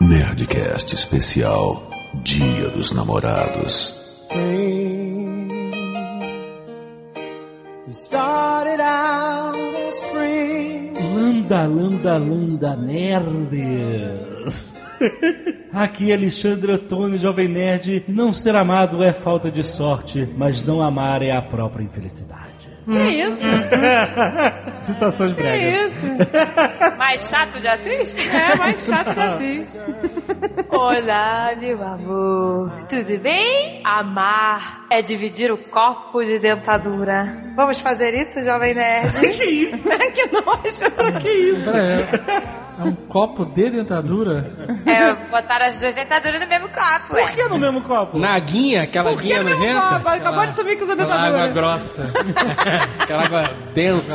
Nerdcast 0.00 0.94
especial 0.94 1.82
Dia 2.22 2.68
dos 2.68 2.92
Namorados. 2.92 3.94
Landa, 10.94 11.66
landa, 11.66 12.16
landa, 12.16 12.76
nerds. 12.76 14.72
Aqui 15.72 16.12
Alexandre 16.12 16.72
Ottoni, 16.72 17.18
Jovem 17.18 17.48
Nerd. 17.48 18.04
Não 18.06 18.32
ser 18.32 18.54
amado 18.54 19.02
é 19.02 19.12
falta 19.12 19.50
de 19.50 19.64
sorte, 19.64 20.28
mas 20.36 20.62
não 20.62 20.80
amar 20.80 21.22
é 21.22 21.32
a 21.32 21.42
própria 21.42 21.82
infelicidade. 21.84 22.57
Que 22.88 23.20
isso? 23.20 23.42
Citações 24.84 25.34
Que 25.34 25.42
bregas. 25.42 25.92
isso? 25.94 26.06
Mais 26.96 27.28
chato 27.28 27.60
de 27.60 27.68
Assis? 27.68 28.16
É 28.32 28.56
mais 28.56 28.86
chato 28.86 29.14
que 29.14 29.20
assim. 29.20 29.66
Olá, 30.70 31.50
meu 31.58 31.82
amor. 31.82 32.72
Tudo 32.88 33.18
bem? 33.20 33.82
Amar 33.84 34.86
é 34.90 35.02
dividir 35.02 35.50
o 35.52 35.58
copo 35.58 36.24
de 36.24 36.38
dentadura. 36.38 37.42
Vamos 37.56 37.78
fazer 37.78 38.14
isso, 38.14 38.42
jovem 38.42 38.74
nerd? 38.74 39.20
Que 39.20 39.44
isso? 39.44 39.88
que 39.88 40.26
nojo. 40.32 41.20
Que 41.20 41.28
isso? 41.30 41.64
Pera 41.64 41.82
aí, 41.82 42.08
é 42.78 42.82
um 42.84 42.94
copo 42.94 43.44
de 43.44 43.70
dentadura? 43.70 44.52
É, 44.86 45.12
botar 45.30 45.60
as 45.62 45.78
duas 45.78 45.94
dentaduras 45.94 46.40
no 46.40 46.46
mesmo 46.46 46.68
copo. 46.68 47.08
Por 47.08 47.30
que 47.32 47.44
no 47.48 47.58
mesmo 47.58 47.80
copo? 47.82 48.18
Na 48.18 48.34
aguinha, 48.36 48.82
aquela 48.82 49.10
Por 49.10 49.20
que 49.20 49.32
aguinha 49.32 49.42
não 49.54 49.58
nojenta. 49.58 49.80
copo? 49.96 50.08
Acabou 50.08 50.46
de 50.46 50.54
subir 50.54 50.76
com 50.78 50.84
os 50.84 50.90
Aquela 50.90 51.14
água 51.14 51.26
dentadura. 51.48 51.52
grossa, 51.52 52.10
Aquela 53.00 53.24
água 53.24 53.42
densa. 53.74 54.14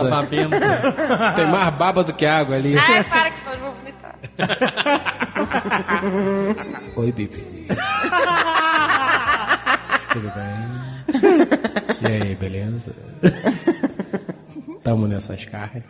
Tem 1.36 1.48
mais 1.50 1.74
baba 1.76 2.04
do 2.04 2.14
que 2.14 2.26
água 2.26 2.56
ali. 2.56 2.78
Ai, 2.78 3.04
para 3.04 3.32
que 3.32 3.46
nós 3.46 3.60
vamos 3.60 3.76
vomitar. 3.78 4.16
Oi, 6.96 7.12
Bibi. 7.12 7.68
Tudo 10.14 10.32
bem? 10.32 10.54
E 12.02 12.08
aí, 12.08 12.36
beleza? 12.36 12.94
Tamo 14.84 15.08
nessas 15.08 15.46
carnes. 15.46 15.84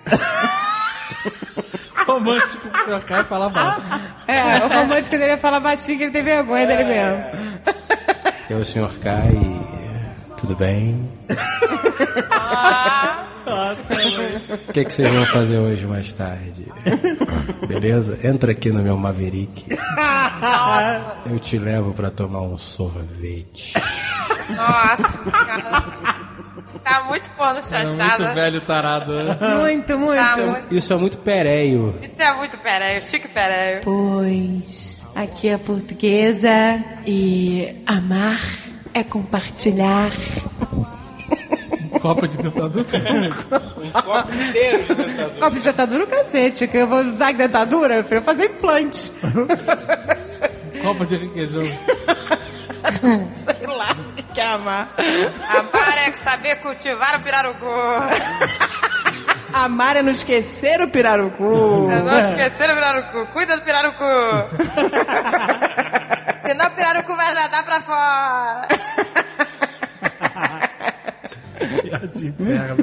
Romântico 2.05 2.67
trocar 2.85 3.25
e 3.25 3.27
falar 3.27 3.49
mal. 3.49 3.81
É, 4.27 4.65
o 4.65 4.67
romântico 4.67 5.17
dele 5.17 5.31
ia 5.31 5.37
falar 5.37 5.59
baixinho 5.59 5.97
que 5.97 6.03
ele 6.05 6.11
tem 6.11 6.23
vergonha 6.23 6.67
dele 6.67 6.83
mesmo. 6.83 7.23
Eu, 8.49 8.59
o 8.59 8.65
senhor 8.65 8.91
Kai. 8.99 9.31
Tudo 10.43 10.57
bem? 10.57 11.09
O 14.67 14.73
que, 14.73 14.83
que 14.83 14.91
vocês 14.91 15.09
vão 15.09 15.25
fazer 15.27 15.57
hoje 15.57 15.85
mais 15.87 16.11
tarde? 16.11 16.65
Beleza? 17.65 18.19
Entra 18.27 18.51
aqui 18.51 18.69
no 18.69 18.83
meu 18.83 18.97
Maverick. 18.97 19.65
Eu 21.31 21.39
te 21.39 21.57
levo 21.57 21.93
pra 21.93 22.11
tomar 22.11 22.41
um 22.41 22.57
sorvete. 22.57 23.73
Nossa, 24.49 25.31
cara. 25.31 25.83
Tá 26.83 27.05
muito 27.07 27.29
porno 27.37 27.59
É 27.59 27.61
chanchada. 27.61 28.23
muito 28.25 28.35
velho 28.35 28.61
tarado. 28.61 29.13
né? 29.13 29.37
Muito, 29.61 29.97
muito. 29.97 30.19
Tá 30.21 30.35
muito... 30.37 30.75
Isso 30.75 30.91
é 30.91 30.97
muito 30.97 31.17
pereio. 31.19 31.97
Isso 32.03 32.21
é 32.21 32.35
muito 32.37 32.57
pereio, 32.57 33.01
chique 33.01 33.29
pereio. 33.29 33.79
Pois 33.81 35.07
aqui 35.15 35.47
é 35.47 35.57
portuguesa 35.57 36.83
e 37.05 37.81
amar 37.87 38.41
é 38.93 39.03
compartilhar. 39.03 40.11
Um 41.81 41.89
copo 41.99 42.27
de 42.27 42.37
dentadura. 42.37 42.85
Copo 45.39 45.55
de 45.55 45.61
dentadura 45.61 46.03
o 46.03 46.07
cacete, 46.07 46.67
que 46.67 46.77
eu 46.77 46.87
vou 46.87 46.99
usar 46.99 47.33
dentadura, 47.33 47.95
eu 47.95 48.03
prefiro 48.03 48.21
fazer 48.21 48.45
implante. 48.45 49.11
copo 50.81 51.05
de 51.05 51.17
requeijão. 51.17 51.63
Sei 51.63 53.67
lá, 53.67 53.95
que 54.33 54.39
é 54.41 54.45
amar. 54.47 54.89
Amar 55.49 55.97
é 55.97 56.11
saber 56.13 56.55
cultivar 56.57 57.19
o 57.19 57.23
pirarucu. 57.23 57.65
Amar 59.53 59.97
é 59.97 60.01
não 60.01 60.11
esquecer 60.11 60.81
o 60.81 60.89
pirarucu. 60.89 61.43
Eu 61.43 62.03
não 62.03 62.19
esquecer 62.19 62.69
o 62.69 62.73
pirarucu. 62.73 63.27
Cuida 63.31 63.55
do 63.55 63.63
pirarucu. 63.63 64.03
Senão 66.43 66.67
o 66.67 66.71
pirarucu 66.71 67.15
vai 67.15 67.33
nadar 67.33 67.63
pra 67.63 67.81
fora. 67.81 68.67
De 72.13 72.31
perna. 72.31 72.75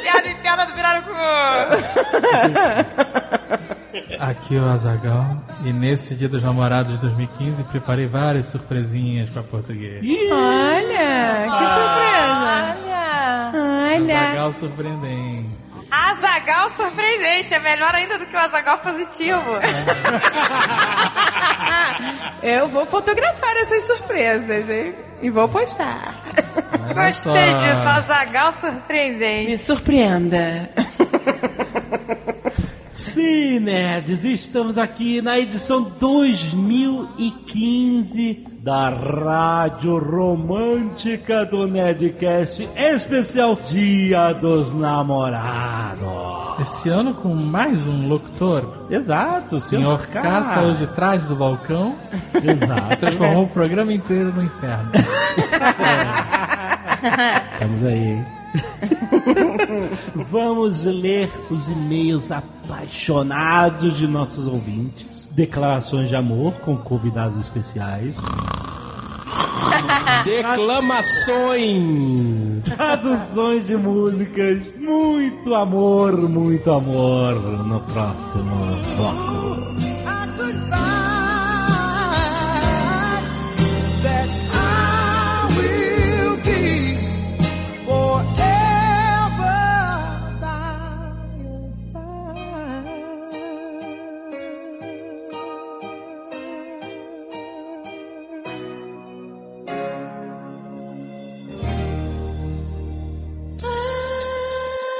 Piada 0.00 0.28
em 0.28 0.34
piada 0.36 0.66
do 0.66 0.72
pirarucu. 0.72 1.10
Aqui 4.20 4.56
é 4.56 4.60
o 4.60 4.68
Azagal 4.68 5.42
e 5.64 5.72
nesse 5.72 6.14
dia 6.14 6.28
dos 6.28 6.42
namorados 6.42 6.92
de 6.92 6.98
2015 6.98 7.64
preparei 7.64 8.06
várias 8.06 8.46
surpresinhas 8.46 9.30
pra 9.30 9.42
português. 9.42 10.00
Olha, 10.30 11.48
que 11.58 11.64
surpresa. 11.74 12.76
Olha. 12.84 13.52
Olha. 13.94 14.20
Azagal 14.20 14.52
surpreendente. 14.52 15.29
Azagal 15.90 16.70
surpreendente. 16.70 17.52
É 17.54 17.58
melhor 17.58 17.94
ainda 17.94 18.18
do 18.18 18.26
que 18.26 18.36
o 18.36 18.38
Azagal 18.38 18.78
positivo. 18.78 19.42
Eu 22.42 22.68
vou 22.68 22.86
fotografar 22.86 23.56
essas 23.56 23.86
surpresas, 23.86 24.68
hein? 24.70 24.94
E 25.22 25.28
vou 25.30 25.48
postar. 25.48 26.14
Olha 26.82 26.94
Gostei 27.06 27.50
só. 27.50 27.58
disso. 27.58 27.88
Azagal 27.88 28.52
surpreendente. 28.54 29.50
Me 29.50 29.58
surpreenda. 29.58 30.70
Sim, 32.92 33.60
nerds, 33.60 34.24
estamos 34.24 34.76
aqui 34.76 35.22
na 35.22 35.38
edição 35.38 35.84
2015 36.00 38.44
da 38.64 38.88
Rádio 38.90 39.96
Romântica 39.98 41.46
do 41.46 41.68
Nerdcast, 41.68 42.68
especial 42.76 43.56
Dia 43.68 44.32
dos 44.32 44.74
Namorados. 44.74 46.00
Esse 46.60 46.88
ano 46.88 47.14
com 47.14 47.32
mais 47.32 47.86
um 47.86 48.08
locutor, 48.08 48.88
Exato, 48.90 49.60
senhor 49.60 50.08
K 50.08 50.42
saiu 50.42 50.74
de 50.74 50.88
trás 50.88 51.28
do 51.28 51.36
balcão 51.36 51.94
Exato. 52.34 52.96
transformou 52.96 53.44
o 53.44 53.48
programa 53.48 53.92
inteiro 53.92 54.32
no 54.32 54.42
inferno. 54.42 54.90
Estamos 57.54 57.84
aí, 57.84 57.98
hein? 57.98 58.26
Vamos 60.14 60.84
ler 60.84 61.30
os 61.50 61.68
e-mails 61.68 62.30
apaixonados 62.30 63.96
de 63.96 64.06
nossos 64.06 64.46
ouvintes, 64.46 65.28
declarações 65.32 66.08
de 66.08 66.16
amor 66.16 66.52
com 66.60 66.76
convidados 66.76 67.38
especiais, 67.38 68.16
Declamações! 70.24 72.64
traduções 72.64 73.66
de 73.66 73.76
músicas, 73.76 74.62
muito 74.78 75.54
amor, 75.54 76.16
muito 76.28 76.70
amor. 76.70 77.34
No 77.66 77.80
próximo 77.80 78.56
bloco. 78.96 80.89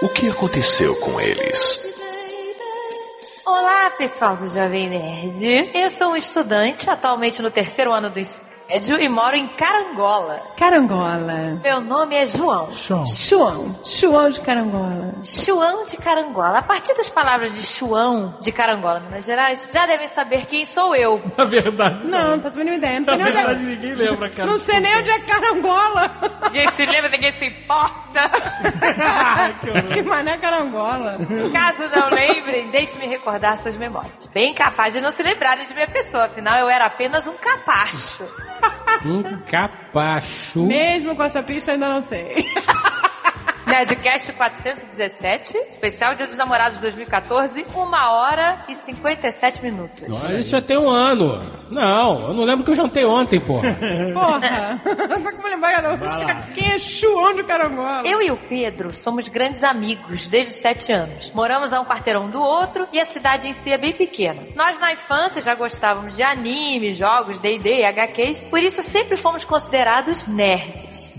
O 0.03 0.09
que 0.09 0.31
aconteceu 0.31 0.97
com 0.97 1.21
eles? 1.21 1.85
Olá, 3.45 3.91
pessoal 3.99 4.35
do 4.35 4.49
Jovem 4.49 4.89
Nerd. 4.89 5.71
Eu 5.75 5.91
sou 5.91 6.13
um 6.13 6.17
estudante, 6.17 6.89
atualmente 6.89 7.43
no 7.43 7.51
terceiro 7.51 7.93
ano 7.93 8.09
do 8.09 8.19
médio 8.71 9.01
e 9.01 9.09
moro 9.09 9.35
em 9.37 9.49
Carangola. 9.49 10.41
Carangola. 10.57 11.59
Meu 11.63 11.81
nome 11.81 12.15
é 12.15 12.27
João. 12.27 12.71
Chão. 12.71 13.05
Chuão. 13.05 13.75
Chuão 13.85 14.31
de 14.31 14.41
carangola. 14.41 15.15
Chuão 15.25 15.85
de 15.85 15.97
Carangola. 15.97 16.59
A 16.59 16.63
partir 16.63 16.95
das 16.95 17.09
palavras 17.09 17.53
de 17.55 17.63
Chuão 17.63 18.35
de 18.41 18.53
Carangola, 18.53 19.01
Minas 19.01 19.25
Gerais, 19.27 19.69
já 19.73 19.87
devem 19.87 20.07
saber 20.07 20.47
quem 20.47 20.65
sou 20.65 20.95
eu. 20.95 21.21
Na 21.37 21.45
verdade, 21.47 22.07
Não, 22.07 22.37
não 22.37 22.43
faço 22.43 22.57
a 22.57 22.65
mínima 22.65 22.77
ideia. 22.77 23.01
Não 23.01 23.07
Na 23.07 23.13
sei 23.13 23.17
nem 23.17 23.27
onde 23.27 23.37
verdade, 23.37 23.61
é, 23.61 23.67
ninguém 23.67 23.95
lembra, 23.95 24.31
cara. 24.31 24.51
não 24.51 24.59
sei 24.59 24.81
nem 24.81 24.97
onde 24.99 25.11
é 25.11 25.19
carangola. 25.21 26.11
Ninguém 26.45 26.69
se 26.73 26.87
lembra, 26.87 27.09
ninguém 27.11 27.33
se 27.33 27.47
importa. 27.47 28.31
que 29.93 30.03
mané 30.03 30.37
carangola. 30.39 31.17
Caso 31.53 31.83
não 31.95 32.09
lembrem, 32.11 32.71
deixe-me 32.71 33.07
recordar 33.07 33.59
suas 33.59 33.77
memórias. 33.77 34.27
Bem 34.33 34.55
capaz 34.55 34.95
de 34.95 35.01
não 35.01 35.11
se 35.11 35.23
lembrarem 35.23 35.67
de 35.67 35.75
minha 35.75 35.89
pessoa, 35.89 36.27
afinal 36.27 36.59
eu 36.61 36.69
era 36.69 36.87
apenas 36.87 37.27
um 37.27 37.35
capacho. 37.35 38.25
Um 39.05 39.23
capacho. 39.51 40.67
Mesmo 40.67 41.17
com 41.17 41.23
essa 41.23 41.43
pista, 41.43 41.73
ainda 41.73 41.89
não 41.89 42.03
sei. 42.03 42.45
Nerdcast 43.71 44.33
417, 44.33 45.57
especial 45.71 46.17
Dia 46.17 46.27
dos 46.27 46.37
Namorados 46.37 46.79
2014, 46.81 47.65
1 47.73 48.11
hora 48.11 48.65
e 48.69 48.75
57 48.75 49.63
minutos. 49.63 50.09
Olha, 50.11 50.39
Isso 50.39 50.51
já 50.51 50.61
tem 50.61 50.77
um 50.77 50.91
ano. 50.91 51.39
Não, 51.71 52.29
eu 52.29 52.35
não 52.35 52.43
lembro 52.43 52.65
que 52.65 52.73
eu 52.73 52.75
jantei 52.75 53.05
ontem, 53.05 53.39
porra. 53.39 53.79
Porra! 54.13 54.81
Só 55.23 55.31
que 55.31 55.37
eu 55.37 55.51
lembrar 55.51 55.81
da 55.81 56.19
fica 56.19 56.35
queixuão 56.53 57.35
de 57.37 57.45
carangola. 57.45 58.03
Eu 58.05 58.21
e 58.21 58.31
o 58.33 58.37
Pedro 58.49 58.93
somos 58.93 59.29
grandes 59.29 59.63
amigos 59.63 60.29
desde 60.29 60.53
7 60.53 60.93
anos. 60.93 61.31
Moramos 61.33 61.73
a 61.73 61.81
um 61.81 61.85
quarteirão 61.85 62.29
do 62.29 62.41
outro 62.41 62.89
e 62.93 62.99
a 62.99 63.05
cidade 63.05 63.47
em 63.47 63.53
si 63.53 63.71
é 63.71 63.79
bem 63.79 63.93
pequena. 63.93 64.49
Nós 64.57 64.81
na 64.81 64.93
infância 64.93 65.41
já 65.41 65.55
gostávamos 65.55 66.17
de 66.17 66.25
anime, 66.25 66.93
jogos, 66.93 67.39
D&D 67.39 67.81
e 67.81 67.85
HQs, 67.85 68.43
por 68.51 68.59
isso 68.59 68.83
sempre 68.83 69.17
fomos 69.17 69.45
considerados 69.45 70.27
nerds. 70.27 71.13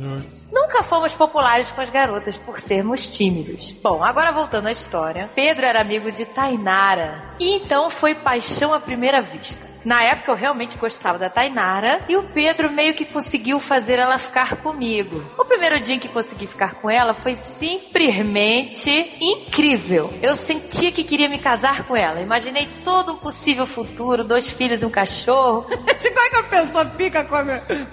Nunca 0.51 0.83
fomos 0.83 1.13
populares 1.13 1.71
com 1.71 1.79
as 1.79 1.89
garotas 1.89 2.35
por 2.35 2.59
sermos 2.59 3.07
tímidos. 3.07 3.71
Bom, 3.81 4.03
agora 4.03 4.31
voltando 4.31 4.67
à 4.67 4.71
história. 4.71 5.29
Pedro 5.33 5.65
era 5.65 5.79
amigo 5.79 6.11
de 6.11 6.25
Tainara 6.25 7.23
e 7.39 7.53
então 7.55 7.89
foi 7.89 8.13
paixão 8.13 8.73
à 8.73 8.79
primeira 8.79 9.21
vista. 9.21 9.70
Na 9.83 10.03
época 10.03 10.31
eu 10.31 10.35
realmente 10.35 10.77
gostava 10.77 11.17
da 11.17 11.29
Tainara 11.29 12.01
e 12.07 12.15
o 12.15 12.23
Pedro 12.23 12.69
meio 12.71 12.93
que 12.93 13.05
conseguiu 13.05 13.59
fazer 13.59 13.97
ela 13.99 14.17
ficar 14.17 14.57
comigo. 14.57 15.23
O 15.37 15.45
primeiro 15.45 15.79
dia 15.79 15.95
em 15.95 15.99
que 15.99 16.07
consegui 16.07 16.45
ficar 16.47 16.75
com 16.75 16.89
ela 16.89 17.13
foi 17.13 17.35
simplesmente 17.35 18.89
incrível. 19.19 20.13
Eu 20.21 20.35
sentia 20.35 20.91
que 20.91 21.03
queria 21.03 21.27
me 21.29 21.39
casar 21.39 21.83
com 21.85 21.95
ela. 21.95 22.21
Imaginei 22.21 22.67
todo 22.83 23.13
um 23.13 23.17
possível 23.17 23.65
futuro, 23.65 24.23
dois 24.23 24.49
filhos 24.49 24.81
e 24.81 24.85
um 24.85 24.89
cachorro. 24.89 25.63
Como 26.11 26.19
é 26.19 26.29
que 26.29 26.35
a 26.37 26.43
pessoa 26.43 26.85
fica 26.97 27.23
com, 27.23 27.35
a- 27.35 27.45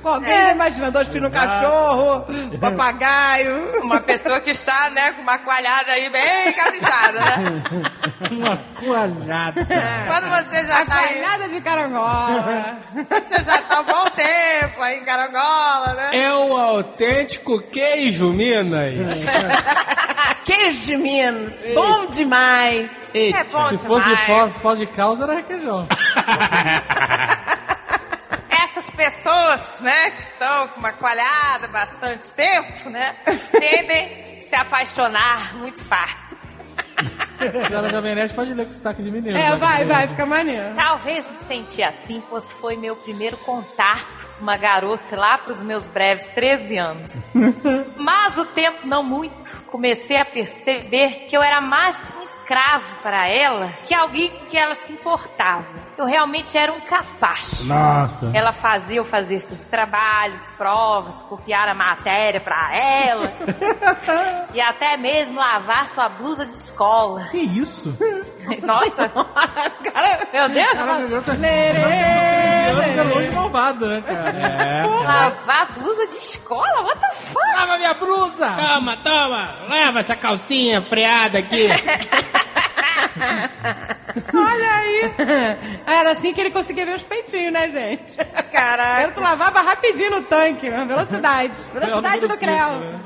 com 0.02 0.08
alguém? 0.08 0.50
Imagina 0.50 0.90
dois 0.90 1.08
filhos, 1.08 1.28
um 1.28 1.32
cachorro, 1.32 2.24
um 2.52 2.58
papagaio. 2.58 3.80
Uma 3.82 4.00
pessoa 4.00 4.40
que 4.40 4.50
está, 4.50 4.90
né, 4.90 5.12
com 5.12 5.22
uma 5.22 5.38
coalhada 5.38 5.92
aí 5.92 6.10
bem 6.10 6.52
caprichada, 6.52 7.18
né? 7.20 7.62
Uma 8.30 8.56
coalhada. 8.80 9.64
Quando 10.06 10.28
você 10.30 10.64
já 10.64 10.82
A 10.82 10.86
tá 10.86 11.00
aí, 11.00 11.14
coalhada 11.20 11.48
de 11.48 11.60
carangola. 11.78 12.78
você 13.08 13.44
já 13.44 13.62
tá 13.62 13.76
há 13.76 13.80
um 13.80 13.84
bom 13.84 14.10
tempo 14.10 14.82
aí 14.82 14.98
em 14.98 15.04
Carangola, 15.04 15.94
né? 15.94 16.10
É 16.18 16.34
um 16.34 16.56
autêntico 16.56 17.60
queijo, 17.62 18.32
Minas. 18.32 18.94
Queijo 20.44 20.86
de 20.86 20.96
Minas. 20.96 21.62
Bom 21.74 22.06
demais. 22.06 22.90
É 23.14 23.44
bom 23.44 23.68
Se 23.76 23.86
fosse 23.86 24.08
demais. 24.08 24.26
pós, 24.26 24.58
pós 24.58 24.78
de 24.78 24.86
causa, 24.86 25.24
era 25.24 25.36
requeijão. 25.36 25.86
Essas 28.50 28.90
pessoas, 28.90 29.60
né, 29.80 30.10
que 30.10 30.22
estão 30.30 30.68
com 30.68 30.80
uma 30.80 30.92
coalhada 30.92 31.66
há 31.66 31.68
bastante 31.68 32.32
tempo, 32.34 32.88
né, 32.90 33.16
tendem 33.52 34.38
a 34.38 34.48
se 34.48 34.54
apaixonar 34.54 35.54
muito 35.56 35.84
fácil. 35.84 36.57
Se 37.66 37.72
ela 37.72 37.88
Jovem 37.88 38.14
Nerd, 38.14 38.34
pode 38.34 38.52
ler 38.52 38.66
com 38.66 38.72
sotaque 38.72 39.02
de 39.02 39.10
mineiro. 39.10 39.38
É, 39.38 39.50
pode 39.50 39.60
vai, 39.60 39.84
vai, 39.84 40.08
fica 40.08 40.26
maneiro. 40.26 40.74
Talvez 40.74 41.30
me 41.30 41.36
senti 41.38 41.82
assim, 41.82 42.22
pois 42.28 42.50
foi 42.52 42.76
meu 42.76 42.96
primeiro 42.96 43.36
contato 43.38 44.26
com 44.36 44.42
uma 44.42 44.56
garota 44.56 45.16
lá 45.16 45.38
para 45.38 45.52
os 45.52 45.62
meus 45.62 45.86
breves 45.88 46.28
13 46.30 46.76
anos. 46.76 47.12
Mas 47.96 48.38
o 48.38 48.44
tempo 48.46 48.86
não 48.86 49.02
muito. 49.02 49.64
Comecei 49.66 50.16
a 50.16 50.24
perceber 50.24 51.26
que 51.28 51.36
eu 51.36 51.42
era 51.42 51.60
mais 51.60 51.96
um 52.18 52.22
escravo 52.22 53.02
para 53.02 53.28
ela 53.28 53.72
que 53.86 53.94
alguém 53.94 54.30
que 54.48 54.58
ela 54.58 54.74
se 54.74 54.92
importava. 54.92 55.87
Eu 55.98 56.04
realmente 56.06 56.56
era 56.56 56.72
um 56.72 56.80
capacho. 56.80 57.64
Nossa. 57.64 58.30
Ela 58.32 58.52
fazia 58.52 58.98
eu 58.98 59.04
fazer 59.04 59.40
seus 59.40 59.64
trabalhos, 59.64 60.48
provas, 60.52 61.24
copiar 61.24 61.68
a 61.68 61.74
matéria 61.74 62.40
pra 62.40 62.70
ela. 62.72 63.32
e 64.54 64.60
até 64.60 64.96
mesmo 64.96 65.40
lavar 65.40 65.88
sua 65.88 66.08
blusa 66.08 66.46
de 66.46 66.52
escola. 66.52 67.26
Que 67.32 67.38
isso? 67.38 67.92
Nossa, 68.62 69.08
Cara, 69.08 70.28
meu 70.32 70.48
Deus! 70.48 70.78
Ela 72.68 72.86
é 72.86 73.02
longe 73.02 73.30
malvada, 73.32 73.86
né, 73.86 74.02
cara? 74.02 74.30
É. 74.30 74.86
Lavar 75.08 75.62
a 75.62 75.66
blusa 75.72 76.06
de 76.06 76.16
escola? 76.18 76.82
What 76.82 77.00
the 77.00 77.12
fuck? 77.14 77.56
Lava 77.56 77.76
minha 77.76 77.94
blusa! 77.94 78.50
Toma, 78.54 78.96
toma, 78.98 79.66
leva 79.68 79.98
essa 79.98 80.14
calcinha 80.14 80.80
freada 80.80 81.40
aqui. 81.40 81.68
Olha 84.34 84.72
aí. 84.72 85.14
Era 85.86 86.12
assim 86.12 86.32
que 86.32 86.40
ele 86.40 86.50
conseguia 86.50 86.84
ver 86.86 86.96
os 86.96 87.02
peitinhos, 87.04 87.52
né, 87.52 87.68
gente? 87.70 88.16
Caraca. 88.52 89.12
Eu 89.16 89.22
lavava 89.22 89.60
rapidinho 89.60 90.10
no 90.10 90.22
tanque, 90.22 90.68
na 90.70 90.84
velocidade. 90.84 91.54
Velocidade 91.72 92.26
do 92.26 92.36
Creu. 92.38 92.80
né? 92.80 93.00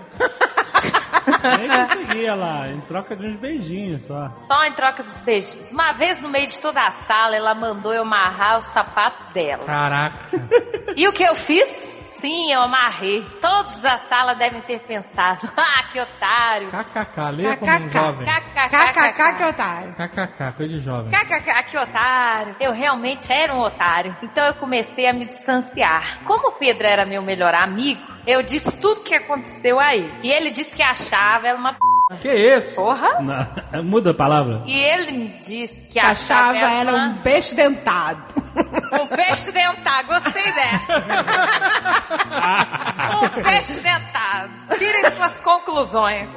Nem 1.59 1.69
conseguia 1.69 2.35
lá, 2.35 2.69
em 2.69 2.81
troca 2.83 3.17
de 3.17 3.27
uns 3.27 3.37
beijinhos 3.41 4.05
só. 4.07 4.29
Só 4.47 4.65
em 4.65 4.73
troca 4.73 5.03
dos 5.03 5.21
beijos. 5.21 5.73
Uma 5.73 5.93
vez 5.93 6.21
no 6.21 6.29
meio 6.29 6.47
de 6.47 6.59
toda 6.59 6.81
a 6.81 6.91
sala, 7.07 7.37
ela 7.37 7.55
mandou 7.55 7.93
eu 7.93 8.03
amarrar 8.03 8.59
o 8.59 8.63
sapato 8.63 9.25
dela. 9.33 9.65
Caraca. 9.65 10.19
E 10.97 11.07
o 11.09 11.13
que 11.13 11.23
eu 11.23 11.35
fiz? 11.35 11.92
Sim, 12.23 12.53
eu 12.53 12.61
amarrei. 12.63 13.21
Todos 13.41 13.81
da 13.81 13.99
sala 13.99 14.35
devem 14.35 14.63
ter 14.63 14.79
pensado. 14.87 15.51
Ah, 15.75 15.85
que 15.91 16.01
otário. 16.01 16.71
KKK, 16.71 17.31
leia 17.33 17.57
como 17.57 17.71
um 17.71 17.77
KKK. 17.77 17.91
jovem. 17.91 18.27
KKK 18.27 19.37
que 19.37 19.45
otário. 19.45 19.95
KKK, 19.95 20.53
coisa 20.57 20.73
de 20.73 20.81
jovem. 20.81 21.11
KKK, 21.11 21.63
que 21.71 21.79
otário. 21.79 22.57
Eu 22.61 22.73
realmente 22.73 23.33
era 23.33 23.55
um 23.55 23.61
otário. 23.61 24.17
Então 24.23 24.45
eu 24.47 24.55
comecei 24.55 25.07
a 25.09 25.13
me 25.13 25.25
distanciar. 25.27 26.25
Como 26.25 26.49
o 26.49 26.53
Pedro 26.53 26.87
era 26.87 27.07
meu 27.07 27.23
melhor 27.23 27.55
amigo, 27.55 28.01
eu 28.27 28.43
disse 28.43 28.79
tudo 28.81 29.01
o 29.01 29.05
que 29.05 29.15
aconteceu 29.15 29.81
aí. 29.81 30.11
E 30.23 30.31
ele 30.31 30.51
disse 30.51 30.75
que 30.75 30.83
achava 30.83 31.49
ela 31.49 31.59
uma 31.59 31.75
p... 31.75 31.79
Que 32.21 32.57
isso? 32.57 32.77
porra. 32.77 33.21
Não, 33.23 33.83
muda 33.85 34.11
a 34.11 34.15
palavra. 34.15 34.63
E 34.67 34.79
ele 34.79 35.13
me 35.13 35.39
disse 35.39 35.82
que 35.93 36.01
achava, 36.01 36.51
Achava 36.59 36.73
ela 36.73 36.93
uma- 36.95 37.09
um 37.09 37.19
peixe 37.23 37.55
dentado. 37.55 38.43
Um 38.93 39.07
peixe 39.07 39.51
dentado, 39.51 40.09
gostei 40.09 40.43
dessa. 40.43 40.93
um 43.23 43.43
peixe 43.43 43.81
dentado. 43.81 44.51
Tirem 44.79 45.11
suas 45.11 45.41
conclusões. 45.41 46.29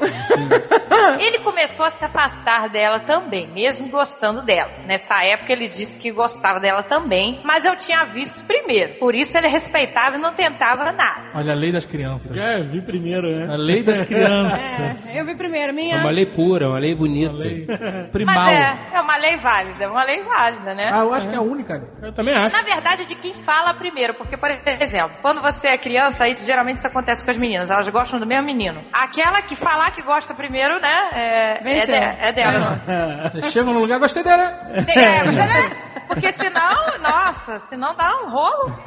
Ele 1.20 1.40
começou 1.40 1.86
a 1.86 1.90
se 1.90 2.06
afastar 2.06 2.70
dela 2.70 3.02
também, 3.02 3.48
mesmo 3.52 3.90
gostando 3.90 4.42
dela. 4.42 4.72
Nessa 4.86 5.24
época 5.26 5.52
ele 5.52 5.68
disse 5.68 6.00
que 6.00 6.10
gostava 6.12 6.60
dela 6.62 6.84
também, 6.84 7.42
mas 7.44 7.66
eu 7.66 7.76
tinha 7.76 8.06
visto 8.06 8.46
primeiro. 8.46 8.94
Por 8.96 9.14
isso 9.14 9.38
ele 9.38 9.48
respeitava 9.48 10.16
e 10.16 10.20
não 10.20 10.34
tentava 10.34 10.92
nada. 10.94 11.32
Olha 11.34 11.52
a 11.52 11.56
lei 11.56 11.74
das 11.74 11.86
crianças. 11.86 12.36
É, 12.38 12.62
vi 12.62 12.82
primeiro, 12.82 13.28
A 13.28 13.48
né? 13.48 13.58
lei 13.58 13.84
das 13.84 14.02
crianças. 14.02 14.60
É, 15.08 15.20
eu 15.20 15.26
vi 15.26 15.36
primeiro, 15.36 15.66
É 15.72 15.74
minha. 15.74 15.98
uma 15.98 16.12
lei 16.12 16.26
pura, 16.28 16.70
uma 16.70 16.80
lei 16.80 16.94
A 16.94 16.96
bonita. 16.96 17.34
lei 17.34 17.66
Mas 17.68 18.12
primal. 18.12 18.48
é, 18.48 18.78
é 18.94 19.02
uma 19.02 19.18
lei 19.18 19.38
válida, 19.46 19.84
é 19.86 19.88
uma 19.88 20.04
lei 20.04 20.24
válida, 20.24 20.74
né? 20.74 20.90
Ah, 20.92 21.02
eu 21.04 21.14
acho 21.14 21.30
que 21.30 21.36
é 21.36 21.38
a 21.38 21.42
única. 21.42 21.88
Eu 22.02 22.12
também 22.14 22.36
acho. 22.36 22.56
Na 22.56 22.64
verdade, 22.64 23.04
é 23.04 23.06
de 23.06 23.14
quem 23.16 23.34
fala 23.44 23.74
primeiro, 23.76 24.16
porque, 24.16 24.36
por 24.36 24.50
exemplo, 24.50 25.18
quando 25.22 25.40
você 25.42 25.68
é 25.68 25.78
criança, 25.78 26.24
aí 26.24 26.36
geralmente 26.42 26.78
isso 26.80 26.88
acontece 26.88 27.24
com 27.24 27.30
as 27.30 27.38
meninas, 27.38 27.70
elas 27.70 27.88
gostam 27.90 28.20
do 28.20 28.26
mesmo 28.26 28.46
menino. 28.48 28.84
Aquela 28.92 29.44
que 29.44 29.56
falar 29.56 29.92
que 29.92 30.02
gosta 30.02 30.34
primeiro, 30.34 30.80
né, 30.82 31.10
é, 31.14 31.82
é, 31.82 31.86
de- 31.86 31.94
é 31.94 32.32
dela. 32.34 32.82
chegam 33.52 33.74
no 33.74 33.80
lugar, 33.82 34.00
gostei 34.00 34.24
dela. 34.24 34.44
É, 34.76 35.24
gostei, 35.26 35.46
né? 35.46 35.82
Porque 36.08 36.32
senão, 36.34 36.70
nossa, 37.02 37.60
senão 37.62 37.96
dá 37.96 38.12
um 38.24 38.30
rolo. 38.30 38.78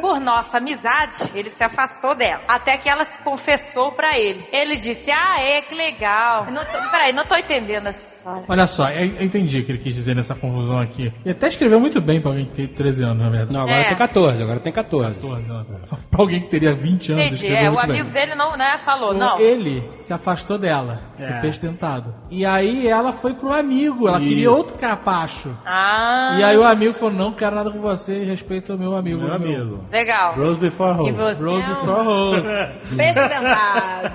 Por 0.00 0.20
nossa 0.20 0.58
amizade, 0.58 1.28
ele 1.34 1.50
se 1.50 1.64
afastou 1.64 2.14
dela. 2.14 2.42
Até 2.46 2.78
que 2.78 2.88
ela 2.88 3.04
se 3.04 3.18
confessou 3.24 3.90
pra 3.92 4.16
ele. 4.18 4.46
Ele 4.52 4.76
disse, 4.76 5.10
ah, 5.10 5.36
é, 5.40 5.62
que 5.62 5.74
legal. 5.74 6.46
Não 6.52 6.64
tô, 6.64 6.78
peraí, 6.90 7.12
não 7.12 7.26
tô 7.26 7.34
entendendo 7.36 7.88
essa 7.88 8.16
história. 8.16 8.44
Olha 8.48 8.66
só, 8.68 8.88
eu 8.90 9.04
eu 9.16 9.22
entendi 9.22 9.60
o 9.60 9.64
que 9.66 9.72
ele 9.72 9.78
quis 9.84 9.94
dizer 9.94 10.16
nessa 10.16 10.34
confusão 10.34 10.78
aqui. 10.80 11.12
E 11.24 11.30
até 11.30 11.48
escreveu 11.48 11.78
muito 11.78 12.00
bem 12.00 12.20
pra 12.20 12.30
alguém 12.30 12.46
que 12.46 12.52
tem 12.52 12.66
13 12.66 13.04
anos, 13.04 13.18
na 13.18 13.28
verdade. 13.30 13.52
Não, 13.52 13.60
agora 13.62 13.80
É. 13.80 13.84
tem 13.88 13.96
14, 13.96 14.42
agora 14.42 14.60
tem 14.60 14.72
14. 14.72 15.14
14 15.20 15.50
anos. 15.50 15.66
Pra 16.10 16.20
alguém 16.22 16.40
que 16.40 16.48
teria 16.48 16.74
20 16.74 17.12
anos, 17.12 17.24
Entendi, 17.26 17.34
escreveu 17.46 17.72
é, 17.72 17.74
o 17.74 17.78
amigo 17.78 18.04
bem. 18.04 18.12
dele 18.12 18.34
não, 18.34 18.56
né, 18.56 18.78
falou, 18.78 19.14
Então, 19.14 19.28
não. 19.30 19.40
Ele 19.40 19.82
se 20.00 20.12
afastou 20.12 20.56
dela, 20.58 21.00
É. 21.18 21.34
do 21.34 21.40
peixe 21.42 21.60
tentado. 21.60 22.14
E 22.30 22.44
aí 22.46 22.86
ela 22.88 23.12
foi 23.12 23.34
pro 23.34 23.52
amigo, 23.52 24.08
ela 24.08 24.18
queria 24.18 24.46
Isso. 24.46 24.54
outro 24.56 24.78
capacho. 24.78 25.54
Ah, 25.66 26.36
E 26.40 26.44
aí 26.44 26.56
o 26.56 26.64
amigo 26.64 26.94
falou, 26.94 27.14
não 27.14 27.32
quero 27.32 27.54
nada 27.56 27.70
com 27.70 27.80
você, 27.80 28.24
respeito 28.24 28.72
ao 28.72 28.78
meu 28.78 28.96
amigo. 28.96 29.20
Meu 29.22 29.34
amigo. 29.34 29.84
legal. 29.92 30.34
Rose 30.34 30.58
before 30.58 30.96
E 30.96 31.00
home. 31.00 31.12
você 31.12 31.44
Rose 31.44 31.62
é 31.62 31.66
um 31.66 31.74
before 31.80 32.04
rose. 32.04 32.48
peixe 32.96 33.28
dentado. 33.28 34.14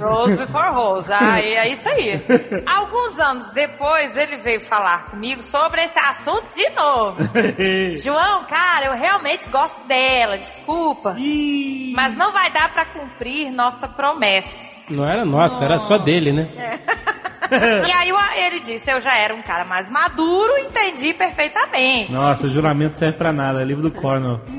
Rose 0.00 0.36
before 0.36 0.68
Rose. 0.70 1.12
Ah, 1.12 1.40
e 1.40 1.54
é 1.54 1.68
isso 1.72 1.88
aí. 1.88 2.22
Alguns 2.66 3.18
anos 3.20 3.50
depois, 3.50 4.16
ele 4.16 4.38
veio 4.38 4.60
falar 4.62 5.09
comigo 5.10 5.42
sobre 5.42 5.82
esse 5.84 5.98
assunto 5.98 6.46
de 6.54 6.68
novo. 6.70 7.18
João, 8.02 8.44
cara, 8.44 8.86
eu 8.86 8.92
realmente 8.94 9.48
gosto 9.48 9.86
dela, 9.86 10.38
desculpa. 10.38 11.14
Ih, 11.18 11.92
Mas 11.94 12.14
não 12.16 12.32
vai 12.32 12.50
dar 12.52 12.72
pra 12.72 12.86
cumprir 12.86 13.50
nossa 13.50 13.86
promessa. 13.88 14.48
Não 14.90 15.08
era 15.08 15.24
nossa, 15.24 15.64
era 15.64 15.78
só 15.78 15.98
dele, 15.98 16.32
né? 16.32 16.50
E 17.86 17.92
aí 17.92 18.10
ele 18.46 18.60
disse, 18.60 18.90
eu 18.90 19.00
já 19.00 19.16
era 19.16 19.34
um 19.34 19.42
cara 19.42 19.64
mais 19.64 19.90
maduro, 19.90 20.56
entendi 20.58 21.12
perfeitamente. 21.14 22.12
Nossa, 22.12 22.46
o 22.46 22.50
juramento 22.50 22.98
serve 22.98 23.16
pra 23.18 23.32
nada, 23.32 23.60
é 23.60 23.64
livro 23.64 23.82
do 23.82 23.90
Cornell. 23.90 24.40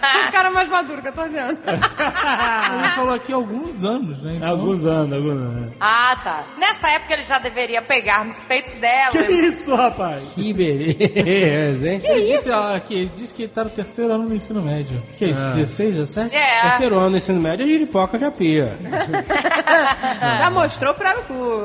O 0.00 0.32
cara 0.32 0.50
mais 0.50 0.68
maduro, 0.68 1.02
14 1.02 1.36
anos. 1.36 1.58
Ele 1.66 2.88
falou 2.94 3.14
aqui 3.14 3.32
há 3.32 3.36
alguns 3.36 3.84
anos, 3.84 4.20
né? 4.22 4.34
Então, 4.36 4.48
Alguns 4.48 4.86
anos, 4.86 5.12
alguns 5.12 5.32
anos. 5.36 5.72
Ah, 5.80 6.16
tá. 6.22 6.44
Nessa 6.58 6.88
época 6.88 7.12
ele 7.14 7.22
já 7.22 7.38
deveria 7.38 7.82
pegar 7.82 8.24
nos 8.24 8.42
peitos 8.44 8.78
dela. 8.78 9.10
Que 9.10 9.18
isso, 9.32 9.74
rapaz? 9.74 10.32
Que 10.34 10.52
beleza, 10.54 11.88
hein? 11.88 12.00
ele 12.02 12.32
disse, 12.32 12.50
ó, 12.50 12.74
aqui, 12.74 12.94
ele 12.94 13.12
disse 13.16 13.34
que 13.34 13.42
ele 13.42 13.52
tá 13.52 13.64
no 13.64 13.70
terceiro 13.70 14.12
ano 14.12 14.28
do 14.28 14.34
ensino 14.34 14.62
médio. 14.62 15.02
Que 15.18 15.26
é 15.26 15.28
isso, 15.30 15.54
16, 15.54 15.96
17? 15.96 16.34
É. 16.34 16.60
Terceiro 16.62 16.98
ano 16.98 17.10
do 17.10 17.16
ensino 17.18 17.40
médio, 17.40 17.64
a 17.64 17.68
giripoca 17.68 18.18
já 18.18 18.30
pia. 18.30 18.78
Já 20.40 20.50
mostrou 20.50 20.94
pra 20.94 21.18
o 21.18 21.22
cu. 21.24 21.59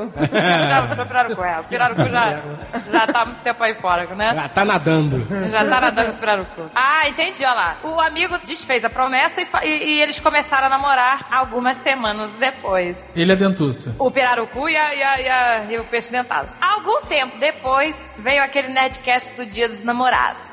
Já 0.68 0.88
foi 0.94 1.04
pirarucu, 1.06 1.42
é. 1.44 1.60
O 1.60 1.64
pirarucu 1.64 2.02
já, 2.08 2.42
já 2.90 3.06
tá 3.06 3.22
há 3.22 3.24
muito 3.26 3.40
tempo 3.42 3.62
aí 3.62 3.74
fora, 3.80 4.06
né? 4.14 4.28
Ela 4.30 4.48
tá 4.48 4.64
nadando. 4.64 5.18
Já 5.50 5.64
tá 5.64 5.80
nadando 5.80 6.08
esse 6.10 6.20
pirarucu. 6.20 6.70
Ah, 6.74 7.08
entendi, 7.08 7.44
olha 7.44 7.54
lá. 7.54 7.76
O 7.84 8.00
amigo 8.00 8.36
desfez 8.44 8.84
a 8.84 8.90
promessa 8.90 9.40
e, 9.40 9.46
e- 9.64 9.96
e 9.96 10.02
eles 10.02 10.18
começaram 10.18 10.66
a 10.66 10.70
namorar 10.70 11.26
algumas 11.30 11.78
semanas 11.78 12.32
depois. 12.34 12.96
Ele 13.14 13.32
é 13.32 13.36
dentuça. 13.36 13.94
O 13.98 14.10
pirarucu 14.10 14.68
e, 14.68 14.76
a- 14.76 14.94
e 14.94 15.02
a- 15.02 15.20
e 15.20 15.28
a- 15.28 15.64
e 15.72 15.78
o 15.78 15.84
peixe 15.84 16.10
dentado. 16.10 16.48
Algum 16.60 17.00
tempo 17.06 17.38
depois, 17.38 17.96
veio 18.18 18.42
aquele 18.42 18.68
Nerdcast 18.72 19.34
do 19.36 19.46
Dia 19.46 19.68
dos 19.68 19.82
Namorados. 19.82 20.46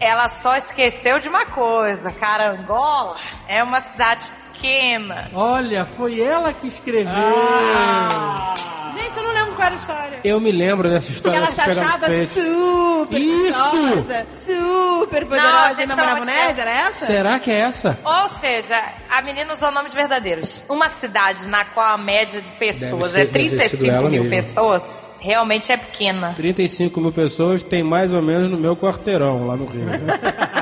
Ela 0.00 0.28
só 0.28 0.56
esqueceu 0.56 1.20
de 1.20 1.28
uma 1.28 1.46
coisa. 1.46 2.10
Carangola 2.18 3.16
é 3.48 3.62
uma 3.62 3.80
cidade 3.80 4.28
pequena. 4.60 5.30
Olha, 5.34 5.86
foi 5.96 6.20
ela 6.20 6.52
que 6.52 6.66
escreveu. 6.68 7.12
Ah. 7.14 8.54
Gente, 8.96 9.16
eu 9.16 9.22
não 9.24 9.32
lembro 9.32 9.54
qual 9.54 9.66
era 9.66 9.74
a 9.74 9.78
história. 9.78 10.20
Eu 10.24 10.40
me 10.40 10.52
lembro 10.52 10.88
dessa 10.90 11.06
Porque 11.12 11.12
história. 11.12 11.36
ela 11.38 11.50
se 11.50 11.60
achava 11.60 12.06
super 12.06 13.18
Isso! 13.18 13.70
poderosa, 13.70 14.26
super 14.30 15.20
Não, 15.22 15.28
poderosa 15.28 15.74
gente, 15.76 15.84
e 15.84 15.86
namorava 15.86 16.20
pelo 16.20 16.26
o 16.26 16.30
amor 16.30 16.40
de 16.42 16.46
nerd, 16.46 16.60
era 16.60 16.70
essa? 16.88 17.06
Será 17.06 17.38
que 17.38 17.50
é 17.50 17.58
essa? 17.60 17.98
Ou 18.04 18.28
seja, 18.40 18.92
a 19.08 19.22
menina 19.22 19.54
usou 19.54 19.72
nomes 19.72 19.94
verdadeiros. 19.94 20.62
Uma 20.68 20.88
cidade 20.88 21.46
na 21.48 21.64
qual 21.66 21.94
a 21.94 21.98
média 21.98 22.40
de 22.42 22.52
pessoas 22.54 23.16
é 23.16 23.24
ser- 23.24 23.26
sido 23.26 23.32
35 23.32 23.84
ela 23.86 24.10
mil 24.10 24.24
mesmo. 24.24 24.46
pessoas, 24.48 24.82
realmente 25.20 25.72
é 25.72 25.76
pequena. 25.76 26.34
35 26.34 27.00
mil 27.00 27.12
pessoas 27.12 27.62
tem 27.62 27.82
mais 27.82 28.12
ou 28.12 28.20
menos 28.22 28.50
no 28.50 28.58
meu 28.58 28.76
quarteirão 28.76 29.46
lá 29.46 29.56
no 29.56 29.64
Rio. 29.66 29.86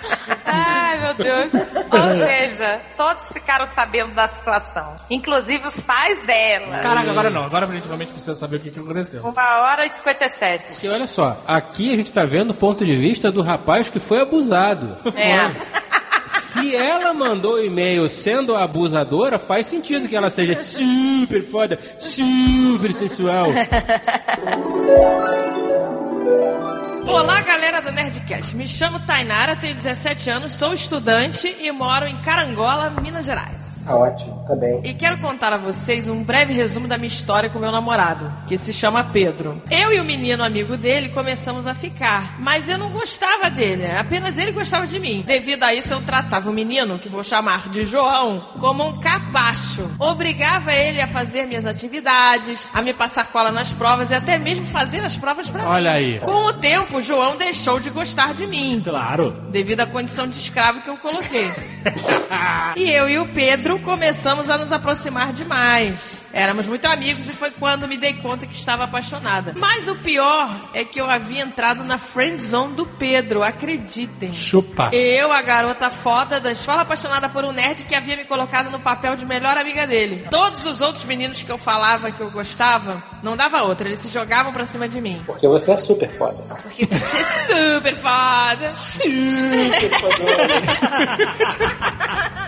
Ai, 0.46 1.00
meu 1.00 1.14
Deus. 1.14 1.52
Ou 1.54 2.26
seja, 2.26 2.80
todos 2.96 3.32
ficaram 3.32 3.66
sabendo 3.68 4.14
da 4.14 4.28
situação. 4.28 4.96
Inclusive 5.08 5.66
os 5.66 5.80
pais 5.80 6.26
dela. 6.26 6.78
Caraca, 6.78 7.10
agora 7.10 7.30
não. 7.30 7.44
Agora 7.44 7.66
a 7.66 7.70
gente 7.70 7.86
realmente 7.86 8.12
precisa 8.12 8.34
saber 8.34 8.56
o 8.56 8.60
que, 8.60 8.70
que 8.70 8.80
aconteceu. 8.80 9.22
Uma 9.22 9.62
hora 9.62 9.86
e 9.86 9.90
57. 9.90 10.86
E 10.86 10.88
olha 10.88 11.06
só, 11.06 11.36
aqui 11.46 11.92
a 11.92 11.96
gente 11.96 12.12
tá 12.12 12.24
vendo 12.24 12.50
o 12.50 12.54
ponto 12.54 12.84
de 12.84 12.94
vista 12.94 13.30
do 13.30 13.42
rapaz 13.42 13.88
que 13.88 13.98
foi 13.98 14.20
abusado. 14.20 14.94
É. 15.16 15.80
Se 16.40 16.74
ela 16.74 17.14
mandou 17.14 17.64
e-mail 17.64 18.08
sendo 18.08 18.56
a 18.56 18.64
abusadora, 18.64 19.38
faz 19.38 19.68
sentido 19.68 20.08
que 20.08 20.16
ela 20.16 20.30
seja 20.30 20.56
super 20.56 21.44
foda, 21.44 21.78
super 21.98 22.92
sensual. 22.92 23.50
Olá, 27.06 27.40
galera 27.42 27.80
do 27.80 27.90
Nerdcast. 27.90 28.54
Me 28.54 28.66
chamo 28.68 29.00
Tainara, 29.00 29.56
tenho 29.56 29.74
17 29.74 30.30
anos, 30.30 30.52
sou 30.52 30.74
estudante 30.74 31.48
e 31.60 31.72
moro 31.72 32.06
em 32.06 32.20
Carangola, 32.22 32.90
Minas 32.90 33.26
Gerais. 33.26 33.69
Ah, 33.86 33.96
ótimo, 33.96 34.44
tá 34.46 34.54
bem. 34.54 34.80
E 34.84 34.94
quero 34.94 35.18
contar 35.18 35.52
a 35.52 35.56
vocês 35.58 36.08
um 36.08 36.22
breve 36.22 36.52
resumo 36.52 36.86
da 36.86 36.96
minha 36.98 37.08
história 37.08 37.48
com 37.50 37.58
meu 37.58 37.72
namorado, 37.72 38.32
que 38.46 38.56
se 38.58 38.72
chama 38.72 39.02
Pedro. 39.04 39.60
Eu 39.70 39.92
e 39.92 40.00
o 40.00 40.04
menino 40.04 40.44
amigo 40.44 40.76
dele 40.76 41.08
começamos 41.08 41.66
a 41.66 41.74
ficar, 41.74 42.38
mas 42.40 42.68
eu 42.68 42.78
não 42.78 42.90
gostava 42.90 43.50
dele, 43.50 43.86
apenas 43.90 44.36
ele 44.38 44.52
gostava 44.52 44.86
de 44.86 44.98
mim. 45.00 45.24
Devido 45.26 45.62
a 45.64 45.74
isso, 45.74 45.92
eu 45.92 46.00
tratava 46.02 46.50
o 46.50 46.52
menino, 46.52 46.98
que 46.98 47.08
vou 47.08 47.24
chamar 47.24 47.68
de 47.68 47.84
João, 47.84 48.40
como 48.60 48.86
um 48.86 48.98
capacho. 49.00 49.90
Obrigava 49.98 50.72
ele 50.72 51.00
a 51.00 51.06
fazer 51.08 51.46
minhas 51.46 51.66
atividades, 51.66 52.70
a 52.72 52.82
me 52.82 52.92
passar 52.92 53.28
cola 53.32 53.50
nas 53.50 53.72
provas 53.72 54.10
e 54.10 54.14
até 54.14 54.38
mesmo 54.38 54.66
fazer 54.66 55.04
as 55.04 55.16
provas 55.16 55.48
pra 55.48 55.62
mim. 55.62 55.68
Olha 55.68 55.92
aí. 55.92 56.20
Com 56.20 56.46
o 56.46 56.52
tempo, 56.52 57.00
João 57.00 57.36
deixou 57.36 57.80
de 57.80 57.90
gostar 57.90 58.34
de 58.34 58.46
mim 58.46 58.80
Claro. 58.84 59.30
devido 59.50 59.80
à 59.80 59.86
condição 59.86 60.28
de 60.28 60.36
escravo 60.36 60.80
que 60.82 60.90
eu 60.90 60.96
coloquei. 60.98 61.50
e 62.76 62.90
eu 62.90 63.08
e 63.08 63.18
o 63.18 63.26
Pedro 63.32 63.79
começamos 63.80 64.48
a 64.48 64.58
nos 64.58 64.72
aproximar 64.72 65.32
demais. 65.32 66.22
Éramos 66.32 66.66
muito 66.66 66.86
amigos 66.86 67.28
e 67.28 67.32
foi 67.32 67.50
quando 67.50 67.88
me 67.88 67.96
dei 67.96 68.14
conta 68.14 68.46
que 68.46 68.54
estava 68.54 68.84
apaixonada. 68.84 69.54
Mas 69.58 69.88
o 69.88 69.96
pior 69.96 70.48
é 70.72 70.84
que 70.84 71.00
eu 71.00 71.10
havia 71.10 71.42
entrado 71.42 71.82
na 71.84 71.98
friend 71.98 72.42
zone 72.42 72.74
do 72.74 72.86
Pedro, 72.86 73.42
acreditem. 73.42 74.32
Chupa. 74.32 74.90
Eu, 74.92 75.32
a 75.32 75.42
garota 75.42 75.90
foda 75.90 76.38
da 76.38 76.52
escola 76.52 76.82
apaixonada 76.82 77.28
por 77.28 77.44
um 77.44 77.52
nerd 77.52 77.84
que 77.84 77.94
havia 77.94 78.16
me 78.16 78.24
colocado 78.24 78.70
no 78.70 78.78
papel 78.80 79.16
de 79.16 79.26
melhor 79.26 79.58
amiga 79.58 79.86
dele. 79.86 80.26
Todos 80.30 80.64
os 80.66 80.80
outros 80.80 81.04
meninos 81.04 81.42
que 81.42 81.50
eu 81.50 81.58
falava 81.58 82.10
que 82.12 82.20
eu 82.20 82.30
gostava, 82.30 83.02
não 83.22 83.36
dava 83.36 83.62
outra, 83.62 83.88
eles 83.88 84.00
se 84.00 84.08
jogavam 84.08 84.52
pra 84.52 84.64
cima 84.64 84.88
de 84.88 85.00
mim. 85.00 85.22
Porque 85.26 85.46
você 85.48 85.72
é 85.72 85.76
super 85.76 86.10
foda. 86.10 86.42
Porque 86.62 86.86
você 86.86 87.16
é 87.16 87.74
super 87.74 87.96
foda. 87.96 88.66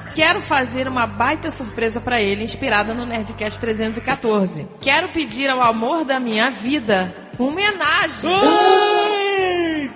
Quero 0.14 0.42
fazer 0.42 0.86
uma 0.86 1.06
baita 1.06 1.50
surpresa 1.50 1.98
pra 2.00 2.20
ele, 2.20 2.44
inspirada 2.44 2.92
no 2.92 3.06
Nerdcast 3.06 3.58
314. 3.74 4.66
Quero 4.80 5.08
pedir 5.08 5.48
ao 5.48 5.62
amor 5.62 6.04
da 6.04 6.20
minha 6.20 6.50
vida 6.50 7.14
uma 7.38 7.48
homenagem. 7.48 8.30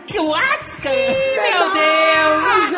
Que 0.06 0.18
what, 0.18 0.82
Meu 0.82 1.72
Deus! 1.74 2.76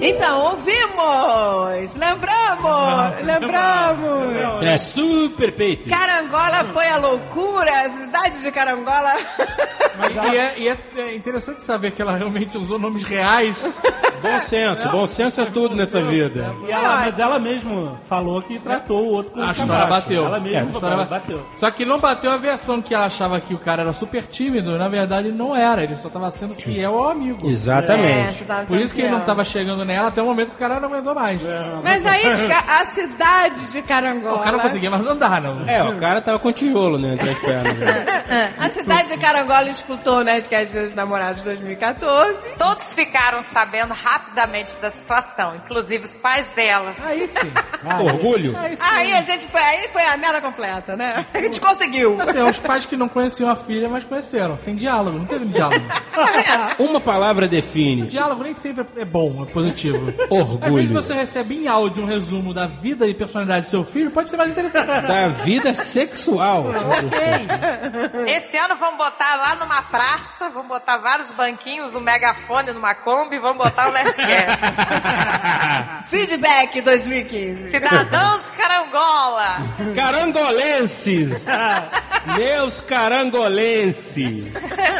Então, 0.00 0.40
ouvimos! 0.52 1.96
Lembramos! 1.96 3.24
Lembramos! 3.24 4.62
É 4.62 4.76
super 4.78 5.54
peito. 5.56 5.88
Carangola 5.88 6.64
foi 6.72 6.86
a 6.86 6.98
loucura, 6.98 7.70
a 7.82 7.90
cidade 7.90 8.40
de 8.40 8.50
Carangola. 8.52 9.14
E, 10.32 10.36
é, 10.36 10.58
e 10.60 10.68
é- 10.68 10.78
é 10.96 11.16
interessante 11.16 11.62
saber 11.64 11.90
que 11.90 12.00
ela 12.00 12.16
realmente 12.16 12.56
usou 12.56 12.78
nomes 12.78 13.02
reais. 13.02 13.60
Bom 14.22 14.40
senso, 14.42 14.88
bom 14.90 15.06
senso 15.06 15.40
é 15.40 15.44
tudo 15.46 15.74
nessa 15.74 16.00
vida. 16.00 16.52
E 16.66 16.70
ela, 16.72 16.96
mas 17.06 17.18
ela 17.18 17.38
mesmo 17.40 17.98
falou 18.04 18.40
que 18.42 18.58
tratou 18.58 19.04
o 19.04 19.12
outro 19.14 19.32
com 19.32 19.42
A 19.42 19.50
história 19.50 19.86
bateu. 19.86 20.24
Ela 20.26 20.36
É, 20.36 20.40
a 20.40 20.42
mesma 20.42 20.70
história 20.70 21.04
bateu. 21.04 21.46
Só 21.56 21.70
que 21.72 21.84
não 21.84 21.98
bateu 22.00 22.30
a 22.30 22.36
versão 22.36 22.80
que 22.80 22.94
ela 22.94 23.06
achava 23.06 23.40
que 23.40 23.52
o 23.54 23.58
cara 23.58 23.82
era 23.82 23.92
super 23.92 24.24
tímido. 24.26 24.76
Na 24.78 24.88
verdade, 24.88 25.30
não 25.32 25.54
era. 25.56 25.82
Ele 25.82 25.96
só 25.96 26.08
tava 26.08 26.30
sendo 26.30 26.54
fiel 26.54 26.96
ao 26.96 27.08
amigo. 27.10 27.48
Exatamente. 27.48 28.44
Por 28.68 28.78
isso 28.80 28.94
que 28.94 29.00
ele 29.02 29.10
não 29.10 29.20
tava 29.20 29.44
chegando 29.44 29.84
nela 29.88 30.08
até 30.08 30.22
o 30.22 30.26
momento 30.26 30.50
que 30.50 30.56
o 30.56 30.58
cara 30.58 30.78
não 30.78 30.88
aguentou 30.88 31.14
mais. 31.14 31.40
Mas 31.82 32.04
aí 32.06 32.22
a 32.68 32.84
cidade 32.86 33.72
de 33.72 33.82
Carangola. 33.82 34.36
O 34.36 34.44
cara 34.44 34.52
não 34.52 34.60
conseguia 34.60 34.90
mais 34.90 35.06
andar, 35.06 35.40
não. 35.40 35.62
É, 35.68 35.82
o 35.82 35.98
cara 35.98 36.20
tava 36.20 36.38
com 36.38 36.52
tijolo 36.52 36.98
né, 36.98 37.14
entre 37.14 37.30
as 37.30 37.38
pernas. 37.38 37.78
né? 37.78 38.54
A 38.58 38.68
cidade 38.68 39.08
de 39.08 39.16
Carangola 39.16 39.68
escutou 39.70 40.18
o 40.18 40.22
Nerdcast 40.24 40.72
dos 40.72 40.94
Namorados 40.94 41.42
2014. 41.42 42.36
Todos 42.58 42.92
ficaram 42.92 43.42
sabendo 43.52 43.94
rapidamente 43.94 44.76
da 44.80 44.90
situação, 44.90 45.56
inclusive 45.56 46.04
os 46.04 46.18
pais 46.18 46.46
dela. 46.54 46.94
Aí 47.02 47.26
sim. 47.26 47.50
Orgulho? 48.04 48.56
Aí 48.56 48.76
sim. 48.76 48.82
Aí 48.82 49.12
a 49.12 49.22
gente 49.22 49.46
foi, 49.48 49.62
aí 49.62 49.88
foi 49.92 50.02
a 50.04 50.16
merda 50.16 50.40
completa, 50.42 50.94
né? 50.96 51.24
A 51.32 51.40
gente 51.40 51.58
conseguiu. 51.60 52.20
Assim, 52.20 52.40
os 52.42 52.58
pais 52.58 52.84
que 52.84 52.96
não 52.96 53.08
conheciam 53.08 53.50
a 53.50 53.56
filha, 53.56 53.88
mas 53.88 54.04
conheceram. 54.04 54.58
Sem 54.58 54.74
diálogo, 54.74 55.18
não 55.18 55.26
teve 55.26 55.46
diálogo. 55.46 55.84
Uma 56.78 57.00
palavra 57.00 57.46
O 57.46 57.48
define. 57.48 58.06
diálogo 58.06 58.42
nem 58.42 58.54
sempre 58.54 58.84
é 58.96 59.04
bom, 59.04 59.42
é 59.42 59.46
positivo. 59.50 59.77
Às 59.78 59.92
vezes 60.18 60.30
Orgulho. 60.30 60.92
você 60.92 61.14
recebe 61.14 61.56
em 61.56 61.68
áudio 61.68 62.02
um 62.02 62.06
resumo 62.06 62.52
da 62.52 62.66
vida 62.66 63.06
e 63.06 63.14
personalidade 63.14 63.66
do 63.66 63.70
seu 63.70 63.84
filho, 63.84 64.10
pode 64.10 64.28
ser 64.30 64.36
mais 64.36 64.50
interessante. 64.50 64.88
Da 65.08 65.28
vida 65.28 65.74
sexual. 65.74 66.66
Esse 68.26 68.56
ano 68.56 68.76
vamos 68.76 68.98
botar 68.98 69.36
lá 69.36 69.56
numa 69.56 69.82
praça, 69.82 70.48
vamos 70.50 70.68
botar 70.68 70.98
vários 70.98 71.30
banquinhos, 71.32 71.94
um 71.94 72.00
megafone 72.00 72.72
numa 72.72 72.94
Kombi 72.94 73.36
e 73.36 73.40
vamos 73.40 73.58
botar 73.58 73.88
o 73.88 73.92
Nerdcast. 73.92 74.58
Feedback 76.10 76.80
2015. 76.80 77.70
Cidadãos 77.70 78.50
Carangola! 78.50 79.56
Carangolenses! 79.94 81.46
Meus 82.36 82.80
carangolenses! 82.80 84.52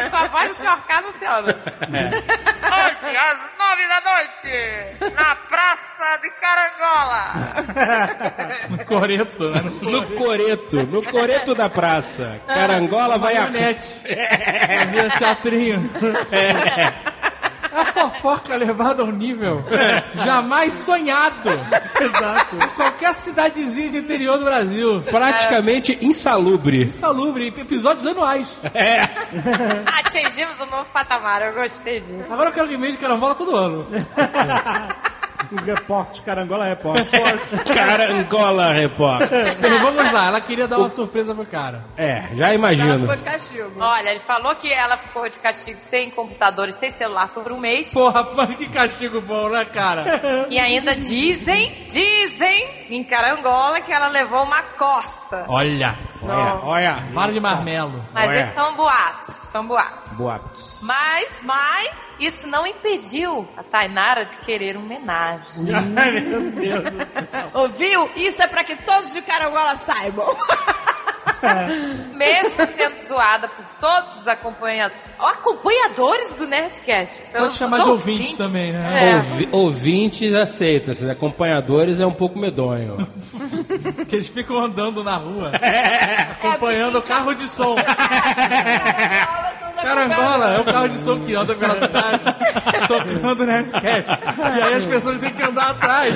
Com 0.09 0.17
a 0.17 0.27
voz 0.27 0.49
do 0.49 0.63
Sr. 0.63 0.77
K, 0.87 0.99
Luciano. 1.01 1.47
Ô, 1.49 2.95
senhores, 2.95 3.39
nove 3.57 3.87
da 3.87 4.01
noite 4.01 4.68
na 5.13 5.35
Praça 5.35 6.17
de 6.21 6.29
Carangola. 6.39 7.19
No 8.69 8.85
coreto, 8.85 9.49
né? 9.49 9.61
No 9.81 10.05
coreto, 10.15 10.83
no 10.83 11.03
coreto 11.03 11.55
da 11.55 11.69
praça. 11.69 12.39
Carangola 12.47 13.17
vai 13.17 13.35
a... 13.35 13.47
Fazia 13.47 15.09
teatrinho. 15.17 15.89
A 17.71 17.85
fofoca 17.85 18.55
levada 18.55 19.03
a 19.03 19.05
um 19.05 19.11
nível 19.11 19.63
jamais 20.15 20.73
sonhado. 20.73 21.49
Exato. 21.49 22.55
Em 22.55 22.67
qualquer 22.75 23.13
cidadezinha 23.15 23.89
de 23.91 23.97
interior 23.99 24.37
do 24.37 24.45
Brasil. 24.45 25.01
Praticamente 25.03 25.97
insalubre. 26.01 26.85
Insalubre, 26.85 27.47
episódios 27.47 28.05
anuais. 28.05 28.53
Atingimos 30.05 30.59
um 30.61 30.65
novo 30.65 30.89
patamar, 30.91 31.41
eu 31.41 31.53
gostei 31.53 32.01
disso. 32.01 32.31
Agora 32.31 32.49
eu 32.49 32.53
quero 32.53 32.71
e-mail 32.71 32.93
de 32.93 32.97
carambola 32.99 33.35
todo 33.35 33.55
ano. 33.55 33.85
Repórter, 35.51 36.23
carangola 36.23 36.65
repórter. 36.65 37.07
Carangola, 37.75 38.73
repórter. 38.73 39.57
Vamos 39.81 40.11
lá, 40.11 40.27
ela 40.27 40.41
queria 40.41 40.67
dar 40.67 40.77
uma 40.77 40.89
surpresa 40.89 41.33
pro 41.33 41.45
cara. 41.45 41.85
É, 41.97 42.35
já 42.35 42.53
imagino. 42.53 42.99
Ficou 42.99 43.15
de 43.15 43.23
castigo. 43.23 43.71
Olha, 43.79 44.09
ele 44.09 44.19
falou 44.21 44.55
que 44.55 44.71
ela 44.71 44.97
ficou 44.97 45.27
de 45.27 45.37
castigo 45.39 45.79
sem 45.79 46.11
computador 46.11 46.69
e 46.69 46.73
sem 46.73 46.91
celular 46.91 47.33
por 47.33 47.51
um 47.51 47.59
mês. 47.59 47.93
Porra, 47.93 48.23
mas 48.35 48.55
que 48.57 48.69
castigo 48.69 49.21
bom, 49.21 49.49
né, 49.49 49.65
cara? 49.65 50.47
E 50.49 50.59
ainda 50.59 50.95
dizem, 50.95 51.85
dizem 51.89 52.87
em 52.89 53.03
Carangola 53.03 53.81
que 53.81 53.91
ela 53.91 54.07
levou 54.07 54.43
uma 54.43 54.61
coça. 54.77 55.45
Olha, 55.47 55.97
Olha, 56.21 56.59
olha. 56.63 56.93
vara 57.13 57.31
de 57.31 57.39
marmelo. 57.39 58.03
Mas 58.13 58.29
Ué. 58.29 58.39
esses 58.41 58.53
são 58.53 58.75
boatos, 58.75 59.35
são 59.51 59.65
boatos. 59.65 60.11
Boatos. 60.13 60.79
Mas, 60.81 61.41
mas, 61.43 61.91
isso 62.19 62.47
não 62.47 62.67
impediu 62.67 63.47
a 63.55 63.63
Tainara 63.63 64.25
de 64.25 64.37
querer 64.37 64.75
um 64.77 64.81
homenagem. 64.81 65.67
Ai, 65.95 66.21
meu 66.21 66.51
Deus. 66.51 66.83
Ouviu? 67.53 68.09
Isso 68.15 68.41
é 68.41 68.47
pra 68.47 68.63
que 68.63 68.75
todos 68.77 69.13
de 69.13 69.21
Carangola 69.21 69.77
saibam. 69.77 70.35
Mesmo 72.13 72.55
sendo 72.75 73.07
zoada 73.07 73.47
por 73.47 73.65
todos 73.79 74.17
os 74.17 74.27
acompanha... 74.27 74.91
acompanhadores 75.19 76.33
do 76.35 76.45
Nerdcast. 76.45 77.17
Pode 77.31 77.53
chamar 77.55 77.83
de 77.83 77.89
ouvintes 77.89 78.35
também, 78.37 78.71
né? 78.73 79.11
É. 79.11 79.15
Ouvi- 79.15 79.49
ouvintes 79.51 80.33
aceita, 80.33 80.93
se 80.93 81.09
acompanhadores 81.09 81.99
é 81.99 82.05
um 82.05 82.13
pouco 82.13 82.37
medonho. 82.37 83.07
Que 84.07 84.15
eles 84.17 84.27
ficam 84.29 84.63
andando 84.65 85.03
na 85.03 85.17
rua, 85.17 85.51
acompanhando 86.41 86.97
o 86.99 87.01
carro 87.01 87.33
de 87.33 87.47
som. 87.47 87.75
Carangola 89.81 90.53
é 90.55 90.59
o 90.59 90.63
carro 90.65 90.89
de 90.89 90.97
som 90.99 91.19
que 91.25 91.35
anda 91.35 91.55
pela 91.55 91.81
cidade, 91.81 92.19
tocando 92.87 93.45
Nerdcast. 93.45 94.09
E 94.39 94.61
aí 94.61 94.73
as 94.73 94.85
pessoas 94.85 95.19
têm 95.19 95.33
que 95.33 95.43
andar 95.43 95.71
atrás. 95.71 96.13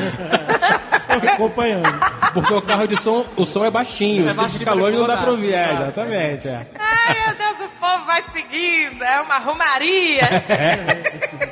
Acompanhando. 1.34 2.00
Porque 2.34 2.54
o 2.54 2.62
carro 2.62 2.88
de 2.88 2.98
som, 2.98 3.26
o 3.36 3.46
som 3.46 3.66
é 3.66 3.72
baixinho, 3.72 4.28
É 4.28 4.32
se 4.32 4.36
baixinho 4.38 4.60
fica 4.60 4.74
longe 4.74 4.98
não 4.98 5.08
dá 5.08 5.18
pra 5.18 5.32
ouvir. 5.32 5.54
É, 5.54 5.72
exatamente, 5.74 6.48
é. 6.48 6.68
Ai, 6.80 7.16
meu 7.26 7.36
Deus, 7.36 7.70
o 7.70 7.80
povo 7.80 8.06
vai 8.06 8.24
seguindo, 8.32 9.04
é 9.04 9.22
uma 9.22 9.38
romaria. 9.40 10.28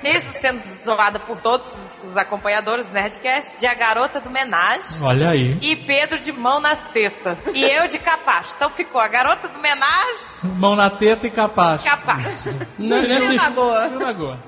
Mesmo 0.03 0.34
sendo 0.34 0.62
zoada 0.86 1.20
por 1.20 1.38
todos 1.41 1.72
os 2.03 2.17
acompanhadores 2.17 2.88
do 2.88 2.93
Nerdcast, 2.93 3.58
de 3.58 3.67
a 3.67 3.74
garota 3.74 4.20
do 4.20 4.29
menage 4.29 5.01
Olha 5.03 5.29
aí. 5.29 5.58
e 5.62 5.75
Pedro 5.75 6.20
de 6.20 6.31
mão 6.31 6.60
nas 6.60 6.79
tetas. 6.89 7.38
E 7.53 7.63
eu 7.63 7.88
de 7.88 8.00
capacho. 8.00 8.53
Então 8.55 8.70
ficou 8.72 9.00
a 9.00 9.08
garota 9.08 9.48
do 9.48 9.60
menage, 9.60 10.25
Mão 10.58 10.75
na 10.75 10.89
teta 10.89 11.27
e 11.27 11.31
capaz. 11.31 11.84
capacho. 11.84 12.58
Na- 12.79 13.01
nessa, 13.01 13.34
his- 13.34 13.41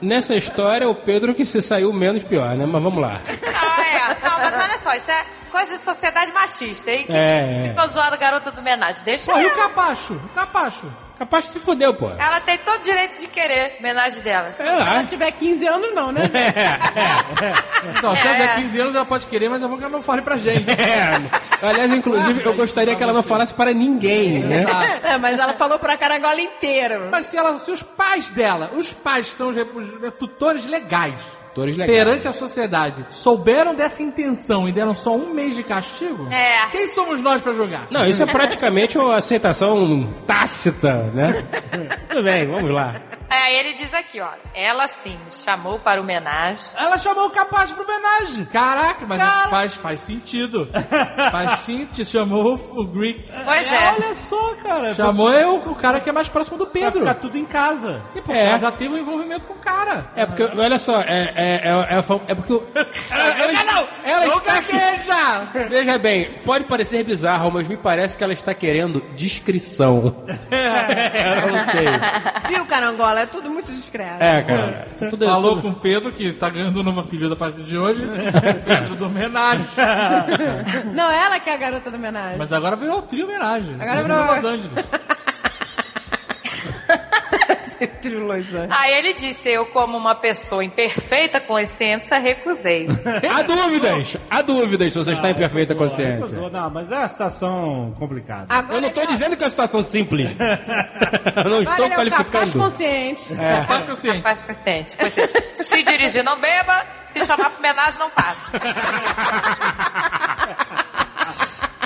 nessa 0.01 0.35
história, 0.35 0.87
o 0.89 0.95
Pedro 0.95 1.33
que 1.35 1.45
se 1.45 1.61
saiu 1.61 1.91
menos 1.93 2.23
pior, 2.23 2.55
né? 2.55 2.65
Mas 2.65 2.83
vamos 2.83 3.01
lá. 3.01 3.21
Não, 3.23 3.83
é, 3.83 4.17
não, 4.23 4.37
mas 4.39 4.53
olha 4.53 4.79
só, 4.79 4.93
isso 4.95 5.11
é 5.11 5.25
coisa 5.51 5.71
de 5.71 5.77
sociedade 5.77 6.31
machista, 6.31 6.89
hein? 6.91 7.05
Que 7.05 7.13
É, 7.13 7.65
é. 7.65 7.69
Ficou 7.69 7.87
zoada 7.89 8.15
a 8.15 8.19
garota 8.19 8.51
do 8.51 8.61
menage. 8.61 9.03
Deixa 9.03 9.31
Pô, 9.31 9.39
e 9.39 9.45
o 9.45 9.51
capacho? 9.55 10.13
O 10.15 10.29
capacho. 10.29 10.87
Capaz 11.23 11.45
que 11.45 11.51
se 11.53 11.59
fudeu, 11.59 11.93
pô. 11.95 12.09
Ela 12.09 12.39
tem 12.41 12.57
todo 12.57 12.81
o 12.81 12.83
direito 12.83 13.17
de 13.19 13.27
querer 13.27 13.77
homenagem 13.79 14.21
dela. 14.21 14.53
É 14.59 14.63
Se 14.63 14.81
ela 14.81 15.03
tiver 15.05 15.31
15 15.31 15.67
anos, 15.67 15.95
não, 15.95 16.11
né? 16.11 16.21
Então, 17.97 18.15
se 18.15 18.21
ela 18.27 18.35
É. 18.35 18.39
tiver 18.47 18.55
15 18.55 18.81
anos, 18.81 18.95
ela 18.95 19.05
pode 19.05 19.25
querer, 19.27 19.49
mas 19.49 19.61
é 19.63 19.67
bom 19.67 19.77
que 19.77 19.83
ela 19.83 19.91
não 19.91 20.01
fale 20.01 20.21
pra 20.21 20.37
gente. 20.37 20.65
É. 20.83 21.65
Aliás, 21.65 21.93
inclusive, 21.93 22.43
eu 22.43 22.53
gostaria 22.55 22.93
que 22.95 23.01
ela 23.03 23.13
não 23.13 23.23
falasse 23.23 23.53
para 23.53 23.73
ninguém, 23.73 24.39
né? 24.43 24.65
É, 25.03 25.17
mas 25.17 25.39
ela 25.39 25.53
falou 25.53 25.79
pra 25.79 25.97
Carangola 25.97 26.39
inteiro. 26.41 27.07
Mas 27.09 27.27
se, 27.27 27.37
ela, 27.37 27.57
se 27.57 27.71
os 27.71 27.81
pais 27.81 28.29
dela, 28.31 28.71
os 28.73 28.91
pais 28.91 29.27
são 29.33 29.47
os, 29.49 29.55
os 29.57 30.13
tutores 30.19 30.65
legais, 30.65 31.21
Atores 31.53 31.77
legais. 31.77 31.97
perante 31.97 32.27
a 32.27 32.33
sociedade, 32.33 33.05
souberam 33.11 33.75
dessa 33.75 34.01
intenção 34.01 34.67
e 34.67 34.71
deram 34.71 34.95
só 34.95 35.15
um 35.15 35.33
mês 35.33 35.55
de 35.55 35.61
castigo, 35.63 36.27
É. 36.31 36.67
quem 36.71 36.87
somos 36.87 37.21
nós 37.21 37.41
pra 37.41 37.53
julgar? 37.53 37.87
Não, 37.91 38.05
isso 38.07 38.23
é 38.23 38.25
praticamente 38.25 38.97
uma 38.97 39.17
aceitação 39.17 40.11
tácita, 40.25 41.11
né? 41.13 41.45
Tudo 42.09 42.23
bem, 42.23 42.47
vamos 42.47 42.71
lá. 42.71 42.99
Aí 43.29 43.55
ele 43.55 43.73
diz 43.73 43.93
aqui, 43.93 44.21
ó. 44.21 44.29
Ela 44.53 44.87
sim 44.87 45.17
chamou 45.31 45.79
para 45.79 45.99
homenagem. 46.01 46.63
Ela 46.77 46.97
chamou 46.97 47.25
o 47.27 47.31
capaz 47.31 47.71
pro 47.71 47.83
homenagem. 47.83 48.45
Caraca, 48.45 49.05
mas 49.05 49.21
faz, 49.49 49.73
faz 49.75 49.99
sentido. 50.01 50.69
faz 51.31 51.51
sentido. 51.59 52.05
Chamou 52.05 52.55
o 52.55 52.85
Greek. 52.87 53.25
Pois 53.45 53.71
é. 53.73 53.91
Olha 53.93 54.15
só, 54.15 54.55
cara. 54.55 54.93
Chamou 54.93 55.31
eu, 55.33 55.55
o 55.55 55.75
cara 55.75 55.99
que 55.99 56.09
é 56.09 56.13
mais 56.13 56.29
próximo 56.29 56.57
do 56.57 56.65
Pra 56.67 56.73
Pedro. 56.81 56.99
ficar 57.01 57.15
tudo 57.15 57.37
em 57.37 57.45
casa. 57.45 58.01
E, 58.15 58.21
pô, 58.21 58.31
É. 58.31 58.59
já 58.59 58.71
teve 58.71 58.93
um 58.93 58.97
envolvimento 58.97 59.45
com 59.45 59.53
o 59.53 59.59
cara. 59.59 60.05
É 60.15 60.25
porque, 60.25 60.43
olha 60.43 60.77
só, 60.79 61.01
é, 61.01 61.33
é, 61.35 61.69
é, 61.69 61.95
é, 61.95 61.99
é 62.27 62.35
porque. 62.35 62.53
o- 62.53 62.63
Ela, 63.11 63.43
ela, 63.43 63.63
não! 63.63 63.87
ela 64.03 64.25
Não 64.27 64.37
está 64.37 64.53
gagueja! 64.61 65.67
Veja 65.69 65.97
bem, 65.97 66.41
pode 66.45 66.65
parecer 66.65 67.03
bizarro, 67.03 67.51
mas 67.51 67.67
me 67.67 67.77
parece 67.77 68.17
que 68.17 68.23
ela 68.23 68.33
está 68.33 68.53
querendo 68.53 69.01
discrição. 69.15 70.23
eu 70.51 71.51
não 71.51 71.63
sei. 71.65 72.49
Viu, 72.49 72.65
Carangola? 72.65 73.22
É 73.23 73.25
tudo 73.25 73.49
muito 73.49 73.71
discreto. 73.71 74.21
É, 74.21 74.43
cara. 74.43 74.87
Tudo, 75.09 75.25
Falou 75.25 75.51
tudo- 75.55 75.61
com 75.61 75.69
o 75.69 75.75
Pedro, 75.75 76.11
que 76.11 76.33
tá 76.33 76.49
ganhando 76.49 76.79
um 76.79 76.83
novo 76.83 76.99
apelido 76.99 77.33
a 77.33 77.37
partir 77.37 77.63
de 77.63 77.77
hoje. 77.77 78.05
Pedro 78.65 78.95
do 78.95 79.05
homenagem. 79.05 79.65
Não, 80.93 81.09
ela 81.09 81.39
que 81.39 81.49
é 81.49 81.53
a 81.53 81.57
garota 81.57 81.89
da 81.89 81.97
homenagem. 81.97 82.37
Mas 82.37 82.51
agora 82.51 82.75
virou 82.75 82.99
o 82.99 83.01
trio 83.03 83.25
homenagem. 83.25 83.75
Agora 83.79 84.03
Virou 84.03 84.57
virou- 84.59 84.83
Trio 87.87 88.19
Los 88.25 88.37
Angeles. 88.53 88.69
Aí 88.71 88.93
ele 88.93 89.13
disse, 89.13 89.49
eu 89.49 89.65
como 89.67 89.97
uma 89.97 90.15
pessoa 90.15 90.63
em 90.63 90.69
perfeita 90.69 91.39
consciência, 91.41 92.17
recusei. 92.19 92.87
Há 93.33 93.41
dúvidas! 93.41 94.17
Há 94.29 94.41
dúvidas 94.41 94.91
se 94.93 94.97
você 94.99 95.11
está 95.11 95.29
em 95.29 95.35
perfeita 95.35 95.75
consciência. 95.75 96.15
Recusou. 96.15 96.49
Não, 96.49 96.69
mas 96.69 96.91
é 96.91 96.95
uma 96.97 97.07
situação 97.07 97.95
complicada. 97.99 98.45
Agora 98.49 98.77
Eu 98.77 98.81
não 98.81 98.89
estou 98.89 99.03
é- 99.03 99.07
dizendo 99.07 99.35
que 99.37 99.43
é 99.43 99.45
uma 99.45 99.51
situação 99.51 99.83
simples. 99.83 100.35
Eu 100.39 101.49
não 101.49 101.59
Agora 101.59 101.63
estou 101.63 101.85
ele 101.85 101.93
é 101.93 101.95
o 101.95 101.97
capaz 101.97 102.09
qualificando. 102.29 102.59
consciente. 102.63 103.35
Capaz 103.35 103.85
consciente. 103.85 104.17
Capaz 104.21 104.41
consciente. 104.43 104.95
Pois 104.97 105.17
é. 105.17 105.27
Se 105.63 105.83
dirigir, 105.83 106.23
não 106.23 106.39
beba. 106.39 106.85
Se 107.11 107.23
chamar 107.25 107.49
pra 107.51 107.59
homenagem, 107.59 107.99
não 107.99 108.09
paga. 108.09 108.39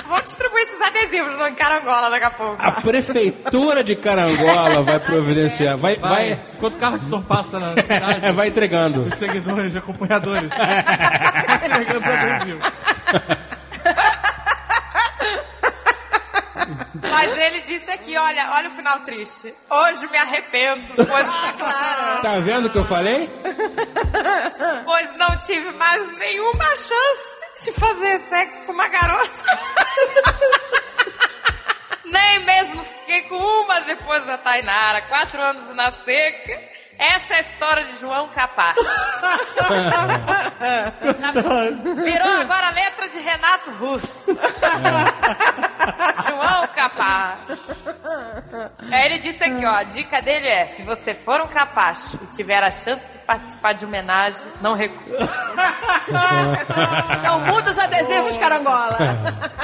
Vou 0.08 0.22
distribuir 0.22 0.62
esses 0.64 0.80
adesivos 0.80 1.36
no 1.36 1.54
Carangola 1.54 2.08
daqui 2.10 2.24
a 2.24 2.30
pouco. 2.30 2.56
A 2.58 2.72
prefeitura 2.72 3.84
de 3.84 3.94
Carangola 3.94 4.82
vai 4.82 4.98
providenciar, 4.98 5.76
vai, 5.76 5.96
Vai. 5.96 6.10
vai, 6.34 6.44
Enquanto 6.54 6.74
o 6.74 6.78
carro 6.78 6.98
de 6.98 7.04
som 7.04 7.22
passa 7.22 7.60
na 7.60 7.74
cidade, 7.82 8.32
vai 8.32 8.48
entregando. 8.48 9.02
os 9.06 9.14
seguidores, 9.16 9.76
acompanhadores. 9.76 10.48
Vai 10.48 11.66
entregando 11.68 11.98
os 11.98 12.06
adesivos. 12.06 12.72
Mas 17.00 17.36
ele 17.36 17.60
disse 17.62 17.90
aqui, 17.90 18.16
olha, 18.16 18.50
olha 18.52 18.68
o 18.68 18.72
final 18.72 19.00
triste. 19.00 19.54
Hoje 19.70 20.06
me 20.10 20.16
arrependo, 20.18 20.94
pois, 20.96 21.26
Tá 22.22 22.38
vendo 22.40 22.66
o 22.66 22.70
que 22.70 22.78
eu 22.78 22.84
falei? 22.84 23.28
pois 24.84 25.16
não 25.16 25.38
tive 25.40 25.70
mais 25.72 26.18
nenhuma 26.18 26.64
chance 26.76 27.37
de 27.62 27.72
fazer 27.72 28.20
sexo 28.28 28.66
com 28.66 28.72
uma 28.72 28.88
garota. 28.88 29.44
Nem 32.04 32.44
mesmo 32.44 32.84
fiquei 32.84 33.22
com 33.22 33.36
uma 33.36 33.80
depois 33.80 34.24
da 34.24 34.38
Tainara, 34.38 35.02
quatro 35.02 35.40
anos 35.40 35.74
na 35.74 35.92
seca. 36.04 36.77
Essa 36.98 37.34
é 37.34 37.36
a 37.36 37.40
história 37.40 37.86
de 37.86 38.00
João 38.00 38.28
Capaz. 38.30 38.76
Virou 42.04 42.40
agora 42.40 42.66
a 42.66 42.72
letra 42.72 43.08
de 43.08 43.20
Renato 43.20 43.70
Russo. 43.78 44.34
João 46.28 46.66
Capaz. 46.74 47.40
Aí 48.90 49.06
ele 49.06 49.20
disse 49.20 49.44
aqui, 49.44 49.64
ó, 49.64 49.76
a 49.76 49.84
dica 49.84 50.20
dele 50.20 50.48
é, 50.48 50.66
se 50.74 50.82
você 50.82 51.14
for 51.14 51.40
um 51.40 51.46
capacho 51.46 52.18
e 52.20 52.26
tiver 52.34 52.64
a 52.64 52.72
chance 52.72 53.12
de 53.12 53.18
participar 53.24 53.74
de 53.74 53.84
homenagem, 53.84 54.50
não 54.60 54.74
recua. 54.74 55.18
Então 57.18 57.40
muda 57.46 57.70
os 57.70 57.78
adesivos, 57.78 58.36
Carangola. 58.38 58.98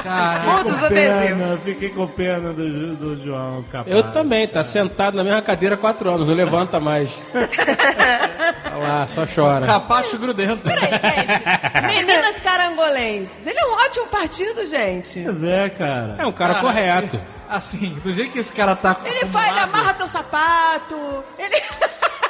Caraca. 0.01 0.43
Muda 0.45 0.69
os 0.69 0.83
adesivos. 0.83 1.47
Pena, 1.47 1.57
fiquei 1.57 1.89
com 1.89 2.07
pena 2.07 2.53
do, 2.53 2.95
do 2.95 3.23
João 3.23 3.63
capaz. 3.63 3.87
Eu 3.93 4.11
também, 4.13 4.47
tá 4.47 4.63
sentado 4.63 5.17
na 5.17 5.23
mesma 5.23 5.41
cadeira 5.41 5.75
há 5.75 5.77
quatro 5.77 6.09
anos, 6.09 6.25
não 6.27 6.33
levanta 6.33 6.79
mais. 6.79 7.24
Olha 7.33 8.87
lá, 8.87 9.07
só 9.07 9.23
chora. 9.25 9.65
Capacho 9.65 10.17
grudento. 10.17 10.63
Peraí, 10.63 10.91
gente. 10.91 11.95
Meninas 11.95 12.39
carangolenses. 12.39 13.45
Ele 13.45 13.59
é 13.59 13.65
um 13.65 13.73
ótimo 13.73 14.07
partido, 14.07 14.65
gente. 14.67 15.23
Pois 15.23 15.43
é, 15.43 15.69
cara. 15.69 16.15
É 16.19 16.25
um 16.25 16.33
cara 16.33 16.55
correto. 16.55 17.19
Assim, 17.47 17.93
do 18.03 18.11
jeito 18.11 18.31
que 18.31 18.39
esse 18.39 18.51
cara 18.51 18.75
tá 18.75 18.99
Ele 19.05 19.25
faz, 19.27 19.49
ele 19.49 19.59
amarra 19.59 19.93
teu 19.93 20.07
sapato. 20.07 21.23
Ele. 21.37 21.55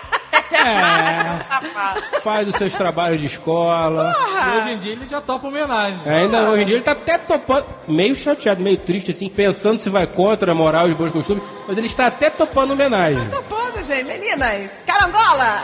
É, 0.51 2.19
faz 2.21 2.47
os 2.47 2.55
seus 2.55 2.73
trabalhos 2.75 3.19
de 3.21 3.27
escola. 3.27 4.13
E 4.53 4.57
Hoje 4.57 4.71
em 4.71 4.77
dia 4.77 4.91
ele 4.93 5.05
já 5.07 5.21
topa 5.21 5.47
homenagem. 5.47 5.99
Ainda 6.05 6.49
hoje 6.49 6.61
em 6.63 6.65
dia 6.65 6.75
ele 6.77 6.83
tá 6.85 6.91
até 6.91 7.17
topando, 7.17 7.65
meio 7.87 8.15
chateado, 8.15 8.61
meio 8.61 8.77
triste, 8.77 9.11
assim, 9.11 9.29
pensando 9.29 9.79
se 9.79 9.89
vai 9.89 10.05
contra 10.07 10.51
a 10.51 10.55
moral 10.55 10.87
e 10.87 10.91
os 10.91 10.97
bons 10.97 11.11
costumes, 11.11 11.43
mas 11.67 11.77
ele 11.77 11.87
está 11.87 12.07
até 12.07 12.29
topando 12.29 12.71
homenagem. 12.73 13.27
Tô 13.29 13.41
pondo, 13.43 13.83
gente. 13.87 14.03
Meninas. 14.05 14.71
Carangola. 14.85 15.61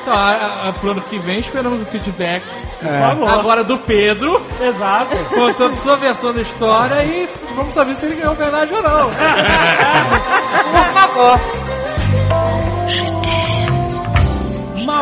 Então, 0.00 0.14
a, 0.14 0.68
a, 0.68 0.72
pro 0.72 0.90
ano 0.90 1.00
que 1.02 1.18
vem 1.20 1.38
esperamos 1.38 1.80
o 1.82 1.86
feedback 1.86 2.44
É. 2.82 2.98
favor. 2.98 3.30
agora 3.30 3.62
do 3.62 3.78
Pedro, 3.78 4.44
Exato. 4.60 5.16
contando 5.32 5.74
sua 5.76 5.96
versão 5.96 6.32
da 6.34 6.40
história 6.42 7.04
e 7.04 7.28
vamos 7.54 7.72
saber 7.74 7.94
se 7.94 8.06
ele 8.06 8.16
ganhou 8.16 8.34
homenagem 8.34 8.74
ou 8.76 8.82
não. 8.82 9.10
Por 10.72 10.84
favor. 10.92 11.61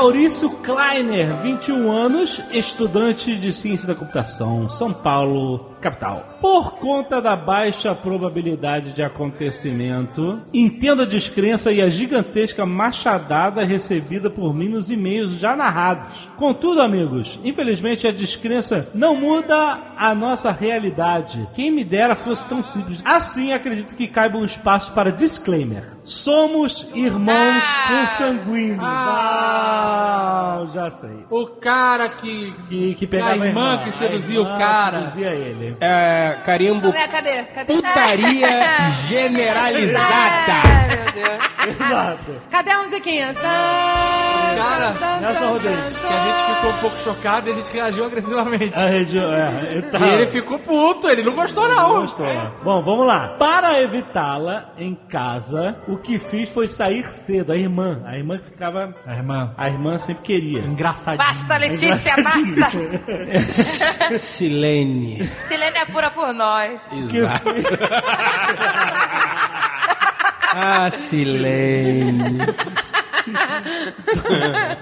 Maurício 0.00 0.48
Kleiner, 0.48 1.42
21 1.42 1.92
anos, 1.92 2.40
estudante 2.52 3.36
de 3.36 3.52
ciência 3.52 3.86
da 3.86 3.94
computação, 3.94 4.66
São 4.66 4.94
Paulo, 4.94 5.69
capital. 5.80 6.24
Por 6.40 6.74
conta 6.78 7.20
da 7.20 7.34
baixa 7.36 7.94
probabilidade 7.94 8.92
de 8.92 9.02
acontecimento, 9.02 10.40
entendo 10.54 11.02
a 11.02 11.06
descrença 11.06 11.72
e 11.72 11.80
a 11.82 11.88
gigantesca 11.88 12.64
machadada 12.66 13.64
recebida 13.64 14.30
por 14.30 14.54
mim 14.54 14.68
nos 14.68 14.90
e-mails 14.90 15.32
já 15.32 15.56
narrados. 15.56 16.28
Contudo, 16.36 16.80
amigos, 16.82 17.38
infelizmente 17.44 18.06
a 18.06 18.12
descrença 18.12 18.88
não 18.94 19.16
muda 19.16 19.78
a 19.96 20.14
nossa 20.14 20.50
realidade. 20.52 21.46
Quem 21.54 21.70
me 21.70 21.84
dera 21.84 22.14
fosse 22.16 22.48
tão 22.48 22.62
simples. 22.62 23.00
Assim, 23.04 23.52
acredito 23.52 23.94
que 23.96 24.06
caiba 24.06 24.38
um 24.38 24.44
espaço 24.44 24.92
para 24.92 25.10
disclaimer. 25.12 25.84
Somos 26.02 26.86
irmãos 26.94 27.62
Ah. 27.64 27.88
consanguíneos. 28.00 28.80
Ah, 28.82 30.64
já 30.72 30.90
sei. 30.92 31.24
O 31.30 31.46
cara 31.60 32.08
que. 32.08 32.52
Que, 32.68 32.94
que 32.94 33.06
pegava 33.06 33.42
A 33.42 33.46
irmã 33.46 33.78
que 33.82 33.88
a 33.90 33.92
seduzia 33.92 34.40
o 34.40 34.44
irmã 34.44 34.58
cara. 34.58 34.98
que 34.98 35.04
seduzia 35.08 35.30
ele. 35.30 35.69
É, 35.80 36.36
carimbo 36.44 36.88
Ué, 36.90 37.08
cadê? 37.08 37.42
Cadê? 37.54 37.74
putaria 37.74 38.88
generalizada. 39.08 40.52
Ai, 40.64 40.88
meu 40.88 41.12
Deus. 41.24 41.50
Exato. 41.68 42.40
Cadê 42.50 42.70
a 42.70 42.78
musiquinha? 42.80 43.34
Cara, 43.34 44.90
Rodrigues, 44.90 46.00
tan, 46.00 46.08
Que 46.08 46.14
a 46.14 46.24
gente 46.24 46.54
ficou 46.56 46.70
um 46.70 46.74
pouco 46.80 46.96
chocado 46.98 47.48
e 47.48 47.52
a 47.52 47.54
gente 47.54 47.72
reagiu 47.72 48.04
agressivamente. 48.06 48.78
A 48.78 48.86
região. 48.86 49.32
É, 49.32 49.72
ele 49.72 49.82
tá- 49.90 49.98
E 49.98 50.08
ele 50.14 50.26
ficou 50.28 50.58
puto, 50.60 51.08
ele 51.08 51.22
não 51.22 51.34
gostou 51.34 51.68
não. 51.68 52.00
Gostou. 52.00 52.26
Bom, 52.64 52.82
vamos 52.82 53.06
lá. 53.06 53.36
Para 53.38 53.80
evitá-la 53.82 54.72
em 54.78 54.94
casa, 55.08 55.76
o 55.86 55.98
que 55.98 56.18
fiz 56.18 56.50
foi 56.52 56.66
sair 56.68 57.04
cedo. 57.04 57.52
A 57.52 57.56
irmã. 57.56 58.02
A 58.06 58.16
irmã 58.16 58.38
que 58.38 58.44
ficava. 58.46 58.94
A 59.06 59.14
irmã, 59.14 59.54
A 59.56 59.68
irmã 59.68 59.98
sempre 59.98 60.22
queria. 60.22 60.60
engraçadinho. 60.60 61.18
Basta, 61.24 61.56
Letícia, 61.58 62.14
basta. 62.16 62.70
Silene. 64.18 65.24
Silene 65.48 65.59
é 65.64 65.86
pura 65.86 66.10
por 66.10 66.32
nós. 66.32 66.88
Que 66.88 67.18
Exato. 67.18 67.50
Ah, 70.52 70.90
Silene. 70.90 72.38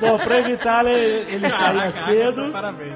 Bom, 0.01 0.17
pra 0.19 0.39
evitá-la, 0.39 0.91
ele 0.91 1.51
saía 1.51 1.93
cedo. 1.93 2.51
Parabéns. 2.53 2.95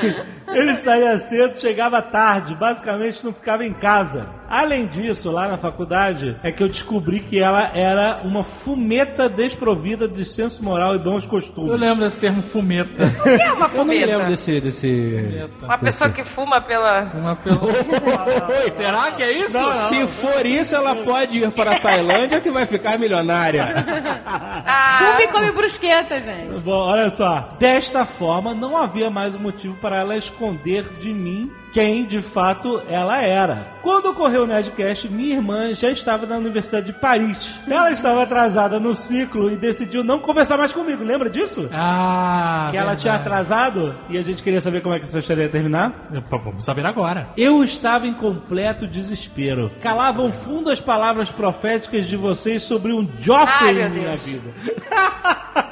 Ele 0.52 0.74
saía 0.76 1.18
cedo, 1.18 1.58
chegava 1.60 2.00
tarde, 2.02 2.54
basicamente 2.54 3.24
não 3.24 3.32
ficava 3.32 3.64
em 3.64 3.72
casa. 3.72 4.28
Além 4.48 4.86
disso, 4.88 5.30
lá 5.30 5.46
na 5.46 5.56
faculdade, 5.58 6.36
é 6.42 6.50
que 6.50 6.60
eu 6.60 6.66
descobri 6.66 7.20
que 7.20 7.38
ela 7.38 7.70
era 7.72 8.16
uma 8.24 8.42
fumeta 8.42 9.28
desprovida 9.28 10.08
de 10.08 10.24
senso 10.24 10.64
moral 10.64 10.96
e 10.96 10.98
bons 10.98 11.24
costumes. 11.24 11.70
Eu 11.70 11.76
lembro 11.78 12.04
desse 12.04 12.18
termo 12.20 12.42
fumeta. 12.42 13.04
O 13.30 13.36
que 13.36 13.42
é 13.42 13.52
uma 13.52 13.66
Eu 13.66 13.76
não 13.76 13.84
me 13.84 13.94
lembro 13.94 14.12
fumeta? 14.12 14.30
desse. 14.30 14.60
desse... 14.60 15.48
Uma 15.62 15.78
pessoa 15.78 16.10
que 16.10 16.24
fuma 16.24 16.60
pela... 16.60 17.02
Uma 17.14 17.36
pelo... 17.36 17.60
Será 18.76 19.12
que 19.12 19.22
é 19.22 19.32
isso? 19.38 19.56
Se 19.88 20.06
for 20.08 20.44
isso, 20.44 20.74
ela 20.74 20.96
pode 21.04 21.38
ir 21.38 21.50
para 21.52 21.76
a 21.76 21.78
Tailândia 21.80 22.40
que 22.40 22.50
vai 22.50 22.66
ficar 22.66 22.98
milionária. 22.98 23.72
Ah, 24.66 24.98
Fume 24.98 25.24
e 25.24 25.28
come 25.28 25.52
brusqueta, 25.52 26.20
gente. 26.20 26.60
Bom, 26.64 26.72
olha 26.88 27.10
só. 27.10 27.50
Desta 27.58 28.04
forma, 28.04 28.52
não 28.54 28.76
havia 28.76 29.10
mais 29.10 29.36
motivo 29.38 29.76
para 29.76 29.98
ela 29.98 30.16
esconder 30.44 30.84
de 31.00 31.12
mim 31.12 31.52
quem 31.72 32.06
de 32.06 32.20
fato 32.22 32.82
ela 32.88 33.22
era. 33.22 33.74
Quando 33.82 34.06
ocorreu 34.06 34.42
o 34.42 34.46
Nerdcast, 34.46 35.08
minha 35.08 35.36
irmã 35.36 35.72
já 35.74 35.90
estava 35.90 36.26
na 36.26 36.36
Universidade 36.38 36.86
de 36.86 36.92
Paris. 36.94 37.54
Ela 37.68 37.92
estava 37.92 38.22
atrasada 38.22 38.80
no 38.80 38.94
ciclo 38.94 39.50
e 39.50 39.56
decidiu 39.56 40.02
não 40.02 40.18
conversar 40.18 40.56
mais 40.56 40.72
comigo. 40.72 41.04
Lembra 41.04 41.28
disso? 41.30 41.68
Ah, 41.72 42.68
que 42.70 42.76
ela 42.76 42.86
verdade. 42.86 43.02
tinha 43.02 43.14
atrasado 43.14 43.94
e 44.08 44.18
a 44.18 44.22
gente 44.22 44.42
queria 44.42 44.60
saber 44.60 44.80
como 44.80 44.94
é 44.94 44.98
que 44.98 45.04
essa 45.04 45.20
história 45.20 45.42
ia 45.42 45.48
terminar. 45.48 46.08
Vamos 46.42 46.64
saber 46.64 46.84
agora. 46.86 47.28
Eu 47.36 47.62
estava 47.62 48.06
em 48.06 48.14
completo 48.14 48.86
desespero. 48.86 49.70
Calavam 49.80 50.32
fundo 50.32 50.70
as 50.70 50.80
palavras 50.80 51.30
proféticas 51.30 52.06
de 52.06 52.16
vocês 52.16 52.62
sobre 52.64 52.92
um 52.92 53.06
Joffrey 53.20 53.68
Ai, 53.68 53.74
meu 53.74 53.86
em 53.86 53.90
minha 53.90 54.08
Deus. 54.08 54.22
vida. 54.24 54.50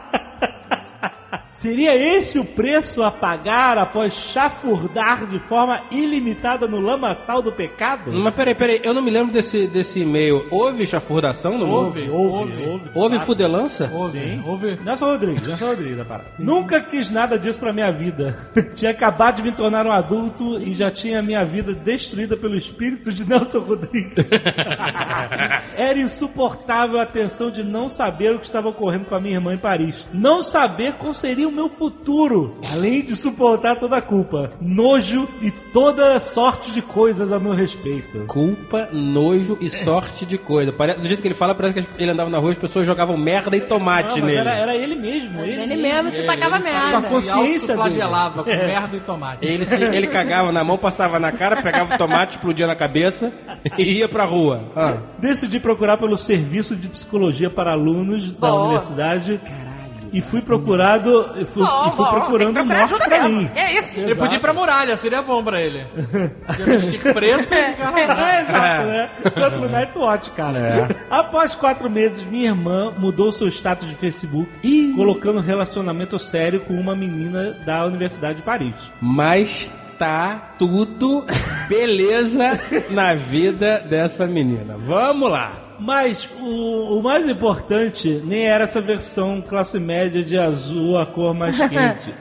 Seria 1.61 1.93
esse 1.97 2.39
o 2.39 2.45
preço 2.45 3.03
a 3.03 3.11
pagar 3.11 3.79
após 3.79 4.15
chafurdar 4.15 5.27
de 5.27 5.41
forma 5.41 5.83
ilimitada 5.91 6.69
no 6.69 6.79
lamaçal 6.79 7.43
do 7.43 7.51
pecado? 7.51 8.13
Mas 8.13 8.33
peraí, 8.33 8.55
peraí, 8.55 8.81
eu 8.85 8.95
não 8.95 9.03
me 9.03 9.11
lembro 9.11 9.33
desse, 9.33 9.67
desse 9.67 9.99
e-mail. 9.99 10.47
Houve 10.53 10.87
chafurdação 10.87 11.59
no 11.59 11.67
Houve, 11.67 12.03
mundo? 12.03 12.15
houve, 12.15 12.63
houve. 12.63 12.91
Houve 12.95 13.19
fudelança? 13.19 13.91
Houve, 13.93 14.21
Sim. 14.21 14.41
houve. 14.47 14.77
Nelson 14.85 15.07
Rodrigues, 15.07 15.49
Nelson 15.49 15.67
Rodrigues, 15.67 15.97
da 15.97 16.05
parada. 16.05 16.31
Nunca 16.39 16.81
quis 16.81 17.11
nada 17.11 17.37
disso 17.37 17.59
pra 17.59 17.73
minha 17.73 17.91
vida. 17.91 18.39
tinha 18.77 18.93
acabado 18.93 19.39
de 19.39 19.43
me 19.43 19.51
tornar 19.53 19.85
um 19.85 19.91
adulto 19.91 20.61
e 20.61 20.75
já 20.75 20.93
tinha 20.93 21.21
minha 21.21 21.45
vida 21.45 21.75
destruída 21.75 22.37
pelo 22.37 22.55
espírito 22.55 23.13
de 23.13 23.29
Nelson 23.29 23.59
Rodrigues. 23.59 24.15
Era 25.75 25.99
insuportável 25.99 27.01
a 27.01 27.07
tensão 27.07 27.51
de 27.51 27.65
não 27.65 27.89
saber 27.89 28.33
o 28.37 28.39
que 28.39 28.47
estava 28.47 28.69
ocorrendo 28.69 29.07
com 29.07 29.17
a 29.17 29.21
minha 29.21 29.35
irmã 29.35 29.55
em 29.55 29.59
Paris. 29.59 30.07
Não 30.13 30.41
saber 30.41 30.93
qual 30.93 31.13
seria 31.13 31.48
o 31.49 31.53
meu 31.53 31.69
futuro. 31.69 32.53
Além 32.65 33.03
de 33.03 33.17
suportar 33.17 33.77
toda 33.77 33.97
a 33.97 34.03
culpa, 34.03 34.51
nojo 34.61 35.29
e 35.43 35.51
toda 35.51 36.19
sorte 36.21 36.71
de 36.73 36.81
coisas 36.83 37.33
a 37.33 37.39
meu 37.39 37.53
respeito. 37.53 38.21
Culpa, 38.27 38.89
nojo 38.93 39.57
e 39.61 39.69
sorte 39.71 40.25
de 40.27 40.39
coisa. 40.39 40.73
Parece, 40.73 41.01
do 41.01 41.07
jeito 41.07 41.21
que 41.23 41.29
ele 41.29 41.35
fala, 41.35 41.55
parece 41.55 41.83
que 41.83 42.03
ele 42.03 42.11
andava 42.11 42.31
na 42.31 42.39
rua 42.39 42.51
e 42.51 42.53
as 42.53 42.59
pessoas 42.59 42.87
jogavam 42.87 43.17
merda 43.17 43.57
e 43.57 43.61
tomate 43.61 44.21
Não, 44.21 44.27
nele. 44.27 44.39
era, 44.41 44.55
era 44.55 44.77
ele 44.77 44.95
mesmo. 44.95 45.41
Ele, 45.43 45.63
Ele 45.63 45.77
mesmo 45.77 46.11
se 46.11 46.23
tacava 46.25 46.61
Com 46.61 46.69
a 46.69 46.73
merda. 46.73 47.09
consciência 47.09 47.69
dele. 47.77 47.79
flagelava 47.89 48.45
com 48.45 48.51
É. 48.51 48.67
merda 48.67 48.97
e 48.97 49.01
tomate. 49.01 49.47
Ele, 49.47 49.65
se- 49.65 49.75
ele 49.75 50.07
cagava 50.07 50.53
na 50.53 50.63
mão, 50.65 50.79
passava 50.79 51.19
na 51.19 51.33
cara, 51.33 51.63
pegava 51.63 51.95
o 51.95 51.99
tomate, 51.99 52.37
explodia 52.37 52.67
na 52.67 52.77
cabeça 52.77 53.33
e 53.77 53.99
ia 53.99 54.09
pra 54.09 54.25
rua. 54.25 54.65
Ah. 54.77 54.99
Decidi 55.19 55.59
procurar 55.61 55.97
pelo 55.97 56.17
serviço 56.17 56.77
de 56.77 56.89
psicologia 56.89 57.51
para 57.51 57.73
alunos 57.73 58.31
da 58.33 58.49
Boa. 58.51 58.65
universidade. 58.65 59.41
E 60.13 60.21
fui 60.21 60.43
procurado, 60.43 61.33
e 61.37 61.45
fui, 61.45 61.63
Bom, 61.65 61.87
e 61.87 61.91
fui 61.91 62.05
bom, 62.05 62.11
procurando 62.11 62.55
procurar 62.55 62.79
morte 62.79 62.95
ajuda 62.95 63.09
pra 63.09 63.29
mim. 63.29 63.51
É 63.55 63.79
isso. 63.79 63.99
Ele 63.99 64.15
podia 64.15 64.37
ir 64.39 64.41
pra 64.41 64.53
muralha, 64.53 64.97
seria 64.97 65.23
bom 65.23 65.43
pra 65.43 65.61
ele. 65.61 65.87
Vestir 66.65 67.01
preto 67.01 67.55
e 67.55 68.07
lá. 68.07 68.31
É, 68.31 68.41
exato, 68.43 68.87
né? 68.87 69.11
Foi 69.23 69.51
pro 69.51 69.69
Nightwatch, 69.69 70.31
cara. 70.33 70.89
Após 71.11 71.55
quatro 71.55 71.91
meses, 71.91 72.25
minha 72.25 72.49
irmã 72.49 72.91
mudou 72.97 73.31
seu 73.33 73.49
status 73.49 73.89
de 73.89 73.95
Facebook, 73.95 74.49
colocando 74.95 75.39
um 75.39 75.43
relacionamento 75.43 76.19
sério 76.19 76.61
com 76.61 76.75
uma 76.75 76.95
menina 76.95 77.57
da 77.65 77.85
Universidade 77.87 78.39
de 78.39 78.43
Paris. 78.43 78.75
Mas 79.01 79.71
tá 79.99 80.55
tudo 80.59 81.27
beleza 81.69 82.59
na 82.91 83.15
vida 83.15 83.81
dessa 83.81 84.27
menina. 84.27 84.77
Vamos 84.79 85.31
lá. 85.31 85.68
Mas 85.81 86.29
o, 86.41 86.99
o 86.99 87.03
mais 87.03 87.29
importante 87.29 88.21
nem 88.25 88.47
era 88.47 88.65
essa 88.65 88.81
versão 88.81 89.41
classe 89.41 89.79
média 89.79 90.25
de 90.25 90.37
azul, 90.37 90.99
a 90.99 91.07
cor 91.07 91.33
mais 91.35 91.57
quente. 91.69 92.15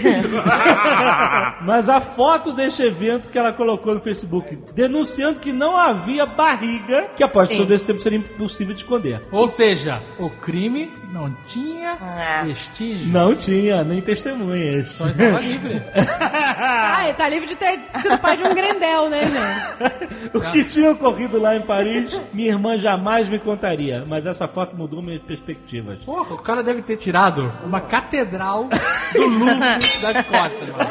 Mas 1.62 1.88
a 1.88 2.00
foto 2.00 2.52
deste 2.52 2.82
evento 2.82 3.30
que 3.30 3.38
ela 3.38 3.52
colocou 3.52 3.94
no 3.94 4.00
Facebook, 4.00 4.58
denunciando 4.74 5.40
que 5.40 5.52
não 5.52 5.76
havia 5.76 6.26
barriga, 6.26 7.08
que 7.16 7.22
após 7.22 7.48
Sim. 7.48 7.58
todo 7.58 7.72
esse 7.72 7.84
tempo 7.84 8.00
seria 8.00 8.18
impossível 8.18 8.74
de 8.74 8.80
esconder. 8.80 9.22
Ou 9.30 9.46
seja, 9.48 10.00
o 10.18 10.28
crime 10.30 10.90
não 11.12 11.30
tinha 11.46 11.96
Ah. 12.00 12.42
vestígio. 12.44 13.08
Não 13.12 13.34
tinha 13.34 13.82
nem 13.84 14.00
testemunhas. 14.00 14.88
Só 14.92 15.06
estava 15.08 15.40
livre. 15.40 15.82
Ah, 15.96 17.04
ele 17.04 17.14
tá 17.14 17.28
livre 17.28 17.48
de 17.48 17.56
ter 17.56 17.80
sido 17.98 18.18
pai 18.18 18.36
de 18.36 18.44
um 18.44 18.54
grendel, 18.54 19.08
né, 19.10 19.22
gente? 19.26 20.36
O 20.36 20.40
que 20.52 20.64
tinha 20.64 20.90
ocorrido 20.92 21.38
lá 21.40 21.56
em 21.56 21.60
Paris 21.62 22.20
me 22.32 22.49
minha 22.50 22.54
irmã 22.54 22.78
jamais 22.78 23.28
me 23.28 23.38
contaria, 23.38 24.04
mas 24.06 24.26
essa 24.26 24.48
foto 24.48 24.76
mudou 24.76 25.00
minhas 25.02 25.22
perspectivas. 25.22 25.98
Porra, 26.04 26.34
o 26.34 26.38
cara 26.38 26.62
deve 26.62 26.82
ter 26.82 26.96
tirado 26.96 27.52
uma 27.64 27.80
catedral 27.80 28.68
do 29.12 29.22
Louvre 29.26 29.58
das 30.02 30.26
costas, 30.26 30.68
mano. 30.68 30.90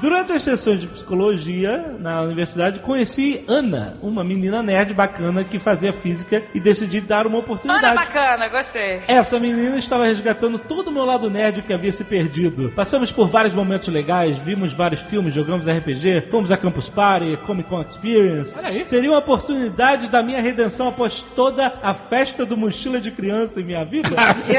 Durante 0.00 0.32
as 0.32 0.42
sessões 0.42 0.80
de 0.80 0.86
psicologia 0.86 1.96
na 1.98 2.22
universidade, 2.22 2.80
conheci 2.80 3.44
Ana, 3.48 3.96
uma 4.02 4.22
menina 4.22 4.62
nerd 4.62 4.94
bacana 4.94 5.42
que 5.42 5.58
fazia 5.58 5.92
física 5.92 6.42
e 6.54 6.60
decidi 6.60 7.00
dar 7.00 7.26
uma 7.26 7.36
Ana 7.36 7.44
oportunidade. 7.44 7.94
bacana, 7.94 8.48
gostei. 8.48 9.00
Essa 9.08 9.40
menina 9.40 9.78
estava 9.78 10.04
resgatando 10.04 10.58
todo 10.58 10.88
o 10.88 10.92
meu 10.92 11.04
lado 11.04 11.28
nerd 11.30 11.62
que 11.62 11.72
havia 11.72 11.92
se 11.92 12.04
perdido. 12.04 12.70
Passamos 12.72 13.10
por 13.10 13.26
vários 13.28 13.54
momentos 13.54 13.88
legais, 13.88 14.38
vimos 14.38 14.72
vários 14.72 15.02
filmes, 15.02 15.34
jogamos 15.34 15.66
RPG, 15.66 16.28
fomos 16.30 16.52
a 16.52 16.56
Campus 16.56 16.88
Party, 16.88 17.36
Comic 17.46 17.68
Con 17.68 17.82
Experience. 17.82 18.56
Olha 18.58 18.68
aí. 18.68 18.84
Seria 18.84 19.10
uma 19.10 19.18
oportunidade 19.18 20.08
da 20.08 20.22
minha 20.22 20.35
redenção 20.40 20.88
após 20.88 21.20
toda 21.34 21.72
a 21.82 21.94
festa 21.94 22.44
do 22.46 22.56
mochila 22.56 23.00
de 23.00 23.10
criança 23.10 23.60
em 23.60 23.64
minha 23.64 23.84
vida. 23.84 24.10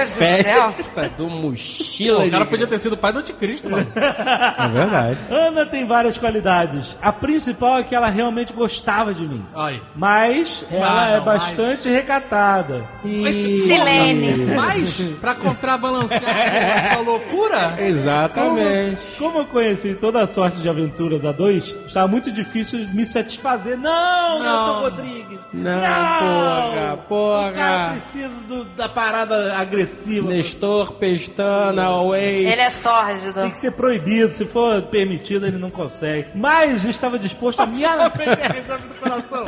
Festa 0.07 1.09
do 1.17 1.29
mochila. 1.29 2.25
O 2.25 2.31
cara 2.31 2.45
podia 2.45 2.67
ter 2.67 2.79
sido 2.79 2.97
pai 2.97 3.13
do 3.13 3.19
anticristo, 3.19 3.69
mano. 3.69 3.87
É 3.97 4.67
verdade. 4.69 5.17
Ana 5.29 5.65
tem 5.65 5.85
várias 5.85 6.17
qualidades. 6.17 6.97
A 7.01 7.11
principal 7.11 7.77
é 7.79 7.83
que 7.83 7.95
ela 7.95 8.09
realmente 8.09 8.53
gostava 8.53 9.13
de 9.13 9.27
mim. 9.27 9.43
Aí. 9.55 9.81
Mas 9.95 10.65
ela 10.69 11.03
Ah, 11.05 11.09
é 11.11 11.17
não, 11.17 11.25
bastante 11.25 11.89
recatada. 11.89 12.83
Mas, 13.03 13.35
Silene. 13.35 14.45
Mas, 14.55 14.99
pra 15.21 15.35
contrabalancear 15.35 16.23
essa 16.23 16.99
loucura, 17.01 17.75
Exatamente. 17.79 19.01
Como 19.17 19.39
eu 19.39 19.45
conheci 19.45 19.93
toda 19.95 20.21
a 20.23 20.27
sorte 20.27 20.57
de 20.61 20.69
aventuras 20.69 21.23
a 21.25 21.31
dois, 21.31 21.75
estava 21.85 22.07
muito 22.07 22.31
difícil 22.31 22.87
me 22.93 23.05
satisfazer. 23.05 23.77
Não, 23.77 24.39
Não. 24.39 24.43
Nelson 24.43 24.79
Rodrigues! 24.81 25.39
Não, 25.53 25.66
O 25.71 26.19
porra, 26.19 26.73
cara 26.73 26.97
porra. 27.07 27.89
precisa 27.91 28.29
do- 28.47 28.65
da 28.65 28.87
parada 28.89 29.55
agressiva. 29.57 30.27
Nestor, 30.27 30.93
Pestana, 30.93 31.83
Away. 31.85 32.45
Ele 32.47 32.61
é 32.61 32.69
sórdido. 32.69 33.33
Tem 33.41 33.51
que 33.51 33.57
ser 33.57 33.71
proibido, 33.71 34.31
se 34.31 34.45
for 34.45 34.81
permitido 34.83 35.45
ele 35.45 35.57
não 35.57 35.69
consegue. 35.69 36.27
Mas 36.35 36.83
estava 36.85 37.17
disposto 37.19 37.59
a 37.61 37.65
me 37.65 37.83
anular. 37.85 38.11
do 38.11 38.99
coração. 38.99 39.45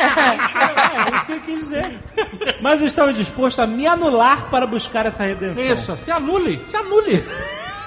é, 0.00 1.16
isso 1.16 1.26
que 1.26 1.32
eu 1.32 1.40
quis 1.40 1.58
dizer. 1.60 1.98
Mas 2.60 2.80
eu 2.80 2.86
estava 2.86 3.12
disposto 3.12 3.60
a 3.60 3.66
me 3.66 3.86
anular 3.86 4.50
para 4.50 4.66
buscar 4.66 5.06
essa 5.06 5.22
redenção. 5.24 5.62
isso, 5.64 5.96
se 5.96 6.10
anule, 6.10 6.62
se 6.64 6.76
anule. 6.76 7.24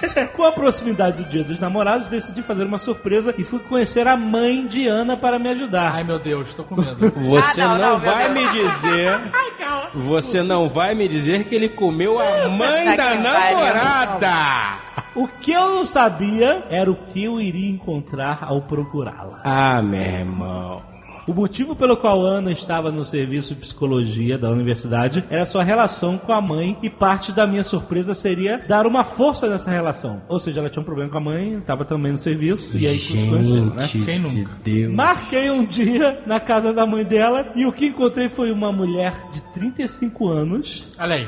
Com 0.35 0.43
a 0.43 0.51
proximidade 0.51 1.23
do 1.23 1.29
dia 1.29 1.43
dos 1.43 1.59
namorados, 1.59 2.09
decidi 2.09 2.41
fazer 2.41 2.63
uma 2.65 2.77
surpresa 2.77 3.33
e 3.37 3.43
fui 3.43 3.59
conhecer 3.59 4.07
a 4.07 4.15
mãe 4.15 4.67
de 4.67 4.87
Ana 4.87 5.17
para 5.17 5.39
me 5.39 5.49
ajudar. 5.49 5.93
Ai, 5.95 6.03
meu 6.03 6.19
Deus, 6.19 6.53
tô 6.53 6.63
com 6.63 6.75
medo. 6.75 7.11
Você 7.21 7.61
Ah, 7.61 7.67
não, 7.67 7.77
não, 7.77 7.91
não, 7.93 7.99
vai 7.99 8.31
me 8.33 8.47
dizer. 8.49 9.19
Você 9.93 10.43
não 10.43 10.69
vai 10.69 10.93
me 10.95 11.07
dizer 11.07 11.45
que 11.45 11.55
ele 11.55 11.69
comeu 11.69 12.19
a 12.19 12.47
mãe 12.49 12.95
da 12.95 13.15
namorada. 13.15 14.87
O 15.15 15.27
que 15.27 15.51
eu 15.51 15.71
não 15.75 15.85
sabia 15.85 16.63
era 16.69 16.91
o 16.91 16.95
que 16.95 17.23
eu 17.23 17.41
iria 17.41 17.71
encontrar 17.71 18.39
ao 18.43 18.61
procurá-la. 18.61 19.41
Ah, 19.43 19.81
meu 19.81 20.01
irmão. 20.01 20.81
O 21.27 21.33
motivo 21.33 21.75
pelo 21.75 21.97
qual 21.97 22.25
Ana 22.25 22.53
estava 22.53 22.89
no 22.89 23.03
serviço 23.03 23.53
de 23.53 23.59
psicologia 23.59 24.37
da 24.37 24.49
universidade 24.49 25.25
era 25.29 25.45
sua 25.45 25.61
relação 25.61 26.17
com 26.17 26.31
a 26.31 26.39
mãe 26.39 26.77
e 26.81 26.89
parte 26.89 27.33
da 27.33 27.45
minha 27.45 27.65
surpresa 27.65 28.13
seria 28.13 28.59
dar 28.65 28.87
uma 28.87 29.03
força 29.03 29.45
nessa 29.49 29.69
relação. 29.69 30.21
Ou 30.29 30.39
seja, 30.39 30.61
ela 30.61 30.69
tinha 30.69 30.81
um 30.81 30.85
problema 30.85 31.11
com 31.11 31.17
a 31.17 31.21
mãe, 31.21 31.55
estava 31.55 31.83
também 31.83 32.13
no 32.13 32.17
serviço 32.17 32.77
e 32.77 32.87
aí 32.87 32.97
se 32.97 33.27
conheceram, 33.27 33.65
né? 33.65 33.81
Gente 33.85 34.05
Quem 34.05 34.19
nunca? 34.19 34.51
Deus. 34.63 34.93
Marquei 34.93 35.49
um 35.51 35.65
dia 35.65 36.23
na 36.25 36.39
casa 36.39 36.71
da 36.71 36.85
mãe 36.85 37.03
dela 37.03 37.51
e 37.55 37.65
o 37.65 37.73
que 37.73 37.87
encontrei 37.87 38.29
foi 38.29 38.49
uma 38.49 38.71
mulher 38.71 39.13
de 39.33 39.41
35 39.51 40.29
anos 40.29 40.87
Olha 40.97 41.15
aí. 41.15 41.27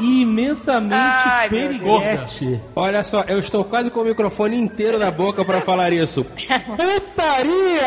e 0.00 0.22
imensamente 0.22 0.92
Ai, 0.96 1.48
periguete. 1.48 2.60
Olha 2.74 3.04
só, 3.04 3.22
eu 3.28 3.38
estou 3.38 3.62
quase 3.62 3.92
com 3.92 4.00
o 4.00 4.04
microfone 4.04 4.56
inteiro 4.56 4.98
na 4.98 5.10
boca 5.12 5.44
pra 5.44 5.60
falar 5.60 5.92
isso. 5.92 6.26
Putaria 6.76 7.80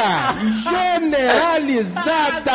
generalizada! 1.34 2.52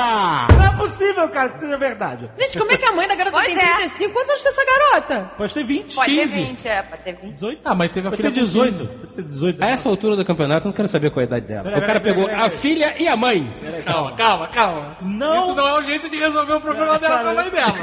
Não 0.56 0.64
é 0.64 0.76
possível, 0.76 1.28
cara, 1.28 1.48
que 1.50 1.60
seja 1.60 1.76
verdade. 1.78 2.30
Gente, 2.38 2.58
como 2.58 2.72
é 2.72 2.76
que 2.76 2.84
a 2.84 2.92
mãe 2.92 3.08
da 3.08 3.14
garota 3.14 3.36
Pois 3.36 3.46
tem 3.48 3.58
é. 3.58 3.76
35? 3.76 4.12
Quantos 4.12 4.30
anos 4.30 4.42
tem 4.42 4.52
essa 4.52 4.64
garota? 4.64 5.30
Pode 5.36 5.54
ter 5.54 5.64
20, 5.64 5.94
Pode 5.94 6.10
15, 6.14 6.34
ter 6.40 6.46
20, 6.46 6.68
é, 6.68 6.82
pode 6.82 7.02
ter 7.02 7.12
20. 7.14 7.34
18. 7.34 7.60
Ah, 7.64 7.74
mas 7.74 7.92
teve 7.92 8.06
a 8.06 8.10
Pode 8.10 8.22
filha 8.22 8.34
ter 8.34 8.40
com 8.40 8.46
18. 8.46 8.70
15. 8.78 8.86
Pode 8.86 9.12
ter 9.14 9.22
18. 9.22 9.62
A 9.64 9.68
essa 9.68 9.88
altura 9.88 10.16
do 10.16 10.24
campeonato, 10.24 10.66
eu 10.66 10.70
não 10.70 10.76
quero 10.76 10.88
saber 10.88 11.10
qual 11.10 11.20
é 11.20 11.24
a 11.24 11.26
idade 11.28 11.46
dela. 11.46 11.62
Peraí, 11.64 11.78
o 11.82 11.86
cara 11.86 12.00
peraí, 12.00 12.14
pegou 12.14 12.28
peraí, 12.30 12.46
a 12.46 12.50
filha 12.50 12.94
e 12.98 13.08
a 13.08 13.16
mãe. 13.16 13.52
Calma, 13.84 14.16
calma, 14.16 14.48
calma. 14.48 14.96
Não, 15.02 15.38
Isso 15.38 15.54
não 15.54 15.68
é 15.68 15.78
o 15.78 15.82
jeito 15.82 16.08
de 16.08 16.16
resolver 16.16 16.52
o 16.54 16.60
problema 16.60 16.98
dela 16.98 17.18
com 17.22 17.28
a 17.28 17.34
mãe 17.34 17.50
dela. 17.50 17.74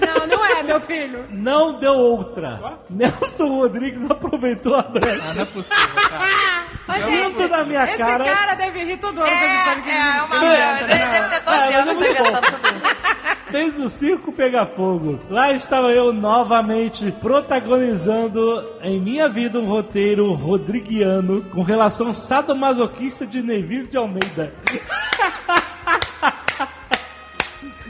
Não, 0.00 0.26
não 0.26 0.46
é, 0.46 0.62
meu 0.62 0.80
filho. 0.80 1.26
não 1.30 1.78
deu 1.78 1.92
outra. 1.92 2.78
Nelson 2.88 3.48
Rodrigues 3.48 4.10
aproveitou 4.10 4.74
a 4.76 4.82
brecha. 4.82 5.20
Ah, 5.30 5.34
não 5.34 5.42
é 5.42 5.46
possível, 5.46 5.78
cara. 6.08 6.24
Mas, 6.90 7.02
Tanto 7.04 7.48
na 7.48 7.64
minha 7.64 7.84
esse 7.84 7.98
cara. 7.98 8.24
cara 8.24 8.54
deve 8.54 8.82
rir 8.82 8.96
todo 8.96 9.20
ano 9.20 9.26
É, 9.30 9.38
quando 9.38 9.44
ele 9.52 9.62
fala 9.62 9.82
que 9.82 9.90
é, 9.90 9.94
ele 9.94 10.20
uma 10.20 10.39
né? 10.40 11.10
deve 11.10 11.28
ter 11.28 11.40
12 11.40 11.56
Ah, 11.56 11.70
mas 11.70 11.74
anos 11.88 12.02
é. 12.02 13.50
Fez 13.50 13.78
o 13.80 13.88
circo 13.88 14.30
pegar 14.32 14.66
fogo. 14.66 15.18
Lá 15.28 15.50
estava 15.52 15.88
eu 15.88 16.12
novamente 16.12 17.10
protagonizando 17.20 18.40
em 18.80 19.00
minha 19.00 19.28
vida 19.28 19.58
um 19.58 19.66
roteiro 19.66 20.32
rodriguiano 20.34 21.42
com 21.46 21.62
relação 21.62 22.14
sadomasoquista 22.14 23.26
de 23.26 23.42
Neville 23.42 23.88
de 23.88 23.96
Almeida. 23.96 24.52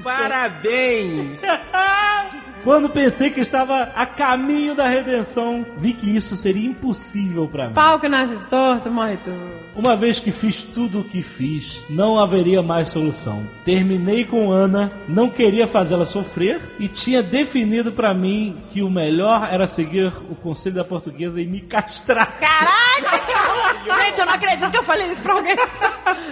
Parabéns! 0.03 1.39
Quando 2.63 2.91
pensei 2.91 3.31
que 3.31 3.41
estava 3.41 3.91
a 3.95 4.05
caminho 4.05 4.75
da 4.75 4.85
redenção, 4.85 5.65
vi 5.79 5.95
que 5.95 6.15
isso 6.15 6.37
seria 6.37 6.69
impossível 6.69 7.49
para 7.49 7.69
mim. 7.69 7.75
Pau 7.75 7.99
que 7.99 8.09
nasce 8.09 8.39
torto, 8.51 8.91
morre 8.91 9.17
tudo. 9.19 9.41
Uma 9.75 9.97
vez 9.97 10.21
que 10.21 10.31
fiz 10.31 10.63
tudo 10.63 11.01
o 11.01 11.05
que 11.05 11.23
fiz, 11.23 11.83
não 11.89 12.19
haveria 12.19 12.63
mais 12.63 12.89
solução. 12.91 13.47
Terminei 13.65 14.27
com 14.27 14.53
Ana, 14.53 14.91
não 15.09 15.31
queria 15.31 15.67
fazê-la 15.67 16.05
sofrer 16.05 16.61
e 16.79 16.87
tinha 16.87 17.23
definido 17.23 17.93
pra 17.93 18.13
mim 18.13 18.59
que 18.73 18.83
o 18.83 18.91
melhor 18.91 19.49
era 19.51 19.67
seguir 19.67 20.13
o 20.29 20.35
conselho 20.35 20.77
da 20.77 20.85
portuguesa 20.85 21.41
e 21.41 21.47
me 21.47 21.63
castrar. 21.63 22.39
Caraca! 22.39 24.05
Gente, 24.05 24.21
eu 24.21 24.27
não 24.27 24.35
acredito 24.35 24.71
que 24.71 24.79
eu 24.79 24.83
falei 24.83 25.07
isso 25.07 25.23
pra 25.23 25.33
alguém. 25.33 25.57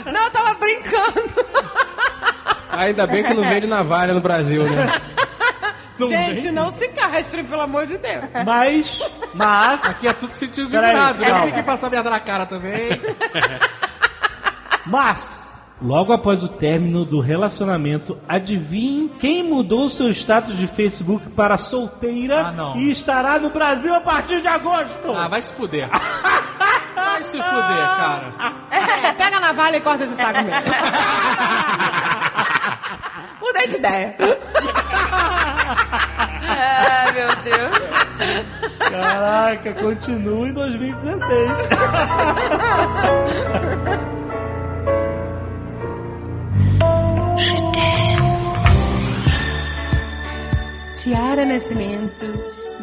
Não, 0.04 0.24
eu 0.24 0.30
tava 0.30 0.54
brincando. 0.54 1.22
Ainda 2.70 3.06
bem 3.06 3.24
que 3.24 3.34
não 3.34 3.48
vende 3.48 3.66
navalha 3.66 4.12
no 4.12 4.20
Brasil, 4.20 4.64
né? 4.64 4.92
Gente, 6.06 6.50
não 6.52 6.70
se 6.70 6.86
castrem, 6.88 7.44
pelo 7.44 7.62
amor 7.62 7.86
de 7.86 7.98
Deus. 7.98 8.24
Mas, 8.46 8.98
mas, 9.34 9.84
Aqui 9.84 10.06
é 10.06 10.12
tudo 10.12 10.30
sentido 10.30 10.66
figurado. 10.70 11.18
calma. 11.20 11.38
Né? 11.40 11.46
Ninguém 11.46 11.64
passa 11.64 11.90
merda 11.90 12.10
na 12.10 12.20
cara 12.20 12.46
também. 12.46 12.90
mas, 14.86 15.60
logo 15.80 16.12
após 16.12 16.42
o 16.44 16.48
término 16.48 17.04
do 17.04 17.20
relacionamento, 17.20 18.18
adivinhe 18.28 19.08
quem 19.18 19.42
mudou 19.42 19.88
seu 19.88 20.10
status 20.10 20.56
de 20.56 20.66
Facebook 20.66 21.28
para 21.30 21.56
solteira 21.56 22.46
Ah, 22.48 22.52
não. 22.52 22.76
e 22.76 22.90
estará 22.90 23.38
no 23.38 23.50
Brasil 23.50 23.94
a 23.94 24.00
partir 24.00 24.40
de 24.40 24.48
agosto. 24.48 25.12
Ah, 25.12 25.28
vai 25.28 25.42
se 25.42 25.52
fuder. 25.52 25.88
Vai 26.98 27.22
se 27.24 27.42
fuder, 27.42 27.96
cara. 27.96 28.32
É, 28.70 29.12
pega 29.12 29.36
a 29.36 29.40
navalha 29.40 29.76
e 29.76 29.80
corta 29.80 30.04
esse 30.04 30.16
saco 30.16 30.42
mesmo. 30.42 30.60
Mudei 33.40 33.68
de 33.68 33.76
ideia. 33.76 34.16
Ai, 36.40 37.12
meu 37.12 37.28
Deus. 37.36 37.78
Caraca, 38.90 39.74
continua 39.74 40.48
em 40.48 40.52
2016. 40.52 41.52
Tiara 50.96 51.44
Nascimento, 51.46 52.26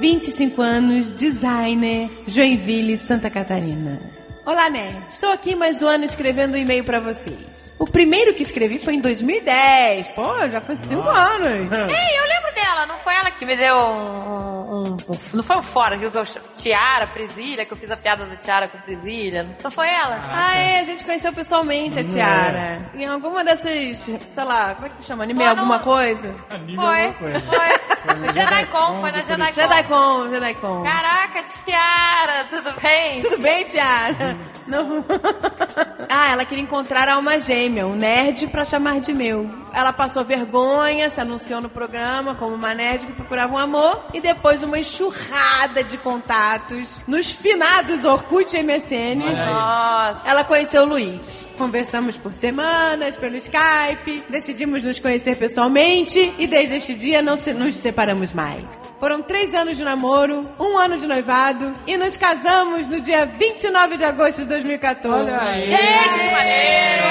25 0.06 0.62
anos, 0.62 1.16
designer, 1.16 2.12
Joinville, 2.28 3.00
Santa 3.00 3.28
Catarina. 3.28 4.15
Olá, 4.46 4.70
Nerd. 4.70 5.04
Estou 5.10 5.32
aqui 5.32 5.56
mais 5.56 5.82
um 5.82 5.88
ano 5.88 6.06
escrevendo 6.06 6.54
um 6.54 6.58
e-mail 6.58 6.84
pra 6.84 7.00
vocês. 7.00 7.74
O 7.80 7.86
primeiro 7.86 8.34
que 8.36 8.44
escrevi 8.44 8.80
foi 8.80 8.94
em 8.94 9.02
2010. 9.02 10.08
Pô, 10.10 10.34
já 10.50 10.62
foi 10.62 10.78
5 10.78 11.02
anos. 11.02 11.72
Ei, 11.92 12.20
eu 12.20 12.24
lembro 12.24 12.54
dela, 12.56 12.86
não 12.86 13.00
foi 13.00 13.14
ela 13.16 13.32
que 13.32 13.44
me 13.46 13.58
deu 13.58 13.76
um. 13.76 14.94
um- 14.94 14.98
não 15.34 15.44
foi 15.44 15.58
um 15.58 15.64
fora, 15.64 15.98
viu? 15.98 16.12
Tiara, 16.56 17.08
presilha, 17.08 17.66
que 17.66 17.74
eu 17.74 17.78
fiz 17.78 17.90
a 17.92 17.98
piada 17.98 18.26
da 18.26 18.36
tiara 18.38 18.68
com 18.70 18.78
presilha. 18.80 19.58
Não 19.64 19.72
foi 19.72 19.90
ela? 19.90 20.16
Ah, 20.32 20.56
é, 20.58 20.80
a 20.80 20.84
gente 20.84 21.04
conheceu 21.04 21.34
pessoalmente 21.34 22.00
a 22.00 22.04
Tiara. 22.04 22.90
Em 22.94 23.06
alguma 23.06 23.44
dessas, 23.44 23.98
sei 23.98 24.44
lá, 24.44 24.76
como 24.76 24.88
é 24.88 24.90
que 24.92 24.98
se 24.98 25.04
chama? 25.04 25.24
Anime 25.24 25.40
Pô, 25.40 25.46
não- 25.46 25.52
alguma 25.52 25.80
coisa? 25.80 26.34
Foi, 26.50 27.14
foi. 27.14 28.32
JediCon, 28.32 29.00
foi 29.02 29.12
na 29.12 29.22
JediCon. 29.24 29.54
JediCon, 29.54 30.30
JediCon. 30.30 30.84
Caraca, 30.84 31.44
tiara, 31.66 32.46
tudo 32.50 32.82
bem? 32.82 33.20
Tudo 33.20 33.38
bem, 33.40 33.66
Tiara? 33.66 34.35
Não. 34.68 35.04
ah, 36.10 36.32
ela 36.32 36.46
queria 36.46 36.64
encontrar 36.64 37.08
a 37.08 37.16
alma 37.16 37.40
gêmea, 37.40 37.86
um 37.88 37.96
nerd 37.96 38.48
pra 38.48 38.66
chamar 38.66 39.00
de 39.00 39.14
meu. 39.14 39.50
Ela 39.74 39.92
passou 39.92 40.24
vergonha, 40.24 41.10
se 41.10 41.20
anunciou 41.20 41.60
no 41.60 41.68
programa 41.70 42.34
como 42.36 42.56
uma 42.56 42.74
nerd 42.74 43.06
que 43.06 43.12
procurava 43.14 43.54
um 43.54 43.58
amor 43.58 44.06
e 44.14 44.22
depois 44.22 44.64
uma 44.64 44.80
enxurrada 44.80 45.84
de 45.84 45.98
contatos 45.98 47.02
nos 47.06 47.30
finados 47.30 48.06
Orkut 48.06 48.56
e 48.56 48.64
MSN. 48.64 49.16
Nossa. 49.18 50.22
Ela 50.26 50.44
conheceu 50.46 50.84
o 50.84 50.86
Luiz. 50.86 51.46
Conversamos 51.58 52.18
por 52.18 52.34
semanas 52.34 53.16
pelo 53.16 53.36
Skype, 53.38 54.24
decidimos 54.30 54.84
nos 54.84 55.00
conhecer 55.00 55.38
pessoalmente 55.38 56.34
e 56.38 56.48
desde 56.48 56.76
este 56.76 56.94
dia 56.94 57.22
não 57.22 57.38
se- 57.38 57.54
nos 57.54 57.76
separamos 57.78 58.34
mais. 58.34 58.84
Foram 59.00 59.22
três 59.22 59.54
anos 59.54 59.78
de 59.78 59.84
namoro, 59.84 60.50
um 60.60 60.78
ano 60.78 60.98
de 60.98 61.08
noivado 61.08 61.74
e 61.88 61.96
nos 61.98 62.16
casamos 62.18 62.88
no 62.88 63.00
dia 63.00 63.26
29 63.26 63.98
de 63.98 64.04
agosto 64.04 64.25
de 64.34 64.46
2014. 64.46 65.18
Olha 65.32 65.42
aí. 65.42 65.64
Gente, 65.64 66.20
que 66.20 66.32
maneiro! 66.32 67.04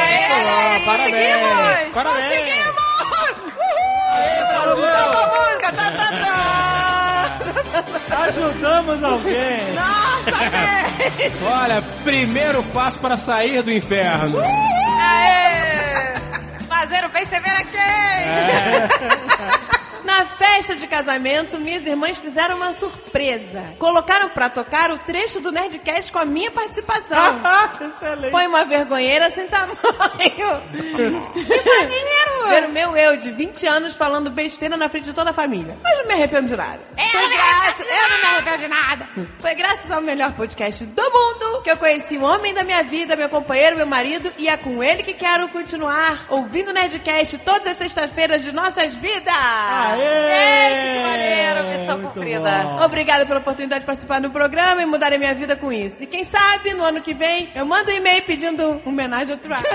Olá, 0.42 0.74
Ei, 0.78 0.84
parabéns. 0.84 1.14
seguimos. 1.38 1.92
Parabéns. 1.94 2.54
Toca 5.04 5.18
a 5.18 5.26
música! 5.28 5.72
Tá, 5.72 5.90
tá, 5.90 6.08
tá. 8.10 8.24
Ajudamos 8.24 9.02
alguém. 9.04 9.72
Nossa, 9.74 10.38
velho! 10.50 11.32
Olha, 11.50 11.82
primeiro 12.04 12.62
passo 12.64 12.98
para 13.00 13.16
sair 13.16 13.62
do 13.62 13.72
inferno. 13.72 14.38
Aê! 14.40 16.14
Fazer 16.68 17.04
o 17.04 17.08
bem 17.10 17.24
você 17.26 17.36
a 17.36 17.64
quem? 17.64 17.74
Na 20.04 20.26
festa 20.26 20.74
de 20.76 20.86
casamento, 20.86 21.58
minhas 21.58 21.86
irmãs 21.86 22.18
fizeram 22.18 22.56
uma 22.56 22.72
surpresa. 22.72 23.74
Colocaram 23.78 24.28
pra 24.28 24.48
tocar 24.50 24.90
o 24.90 24.98
trecho 24.98 25.40
do 25.40 25.50
Nerdcast 25.50 26.12
com 26.12 26.18
a 26.18 26.24
minha 26.24 26.50
participação. 26.50 27.40
Excelente. 27.80 28.30
Foi 28.30 28.46
uma 28.46 28.64
vergonheira 28.64 29.30
sem 29.30 29.46
tamanho. 29.48 29.74
Ver 32.48 32.64
o 32.66 32.68
meu 32.68 32.96
eu 32.96 33.16
de 33.16 33.30
20 33.30 33.66
anos 33.66 33.96
falando 33.96 34.30
besteira 34.30 34.76
na 34.76 34.88
frente 34.88 35.04
de 35.04 35.14
toda 35.14 35.30
a 35.30 35.34
família. 35.34 35.78
Mas 35.82 35.98
não 35.98 36.06
me 36.06 36.12
arrependo 36.14 36.48
de 36.48 36.56
nada. 36.56 36.80
Foi 37.10 37.28
graças, 37.30 37.86
eu 37.86 38.10
não 38.10 38.18
me 38.18 38.24
arrependo 38.26 38.58
de 38.58 38.68
nada. 38.68 39.08
Foi 39.38 39.54
graças 39.54 39.90
ao 39.90 40.02
melhor 40.02 40.32
podcast 40.32 40.84
do 40.84 41.02
mundo 41.02 41.62
que 41.62 41.70
eu 41.70 41.76
conheci 41.78 42.18
o 42.18 42.22
homem 42.22 42.52
da 42.52 42.62
minha 42.62 42.82
vida, 42.82 43.16
meu 43.16 43.28
companheiro, 43.28 43.76
meu 43.76 43.86
marido, 43.86 44.30
e 44.36 44.48
é 44.48 44.56
com 44.56 44.82
ele 44.82 45.02
que 45.02 45.14
quero 45.14 45.48
continuar 45.48 46.26
ouvindo 46.28 46.68
o 46.68 46.72
Nerdcast 46.74 47.38
todas 47.38 47.66
as 47.68 47.76
sextas-feiras 47.78 48.42
de 48.42 48.52
nossas 48.52 48.94
vidas. 48.94 49.32
Aê! 49.94 50.70
Gente, 50.74 50.96
que 50.96 51.02
maneiro, 51.06 51.64
missão 51.80 51.98
Muito 51.98 52.12
cumprida. 52.14 52.50
bom. 52.62 52.84
Obrigada 52.84 53.26
pela 53.26 53.40
oportunidade 53.40 53.80
de 53.80 53.86
participar 53.86 54.20
do 54.20 54.30
programa 54.30 54.82
e 54.82 54.86
mudar 54.86 55.12
a 55.12 55.18
minha 55.18 55.34
vida 55.34 55.56
com 55.56 55.72
isso. 55.72 56.02
E 56.02 56.06
quem 56.06 56.24
sabe, 56.24 56.72
no 56.74 56.84
ano 56.84 57.00
que 57.00 57.14
vem, 57.14 57.48
eu 57.54 57.64
mando 57.66 57.90
um 57.90 57.94
e-mail 57.94 58.22
pedindo 58.22 58.80
homenagem 58.84 59.32
ao 59.32 59.38
Travis. 59.38 59.64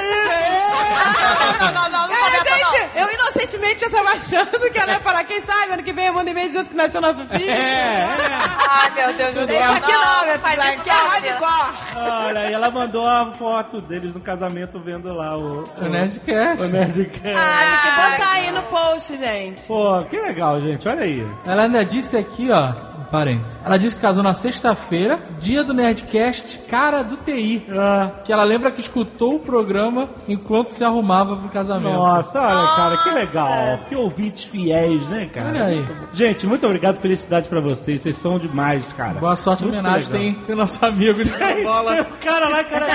Não, 1.60 1.74
não, 1.74 1.90
não, 1.90 2.08
não, 2.08 2.10
Cara, 2.10 2.38
não. 2.38 2.72
gente, 2.72 2.98
eu 2.98 3.12
inocentemente 3.14 3.80
já 3.82 3.90
tava 3.90 4.10
achando 4.10 4.70
que 4.72 4.78
ela 4.78 4.94
ia 4.94 5.00
falar, 5.00 5.24
quem 5.24 5.42
sabe, 5.46 5.74
ano 5.74 5.84
que 5.84 5.92
vem 5.94 6.06
eu 6.08 6.14
mando 6.14 6.30
e-mail 6.30 6.48
dizendo 6.50 6.70
que 6.70 6.76
nasceu 6.76 7.02
nosso 7.02 7.26
filho. 7.28 7.52
Ai, 7.52 8.90
meu 8.96 9.14
Deus 9.14 9.36
do 9.36 9.48
céu. 9.48 9.62
Isso 9.62 9.72
aqui 9.74 9.92
não, 9.92 10.26
meu 10.26 10.40
faz 10.40 10.56
filho, 10.60 10.70
isso 10.70 10.80
aqui 10.82 10.90
é 10.90 10.94
hardcore. 10.94 11.74
Olha, 11.98 12.50
e 12.50 12.54
ela 12.54 12.72
mandou 12.72 13.06
a 13.06 13.32
foto 13.34 13.82
deles 13.82 14.14
no 14.14 14.20
casamento 14.22 14.80
vendo 14.80 15.14
lá 15.14 15.38
o, 15.38 15.64
O 15.78 15.90
Nerdcast. 15.90 16.64
o 16.64 16.68
Nerdcast. 16.70 17.38
Ah, 17.38 17.82
tem 17.82 17.92
que 17.92 17.98
botar 18.18 18.32
aí 18.34 18.52
no 18.52 18.64
post, 18.64 19.16
gente. 19.18 19.64
Pô, 19.64 20.04
que 20.10 20.18
legal, 20.20 20.60
gente. 20.62 20.88
Olha 20.88 21.02
aí. 21.04 21.28
Ela 21.46 21.64
ainda 21.64 21.84
disse 21.86 22.18
aqui, 22.18 22.50
ó, 22.52 22.72
parênteses. 23.12 23.60
Ela 23.66 23.78
disse 23.78 23.96
que 23.96 24.02
casou 24.02 24.22
na 24.24 24.34
sexta-feira, 24.34 25.20
dia 25.40 25.64
do 25.64 25.74
Nerdcast, 25.74 26.60
cara 26.70 27.04
do 27.04 27.18
TI. 27.18 27.66
Ah, 27.72 28.12
Que 28.24 28.32
ela 28.32 28.44
lembra 28.44 28.72
que 28.72 28.82
escutou 28.82 29.36
o 29.36 29.40
programa 29.40 30.10
enquanto 30.28 30.68
se 30.70 30.84
arrumava 30.84 31.36
pro 31.36 31.50
casamento. 31.50 31.94
nossa, 31.96 32.40
olha, 32.40 32.76
cara, 32.76 32.98
que 33.04 33.10
legal. 33.12 33.80
Que 33.90 33.96
ouvintes 33.96 34.44
fiéis, 34.46 35.08
né, 35.10 35.28
cara? 35.34 35.50
Olha 35.50 35.66
aí. 35.66 35.88
Gente, 36.14 36.46
muito 36.46 36.66
obrigado. 36.66 36.98
Felicidade 37.00 37.48
pra 37.50 37.62
vocês. 37.62 38.02
Vocês 38.02 38.18
são 38.18 38.38
demais, 38.38 38.92
cara. 38.94 39.20
Boa 39.20 39.36
sorte, 39.36 39.64
Muito 39.64 39.74
homenagem. 39.80 40.08
legal. 40.12 40.34
Tem, 40.36 40.46
tem 40.46 40.56
nosso 40.56 40.86
amigo 40.86 41.24
de 41.24 41.32
bola. 41.64 42.02
O 42.02 42.26
cara 42.26 42.50
lá, 42.50 42.64
cara, 42.64 42.86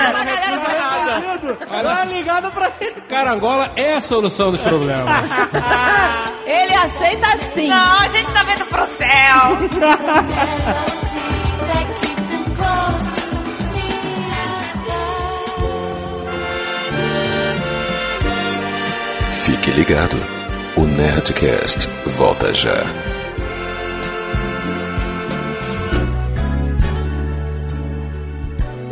cara, 1.69 2.05
ligado 2.05 2.51
pra 2.51 2.71
ele. 2.79 3.01
Carangola 3.09 3.71
é 3.75 3.95
a 3.95 4.01
solução 4.01 4.51
dos 4.51 4.61
problemas. 4.61 5.03
Ele 6.45 6.73
aceita 6.75 7.04
sim. 7.53 7.67
Não, 7.67 7.97
a 7.99 8.07
gente 8.09 8.31
tá 8.31 8.43
vendo 8.43 8.65
pro 8.65 8.85
céu. 8.87 9.57
Fique 19.45 19.71
ligado. 19.71 20.15
O 20.75 20.81
Nerdcast 20.81 21.87
volta 22.17 22.53
já. 22.53 22.83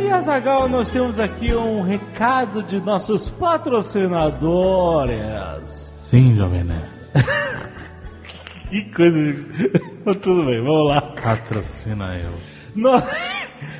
E 0.00 0.10
Azagal, 0.10 0.68
nós 0.68 0.88
temos 0.88 1.18
aqui 1.18 1.54
um 1.54 1.82
recado 1.82 2.62
de 2.62 2.80
nossos 2.80 3.28
patrocinadores. 3.28 5.18
Sim, 5.66 6.34
Jovem 6.36 6.64
Nerd. 6.64 6.94
Que 8.74 8.82
coisa. 8.90 9.32
Tudo 10.20 10.46
bem, 10.46 10.60
vamos 10.60 10.88
lá. 10.88 11.00
Patrocina 11.00 12.20
eu. 12.20 12.32
Nós, 12.74 13.04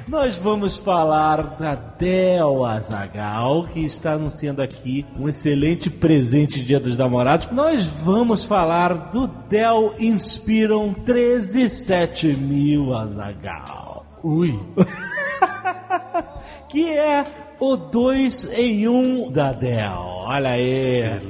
nós 0.07 0.37
vamos 0.37 0.77
falar 0.77 1.57
da 1.59 1.75
Dell 1.75 2.65
Azagal, 2.65 3.65
que 3.73 3.81
está 3.81 4.13
anunciando 4.13 4.63
aqui 4.63 5.05
um 5.19 5.29
excelente 5.29 5.91
presente 5.91 6.63
Dia 6.63 6.79
dos 6.79 6.97
Namorados. 6.97 7.51
Nós 7.51 7.89
vamos 8.05 8.45
falar 8.45 9.11
do 9.11 9.27
Dell 9.27 9.97
Inspiron 9.99 10.95
13700 10.95 12.97
Azagal. 12.97 14.07
Ui. 14.23 14.57
que 16.71 16.89
é 16.89 17.25
o 17.59 17.77
2 17.77 18.51
em 18.53 18.89
1 18.89 19.33
da 19.33 19.53
Dell. 19.53 20.15
Olha 20.27 20.51
aí. 20.51 21.21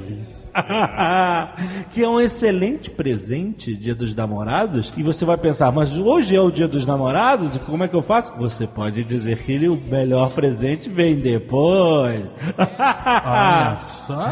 que 1.91 2.01
é 2.01 2.07
um 2.07 2.19
excelente 2.19 2.89
presente, 2.89 3.75
Dia 3.75 3.93
dos 3.93 4.13
Namorados. 4.15 4.93
E 4.95 5.03
você 5.03 5.25
vai 5.25 5.37
pensar, 5.37 5.71
mas 5.71 5.95
hoje 5.95 6.33
é 6.35 6.39
o 6.39 6.49
Dia 6.49 6.67
dos 6.67 6.85
Namorados? 6.85 7.57
Como 7.59 7.83
é 7.83 7.89
que 7.89 7.95
eu 7.95 8.01
faço? 8.01 8.33
Você 8.37 8.65
pode 8.65 9.03
dizer 9.03 9.37
que 9.39 9.51
ele, 9.51 9.67
o 9.67 9.75
melhor 9.75 10.31
presente 10.31 10.89
vem 10.89 11.17
depois. 11.17 12.23
Olha 12.57 13.77
só. 13.79 14.25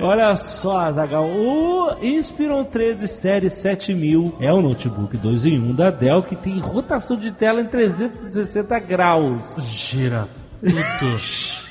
Olha 0.00 0.36
só, 0.36 0.92
Zagal, 0.92 1.24
o 1.24 1.96
Inspiron 2.00 2.64
13 2.64 3.08
Série 3.08 3.50
7000 3.50 4.36
é 4.40 4.54
um 4.54 4.62
notebook 4.62 5.16
2 5.16 5.46
em 5.46 5.58
1 5.58 5.74
da 5.74 5.90
Dell 5.90 6.22
que 6.22 6.36
tem 6.36 6.60
rotação 6.60 7.16
de 7.16 7.32
tela 7.32 7.60
em 7.60 7.66
360 7.66 8.78
graus. 8.78 9.56
Gira 9.66 10.28
tudo. 10.60 11.68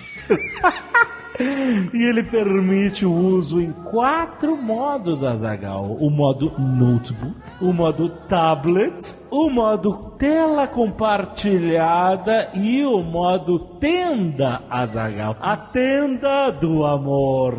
E 1.93 2.09
ele 2.09 2.23
permite 2.23 3.05
o 3.05 3.13
uso 3.13 3.61
em 3.61 3.71
quatro 3.71 4.57
modos, 4.57 5.23
Azagal. 5.23 5.83
O 5.99 6.09
modo 6.09 6.51
notebook, 6.57 7.35
o 7.61 7.71
modo 7.71 8.09
tablet, 8.27 9.19
o 9.29 9.49
modo 9.49 10.15
tela 10.17 10.67
compartilhada 10.67 12.49
e 12.55 12.83
o 12.83 13.03
modo 13.03 13.59
tenda, 13.79 14.63
Azagal. 14.67 15.35
A 15.39 15.55
tenda 15.55 16.49
do 16.49 16.83
amor. 16.83 17.55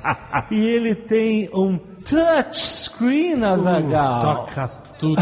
e 0.50 0.58
ele 0.58 0.94
tem 0.94 1.50
um 1.52 1.78
touchscreen, 1.78 3.44
Azagal. 3.44 4.20
Toca 4.46 4.68
tudo. 4.98 5.20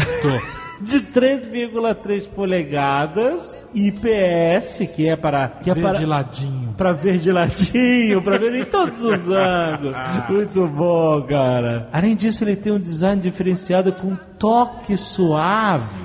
De 0.81 1.01
3,3 1.01 2.27
polegadas 2.29 3.67
IPS, 3.73 4.87
que 4.95 5.07
é 5.09 5.15
para 5.15 5.47
que 5.61 5.69
é 5.69 5.75
para 5.75 5.91
Verdiladinho. 5.91 6.73
para 6.77 6.93
ver 6.93 7.17
de 7.17 7.31
ladinho, 7.31 8.21
para 8.21 8.37
ver 8.37 8.55
em 8.55 8.65
todos 8.65 9.01
os 9.03 9.27
ângulos. 9.29 9.95
Muito 10.29 10.67
bom, 10.67 11.21
cara. 11.23 11.89
Além 11.91 12.15
disso, 12.15 12.43
ele 12.43 12.55
tem 12.55 12.71
um 12.71 12.79
design 12.79 13.21
diferenciado 13.21 13.91
com 13.91 14.15
toque 14.37 14.95
suave 14.97 16.03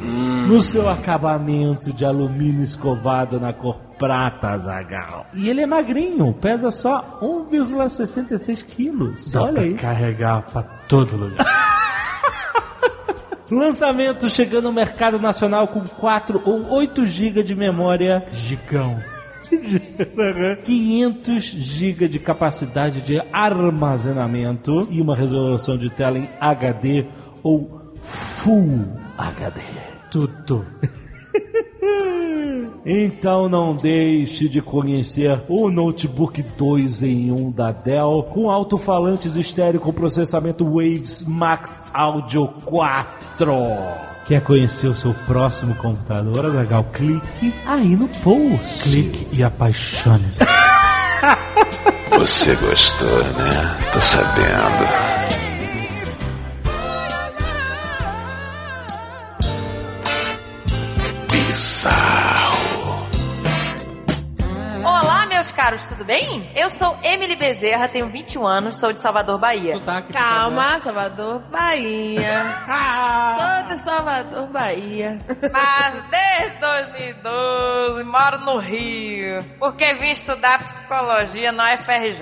no 0.48 0.60
seu 0.60 0.88
acabamento 0.88 1.92
de 1.92 2.04
alumínio 2.04 2.62
escovado 2.64 3.38
na 3.38 3.52
cor 3.52 3.76
prata, 3.98 4.58
Zagal. 4.58 5.24
E 5.34 5.48
ele 5.48 5.62
é 5.62 5.66
magrinho, 5.66 6.32
pesa 6.34 6.70
só 6.72 7.18
1,66 7.22 8.64
quilos. 8.64 9.30
Dá 9.30 9.42
Olha 9.42 9.52
pra 9.52 9.62
aí. 9.62 9.74
carregar 9.74 10.42
pra 10.42 10.62
todo 10.88 11.16
lugar. 11.16 11.46
Lançamento 13.54 14.28
chegando 14.28 14.64
no 14.64 14.72
mercado 14.72 15.18
nacional 15.18 15.68
com 15.68 15.80
4 15.84 16.42
ou 16.44 16.70
8 16.72 17.06
GB 17.06 17.42
de 17.42 17.54
memória 17.54 18.24
Gigão. 18.32 18.96
500 20.64 21.44
GB 21.44 22.08
de 22.08 22.18
capacidade 22.18 23.00
de 23.00 23.20
armazenamento 23.32 24.72
e 24.90 25.00
uma 25.00 25.14
resolução 25.14 25.78
de 25.78 25.88
tela 25.90 26.18
em 26.18 26.28
HD 26.40 27.06
ou 27.42 27.92
Full 28.02 28.86
HD. 29.16 29.60
Tudo. 30.10 30.66
Então 32.86 33.48
não 33.48 33.74
deixe 33.74 34.46
de 34.46 34.60
conhecer 34.60 35.40
o 35.48 35.70
notebook 35.70 36.42
2 36.42 37.02
em 37.02 37.32
1 37.32 37.50
da 37.50 37.72
Dell 37.72 38.28
com 38.30 38.50
alto-falantes 38.50 39.36
estéreo 39.36 39.80
com 39.80 39.92
processamento 39.92 40.64
Waves 40.64 41.24
Max 41.26 41.82
Audio 41.94 42.48
4. 42.64 43.52
Quer 44.26 44.42
conhecer 44.42 44.88
o 44.88 44.94
seu 44.94 45.14
próximo 45.26 45.74
computador? 45.76 46.46
Legal, 46.46 46.84
clique 46.92 47.54
aí 47.66 47.96
no 47.96 48.08
post. 48.08 48.82
Clique 48.82 49.28
e 49.32 49.42
apaixone-se. 49.42 50.40
Você 52.10 52.54
gostou, 52.56 53.18
né? 53.18 53.78
Tô 53.92 54.00
sabendo. 54.00 54.84
Bizarro. 61.30 62.13
Caros, 65.64 65.86
tudo 65.86 66.04
bem? 66.04 66.50
Eu 66.54 66.68
sou 66.68 66.94
Emily 67.02 67.36
Bezerra, 67.36 67.88
tenho 67.88 68.06
21 68.10 68.46
anos, 68.46 68.76
sou 68.76 68.92
de 68.92 69.00
Salvador, 69.00 69.38
Bahia. 69.38 69.78
Sotaque, 69.78 70.12
Calma, 70.12 70.78
Salvador, 70.78 71.40
Bahia. 71.50 72.44
Sou 73.64 73.68
de 73.68 73.82
Salvador, 73.82 74.46
Bahia. 74.48 75.18
Mas 75.50 76.04
desde 76.10 76.60
2012 76.60 78.04
moro 78.04 78.38
no 78.40 78.58
Rio, 78.58 79.42
porque 79.58 79.94
vim 79.94 80.10
estudar 80.10 80.58
psicologia 80.58 81.50
na 81.50 81.74
UFRJ. 81.76 82.20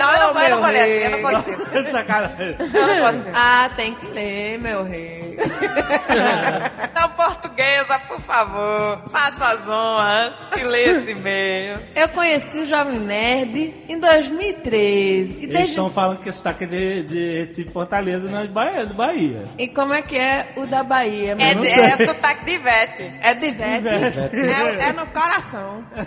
Não, 0.00 0.10
eu 0.12 0.18
não 0.20 0.30
Oh, 0.30 0.32
vou, 0.32 0.42
eu 0.42 0.50
não 0.50 0.56
meu 0.56 0.64
vou 0.66 0.72
ler 0.72 0.82
assim, 0.82 1.04
eu 1.04 1.10
não 1.10 1.22
consigo. 1.30 1.66
Sacanagem. 1.90 2.56
Eu 2.58 2.86
não 2.86 3.00
consigo. 3.12 3.30
Ah, 3.34 3.70
tem 3.76 3.94
que 3.94 4.06
ler, 4.06 4.58
meu 4.58 4.82
rei. 4.84 5.20
Então, 6.90 7.08
portuguesa, 7.10 7.98
por 8.08 8.20
favor, 8.20 9.00
faça 9.10 9.44
as 9.52 9.66
honras 9.68 10.32
e 10.58 10.64
lê 10.64 10.84
esse 10.84 11.10
e-mail. 11.12 11.78
Eu 11.96 12.08
conheci 12.10 12.58
o 12.60 12.66
Jovem 12.66 12.98
Nerd 12.98 13.74
em 13.88 13.98
2013. 13.98 15.38
E, 15.38 15.44
Eles 15.44 15.48
desde... 15.48 15.60
estão 15.70 15.88
falando 15.88 16.18
que 16.20 16.30
sotaque 16.32 16.66
de, 16.66 17.02
de 17.04 17.40
Recife 17.42 17.70
Fortaleza 17.70 18.28
não 18.28 18.40
é 18.40 18.46
de 18.46 18.52
Bahia, 18.52 18.84
do 18.86 18.94
Bahia. 18.94 19.44
e 19.56 19.66
como 19.68 19.94
é 19.94 20.02
que 20.02 20.18
é 20.18 20.48
o 20.56 20.66
da 20.66 20.82
Bahia? 20.82 21.36
É, 21.38 21.54
de- 21.54 21.68
é 21.68 21.96
sotaque 22.04 22.44
de 22.44 22.50
Ivete. 22.52 23.14
É 23.22 23.32
de 23.34 23.46
Ivete. 23.46 23.88
É, 23.88 24.88
é 24.88 24.92
no 24.92 25.06
coração. 25.06 25.82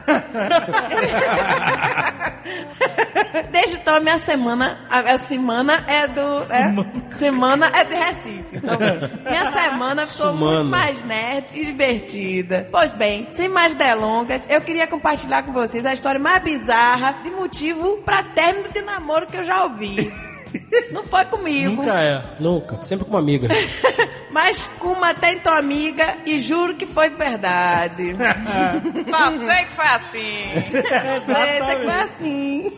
Desde 3.51 3.77
então, 3.83 3.95
a 3.97 3.99
minha 3.99 4.17
semana, 4.19 4.79
a, 4.89 4.99
a 4.99 5.19
semana 5.19 5.83
é 5.87 6.07
do. 6.07 6.21
É, 6.21 7.17
semana 7.17 7.69
é 7.75 7.83
de 7.83 7.93
Recife. 7.93 8.45
Então, 8.53 8.77
minha 9.29 9.51
semana 9.51 10.07
ficou 10.07 10.27
Sumana. 10.27 10.55
muito 10.59 10.69
mais 10.69 11.03
nerd 11.03 11.47
e 11.53 11.65
divertida. 11.65 12.65
Pois 12.71 12.91
bem, 12.93 13.27
sem 13.33 13.49
mais 13.49 13.75
delongas, 13.75 14.49
eu 14.49 14.61
queria 14.61 14.87
compartilhar 14.87 15.43
com 15.43 15.51
vocês 15.51 15.85
a 15.85 15.93
história 15.93 16.17
mais 16.17 16.41
bizarra 16.41 17.15
de 17.23 17.29
motivo 17.29 17.97
pra 18.05 18.23
término 18.23 18.69
de 18.69 18.79
namoro 18.81 19.27
que 19.27 19.35
eu 19.35 19.43
já 19.43 19.65
ouvi. 19.65 20.13
Não 20.91 21.03
foi 21.03 21.25
comigo. 21.25 21.75
Nunca 21.75 21.99
é. 21.99 22.21
Nunca. 22.39 22.77
Sempre 22.85 23.03
com 23.03 23.11
uma 23.11 23.19
amiga. 23.19 23.49
Mas 24.33 24.67
com 24.79 24.87
uma 24.87 25.11
até 25.11 25.33
então 25.33 25.53
amiga 25.53 26.17
e 26.25 26.41
juro 26.41 26.75
que 26.75 26.87
foi 26.87 27.09
de 27.09 27.15
verdade. 27.15 28.15
Só 29.07 29.29
sei 29.29 29.65
que 29.65 29.71
foi 29.75 29.85
assim. 29.85 31.21
Sei, 31.21 31.65
sei 31.65 31.75
que 31.75 31.83
foi 31.83 32.01
assim. 32.01 32.73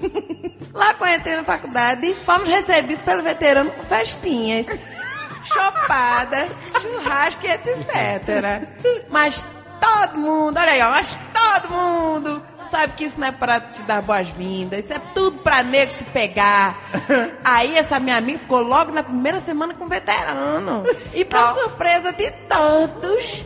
Lá 0.74 0.94
quando 0.96 1.12
eu 1.12 1.18
entrei 1.18 1.36
na 1.38 1.44
faculdade, 1.46 2.14
fomos 2.26 2.46
recebidos 2.46 3.02
pelo 3.04 3.24
veterano 3.24 3.72
com 3.72 3.86
festinhas, 3.86 4.68
chopada, 5.46 6.50
churrasco 6.82 7.46
e 7.46 7.52
etc. 7.52 9.08
Mas 9.10 9.46
todo 9.80 10.18
mundo, 10.18 10.58
olha 10.58 10.72
aí, 10.72 10.82
ó, 10.82 10.90
mas 10.90 11.20
todo 11.34 11.72
mundo 11.72 12.44
sabe 12.66 12.94
que 12.94 13.06
isso 13.06 13.20
não 13.20 13.28
é 13.28 13.32
pra 13.32 13.60
te 13.60 13.82
dar 13.84 14.02
boas-vindas, 14.02 14.86
isso 14.86 14.94
é 14.94 15.00
tudo 15.14 15.40
pra 15.40 15.64
nego 15.64 15.94
se 15.94 16.04
pegar. 16.06 16.78
Aí 17.44 17.78
essa 17.78 18.00
minha 18.00 18.18
amiga 18.18 18.40
ficou 18.40 18.62
logo 18.62 18.92
na 18.92 19.04
primeira 19.04 19.40
semana 19.42 19.74
com 19.74 19.86
o 19.86 19.88
veterano. 19.88 20.84
E 21.14 21.24
pra 21.24 21.54
surpresa 21.54 22.12
de 22.14 22.32
todos, 22.50 23.46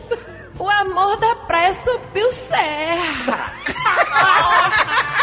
o 0.58 0.68
amor 0.68 1.16
da 1.18 1.34
praia 1.36 1.72
subiu 1.74 2.30
serra. 2.32 3.52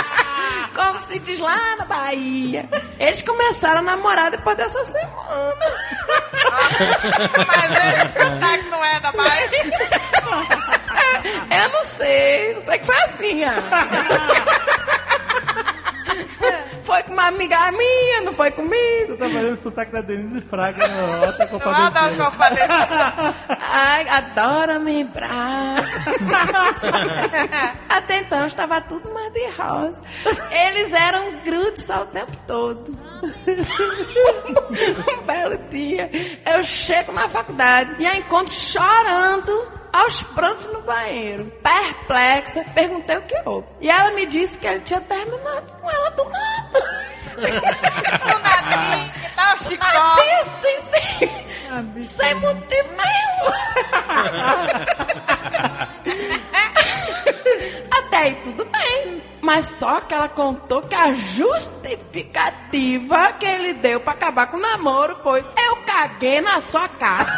Como 0.75 0.99
se 0.99 1.19
diz 1.19 1.39
lá 1.39 1.75
na 1.77 1.85
Bahia. 1.85 2.69
Eles 2.99 3.21
começaram 3.23 3.79
a 3.79 3.83
namorar 3.83 4.29
depois 4.29 4.55
dessa 4.55 4.85
semana. 4.85 5.55
Mas 7.47 7.71
esse 7.71 8.13
sotaque 8.13 8.69
não 8.69 8.85
é 8.85 8.99
da 8.99 9.11
Bahia. 9.11 10.56
Eu 11.49 11.69
não 11.69 11.83
sei, 11.97 12.53
eu 12.55 12.61
sei 12.61 12.77
que 12.79 12.85
foi 12.85 12.95
assim, 12.95 13.41
ó. 13.45 14.67
Foi 16.83 17.03
com 17.03 17.11
uma 17.11 17.27
amiga 17.27 17.69
minha, 17.73 18.21
não 18.21 18.33
foi 18.33 18.49
comigo. 18.51 19.17
Tá 19.17 19.25
fazendo 19.29 19.57
sotaque 19.57 19.91
da 19.91 19.99
Denise 20.01 20.39
Fraga 20.47 20.87
Rota 20.87 21.45
Não 21.45 21.69
adoro 21.69 22.15
Compadecida. 22.15 22.31
compadecida. 22.31 23.35
Ai, 23.59 24.07
adoro 24.07 24.79
me 24.79 25.03
brava. 25.03 25.85
Até 27.89 28.19
então 28.19 28.47
estava 28.47 28.79
tudo 28.81 29.13
mar 29.13 29.29
de 29.31 29.45
rosa. 29.49 30.01
Eles 30.49 30.93
eram 30.93 31.39
grudes 31.43 31.89
ao 31.89 32.05
tempo 32.07 32.31
todo. 32.47 32.97
um 35.19 35.21
belo 35.25 35.57
dia, 35.69 36.09
eu 36.45 36.63
chego 36.63 37.11
na 37.11 37.27
faculdade 37.27 37.95
e 37.99 38.05
a 38.07 38.15
encontro 38.15 38.53
chorando 38.53 39.67
aos 39.97 40.21
prantos 40.21 40.67
no 40.67 40.81
banheiro. 40.81 41.45
Perplexa, 41.63 42.63
perguntei 42.73 43.17
o 43.17 43.21
que 43.23 43.35
houve. 43.45 43.67
E 43.81 43.89
ela 43.89 44.11
me 44.11 44.25
disse 44.27 44.57
que 44.59 44.67
ele 44.67 44.81
tinha 44.81 45.01
terminado 45.01 45.71
com 45.81 45.89
ela 45.89 46.09
do 46.11 46.23
nada. 46.25 46.79
Do 47.37 47.43
que 49.21 49.29
tal 49.35 49.55
o 49.55 49.57
chicote? 49.57 50.23
Sim, 50.61 50.77
sim. 50.91 52.01
Sem 52.01 52.33
motivo 52.35 52.89
nenhum. 52.89 53.51
Até 57.91 58.17
aí 58.17 58.35
tudo 58.43 58.65
bem. 58.65 59.23
Mas 59.41 59.67
só 59.67 60.01
que 60.01 60.13
ela 60.13 60.29
contou 60.29 60.81
que 60.81 60.95
a 60.95 61.13
justificativa 61.13 63.33
que 63.33 63.45
ele 63.45 63.73
deu 63.75 63.99
pra 63.99 64.13
acabar 64.13 64.47
com 64.47 64.57
o 64.57 64.61
namoro 64.61 65.17
foi: 65.23 65.39
Eu 65.39 65.77
caguei 65.85 66.41
na 66.41 66.61
sua 66.61 66.87
casa. 66.87 67.31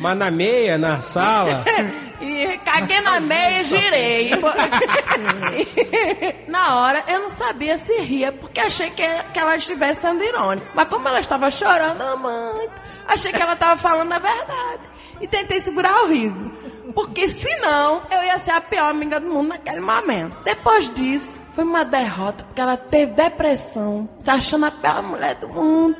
Mas 0.00 0.18
na 0.18 0.30
meia, 0.30 0.78
na 0.78 1.00
sala. 1.00 1.64
E 2.20 2.56
caguei 2.58 3.00
na 3.02 3.20
meia 3.20 3.60
e 3.60 3.64
girei. 3.64 4.30
na 6.48 6.76
hora 6.76 7.04
eu 7.08 7.20
não 7.20 7.28
sabia 7.28 7.76
se 7.76 8.00
ria, 8.00 8.32
porque 8.32 8.60
achei 8.60 8.88
que, 8.90 9.02
que 9.32 9.38
ela 9.38 9.56
estivesse 9.56 10.00
sendo 10.00 10.22
irônica. 10.22 10.66
Mas 10.74 10.88
como 10.88 11.06
ela 11.06 11.20
estava 11.20 11.50
chorando 11.50 12.16
muito, 12.16 12.72
achei 13.06 13.30
que 13.30 13.42
ela 13.42 13.52
estava 13.52 13.76
falando 13.76 14.12
a 14.12 14.18
verdade. 14.18 14.80
E 15.20 15.26
tentei 15.26 15.60
segurar 15.60 16.04
o 16.04 16.06
riso. 16.06 16.50
Porque 16.92 17.28
senão 17.28 18.02
eu 18.10 18.22
ia 18.24 18.38
ser 18.38 18.50
a 18.50 18.60
pior 18.60 18.90
amiga 18.90 19.18
do 19.18 19.26
mundo 19.26 19.48
naquele 19.48 19.80
momento. 19.80 20.36
Depois 20.44 20.92
disso, 20.94 21.42
foi 21.54 21.64
uma 21.64 21.84
derrota, 21.84 22.44
porque 22.44 22.60
ela 22.60 22.76
teve 22.76 23.12
depressão, 23.12 24.08
se 24.18 24.30
achando 24.30 24.66
a 24.66 24.70
pior 24.70 25.02
mulher 25.02 25.36
do 25.36 25.48
mundo. 25.48 25.96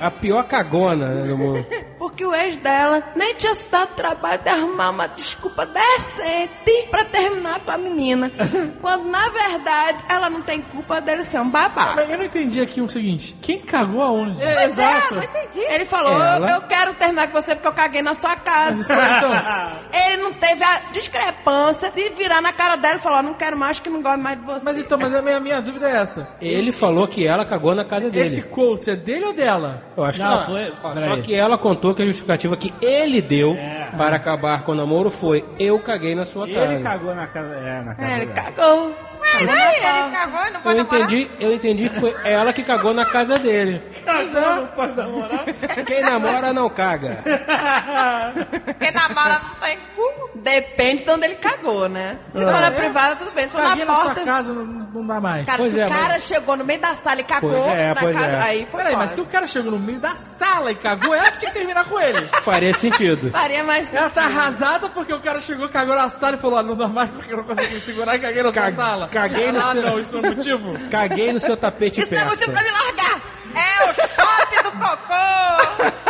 A 0.00 0.10
pior 0.10 0.46
cagona 0.46 1.14
né, 1.14 1.28
do 1.28 1.36
mundo. 1.36 1.66
Porque 2.12 2.26
o 2.26 2.34
ex 2.34 2.56
dela 2.56 3.02
nem 3.16 3.34
tinha 3.36 3.54
se 3.54 3.66
dado 3.70 3.94
trabalho 3.94 4.42
de 4.42 4.48
arrumar 4.50 4.90
uma 4.90 5.06
desculpa 5.06 5.64
decente 5.64 6.86
pra 6.90 7.06
terminar 7.06 7.60
com 7.60 7.70
a 7.70 7.78
menina. 7.78 8.30
Quando 8.82 9.08
na 9.10 9.30
verdade 9.30 9.98
ela 10.10 10.28
não 10.28 10.42
tem 10.42 10.60
culpa 10.60 11.00
dele 11.00 11.24
ser 11.24 11.40
um 11.40 11.48
babaca. 11.48 11.94
Mas 11.96 12.10
eu 12.10 12.18
não 12.18 12.24
entendi 12.26 12.60
aqui 12.60 12.82
o 12.82 12.88
seguinte: 12.90 13.34
quem 13.40 13.60
cagou 13.60 14.02
aonde? 14.02 14.42
É, 14.42 14.64
exato. 14.66 15.14
Ele 15.54 15.86
falou: 15.86 16.12
Ela? 16.22 16.50
eu, 16.50 16.54
eu 16.56 16.60
quero 16.62 16.92
terminar 16.94 17.28
com 17.28 17.40
você 17.40 17.54
porque 17.54 17.68
eu 17.68 17.72
caguei 17.72 18.02
na 18.02 18.14
sua 18.14 18.36
casa. 18.36 18.86
Ele 20.06 20.22
não 20.22 20.34
teve 20.34 20.62
a 20.62 20.80
discrepância 20.92 21.90
de 21.90 22.10
virar 22.10 22.42
na 22.42 22.52
cara 22.52 22.76
dela 22.76 22.96
e 22.96 23.00
falar: 23.00 23.22
não 23.22 23.32
quero 23.32 23.56
mais 23.56 23.80
que 23.80 23.88
não 23.88 24.02
gosto 24.02 24.20
mais 24.20 24.38
de 24.38 24.44
você. 24.44 24.60
Mas 24.62 24.76
então, 24.76 24.98
mas 24.98 25.14
a 25.14 25.22
minha, 25.22 25.40
minha 25.40 25.62
dúvida 25.62 25.88
é 25.88 25.96
essa. 25.96 26.28
Ele 26.42 26.72
falou 26.72 27.08
que 27.08 27.26
ela 27.26 27.46
cagou 27.46 27.74
na 27.74 27.86
casa 27.86 28.10
dele. 28.10 28.26
Esse 28.26 28.42
quote 28.42 28.90
é 28.90 28.96
dele 28.96 29.24
ou 29.24 29.32
dela? 29.32 29.82
Eu 29.96 30.04
acho 30.04 30.22
Não, 30.22 30.40
que 30.40 30.46
foi- 30.46 30.72
Só 30.82 31.22
que 31.22 31.34
ela 31.34 31.56
contou 31.56 31.94
que 31.94 32.01
a 32.02 32.06
justificativa 32.06 32.56
que 32.56 32.72
ele 32.80 33.20
deu 33.22 33.52
É. 33.54 33.90
para 33.96 34.16
acabar 34.16 34.62
com 34.62 34.72
o 34.72 34.74
namoro 34.74 35.10
foi: 35.10 35.44
Eu 35.58 35.78
caguei 35.80 36.14
na 36.14 36.24
sua 36.24 36.46
casa. 36.46 36.72
Ele 36.74 36.82
cagou 36.82 37.14
na 37.14 37.26
casa. 37.26 37.54
É, 37.54 37.82
na 37.82 37.94
casa 37.94 38.10
É, 38.10 38.16
ele 38.16 38.26
dela. 38.26 38.50
cagou. 38.52 38.96
Mas 39.22 39.48
aí, 39.48 39.76
ele 39.76 40.10
cagou 40.16 40.40
e 40.40 40.50
não 40.50 40.56
Eu 40.56 40.62
pode 40.62 40.76
namorar? 40.78 41.00
entendi, 41.02 41.30
eu 41.38 41.52
entendi 41.54 41.88
que 41.88 41.94
foi 42.00 42.12
ela 42.24 42.52
que 42.52 42.62
cagou 42.64 42.92
na 42.92 43.04
casa 43.06 43.36
dele. 43.36 43.80
Cagou, 44.04 44.56
não 44.56 44.66
pode 44.66 44.96
namorar. 44.96 45.44
Quem 45.86 46.02
namora 46.02 46.52
não 46.52 46.68
caga. 46.68 47.22
Quem 48.80 48.90
namora 48.92 49.38
não 49.38 49.54
tem 49.60 49.78
cu. 49.94 50.30
Depende 50.34 51.04
de 51.04 51.10
onde 51.10 51.24
ele 51.26 51.34
cagou, 51.36 51.88
né? 51.88 52.18
Se 52.32 52.40
for 52.44 52.60
na 52.60 52.70
privada, 52.72 53.14
tudo 53.16 53.30
bem. 53.30 53.44
Se 53.44 53.50
for 53.52 53.62
na 53.62 53.68
Caguei 53.70 53.84
na 53.84 53.94
sua 53.94 54.04
porta. 54.06 54.24
casa, 54.24 54.52
não, 54.52 54.64
não 54.64 55.06
dá 55.06 55.20
mais. 55.20 55.46
Cara, 55.46 55.58
Pois 55.58 55.72
se 55.72 55.80
é, 55.80 55.86
o 55.86 55.88
cara 55.88 56.18
chegou 56.20 56.56
no 56.56 56.64
meio 56.64 56.80
da 56.80 56.96
sala 56.96 57.20
e 57.20 57.24
cagou 57.24 57.50
Pois 57.50 57.66
é, 57.66 57.88
na 57.88 57.94
pois 58.00 58.16
casa, 58.16 58.28
é. 58.28 58.42
aí 58.42 58.66
foi 58.70 58.82
Peraí, 58.82 58.96
mas 58.96 59.10
se 59.12 59.20
o 59.20 59.24
cara 59.26 59.46
chegou 59.46 59.70
no 59.70 59.78
meio 59.78 60.00
da 60.00 60.16
sala 60.16 60.72
e 60.72 60.74
cagou, 60.74 61.14
ela 61.14 61.30
que 61.30 61.38
tinha 61.38 61.52
que 61.52 61.58
terminar 61.58 61.84
com 61.84 61.91
ele. 62.00 62.26
Faria 62.42 62.72
sentido. 62.74 63.30
Faria 63.30 63.62
mais 63.64 63.92
Ela 63.92 64.10
tá 64.10 64.22
sentido. 64.22 64.38
arrasada 64.40 64.88
porque 64.88 65.12
o 65.12 65.20
cara 65.20 65.40
chegou, 65.40 65.68
cagou 65.68 65.94
na 65.94 66.08
sala 66.08 66.36
e 66.36 66.38
falou: 66.38 66.58
ah, 66.58 66.62
não 66.62 66.76
dá 66.76 66.88
mais 66.88 67.10
porque 67.10 67.32
eu 67.32 67.36
não 67.38 67.44
consegui 67.44 67.74
me 67.74 67.80
segurar 67.80 68.16
e 68.16 68.18
caguei 68.20 68.42
na 68.42 68.52
sua 68.52 68.62
Cag- 68.62 68.76
sala. 68.76 69.08
caguei 69.08 69.52
no 69.52 69.58
ah, 69.58 69.72
seu- 69.72 69.82
não, 69.82 69.98
isso 69.98 70.12
não 70.20 70.30
é 70.30 70.34
motivo? 70.34 70.78
Caguei 70.90 71.32
no 71.32 71.40
seu 71.40 71.56
tapete 71.56 72.00
Isso 72.00 72.14
não 72.14 72.20
é 72.20 72.24
persa. 72.24 72.46
motivo 72.46 72.52
pra 72.52 72.62
me 72.62 72.70
largar. 72.84 73.20
É 73.54 73.84
o 73.84 73.94
shopping 73.94 74.62
do 74.62 74.72
cocô! 74.78 76.02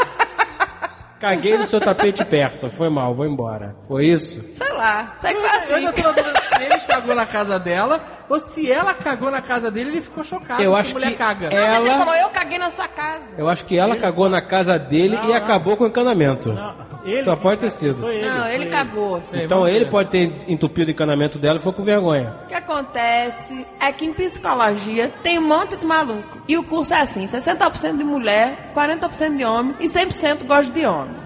Caguei 1.20 1.56
no 1.56 1.66
seu 1.68 1.80
tapete 1.80 2.24
persa. 2.24 2.68
Foi 2.68 2.88
mal, 2.88 3.14
vou 3.14 3.24
embora. 3.24 3.76
Foi 3.86 4.06
isso? 4.06 4.42
Sei 4.54 4.72
lá. 4.72 5.14
Sei 5.18 5.32
que 5.34 5.40
foi 5.40 5.48
Eu 5.50 5.54
assim. 5.56 5.72
ainda 5.74 5.92
tô 5.92 6.02
na 6.02 6.12
dúvida 6.12 6.41
se 6.56 6.62
ele 6.62 6.78
cagou 6.80 7.14
na 7.14 7.26
casa 7.26 7.58
dela 7.58 8.00
ou 8.28 8.38
se 8.38 8.70
ela 8.70 8.94
cagou 8.94 9.30
na 9.30 9.42
casa 9.42 9.70
dele 9.70 9.90
ele 9.90 10.00
ficou 10.00 10.22
chocado 10.24 10.62
Eu 10.62 10.74
acho 10.76 10.90
a 10.90 10.94
mulher 10.94 11.10
que 11.10 11.16
caga. 11.16 11.46
é- 11.48 11.68
Mas 11.68 11.80
ele 11.84 11.88
ela- 11.94 12.04
falou, 12.04 12.14
eu 12.20 12.28
caguei 12.30 12.58
na 12.58 12.70
sua 12.70 12.88
casa. 12.88 13.26
Eu 13.36 13.48
acho 13.48 13.64
que 13.66 13.78
ela 13.78 13.96
cagou 13.96 14.28
na 14.28 14.40
casa 14.40 14.78
dele 14.78 15.18
e 15.28 15.32
acabou 15.34 15.76
com 15.76 15.84
o 15.84 15.86
encanamento. 15.88 16.56
Ele 17.04 17.22
Só 17.24 17.34
que 17.34 17.42
pode 17.42 17.60
ter 17.60 17.70
sido. 17.70 17.98
Foi 17.98 18.14
ele. 18.16 18.28
Não, 18.30 18.42
foi 18.44 18.54
ele 18.54 18.66
cagou. 18.66 19.22
Então 19.32 19.66
ele 19.68 19.86
pode 19.86 20.08
ter 20.10 20.32
entupido 20.46 20.88
o 20.88 20.92
encanamento 20.92 21.36
dela 21.38 21.56
e 21.58 21.60
foi 21.60 21.72
com 21.72 21.82
vergonha. 21.82 22.32
O 22.44 22.46
que 22.46 22.54
acontece 22.54 23.66
é 23.80 23.90
que 23.90 24.04
em 24.04 24.12
psicologia 24.12 25.12
tem 25.22 25.36
um 25.38 25.42
monte 25.48 25.76
de 25.76 25.84
maluco. 25.84 26.38
E 26.46 26.56
o 26.56 26.62
curso 26.62 26.94
é 26.94 27.00
assim: 27.00 27.26
60% 27.26 27.96
de 27.98 28.04
mulher, 28.04 28.70
40% 28.74 29.36
de 29.36 29.44
homem 29.44 29.74
e 29.80 29.88
100% 29.88 30.44
gosta 30.46 30.72
de 30.72 30.86
homem. 30.86 31.22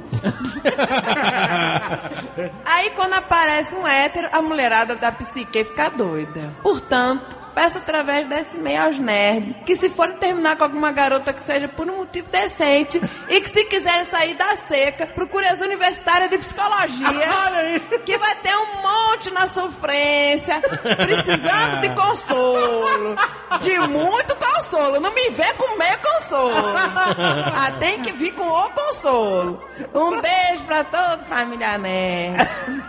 Aí 2.65 2.91
quando 2.91 3.15
aparece 3.15 3.75
um 3.77 3.87
hétero, 3.87 4.29
a 4.33 4.43
mulherada 4.43 4.97
da 4.97 5.13
psique 5.13 5.65
fica 5.65 5.89
doida. 5.89 6.53
Portanto, 6.63 7.46
peço 7.57 7.79
através 7.79 8.29
desse 8.29 8.59
meio 8.59 8.83
aos 8.83 8.99
nerds 8.99 9.57
que 9.65 9.75
se 9.75 9.89
forem 9.89 10.19
terminar 10.19 10.57
com 10.59 10.65
alguma 10.65 10.93
garota 10.93 11.33
que 11.33 11.43
seja 11.43 11.67
por 11.67 11.89
um 11.89 11.97
motivo 11.97 12.29
decente 12.29 13.01
e 13.31 13.41
que 13.41 13.49
se 13.49 13.65
quiserem 13.65 14.05
sair 14.05 14.35
da 14.35 14.55
seca, 14.57 15.07
procure 15.07 15.47
as 15.47 15.63
universitárias 15.63 16.29
de 16.29 16.37
psicologia 16.37 17.81
que 18.05 18.19
vai 18.19 18.35
ter 18.37 18.55
um 18.55 18.83
monte 18.83 19.31
na 19.31 19.47
sofrência, 19.47 20.61
precisando 20.61 21.81
de 21.81 21.89
consolo. 21.95 23.17
De 23.61 23.79
muito 23.89 24.37
consolo. 24.37 25.01
Não 25.01 25.15
me 25.15 25.31
vê 25.31 25.55
com 25.55 25.79
meio 25.79 25.99
consolo. 25.99 26.77
Ah, 26.77 27.73
tem 27.81 28.03
que 28.03 28.13
vir 28.13 28.35
com 28.35 28.47
o 28.47 28.71
consolo. 28.71 29.61
Um 29.95 30.21
beijo 30.21 30.65
pra 30.67 30.85
toda 30.85 31.15
a 31.15 31.19
família 31.21 31.79
nerd. 31.79 32.37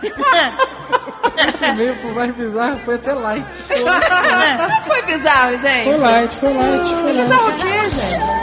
Esse 1.48 1.64
e-mail 1.64 1.96
por 1.96 2.14
mais 2.14 2.34
bizarro 2.34 2.78
foi 2.78 2.96
até 2.96 3.14
light. 3.14 3.46
Não 4.58 4.80
foi 4.82 5.02
bizarro, 5.02 5.56
gente? 5.58 5.84
Foi 5.84 5.96
light, 5.96 6.34
foi 6.36 6.52
light, 6.52 6.88
foi 6.88 7.12
light. 7.12 7.18
Bizarro 7.18 7.48
o 7.48 7.58
quê, 7.58 7.90
gente? 7.90 8.38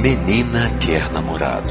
Menina 0.00 0.70
quer 0.80 1.12
namorado. 1.12 1.70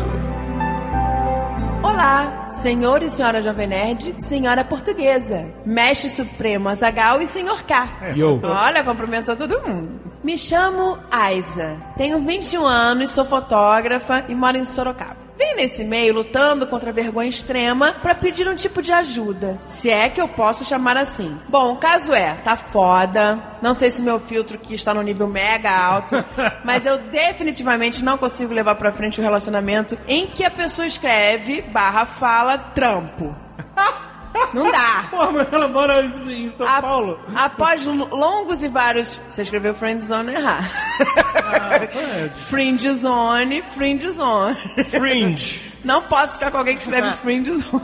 Olá, 1.83 2.47
senhor 2.49 3.01
e 3.03 3.09
senhora 3.09 3.41
Jovem 3.41 3.67
Nerd, 3.67 4.15
senhora 4.19 4.63
portuguesa, 4.63 5.45
mestre 5.65 6.09
supremo 6.09 6.69
Azagal 6.69 7.21
e 7.21 7.27
senhor 7.27 7.63
K. 7.63 8.13
Yo. 8.15 8.39
Olha, 8.43 8.83
cumprimentou 8.83 9.35
todo 9.35 9.61
mundo. 9.67 9.99
Me 10.23 10.37
chamo 10.37 10.97
Aiza, 11.11 11.77
tenho 11.97 12.23
21 12.23 12.65
anos, 12.65 13.09
sou 13.09 13.25
fotógrafa 13.25 14.25
e 14.29 14.35
moro 14.35 14.57
em 14.57 14.65
Sorocaba. 14.65 15.20
Vim 15.41 15.55
nesse 15.55 15.83
meio 15.83 16.13
lutando 16.13 16.67
contra 16.67 16.91
a 16.91 16.93
vergonha 16.93 17.27
extrema 17.27 17.93
para 17.93 18.13
pedir 18.13 18.47
um 18.47 18.53
tipo 18.53 18.79
de 18.79 18.91
ajuda, 18.91 19.59
se 19.65 19.89
é 19.89 20.07
que 20.07 20.21
eu 20.21 20.27
posso 20.27 20.63
chamar 20.63 20.95
assim. 20.95 21.35
Bom, 21.49 21.73
o 21.73 21.77
caso 21.77 22.13
é, 22.13 22.35
tá 22.43 22.55
foda, 22.55 23.57
não 23.59 23.73
sei 23.73 23.89
se 23.89 24.03
meu 24.03 24.19
filtro 24.19 24.55
aqui 24.55 24.75
está 24.75 24.93
no 24.93 25.01
nível 25.01 25.27
mega 25.27 25.71
alto, 25.71 26.15
mas 26.63 26.85
eu 26.85 26.99
definitivamente 26.99 28.03
não 28.03 28.19
consigo 28.19 28.53
levar 28.53 28.75
pra 28.75 28.93
frente 28.93 29.19
um 29.19 29.23
relacionamento 29.23 29.97
em 30.07 30.27
que 30.27 30.43
a 30.43 30.51
pessoa 30.51 30.85
escreve 30.85 31.63
barra 31.63 32.05
fala 32.05 32.59
trampo. 32.59 33.35
Não 34.53 34.71
dá. 34.71 35.05
Pô, 35.11 35.31
mas 35.31 35.47
ela 35.51 35.67
mora 35.67 36.05
em 36.05 36.51
São 36.51 36.67
A- 36.67 36.81
Paulo. 36.81 37.19
Após 37.35 37.85
longos 37.85 38.63
e 38.63 38.67
vários. 38.69 39.19
Você 39.29 39.43
escreveu 39.43 39.73
friend 39.73 40.03
zone 40.03 40.33
errado. 40.33 40.69
Ah, 41.37 42.27
fringe 42.49 42.89
zone, 42.95 43.61
fringe 43.75 44.09
zone. 44.09 44.55
Fringe. 44.85 45.71
Não 45.83 46.03
posso 46.03 46.33
ficar 46.33 46.51
com 46.51 46.57
alguém 46.59 46.75
que 46.75 46.83
escreve 46.83 47.11
fringe 47.17 47.53
zone. 47.57 47.81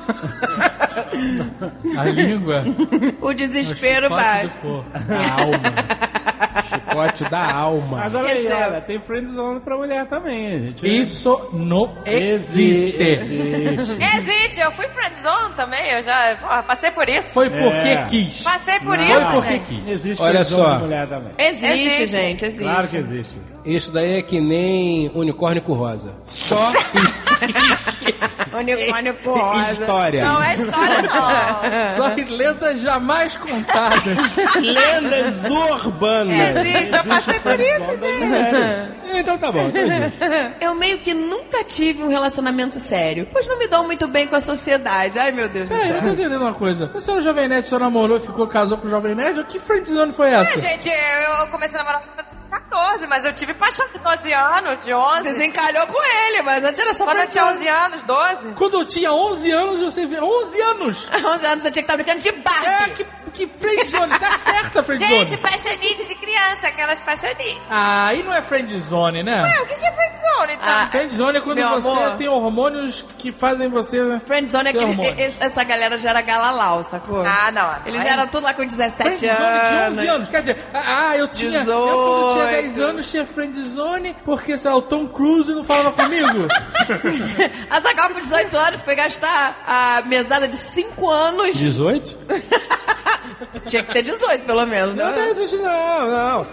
A 1.98 2.04
língua. 2.06 2.64
o 3.22 3.34
desespero 3.34 4.08
porco. 4.10 4.86
Da 5.08 5.41
alma. 5.41 6.18
Chicote 6.70 7.24
da 7.26 7.52
alma. 7.54 7.98
Mas 7.98 8.16
olha 8.16 8.30
aí, 8.34 8.48
olha, 8.48 8.82
tem 8.82 9.00
friendzone 9.00 9.60
pra 9.62 9.78
mulher 9.78 10.06
também, 10.08 10.68
gente. 10.68 10.86
Isso 10.88 11.50
não 11.54 11.96
existe. 12.06 13.02
Existe. 13.04 13.98
Existe, 14.18 14.60
eu 14.60 14.72
fui 14.72 14.88
friendzone 14.90 15.54
também, 15.56 15.92
eu 15.94 16.04
já 16.04 16.36
porra, 16.40 16.64
passei 16.64 16.92
por 16.92 17.08
isso. 17.10 17.30
Foi 17.30 17.50
porque 17.50 17.88
É. 17.90 18.06
quis. 18.06 18.42
Passei 18.44 18.80
por 18.80 18.98
Não, 18.98 19.06
isso, 19.08 19.26
Foi 19.28 19.34
porque 19.36 19.50
gente. 19.52 19.66
quis. 19.68 19.88
Existe 19.88 20.22
Olha 20.22 20.44
friendzone 20.46 20.64
só. 20.64 20.76
de 20.76 20.84
mulher 20.84 21.08
também. 21.10 21.32
Existe, 21.38 21.66
Existe. 21.88 22.08
gente, 22.08 22.46
existe. 22.46 22.64
Claro 22.64 22.88
que 22.88 22.98
existe. 22.98 23.42
Isso 23.66 23.92
daí 23.92 24.18
é 24.20 24.22
que 24.22 24.40
nem 24.40 25.12
unicórnio 25.14 25.62
com 25.62 25.74
rosa. 25.74 26.14
Só 26.26 26.72
Unicórnio 28.58 29.14
com 29.24 29.32
rosa. 29.32 29.72
história. 29.74 30.26
Não 30.26 30.42
é 30.42 30.56
história, 30.56 31.02
não. 31.02 31.90
Só 31.96 32.10
em 32.18 32.24
lendas 32.26 32.82
jamais 32.82 33.36
contadas. 33.36 34.02
Lendas 34.62 35.44
urbanas. 36.28 36.66
Existe, 36.66 36.96
eu 36.96 37.04
passei 37.04 37.40
por 37.40 37.60
isso, 37.60 37.98
gente. 37.98 39.20
Então 39.20 39.38
tá 39.38 39.52
bom, 39.52 39.68
então 39.68 39.82
existe. 39.82 40.18
Eu 40.62 40.76
meio 40.76 40.98
que 41.00 41.14
nunca 41.14 41.64
tive 41.64 42.04
um 42.04 42.08
relacionamento 42.10 42.76
sério, 42.80 43.28
pois 43.32 43.48
não 43.48 43.58
me 43.58 43.68
dou 43.68 43.84
muito 43.84 44.08
bem 44.08 44.28
com 44.28 44.36
a 44.36 44.42
sociedade. 44.42 45.18
Ai, 45.18 45.32
meu 45.32 45.48
Deus 45.50 45.68
do 45.68 45.74
Peraí, 45.76 45.90
eu 45.90 45.94
céu. 45.96 46.04
tô 46.04 46.10
entendendo 46.10 46.42
uma 46.42 46.54
coisa. 46.54 46.92
O 46.94 47.02
senhor 47.02 47.22
Jovem 47.22 47.48
Nerd 47.48 47.68
só 47.68 47.80
namorou 47.80 48.18
e 48.18 48.22
ficou, 48.22 48.48
casou 48.48 48.78
com 48.78 48.88
o 48.88 48.90
Jovem 48.90 49.16
Nerd? 49.16 49.44
Que 49.46 49.60
friendzone 49.60 50.12
foi 50.14 50.32
essa? 50.34 50.60
Gente, 50.60 50.90
eu 50.90 51.38
eu 51.38 51.48
comecei 51.52 51.80
a 51.80 51.84
namorar 51.84 52.02
com 52.02 52.37
14, 52.78 53.08
mas 53.08 53.26
eu 53.26 53.34
tive 53.34 53.54
paixão 53.56 53.88
de 53.92 54.00
12 54.00 54.34
anos, 54.34 54.84
de 54.86 54.94
11. 54.94 55.22
Desencalhou 55.24 55.88
com 55.88 56.04
ele, 56.04 56.42
mas 56.44 56.64
antes 56.64 56.80
era 56.80 56.94
só 56.94 57.06
Quando 57.06 57.20
eu 57.20 57.28
tinha 57.28 57.46
friendzone. 57.46 57.72
11 57.72 57.86
anos, 57.86 58.04
12. 58.04 58.52
Quando 58.54 58.74
eu 58.80 58.86
tinha 58.86 59.12
11 59.12 59.52
anos, 59.52 59.80
você 59.82 60.06
viu... 60.06 60.24
11 60.24 60.62
anos! 60.62 61.08
11 61.14 61.46
anos 61.46 61.64
você 61.64 61.72
tinha 61.72 61.84
que 61.84 61.92
estar 61.92 61.96
brincando 61.96 62.20
de 62.20 62.30
É, 62.30 62.32
Barbie. 62.34 62.94
que, 62.94 63.06
que 63.34 63.48
friendzone. 63.48 64.20
Tá 64.20 64.32
certa 64.40 64.80
a 64.80 64.84
friendzone. 64.84 65.26
Gente, 65.26 65.38
paixonite 65.38 66.06
de 66.06 66.16
criança, 66.16 66.68
aquelas 66.68 67.00
paixonites. 67.02 67.62
Ah, 67.70 68.08
aí 68.08 68.24
não 68.24 68.34
é 68.34 68.42
friendzone, 68.42 69.24
né? 69.24 69.42
Ué, 69.44 69.62
o 69.64 69.66
que 69.68 69.76
que 69.76 69.86
é 69.86 69.92
friendzone, 69.92 70.54
então? 70.54 70.68
Ah, 70.68 70.88
Friendzone 70.92 71.38
é 71.38 71.42
quando 71.42 71.62
você 71.82 71.88
amor. 71.90 72.18
tem 72.18 72.28
hormônios 72.28 73.06
que 73.18 73.32
fazem 73.32 73.70
você... 73.70 74.20
Friendzone 74.26 74.70
é 74.70 74.74
que 74.74 74.80
e- 74.80 75.22
e- 75.24 75.38
essa 75.40 75.64
galera 75.64 75.98
já 75.98 76.10
era 76.12 76.22
galalau, 76.22 76.84
sacou? 76.84 77.22
Ah, 77.26 77.52
não. 77.52 77.76
Eles 77.86 78.02
Aí- 78.02 78.08
já 78.08 78.14
eram 78.14 78.28
tudo 78.28 78.44
lá 78.44 78.54
com 78.54 78.66
17 78.66 79.18
Friendzone 79.18 79.38
de 79.38 79.66
11 79.66 79.74
anos. 79.78 80.00
anos. 80.10 80.30
Quer 80.30 80.40
dizer, 80.42 80.66
ah, 80.74 81.16
eu 81.18 81.28
tinha. 81.30 81.60
Eu 81.64 81.66
quando 81.66 82.34
tinha 82.34 82.46
10 82.48 82.66
18. 82.76 82.89
anos 82.89 83.11
tinha 83.11 83.26
friendzone 83.26 84.15
porque, 84.26 84.57
sei 84.57 84.70
lá, 84.72 84.78
o 84.78 84.82
Tom 84.82 85.07
Cruise 85.07 85.51
não 85.53 85.63
falava 85.63 85.91
comigo. 85.91 86.47
A 87.70 87.80
Zagal 87.80 88.09
com 88.09 88.20
18 88.22 88.57
anos 88.57 88.82
foi 88.82 88.95
gastar 88.95 89.63
a 89.68 90.01
mesada 90.05 90.47
de 90.47 90.55
5 90.57 91.09
anos. 91.09 91.55
18? 91.55 92.18
Tinha 93.68 93.84
que 93.84 93.93
ter 93.93 94.01
18, 94.01 94.45
pelo 94.45 94.65
menos, 94.65 94.95
Não, 94.95 95.05
né? 95.11 95.34
não, 95.36 96.07
não. 96.07 96.47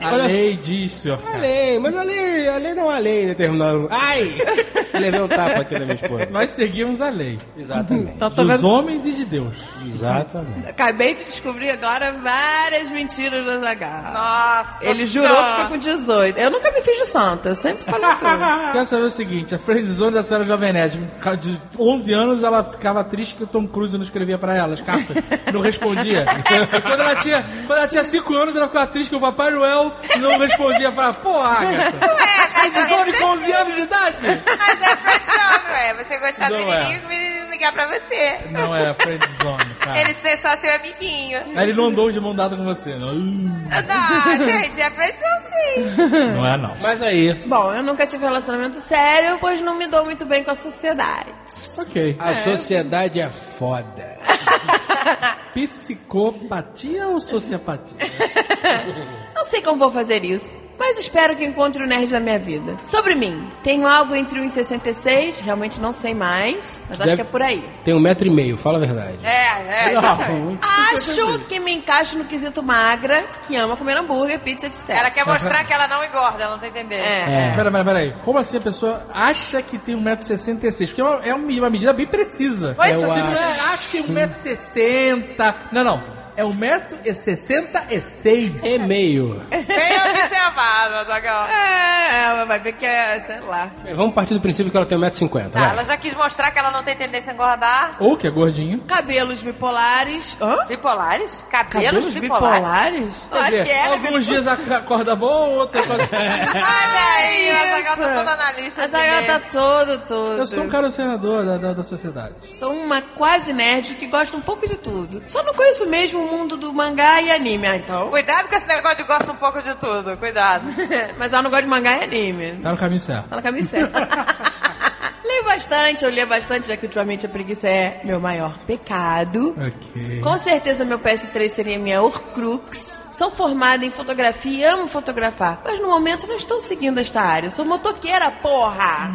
A 0.00 0.12
Olha 0.14 0.26
lei 0.26 0.56
diz, 0.56 0.92
senhor. 0.92 1.20
A 1.24 1.36
lei, 1.38 1.78
mas 1.78 1.94
a 1.96 2.02
lei, 2.02 2.48
a 2.48 2.56
lei 2.56 2.74
não 2.74 2.82
é 2.82 2.86
uma 2.86 2.98
lei 2.98 3.26
determinada. 3.26 3.86
Ai! 3.90 4.34
Levei 4.94 5.20
um 5.20 5.28
tapa 5.28 5.60
aqui 5.60 5.74
na 5.74 5.80
minha 5.80 5.94
esposa. 5.94 6.26
Nós 6.26 6.50
seguimos 6.50 7.00
a 7.00 7.08
lei. 7.08 7.38
Exatamente. 7.56 8.12
Então, 8.14 8.28
Dos 8.30 8.46
vendo... 8.46 8.68
homens 8.68 9.06
e 9.06 9.12
de 9.12 9.24
Deus. 9.24 9.56
Exatamente. 9.86 10.68
Acabei 10.68 11.14
de 11.14 11.24
descobrir 11.24 11.70
agora 11.70 12.12
várias 12.12 12.90
mentiras 12.90 13.44
da 13.44 13.58
Zagal. 13.58 14.02
Nossa. 14.12 14.78
Ele 14.82 15.06
jurou 15.06 15.21
que 15.28 15.56
foi 15.56 15.68
com 15.68 15.78
18. 15.78 16.38
Eu 16.38 16.50
nunca 16.50 16.70
me 16.70 16.82
fiz 16.82 16.98
de 16.98 17.06
santa, 17.06 17.50
eu 17.50 17.54
sempre 17.54 17.84
falei 17.84 18.08
tudo. 18.16 18.22
Quero 18.72 18.86
saber 18.86 19.04
o 19.04 19.10
seguinte, 19.10 19.54
a 19.54 19.58
friendzone 19.58 20.14
da 20.14 20.22
Sarah 20.22 20.44
Jovem 20.44 20.72
Nerd, 20.72 20.98
de 21.40 21.60
11 21.78 22.14
anos 22.14 22.42
ela 22.42 22.64
ficava 22.64 23.04
triste 23.04 23.34
que 23.34 23.44
o 23.44 23.46
Tom 23.46 23.66
Cruise 23.66 23.96
não 23.96 24.04
escrevia 24.04 24.38
pra 24.38 24.56
ela 24.56 24.74
as 24.74 24.80
cartas, 24.80 25.16
não 25.52 25.60
respondia. 25.60 26.24
quando, 26.82 27.00
ela 27.00 27.16
tinha, 27.16 27.44
quando 27.66 27.78
ela 27.78 27.88
tinha 27.88 28.04
5 28.04 28.34
anos 28.34 28.56
ela 28.56 28.66
ficava 28.68 28.86
triste 28.88 29.10
que 29.10 29.16
o 29.16 29.20
Papai 29.20 29.50
Noel 29.50 29.92
não 30.18 30.38
respondia, 30.38 30.92
falava, 30.92 31.14
pô, 31.14 31.40
Agatha, 31.40 32.06
Ué, 32.06 32.50
mas 32.54 32.72
friendzone 32.72 33.10
é, 33.10 33.18
com 33.18 33.24
11 33.26 33.52
anos 33.52 33.74
de 33.74 33.82
idade? 33.82 34.42
mas 34.58 34.82
é 34.82 34.96
friendzone, 34.96 35.72
ué. 35.72 35.94
Você 36.04 36.18
gostar 36.18 36.48
do 36.48 36.56
é. 36.56 36.64
menino 36.64 37.02
e 37.02 37.04
o 37.04 37.08
menino 37.08 37.50
ligar 37.50 37.72
pra 37.72 37.86
você. 37.86 38.50
Não 38.50 38.74
é 38.74 38.94
friendzone. 38.94 39.76
Ele 39.94 40.14
ser 40.14 40.36
só 40.38 40.56
seu 40.56 40.74
amiguinho. 40.74 41.40
Aí 41.54 41.64
ele 41.64 41.72
não 41.72 41.86
andou 41.86 42.10
de 42.10 42.20
mão 42.20 42.34
dada 42.34 42.56
com 42.56 42.64
você, 42.64 42.90
não. 42.96 43.14
Não, 43.14 44.44
gente, 44.44 44.80
é 44.80 44.90
pretensão 45.02 45.42
sim. 45.42 46.32
Não 46.34 46.46
é 46.46 46.56
não. 46.56 46.76
Mas 46.80 47.02
aí, 47.02 47.34
Bom, 47.46 47.74
eu 47.74 47.82
nunca 47.82 48.06
tive 48.06 48.24
relacionamento 48.24 48.80
sério, 48.80 49.38
pois 49.40 49.60
não 49.60 49.76
me 49.76 49.86
dou 49.86 50.04
muito 50.04 50.24
bem 50.26 50.44
com 50.44 50.50
a 50.50 50.54
sociedade. 50.54 51.30
Ok. 51.78 52.16
a 52.18 52.34
sociedade 52.34 53.20
é 53.20 53.30
foda. 53.30 54.14
Psicopatia 55.54 57.08
ou 57.08 57.20
sociopatia? 57.20 57.96
Não 59.34 59.44
sei 59.44 59.60
como 59.60 59.78
vou 59.78 59.90
fazer 59.90 60.24
isso, 60.24 60.58
mas 60.78 60.96
espero 60.98 61.34
que 61.34 61.44
encontre 61.44 61.82
o 61.82 61.86
nerd 61.86 62.06
da 62.12 62.20
minha 62.20 62.38
vida. 62.38 62.76
Sobre 62.84 63.14
mim, 63.16 63.50
tenho 63.64 63.86
algo 63.88 64.14
entre 64.14 64.38
1,66, 64.40 65.40
realmente 65.42 65.80
não 65.80 65.92
sei 65.92 66.14
mais, 66.14 66.80
mas 66.88 67.00
acho 67.00 67.10
Deve- 67.10 67.16
que 67.16 67.22
é 67.22 67.24
por 67.30 67.42
aí. 67.42 67.68
Tem 67.84 67.92
um 67.92 68.00
metro 68.00 68.28
e 68.28 68.30
meio, 68.30 68.56
fala 68.56 68.76
a 68.78 68.80
verdade. 68.80 69.18
É, 69.24 69.88
é. 69.88 69.90
exatamente. 69.90 70.60
Acho 70.94 71.38
que 71.48 71.58
me 71.58 71.72
encaixo 71.72 72.16
no 72.16 72.24
quesito 72.24 72.62
magra, 72.62 73.24
que 73.46 73.56
ama 73.56 73.76
comer 73.76 73.96
hambúrguer, 73.96 74.38
pizza, 74.38 74.68
etc. 74.68 74.90
Ela 74.90 75.10
quer 75.10 75.26
mostrar 75.26 75.64
que 75.64 75.72
ela 75.72 75.88
não 75.88 76.04
engorda, 76.04 76.44
ela 76.44 76.52
não 76.52 76.60
tá 76.60 76.68
entendendo. 76.68 77.00
É. 77.02 77.48
É. 77.48 77.52
Pera, 77.56 77.70
pera, 77.70 77.84
pera 77.84 77.98
aí. 77.98 78.14
Como 78.24 78.38
assim 78.38 78.58
a 78.58 78.60
pessoa 78.60 79.06
acha 79.12 79.60
que 79.60 79.76
tem 79.76 79.96
1,66m? 80.00 80.86
Porque 80.86 81.00
é 81.00 81.04
uma, 81.04 81.24
é 81.24 81.34
uma 81.34 81.70
medida 81.70 81.92
bem 81.92 82.06
precisa. 82.06 82.74
Pois 82.76 82.94
Você 82.94 83.18
é. 83.18 83.22
não 83.24 83.32
é, 83.32 83.60
acho 83.72 83.88
que 83.88 84.02
1,60m. 84.02 85.34
Não, 85.72 85.82
não. 85.84 86.21
É 86.36 86.42
1,66m. 86.44 88.64
E 88.64 88.78
meio. 88.78 89.42
Bem 89.50 89.92
observado, 90.10 90.94
Azaghal. 90.96 91.46
É, 91.48 92.44
vai 92.46 92.58
ver 92.58 92.72
que 92.72 92.86
é, 92.86 93.20
sei 93.20 93.40
lá. 93.40 93.70
Vamos 93.94 94.14
partir 94.14 94.34
do 94.34 94.40
princípio 94.40 94.70
que 94.70 94.76
ela 94.76 94.86
tem 94.86 94.98
1,50m. 94.98 95.50
Tá, 95.50 95.70
ela 95.70 95.84
já 95.84 95.96
quis 95.96 96.14
mostrar 96.14 96.50
que 96.50 96.58
ela 96.58 96.70
não 96.70 96.82
tem 96.82 96.96
tendência 96.96 97.30
a 97.32 97.34
engordar. 97.34 97.96
Ou 98.00 98.16
que 98.16 98.26
é 98.26 98.30
gordinho. 98.30 98.80
Cabelos 98.82 99.42
bipolares. 99.42 100.36
Hã? 100.40 100.66
Bipolares? 100.66 101.42
Cabelos, 101.50 101.84
Cabelos 101.86 102.14
bipolares? 102.14 103.00
bipolares? 103.00 103.28
Eu 103.30 103.38
acho 103.38 103.62
que 103.64 103.70
é. 103.70 103.86
alguns 103.86 104.26
dias 104.26 104.46
a- 104.48 104.52
acorda 104.54 105.14
bom, 105.14 105.50
outros 105.58 105.82
acorda... 105.84 106.08
Olha 106.12 107.16
aí, 107.18 107.50
a 107.50 107.62
Azaghal 107.76 107.96
tá 107.96 108.14
toda 108.18 108.36
na 108.36 108.52
lista. 108.52 108.80
Mas 108.82 108.94
agora 108.94 109.26
tá 109.26 109.40
todo, 109.52 109.98
todo. 110.08 110.38
Eu 110.38 110.46
sou 110.46 110.64
um 110.64 110.68
cara 110.68 110.90
senador 110.90 111.44
da, 111.44 111.56
da, 111.58 111.72
da 111.74 111.82
sociedade. 111.82 112.34
Sou 112.56 112.72
uma 112.72 113.02
quase 113.02 113.52
nerd 113.52 113.94
que 113.96 114.06
gosta 114.06 114.36
um 114.36 114.40
pouco 114.40 114.66
de 114.66 114.76
tudo. 114.76 115.22
Só 115.26 115.42
não 115.42 115.52
conheço 115.54 115.86
mesmo 115.88 116.21
o 116.22 116.30
mundo 116.30 116.56
do 116.56 116.72
mangá 116.72 117.20
e 117.20 117.30
anime, 117.30 117.66
ah, 117.66 117.76
então. 117.76 118.10
Cuidado 118.10 118.48
com 118.48 118.54
esse 118.54 118.68
negócio 118.68 118.98
de 118.98 119.04
gosta 119.04 119.32
um 119.32 119.36
pouco 119.36 119.62
de 119.62 119.74
tudo, 119.76 120.16
cuidado. 120.16 120.66
Mas 121.18 121.32
eu 121.32 121.42
não 121.42 121.50
gosto 121.50 121.64
de 121.64 121.68
mangá 121.68 121.98
e 121.98 122.04
anime. 122.04 122.60
Tá 122.62 122.70
no 122.70 122.76
caminho 122.76 123.00
certo. 123.00 123.28
Tá 123.28 123.36
na 123.36 123.42
cabeça 123.42 123.70
certa. 123.70 124.08
Leio 125.32 125.44
bastante, 125.44 126.04
eu 126.04 126.10
leio 126.10 126.26
bastante, 126.26 126.68
já 126.68 126.76
que 126.76 126.84
ultimamente 126.84 127.24
a 127.24 127.28
preguiça 127.28 127.66
é 127.66 128.02
meu 128.04 128.20
maior 128.20 128.58
pecado. 128.66 129.54
Ok. 129.56 130.20
Com 130.20 130.36
certeza 130.36 130.84
meu 130.84 130.98
PS3 130.98 131.48
seria 131.48 131.78
minha 131.78 132.02
Horcrux. 132.02 133.02
Sou 133.10 133.30
formada 133.30 133.84
em 133.84 133.90
fotografia 133.90 134.58
e 134.58 134.64
amo 134.64 134.88
fotografar. 134.88 135.62
Mas 135.64 135.80
no 135.80 135.88
momento 135.88 136.26
não 136.26 136.36
estou 136.36 136.60
seguindo 136.60 136.98
esta 136.98 137.22
área. 137.22 137.50
Sou 137.50 137.64
motoqueira, 137.64 138.30
porra! 138.30 139.10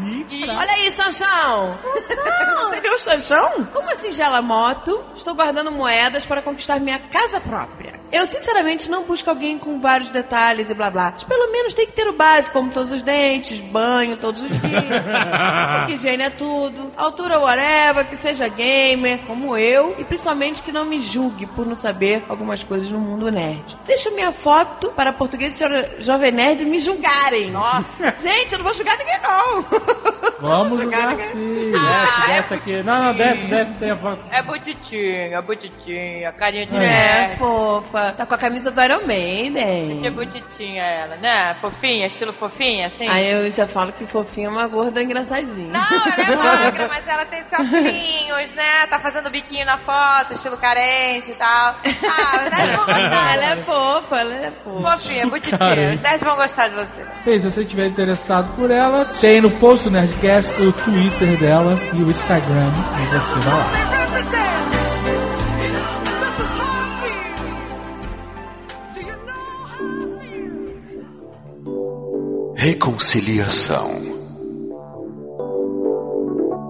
Olha 0.58 0.72
aí, 0.72 0.92
Sanchão! 0.92 1.72
Sanchão! 1.72 2.68
Entendeu 2.70 2.96
o 2.96 3.00
Sanchão? 3.00 3.66
Como 3.66 3.92
assim, 3.92 4.12
gela 4.12 4.42
moto? 4.42 5.04
Estou 5.16 5.36
guardando 5.36 5.72
moedas 5.72 6.26
para 6.26 6.42
conquistar 6.42 6.80
minha 6.80 6.98
casa 7.00 7.40
própria. 7.40 7.97
Eu, 8.12 8.26
sinceramente, 8.26 8.90
não 8.90 9.04
busco 9.04 9.30
alguém 9.30 9.58
com 9.58 9.80
vários 9.80 10.10
detalhes 10.10 10.70
e 10.70 10.74
blá 10.74 10.90
blá. 10.90 11.12
Mas 11.14 11.24
pelo 11.26 11.52
menos 11.52 11.74
tem 11.74 11.86
que 11.86 11.92
ter 11.92 12.08
o 12.08 12.14
básico, 12.14 12.58
como 12.58 12.72
todos 12.72 12.92
os 12.92 13.02
dentes, 13.02 13.60
banho 13.62 14.16
todos 14.18 14.42
os 14.44 14.50
dias. 14.62 14.84
Porque 15.80 15.94
higiene 15.94 16.24
é 16.24 16.30
tudo. 16.30 16.92
Altura 16.96 17.40
whatever, 17.40 18.06
que 18.08 18.16
seja 18.16 18.48
gamer, 18.48 19.20
como 19.28 19.58
eu. 19.58 19.96
E 20.00 20.04
principalmente 20.06 20.62
que 20.64 20.72
não 20.72 20.86
me 20.86 21.02
julgue 21.02 21.46
por 21.48 21.66
não 21.66 21.76
saber 21.76 22.24
algumas 22.30 22.64
coisas 22.64 22.90
no 22.90 23.00
mundo 23.00 23.30
nerd. 23.32 23.78
Deixo 23.86 24.10
minha 24.16 24.32
foto 24.32 24.90
para 24.90 25.12
português 25.14 25.60
e 25.60 25.64
jo- 25.68 26.02
jovem 26.04 26.32
nerd 26.32 26.64
me 26.66 26.80
julgarem. 26.80 27.52
Nossa. 27.52 27.88
Gente, 28.20 28.54
eu 28.54 28.60
não 28.60 28.66
vou 28.66 28.74
julgar 28.74 28.98
ninguém, 28.98 29.20
não. 29.22 29.66
Vamos 30.40 30.82
Julgar 30.82 31.10
ninguém. 31.10 31.26
sim. 31.28 31.74
Ah, 31.76 32.06
Desce, 32.06 32.32
é 32.32 32.36
desce 32.36 32.54
aqui. 32.54 32.84
Não, 32.84 33.04
não, 33.04 33.14
desce, 33.14 33.46
desce, 33.48 33.74
tem 33.76 33.92
a 33.92 33.98
foto. 33.98 34.24
É 34.32 34.42
bonitinha, 34.42 35.42
bonitinha, 35.42 36.32
carinha 36.34 36.66
de 36.68 36.76
É, 36.76 36.80
nerd. 36.80 37.38
fofa. 37.38 37.97
Tá 38.18 38.26
com 38.26 38.36
a 38.36 38.38
camisa 38.38 38.72
do 38.72 38.82
Iron 38.82 39.06
Maiden. 39.06 40.06
É 40.06 40.10
bonitinha 40.10 40.84
ela, 40.84 41.16
né? 41.18 41.56
Fofinha, 41.62 42.08
estilo 42.08 42.34
fofinha, 42.34 42.88
assim? 42.88 43.08
Aí 43.08 43.30
eu 43.32 43.52
já 43.52 43.68
falo 43.68 43.92
que 43.92 44.06
fofinha 44.06 44.48
é 44.48 44.50
uma 44.50 44.68
gorda 44.68 45.02
engraçadinha. 45.02 45.72
Não, 45.72 45.82
ela 45.82 46.32
é 46.32 46.36
magra, 46.36 46.88
mas 46.88 47.08
ela 47.08 47.26
tem 47.26 47.44
saltinhos, 47.46 48.56
né? 48.56 48.88
Tá 48.90 49.00
fazendo 49.00 49.30
biquinho 49.30 49.66
na 49.66 49.78
foto, 49.78 50.34
estilo 50.34 50.58
carente 50.58 51.32
e 51.32 51.36
tal. 51.36 51.76
Ah, 51.78 52.44
os 52.44 52.50
nerds 52.52 52.76
vão 52.76 52.86
gostar. 52.86 53.34
Ela 53.34 53.46
é 53.46 53.56
fofa, 53.58 54.16
ela 54.20 54.34
é 54.34 54.52
fofa. 54.52 54.92
Fofinha, 54.92 55.28
bonitinha. 55.28 55.94
Os 55.96 56.02
nerds 56.02 56.24
vão 56.24 56.36
gostar 56.36 56.68
de 56.70 56.76
você. 56.76 57.06
Bem, 57.26 57.40
se 57.40 57.52
você 57.52 57.62
estiver 57.62 57.88
interessado 57.88 58.56
por 58.56 58.72
ela, 58.72 59.06
tem 59.20 59.42
no 59.42 59.52
post 59.52 59.90
do 59.90 59.92
Nerdcast 59.92 60.62
o 60.62 60.72
Twitter 60.72 61.38
dela 61.40 61.78
e 61.94 62.02
o 62.02 62.10
Instagram. 62.10 62.72
E 63.02 63.06
você 63.08 63.40
vai 63.40 63.54
lá. 63.56 64.87
Reconciliação. 72.68 73.90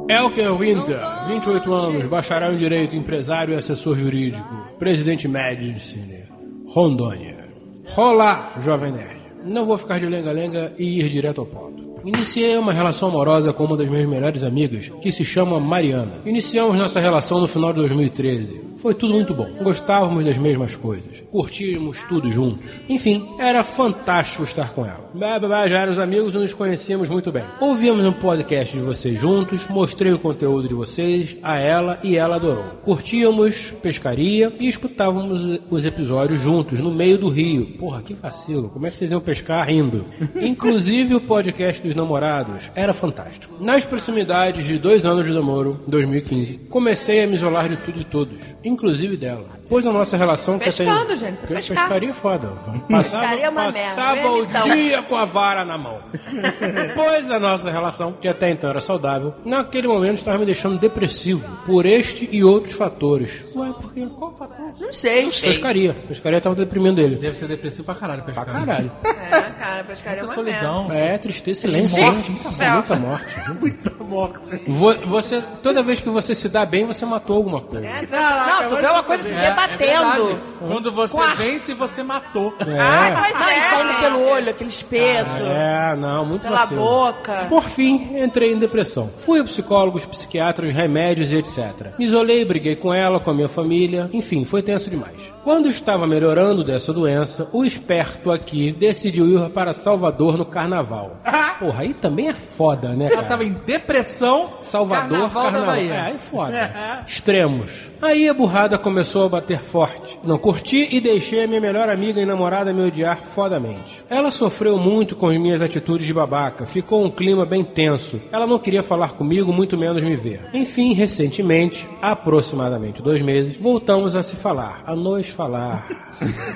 Elker 0.07 0.55
Winter, 0.55 0.99
28 1.27 1.73
anos, 1.73 2.05
bacharel 2.05 2.53
em 2.53 2.55
Direito, 2.55 2.95
empresário 2.95 3.55
e 3.55 3.57
assessor 3.57 3.97
jurídico, 3.97 4.47
presidente 4.77 5.27
Medicine, 5.27 6.25
Rondônia. 6.67 7.49
Rola, 7.87 8.53
jovem 8.59 8.91
nerd. 8.91 9.21
Não 9.51 9.65
vou 9.65 9.75
ficar 9.75 9.99
de 9.99 10.05
lenga-lenga 10.05 10.71
e 10.77 10.99
ir 10.99 11.09
direto 11.09 11.41
ao 11.41 11.47
ponto. 11.47 11.99
Iniciei 12.05 12.55
uma 12.57 12.73
relação 12.73 13.09
amorosa 13.09 13.51
com 13.51 13.65
uma 13.65 13.75
das 13.75 13.89
minhas 13.89 14.07
melhores 14.07 14.43
amigas, 14.43 14.89
que 15.01 15.11
se 15.11 15.25
chama 15.25 15.59
Mariana. 15.59 16.21
Iniciamos 16.27 16.77
nossa 16.77 16.99
relação 16.99 17.41
no 17.41 17.47
final 17.47 17.73
de 17.73 17.79
2013. 17.79 18.61
Foi 18.77 18.93
tudo 18.93 19.13
muito 19.13 19.33
bom. 19.33 19.47
Gostávamos 19.61 20.23
das 20.23 20.37
mesmas 20.37 20.75
coisas. 20.75 21.21
Curtíamos 21.31 22.01
tudo 22.03 22.31
juntos. 22.31 22.79
Enfim, 22.87 23.27
era 23.39 23.63
fantástico 23.63 24.43
estar 24.43 24.73
com 24.73 24.85
ela. 24.85 25.09
Bah, 25.13 25.39
bah, 25.39 25.47
bah, 25.47 25.67
Já 25.67 25.79
éramos 25.79 25.99
amigos 25.99 26.35
e 26.35 26.37
nos 26.37 26.53
conhecíamos 26.53 27.09
muito 27.09 27.31
bem. 27.31 27.43
Ouvíamos 27.59 28.05
um 28.05 28.13
podcast 28.13 28.77
de 28.77 28.83
vocês 28.83 29.19
juntos, 29.19 29.67
mostrei 29.67 30.13
o 30.13 30.19
conteúdo 30.19 30.67
de 30.67 30.75
vocês 30.75 31.37
a 31.41 31.59
ela 31.59 31.99
e 32.03 32.15
ela 32.17 32.35
adorou. 32.35 32.65
Curtíamos 32.83 33.71
pescaria 33.81 34.53
e 34.59 34.67
escutávamos 34.67 35.59
os 35.69 35.85
episódios 35.85 36.41
juntos 36.41 36.79
no 36.79 36.91
meio 36.91 37.17
do 37.17 37.29
rio. 37.29 37.77
Porra, 37.77 38.01
que 38.01 38.13
vacilo. 38.13 38.69
Como 38.69 38.85
é 38.85 38.91
que 38.91 38.97
vocês 38.97 39.11
iam 39.11 39.21
pescar 39.21 39.67
rindo? 39.67 40.05
Inclusive 40.39 41.15
o 41.15 41.21
podcast 41.21 41.81
dos 41.81 41.95
namorados 41.95 42.71
era 42.75 42.93
fantástico. 42.93 43.55
Nas 43.63 43.85
proximidades 43.85 44.65
de 44.65 44.77
dois 44.77 45.05
anos 45.05 45.25
de 45.25 45.33
namoro, 45.33 45.81
2015, 45.87 46.59
comecei 46.69 47.23
a 47.23 47.27
me 47.27 47.35
isolar 47.35 47.69
de 47.69 47.77
tudo 47.77 48.01
e 48.01 48.03
todos, 48.03 48.55
inclusive 48.67 49.17
dela. 49.17 49.45
Pois 49.69 49.85
a 49.85 49.91
nossa 49.91 50.15
relação 50.17 50.57
que 50.59 50.65
Pescando, 50.65 51.13
até... 51.13 51.17
gente, 51.17 51.37
Porque 51.37 51.53
pescar. 51.55 51.77
Pescaria 51.77 52.09
é 52.09 52.13
foda. 52.13 52.47
Passava, 52.89 53.19
Pescaria 53.21 53.45
é 53.45 53.49
uma 53.49 53.71
merda, 53.71 53.79
passava 54.01 54.31
o 54.31 54.43
então. 54.43 54.69
dia 54.69 55.01
com 55.03 55.15
a 55.15 55.25
vara 55.25 55.65
na 55.65 55.77
mão. 55.77 55.99
pois 56.95 57.29
a 57.31 57.39
nossa 57.39 57.69
relação, 57.71 58.13
que 58.13 58.27
até 58.27 58.49
então 58.51 58.69
era 58.69 58.79
saudável, 58.79 59.33
naquele 59.45 59.87
momento 59.87 60.17
estava 60.17 60.37
me 60.37 60.45
deixando 60.45 60.77
depressivo 60.79 61.47
por 61.65 61.85
este 61.85 62.27
e 62.31 62.43
outros 62.43 62.73
fatores. 62.75 63.45
Ué, 63.55 63.73
porque 63.81 64.05
qual 64.07 64.35
fator? 64.35 64.73
Não 64.79 64.93
sei. 64.93 65.25
Pescaria. 65.25 65.93
Pescaria 65.93 66.37
estava 66.37 66.55
deprimindo 66.55 67.01
ele. 67.01 67.15
Deve 67.17 67.35
ser 67.37 67.47
depressivo 67.47 67.83
pra 67.85 67.95
caralho, 67.95 68.23
Pra 68.23 68.33
pescar. 68.33 68.65
caralho. 68.65 68.91
É, 69.03 69.41
cara, 69.59 69.83
pescaria 69.83 70.21
é 70.21 70.25
uma 70.25 70.35
merda. 70.35 70.51
Solidão. 70.51 70.91
É, 70.91 71.17
tristeza, 71.17 71.61
silêncio. 71.61 71.97
Gente 71.97 72.31
Muita, 72.31 72.95
morte. 72.95 73.35
Muita 73.59 74.03
morte. 74.03 74.63
Vo- 74.67 75.05
Você, 75.07 75.41
toda 75.61 75.83
vez 75.83 75.99
que 75.99 76.09
você 76.09 76.33
se 76.35 76.47
dá 76.49 76.65
bem, 76.65 76.85
você 76.85 77.05
matou 77.05 77.37
alguma 77.37 77.61
coisa. 77.61 77.85
É, 77.85 77.99
tu 78.05 78.11
vê- 78.11 78.17
não, 78.61 78.69
tu 78.69 78.75
vê 78.77 78.87
uma 78.87 79.03
coisa 79.03 79.23
se 79.23 79.33
É, 79.35 79.37
é 79.37 79.41
debatendo. 79.49 80.25
verdade. 80.25 80.41
Quando 80.59 80.91
você 80.91 81.13
Quarto. 81.15 81.37
vence, 81.37 81.73
você 81.75 82.01
matou. 82.03 82.53
Ai, 82.59 83.11
É. 83.11 83.15
pois 83.15 83.33
não, 83.33 83.47
e 83.49 83.53
é, 83.53 83.69
saindo 83.69 83.89
gente. 83.91 84.01
pelo 84.01 84.27
olho, 84.27 84.49
aquele 84.49 84.69
espeto. 84.69 85.43
É, 85.43 85.95
não, 85.95 86.25
muito 86.25 86.41
Pela 86.43 86.57
vacilo. 86.57 86.81
boca. 86.81 87.45
Por 87.47 87.63
fim, 87.69 88.17
entrei 88.17 88.53
em 88.53 88.57
depressão. 88.59 89.09
Fui 89.19 89.39
a 89.39 89.43
psicólogos, 89.43 90.05
psiquiatras, 90.05 90.73
remédios 90.73 91.31
e 91.31 91.37
etc. 91.37 91.93
Me 91.99 92.05
isolei, 92.05 92.43
briguei 92.43 92.75
com 92.75 92.93
ela, 92.93 93.19
com 93.19 93.29
a 93.29 93.33
minha 93.33 93.47
família. 93.49 94.09
Enfim, 94.11 94.43
foi 94.45 94.61
tenso 94.63 94.89
demais. 94.89 95.31
Quando 95.43 95.67
estava 95.69 96.07
melhorando 96.07 96.63
dessa 96.63 96.91
doença, 96.91 97.47
o 97.53 97.63
esperto 97.63 98.31
aqui 98.31 98.71
decidiu 98.71 99.27
ir 99.27 99.49
para 99.51 99.73
Salvador 99.73 100.37
no 100.37 100.45
carnaval. 100.45 101.17
Porra, 101.59 101.83
aí 101.83 101.93
também 101.93 102.27
é 102.29 102.35
foda, 102.35 102.89
né, 102.89 103.07
cara? 103.09 103.19
Ela 103.21 103.27
tava 103.29 103.43
em 103.43 103.53
depressão. 103.65 104.53
Salvador, 104.59 105.09
Carnaval 105.29 105.43
carnaval. 105.43 105.61
da 105.61 105.65
Bahia. 105.73 105.93
É, 105.93 106.01
aí 106.01 106.17
foda. 106.17 107.03
Extremos. 107.07 107.89
Aí 108.01 108.27
a 108.29 108.33
burrada 108.47 108.77
começou 108.77 109.25
a 109.25 109.29
bater 109.29 109.61
forte. 109.61 110.17
Não 110.23 110.37
curti 110.37 110.87
e 110.89 111.01
deixei 111.01 111.43
a 111.43 111.47
minha 111.47 111.59
melhor 111.59 111.89
amiga 111.89 112.21
e 112.21 112.25
namorada 112.25 112.71
me 112.71 112.81
odiar 112.81 113.25
fodamente. 113.25 114.01
Ela 114.09 114.31
sofreu 114.31 114.77
muito 114.77 115.17
com 115.17 115.27
as 115.27 115.37
minhas 115.37 115.61
atitudes 115.61 116.07
de 116.07 116.13
babaca, 116.13 116.65
ficou 116.65 117.03
um 117.03 117.11
clima 117.11 117.45
bem 117.45 117.61
tenso. 117.61 118.21
Ela 118.31 118.47
não 118.47 118.57
queria 118.57 118.81
falar 118.81 119.15
comigo, 119.15 119.51
muito 119.51 119.77
menos 119.77 120.01
me 120.01 120.15
ver. 120.15 120.49
Enfim, 120.53 120.93
recentemente, 120.93 121.85
aproximadamente 122.01 123.01
dois 123.01 123.21
meses, 123.21 123.57
voltamos 123.57 124.15
a 124.15 124.23
se 124.23 124.37
falar, 124.37 124.81
a 124.85 124.95
nos 124.95 125.27
falar. 125.27 125.85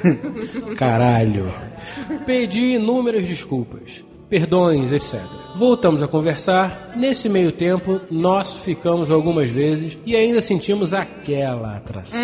Caralho. 0.77 1.51
Pedi 2.25 2.75
inúmeras 2.75 3.25
desculpas, 3.25 4.01
perdões, 4.31 4.93
etc. 4.93 5.19
Voltamos 5.53 6.01
a 6.01 6.07
conversar. 6.07 6.93
Nesse 6.95 7.27
meio 7.27 7.51
tempo, 7.51 7.99
nós 8.09 8.61
ficamos 8.61 9.11
algumas 9.11 9.49
vezes 9.49 9.97
e 10.05 10.15
ainda 10.15 10.39
sentimos 10.39 10.93
aquela 10.93 11.75
atração. 11.75 12.19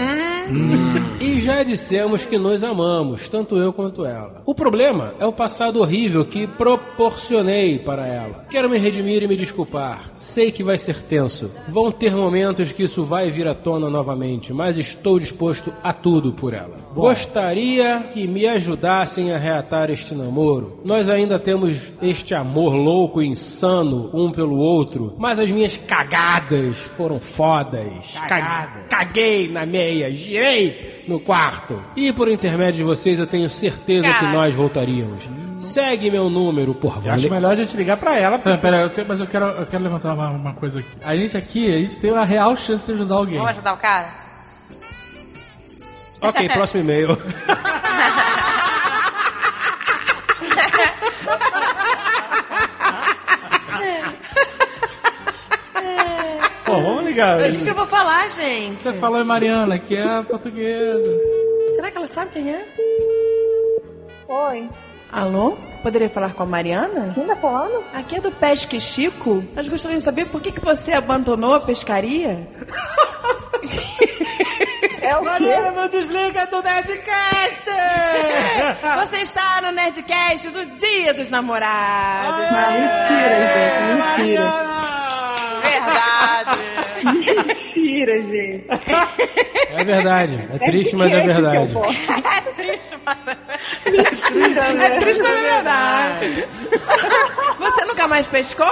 Hum. 0.49 1.18
E 1.20 1.39
já 1.39 1.64
dissemos 1.64 2.26
que 2.26 2.38
nos 2.38 2.64
amamos, 2.64 3.28
tanto 3.28 3.58
eu 3.58 3.74
quanto 3.74 4.05
ela. 4.05 4.41
O 4.45 4.55
problema 4.55 5.14
é 5.20 5.26
o 5.26 5.34
passado 5.34 5.82
horrível 5.82 6.26
que 6.26 6.47
proporcionei 6.47 7.80
para 7.80 8.08
ela. 8.08 8.45
Quero 8.49 8.70
me 8.70 8.78
redimir 8.78 9.24
e 9.24 9.28
me 9.28 9.36
desculpar. 9.36 10.12
Sei 10.16 10.51
que 10.51 10.64
vai 10.64 10.78
ser 10.78 11.01
tenso. 11.01 11.51
Vão 11.68 11.91
ter 11.91 12.16
momentos 12.16 12.72
que 12.72 12.84
isso 12.84 13.03
vai 13.03 13.30
vir 13.30 13.47
à 13.47 13.55
tona 13.55 13.89
novamente, 13.89 14.53
mas 14.53 14.78
estou 14.78 15.20
disposto 15.20 15.74
a 15.84 15.91
tudo 15.91 16.32
por 16.32 16.53
ela. 16.53 16.78
Gostaria 16.93 18.03
que 18.14 18.26
me 18.26 18.47
ajudassem 18.47 19.34
a 19.34 19.38
reatar 19.38 19.89
este 19.89 20.16
namoro. 20.16 20.80
Nós 20.86 21.10
ainda 21.10 21.38
temos 21.38 21.97
este 22.02 22.34
amor 22.36 22.74
louco 22.76 23.22
e 23.22 23.28
insano 23.28 24.10
um 24.14 24.32
pelo 24.32 24.56
outro, 24.58 25.16
mas 25.18 25.39
as 25.39 25.50
minhas 25.52 25.78
cagadas 25.78 26.80
foram 26.80 27.20
fodas. 27.20 28.16
Ca- 28.28 28.86
Caguei 28.89 29.48
na 29.50 29.66
meia, 29.66 30.10
girei 30.12 31.04
no 31.08 31.20
quarto. 31.20 31.82
E 31.95 32.12
por 32.14 32.30
intermédio 32.30 32.78
de 32.78 32.84
vocês 32.84 33.18
eu 33.20 33.28
tenho 33.28 33.50
certeza 33.50 34.12
que 34.14 34.26
nós 34.26 34.54
voltaríamos. 34.56 35.28
Segue 35.60 36.12
meu 36.12 36.30
número, 36.30 36.76
por 36.76 36.93
Eu 37.04 37.12
acho 37.14 37.24
favor. 37.24 37.36
melhor 37.36 37.52
a 37.54 37.56
gente 37.56 37.76
ligar 37.76 37.98
pra 37.98 38.16
ela. 38.16 38.38
Pera, 38.38 38.58
pera, 38.60 38.78
eu 38.84 38.89
tenho- 38.91 39.08
mas 39.08 39.20
eu 39.20 39.26
quero, 39.28 39.45
eu 39.45 39.66
quero 39.66 39.84
levantar 39.84 40.14
uma, 40.14 40.30
uma 40.30 40.54
coisa 40.54 40.80
aqui. 40.82 40.89
A 41.04 41.16
gente 41.16 41.36
aqui, 41.36 41.66
a 41.74 41.78
gente 41.80 42.00
tem 42.00 42.12
uma 42.12 42.24
real 42.26 42.56
chance 42.56 42.86
de 42.86 42.93
ajudar 42.93 43.16
alguém. 43.16 43.38
Vamos 43.38 43.52
ajudar 43.54 43.74
o 43.74 43.78
cara? 43.78 44.14
Ok, 46.22 46.50
próximo 46.50 46.82
e-mail. 46.82 47.18
Vamos 57.18 57.45
ligar. 57.47 57.61
O 57.61 57.63
que 57.63 57.70
eu 57.70 57.76
vou 57.76 57.88
falar, 57.88 58.30
gente? 58.30 58.82
Você 58.82 58.93
falou 58.93 59.20
em 59.20 59.26
Mariana, 59.26 59.80
que 59.80 59.95
é 59.95 60.22
portuguesa. 60.24 61.20
Será 61.74 61.89
que 61.89 61.97
ela 61.97 62.07
sabe 62.07 62.32
quem 62.32 62.51
é? 62.51 62.65
Oi. 64.28 64.70
Alô? 65.11 65.57
Poderia 65.82 66.09
falar 66.09 66.34
com 66.34 66.43
a 66.43 66.45
Mariana? 66.45 67.13
Quem 67.15 67.26
tá 67.26 67.36
falando? 67.36 67.84
Aqui 67.93 68.18
é 68.18 68.22
do 68.22 68.32
Pesque 68.32 68.80
Chico. 68.80 69.43
Nós 69.55 69.68
gostaríamos 69.68 70.03
de 70.03 70.05
saber 70.05 70.26
por 70.26 70.41
que, 70.41 70.51
que 70.51 70.59
você 70.63 70.93
abandonou 70.93 71.55
a 71.55 71.59
pescaria? 71.59 72.47
É 75.01 75.15
o? 75.18 75.24
Mariana, 75.24 75.72
não 75.72 75.88
desliga 75.88 76.45
do 76.47 76.61
Nerdcast! 76.61 77.63
Você 79.07 79.18
está 79.18 79.61
no 79.61 79.72
Nerdcast 79.72 80.49
do 80.49 80.65
Dia 80.78 81.13
dos 81.13 81.30
Namorados. 81.30 82.41
Mentira, 82.51 83.47
gente. 83.53 84.20
Mentira. 84.20 84.53
Verdade. 85.63 86.77
Mentira, 87.04 88.22
gente. 88.24 88.66
É 89.72 89.84
verdade. 89.84 90.50
É 90.54 90.58
triste, 90.60 90.95
mas 90.95 91.12
é 91.14 91.22
verdade. 91.22 91.74
Triste, 92.56 92.98
mas... 93.06 93.18
É 94.82 95.00
triste, 95.00 95.24
mas 95.24 95.43
é 95.43 95.54
verdade. 95.56 96.48
Você 97.60 97.86
nunca 97.86 98.08
mais 98.08 98.28
pescou? 98.28 98.68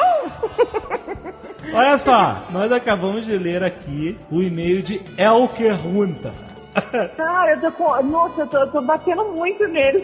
Olha 1.73 1.97
só, 1.97 2.45
nós 2.51 2.71
acabamos 2.71 3.26
de 3.26 3.38
ler 3.38 3.63
aqui 3.63 4.17
o 4.32 4.41
e-mail 4.41 4.82
de 4.82 5.01
Elker 5.17 5.76
Runta. 5.76 6.34
Cara, 7.15 7.51
eu 7.53 7.61
tô 7.61 7.71
com. 7.71 8.03
Nossa, 8.03 8.41
eu 8.41 8.47
tô, 8.47 8.57
eu 8.59 8.71
tô 8.71 8.82
batendo 8.82 9.23
muito 9.26 9.65
nele. 9.67 10.03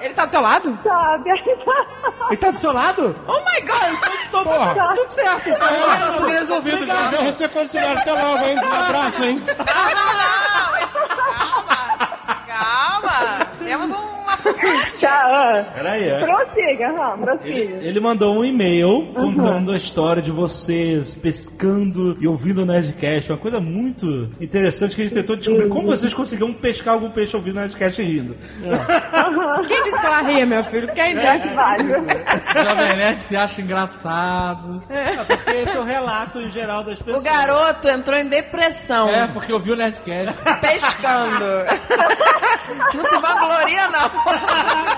Ele 0.00 0.14
tá 0.14 0.24
do 0.26 0.30
teu 0.30 0.40
lado? 0.40 0.78
Sabe? 0.82 1.30
Ele 2.28 2.36
tá 2.36 2.50
do 2.50 2.58
seu 2.58 2.72
lado? 2.72 3.14
Oh 3.26 3.40
my 3.40 3.60
god! 3.66 3.96
Tô, 4.30 4.42
tô, 4.44 4.50
tá 4.50 4.94
tudo 4.96 5.08
certo. 5.10 5.58
Tá 5.58 6.26
resolvido 6.26 6.86
já. 6.86 7.10
Já 7.10 7.22
você 7.22 7.48
considera 7.48 8.00
até 8.00 8.12
logo, 8.12 8.44
hein? 8.44 8.56
Um 8.58 8.72
abraço, 8.72 9.24
hein? 9.24 9.42
Calma. 12.46 13.46
Temos 13.64 13.90
uma 13.90 14.36
função 14.36 14.78
aqui. 14.78 14.95
Tá, 15.06 15.22
ah. 15.24 15.64
Peraí, 15.74 16.08
é. 16.08 16.18
Prossiga, 16.24 16.88
Ram, 16.92 17.18
prossiga. 17.18 17.76
Ele 17.84 18.00
mandou 18.00 18.36
um 18.38 18.44
e-mail 18.44 19.12
contando 19.14 19.70
a 19.72 19.76
história 19.76 20.20
de 20.20 20.30
vocês 20.32 21.14
pescando 21.14 22.16
e 22.20 22.26
ouvindo 22.26 22.62
o 22.62 22.66
Nerdcast. 22.66 23.30
Uma 23.30 23.38
coisa 23.38 23.60
muito 23.60 24.28
interessante 24.40 24.96
que 24.96 25.02
a 25.02 25.04
gente 25.04 25.14
tentou 25.14 25.36
descobrir 25.36 25.68
como 25.68 25.86
vocês 25.86 26.12
conseguiram 26.12 26.52
pescar 26.52 26.94
algum 26.94 27.10
peixe 27.10 27.36
ouvindo 27.36 27.56
o 27.56 27.60
Nerdcast 27.60 28.02
rindo. 28.02 28.34
Quem 29.68 29.82
disse 29.84 30.00
que 30.00 30.06
ela 30.06 30.22
ria, 30.22 30.46
meu 30.46 30.64
filho? 30.64 30.92
Quem 30.92 31.14
disse? 31.16 31.48
Válido. 31.54 31.94
Jovem 32.68 32.96
Nerd 32.96 33.20
se 33.20 33.36
acha 33.36 33.60
engraçado. 33.62 34.82
Porque 35.26 35.50
esse 35.52 35.76
é 35.76 35.80
o 35.80 35.84
relato 35.84 36.40
em 36.40 36.50
geral 36.50 36.82
das 36.82 37.00
O 37.00 37.04
pessoas. 37.04 37.22
garoto 37.22 37.88
entrou 37.88 38.18
em 38.18 38.26
depressão. 38.28 39.08
É, 39.08 39.28
porque 39.28 39.52
eu 39.52 39.60
vi 39.60 39.70
o 39.72 39.76
Nerdcast. 39.76 40.34
Pescando. 40.60 41.46
Não 42.94 43.02
se 43.08 43.18
vangloria, 43.20 43.88
não. 43.88 44.10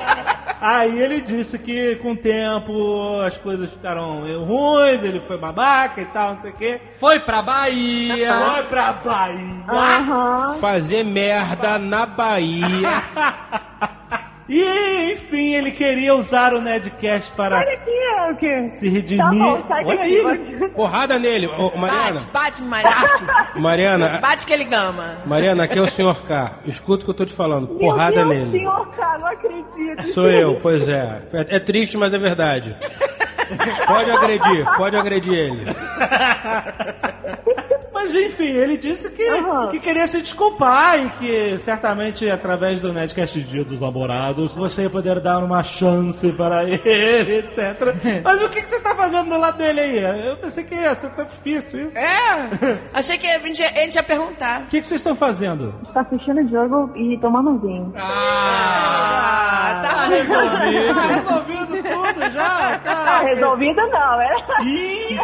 Aí 0.61 0.99
ele 0.99 1.21
disse 1.21 1.59
que 1.59 1.97
com 1.97 2.13
o 2.13 2.17
tempo 2.17 3.21
as 3.21 3.37
coisas 3.39 3.73
ficaram 3.73 4.21
ruins, 4.45 5.03
ele 5.03 5.21
foi 5.21 5.39
babaca 5.39 6.01
e 6.01 6.05
tal, 6.07 6.35
não 6.35 6.41
sei 6.41 6.51
o 6.51 6.55
quê. 6.55 6.81
Foi 6.99 7.21
pra 7.21 7.43
Bahia. 7.43 8.35
Foi 8.35 8.63
pra 8.65 8.93
Bahia. 8.93 9.65
Aham. 9.69 10.55
Fazer 10.55 11.05
merda 11.05 11.79
na 11.79 12.07
Bahia. 12.07 13.05
E, 14.49 15.13
enfim, 15.13 15.55
ele 15.55 15.71
queria 15.71 16.15
usar 16.15 16.55
o 16.55 16.61
Nerdcast 16.61 17.33
para 17.33 17.59
Olha 17.59 17.73
aqui, 17.75 17.91
é 17.91 18.33
o 18.33 18.37
quê? 18.37 18.69
se 18.69 18.89
redimir. 18.89 19.23
Tá 19.23 19.31
bom, 19.31 19.65
sai 19.69 19.85
Olha 19.85 19.99
daqui. 19.99 20.27
aí. 20.65 20.69
Porrada 20.75 21.19
nele. 21.19 21.47
Ô, 21.49 21.77
Mariana. 21.77 22.13
Bate, 22.13 22.27
bate, 22.33 22.63
Mariana. 22.63 23.49
Mariana. 23.57 24.21
Bate 24.23 24.47
que 24.47 24.53
ele 24.53 24.65
gama. 24.65 25.19
Mariana, 25.27 25.65
aqui 25.65 25.79
é 25.79 25.83
o 25.83 25.87
Sr. 25.87 26.23
K. 26.27 26.61
Escuta 26.65 27.03
o 27.03 27.05
que 27.05 27.11
eu 27.11 27.15
tô 27.17 27.25
te 27.27 27.35
falando. 27.35 27.69
Meu 27.69 27.79
Porrada 27.79 28.15
Deus, 28.25 28.29
nele. 28.29 28.51
senhor, 28.59 28.89
cara, 28.97 29.19
não 29.19 29.27
acredito. 29.29 30.03
Sou 30.15 30.31
eu, 30.31 30.59
pois 30.63 30.89
é. 30.89 31.23
é. 31.33 31.57
é 31.57 31.59
triste, 31.61 31.99
mas 31.99 32.15
é 32.15 32.19
verdade. 32.19 32.75
Pode 33.87 34.11
agredir, 34.11 34.67
pode 34.77 34.95
agredir 34.95 35.33
ele. 35.33 35.65
Mas 37.99 38.15
enfim, 38.15 38.45
ele 38.47 38.77
disse 38.77 39.11
que, 39.11 39.25
que 39.73 39.81
queria 39.81 40.07
se 40.07 40.23
desculpar 40.23 41.05
e 41.05 41.09
que 41.19 41.59
certamente 41.59 42.31
através 42.31 42.81
do 42.81 42.93
Nerdcast 42.93 43.43
Dia 43.43 43.65
dos 43.65 43.81
Namorados 43.81 44.55
você 44.55 44.83
ia 44.83 44.91
poder 44.91 45.19
dar 45.19 45.39
uma 45.43 45.65
chance 45.65 46.33
para 46.35 46.63
ele, 46.63 47.39
etc. 47.43 48.23
Mas 48.23 48.41
o 48.41 48.49
que, 48.51 48.63
que 48.63 48.69
você 48.69 48.79
tá 48.81 48.95
fazendo 48.95 49.31
do 49.31 49.37
lado 49.39 49.59
dele 49.59 49.81
aí? 49.81 50.29
Eu 50.29 50.37
pensei 50.37 50.63
que 50.63 50.77
ia 50.77 50.95
ser 50.95 51.11
tão 51.11 51.25
difícil. 51.25 51.89
isso. 51.89 51.99
É. 51.99 52.79
Achei 52.95 53.19
que 53.19 53.27
ele 53.27 53.49
ia, 53.53 53.83
ele 53.83 53.93
ia 53.93 54.03
perguntar. 54.05 54.61
O 54.61 54.67
que, 54.67 54.81
que 54.81 54.87
vocês 54.87 55.01
estão 55.01 55.17
fazendo? 55.17 55.75
Tá 55.93 56.03
assistindo 56.03 56.41
o 56.41 56.49
jogo 56.49 56.93
e 56.97 57.19
tomando 57.19 57.51
um 57.51 57.59
vinho. 57.59 57.93
Ah, 57.97 59.81
tá 59.83 60.07
resolvido. 60.07 60.95
Tá 60.95 61.01
resolvido 61.01 61.83
tudo 61.83 62.33
já, 62.33 62.75
Ah, 62.75 62.79
cara. 62.79 63.19
resolvido 63.27 63.81
não, 63.89 64.21
é? 64.21 64.37
Ih, 64.63 65.19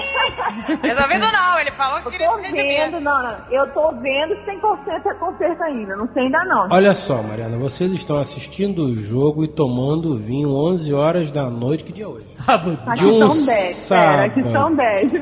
Resolvido 0.82 1.32
não, 1.32 1.58
ele 1.60 1.70
falou 1.72 2.02
que 2.02 2.10
queria. 2.10 2.28
Vendo, 2.66 3.00
não, 3.00 3.22
não. 3.22 3.36
Eu 3.50 3.66
tô 3.72 3.90
vendo 3.96 4.34
100% 4.44 5.06
é 5.06 5.14
conserto 5.14 5.62
ainda. 5.62 5.96
Não 5.96 6.08
sei 6.12 6.24
ainda 6.24 6.44
não. 6.44 6.68
Olha 6.70 6.94
só, 6.94 7.22
Mariana, 7.22 7.58
vocês 7.58 7.92
estão 7.92 8.18
assistindo 8.18 8.84
o 8.84 8.94
jogo 8.94 9.44
e 9.44 9.48
tomando 9.48 10.16
vinho 10.18 10.50
11 10.50 10.92
horas 10.94 11.30
da 11.30 11.48
noite. 11.50 11.84
Que 11.84 11.92
dia 11.92 12.04
é 12.04 12.08
hoje? 12.08 12.24
sábado. 12.30 12.78
Aqui 12.86 13.00
de 13.00 13.06
um 13.06 13.28
são 13.28 13.46
10. 13.46 13.88
Pera, 13.88 14.24
aqui 14.24 14.42
sábado. 14.42 14.52
são 14.52 14.76
10. 14.76 15.12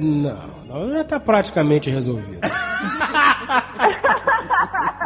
Não, 0.00 0.38
não, 0.68 0.92
já 0.92 1.04
tá 1.04 1.18
praticamente 1.20 1.90
resolvido. 1.90 2.40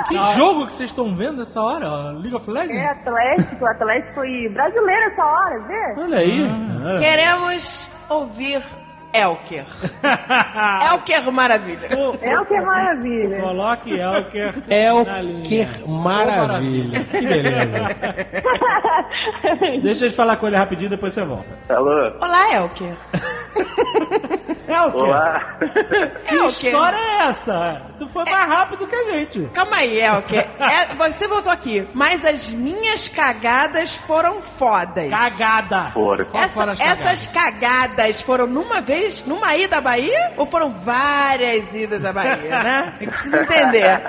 Que 0.08 0.18
jogo 0.34 0.66
que 0.66 0.72
vocês 0.74 0.90
estão 0.90 1.14
vendo 1.14 1.38
nessa 1.38 1.62
hora? 1.62 2.10
League 2.12 2.34
of 2.34 2.50
É 2.50 2.52
Legends? 2.52 2.98
Atlético, 2.98 3.64
Atlético 3.66 4.24
e 4.24 4.48
brasileiro 4.50 5.02
essa 5.12 5.24
hora, 5.24 5.60
vê? 5.60 5.94
Olha 6.02 6.18
aí. 6.18 6.46
Ah. 6.46 6.98
Queremos 6.98 7.90
ouvir 8.10 8.62
Elker. 9.14 9.64
Elker 10.92 11.32
Maravilha. 11.32 11.86
É 11.86 11.96
o 11.96 12.14
é 12.54 12.60
maravilha. 12.60 13.40
Coloque 13.40 13.98
Elker. 13.98 14.54
É 14.68 14.92
o 14.92 15.04
na 15.04 15.20
linha. 15.22 15.42
que 15.44 15.66
maravilha. 15.88 17.04
Que 17.04 17.20
beleza. 17.26 17.80
Deixa 19.82 20.06
eu 20.06 20.10
te 20.10 20.16
falar 20.16 20.36
com 20.36 20.46
ele 20.48 20.56
rapidinho, 20.56 20.90
depois 20.90 21.14
você 21.14 21.24
volta. 21.24 21.46
Olá, 22.20 22.52
Elker. 22.54 22.94
É 24.66 24.80
o 24.82 24.90
quê? 24.92 24.96
Olá. 24.98 25.56
Que 26.26 26.34
É 26.36 26.42
o 26.42 26.48
quê? 26.52 26.66
história 26.68 26.96
é 26.96 27.26
essa? 27.28 27.82
Tu 27.98 28.08
foi 28.08 28.24
mais 28.24 28.48
rápido 28.48 28.86
que 28.86 28.94
a 28.94 29.12
gente. 29.12 29.42
Calma 29.52 29.76
aí, 29.76 30.00
Elke. 30.00 30.36
É, 30.58 30.94
você 30.94 31.28
voltou 31.28 31.52
aqui. 31.52 31.86
Mas 31.92 32.24
as 32.24 32.50
minhas 32.50 33.08
cagadas 33.08 33.96
foram 33.96 34.40
fodas. 34.42 35.10
Cagada. 35.10 35.90
Fora. 35.92 36.24
Qual 36.24 36.42
Essa- 36.42 36.54
foram 36.60 36.72
as 36.72 36.80
essas 36.80 37.26
cagadas 37.26 38.20
foram 38.22 38.46
numa 38.46 38.80
vez, 38.80 39.24
numa 39.26 39.54
ida 39.56 39.78
à 39.78 39.80
Bahia? 39.80 40.32
Ou 40.36 40.46
foram 40.46 40.70
várias 40.72 41.74
idas 41.74 42.04
à 42.04 42.12
Bahia, 42.12 42.62
né? 42.62 42.94
Eu 43.00 43.08
preciso 43.08 43.36
entender. 43.36 44.00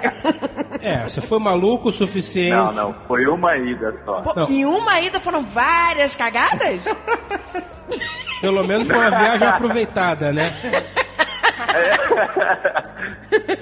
É, 0.81 1.03
você 1.03 1.19
foi 1.21 1.39
maluco 1.39 1.89
o 1.89 1.91
suficiente. 1.91 2.51
Não, 2.55 2.71
não, 2.71 2.95
foi 3.07 3.25
uma 3.27 3.57
ida 3.57 3.93
só. 4.05 4.21
Pô, 4.21 4.33
em 4.49 4.65
uma 4.65 4.99
ida 5.01 5.19
foram 5.19 5.43
várias 5.43 6.15
cagadas? 6.15 6.83
Pelo 8.41 8.63
menos 8.67 8.87
foi 8.87 8.97
uma 8.97 9.09
viagem 9.09 9.47
aproveitada, 9.47 10.31
né? 10.31 10.44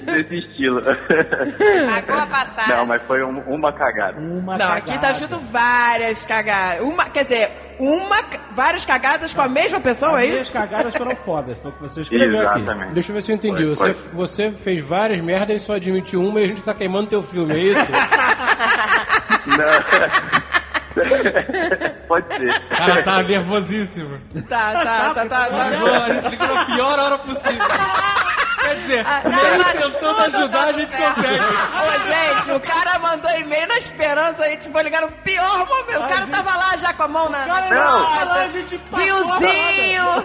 Desse 0.04 0.34
estilo. 0.38 0.80
Pagou 0.82 2.16
a. 2.16 2.66
Não, 2.68 2.86
mas 2.86 3.06
foi 3.06 3.22
um- 3.24 3.40
uma 3.40 3.72
cagada. 3.72 4.18
Uma 4.20 4.52
Não, 4.52 4.58
cagada. 4.66 4.76
aqui 4.78 4.98
tá 5.00 5.10
escrito 5.12 5.38
várias 5.50 6.24
cagadas. 6.24 6.80
Uma, 6.86 7.04
quer 7.10 7.24
dizer, 7.24 7.50
uma, 7.78 8.22
várias 8.54 8.84
cagadas 8.84 9.34
com 9.34 9.42
a 9.42 9.48
mesma 9.48 9.80
pessoa, 9.80 10.18
As 10.18 10.24
é 10.24 10.26
minhas 10.28 10.42
isso? 10.42 10.52
cagadas 10.52 10.94
foram 10.94 11.16
fodas, 11.16 11.58
foi 11.60 11.70
o 11.70 11.74
que 11.74 11.80
você 11.82 12.02
escreveu 12.02 12.48
aqui. 12.48 12.60
Exatamente. 12.60 12.92
Deixa 12.94 13.10
eu 13.10 13.14
ver 13.16 13.22
se 13.22 13.32
eu 13.32 13.36
entendi. 13.36 13.64
Foi, 13.74 13.74
Você, 13.74 13.94
foi. 13.94 14.14
você 14.14 14.50
fez 14.52 14.86
várias 14.86 15.20
merdas 15.20 15.62
e 15.62 15.64
só 15.64 15.74
admitiu 15.74 16.20
uma 16.22 16.40
e 16.40 16.44
a 16.44 16.46
gente 16.46 16.62
tá 16.62 16.74
queimando 16.74 17.08
teu 17.08 17.22
filme, 17.22 17.54
é 17.54 17.58
isso? 17.58 17.92
Não. 19.46 20.53
Pode 22.08 22.36
ser. 22.36 22.68
Cara, 22.68 23.02
tá 23.02 23.22
nervosíssimo. 23.22 24.20
Tá, 24.48 24.72
tá, 24.72 25.14
tá, 25.14 25.26
tá. 25.26 25.46
tá. 25.46 25.68
Ligou, 25.70 25.94
a 25.94 26.12
gente 26.12 26.28
ligou 26.28 26.54
na 26.54 26.64
pior 26.64 26.98
hora 26.98 27.18
possível. 27.18 27.66
Quer 28.64 28.74
dizer, 28.76 29.04
tava 29.04 29.28
ele 29.28 29.64
tentando 29.64 30.20
ajudar, 30.20 30.68
a 30.68 30.72
gente 30.72 30.90
certo. 30.90 31.14
consegue. 31.14 31.44
Ô, 31.44 32.00
gente, 32.00 32.52
o 32.52 32.60
cara 32.60 32.98
mandou 32.98 33.30
e-mail 33.32 33.68
na 33.68 33.76
esperança, 33.76 34.42
a 34.44 34.48
gente 34.48 34.70
foi 34.70 34.82
ligar 34.82 35.02
no 35.02 35.12
pior 35.12 35.58
momento. 35.58 36.02
O 36.02 36.08
cara 36.08 36.26
tava 36.26 36.56
lá 36.56 36.76
já 36.78 36.94
com 36.94 37.02
a 37.02 37.08
mão 37.08 37.28
na. 37.28 37.44
Cara, 37.44 37.68
Não. 37.68 38.02
lá, 38.26 38.34
a 38.34 38.46
gente 38.48 38.80
Vinhozinho! 38.94 40.24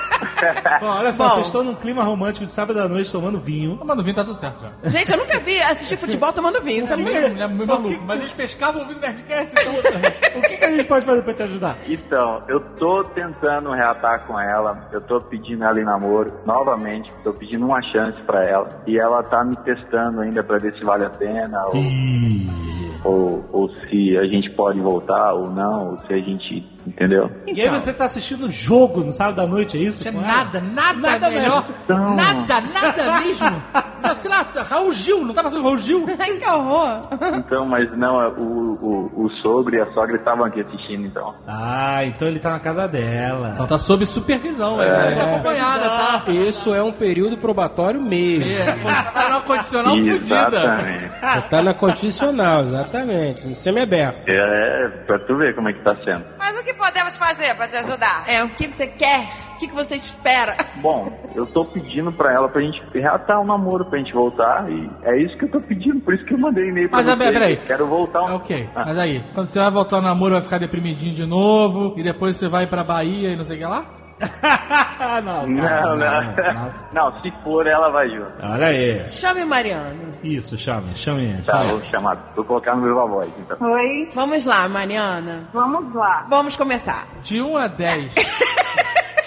Bom, 0.80 0.86
olha 0.86 1.12
só, 1.12 1.24
Bom. 1.24 1.34
vocês 1.34 1.46
estão 1.46 1.62
num 1.64 1.74
clima 1.74 2.02
romântico 2.02 2.46
de 2.46 2.52
sábado 2.52 2.80
à 2.80 2.88
noite 2.88 3.10
tomando 3.10 3.38
vinho. 3.38 3.76
Tomando 3.76 4.02
vinho 4.02 4.14
tá 4.14 4.24
tudo 4.24 4.34
certo 4.34 4.60
já. 4.60 4.88
Gente, 4.88 5.12
eu 5.12 5.18
nunca 5.18 5.38
vi 5.40 5.60
assistir 5.60 5.96
futebol 5.96 6.32
tomando 6.32 6.60
vinho. 6.60 6.84
Isso 6.84 6.92
é 6.92 6.96
muito... 6.96 7.16
Ele 7.16 7.42
é 7.42 7.48
meio 7.48 7.66
maluco, 7.66 8.04
mas 8.04 8.18
eles 8.20 8.32
pescavam 8.32 8.82
ouvindo 8.82 9.00
Nerdcast, 9.00 9.54
então... 9.60 9.74
O 10.36 10.42
que, 10.42 10.56
que 10.56 10.64
a 10.64 10.70
gente 10.70 10.84
pode 10.86 11.04
fazer 11.04 11.22
pra 11.22 11.34
te 11.34 11.42
ajudar? 11.42 11.76
Então, 11.86 12.42
eu 12.48 12.60
tô 12.76 13.04
tentando 13.14 13.70
reatar 13.70 14.26
com 14.26 14.38
ela, 14.38 14.88
eu 14.92 15.00
tô 15.00 15.20
pedindo 15.20 15.64
ela 15.64 15.80
em 15.80 15.84
namoro 15.84 16.32
novamente, 16.46 17.10
tô 17.24 17.32
pedindo 17.32 17.66
uma 17.66 17.82
chance 17.82 18.20
pra 18.22 18.44
ela. 18.44 18.68
E 18.86 18.98
ela 18.98 19.22
tá 19.24 19.44
me 19.44 19.56
testando 19.64 20.20
ainda 20.20 20.42
pra 20.42 20.58
ver 20.58 20.72
se 20.74 20.84
vale 20.84 21.04
a 21.04 21.10
pena, 21.10 21.58
ou, 21.66 23.12
ou, 23.12 23.44
ou 23.52 23.68
se 23.68 24.16
a 24.16 24.24
gente 24.24 24.50
pode 24.50 24.80
voltar 24.80 25.32
ou 25.34 25.50
não, 25.50 25.90
ou 25.90 25.98
se 26.06 26.12
a 26.12 26.18
gente. 26.18 26.66
Entendeu? 26.90 27.30
E 27.46 27.60
aí 27.60 27.68
você 27.68 27.92
tá 27.92 28.04
assistindo 28.04 28.46
o 28.46 28.50
jogo 28.52 29.02
no 29.04 29.12
sábado 29.12 29.40
à 29.40 29.46
noite, 29.46 29.76
é 29.76 29.80
isso? 29.80 30.04
Nada, 30.12 30.60
nada, 30.60 30.98
Nada 31.00 31.30
melhor. 31.30 31.66
Não. 31.88 32.16
Nada, 32.16 32.60
nada 32.60 33.20
mesmo. 33.20 33.62
Já, 34.02 34.14
sei 34.14 34.30
lá, 34.30 34.46
Raul 34.68 34.92
Gil, 34.92 35.24
não 35.24 35.32
tá 35.32 35.42
passando 35.42 35.62
Raul 35.62 35.78
Gil? 35.78 36.04
Ai, 36.18 36.36
que 36.36 36.48
horror! 36.48 37.00
Então, 37.38 37.64
mas 37.66 37.96
não, 37.96 38.16
o, 38.36 38.72
o, 38.74 39.24
o 39.26 39.30
sogro 39.42 39.74
e 39.74 39.80
a 39.80 39.86
sogra 39.92 40.16
estavam 40.16 40.44
aqui 40.44 40.60
assistindo, 40.60 41.06
então. 41.06 41.32
Ah, 41.46 42.04
então 42.04 42.26
ele 42.28 42.40
tá 42.40 42.50
na 42.50 42.60
casa 42.60 42.88
dela. 42.88 43.50
Então 43.52 43.66
tá 43.66 43.78
sob 43.78 44.04
supervisão, 44.04 44.80
é. 44.82 45.14
Tá 45.14 45.24
acompanhada, 45.24 45.88
tá? 45.88 46.24
Isso 46.28 46.74
é 46.74 46.82
um 46.82 46.92
período 46.92 47.36
probatório 47.38 48.00
mesmo. 48.00 48.52
É, 48.52 48.72
condicional, 48.82 49.42
condicional 49.42 49.94
fodida. 49.96 50.16
Exatamente. 50.16 51.10
Você 51.20 51.40
tá 51.48 51.62
na 51.62 51.74
condicional, 51.74 52.62
exatamente. 52.62 53.46
No 53.46 53.54
semi-aberto. 53.54 54.30
É, 54.30 54.88
pra 55.06 55.18
tu 55.20 55.36
ver 55.36 55.54
como 55.54 55.68
é 55.68 55.72
que 55.72 55.82
tá 55.82 55.94
sendo. 56.04 56.24
Mas 56.38 56.58
o 56.58 56.64
que 56.64 56.74
podemos 56.80 57.16
fazer 57.16 57.54
pra 57.54 57.68
te 57.68 57.76
ajudar? 57.76 58.24
É, 58.26 58.42
o 58.42 58.48
que 58.48 58.68
você 58.70 58.86
quer? 58.86 59.28
O 59.54 59.58
que 59.60 59.68
que 59.68 59.74
você 59.74 59.96
espera? 59.96 60.56
Bom, 60.76 61.12
eu 61.34 61.44
tô 61.46 61.66
pedindo 61.66 62.10
pra 62.10 62.32
ela 62.32 62.48
pra 62.48 62.62
gente 62.62 62.80
reatar 62.94 63.40
o 63.40 63.46
namoro, 63.46 63.84
pra 63.84 63.98
gente 63.98 64.12
voltar, 64.14 64.70
e 64.72 64.90
é 65.02 65.18
isso 65.22 65.36
que 65.36 65.44
eu 65.44 65.50
tô 65.50 65.60
pedindo, 65.60 66.00
por 66.00 66.14
isso 66.14 66.24
que 66.24 66.32
eu 66.32 66.38
mandei 66.38 66.68
e-mail 66.70 66.88
pra 66.88 66.96
Mas, 66.98 67.06
você. 67.06 67.12
ah, 67.12 67.16
peraí. 67.32 67.56
Quero 67.66 67.86
voltar 67.86 68.22
um... 68.22 68.36
Ok, 68.36 68.66
Ah. 68.74 68.82
mas 68.86 68.96
aí, 68.98 69.22
quando 69.34 69.46
você 69.48 69.58
vai 69.60 69.70
voltar 69.70 69.96
ao 69.96 70.02
namoro, 70.02 70.32
vai 70.34 70.42
ficar 70.42 70.58
deprimidinho 70.58 71.14
de 71.14 71.26
novo, 71.26 71.92
e 71.98 72.02
depois 72.02 72.38
você 72.38 72.48
vai 72.48 72.66
pra 72.66 72.82
Bahia 72.82 73.28
e 73.30 73.36
não 73.36 73.44
sei 73.44 73.56
o 73.56 73.58
que 73.60 73.66
lá? 73.66 73.84
não, 75.24 75.46
Não, 75.46 75.96
não. 75.96 76.72
Não, 76.92 77.18
se 77.20 77.32
for, 77.42 77.66
ela 77.66 77.90
vai 77.90 78.08
junto. 78.10 78.32
Olha 78.42 78.66
aí. 78.66 79.10
Chame 79.12 79.44
Mariano. 79.44 80.10
Isso, 80.22 80.56
chame, 80.58 80.94
chame. 80.94 81.40
Tá, 81.42 81.62
vou 81.64 81.80
chamar. 81.84 82.18
Vou 82.36 82.44
colocar 82.44 82.76
no 82.76 82.82
meu 82.82 83.08
voz, 83.08 83.30
então. 83.38 83.56
Oi, 83.60 84.08
Vamos 84.14 84.44
lá, 84.44 84.68
Mariana. 84.68 85.48
vamos 85.52 85.94
lá. 85.94 86.26
Vamos 86.28 86.54
começar. 86.56 87.06
De 87.22 87.40
1 87.40 87.56
a 87.56 87.66
10. 87.68 88.14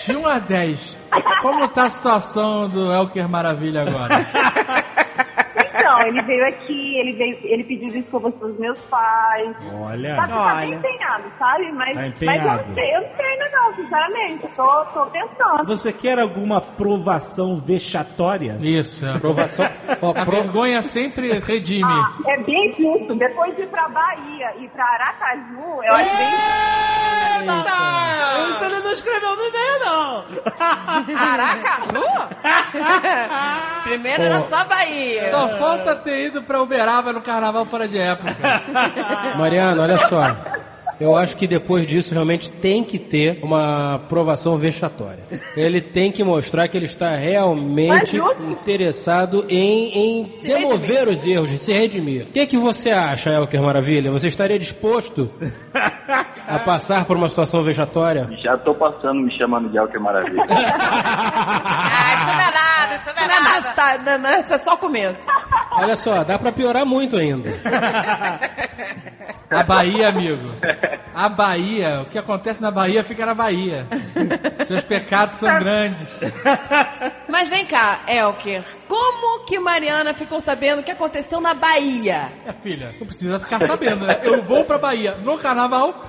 De 0.06 0.16
1 0.16 0.28
a 0.28 0.40
10. 0.40 0.98
Como 1.42 1.68
tá 1.70 1.86
a 1.86 1.90
situação 1.90 2.70
do 2.70 2.92
Elker 2.92 3.28
Maravilha 3.30 3.82
agora? 3.84 4.14
Então, 5.76 6.00
ele 6.08 6.22
veio 6.24 6.48
aqui, 6.48 6.83
ele 7.00 7.14
veio, 7.14 7.38
ele 7.44 7.64
pediu 7.64 7.92
desculpas 7.92 8.34
pros 8.36 8.58
meus 8.60 8.80
pais. 8.84 9.56
Olha. 9.74 10.16
Sabe, 10.16 10.34
tá 10.34 10.56
bem 10.56 10.68
Olha. 10.70 10.76
empenhado, 10.76 11.24
sabe? 11.38 11.72
Mas, 11.72 11.94
Tá 11.96 12.02
mas 12.02 12.04
eu 12.04 12.08
empenhado. 12.10 12.68
não 12.68 12.74
sei, 12.76 12.96
eu 12.96 13.02
não 13.02 13.10
sei 13.16 13.26
ainda 13.26 13.50
não, 13.52 13.74
sinceramente. 13.76 14.56
Tô, 14.56 14.86
tô 14.86 15.06
pensando. 15.08 15.66
Você 15.66 15.94
quer 15.94 16.20
alguma 16.20 16.62
provação 16.62 17.60
vexatória? 17.60 18.58
Isso, 18.62 19.06
é. 19.06 19.16
Aprovação. 19.16 19.66
Ó, 20.02 20.12
A 20.18 20.26
pro- 20.26 20.36
vergonha 20.36 20.82
sempre 20.82 21.40
redime. 21.40 21.84
Ah, 21.92 22.14
é 22.28 22.38
bem 22.44 22.74
justo. 22.78 23.16
Depois 23.16 23.56
de 23.56 23.64
ir 23.64 23.68
pra 23.68 23.88
Bahia 23.90 24.54
e 24.60 24.68
pra 24.70 24.84
Aracaju, 24.86 25.84
eu 25.84 25.94
acho 25.96 26.18
bem 26.18 26.28
Isso 28.52 28.66
ele 28.66 28.80
não 28.82 28.92
escreveu 28.92 29.36
no 29.36 29.44
e-mail, 29.44 29.80
não. 29.86 30.26
Aracaju? 31.18 32.04
Primeiro 33.84 34.24
era 34.24 34.42
só 34.42 34.64
Bahia. 34.66 35.30
Só 35.30 35.50
falta 35.58 35.96
ter 35.96 36.28
ido 36.28 36.44
pra 36.44 36.62
Uberaba 36.84 37.14
no 37.14 37.22
carnaval 37.22 37.66
fora 37.66 37.88
de 37.88 37.98
época. 37.98 38.36
Mariana, 39.40 39.82
olha 39.82 39.98
só. 40.00 40.36
Eu 41.00 41.16
acho 41.16 41.38
que 41.38 41.48
depois 41.48 41.88
disso 41.88 42.14
realmente 42.14 42.52
tem 42.52 42.84
que 42.84 43.00
ter 43.00 43.40
uma 43.42 43.96
aprovação 43.96 44.58
vexatória. 44.58 45.24
Ele 45.56 45.80
tem 45.80 46.12
que 46.12 46.24
mostrar 46.24 46.68
que 46.68 46.78
ele 46.78 46.86
está 46.86 47.16
realmente 47.16 48.18
interessado 48.50 49.46
em, 49.50 49.98
em 49.98 50.36
demover 50.42 51.08
os 51.08 51.26
erros, 51.26 51.50
de 51.50 51.58
se 51.58 51.74
redimir. 51.74 52.24
O 52.24 52.32
que, 52.32 52.46
que 52.46 52.58
você 52.58 52.92
acha, 52.92 53.32
Elker 53.32 53.62
Maravilha? 53.62 54.12
Você 54.12 54.28
estaria 54.28 54.60
disposto 54.60 55.32
a 56.48 56.60
passar 56.60 57.06
por 57.06 57.16
uma 57.16 57.30
situação 57.30 57.64
vexatória? 57.64 58.30
Já 58.44 58.58
tô 58.58 58.76
passando, 58.76 59.22
me 59.22 59.36
chamando 59.38 59.70
de 59.70 59.78
Alcker 59.78 60.02
Maravilha. 60.02 60.46
Ah, 61.96 62.73
isso 62.96 63.10
não 63.16 63.24
é 63.24 63.28
nada, 63.28 63.60
isso 63.60 63.64
não 63.64 63.72
é 63.72 63.74
tá- 63.74 63.98
não, 64.00 64.18
não, 64.18 64.42
isso 64.42 64.54
é 64.54 64.58
só 64.58 64.74
o 64.74 64.78
começo. 64.78 65.20
Olha 65.76 65.96
só, 65.96 66.24
dá 66.24 66.38
pra 66.38 66.52
piorar 66.52 66.86
muito 66.86 67.18
ainda. 67.18 67.50
A 69.50 69.64
Bahia, 69.64 70.10
amigo. 70.10 70.50
A 71.16 71.28
Bahia, 71.30 72.02
o 72.02 72.06
que 72.10 72.18
acontece 72.18 72.62
na 72.62 72.70
Bahia 72.70 73.04
fica 73.04 73.26
na 73.26 73.34
Bahia. 73.34 73.88
Seus 74.68 74.82
pecados 74.84 75.36
são 75.36 75.50
grandes. 75.60 76.08
Mas 77.28 77.50
vem 77.50 77.66
cá, 77.66 78.02
Elker. 78.08 78.64
Como 78.88 79.46
que 79.46 79.58
Mariana 79.60 80.14
ficou 80.14 80.40
sabendo 80.40 80.80
o 80.80 80.84
que 80.84 80.92
aconteceu 80.92 81.42
na 81.42 81.56
Bahia? 81.56 82.28
É, 82.46 82.54
filha, 82.54 82.94
não 83.00 83.08
precisa 83.08 83.40
ficar 83.40 83.60
sabendo, 83.62 84.06
né? 84.06 84.20
Eu 84.24 84.44
vou 84.44 84.66
pra 84.66 84.78
Bahia 84.78 85.16
no 85.24 85.38
carnaval, 85.40 86.06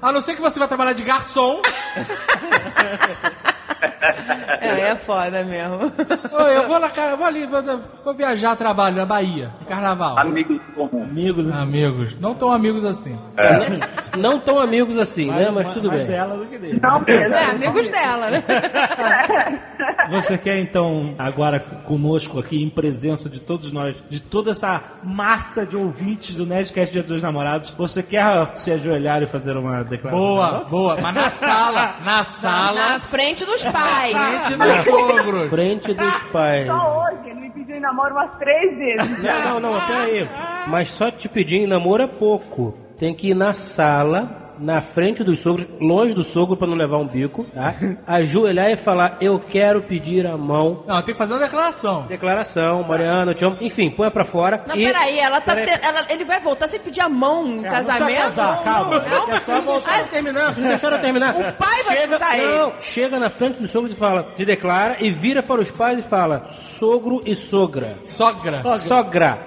a 0.00 0.12
não 0.12 0.20
ser 0.22 0.34
que 0.34 0.40
você 0.40 0.58
vai 0.58 0.68
trabalhar 0.68 0.94
de 0.94 1.04
garçom. 1.04 1.60
É, 4.60 4.80
é 4.92 4.96
foda 4.96 5.42
mesmo. 5.44 5.92
Oi, 6.32 6.56
eu 6.56 6.66
vou, 6.66 6.78
na, 6.80 6.88
ca- 6.88 7.10
eu 7.10 7.16
vou 7.16 7.26
ali, 7.26 7.44
vou, 7.46 7.62
vou 8.04 8.14
viajar 8.14 8.52
a 8.52 8.56
trabalho 8.56 8.96
na 8.96 9.04
Bahia, 9.04 9.50
carnaval. 9.68 10.18
Amigos 10.18 10.58
comuns. 10.74 11.10
Amigo, 11.10 11.42
né? 11.42 11.54
Amigos, 11.56 12.18
não 12.18 12.34
tão 12.34 12.50
amigos 12.52 12.84
assim. 12.84 13.18
Não 14.16 14.38
tão 14.38 14.60
amigos 14.60 14.96
assim, 14.96 15.28
né? 15.28 15.50
Mas 15.52 15.72
tudo 15.72 15.88
mais 15.88 16.06
bem. 16.06 16.14
dela 16.16 16.36
do 16.36 16.46
que 16.46 16.56
dele. 16.56 16.78
Não 16.80 17.00
mesmo. 17.00 17.34
É, 17.34 17.50
amigos 17.50 17.88
dela, 17.88 18.30
né? 18.30 18.44
Você 20.10 20.38
quer 20.38 20.58
então, 20.60 21.14
agora 21.18 21.58
conosco 21.58 22.38
aqui, 22.38 22.62
em 22.62 22.70
presença 22.70 23.28
de 23.28 23.40
todos 23.40 23.72
nós, 23.72 23.96
de 24.08 24.20
toda 24.20 24.52
essa 24.52 24.80
massa 25.02 25.66
de 25.66 25.76
ouvintes 25.76 26.36
do 26.36 26.46
Nerdcast 26.46 26.92
Dia 26.92 27.02
dos 27.02 27.20
Namorados, 27.22 27.70
você 27.70 28.02
quer 28.04 28.54
se 28.54 28.70
ajoelhar 28.70 29.22
e 29.22 29.26
fazer 29.26 29.56
uma 29.56 29.82
declaração? 29.82 30.24
Boa, 30.24 30.64
boa. 30.68 30.96
Mas 31.02 31.14
na 31.14 31.30
sala, 31.30 31.96
na 32.04 32.24
sala, 32.24 32.88
Na 32.90 33.00
frente 33.00 33.44
dos 33.44 33.62
pais. 33.82 34.16
frente 34.16 34.56
dos 34.58 34.76
sogros. 34.84 35.50
Frente 35.50 35.94
dos 35.94 36.22
pais. 36.24 36.66
Só 36.66 37.04
hoje, 37.04 37.30
ele 37.30 37.40
me 37.40 37.50
pediu 37.50 37.76
em 37.76 37.80
namoro 37.80 38.14
umas 38.14 38.38
três 38.38 38.76
vezes. 38.78 39.18
Não, 39.22 39.60
não, 39.60 39.72
não, 39.72 39.86
peraí. 39.86 40.28
Mas 40.66 40.90
só 40.90 41.10
te 41.10 41.28
pedir 41.28 41.58
em 41.58 41.66
namoro 41.66 42.02
é 42.02 42.06
pouco. 42.06 42.74
Tem 42.98 43.12
que 43.12 43.30
ir 43.30 43.34
na 43.34 43.52
sala 43.52 44.43
na 44.58 44.80
frente 44.80 45.22
dos 45.24 45.38
sogros, 45.40 45.66
longe 45.80 46.14
do 46.14 46.22
sogro 46.24 46.56
pra 46.56 46.66
não 46.66 46.74
levar 46.74 46.98
um 46.98 47.06
bico, 47.06 47.44
tá? 47.54 47.74
Ajoelhar 48.06 48.70
e 48.70 48.76
falar, 48.76 49.16
eu 49.20 49.38
quero 49.38 49.82
pedir 49.82 50.26
a 50.26 50.36
mão. 50.36 50.84
Não, 50.86 51.02
tem 51.04 51.14
que 51.14 51.18
fazer 51.18 51.34
uma 51.34 51.40
declaração. 51.40 52.02
Declaração, 52.06 52.82
Mariana, 52.82 53.30
eu 53.32 53.34
te 53.34 53.44
amo. 53.44 53.56
Enfim, 53.60 53.90
põe 53.90 54.10
pra 54.10 54.24
fora. 54.24 54.64
Não, 54.66 54.76
e... 54.76 54.84
peraí, 54.86 55.18
ela 55.18 55.40
tá 55.40 55.54
Peraí. 55.54 55.78
te- 55.78 55.86
ela- 55.86 56.06
ele 56.08 56.24
vai 56.24 56.40
voltar 56.40 56.68
sem 56.68 56.80
pedir 56.80 57.00
a 57.00 57.08
mão 57.08 57.46
em 57.46 57.62
casamento? 57.62 58.16
casar, 58.22 58.62
calma. 58.64 59.04
Não, 59.08 59.30
É 59.30 59.40
só 59.40 59.60
voltar. 59.60 60.04
Terminar, 60.08 60.52
vocês 60.54 60.66
deixaram 60.66 60.98
terminar. 60.98 61.34
O 61.34 61.52
pai 61.54 61.82
vai 61.84 61.96
chega, 61.98 62.36
ele. 62.36 62.56
Não, 62.56 62.72
chega 62.80 63.18
na 63.18 63.30
frente 63.30 63.60
dos 63.60 63.70
sogros 63.70 63.94
e 63.94 63.98
fala, 63.98 64.26
se 64.34 64.44
declara 64.44 64.96
e 65.00 65.10
vira 65.10 65.42
para 65.42 65.60
os 65.60 65.70
pais 65.70 66.00
e 66.00 66.02
fala, 66.02 66.44
sogro 66.44 67.22
e 67.24 67.34
sogra. 67.34 67.98
Sogra. 68.04 68.62
Sogra, 68.78 69.38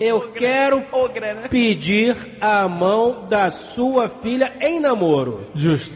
eu 0.00 0.32
quero 0.32 0.84
Ogra, 0.92 1.34
né? 1.34 1.48
pedir 1.48 2.16
a 2.40 2.68
mão 2.68 3.24
da 3.28 3.50
sua 3.50 4.08
filha 4.08 4.43
em 4.60 4.80
namoro. 4.80 5.46
Justo. 5.54 5.94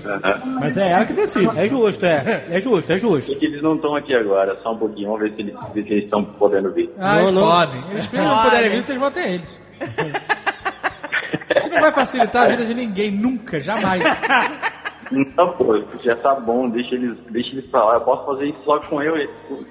Mas 0.60 0.76
é 0.76 0.90
ela 0.92 1.04
que 1.04 1.12
decide. 1.12 1.58
É 1.58 1.66
justo, 1.66 2.04
é. 2.06 2.44
É 2.50 2.60
justo, 2.60 2.92
é 2.92 2.98
justo. 2.98 3.32
É 3.32 3.34
que 3.34 3.46
eles 3.46 3.62
não 3.62 3.76
estão 3.76 3.94
aqui 3.96 4.14
agora, 4.14 4.58
só 4.62 4.72
um 4.72 4.78
pouquinho, 4.78 5.08
vamos 5.12 5.22
ver 5.22 5.34
se 5.36 5.40
eles, 5.42 5.54
se 5.72 5.78
eles 5.80 6.04
estão 6.04 6.24
podendo 6.24 6.72
vir. 6.72 6.90
Ah, 6.98 7.14
Não, 7.14 7.18
eles 7.20 7.32
não. 7.32 7.42
podem. 7.42 7.90
Eles 7.90 8.04
se 8.04 8.16
não 8.16 8.24
Podem. 8.24 8.44
puderem 8.50 8.70
vir, 8.70 8.82
vocês 8.82 8.98
vão 8.98 9.10
ter 9.10 9.28
eles. 9.28 9.58
Isso 11.58 11.68
não 11.70 11.80
vai 11.80 11.92
facilitar 11.92 12.44
a 12.44 12.48
vida 12.50 12.64
de 12.64 12.74
ninguém, 12.74 13.10
nunca, 13.10 13.60
jamais. 13.60 14.02
Então, 15.10 15.52
pô, 15.52 15.82
já 16.04 16.14
tá 16.16 16.34
bom, 16.34 16.68
deixa 16.68 16.94
eles, 16.94 17.16
deixa 17.30 17.50
eles 17.52 17.66
pra 17.70 17.84
lá. 17.84 17.94
Eu 17.94 18.00
posso 18.02 18.26
fazer 18.26 18.46
isso 18.46 18.62
só 18.64 18.78
com 18.80 19.02
eu, 19.02 19.14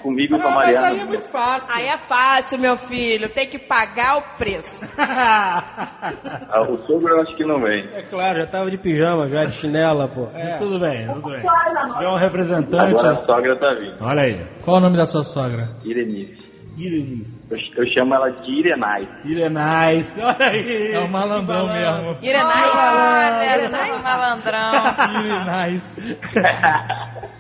comigo 0.02 0.36
e 0.36 0.40
com 0.42 0.48
a 0.48 0.52
Ah, 0.52 0.56
mas 0.56 0.66
Mariana. 0.74 0.88
aí 0.88 1.00
é 1.00 1.06
muito 1.06 1.28
fácil. 1.30 1.76
Aí 1.76 1.88
é 1.88 1.98
fácil, 1.98 2.60
meu 2.60 2.76
filho. 2.78 3.30
Tem 3.30 3.48
que 3.48 3.60
pagar 3.60 4.18
o 4.18 4.38
preço. 4.38 4.96
Ah, 6.50 6.62
o 6.70 6.78
sogro 6.86 7.10
eu 7.16 7.22
acho 7.22 7.36
que 7.36 7.44
não 7.44 7.62
vem. 7.62 7.88
É 7.94 8.04
claro, 8.04 8.40
já 8.40 8.48
tava 8.48 8.70
de 8.72 8.78
pijama, 8.78 9.28
já 9.28 9.46
de 9.46 9.52
chinela, 9.54 10.08
pô. 10.08 10.28
Tudo 10.58 10.80
bem, 10.80 11.08
tudo 11.08 11.30
bem. 11.30 11.42
Se 11.42 11.94
tiver 11.94 12.08
um 12.10 12.16
representante. 12.16 12.96
Agora 12.96 13.12
a 13.12 13.26
sogra 13.26 13.60
tá 13.60 13.74
vindo. 13.74 13.98
Olha 14.02 14.22
aí. 14.24 14.46
Qual 14.64 14.78
o 14.78 14.80
nome 14.80 14.98
da 14.98 15.06
sua 15.06 15.24
sogra? 15.24 15.70
Irenice. 15.84 16.47
Irenice. 16.78 17.48
Eu, 17.52 17.84
eu 17.84 17.92
chamo 17.94 18.14
ela 18.14 18.30
de 18.30 18.52
Irenai. 18.52 19.08
Irenice. 19.26 20.22
Olha 20.22 20.38
aí. 20.48 20.92
É 20.94 21.00
um 21.00 21.08
malandrão 21.08 21.68
mesmo. 21.68 22.18
Irenai? 22.22 22.64
Olha, 22.70 23.70
tá 23.70 23.98
malandrão. 24.04 24.72
Really 25.24 25.72
nice. 25.74 26.18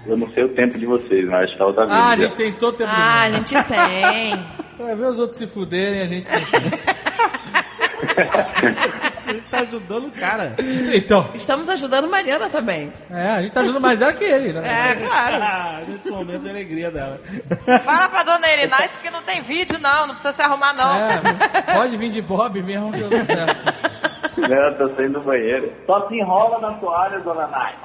Eu 0.06 0.18
não 0.18 0.30
sei 0.32 0.44
o 0.46 0.50
tempo 0.56 0.78
de 0.78 0.86
vocês, 0.86 1.26
mas 1.30 1.44
acho 1.46 1.56
que 1.56 1.62
ela 1.62 1.74
tá 1.74 1.82
vindo. 1.84 1.94
Ah, 1.94 2.08
a 2.10 2.16
já. 2.16 2.24
gente 2.24 2.36
tem 2.36 2.54
todo 2.54 2.78
tempo 2.78 2.92
Ah, 2.94 3.22
a 3.24 3.30
gente 3.30 3.54
tem. 3.64 4.46
Vai 4.86 4.96
ver 4.96 5.08
os 5.08 5.20
outros 5.20 5.38
se 5.38 5.48
fuderem, 5.48 6.02
a 6.02 6.06
gente 6.08 6.30
tem. 6.30 6.42
Você 9.28 9.42
tá 9.52 9.60
ajudando 9.60 10.08
o 10.08 10.12
cara. 10.12 10.56
Então, 10.94 11.30
Estamos 11.36 11.68
ajudando 11.68 12.08
Mariana 12.08 12.50
também. 12.50 12.92
é, 13.12 13.32
a 13.32 13.42
gente 13.42 13.52
tá 13.52 13.60
ajudando 13.62 13.82
mais 13.82 14.02
ela 14.02 14.14
que 14.14 14.24
ele, 14.24 14.54
né? 14.54 14.62
É, 14.68 14.96
claro. 14.96 15.36
Ah, 15.42 15.82
nesse 15.88 16.10
momento 16.10 16.42
de 16.44 16.50
alegria 16.50 16.90
dela. 16.92 17.20
Fala 17.84 18.08
pra 18.10 18.24
dona 18.24 18.48
Erinais 18.48 18.96
que 18.98 19.10
não 19.10 19.22
tem 19.24 19.42
vídeo, 19.42 19.78
não. 19.80 20.08
Não 20.08 20.16
precisa 20.16 20.34
se 20.34 20.42
arrumar, 20.42 20.74
não. 20.74 20.96
É, 20.96 21.74
pode 21.74 21.98
vir 21.98 22.10
de 22.10 22.22
Bob 22.22 22.62
mesmo 22.64 22.92
que 22.92 23.02
eu 23.02 23.10
não. 23.10 24.48
Não, 24.48 24.74
tô 24.78 24.96
saindo 24.96 25.20
do 25.20 25.26
banheiro. 25.26 25.74
Só 25.86 26.08
se 26.08 26.16
enrola 26.16 26.60
na 26.60 26.74
toalha, 26.78 27.20
dona 27.20 27.48
Nai. 27.48 27.76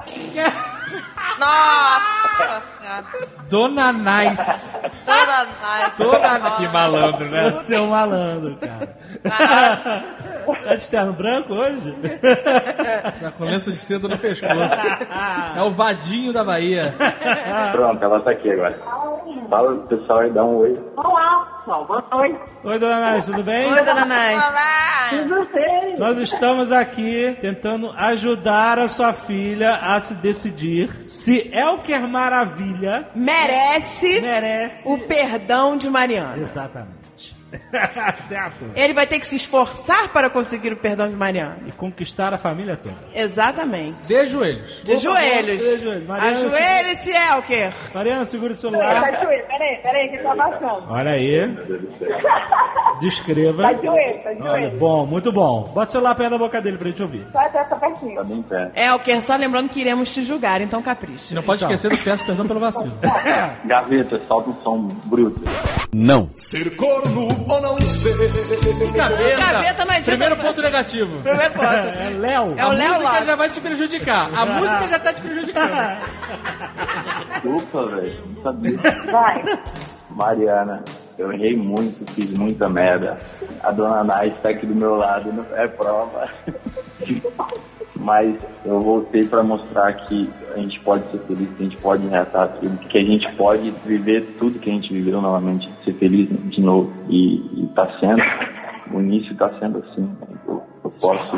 Nossa 1.39 2.61
senhora. 2.79 3.05
Dona 3.49 3.91
Nice. 3.93 4.79
Toda 5.05 5.43
nice. 5.45 5.97
Toda... 5.97 6.51
Que 6.57 6.67
malandro, 6.67 7.29
né? 7.29 7.49
Você 7.51 7.75
é 7.75 7.81
um 7.81 7.89
malandro, 7.89 8.57
cara. 8.57 10.15
tá 10.63 10.75
de 10.75 10.89
terno 10.89 11.13
branco 11.13 11.53
hoje? 11.53 11.95
Já 13.21 13.31
começa 13.31 13.71
de 13.71 13.77
cedo 13.77 14.07
no 14.07 14.17
pescoço. 14.17 14.75
É 15.55 15.61
o 15.61 15.71
vadinho 15.71 16.33
da 16.33 16.43
Bahia. 16.43 16.93
Pronto, 17.71 18.03
ela 18.03 18.19
tá 18.21 18.31
aqui 18.31 18.51
agora. 18.51 18.77
Fala 19.49 19.75
pro 19.75 19.97
pessoal 19.97 20.25
e 20.25 20.31
dá 20.31 20.43
um 20.43 20.55
oi. 20.57 20.79
Olá, 20.97 21.59
pessoal. 21.59 21.85
Boa 21.85 22.03
noite. 22.11 22.39
Oi, 22.63 22.79
dona 22.79 22.99
Nath, 22.99 23.25
tudo 23.25 23.43
bem? 23.43 23.71
Oi, 23.71 23.83
dona 23.83 24.05
Nai. 24.05 24.35
Olá. 24.35 25.09
Tudo 25.09 25.47
bem? 25.53 25.97
Nós 25.99 26.17
estamos 26.17 26.71
aqui 26.71 27.37
tentando 27.41 27.91
ajudar 27.91 28.79
a 28.79 28.87
sua 28.87 29.13
filha 29.13 29.71
a 29.75 29.99
se 29.99 30.15
decidir 30.15 30.89
se 31.07 31.51
Elker 31.53 32.07
Maravilha 32.07 33.07
Merece 33.13 34.21
merece. 34.21 34.87
o 34.87 34.97
perdão 35.07 35.77
de 35.77 35.89
Mariana. 35.89 36.37
Exatamente. 36.37 37.02
certo. 38.27 38.65
Ele 38.75 38.93
vai 38.93 39.05
ter 39.07 39.19
que 39.19 39.25
se 39.27 39.35
esforçar 39.35 40.09
para 40.09 40.29
conseguir 40.29 40.73
o 40.73 40.77
perdão 40.77 41.09
de 41.09 41.15
Mariana. 41.15 41.57
E 41.67 41.71
conquistar 41.71 42.33
a 42.33 42.37
família 42.37 42.77
toda. 42.77 42.95
Exatamente. 43.13 44.07
De 44.07 44.25
joelhos. 44.25 44.81
De 44.83 44.97
joelhos. 44.97 45.61
de 45.61 45.77
joelhos. 45.77 46.07
Mariana, 46.07 46.31
Ajoelhe-se, 46.37 47.11
Elker. 47.11 47.73
Mariana, 47.93 48.25
segura 48.25 48.51
o 48.53 48.55
Tá 48.55 48.61
celular. 48.61 49.11
de 49.11 49.23
joelho. 49.23 49.43
Peraí, 49.47 49.81
peraí, 49.83 50.09
que 50.09 50.17
tá 50.23 50.35
baixando. 50.35 50.85
Olha 50.89 51.11
aí. 51.11 51.49
Descreva. 52.99 53.63
Tá 53.63 53.73
de 53.73 53.85
joelho, 53.85 54.23
tá 54.23 54.33
de 54.33 54.41
Olha, 54.41 54.49
joelho. 54.51 54.77
bom, 54.79 55.05
muito 55.05 55.31
bom. 55.31 55.63
Bota 55.73 55.87
o 55.89 55.91
celular 55.91 56.15
perto 56.15 56.31
da 56.31 56.37
boca 56.37 56.61
dele 56.61 56.77
pra 56.77 56.87
gente 56.87 57.01
ouvir. 57.01 57.25
Só 57.31 57.39
até 57.39 57.59
essa 57.59 57.75
pertinho. 57.75 58.15
Tá 58.15 58.23
bem 58.23 58.41
perto. 58.43 58.77
Elker, 58.77 59.21
só 59.21 59.35
lembrando 59.35 59.69
que 59.69 59.79
iremos 59.81 60.09
te 60.09 60.23
julgar, 60.23 60.61
então 60.61 60.81
capricha. 60.81 61.33
Não 61.35 61.43
pode 61.43 61.61
esquecer 61.61 61.89
do 61.89 61.97
peço 61.97 62.25
perdão 62.25 62.47
pelo 62.47 62.59
vacilo. 62.59 62.93
Gaveta, 63.65 64.19
solta 64.27 64.49
um 64.49 64.55
som 64.63 64.87
bruto. 65.05 65.41
Não. 65.93 66.29
Gaveta. 68.93 69.37
Gaveta 69.37 69.85
não 69.85 69.91
adianta 69.91 70.03
Primeiro 70.03 70.37
ponto 70.37 70.61
negativo. 70.61 71.21
Primeira 71.21 71.49
coisa. 71.51 71.73
É 71.73 72.09
Léo. 72.09 72.53
É 72.57 72.65
o 72.65 72.69
a 72.69 72.73
Léo 72.73 72.93
música 72.93 73.09
lá. 73.11 73.25
já 73.25 73.35
vai 73.35 73.49
te 73.49 73.61
prejudicar. 73.61 74.29
A 74.35 74.45
música 74.45 74.87
já 74.87 74.99
tá 74.99 75.13
te 75.13 75.21
prejudicando. 75.21 75.73
Desculpa, 77.33 77.85
velho. 77.87 78.23
Não 78.35 78.43
sabia. 78.43 78.79
Vai. 79.11 79.43
Mariana, 80.11 80.83
eu 81.17 81.31
errei 81.31 81.55
muito, 81.55 82.09
fiz 82.13 82.35
muita 82.37 82.69
merda. 82.69 83.17
A 83.61 83.71
dona 83.71 84.03
Nai 84.03 84.29
está 84.29 84.49
aqui 84.49 84.65
do 84.65 84.75
meu 84.75 84.95
lado, 84.95 85.31
não 85.31 85.45
é 85.55 85.67
prova. 85.67 86.29
Mas 87.95 88.35
eu 88.65 88.81
voltei 88.81 89.23
para 89.25 89.43
mostrar 89.43 89.93
que 89.93 90.29
a 90.53 90.57
gente 90.57 90.79
pode 90.81 91.09
ser 91.09 91.19
feliz, 91.19 91.47
que 91.55 91.63
a 91.63 91.69
gente 91.69 91.81
pode 91.81 92.07
reatar 92.07 92.49
tudo, 92.59 92.77
que 92.79 92.97
a 92.97 93.03
gente 93.03 93.31
pode 93.35 93.71
viver 93.85 94.35
tudo 94.39 94.59
que 94.59 94.69
a 94.69 94.73
gente 94.73 94.91
viveu 94.91 95.21
novamente, 95.21 95.71
ser 95.85 95.93
feliz 95.93 96.27
de 96.49 96.61
novo. 96.61 96.91
E, 97.07 97.63
e 97.63 97.67
tá 97.73 97.87
sendo, 97.99 98.21
o 98.93 98.99
início 98.99 99.35
tá 99.37 99.49
sendo 99.59 99.77
assim. 99.79 100.09
Eu, 100.47 100.72
eu 100.83 100.91
posso 100.91 101.37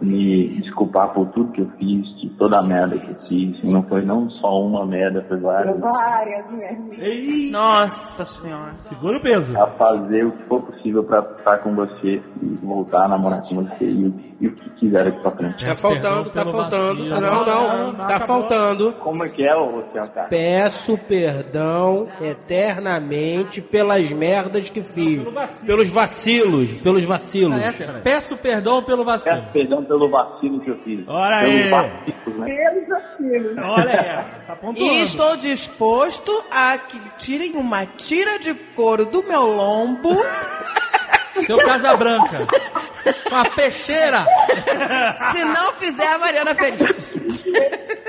me 0.00 0.60
desculpar 0.60 1.12
por 1.12 1.26
tudo 1.28 1.52
que 1.52 1.60
eu 1.60 1.70
fiz, 1.78 2.06
de 2.20 2.30
toda 2.38 2.58
a 2.58 2.62
merda 2.62 2.98
que 2.98 3.10
eu 3.10 3.16
fiz. 3.16 3.58
E 3.62 3.70
não 3.70 3.82
foi 3.82 4.04
não 4.04 4.30
só 4.30 4.60
uma 4.60 4.86
merda, 4.86 5.24
foi 5.28 5.38
várias. 5.38 5.78
Várias 5.78 6.52
merdas. 6.52 6.98
Ei, 6.98 7.50
Nossa 7.50 8.24
senhora. 8.24 8.72
segura 8.74 9.18
o 9.18 9.20
peso. 9.20 9.58
a 9.60 9.66
fazer 9.72 10.24
o 10.24 10.32
que 10.32 10.42
for 10.44 10.62
possível 10.62 11.04
pra 11.04 11.18
estar 11.18 11.58
com 11.58 11.74
você 11.74 12.22
e 12.42 12.54
voltar 12.62 13.04
a 13.04 13.08
namorar 13.08 13.42
com 13.42 13.56
você 13.64 13.84
e, 13.86 14.36
e 14.40 14.46
o 14.48 14.54
que 14.54 14.70
quiser 14.70 15.08
aqui 15.08 15.20
pra 15.20 15.30
frente. 15.32 15.64
Tá 15.64 15.74
faltando, 15.74 16.30
tá 16.30 16.44
faltando. 16.44 17.08
vacilo. 17.08 17.20
Não, 17.20 17.92
não, 17.92 17.94
tá 17.94 18.20
faltando. 18.20 18.92
Como 19.00 19.24
é 19.24 19.28
que 19.28 19.42
é, 19.42 19.54
ô 19.56 19.82
cara? 19.92 20.28
Peço 20.28 20.96
perdão 20.96 22.06
eternamente 22.20 23.60
pelas 23.60 24.10
merdas 24.12 24.70
que 24.70 24.82
fiz. 24.82 25.22
Pelos 25.66 25.90
vacilos, 25.90 26.78
pelos 26.78 27.04
vacilos. 27.04 27.60
Peço 28.02 28.36
perdão 28.36 28.77
pelo 28.82 29.04
vacilo. 29.04 29.36
Peço 29.36 29.52
perdão 29.52 29.84
pelo 29.84 30.08
vacilo 30.10 30.60
que 30.60 30.70
eu 30.70 30.78
fiz. 30.78 31.06
Olha 31.08 31.40
Pelos 31.40 31.54
aí. 31.54 31.68
vacilos, 31.70 32.38
né? 32.38 32.46
Pelos 32.54 32.88
vacilos. 32.88 33.58
Olha 33.58 34.00
aí, 34.00 34.46
tá 34.46 34.56
pontuando. 34.56 34.78
E 34.80 35.02
estou 35.02 35.36
disposto 35.36 36.44
a 36.50 36.78
que 36.78 36.98
tirem 37.18 37.52
uma 37.56 37.84
tira 37.86 38.38
de 38.38 38.54
couro 38.54 39.04
do 39.06 39.22
meu 39.22 39.46
lombo 39.46 40.10
Seu 41.46 41.58
Casa 41.58 41.96
Branca. 41.96 42.46
Com 43.28 43.36
a 43.36 43.44
peixeira. 43.44 44.26
se 45.32 45.44
não 45.44 45.72
fizer 45.74 46.06
a 46.14 46.18
Mariana 46.18 46.54
feliz. 46.54 47.14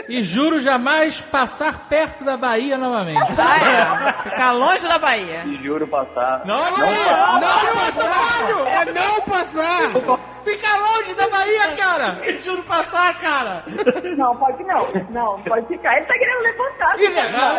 E 0.07 0.23
juro 0.23 0.59
jamais 0.59 1.21
passar 1.21 1.87
perto 1.87 2.23
da 2.25 2.35
Bahia 2.35 2.77
novamente. 2.77 3.19
Ah, 3.39 4.19
é. 4.25 4.29
Ficar 4.29 4.51
longe 4.53 4.87
da 4.87 4.97
Bahia. 4.97 5.43
E 5.45 5.63
juro 5.63 5.87
passar. 5.87 6.41
Não, 6.45 6.57
não, 6.57 6.71
passar. 7.75 8.49
não, 8.49 8.67
é 8.67 8.85
não 8.85 9.21
passar. 9.21 9.91
Fica 10.43 10.77
longe 10.77 11.13
da 11.13 11.27
Bahia, 11.27 11.75
cara. 11.77 12.17
Juro 12.41 12.63
passar, 12.63 13.19
cara. 13.19 13.63
Não, 14.17 14.35
pode 14.37 14.63
não. 14.63 14.91
Não, 15.11 15.41
pode 15.43 15.67
ficar. 15.67 15.95
Ele 15.97 16.05
tá 16.07 16.13
querendo 16.13 16.41
levantar. 16.41 16.99
Ih, 16.99 17.07
Levanta 17.09 17.37
não, 17.37 17.55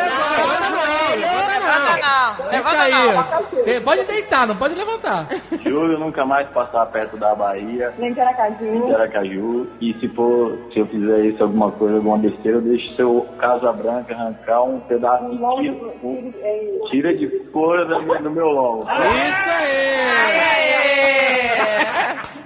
Levanta 1.20 1.96
não. 2.00 2.50
Levanta 2.50 2.88
não. 2.88 3.20
aí. 3.20 3.76
Eh, 3.76 3.80
Pode 3.80 4.04
deitar, 4.04 4.46
não 4.46 4.56
pode 4.56 4.74
levantar. 4.74 5.28
Juro 5.64 5.98
nunca 5.98 6.24
mais 6.24 6.48
passar 6.50 6.86
perto 6.86 7.16
da 7.16 7.34
Bahia. 7.34 7.92
Nem 7.98 8.12
de 8.12 8.20
Aracaju. 8.20 8.86
de 8.86 8.94
Aracaju 8.94 9.66
e 9.80 9.94
se 10.00 10.08
for, 10.08 10.56
se 10.72 10.78
eu 10.80 10.86
fizer 10.86 11.20
isso 11.26 11.42
alguma 11.42 11.70
coisa, 11.72 11.96
alguma 11.96 12.18
besteira, 12.18 12.58
eu 12.58 12.62
deixo 12.62 12.94
seu 12.96 13.26
Casa 13.38 13.72
Branca 13.72 14.14
arrancar 14.14 14.62
um 14.64 14.80
pedaço 14.80 15.30
de 15.30 15.38
Longe 15.38 15.70
tira, 15.70 15.84
do- 15.84 16.06
um- 16.06 16.32
é, 16.42 16.88
tira 16.90 17.14
de 17.16 17.28
couro 17.52 17.86
do 17.86 18.02
meu- 18.02 18.22
do 18.22 18.30
meu 18.30 18.46
longo. 18.46 18.82
Isso 18.84 19.50
aí. 19.50 20.16
Aê! 20.16 21.80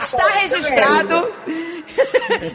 Está 0.03 0.27
registrado. 0.41 1.33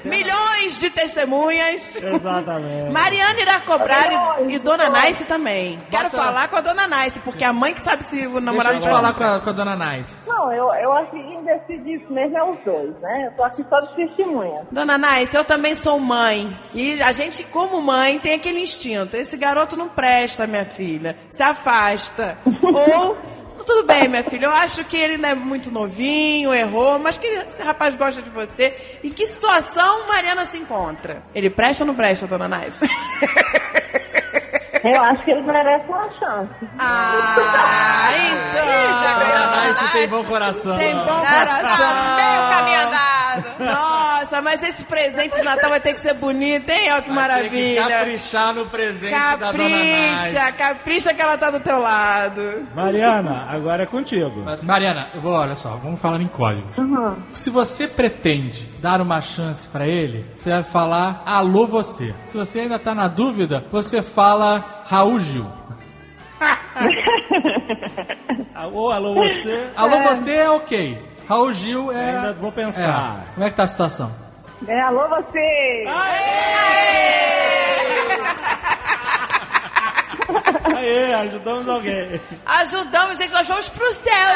Milhões 0.03 0.79
de 0.79 0.89
testemunhas. 0.89 1.95
Exatamente. 1.95 2.89
Mariana 2.91 3.39
irá 3.39 3.59
cobrar 3.61 4.41
e, 4.43 4.53
e 4.55 4.59
Dona. 4.59 4.89
Nice 4.89 5.25
também. 5.25 5.79
Quero 5.89 6.09
falar 6.09 6.47
com 6.49 6.57
a 6.57 6.61
Dona 6.61 6.87
Nice, 6.87 7.19
porque 7.19 7.43
a 7.43 7.53
mãe 7.53 7.73
que 7.73 7.81
sabe 7.81 8.03
se 8.03 8.17
o 8.27 8.31
Deixa 8.31 8.39
namorado 8.41 8.69
a 8.69 8.73
gente 8.79 8.89
falar 8.89 9.13
com 9.13 9.23
a, 9.23 9.39
com 9.39 9.49
a 9.49 9.53
dona 9.53 9.75
Nice. 9.97 10.29
Não, 10.29 10.48
eu, 10.51 10.73
eu 10.73 10.93
acho 10.93 11.11
que 11.11 11.17
isso 11.93 12.13
mesmo 12.13 12.37
é 12.37 12.43
os 12.49 12.57
dois, 12.59 12.93
né? 12.99 13.27
Eu 13.27 13.31
tô 13.35 13.43
aqui 13.43 13.65
só 13.67 13.79
de 13.79 13.95
testemunha. 13.95 14.67
Dona 14.71 14.97
Nice, 14.97 15.35
eu 15.35 15.43
também 15.43 15.75
sou 15.75 15.99
mãe. 15.99 16.55
E 16.73 17.01
a 17.01 17.11
gente, 17.11 17.43
como 17.45 17.81
mãe, 17.81 18.19
tem 18.19 18.35
aquele 18.35 18.59
instinto. 18.59 19.15
Esse 19.15 19.37
garoto 19.37 19.77
não 19.77 19.89
presta, 19.89 20.47
minha 20.47 20.65
filha. 20.65 21.15
Se 21.31 21.43
afasta. 21.43 22.37
Ou. 22.63 23.17
Tudo 23.65 23.85
bem, 23.85 24.07
minha 24.07 24.23
filha. 24.23 24.45
Eu 24.45 24.51
acho 24.51 24.83
que 24.85 24.97
ele 24.97 25.17
não 25.17 25.29
é 25.29 25.35
muito 25.35 25.69
novinho, 25.69 26.53
errou, 26.53 26.97
mas 26.97 27.17
que 27.17 27.27
esse 27.27 27.61
rapaz 27.61 27.95
gosta 27.95 28.21
de 28.21 28.29
você. 28.29 28.99
Em 29.03 29.11
que 29.11 29.27
situação 29.27 30.07
Mariana 30.07 30.45
se 30.45 30.57
encontra? 30.57 31.21
Ele 31.35 31.49
presta 31.49 31.83
ou 31.83 31.87
não 31.87 31.95
presta, 31.95 32.25
dona 32.25 32.47
Nice? 32.47 32.79
Eu 34.83 35.03
acho 35.03 35.21
que 35.23 35.31
ele 35.31 35.41
merece 35.41 35.85
uma 35.87 36.09
chance. 36.19 36.49
Ah, 36.77 38.11
então. 38.31 39.69
Nice 39.69 39.91
tem 39.91 40.07
bom 40.07 40.23
coração. 40.23 40.77
Tem 40.77 40.93
bom 40.95 41.03
Meio 41.03 41.45
coração. 41.45 42.49
caminho 42.49 42.87
andado. 42.87 43.19
Nossa, 43.59 44.41
mas 44.41 44.63
esse 44.63 44.85
presente 44.85 45.35
de 45.35 45.43
Natal 45.43 45.69
vai 45.69 45.79
ter 45.79 45.93
que 45.93 45.99
ser 45.99 46.13
bonito, 46.15 46.69
hein? 46.69 46.91
Olha 46.91 47.01
que 47.01 47.01
Tem 47.01 47.03
que 47.03 47.11
maravilha. 47.11 47.87
caprichar 47.87 48.53
no 48.55 48.65
presente 48.67 49.11
da 49.11 49.35
dona 49.35 49.51
Capricha, 49.51 50.51
capricha 50.57 51.13
que 51.13 51.21
ela 51.21 51.37
tá 51.37 51.51
do 51.51 51.59
teu 51.59 51.79
lado. 51.79 52.67
Mariana, 52.73 53.47
agora 53.49 53.83
é 53.83 53.85
contigo. 53.85 54.43
Mariana, 54.63 55.09
eu 55.13 55.21
vou, 55.21 55.33
olha 55.33 55.55
só, 55.55 55.75
vamos 55.75 55.99
falar 56.01 56.21
em 56.21 56.27
código. 56.27 56.67
Se 57.31 57.49
você 57.49 57.87
pretende 57.87 58.65
dar 58.79 59.01
uma 59.01 59.21
chance 59.21 59.67
pra 59.67 59.85
ele, 59.85 60.25
você 60.37 60.49
vai 60.49 60.63
falar 60.63 61.21
alô 61.25 61.67
você. 61.67 62.13
Se 62.25 62.37
você 62.37 62.61
ainda 62.61 62.79
tá 62.79 62.95
na 62.95 63.07
dúvida, 63.07 63.63
você 63.71 64.01
fala 64.01 64.78
Raul 64.89 65.19
Gil. 65.19 65.45
Alô, 68.55 68.91
alô, 68.91 69.13
você. 69.13 69.69
Alô 69.75 69.99
você 69.99 70.31
é 70.33 70.49
ok. 70.49 70.99
Raul 71.27 71.53
Gil 71.53 71.91
é. 71.91 72.15
Ainda 72.15 72.33
vou 72.33 72.51
pensar. 72.51 73.21
É. 73.21 73.25
Como 73.35 73.45
é 73.45 73.51
que 73.51 73.55
tá 73.55 73.61
a 73.63 73.67
situação? 73.67 74.11
É, 74.67 74.81
alô 74.81 75.07
você! 75.07 75.85
Aê, 75.87 77.19
ajudamos 81.19 81.67
alguém. 81.67 82.21
Ajudamos, 82.45 83.17
gente, 83.17 83.33
nós 83.33 83.47
vamos 83.47 83.69
pro 83.69 83.93
céu. 83.93 84.35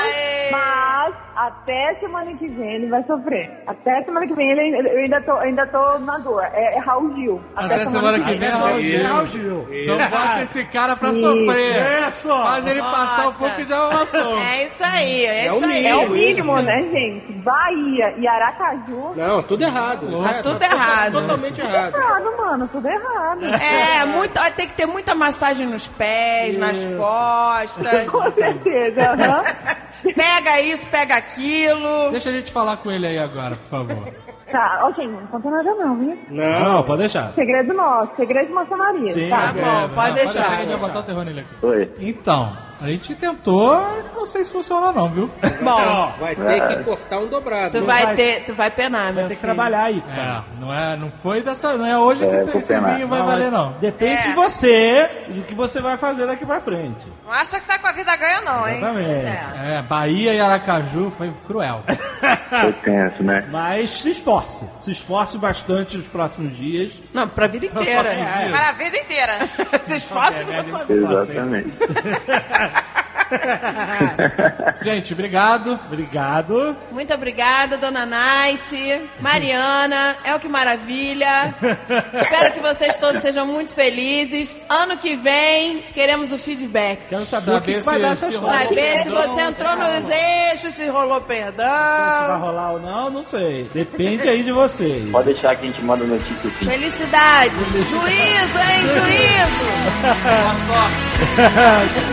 Mas 0.51 1.15
até 1.35 1.95
semana 1.99 2.25
que 2.37 2.47
vem 2.47 2.75
ele 2.75 2.89
vai 2.89 3.03
sofrer. 3.03 3.63
Até 3.65 4.03
semana 4.03 4.27
que 4.27 4.33
vem 4.33 4.51
ele, 4.51 4.87
eu 4.87 4.99
ainda 4.99 5.21
tô, 5.21 5.33
ainda 5.37 5.65
tô 5.67 5.99
na 5.99 6.17
dor. 6.19 6.43
É, 6.53 6.75
é 6.75 6.79
Raul 6.79 7.15
Gil. 7.15 7.41
Até 7.55 7.85
semana 7.87 8.19
que 8.19 8.37
vem 8.37 8.47
é 8.47 8.51
Raul 8.51 8.81
Gil. 8.81 9.07
Raul 9.07 9.25
Gil. 9.27 9.67
Então 9.71 9.97
bota 9.97 10.41
esse 10.41 10.65
cara 10.65 10.95
pra 10.95 11.09
Isso. 11.09 11.19
sofrer. 11.19 12.07
Isso. 12.07 12.29
Faz 12.29 12.67
ele 12.67 12.81
passar 12.81 13.27
um 13.29 13.33
pouco 13.33 13.65
de 13.65 13.73
amação. 13.73 14.37
É 14.37 14.65
isso 14.65 14.83
aí, 14.83 15.25
é, 15.25 15.47
isso 15.47 15.65
aí. 15.65 15.87
É 15.87 15.95
o 15.95 16.09
mínimo, 16.09 16.55
né, 16.61 16.77
gente? 16.91 17.33
Bahia 17.33 18.13
e 18.17 18.27
Aracaju. 18.27 19.13
Não, 19.15 19.41
tudo 19.43 19.63
errado. 19.63 20.23
Tá 20.23 20.41
tudo 20.41 20.63
errado. 20.63 21.11
Totalmente 21.13 21.61
errado. 21.61 21.95
Errado, 21.95 22.37
mano, 22.37 22.67
tudo 22.71 22.87
errado. 22.87 23.45
É, 23.45 24.05
muito, 24.05 24.33
tem 24.55 24.67
que 24.67 24.73
ter 24.73 24.85
muita 24.85 25.15
massagem 25.15 25.67
nos 25.67 25.82
pés, 25.88 26.57
nas 26.57 26.77
costas. 26.97 28.05
Com 28.11 28.31
certeza, 28.31 29.01
aham. 29.11 29.43
Pega 30.03 30.59
isso, 30.59 30.86
pega 30.88 31.15
aquilo. 31.15 32.11
Deixa 32.11 32.29
a 32.29 32.34
gente 32.34 32.51
falar 32.51 32.75
com 32.75 32.91
ele 32.91 33.07
aí 33.07 33.17
agora, 33.17 33.55
por 33.55 33.69
favor. 33.69 34.13
Tá, 34.51 34.91
gente, 34.97 35.07
não 35.11 35.25
conta 35.27 35.49
nada 35.49 35.73
não, 35.75 35.97
viu? 35.97 36.17
Não, 36.29 36.84
pode 36.84 36.99
deixar. 36.99 37.29
Segredo 37.29 37.73
nosso, 37.73 38.13
segredo 38.17 38.47
de 38.47 38.53
maçonaria, 38.53 39.13
Sim. 39.13 39.29
tá? 39.29 39.53
Bom, 39.53 39.95
pode 39.95 40.13
que 40.13 40.19
a 40.19 40.23
deixar. 40.25 40.57
gente 40.57 40.67
vai 40.67 40.77
botar 40.77 40.99
o 40.99 41.03
terror 41.03 41.23
nele 41.23 41.39
aqui. 41.39 41.65
Oi. 41.65 41.89
Então, 42.01 42.51
a 42.84 42.88
gente 42.88 43.15
tentou, 43.15 43.75
não 44.15 44.25
sei 44.25 44.43
se 44.45 44.51
funcionou 44.51 44.91
não, 44.93 45.07
viu? 45.07 45.29
Bom, 45.61 46.13
Vai 46.19 46.36
ter 46.36 46.67
que 46.77 46.84
cortar 46.84 47.19
um 47.19 47.27
dobrado. 47.27 47.79
tu 47.79 47.86
vai 47.86 48.15
ter, 48.15 48.43
tu 48.45 48.53
vai 48.53 48.69
penar, 48.69 49.05
meu 49.13 49.23
Vai 49.23 49.27
ter 49.29 49.36
que 49.36 49.41
trabalhar 49.41 49.84
aí. 49.86 50.03
É, 50.09 50.41
não 50.59 50.73
é, 50.73 50.97
não 50.97 51.09
foi 51.11 51.41
dessa, 51.43 51.77
não 51.77 51.86
é 51.86 51.97
hoje 51.97 52.25
É, 52.25 52.43
que 52.43 52.57
esse 52.57 52.73
vinho 52.79 53.07
vai 53.07 53.19
Não, 53.19 53.25
valer 53.25 53.51
não. 53.51 53.73
Depende 53.79 54.13
É. 54.13 54.21
de 54.23 54.34
você 54.34 55.09
e 55.29 55.31
do 55.34 55.43
que 55.43 55.55
você 55.55 55.81
vai 55.81 55.97
fazer 55.97 56.27
daqui 56.27 56.45
pra 56.45 56.59
frente. 56.61 57.07
Não 57.25 57.31
acha 57.31 57.59
que 57.59 57.67
tá 57.67 57.79
com 57.79 57.88
a 57.88 57.91
vida 57.91 58.15
ganha, 58.15 58.41
não, 58.41 58.67
hein? 58.67 58.77
Exatamente. 58.77 59.25
É. 59.25 59.77
É, 59.77 59.81
Bahia 59.81 60.34
e 60.34 60.39
Aracaju 60.41 61.09
foi 61.11 61.34
cruel. 61.47 61.81
Foi 62.49 62.71
tenso, 62.73 63.21
né? 63.23 63.41
Mas 63.49 63.89
se 63.89 64.11
esforce. 64.11 64.65
Se 64.81 64.91
esforce 64.91 65.38
bastante 65.38 65.97
nos 65.97 66.07
próximos 66.07 66.55
dias. 66.55 66.93
Não, 67.13 67.27
pra 67.27 67.47
vida 67.47 67.65
inteira. 67.81 68.09
Para 68.51 68.69
a 68.69 68.71
vida 68.73 68.97
inteira. 68.97 69.39
Se 69.81 69.97
esforce 69.97 70.45
pra 70.45 70.63
sua 70.63 70.84
vida. 70.86 71.23
Exatamente. 71.23 71.71
Gente, 74.84 75.13
obrigado. 75.13 75.80
Obrigado. 75.88 76.76
Muito 76.91 77.11
obrigada, 77.13 77.78
dona 77.78 78.05
Nice, 78.05 79.01
Mariana, 79.19 80.15
é 80.24 80.36
o 80.36 80.39
que 80.39 80.47
maravilha. 80.47 81.53
Espero 82.13 82.53
que 82.53 82.59
vocês 82.59 82.95
todos 82.97 83.21
sejam 83.21 83.45
muito 83.47 83.74
felizes. 83.74 84.55
Ano 84.69 84.97
que 84.97 85.15
vem, 85.15 85.80
queremos 85.93 86.32
o 86.32 86.38
feedback. 86.38 87.07
Quero 87.09 87.26
saber, 87.26 87.45
Saber 87.45 87.57
o 87.57 87.61
que, 87.61 87.74
que 87.74 87.80
se- 87.80 87.86
vai 87.86 87.99
dar 87.99 88.15
se 88.17 88.36
rolou. 88.36 88.53
Saber 88.53 89.03
se 89.03 89.09
você 89.09 89.41
entrou 89.41 89.76
nos 89.78 90.09
eixos, 90.11 90.74
se 90.76 90.88
rolou 90.88 91.21
Se 91.21 91.28
vai 91.28 91.38
perdão. 91.43 92.39
rolar 92.39 92.71
ou 92.74 92.80
não, 92.80 93.09
não 93.09 93.26
sei. 93.26 93.67
Depende 93.74 94.28
aí 94.30 94.43
de 94.43 94.51
vocês. 94.51 95.09
Pode 95.11 95.34
deixar 95.34 95.55
que 95.55 95.63
a 95.65 95.67
gente 95.69 95.82
manda 95.84 96.03
notícia 96.05 96.49
sim. 96.59 96.65
Felicidade. 96.65 97.55
Juízo, 97.89 98.59
hein? 98.59 98.82
Juízo. 98.93 99.63
Fique 101.93 102.12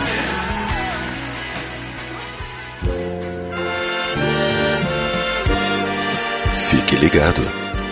ligado. 7.01 7.41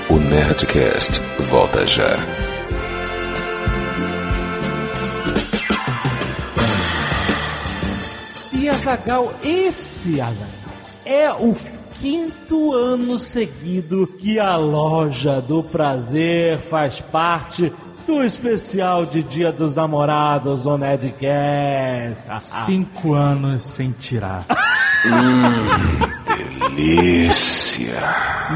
O 0.07 0.18
Nerdcast 0.18 1.20
volta 1.49 1.86
já. 1.88 2.16
E 8.53 8.70
Azagal, 8.70 9.34
esse 9.43 10.22
Azagal, 10.22 10.47
é 11.05 11.32
o 11.32 11.55
quinto 11.99 12.74
ano 12.74 13.18
seguido 13.18 14.05
que 14.20 14.39
a 14.39 14.55
loja 14.55 15.41
do 15.41 15.64
prazer 15.64 16.60
faz 16.70 17.01
parte 17.01 17.74
do 18.05 18.24
especial 18.24 19.07
de 19.07 19.24
Dia 19.24 19.51
dos 19.51 19.74
Namorados 19.74 20.64
do 20.64 20.78
Nerdcast. 20.78 22.43
Cinco 22.64 23.16
anos 23.16 23.64
sem 23.64 23.91
tirar. 23.91 24.45
Delícia. 26.60 27.93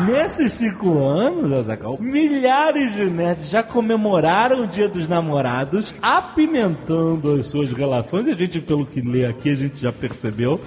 Nesses 0.05 0.51
cinco 0.53 1.03
anos, 1.07 1.51
Azaghal, 1.51 1.97
milhares 1.99 2.93
de 2.95 3.05
nerds 3.05 3.49
já 3.49 3.63
comemoraram 3.63 4.63
o 4.63 4.67
Dia 4.67 4.89
dos 4.89 5.07
Namorados, 5.07 5.93
apimentando 6.01 7.35
as 7.39 7.47
suas 7.47 7.71
relações. 7.71 8.27
A 8.27 8.33
gente, 8.33 8.59
pelo 8.59 8.85
que 8.85 9.01
lê 9.01 9.25
aqui, 9.25 9.51
a 9.51 9.55
gente 9.55 9.79
já 9.81 9.91
percebeu. 9.91 10.59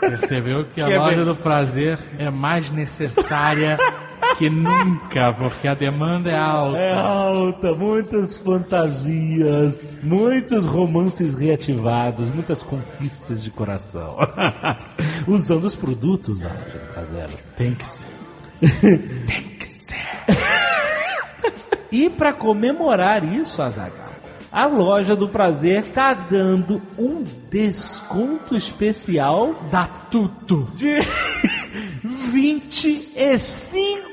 Percebeu 0.00 0.64
que 0.64 0.80
a 0.80 0.86
Que 0.90 0.92
é 0.92 0.98
loja 0.98 1.16
bem- 1.16 1.24
do 1.24 1.36
prazer 1.36 1.98
é 2.18 2.30
mais 2.30 2.70
necessária 2.70 3.76
que 4.38 4.48
nunca, 4.48 5.32
porque 5.34 5.68
a 5.68 5.74
demanda 5.74 6.30
é 6.30 6.38
alta. 6.38 6.78
É 6.78 6.92
alta, 6.94 7.74
muitas 7.74 8.36
fantasias, 8.38 10.00
muitos 10.02 10.66
romances 10.66 11.34
reativados, 11.34 12.28
muitas 12.34 12.62
conquistas 12.62 13.42
de 13.42 13.50
coração. 13.50 14.16
Usando 15.26 15.64
os 15.64 15.76
produtos 15.76 16.38
da 16.40 16.48
loja 16.48 16.78
do 16.78 16.92
prazer. 16.92 17.30
Tem 17.56 17.74
que 17.74 17.86
ser. 17.86 18.06
Tem 19.26 19.42
que 19.58 19.66
ser. 19.66 19.96
e 21.90 22.10
para 22.10 22.32
comemorar 22.32 23.24
isso, 23.24 23.62
Azaghal, 23.62 24.10
a 24.52 24.66
loja 24.66 25.14
do 25.14 25.28
prazer 25.28 25.84
tá 25.92 26.12
dando 26.12 26.82
um 26.98 27.22
desconto 27.50 28.56
especial 28.56 29.54
Dá 29.70 29.86
tudo. 30.10 30.68
de 30.74 30.98
25% 32.04 34.09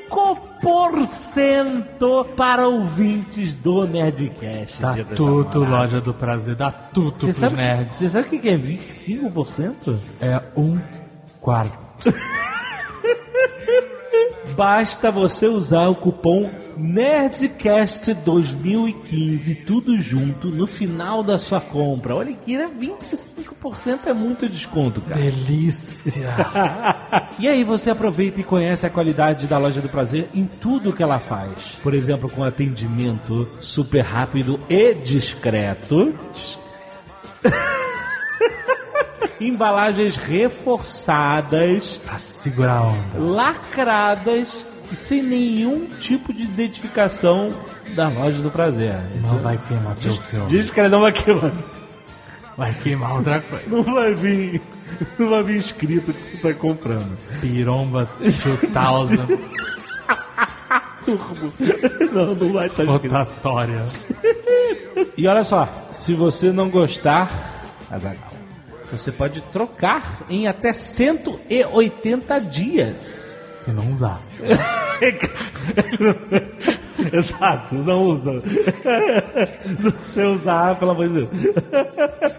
para 2.36 2.68
ouvintes 2.68 3.56
do 3.56 3.86
Nerdcast. 3.86 4.82
Dá 4.82 4.96
tudo, 5.16 5.64
loja 5.64 6.02
do 6.02 6.14
prazer. 6.14 6.56
Dá 6.56 6.72
tudo 6.72 7.12
Você 7.12 7.26
pros 7.26 7.36
sabe, 7.36 7.56
nerds. 7.56 7.98
você 7.98 8.10
sabe 8.10 8.36
o 8.36 8.40
que 8.40 8.50
é 8.50 8.58
25%? 8.58 9.98
É 10.22 10.42
um 10.56 10.80
quarto. 11.40 11.78
Basta 14.56 15.12
você 15.12 15.48
usar 15.48 15.88
o 15.88 15.96
cupom 15.96 16.50
NERDCAST2015, 16.78 19.66
tudo 19.66 20.00
junto, 20.02 20.50
no 20.50 20.66
final 20.66 21.22
da 21.22 21.38
sua 21.38 21.62
compra. 21.62 22.16
Olha 22.16 22.34
que 22.34 22.56
era 22.56 22.70
25% 22.70 24.08
é 24.08 24.14
muito 24.14 24.48
desconto, 24.48 25.02
cara. 25.02 25.20
Delícia. 25.20 26.34
e 27.40 27.48
aí 27.48 27.64
você 27.64 27.92
aproveita 27.92 28.42
e 28.42 28.44
conhece 28.44 28.86
a 28.86 28.90
qualidade 28.90 29.48
da 29.48 29.58
loja 29.58 29.82
do 29.82 29.90
prazer 29.90 30.30
em 30.34 30.46
tudo 30.46 30.94
que 30.94 31.04
ela 31.04 31.20
faz. 31.20 31.78
Por 31.84 31.94
exemplo, 31.94 32.30
com 32.30 32.44
atendimento 32.44 33.48
super 33.60 34.02
rápido 34.02 34.60
e 34.70 34.94
discreto. 34.96 36.16
Embalagens 39.40 40.16
reforçadas, 40.18 41.98
pra 42.06 42.18
segurar 42.18 42.78
a 42.78 42.88
onda. 42.88 43.20
lacradas 43.20 44.66
e 44.92 44.96
sem 44.96 45.22
nenhum 45.24 45.86
tipo 46.00 46.34
de 46.34 46.44
identificação 46.44 47.50
da 47.96 48.08
loja 48.10 48.42
do 48.42 48.50
prazer. 48.50 48.96
Não 49.22 49.38
vai 49.40 49.58
queimar 49.68 49.96
teu 49.96 50.14
filme. 50.14 50.48
Diz 50.48 50.70
que 50.70 50.88
não 50.88 51.02
vai 51.02 51.12
queimar. 51.12 51.52
Vai 52.58 52.74
queimar 52.74 53.16
outra 53.16 53.40
coisa. 53.42 53.70
Não 53.70 53.84
vai 53.84 54.14
vir. 54.16 54.62
Não 55.20 55.30
vai 55.30 55.44
vir 55.44 55.58
escrito 55.58 56.14
que 56.14 56.20
você 56.20 56.38
tá 56.38 56.54
comprando. 56.54 57.18
Piromba 57.42 58.08
2000. 58.20 58.58
Turbo. 61.06 61.54
Não, 62.12 62.36
não 62.36 62.54
vai 62.54 62.68
estar 62.68 62.84
escrito. 62.84 63.14
Rotatória. 63.14 63.86
E 65.18 65.28
olha 65.28 65.44
só, 65.44 65.68
se 65.92 66.14
você 66.14 66.52
não 66.52 66.70
gostar, 66.70 67.30
você 68.92 69.12
pode 69.12 69.42
trocar 69.42 70.24
em 70.30 70.48
até 70.48 70.74
180 70.74 72.40
dias. 72.42 73.38
Se 73.64 73.72
não 73.72 73.92
usar. 73.92 74.22
Exato, 77.12 77.76
não 77.76 78.02
usa. 78.02 78.32
Se 80.04 80.22
usar, 80.22 80.76
pelo 80.76 80.92
amor 80.92 81.10
de 81.10 81.26
Deus. 81.26 81.30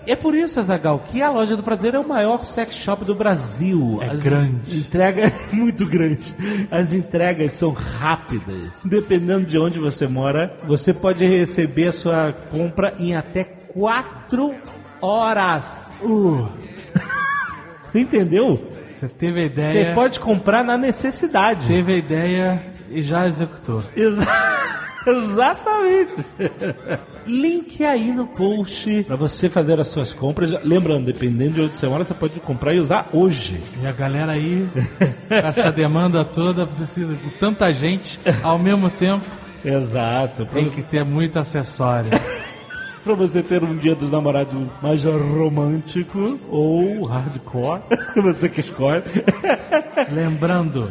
É 0.06 0.16
por 0.16 0.34
isso, 0.34 0.58
Azagal, 0.58 1.00
que 1.10 1.20
a 1.20 1.30
loja 1.30 1.56
do 1.56 1.62
Prazer 1.62 1.94
é 1.94 1.98
o 1.98 2.08
maior 2.08 2.44
sex 2.44 2.74
shop 2.74 3.04
do 3.04 3.14
Brasil. 3.14 3.98
É 4.00 4.06
As 4.06 4.16
grande. 4.16 4.78
Entrega 4.78 5.26
é 5.26 5.32
muito 5.54 5.86
grande. 5.86 6.34
As 6.70 6.92
entregas 6.92 7.52
são 7.52 7.72
rápidas. 7.72 8.70
Dependendo 8.84 9.46
de 9.46 9.58
onde 9.58 9.78
você 9.78 10.08
mora, 10.08 10.56
você 10.66 10.94
pode 10.94 11.24
receber 11.26 11.88
a 11.88 11.92
sua 11.92 12.32
compra 12.32 12.94
em 12.98 13.14
até 13.14 13.44
4 13.44 14.54
horas. 15.00 15.92
Uh, 16.02 16.48
Você 17.84 18.00
entendeu? 18.00 18.72
você 18.88 19.08
teve 19.08 19.44
a 19.44 19.48
Você 19.48 19.52
ideia. 19.52 19.94
pode 19.94 20.18
comprar 20.20 20.64
na 20.64 20.76
necessidade. 20.76 21.66
Teve 21.68 21.94
a 21.94 21.96
ideia 21.98 22.62
e 22.90 23.00
já 23.02 23.26
executou. 23.28 23.82
Exa- 23.96 24.68
Exatamente. 25.06 26.26
Link 27.26 27.82
aí 27.84 28.12
no 28.12 28.26
post 28.26 29.04
para 29.04 29.16
você 29.16 29.48
fazer 29.48 29.78
as 29.80 29.86
suas 29.88 30.12
compras. 30.12 30.50
Lembrando, 30.64 31.06
dependendo 31.06 31.52
de 31.54 31.60
onde 31.62 31.78
você 31.78 31.86
mora, 31.86 32.04
você 32.04 32.12
pode 32.14 32.40
comprar 32.40 32.74
e 32.74 32.80
usar 32.80 33.08
hoje. 33.12 33.58
E 33.82 33.86
a 33.86 33.92
galera 33.92 34.32
aí, 34.32 34.66
com 35.28 35.34
essa 35.34 35.70
demanda 35.72 36.24
toda, 36.24 36.66
precisa 36.66 37.14
de 37.14 37.30
tanta 37.38 37.72
gente 37.72 38.18
ao 38.42 38.58
mesmo 38.58 38.90
tempo, 38.90 39.24
Exato. 39.64 40.44
Tem 40.46 40.68
que 40.68 40.82
ter 40.82 41.04
muito 41.04 41.38
acessório. 41.38 42.10
pra 43.02 43.14
você 43.14 43.42
ter 43.42 43.62
um 43.62 43.76
dia 43.76 43.94
dos 43.94 44.10
namorados 44.10 44.54
mais 44.82 45.04
romântico 45.04 46.38
ou 46.50 47.04
hardcore. 47.04 47.80
você 48.22 48.48
que 48.48 48.60
escolhe. 48.60 49.02
Lembrando, 50.10 50.90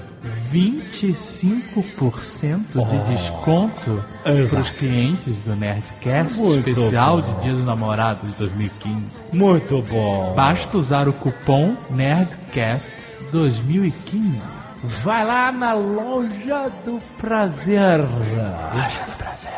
25% 0.51 2.89
de 2.89 2.99
desconto 3.11 4.03
para 4.23 4.59
os 4.59 4.69
clientes 4.71 5.38
do 5.39 5.55
Nerdcast 5.55 6.38
Muito 6.38 6.69
especial 6.69 7.21
bom. 7.21 7.23
de 7.35 7.41
Dia 7.43 7.53
dos 7.53 7.65
Namorados 7.65 8.34
2015. 8.35 9.23
Muito 9.34 9.81
bom. 9.84 10.34
Basta 10.35 10.77
usar 10.77 11.07
o 11.07 11.13
cupom 11.13 11.75
Nerdcast 11.89 12.93
2015. 13.31 14.56
Vai 14.83 15.25
lá 15.25 15.51
na 15.51 15.73
loja 15.73 16.71
do 16.85 16.99
prazer. 17.17 17.99
Loja 17.99 19.05
do 19.05 19.17
prazer. 19.17 19.51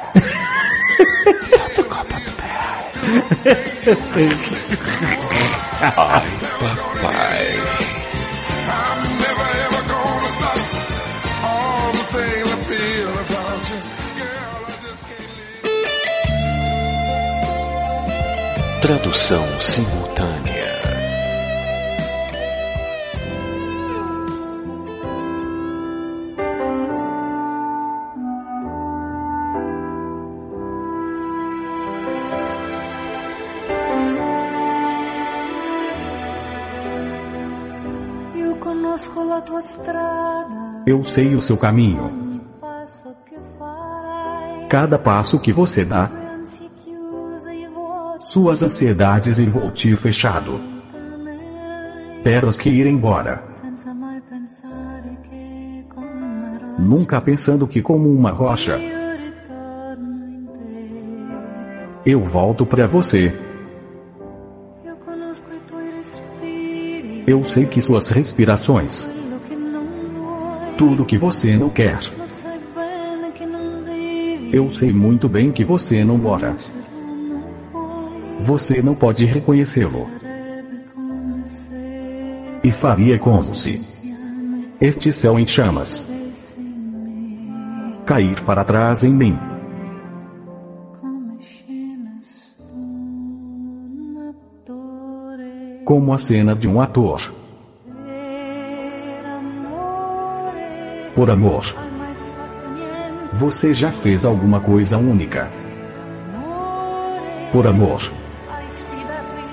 Ai, 5.81 6.27
papai. 6.59 7.47
Tradução 18.81 19.45
simultânea. 19.59 20.38
Eu 40.85 41.03
sei 41.05 41.35
o 41.35 41.41
seu 41.41 41.57
caminho. 41.57 42.41
Cada 44.69 44.99
passo 44.99 45.39
que 45.39 45.51
você 45.51 45.83
dá, 45.83 46.09
suas 48.19 48.61
ansiedades 48.61 49.39
e 49.39 49.45
voltio 49.45 49.97
fechado. 49.97 50.59
Terras 52.23 52.57
que 52.57 52.69
ir 52.69 52.85
embora. 52.85 53.43
Nunca 56.77 57.19
pensando 57.19 57.67
que 57.67 57.81
como 57.81 58.09
uma 58.11 58.31
rocha, 58.31 58.79
eu 62.05 62.23
volto 62.23 62.65
pra 62.65 62.87
você. 62.87 63.48
Eu 67.29 67.47
sei 67.47 67.67
que 67.67 67.79
suas 67.79 68.09
respirações, 68.09 69.07
tudo 70.79 71.05
que 71.05 71.15
você 71.15 71.55
não 71.55 71.69
quer. 71.69 71.99
Eu 74.51 74.71
sei 74.71 74.91
muito 74.91 75.29
bem 75.29 75.51
que 75.51 75.63
você 75.63 76.03
não 76.03 76.17
mora. 76.17 76.57
Você 78.39 78.81
não 78.81 78.95
pode 78.95 79.25
reconhecê-lo. 79.25 80.09
E 82.63 82.71
faria 82.71 83.19
como 83.19 83.53
se 83.53 83.79
este 84.81 85.13
céu 85.13 85.39
em 85.39 85.45
chamas 85.45 86.09
cair 88.07 88.41
para 88.41 88.65
trás 88.65 89.03
em 89.03 89.13
mim. 89.13 89.48
Como 96.09 96.15
a 96.15 96.17
cena 96.17 96.55
de 96.55 96.67
um 96.67 96.81
ator. 96.81 97.21
Por 101.13 101.29
amor, 101.29 101.63
você 103.33 103.75
já 103.75 103.91
fez 103.91 104.25
alguma 104.25 104.59
coisa 104.59 104.97
única. 104.97 105.51
Por 107.51 107.67
amor, 107.67 108.01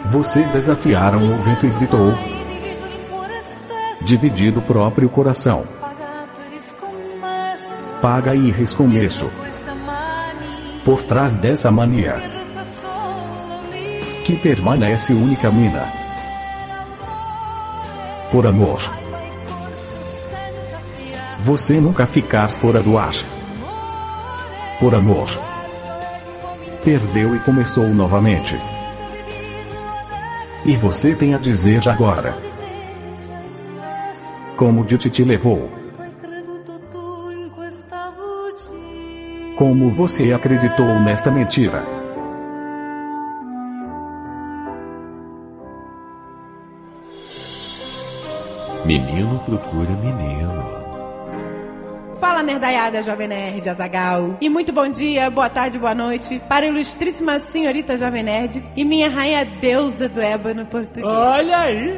você 0.07 0.45
desafiaram 0.45 1.19
o 1.19 1.45
vento 1.45 1.67
e 1.67 1.71
gritou, 1.73 2.15
dividido 4.07 4.61
o 4.61 4.63
próprio 4.63 5.11
coração. 5.11 5.63
Paga 8.01 8.35
e 8.35 8.51
mania 8.51 8.89
Por 10.87 11.03
trás 11.03 11.37
dessa 11.37 11.71
mania, 11.71 12.17
que 14.25 14.37
permanece 14.37 15.13
única 15.13 15.51
mina. 15.51 15.96
Por 18.31 18.45
amor, 18.47 18.81
você 21.41 21.81
nunca 21.81 22.07
ficar 22.07 22.51
fora 22.51 22.83
do 22.83 22.99
ar. 22.99 23.15
Por 24.81 24.95
amor, 24.95 25.29
perdeu 26.85 27.37
e 27.37 27.39
começou 27.41 27.89
novamente. 27.89 28.59
E 30.65 30.75
você 30.75 31.15
tem 31.15 31.35
a 31.35 31.39
dizer 31.39 31.89
agora, 31.89 32.37
como 34.57 34.85
Dite 34.85 35.09
te 35.09 35.23
levou, 35.23 35.71
como 39.57 39.95
você 39.95 40.33
acreditou 40.33 40.99
nesta 41.01 41.31
mentira. 41.31 41.96
Menino 49.17 49.39
procura 49.47 49.91
menino. 49.93 50.77
Fala, 52.21 52.43
nerdaiada, 52.43 53.03
jovem 53.03 53.29
nerd, 53.29 53.67
Azagal. 53.67 54.37
E 54.43 54.49
muito 54.51 54.75
bom 54.75 54.91
dia, 54.91 55.31
boa 55.31 55.49
tarde, 55.49 55.79
boa 55.79 55.95
noite 55.95 56.39
para 56.47 56.67
a 56.67 56.69
ilustríssima 56.69 57.41
senhorita 57.41 57.97
jovem 57.97 58.23
nerd 58.23 58.63
e 58.77 58.85
minha 58.85 59.09
rainha 59.09 59.43
deusa 59.47 60.07
do 60.07 60.21
ébano 60.21 60.67
português. 60.67 61.07
Olha 61.07 61.61
aí! 61.61 61.95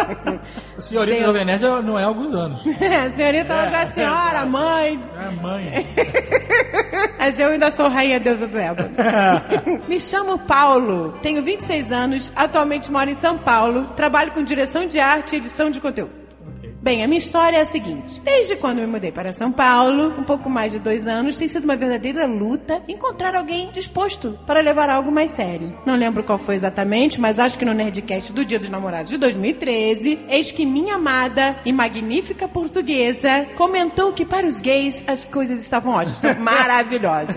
Senhorita 0.80 1.16
Deus. 1.16 1.26
Jovem 1.26 1.44
Nerd 1.44 1.62
não 1.84 1.98
é 1.98 2.04
há 2.04 2.06
alguns 2.06 2.34
anos. 2.34 2.62
a 2.66 3.12
senhorita 3.14 3.52
ela 3.52 3.68
já 3.68 3.80
é 3.82 3.86
senhora, 3.86 4.46
mãe, 4.46 4.98
É 5.18 5.30
mãe. 5.42 5.86
mas 7.18 7.38
eu 7.38 7.48
ainda 7.48 7.70
sou 7.70 7.86
rainha 7.88 8.18
deusa 8.18 8.46
do 8.46 8.58
ébano. 8.58 8.94
Me 9.86 10.00
chamo 10.00 10.38
Paulo, 10.38 11.18
tenho 11.20 11.42
26 11.42 11.92
anos, 11.92 12.32
atualmente 12.34 12.90
moro 12.90 13.10
em 13.10 13.16
São 13.16 13.36
Paulo, 13.36 13.88
trabalho 13.94 14.32
com 14.32 14.42
direção 14.42 14.86
de 14.86 14.98
arte 14.98 15.34
e 15.34 15.36
edição 15.36 15.70
de 15.70 15.78
conteúdo. 15.82 16.19
Bem, 16.82 17.04
a 17.04 17.06
minha 17.06 17.18
história 17.18 17.58
é 17.58 17.60
a 17.60 17.66
seguinte. 17.66 18.22
Desde 18.22 18.56
quando 18.56 18.78
me 18.78 18.86
mudei 18.86 19.12
para 19.12 19.34
São 19.34 19.52
Paulo, 19.52 20.14
um 20.18 20.24
pouco 20.24 20.48
mais 20.48 20.72
de 20.72 20.78
dois 20.78 21.06
anos, 21.06 21.36
tem 21.36 21.46
sido 21.46 21.64
uma 21.64 21.76
verdadeira 21.76 22.26
luta 22.26 22.82
encontrar 22.88 23.34
alguém 23.34 23.70
disposto 23.70 24.38
para 24.46 24.62
levar 24.62 24.88
algo 24.88 25.12
mais 25.12 25.32
sério. 25.32 25.78
Não 25.84 25.94
lembro 25.94 26.24
qual 26.24 26.38
foi 26.38 26.54
exatamente, 26.54 27.20
mas 27.20 27.38
acho 27.38 27.58
que 27.58 27.66
no 27.66 27.74
Nerdcast 27.74 28.32
do 28.32 28.46
Dia 28.46 28.58
dos 28.58 28.70
Namorados 28.70 29.10
de 29.10 29.18
2013, 29.18 30.20
eis 30.30 30.50
que 30.50 30.64
minha 30.64 30.94
amada 30.94 31.54
e 31.66 31.72
magnífica 31.72 32.48
portuguesa 32.48 33.46
comentou 33.58 34.14
que 34.14 34.24
para 34.24 34.46
os 34.46 34.58
gays 34.58 35.04
as 35.06 35.26
coisas 35.26 35.60
estavam 35.60 35.92
ótimas, 35.92 36.36
maravilhosas. 36.40 37.36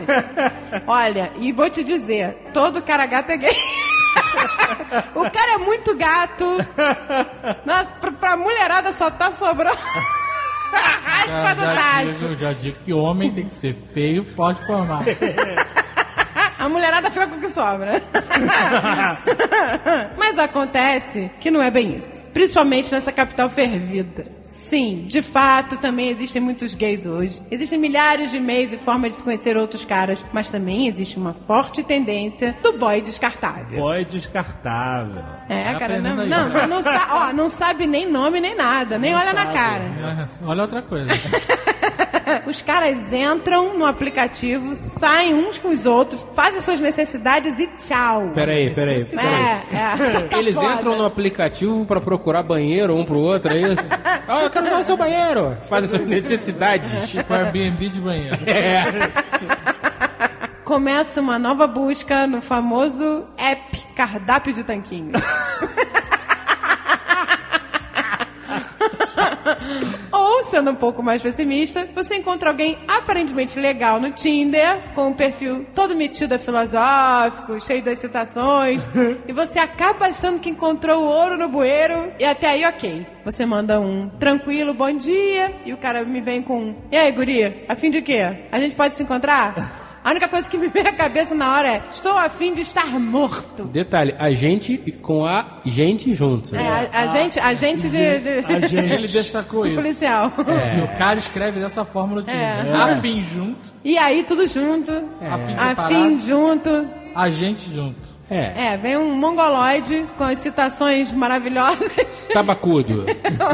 Olha, 0.88 1.34
e 1.42 1.52
vou 1.52 1.70
te 1.70 1.84
dizer, 1.84 2.34
todo 2.54 2.82
cara 2.82 3.06
gato 3.06 3.32
é 3.32 3.38
gay. 3.38 3.56
O 5.16 5.24
cara 5.32 5.54
é 5.54 5.58
muito 5.58 5.96
gato. 5.96 6.46
Nossa, 7.66 7.92
pra, 8.00 8.12
pra 8.12 8.38
mulherada 8.38 8.92
só 8.94 9.10
tá 9.10 9.32
sobrando. 9.32 9.78
A 10.72 10.78
raspa 11.34 11.56
do 11.56 11.76
tacho. 11.76 12.28
digo, 12.28 12.36
já 12.36 12.54
digo 12.54 12.78
que 12.84 12.94
homem 12.94 13.32
tem 13.34 13.48
que 13.48 13.56
ser 13.56 13.74
feio, 13.76 14.24
pode 14.36 14.64
formar. 14.66 15.04
A 16.58 16.70
mulherada 16.70 17.12
fica 17.12 17.28
com 17.28 17.36
o 17.36 17.40
que 17.40 17.50
sobra. 17.50 18.02
Mas 20.18 20.38
acontece 20.40 21.30
que 21.40 21.52
não 21.52 21.62
é 21.62 21.70
bem 21.72 21.98
isso. 21.98 22.26
Principalmente 22.34 22.92
nessa 22.92 23.12
capital 23.12 23.50
fervida. 23.50 24.26
Sim, 24.44 25.06
de 25.08 25.22
fato, 25.22 25.78
também 25.78 26.10
existem 26.10 26.42
muitos 26.42 26.74
gays 26.74 27.06
hoje. 27.06 27.42
Existem 27.52 27.78
milhares 27.80 28.32
de 28.32 28.40
meios 28.40 28.74
e 28.74 28.78
formas 28.78 29.12
de 29.12 29.16
se 29.18 29.24
conhecer 29.24 29.58
outros 29.58 29.86
caras. 29.86 30.24
Mas 30.32 30.50
também 30.50 30.88
existe 30.88 31.18
uma 31.18 31.34
forte 31.48 31.84
tendência 31.84 32.56
do 32.62 32.74
boy 32.74 33.02
descartável. 33.02 33.80
Boy 33.80 34.06
descartável. 34.06 35.24
É, 35.50 35.64
Vai 35.72 35.80
cara, 35.80 36.00
não, 36.00 36.16
não, 36.16 36.26
né? 36.50 36.68
não, 36.68 36.82
sa- 36.84 37.08
ó, 37.30 37.34
não 37.34 37.50
sabe 37.50 37.86
nem 37.88 38.10
nome 38.10 38.40
nem 38.40 38.56
nada, 38.56 38.98
nem 38.98 39.16
olha 39.16 39.34
na 39.34 39.48
cara. 39.48 39.84
Olha 40.46 40.62
outra 40.64 40.82
coisa. 40.82 41.14
Os 42.48 42.62
caras 42.62 43.12
entram 43.12 43.78
no 43.78 43.86
aplicativo, 43.86 44.76
saem 44.76 45.34
uns 45.34 45.60
com 45.60 45.70
os 45.70 45.86
outros, 45.86 46.26
fazem 46.36 46.62
suas 46.62 46.80
necessidades 46.80 47.60
e 47.60 47.68
tchau. 47.78 48.32
Peraí, 48.34 48.74
peraí. 48.74 49.06
peraí. 49.06 49.26
É, 49.26 50.36
é. 50.36 50.38
Eles 50.40 50.58
entram 50.58 50.98
no 50.98 51.06
aplicativo 51.06 51.86
pra 51.86 52.02
procurar 52.02 52.44
banheiro 52.44 52.96
um 52.96 53.06
pro 53.06 53.20
outro, 53.20 53.52
é 53.52 53.62
isso? 53.62 53.90
Ah, 54.26 54.44
eu 54.44 54.50
quero 54.50 54.68
usar 54.68 54.80
o 54.80 54.84
seu 54.86 54.96
banheiro. 54.96 55.58
Fazem 55.68 55.90
suas 55.90 56.08
necessidades. 56.08 57.12
tipo 57.12 57.34
Airbnb 57.34 57.90
de 57.90 58.00
banheiro. 58.00 58.38
Começa 60.64 61.20
uma 61.20 61.38
nova 61.38 61.68
busca 61.68 62.26
no 62.26 62.42
famoso 62.42 63.26
app 63.38 63.86
Cardápio 63.94 64.54
de 64.54 64.64
Tanquinhos. 64.64 65.22
Ou, 70.34 70.44
sendo 70.46 70.72
um 70.72 70.76
pouco 70.76 71.04
mais 71.04 71.22
pessimista, 71.22 71.88
você 71.94 72.16
encontra 72.16 72.50
alguém 72.50 72.80
aparentemente 72.88 73.60
legal 73.60 74.02
no 74.02 74.12
Tinder, 74.12 74.82
com 74.96 75.10
um 75.10 75.14
perfil 75.14 75.64
todo 75.76 75.96
metido 75.96 76.34
a 76.34 76.40
filosófico, 76.40 77.62
cheio 77.62 77.84
das 77.84 78.00
citações, 78.00 78.82
e 79.28 79.32
você 79.32 79.60
acaba 79.60 80.08
achando 80.08 80.40
que 80.40 80.50
encontrou 80.50 81.04
o 81.04 81.08
ouro 81.08 81.38
no 81.38 81.50
bueiro, 81.50 82.12
e 82.18 82.26
até 82.26 82.50
aí 82.50 82.66
ok. 82.66 83.06
Você 83.24 83.46
manda 83.46 83.80
um 83.80 84.10
tranquilo, 84.18 84.74
bom 84.74 84.92
dia, 84.92 85.54
e 85.68 85.72
o 85.72 85.78
cara 85.78 86.04
me 86.04 86.20
vem 86.20 86.42
com 86.42 86.60
um, 86.64 86.76
e 86.92 86.98
aí, 86.98 87.12
guria, 87.12 87.64
a 87.70 87.76
fim 87.76 87.92
de 87.92 88.02
quê? 88.02 88.48
A 88.52 88.60
gente 88.60 88.76
pode 88.76 88.96
se 88.96 89.04
encontrar? 89.04 89.82
A 90.04 90.12
única 90.12 90.28
coisa 90.28 90.50
que 90.50 90.58
me 90.58 90.68
vem 90.68 90.86
à 90.86 90.92
cabeça 90.94 91.34
na 91.34 91.56
hora 91.56 91.68
é, 91.76 91.84
estou 91.90 92.12
a 92.18 92.28
fim 92.30 92.54
de 92.54 92.62
estar 92.62 92.88
morto. 93.00 93.64
Detalhe, 93.66 94.14
a 94.20 94.32
gente 94.34 94.78
com 95.02 95.26
a 95.26 95.62
gente 95.66 96.14
junto. 96.14 96.54
É, 96.56 96.68
a, 96.68 97.02
a 97.04 97.08
gente, 97.08 97.40
a 97.40 97.54
gente 97.54 97.84
de, 97.90 98.20
de- 98.20 98.76
Ele 98.94 99.08
destacou 99.08 99.66
isso. 99.66 99.76
policial. 99.76 100.32
É. 100.48 100.84
O 100.94 100.98
cara 100.98 101.18
escreve 101.20 101.60
dessa 101.60 101.86
forma 101.86 102.16
no 102.16 102.22
Tinder. 102.24 102.38
É. 102.38 102.92
Afim 102.94 103.22
junto, 103.22 103.74
E 103.84 103.98
aí, 103.98 104.24
tudo 104.24 104.46
junto. 104.48 104.92
afim 105.22 105.54
A 105.54 105.70
separado, 105.70 105.94
fim 105.96 106.20
junto. 106.22 106.88
a 107.16 107.30
gente 107.30 107.74
junto. 107.74 108.14
É. 108.34 108.74
É, 108.74 108.78
vem 108.78 108.98
um 108.98 109.16
mongoloide 109.16 110.08
com 110.18 110.24
as 110.24 110.40
citações 110.40 111.14
maravilhosas. 111.14 112.28
Tabacudo. 112.34 113.06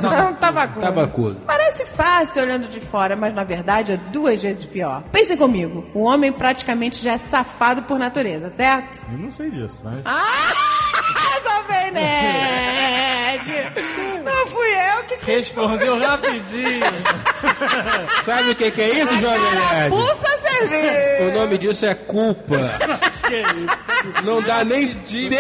Não, 0.01 0.34
tabacudo. 0.35 0.80
Tabacudo. 0.80 1.41
Parece 1.45 1.85
fácil 1.85 2.43
olhando 2.43 2.68
de 2.69 2.80
fora, 2.80 3.15
mas 3.15 3.34
na 3.34 3.43
verdade 3.43 3.91
é 3.91 3.97
duas 3.97 4.41
vezes 4.41 4.64
pior. 4.65 5.03
Pensem 5.11 5.35
comigo, 5.35 5.85
o 5.93 6.03
homem 6.03 6.31
praticamente 6.31 7.01
já 7.01 7.14
é 7.14 7.18
safado 7.18 7.84
por 7.84 7.99
natureza, 7.99 8.49
certo? 8.49 9.01
Eu 9.11 9.18
não 9.18 9.31
sei 9.31 9.51
disso, 9.51 9.81
mas. 9.84 10.01
Ah, 10.06 10.53
Jovem 11.43 11.91
Nerd! 11.91 13.49
Fui 14.49 14.67
eu 14.67 15.03
que 15.03 15.31
Respondeu 15.31 15.99
rapidinho. 15.99 16.81
Sabe 18.23 18.49
o 18.51 18.55
que, 18.55 18.71
que 18.71 18.81
é 18.81 18.89
isso, 18.89 19.13
Jovem 19.17 19.39
Nerd? 19.71 19.89
Pulsa 19.89 20.39
cerveja! 20.41 21.23
O 21.23 21.31
nome 21.39 21.57
disso 21.57 21.85
é 21.85 21.93
culpa. 21.95 22.55
Não 24.23 24.41
dá 24.41 24.63
nem 24.63 24.93
tempo. 24.95 25.35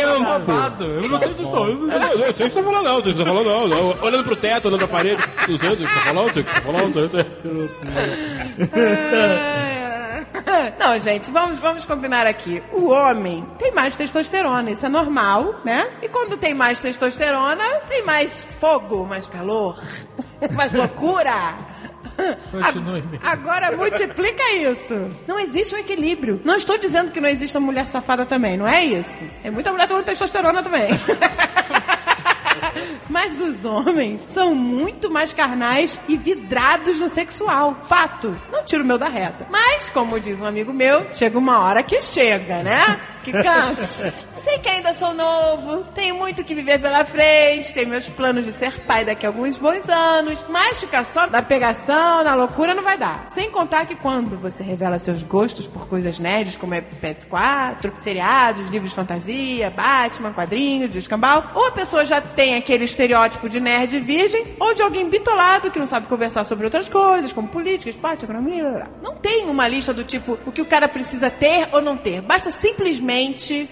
Eu 1.03 1.09
não 1.09 1.19
sei 1.19 1.33
disso 1.33 1.51
não. 1.51 1.67
Eu 1.67 1.75
não- 1.75 1.93
Eu 1.93 1.99
não 1.99 2.09
sei 2.09 2.29
o 2.29 2.33
que 2.33 2.39
você 2.39 2.49
tá 2.49 2.63
falando, 2.63 2.83
não. 2.83 2.93
Não 2.95 3.03
sei 3.03 3.11
o 3.11 3.15
que 3.15 3.23
você 3.23 3.25
tá 3.25 3.25
falando, 3.25 3.69
não. 3.69 3.95
Olhando 4.03 4.23
pro 4.23 4.35
teto, 4.35 4.67
olhando 4.67 4.79
pra 4.79 4.87
parede. 4.87 5.23
Não 5.47 5.57
sei 5.57 5.69
o 5.69 5.77
que 5.77 5.83
você 5.87 5.93
tá 5.93 5.99
falando, 6.01 6.25
não 6.27 6.33
sei 6.33 6.41
o 6.41 6.45
que 6.45 6.51
você 6.51 6.61
tá 6.61 6.61
falando. 6.61 6.93
Não 10.79 10.99
gente, 10.99 11.31
vamos, 11.31 11.59
vamos 11.59 11.85
combinar 11.85 12.25
aqui. 12.25 12.63
O 12.73 12.89
homem 12.89 13.45
tem 13.57 13.71
mais 13.71 13.95
testosterona, 13.95 14.71
isso 14.71 14.85
é 14.85 14.89
normal, 14.89 15.61
né? 15.63 15.89
E 16.01 16.09
quando 16.09 16.37
tem 16.37 16.53
mais 16.53 16.79
testosterona, 16.79 17.63
tem 17.87 18.03
mais 18.03 18.45
fogo, 18.59 19.05
mais 19.05 19.27
calor, 19.27 19.81
mais 20.53 20.71
loucura. 20.71 21.55
Continue. 22.51 23.19
Agora 23.23 23.75
multiplica 23.75 24.43
isso. 24.53 25.09
Não 25.25 25.39
existe 25.39 25.73
um 25.73 25.77
equilíbrio. 25.77 26.41
Não 26.43 26.55
estou 26.55 26.77
dizendo 26.77 27.11
que 27.11 27.21
não 27.21 27.29
existe 27.29 27.57
uma 27.57 27.65
mulher 27.67 27.87
safada 27.87 28.25
também, 28.25 28.57
não 28.57 28.67
é 28.67 28.83
isso. 28.83 29.23
Tem 29.41 29.51
muita 29.51 29.71
mulher 29.71 29.87
com 29.87 30.03
testosterona 30.03 30.61
também. 30.61 30.89
Mas 33.09 33.39
os 33.41 33.65
homens 33.65 34.21
são 34.27 34.53
muito 34.53 35.09
mais 35.09 35.33
carnais 35.33 35.99
e 36.07 36.15
vidrados 36.15 36.97
no 36.99 37.09
sexual. 37.09 37.77
Fato. 37.83 38.35
Não 38.51 38.63
tiro 38.63 38.83
o 38.83 38.85
meu 38.85 38.97
da 38.97 39.07
reta. 39.07 39.47
Mas, 39.49 39.89
como 39.89 40.19
diz 40.19 40.39
um 40.39 40.45
amigo 40.45 40.73
meu, 40.73 41.05
chega 41.13 41.37
uma 41.37 41.59
hora 41.59 41.83
que 41.83 41.99
chega, 42.01 42.61
né? 42.63 42.99
Que 43.23 43.31
cansa. 43.31 44.13
Sei 44.35 44.57
que 44.59 44.69
ainda 44.69 44.93
sou 44.93 45.13
novo, 45.13 45.83
tenho 45.93 46.15
muito 46.15 46.43
que 46.43 46.55
viver 46.55 46.79
pela 46.79 47.03
frente, 47.03 47.73
tenho 47.73 47.89
meus 47.89 48.07
planos 48.07 48.45
de 48.45 48.53
ser 48.53 48.79
pai 48.85 49.03
daqui 49.03 49.25
a 49.25 49.29
alguns 49.29 49.57
bons 49.57 49.87
anos, 49.89 50.39
mas 50.47 50.79
ficar 50.79 51.03
só 51.03 51.27
na 51.27 51.41
pegação, 51.41 52.23
na 52.23 52.35
loucura 52.35 52.73
não 52.73 52.83
vai 52.83 52.97
dar. 52.97 53.27
Sem 53.29 53.51
contar 53.51 53.85
que 53.85 53.95
quando 53.95 54.39
você 54.39 54.63
revela 54.63 54.97
seus 54.97 55.23
gostos 55.23 55.67
por 55.67 55.87
coisas 55.87 56.17
nerds, 56.17 56.55
como 56.55 56.73
é 56.73 56.81
PS4, 56.81 57.91
seriados, 57.99 58.69
livros 58.69 58.91
de 58.91 58.95
fantasia, 58.95 59.69
Batman, 59.69 60.31
quadrinhos 60.31 60.95
escambau, 60.95 61.43
ou 61.53 61.67
a 61.67 61.71
pessoa 61.71 62.05
já 62.05 62.21
tem 62.21 62.55
aquele 62.55 62.85
estereótipo 62.85 63.49
de 63.49 63.59
nerd 63.59 63.99
virgem, 63.99 64.55
ou 64.59 64.73
de 64.73 64.81
alguém 64.81 65.09
bitolado 65.09 65.69
que 65.69 65.79
não 65.79 65.87
sabe 65.87 66.07
conversar 66.07 66.45
sobre 66.45 66.65
outras 66.65 66.87
coisas, 66.87 67.33
como 67.33 67.47
política, 67.49 67.89
esporte, 67.89 68.23
economia, 68.23 68.63
blá, 68.63 68.71
blá. 68.71 68.87
não 69.01 69.15
tem 69.15 69.45
uma 69.45 69.67
lista 69.67 69.93
do 69.93 70.03
tipo 70.03 70.37
o 70.45 70.51
que 70.51 70.61
o 70.61 70.65
cara 70.65 70.87
precisa 70.87 71.29
ter 71.29 71.67
ou 71.71 71.81
não 71.81 71.97
ter. 71.97 72.21
Basta 72.21 72.51
simplesmente 72.51 73.08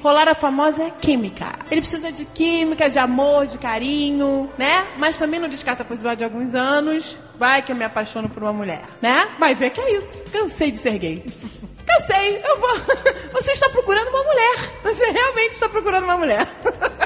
rolar 0.02 0.28
a 0.28 0.36
famosa 0.36 0.90
química. 0.90 1.54
Ele 1.70 1.82
precisa 1.82 2.12
de 2.12 2.26
química, 2.26 2.90
de 2.90 2.98
amor, 3.00 3.46
de 3.46 3.58
carinho, 3.58 4.50
né? 4.58 4.88
Mas 4.98 5.16
também 5.18 5.40
não 5.40 5.48
descarta 5.50 5.84
a 5.84 5.86
possibilidade 5.86 6.20
de 6.20 6.24
alguns 6.26 6.56
anos. 6.56 7.18
Vai 7.38 7.62
que 7.62 7.72
eu 7.72 7.76
me 7.76 7.84
apaixono 7.86 8.28
por 8.30 8.42
uma 8.44 8.54
mulher, 8.54 8.82
né? 9.02 9.28
Vai 9.40 9.54
ver 9.54 9.70
que 9.70 9.80
é 9.82 9.98
isso. 9.98 10.24
Cansei 10.32 10.72
de 10.72 10.78
ser 10.78 10.98
gay. 10.98 11.26
Cansei. 11.86 12.42
Eu 12.44 12.60
vou... 12.60 12.70
Você 13.34 13.52
está 13.52 13.70
procurando 13.70 14.08
uma 14.10 14.24
mulher. 14.24 14.72
Você 14.84 15.12
realmente 15.12 15.54
está 15.54 15.70
procurando 15.70 16.04
uma 16.06 16.18
mulher. 16.18 16.48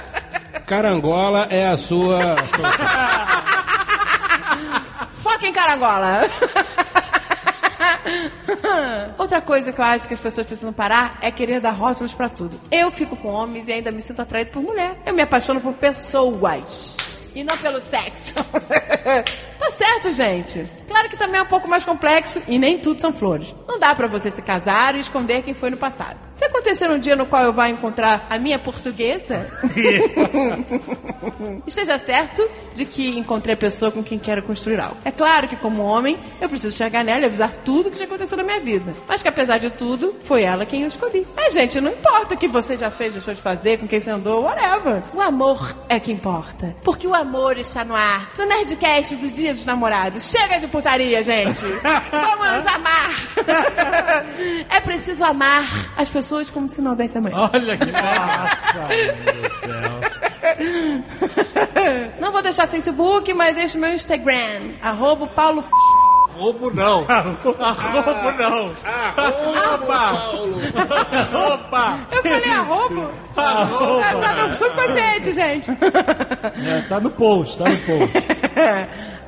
Carangola 0.66 1.48
é 1.50 1.68
a 1.68 1.76
sua. 1.78 2.34
a 2.34 2.38
sua- 2.48 2.72
Foca 5.22 5.46
em 5.48 5.52
carangola. 5.54 6.22
Outra 9.18 9.42
coisa 9.42 9.72
que 9.72 9.80
eu 9.80 9.86
acho 9.86 10.08
que 10.08 10.14
as 10.14 10.20
pessoas 10.20 10.48
precisam 10.48 10.74
parar 10.74 11.18
é 11.22 11.32
querer 11.32 11.60
dar 11.60 11.72
rótulos 11.72 12.14
pra 12.14 12.30
tudo. 12.30 12.60
Eu 12.72 12.92
fico 12.92 13.16
com 13.16 13.30
homens 13.30 13.68
e 13.68 13.74
ainda 13.74 13.92
me 13.92 14.02
sinto 14.02 14.22
atraído 14.22 14.52
por 14.52 14.64
mulher. 14.64 14.98
Eu 15.06 15.14
me 15.14 15.22
apaixono 15.22 15.62
por 15.62 15.74
pessoas. 15.74 16.96
E 17.34 17.44
não 17.44 17.58
pelo 17.58 17.82
sexo. 17.82 18.34
tá 19.60 19.72
certo, 19.78 20.12
gente. 20.14 20.66
Claro 20.88 21.10
que 21.10 21.18
também 21.18 21.40
é 21.40 21.44
um 21.44 21.48
pouco 21.48 21.68
mais 21.68 21.84
complexo 21.86 22.42
e 22.48 22.60
nem 22.60 22.78
tudo 22.78 23.00
são 23.00 23.14
flores. 23.14 23.56
Não 23.68 23.80
dá 23.80 23.96
pra 23.96 24.08
você 24.08 24.30
se 24.30 24.42
casar 24.42 24.96
e 24.96 25.00
esconder 25.00 25.42
quem 25.42 25.54
foi 25.54 25.70
no 25.70 25.78
passado. 25.78 26.18
Se 26.34 26.46
acontecer 26.46 26.90
um 26.90 27.00
dia 27.00 27.16
no 27.16 27.26
qual 27.26 27.44
eu 27.44 27.54
vá 27.54 27.70
encontrar 27.70 28.26
a 28.30 28.38
minha 28.38 28.60
portuguesa, 28.60 29.48
esteja 31.66 31.98
certo 31.98 32.50
de 32.74 32.86
que 32.86 33.18
encontrei 33.18 33.56
a 33.56 33.58
pessoa 33.58 33.92
com 33.92 34.04
quem 34.04 34.18
quero 34.18 34.44
construir 34.44 34.80
algo. 34.80 34.98
É 35.06 35.12
claro 35.12 35.48
que, 35.48 35.56
como 35.56 35.84
homem, 35.84 36.18
eu 36.40 36.50
preciso 36.50 36.76
chegar 36.76 37.04
nela 37.04 37.22
e 37.22 37.26
avisar 37.26 37.52
tudo 37.64 37.92
que 37.92 37.98
já 37.98 38.06
aconteceu 38.06 38.38
na 38.38 38.44
minha 38.44 38.60
vida. 38.60 38.94
Mas 39.08 39.22
que, 39.22 39.28
apesar 39.28 39.58
de 39.58 39.70
tudo, 39.70 40.16
foi 40.22 40.44
ela 40.44 40.66
quem 40.66 40.82
eu 40.82 40.88
escolhi. 40.88 41.26
É, 41.38 41.52
gente, 41.52 41.80
não 41.80 41.92
importa 41.92 42.34
o 42.34 42.38
que 42.38 42.48
você 42.48 42.78
já 42.78 42.90
fez, 42.90 43.14
deixou 43.14 43.34
de 43.34 43.42
fazer, 43.42 43.78
com 43.78 43.88
quem 43.88 44.00
você 44.00 44.10
andou, 44.10 44.44
whatever. 44.44 45.04
O 45.14 45.22
amor 45.22 45.76
é 45.88 46.00
que 46.00 46.12
importa. 46.12 46.76
Porque 46.84 47.08
o 47.08 47.14
amor 47.22 47.58
está 47.58 47.84
no 47.84 47.96
ar. 47.96 48.30
No 48.38 48.46
Nerdcast 48.46 49.16
do 49.16 49.30
Dia 49.32 49.54
dos 49.54 49.66
Namorados. 49.66 50.30
Chega 50.30 50.60
de 50.60 50.68
putaria, 50.68 51.24
gente. 51.24 51.62
Vamos 52.12 52.58
nos 52.58 52.68
amar. 52.68 53.10
é 54.70 54.80
preciso 54.82 55.24
amar 55.24 55.66
as 55.98 56.10
pessoas 56.10 56.50
como 56.50 56.68
se 56.68 56.82
não 56.82 56.92
houvesse 56.92 57.18
amanhã. 57.18 57.50
Olha 57.54 57.78
que 57.78 57.92
massa! 57.92 58.88
meu 58.90 59.34
Deus 59.34 59.50
do 59.50 59.60
céu. 59.60 60.02
Não 62.20 62.32
vou 62.32 62.42
deixar 62.42 62.68
Facebook, 62.68 63.34
mas 63.34 63.56
deixo 63.56 63.78
meu 63.78 63.94
Instagram. 63.94 64.72
Arroba 64.82 65.28
Paulo 65.28 65.64
Roubo 66.36 66.72
não. 66.74 67.06
Roubo 67.44 68.32
não. 68.38 68.72
Opa! 69.74 70.32
Opa! 71.54 72.00
Eu 72.12 72.24
falei 72.24 72.50
arroba? 72.52 73.12
Arroba. 73.36 74.06
É, 74.06 74.16
tá 74.16 74.48
no 74.48 74.56
subconsciente, 74.56 75.34
gente. 75.34 75.72
É, 76.62 76.82
tá 76.82 77.00
no 77.00 77.10
post, 77.12 77.58
tá 77.58 77.70
no 77.70 77.78
post. 77.78 78.14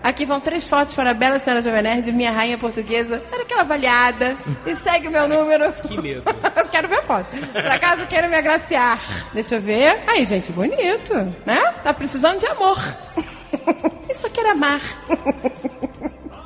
Aqui 0.03 0.25
vão 0.25 0.39
três 0.39 0.67
fotos 0.67 0.93
para 0.93 1.11
a 1.11 1.13
bela 1.13 1.39
senhora 1.39 1.63
Jovem 1.63 1.81
Nerd, 1.81 2.11
minha 2.11 2.31
rainha 2.31 2.57
portuguesa. 2.57 3.23
Era 3.31 3.43
aquela 3.43 3.61
avaliada. 3.61 4.35
E 4.65 4.75
segue 4.75 5.07
o 5.07 5.11
meu 5.11 5.27
número. 5.27 5.71
Que 5.73 5.99
medo. 5.99 6.23
eu 6.55 6.65
quero 6.67 6.89
ver 6.89 6.99
a 6.99 7.03
foto. 7.03 7.25
Por 7.51 7.65
acaso 7.65 8.05
queira 8.07 8.27
me 8.27 8.35
agraciar. 8.35 8.99
Deixa 9.33 9.55
eu 9.55 9.61
ver. 9.61 10.03
Aí, 10.07 10.25
gente, 10.25 10.51
bonito. 10.51 11.13
Né? 11.45 11.59
Tá 11.83 11.93
precisando 11.93 12.39
de 12.39 12.45
amor. 12.47 12.77
Isso 14.09 14.27
aqui 14.27 14.39
era 14.41 14.51
amar. 14.51 14.81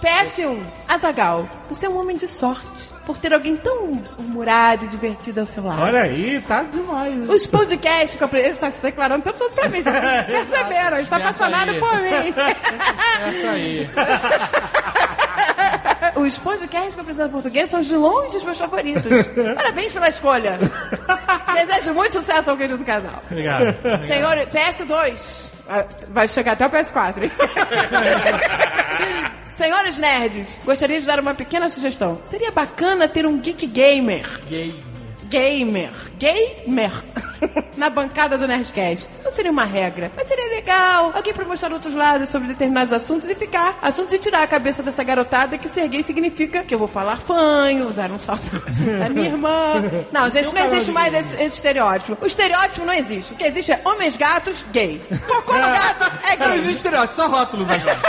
PS1. 0.01 0.59
Azagal, 0.87 1.49
você 1.69 1.85
é 1.85 1.89
um 1.89 1.99
homem 1.99 2.15
de 2.17 2.27
sorte. 2.27 2.95
Por 3.05 3.17
ter 3.17 3.33
alguém 3.33 3.55
tão 3.55 4.01
humorado 4.19 4.83
e 4.83 4.87
divertido 4.89 5.39
ao 5.39 5.45
seu 5.45 5.63
lado. 5.63 5.81
Olha 5.81 6.01
aí, 6.01 6.41
tá 6.41 6.63
demais. 6.63 7.29
Os 7.29 7.47
podcasts 7.47 8.15
que 8.17 8.23
eu 8.23 8.29
ele 8.33 8.55
tá 8.55 8.69
se 8.69 8.81
declarando 8.81 9.23
tanto 9.23 9.37
tudo 9.37 9.51
pra 9.51 9.69
mim. 9.69 9.81
Já 9.81 9.93
perceberam? 10.27 10.97
Ele 10.97 11.03
está 11.03 11.15
apaixonado 11.15 11.71
aí. 11.71 11.79
por 11.79 11.93
mim. 11.93 12.33
Essa 13.39 13.49
aí. 13.51 13.89
Os 16.15 16.37
podcasts 16.37 16.93
que 16.93 16.99
eu 16.99 17.03
apresento 17.03 17.29
em 17.29 17.31
português 17.31 17.69
são 17.69 17.81
de 17.81 17.95
longe 17.95 18.37
os 18.37 18.43
meus 18.43 18.57
favoritos. 18.57 19.07
Parabéns 19.55 19.93
pela 19.93 20.09
escolha. 20.09 20.57
Desejo 21.53 21.93
muito 21.93 22.13
sucesso 22.13 22.49
ao 22.51 22.57
querido 22.57 22.83
casal. 22.83 23.21
Obrigado. 23.29 23.75
Senhor, 24.05 24.35
PS2. 24.47 25.49
Ah, 25.69 25.85
Vai 26.09 26.27
chegar 26.27 26.53
até 26.53 26.65
o 26.65 26.69
PS4, 26.69 27.23
hein? 27.23 27.31
Senhores 29.51 29.97
nerds, 29.97 30.59
gostaria 30.63 30.99
de 31.01 31.07
dar 31.07 31.19
uma 31.19 31.33
pequena 31.33 31.67
sugestão. 31.69 32.19
Seria 32.23 32.51
bacana 32.51 33.07
ter 33.07 33.25
um 33.25 33.37
geek 33.39 33.65
gamer. 33.67 34.25
Gay. 34.47 34.73
Gamer. 35.29 35.91
Gamer. 36.17 36.91
Na 37.77 37.89
bancada 37.89 38.37
do 38.37 38.47
Nerdcast. 38.47 39.07
Não 39.23 39.29
seria 39.31 39.51
uma 39.51 39.65
regra, 39.65 40.11
mas 40.15 40.27
seria 40.27 40.47
legal. 40.49 41.11
Alguém 41.13 41.33
pra 41.33 41.45
mostrar 41.45 41.71
outros 41.71 41.93
lados 41.93 42.29
sobre 42.29 42.47
determinados 42.47 42.91
assuntos 42.91 43.29
e 43.29 43.35
ficar. 43.35 43.77
Assuntos 43.81 44.13
e 44.13 44.17
tirar 44.17 44.41
a 44.41 44.47
cabeça 44.47 44.81
dessa 44.81 45.03
garotada 45.03 45.57
que 45.57 45.69
ser 45.69 45.87
gay 45.87 46.01
significa 46.01 46.63
que 46.63 46.73
eu 46.73 46.79
vou 46.79 46.87
falar 46.87 47.17
fanho, 47.17 47.87
usar 47.87 48.11
um 48.11 48.17
salto 48.17 48.59
da 48.99 49.09
minha 49.09 49.27
irmã. 49.27 49.73
Não, 50.11 50.29
gente, 50.31 50.53
não 50.53 50.65
existe 50.65 50.91
mais 50.91 51.13
esse, 51.13 51.35
esse 51.35 51.55
estereótipo. 51.55 52.17
O 52.19 52.25
estereótipo 52.25 52.83
não 52.85 52.93
existe. 52.93 53.33
O 53.33 53.35
que 53.35 53.43
existe 53.43 53.71
é 53.71 53.79
homens 53.85 54.17
gatos 54.17 54.65
gay. 54.71 54.99
Cocô 55.27 55.53
no 55.53 55.59
gato 55.59 56.11
é 56.27 56.35
Não 56.37 56.47
gay. 56.47 56.55
existe 56.59 56.77
estereótipo, 56.77 57.15
só 57.21 57.27
rótulos 57.27 57.69
agora. 57.69 57.99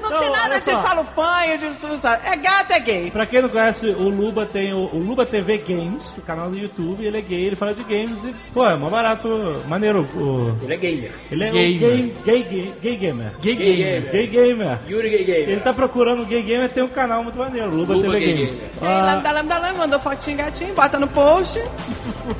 Não, 0.00 0.10
Não, 0.10 0.20
tem 0.20 0.30
nada 0.30 0.58
de 0.60 0.70
falo 0.70 1.04
fanho, 1.14 1.58
de 1.58 1.86
usar. 1.86 2.20
É 2.24 2.36
gato, 2.36 2.72
é 2.72 2.80
gay. 2.80 3.10
Pra 3.10 3.26
quem 3.26 3.42
não 3.42 3.48
conhece, 3.50 3.86
o 3.86 4.08
Luba 4.08 4.46
tem 4.46 4.72
o, 4.72 4.86
o 4.94 4.98
Luba 4.98 5.26
TV 5.26 5.51
Games, 5.58 6.14
o 6.18 6.20
canal 6.22 6.50
do 6.50 6.58
YouTube, 6.58 7.04
ele 7.04 7.18
é 7.18 7.20
gay, 7.20 7.46
ele 7.46 7.56
fala 7.56 7.74
de 7.74 7.82
games 7.84 8.24
e, 8.24 8.34
pô, 8.52 8.66
é 8.66 8.76
mó 8.76 8.88
barato, 8.90 9.28
maneiro. 9.68 10.02
O, 10.16 10.54
Ele 10.62 10.74
é 10.74 10.76
gamer. 10.76 11.12
ele 11.30 11.44
é 11.44 11.50
Gamer. 11.50 11.64
um 11.74 12.22
gay, 12.24 12.42
gay, 12.42 12.42
gay, 12.42 12.72
gay 12.82 12.96
gamer. 12.96 13.32
Gay 13.40 13.54
Gay 13.56 13.76
gamer. 13.76 14.02
gamer. 14.02 14.12
Gay 14.12 14.26
gamer. 14.26 14.78
Yuri 14.88 15.10
Gay 15.10 15.24
Gamer. 15.24 15.48
Ele 15.50 15.60
tá 15.60 15.72
procurando 15.72 16.24
gay 16.26 16.42
gamer, 16.42 16.70
tem 16.70 16.82
um 16.82 16.88
canal 16.88 17.22
muito 17.22 17.38
maneiro, 17.38 17.70
Luba, 17.74 17.94
Luba 17.94 18.08
TV 18.10 18.18
Gay 18.24 18.34
Games. 18.34 18.56
Gamer. 18.58 18.70
Tem 18.80 18.88
lambda, 19.02 19.32
lambda, 19.32 19.58
lambda, 19.58 19.78
mandou 19.78 20.00
fotinho 20.00 20.36
gatinho, 20.36 20.74
bota 20.74 20.98
no 20.98 21.08
post. 21.08 21.62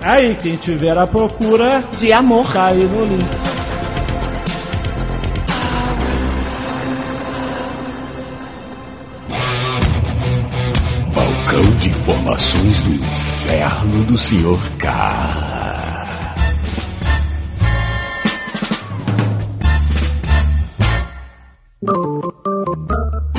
Aí, 0.01 0.35
quem 0.37 0.57
tiver 0.57 0.97
a 0.97 1.07
procura, 1.07 1.83
De 1.99 2.13
amor. 2.13 2.51
tá 2.53 2.67
aí 2.69 2.85
no 2.85 3.05
link. 3.05 3.25
Balcão 11.53 11.77
de 11.77 11.91
informações 11.91 12.81
do 12.81 12.95
inferno 12.95 14.05
do 14.05 14.17
Sr. 14.17 14.77
K. 14.79 15.93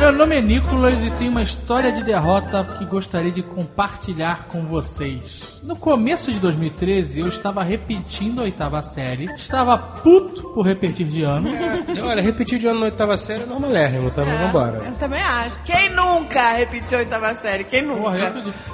Meu 0.04 0.12
nome 0.12 0.36
é 0.36 0.42
Nicolas 0.42 1.02
e 1.02 1.10
tenho 1.12 1.32
uma 1.32 1.42
história 1.42 1.90
de 1.90 2.04
derrota 2.04 2.62
que 2.78 2.86
gostaria 2.86 3.32
de 3.32 3.42
compartilhar 3.42 4.50
com 4.50 4.66
vocês. 4.66 5.62
No 5.64 5.78
começo 5.78 6.30
de 6.30 6.42
2013, 6.42 7.22
eu 7.22 7.30
estava 7.30 7.64
repetindo 7.64 8.40
a 8.40 8.44
oitava 8.44 8.82
série, 8.82 9.34
estava 9.34 9.78
puto 9.78 10.50
por 10.50 10.66
repetir 10.66 11.08
de 11.08 11.24
ano. 11.24 11.50
Olha, 12.04 12.22
repetir 12.22 12.60
de 12.60 12.68
ano 12.68 12.82
na 12.82 12.86
oitava 12.88 13.16
série 13.16 13.44
é 13.44 13.46
normalérrimo, 13.46 14.12
tá? 14.12 14.26
Mas 14.26 14.42
vambora. 14.42 14.84
Eu 14.86 14.94
também 14.96 15.22
acho. 15.22 15.64
Quem 15.64 15.90
nunca 15.92 16.52
repetiu 16.52 16.98
a 16.98 17.02
oitava 17.02 17.34
série? 17.36 17.64
Quem 17.64 17.84
nunca? 17.84 18.02
Porra, 18.02 18.18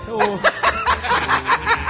eu, 0.08 0.20
eu, 0.20 0.40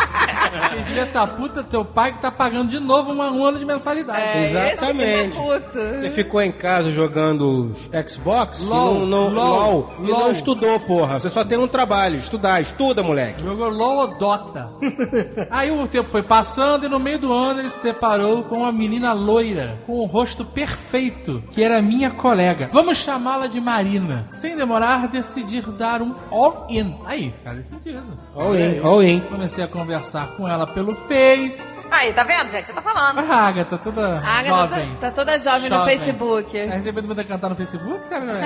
Quem 0.70 0.84
devia 0.84 1.06
tá 1.08 1.26
puta, 1.28 1.64
teu 1.64 1.84
pai 1.86 2.14
que 2.14 2.22
tá 2.22 2.32
pagando 2.32 2.70
de 2.70 2.80
novo 2.80 3.12
uma- 3.12 3.32
um 3.32 3.46
ano 3.46 3.60
de 3.60 3.66
mensalidade. 3.66 4.22
É, 4.22 4.46
Exatamente. 4.74 5.30
Esse 5.30 5.30
que 5.30 5.38
puto. 5.38 5.80
Você 6.00 6.10
ficou 6.12 6.42
em 6.42 6.52
casa 6.52 6.92
jogando 6.92 7.72
Xbox 8.08 8.68
LOL, 8.68 8.96
e 8.96 9.00
não, 9.00 9.06
não, 9.06 9.30
LOL, 9.30 9.72
LOL, 9.72 9.94
e 10.00 10.08
não 10.12 10.32
estudou, 10.32 10.80
porra. 10.80 11.20
Você 11.20 11.30
só 11.30 11.44
tem 11.44 11.58
um 11.58 11.68
trabalho, 11.68 12.16
estudar. 12.18 12.62
Estuda, 12.62 13.02
moleque. 13.04 13.42
Jogou 13.44 13.70
LOL 13.70 13.98
ou 13.98 14.18
Dota. 14.18 14.70
Aí 15.50 15.72
o 15.72 15.88
tempo 15.88 16.10
foi 16.10 16.24
passando 16.24 16.86
e 16.86 16.90
no 16.90 17.00
meio 17.00 17.20
do 17.20 17.32
ano 17.34 17.60
ele 17.62 17.70
se 17.70 17.82
deparou 17.82 18.44
com 18.44 18.58
uma 18.60 18.72
menina 18.72 19.14
loira, 19.14 19.80
com 19.86 19.94
o 20.00 20.06
rosto 20.06 20.44
perfeito, 20.46 21.44
que 21.52 21.64
era 21.64 21.82
minha 21.82 22.12
colega. 22.12 22.70
Vamos 22.72 22.98
chamá-la 22.98 23.48
de 23.48 23.60
Marina. 23.60 24.28
Sem 24.32 24.56
demorar, 24.56 25.08
decidir 25.08 25.64
dar 25.72 26.02
um 26.02 26.14
all-in. 26.32 26.96
Aí, 27.06 27.32
cara, 27.44 27.58
decidido. 27.58 28.02
All 28.36 28.56
in, 28.56 28.80
all 28.80 29.02
in. 29.04 29.20
Comecei 29.22 29.64
a 29.64 29.68
conversar 29.68 30.36
com 30.40 30.48
ela 30.48 30.66
pelo 30.66 30.96
Face. 30.96 31.86
Aí, 31.92 32.14
tá 32.14 32.24
vendo, 32.24 32.50
gente? 32.50 32.70
Eu 32.70 32.76
tô 32.76 32.82
falando. 32.82 33.20
A 33.20 33.36
Agatha, 33.48 33.78
toda 33.78 34.20
A 34.20 34.40
Agatha 34.40 34.46
jovem. 34.48 34.96
tá, 34.96 35.00
tá 35.08 35.12
toda 35.12 35.38
jovem, 35.38 35.70
no 35.70 35.76
Jovem. 35.78 35.98
Facebook. 36.00 36.68
Tá 36.68 36.76
recebendo 36.76 37.06
muita 37.06 37.24
cantar 37.26 37.50
no 37.50 37.56
Facebook? 37.56 38.08
Sabe, 38.08 38.26
não 38.26 38.36
é? 38.36 38.40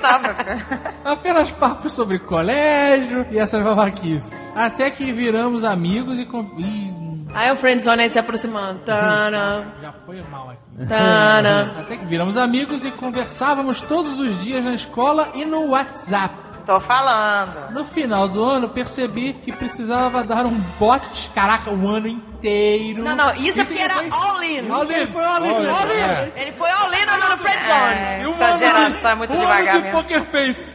Não, 0.00 0.20
meu 0.20 0.34
filho. 0.34 0.66
Apenas 1.04 1.50
papos 1.50 1.92
sobre 1.92 2.20
colégio 2.20 3.26
e 3.30 3.38
essas 3.38 3.62
babaquices. 3.62 4.32
Até 4.54 4.88
que 4.90 5.12
viramos 5.12 5.64
amigos 5.64 6.16
e... 6.18 6.24
Com... 6.26 6.42
Ih, 6.58 7.02
Aí 7.34 7.50
o 7.50 7.56
friendzone 7.56 8.02
aí 8.02 8.10
se 8.10 8.18
aproximando. 8.18 8.80
Tana, 8.80 9.64
já 9.80 9.92
foi 10.06 10.22
mal 10.30 10.50
aqui. 10.50 10.86
tana. 10.86 11.80
Até 11.80 11.96
que 11.96 12.04
viramos 12.04 12.36
amigos 12.36 12.84
e 12.84 12.90
conversávamos 12.92 13.80
todos 13.80 14.20
os 14.20 14.38
dias 14.44 14.62
na 14.62 14.74
escola 14.74 15.30
e 15.34 15.44
no 15.44 15.70
WhatsApp. 15.70 16.51
Tô 16.66 16.80
falando. 16.80 17.72
No 17.72 17.84
final 17.84 18.28
do 18.28 18.44
ano, 18.44 18.68
percebi 18.68 19.32
que 19.32 19.50
precisava 19.52 20.22
dar 20.22 20.46
um 20.46 20.58
bote, 20.78 21.28
caraca, 21.34 21.70
o 21.70 21.88
ano 21.88 22.06
inteiro. 22.06 23.02
Não, 23.02 23.16
não, 23.16 23.34
isso 23.34 23.60
é 23.60 23.64
porque 23.64 23.82
era 23.82 23.94
foi- 23.94 24.08
all-in. 24.12 24.70
All-in, 24.70 25.06
foi 25.12 25.24
all-in, 25.24 25.48
All-in, 25.54 25.68
all-in. 25.68 26.00
é. 26.00 26.32
Ele 26.36 26.52
foi 26.52 26.70
all-in 26.70 27.04
no, 27.04 27.16
no 27.30 27.38
friendzone. 27.38 27.94
É, 27.94 28.22
E 28.22 28.26
um 28.28 28.34
essa 28.34 28.58
geração 28.58 29.10
é 29.10 29.14
muito 29.16 29.32
um 29.34 29.38
devagar 29.40 29.60
ano 29.60 29.70
de 29.70 29.78
mesmo. 29.88 30.02
poker 30.02 30.24
face. 30.26 30.74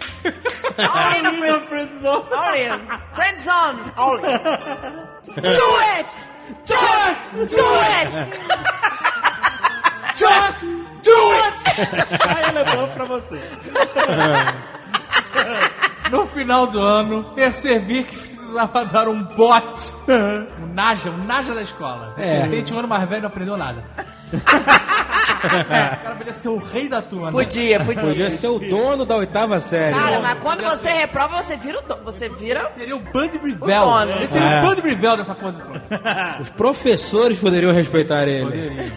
All-in 0.77 1.22
no 1.22 1.61
friendzone. 1.68 2.26
All-in. 2.34 2.88
Friendzone. 3.14 3.91
All-in. 3.95 4.22
Do 5.41 5.77
it! 5.77 6.30
Do 6.65 6.76
it! 7.07 7.55
Do 7.55 7.80
it! 7.80 8.11
Just 10.15 10.61
do 11.03 11.31
it! 11.31 11.57
Aí 12.27 12.49
ele 12.49 12.59
é 12.59 12.64
bom 12.76 12.88
pra 12.93 13.05
você. 13.05 13.41
No 16.11 16.25
final 16.25 16.67
do 16.67 16.79
ano, 16.79 17.33
percebi 17.35 18.05
que 18.05 18.26
precisava 18.48 18.86
dar 18.91 19.07
um 19.07 19.24
bote. 19.24 19.94
Um 20.07 20.74
naja, 20.74 21.10
um 21.10 21.24
naja 21.26 21.53
da 21.53 21.61
escola. 21.61 22.14
É. 22.18 22.38
De 22.41 22.49
repente, 22.49 22.74
um 22.74 22.80
ano 22.80 22.88
mais 22.88 23.07
velho 23.10 23.22
não 23.22 23.30
aprendeu 23.30 23.57
nada. 23.57 23.84
O 25.38 25.40
cara 26.03 26.15
podia 26.18 26.34
ser 26.34 26.48
o 26.49 26.57
rei 26.57 26.90
da 26.90 26.99
turma. 27.02 27.28
né? 27.28 27.32
Podia, 27.32 27.80
podia. 27.86 28.02
Podia 28.02 28.30
ser 28.32 28.48
o 28.48 28.57
dono 28.57 29.06
da 29.06 29.18
oitava 29.18 29.60
série. 29.60 29.94
Cara, 29.94 30.19
mas 30.19 30.40
quando 30.40 30.64
você 30.64 30.90
reprova, 30.90 31.44
você 31.44 31.56
vira 31.57 31.80
o 31.80 31.82
do... 31.84 31.95
Você 32.06 32.28
vira 32.30 32.61
Seria 32.72 32.95
o 32.95 32.99
Band 32.99 33.30
o 33.36 33.40
Brivel. 33.40 33.68
dono. 33.86 34.11
Ele 34.14 34.28
seria 34.28 34.48
É. 34.48 34.60
o 34.60 34.61
Band 34.64 34.76
Brivel 34.82 35.18
dessa 35.18 35.36
porra. 35.36 36.38
Os 36.41 36.49
professores 36.49 37.38
poderiam 37.38 37.72
respeitar 37.72 38.24
ele. 38.28 38.45
Poderia. 38.45 38.91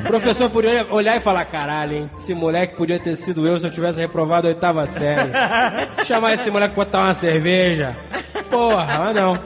O 0.00 0.06
professor 0.06 0.50
poderia 0.50 0.86
olhar 0.92 1.16
e 1.16 1.20
falar: 1.20 1.46
caralho, 1.46 1.96
hein? 1.96 2.10
Esse 2.16 2.34
moleque 2.34 2.76
podia 2.76 2.98
ter 3.00 3.16
sido 3.16 3.46
eu 3.46 3.58
se 3.58 3.66
eu 3.66 3.70
tivesse 3.70 3.98
reprovado 3.98 4.48
a 4.48 4.50
oitava 4.50 4.84
série. 4.86 5.30
Chamar 6.04 6.34
esse 6.34 6.50
moleque 6.50 6.74
pra 6.74 6.84
botar 6.84 7.00
uma 7.04 7.14
cerveja. 7.14 7.96
Porra, 8.50 8.98
mas 8.98 9.14
não. 9.14 9.38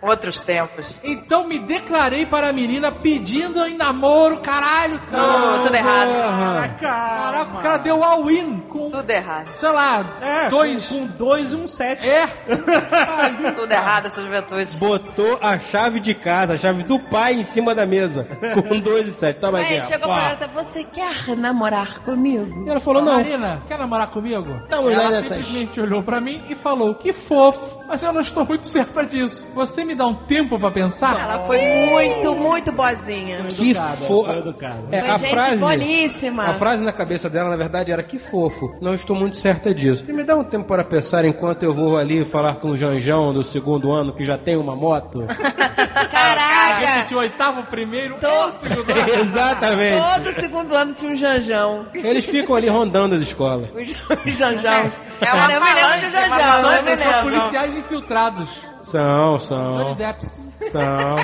Outros 0.00 0.40
tempos. 0.42 1.00
Então 1.02 1.46
me 1.46 1.58
declarei 1.58 2.24
para 2.24 2.48
a 2.50 2.52
menina 2.52 2.92
pedindo 2.92 3.64
em 3.66 3.76
namoro, 3.76 4.38
caralho. 4.40 5.00
Não, 5.10 5.64
tudo 5.64 5.74
errado. 5.74 6.08
Porra. 6.08 6.76
Caraca, 6.80 7.58
o 7.58 7.62
cara 7.62 7.76
deu 7.78 8.04
all-in 8.04 8.60
com, 8.68 8.90
Tudo 8.90 9.10
errado. 9.10 9.48
sei 9.52 9.70
lá, 9.72 10.04
É, 10.20 10.48
dois. 10.48 10.86
Com 10.86 11.06
dois 11.06 11.52
e 11.52 11.56
um 11.56 11.66
sete. 11.66 12.08
É, 12.08 12.26
Tudo 13.54 13.72
errado 13.72 14.06
essa 14.06 14.22
juventude. 14.22 14.76
Botou 14.76 15.38
a 15.42 15.58
chave 15.58 16.00
de 16.00 16.14
casa, 16.14 16.54
a 16.54 16.56
chave 16.56 16.82
do 16.84 16.98
pai 16.98 17.34
em 17.34 17.42
cima 17.42 17.74
da 17.74 17.86
mesa. 17.86 18.24
Com 18.54 18.78
dois 18.80 19.08
e 19.08 19.10
sete. 19.12 19.40
Toma 19.40 19.60
aqui. 19.60 19.74
Aí 19.74 19.82
chegou 19.82 20.08
pra 20.08 20.30
ela, 20.30 20.46
você 20.54 20.84
quer 20.84 21.36
namorar 21.36 22.00
comigo? 22.00 22.64
E 22.66 22.70
ela 22.70 22.80
falou: 22.80 23.02
não. 23.02 23.16
Marina, 23.16 23.62
quer 23.66 23.78
namorar 23.78 24.08
comigo? 24.08 24.60
Não, 24.70 24.88
ela 24.90 25.04
não, 25.04 25.10
nessas. 25.10 25.44
simplesmente 25.44 25.80
olhou 25.80 26.02
pra 26.02 26.20
mim 26.20 26.44
e 26.48 26.54
falou, 26.54 26.94
que 26.94 27.12
fofo, 27.12 27.84
mas 27.88 28.02
eu 28.02 28.12
não 28.12 28.20
estou 28.20 28.44
muito 28.44 28.66
certa 28.66 29.04
disso. 29.04 29.48
Você 29.54 29.84
me 29.88 29.94
dá 29.94 30.06
um 30.06 30.14
tempo 30.14 30.58
pra 30.58 30.70
pensar? 30.70 31.18
Ela 31.18 31.44
foi 31.46 31.58
muito, 31.60 32.34
muito 32.34 32.70
boazinha. 32.70 33.44
Que 33.48 33.74
fofo. 33.74 34.26
É, 34.92 35.00
a 35.00 35.16
gente 35.18 35.30
frase. 35.30 35.56
boníssima. 35.58 36.44
A 36.44 36.54
frase 36.54 36.84
na 36.84 36.92
cabeça 36.92 37.28
dela, 37.30 37.48
na 37.48 37.56
verdade, 37.56 37.90
era 37.90 38.02
que 38.02 38.18
fofo. 38.18 38.76
Não 38.80 38.94
estou 38.94 39.16
muito 39.16 39.36
certa 39.38 39.74
disso. 39.74 40.04
E 40.06 40.12
me 40.12 40.22
dá 40.22 40.36
um 40.36 40.44
tempo 40.44 40.66
para 40.66 40.84
pensar 40.84 41.24
enquanto 41.24 41.62
eu 41.62 41.72
vou 41.74 41.96
ali 41.96 42.24
falar 42.24 42.56
com 42.56 42.70
o 42.70 42.76
Janjão 42.76 43.32
do 43.32 43.42
segundo 43.42 43.90
ano 43.90 44.12
que 44.12 44.22
já 44.24 44.36
tem 44.36 44.56
uma 44.56 44.76
moto. 44.76 45.24
Caraca! 46.10 46.86
Repetiu 46.86 47.18
o 47.18 47.20
oitavo 47.20 47.62
primeiro, 47.64 48.16
Tô- 48.20 48.46
o 48.48 48.52
segundo. 48.52 48.90
Exatamente. 49.20 50.02
Todo 50.24 50.40
segundo 50.40 50.74
ano 50.74 50.94
tinha 50.94 51.12
um 51.12 51.16
janjão. 51.16 51.86
Eles 51.94 52.26
ficam 52.26 52.54
ali 52.54 52.68
rondando 52.68 53.14
as 53.14 53.22
escolas. 53.22 53.68
Os, 53.74 53.88
janjão. 54.36 54.90
É 55.20 55.32
uma 55.32 55.52
eu 55.52 55.60
me 55.60 55.74
lembro 55.74 55.86
uma 55.86 56.00
janjão. 56.10 56.28
Falange, 56.38 56.96
São 56.96 57.10
lembro. 57.12 57.30
policiais 57.30 57.76
infiltrados. 57.76 58.60
São, 58.90 59.36
Johnny 59.36 59.38
são, 59.38 59.94
Depps. 59.94 60.46
são. 60.72 61.16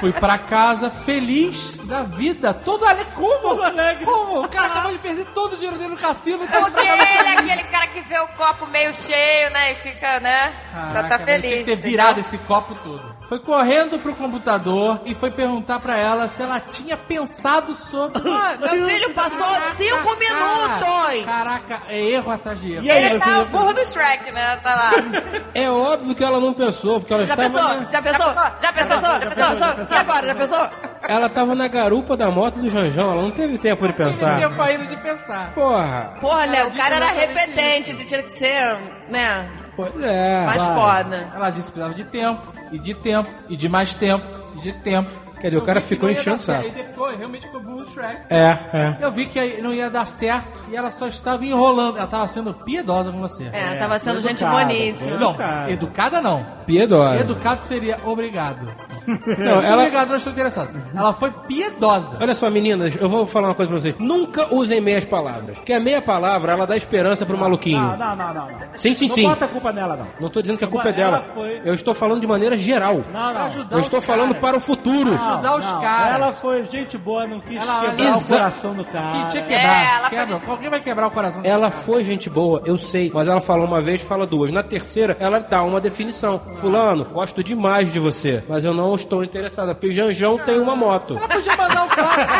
Fui 0.00 0.12
pra 0.12 0.38
casa 0.38 0.90
feliz 0.90 1.78
da 1.84 2.02
vida, 2.02 2.52
todo 2.52 2.84
alegre. 2.84 3.12
Como? 3.14 3.62
alegre. 3.62 4.04
Como? 4.04 4.44
O 4.44 4.48
cara 4.48 4.66
acabou 4.66 4.92
de 4.92 4.98
perder 4.98 5.26
todo 5.26 5.52
o 5.52 5.56
dinheiro 5.56 5.78
dele 5.78 5.90
no 5.90 5.96
cassino. 5.96 6.46
tá 6.46 6.60
Porque 6.60 6.80
ele 6.80 7.02
é 7.02 7.32
aquele 7.38 7.62
cara 7.64 7.86
que 7.88 8.00
vê 8.02 8.18
o 8.18 8.28
copo 8.28 8.66
meio 8.66 8.92
cheio, 8.94 9.50
né? 9.50 9.72
E 9.72 9.76
fica, 9.76 10.18
né? 10.20 10.52
Caraca, 10.72 11.08
tá 11.08 11.16
velho, 11.18 11.42
feliz. 11.42 11.50
Tinha 11.50 11.58
que 11.58 11.64
ter 11.64 11.72
entendeu? 11.72 11.90
virado 11.90 12.20
esse 12.20 12.38
copo 12.38 12.74
todo. 12.76 13.14
Foi 13.28 13.38
correndo 13.40 13.98
pro 13.98 14.14
computador 14.14 15.00
e 15.06 15.14
foi 15.14 15.30
perguntar 15.30 15.80
pra 15.80 15.96
ela 15.96 16.28
se 16.28 16.42
ela 16.42 16.60
tinha 16.60 16.94
pensado 16.96 17.74
sobre. 17.74 18.20
Ah, 18.30 18.54
meu 18.60 18.86
filho 18.88 19.14
passou 19.14 19.46
cinco 19.76 20.10
minutos. 20.18 21.24
Caraca, 21.24 21.82
é 21.88 22.00
erro 22.00 22.30
atrás 22.30 22.60
de 22.60 22.72
erro. 22.74 22.84
E 22.84 22.90
aí, 22.90 23.04
Ele 23.06 23.18
tá 23.18 23.26
já- 23.26 23.38
o 23.40 23.46
burro 23.46 23.72
do 23.72 23.84
Shrek, 23.86 24.30
né? 24.30 24.56
Tá 24.62 24.74
lá. 24.74 24.90
É 25.54 25.70
óbvio 25.70 26.14
que 26.14 26.22
ela 26.24 26.38
não 26.40 26.52
pensou, 26.52 26.98
porque 27.00 27.14
ela 27.14 27.24
Já 27.24 27.34
estava 27.34 27.48
pensou? 27.50 27.74
na, 27.80 27.90
Já 27.90 28.02
pensou? 28.02 28.26
Já 28.60 28.72
pensou? 28.72 29.20
Já 29.20 29.30
pensou? 29.30 29.86
E 29.90 29.94
agora? 30.00 30.26
Já 30.26 30.34
pensou? 30.34 30.68
ela 31.08 31.28
tava 31.28 31.54
na 31.54 31.68
garupa 31.68 32.16
da 32.16 32.30
moto 32.30 32.58
do 32.58 32.68
Janjão, 32.68 33.12
ela 33.12 33.22
não 33.22 33.30
teve 33.30 33.56
tempo 33.58 33.82
de 33.82 33.88
Ele 33.88 33.92
pensar. 33.92 34.38
tempo 34.38 34.60
ainda 34.60 34.86
de 34.86 34.96
pensar. 34.96 35.52
Porra. 35.54 36.14
Porra, 36.20 36.44
Léo, 36.46 36.68
o 36.68 36.76
cara 36.76 36.96
era 36.96 37.06
repetente, 37.06 37.94
tinha 38.04 38.22
que 38.22 38.32
ser, 38.32 38.76
né, 39.08 39.48
Pois 39.76 40.00
é. 40.00 40.46
mais 40.46 40.62
vai. 40.62 40.74
foda. 40.74 41.32
Ela 41.34 41.50
disse 41.50 41.72
que 41.72 41.78
precisava 41.78 41.94
de 41.94 42.04
tempo, 42.04 42.52
e 42.72 42.78
de 42.78 42.94
tempo, 42.94 43.30
e 43.48 43.56
de 43.56 43.68
mais 43.68 43.94
tempo, 43.94 44.24
e 44.56 44.60
de 44.60 44.72
tempo. 44.80 45.23
Quer 45.44 45.50
dizer, 45.50 45.62
o 45.62 45.66
cara 45.66 45.82
ficou 45.82 46.08
não 46.08 46.16
enchendo 46.16 46.36
o 46.36 46.38
saco. 46.38 46.66
E 46.66 46.70
depois, 46.70 47.18
realmente 47.18 47.42
ficou 47.44 47.60
burro 47.60 47.84
Shrek. 47.84 48.22
É, 48.30 48.58
é. 48.72 48.96
Eu 48.98 49.12
vi 49.12 49.26
que 49.26 49.60
não 49.60 49.74
ia 49.74 49.90
dar 49.90 50.06
certo 50.06 50.64
e 50.70 50.74
ela 50.74 50.90
só 50.90 51.06
estava 51.06 51.44
enrolando. 51.44 51.96
Ela 51.96 52.06
estava 52.06 52.26
sendo 52.28 52.54
piedosa 52.54 53.12
com 53.12 53.20
você. 53.20 53.50
É, 53.52 53.74
tava 53.74 53.98
sendo 53.98 54.22
foi 54.22 54.30
gente 54.30 54.42
boníssima. 54.42 55.18
Não, 55.18 55.36
educada. 55.68 56.22
não. 56.22 56.46
Piedosa. 56.64 57.20
Educado 57.20 57.62
seria 57.62 57.98
obrigado. 58.06 58.66
Não, 59.36 59.60
ela... 59.60 59.82
Obrigado, 59.82 60.08
não 60.08 60.16
estou 60.16 60.32
interessado. 60.32 60.70
Ela 60.94 61.12
foi 61.12 61.30
piedosa. 61.46 62.16
Olha 62.18 62.34
só, 62.34 62.48
meninas, 62.48 62.96
eu 62.96 63.06
vou 63.06 63.26
falar 63.26 63.48
uma 63.48 63.54
coisa 63.54 63.70
pra 63.70 63.78
vocês. 63.78 63.94
Nunca 63.98 64.54
usem 64.54 64.80
meias 64.80 65.04
palavras. 65.04 65.58
Porque 65.58 65.74
a 65.74 65.80
meia 65.80 66.00
palavra, 66.00 66.52
ela 66.52 66.66
dá 66.66 66.74
esperança 66.74 67.26
pro 67.26 67.36
maluquinho. 67.36 67.82
Não, 67.82 67.98
não, 67.98 68.16
não, 68.16 68.34
não. 68.34 68.50
não. 68.50 68.58
Sim, 68.76 68.94
sim, 68.94 69.08
não 69.08 69.14
sim. 69.14 69.28
bota 69.28 69.44
a 69.44 69.48
culpa 69.48 69.72
nela, 69.72 69.94
não. 69.94 70.06
Não 70.18 70.30
tô 70.30 70.40
dizendo 70.40 70.56
que 70.56 70.64
a 70.64 70.68
culpa 70.68 70.88
é 70.88 71.00
Ela 71.00 71.18
dela. 71.18 71.24
foi- 71.34 71.60
Eu 71.66 71.74
estou 71.74 71.94
falando 71.94 72.22
de 72.22 72.26
maneira 72.26 72.56
geral. 72.56 73.02
Não, 73.12 73.34
não. 73.34 73.48
Eu 73.70 73.80
estou 73.80 74.00
falando 74.00 74.34
para 74.36 74.56
o 74.56 74.60
futuro. 74.60 75.10
Ajudar 75.34 75.56
os 75.56 75.64
Não, 75.66 75.80
caras. 75.80 76.14
Ela 76.14 76.32
foi 76.34 76.64
gente 76.66 76.98
boa, 76.98 77.26
não 77.26 77.40
quis 77.40 77.56
Ela- 77.60 77.80
quebrar 77.80 78.06
ela- 78.06 78.16
o 78.16 78.24
coração 78.24 78.74
do 78.74 78.84
cara. 78.84 79.12
Que 79.24 79.30
tinha 79.30 79.42
que 79.44 79.52
É, 79.52 79.56
quebrar. 79.58 79.96
ela 79.98 80.10
Quebra. 80.10 80.40
Alguém 80.50 80.70
vai 80.70 80.80
quebrar 80.80 81.06
o 81.06 81.10
coração. 81.10 81.42
Ela 81.44 81.70
foi 81.70 82.04
gente 82.04 82.28
boa, 82.30 82.62
eu 82.66 82.76
sei, 82.76 83.10
mas 83.12 83.26
ela 83.28 83.40
falou 83.40 83.66
uma 83.66 83.80
vez, 83.82 84.02
fala 84.02 84.26
duas. 84.26 84.50
Na 84.50 84.62
terceira, 84.62 85.16
ela 85.20 85.38
dá 85.40 85.62
uma 85.62 85.80
definição. 85.80 86.40
Fulano, 86.54 87.04
gosto 87.06 87.42
demais 87.42 87.92
de 87.92 87.98
você, 88.00 88.42
mas 88.48 88.64
eu 88.64 88.72
não 88.72 88.94
estou 88.94 89.24
interessada, 89.24 89.74
porque 89.74 89.92
Janjão 89.92 90.38
tem 90.38 90.58
uma 90.58 90.74
moto. 90.76 91.16
Ela 91.16 91.28
podia 91.28 91.56
mandar 91.56 91.84
o 91.84 91.88
clássico. 91.88 92.34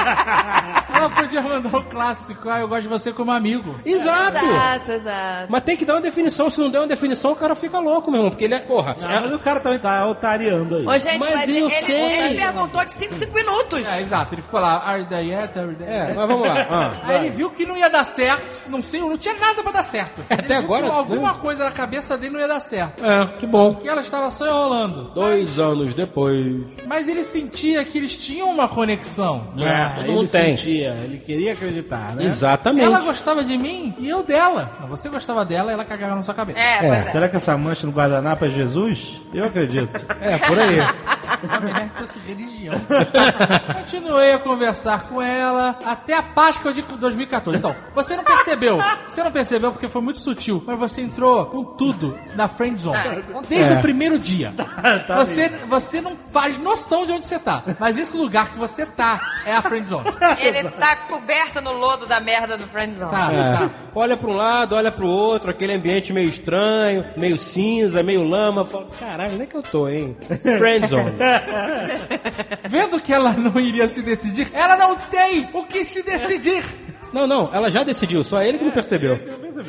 Ela 0.97 1.11
podia 1.11 1.43
mandar 1.43 1.77
o 1.79 1.85
clássico. 1.85 2.49
Ah, 2.49 2.61
eu 2.61 2.69
gosto 2.69 2.83
de 2.83 2.89
você 2.89 3.13
como 3.13 3.31
amigo. 3.31 3.75
Exato! 3.85 4.37
Exato, 4.45 4.93
exato. 4.93 5.47
Mas 5.49 5.63
tem 5.63 5.77
que 5.77 5.85
dar 5.85 5.95
uma 5.95 6.01
definição, 6.01 6.49
se 6.49 6.61
não 6.61 6.71
der 6.71 6.79
uma 6.79 6.87
definição, 6.87 7.33
o 7.33 7.37
cara 7.37 7.55
fica 7.55 7.79
louco, 7.79 8.11
meu 8.11 8.19
irmão, 8.21 8.31
porque 8.31 8.45
ele 8.45 8.55
é, 8.55 8.61
porra, 8.61 8.97
Não, 9.01 9.09
mas 9.23 9.33
o 9.33 9.39
cara 9.39 9.61
também 9.61 9.79
tá 9.79 10.07
otariando 10.07 10.77
aí. 10.77 10.87
Ô, 10.87 10.99
gente, 10.99 11.19
Mas 11.19 11.35
mas, 11.35 11.49
eu 11.49 11.55
ele, 11.57 11.71
sei. 11.71 11.97
ele 12.27 12.41
perguntou 12.41 12.84
de 12.85 12.99
5, 12.99 13.15
5 13.15 13.35
minutos. 13.35 13.87
É, 13.87 14.01
exato. 14.03 14.35
Ele 14.35 14.43
ficou 14.43 14.61
lá. 14.61 14.79
Are 14.85 15.05
they 15.09 15.31
yet? 15.33 15.59
Are 15.59 15.75
they 15.75 15.87
É, 15.87 15.99
yet? 16.07 16.17
mas 16.17 16.29
vamos 16.29 16.47
lá. 16.49 16.55
Ah, 16.75 16.91
Aí 17.05 17.17
ele 17.27 17.31
viu 17.31 17.51
que 17.51 17.65
não 17.67 17.77
ia 17.77 17.89
dar 17.89 18.05
certo. 18.05 18.69
Não 18.69 18.81
sei, 18.83 19.01
não 19.01 19.17
tinha 19.19 19.35
nada 19.39 19.63
pra 19.63 19.73
dar 19.73 19.83
certo. 19.85 20.23
É, 20.29 20.35
Ele 20.35 20.43
até 20.43 20.57
agora, 20.57 20.87
Alguma 20.89 21.33
né? 21.35 21.39
coisa 21.41 21.65
na 21.65 21.71
cabeça 21.73 22.17
dele 22.17 22.33
não 22.35 22.41
ia 22.41 22.49
dar 22.49 22.61
certo. 22.61 23.05
é, 23.05 23.27
que 23.39 23.47
bom. 23.47 23.77
Que 23.77 23.89
ela 23.89 24.01
estava 24.01 24.31
só 24.31 24.47
enrolando. 24.47 25.13
Dois 25.15 25.59
anos 25.59 25.95
depois. 25.95 26.65
Mas 26.87 27.07
ele 27.09 27.23
sentia 27.25 27.85
que 27.85 27.99
eles 27.99 28.17
tinham 28.17 28.51
uma 28.51 28.69
conexão. 28.69 29.41
É, 29.59 29.95
todo 29.97 30.07
mundo 30.09 30.21
ele 30.23 30.29
tem. 30.29 30.57
sentia, 30.57 30.93
ele 31.05 31.19
queria 31.19 31.53
acreditar, 31.53 32.15
né? 32.15 32.25
Exatamente. 32.25 32.85
Ela 32.85 33.01
gostava 33.01 33.45
de 33.45 33.57
mim 33.59 33.95
e 33.99 34.09
eu 34.09 34.23
dela. 34.23 34.73
Você 34.89 35.09
gostava 35.09 35.45
dela 35.45 35.71
e 35.71 35.75
ela 35.75 35.85
cagava 35.85 36.15
na 36.17 36.23
sua 36.23 36.35
cabeça. 36.35 36.59
É, 36.59 36.79
pois 36.79 36.93
é. 36.93 37.11
Será 37.11 37.29
que 37.29 37.37
essa 37.37 37.57
mancha 37.57 37.87
no 37.87 37.93
guardanapo 37.93 38.45
é 38.45 38.49
Jesus? 38.49 39.21
Eu 39.33 39.45
acredito. 39.45 40.05
É, 40.21 40.39
por 40.39 40.59
aí. 40.59 40.79
Mulher 41.63 41.89
que 41.91 42.03
fosse 42.03 42.19
religião. 42.21 42.74
Continuei 43.81 44.33
a 44.33 44.39
conversar 44.39 45.05
com 45.09 45.21
ela 45.21 45.79
até 45.85 46.15
a 46.15 46.23
Páscoa 46.23 46.73
de 46.73 46.83
2014. 46.83 47.59
Então, 47.59 47.75
você 47.95 48.17
não 48.17 48.25
percebeu. 48.25 48.79
Você 49.09 49.23
não 49.23 49.31
percebeu 49.33 49.73
porque 49.73 49.89
foi 49.89 50.03
muito 50.03 50.21
sutil. 50.21 50.63
Mas 50.67 50.79
você 50.79 51.01
entrou 51.03 51.47
com 51.47 51.65
tudo 51.65 52.19
na 52.35 52.49
friend 52.49 52.81
zone. 52.81 53.25
Desde 53.49 53.75
É. 53.75 53.79
o 53.79 53.83
primeiro 53.83 54.19
dia. 54.19 54.53
Tá 55.07 55.17
Você, 55.17 55.49
você 55.69 56.01
não 56.01 56.17
faz 56.33 56.57
noção 56.59 57.05
de 57.07 57.13
onde 57.13 57.27
você 57.27 57.39
tá. 57.39 57.63
Mas 57.79 57.99
esse 57.99 58.17
lugar 58.17 58.51
que 58.53 58.59
você 58.59 58.87
tá 58.87 59.21
é 59.45 59.53
a 59.55 59.61
friend 59.63 59.89
zone. 59.89 60.05
Ele 60.39 60.69
tá 60.71 60.97
coberto 61.09 61.61
no 61.61 61.73
lodo 61.73 62.07
da 62.07 62.21
merda 62.21 62.57
do 62.57 62.67
Friendzone. 62.69 63.11
Tá, 63.11 63.33
É. 63.33 63.53
tá. 63.57 63.71
Olha 63.95 64.17
pra 64.17 64.29
um 64.31 64.35
lado, 64.35 64.75
olha 64.75 64.91
pro 64.93 65.07
outro, 65.07 65.51
aquele 65.51 65.73
ambiente 65.73 66.13
meio 66.13 66.29
estranho, 66.29 67.05
meio 67.17 67.37
cinza, 67.37 68.03
meio 68.03 68.23
lama. 68.25 68.65
Fala, 68.65 68.87
caralho, 68.99 69.35
onde 69.35 69.43
é 69.43 69.47
que 69.47 69.57
eu 69.57 69.63
tô, 69.63 69.89
hein? 69.89 70.17
Friendzone. 70.59 71.13
Vendo 72.69 73.01
que 73.01 73.13
ela 73.13 73.33
não 73.33 73.59
iria 73.61 73.87
se 73.87 74.03
decidir, 74.03 74.51
ela 74.53 74.77
não 74.77 74.97
tem 74.97 75.49
o 75.53 75.65
que 75.65 75.85
se 75.85 76.03
decidir. 76.03 76.65
Não, 77.13 77.29
não, 77.29 77.55
ela 77.55 77.71
já 77.71 77.85
decidiu, 77.85 78.25
só 78.25 78.43
ele 78.43 78.59
que 78.59 78.65
não 78.65 78.73
percebeu. 78.73 79.17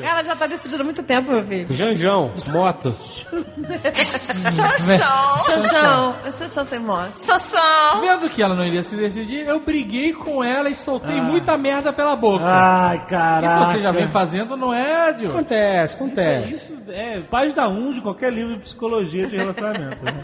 Ela 0.03 0.23
já 0.23 0.35
tá 0.35 0.47
decidindo 0.47 0.81
há 0.81 0.85
muito 0.85 1.03
tempo, 1.03 1.31
meu 1.31 1.45
filho. 1.45 1.67
Janjão, 1.73 2.31
moto. 2.49 2.95
Sansão, 5.37 6.15
eu 6.25 6.31
sou 6.31 6.47
Santa 6.47 6.79
Moça. 6.79 7.25
Xoxão. 7.33 8.01
Vendo 8.01 8.29
que 8.29 8.41
ela 8.41 8.55
não 8.55 8.65
iria 8.65 8.83
se 8.83 8.95
decidir, 8.95 9.45
eu 9.45 9.59
briguei 9.59 10.13
com 10.13 10.43
ela 10.43 10.69
e 10.69 10.75
soltei 10.75 11.17
Ah. 11.19 11.23
muita 11.23 11.57
merda 11.57 11.91
pela 11.93 12.15
boca. 12.15 12.45
Ai, 12.45 13.05
caraca. 13.07 13.45
Isso 13.47 13.59
você 13.71 13.79
já 13.81 13.91
vem 13.91 14.07
fazendo, 14.07 14.55
não 14.57 14.73
é, 14.73 15.13
Diogo? 15.13 15.35
Acontece, 15.37 15.95
acontece. 15.95 16.49
Isso 16.49 16.75
é 16.89 17.19
página 17.21 17.67
1 17.67 17.89
de 17.91 18.01
qualquer 18.01 18.31
livro 18.31 18.53
de 18.53 18.59
psicologia 18.59 19.27
de 19.27 19.37
relacionamento. 19.37 20.03
Né? 20.03 20.21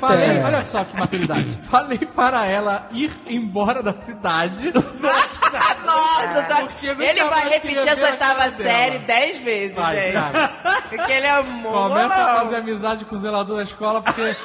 Falei, 0.00 0.26
Acontece. 0.26 0.44
olha 0.44 0.64
só 0.64 0.84
que 0.84 0.96
maturidade. 0.98 1.58
Falei 1.70 1.98
para 1.98 2.44
ela 2.46 2.88
ir 2.92 3.10
embora 3.28 3.82
da 3.82 3.96
cidade. 3.96 4.70
Nossa, 5.84 6.56
Porque 6.66 6.88
nunca 6.92 7.04
ele 7.04 7.24
vai 7.24 7.48
repetir 7.48 7.88
essa 7.88 8.06
a 8.06 8.10
oitava 8.10 8.34
cara 8.34 8.52
série. 8.52 8.98
Dez 9.08 9.38
vezes, 9.40 9.74
Vai, 9.74 9.96
gente. 9.96 10.12
cara. 10.12 10.82
Porque 10.88 11.12
ele 11.12 11.26
é 11.26 11.42
muito 11.42 11.68
Começa 11.68 12.14
a 12.14 12.34
fazer 12.40 12.56
amizade 12.56 13.04
com 13.06 13.16
o 13.16 13.18
zelador 13.18 13.56
da 13.56 13.62
escola, 13.64 14.00
porque 14.02 14.36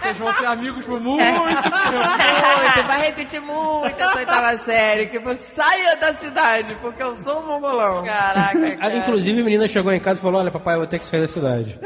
Vocês 0.00 0.16
vão 0.18 0.32
ser 0.32 0.46
amigos 0.46 0.84
por 0.86 1.00
muito 1.00 1.22
É. 1.22 1.30
tempo. 1.32 1.42
Muito, 1.44 2.88
vai 2.88 3.00
repetir 3.02 3.40
muito 3.40 4.02
essa 4.02 4.16
oitava 4.18 4.58
série, 4.58 5.06
que 5.06 5.18
você 5.20 5.42
saia 5.54 5.96
da 5.96 6.12
cidade, 6.14 6.74
porque 6.80 7.00
eu 7.02 7.14
sou 7.18 7.40
um 7.40 7.46
mongolão. 7.46 8.02
Caraca, 8.04 8.58
Ah, 8.58 8.76
cara. 8.78 8.96
Inclusive, 8.96 9.40
a 9.40 9.44
menina 9.44 9.68
chegou 9.68 9.92
em 9.92 10.00
casa 10.00 10.18
e 10.18 10.22
falou: 10.22 10.40
Olha, 10.40 10.50
papai, 10.50 10.74
eu 10.74 10.78
vou 10.78 10.86
ter 10.88 10.98
que 10.98 11.06
sair 11.06 11.20
da 11.20 11.28
cidade. 11.28 11.78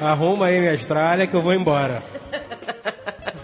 Arruma 0.00 0.46
aí 0.46 0.58
minha 0.58 0.72
Austrália 0.72 1.26
que 1.28 1.34
eu 1.34 1.42
vou 1.42 1.52
embora. 1.54 2.02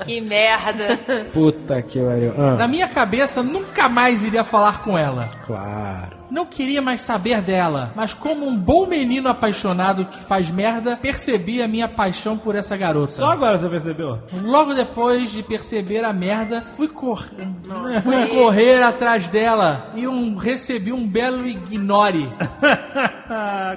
Que 0.05 0.21
merda. 0.21 0.99
Puta 1.33 1.81
que 1.83 1.99
pariu. 2.01 2.35
Ah, 2.37 2.57
Na 2.57 2.67
minha 2.69 2.89
cabeça, 2.89 3.43
nunca 3.45 3.89
mais 3.89 4.23
iria 4.25 4.43
falar 4.45 4.83
com 4.83 4.99
ela. 4.99 5.31
claro. 5.47 6.24
Não 6.35 6.45
queria 6.45 6.83
mais 6.83 7.01
saber 7.03 7.41
dela, 7.41 7.93
mas 7.95 8.13
como 8.13 8.45
um 8.45 8.57
bom 8.57 8.87
menino 8.87 9.29
apaixonado 9.29 10.05
que 10.07 10.21
faz 10.25 10.51
merda, 10.51 10.97
percebi 10.97 11.63
a 11.63 11.69
minha 11.69 11.87
paixão 11.87 12.37
por 12.37 12.57
essa 12.57 12.77
garota. 12.77 13.13
Só 13.13 13.27
agora 13.31 13.57
você 13.57 13.69
percebeu? 13.69 14.19
Logo 14.43 14.75
depois 14.75 15.31
de 15.31 15.45
perceber 15.45 16.05
a 16.05 16.13
merda, 16.13 16.65
fui, 16.77 16.89
cor... 16.89 17.25
fui 18.03 18.27
correr 18.27 18.83
atrás 18.83 19.29
dela 19.29 19.93
e 19.95 20.09
um... 20.09 20.37
recebi 20.37 20.93
um 20.93 21.07
belo 21.07 21.47
ignore. 21.47 22.29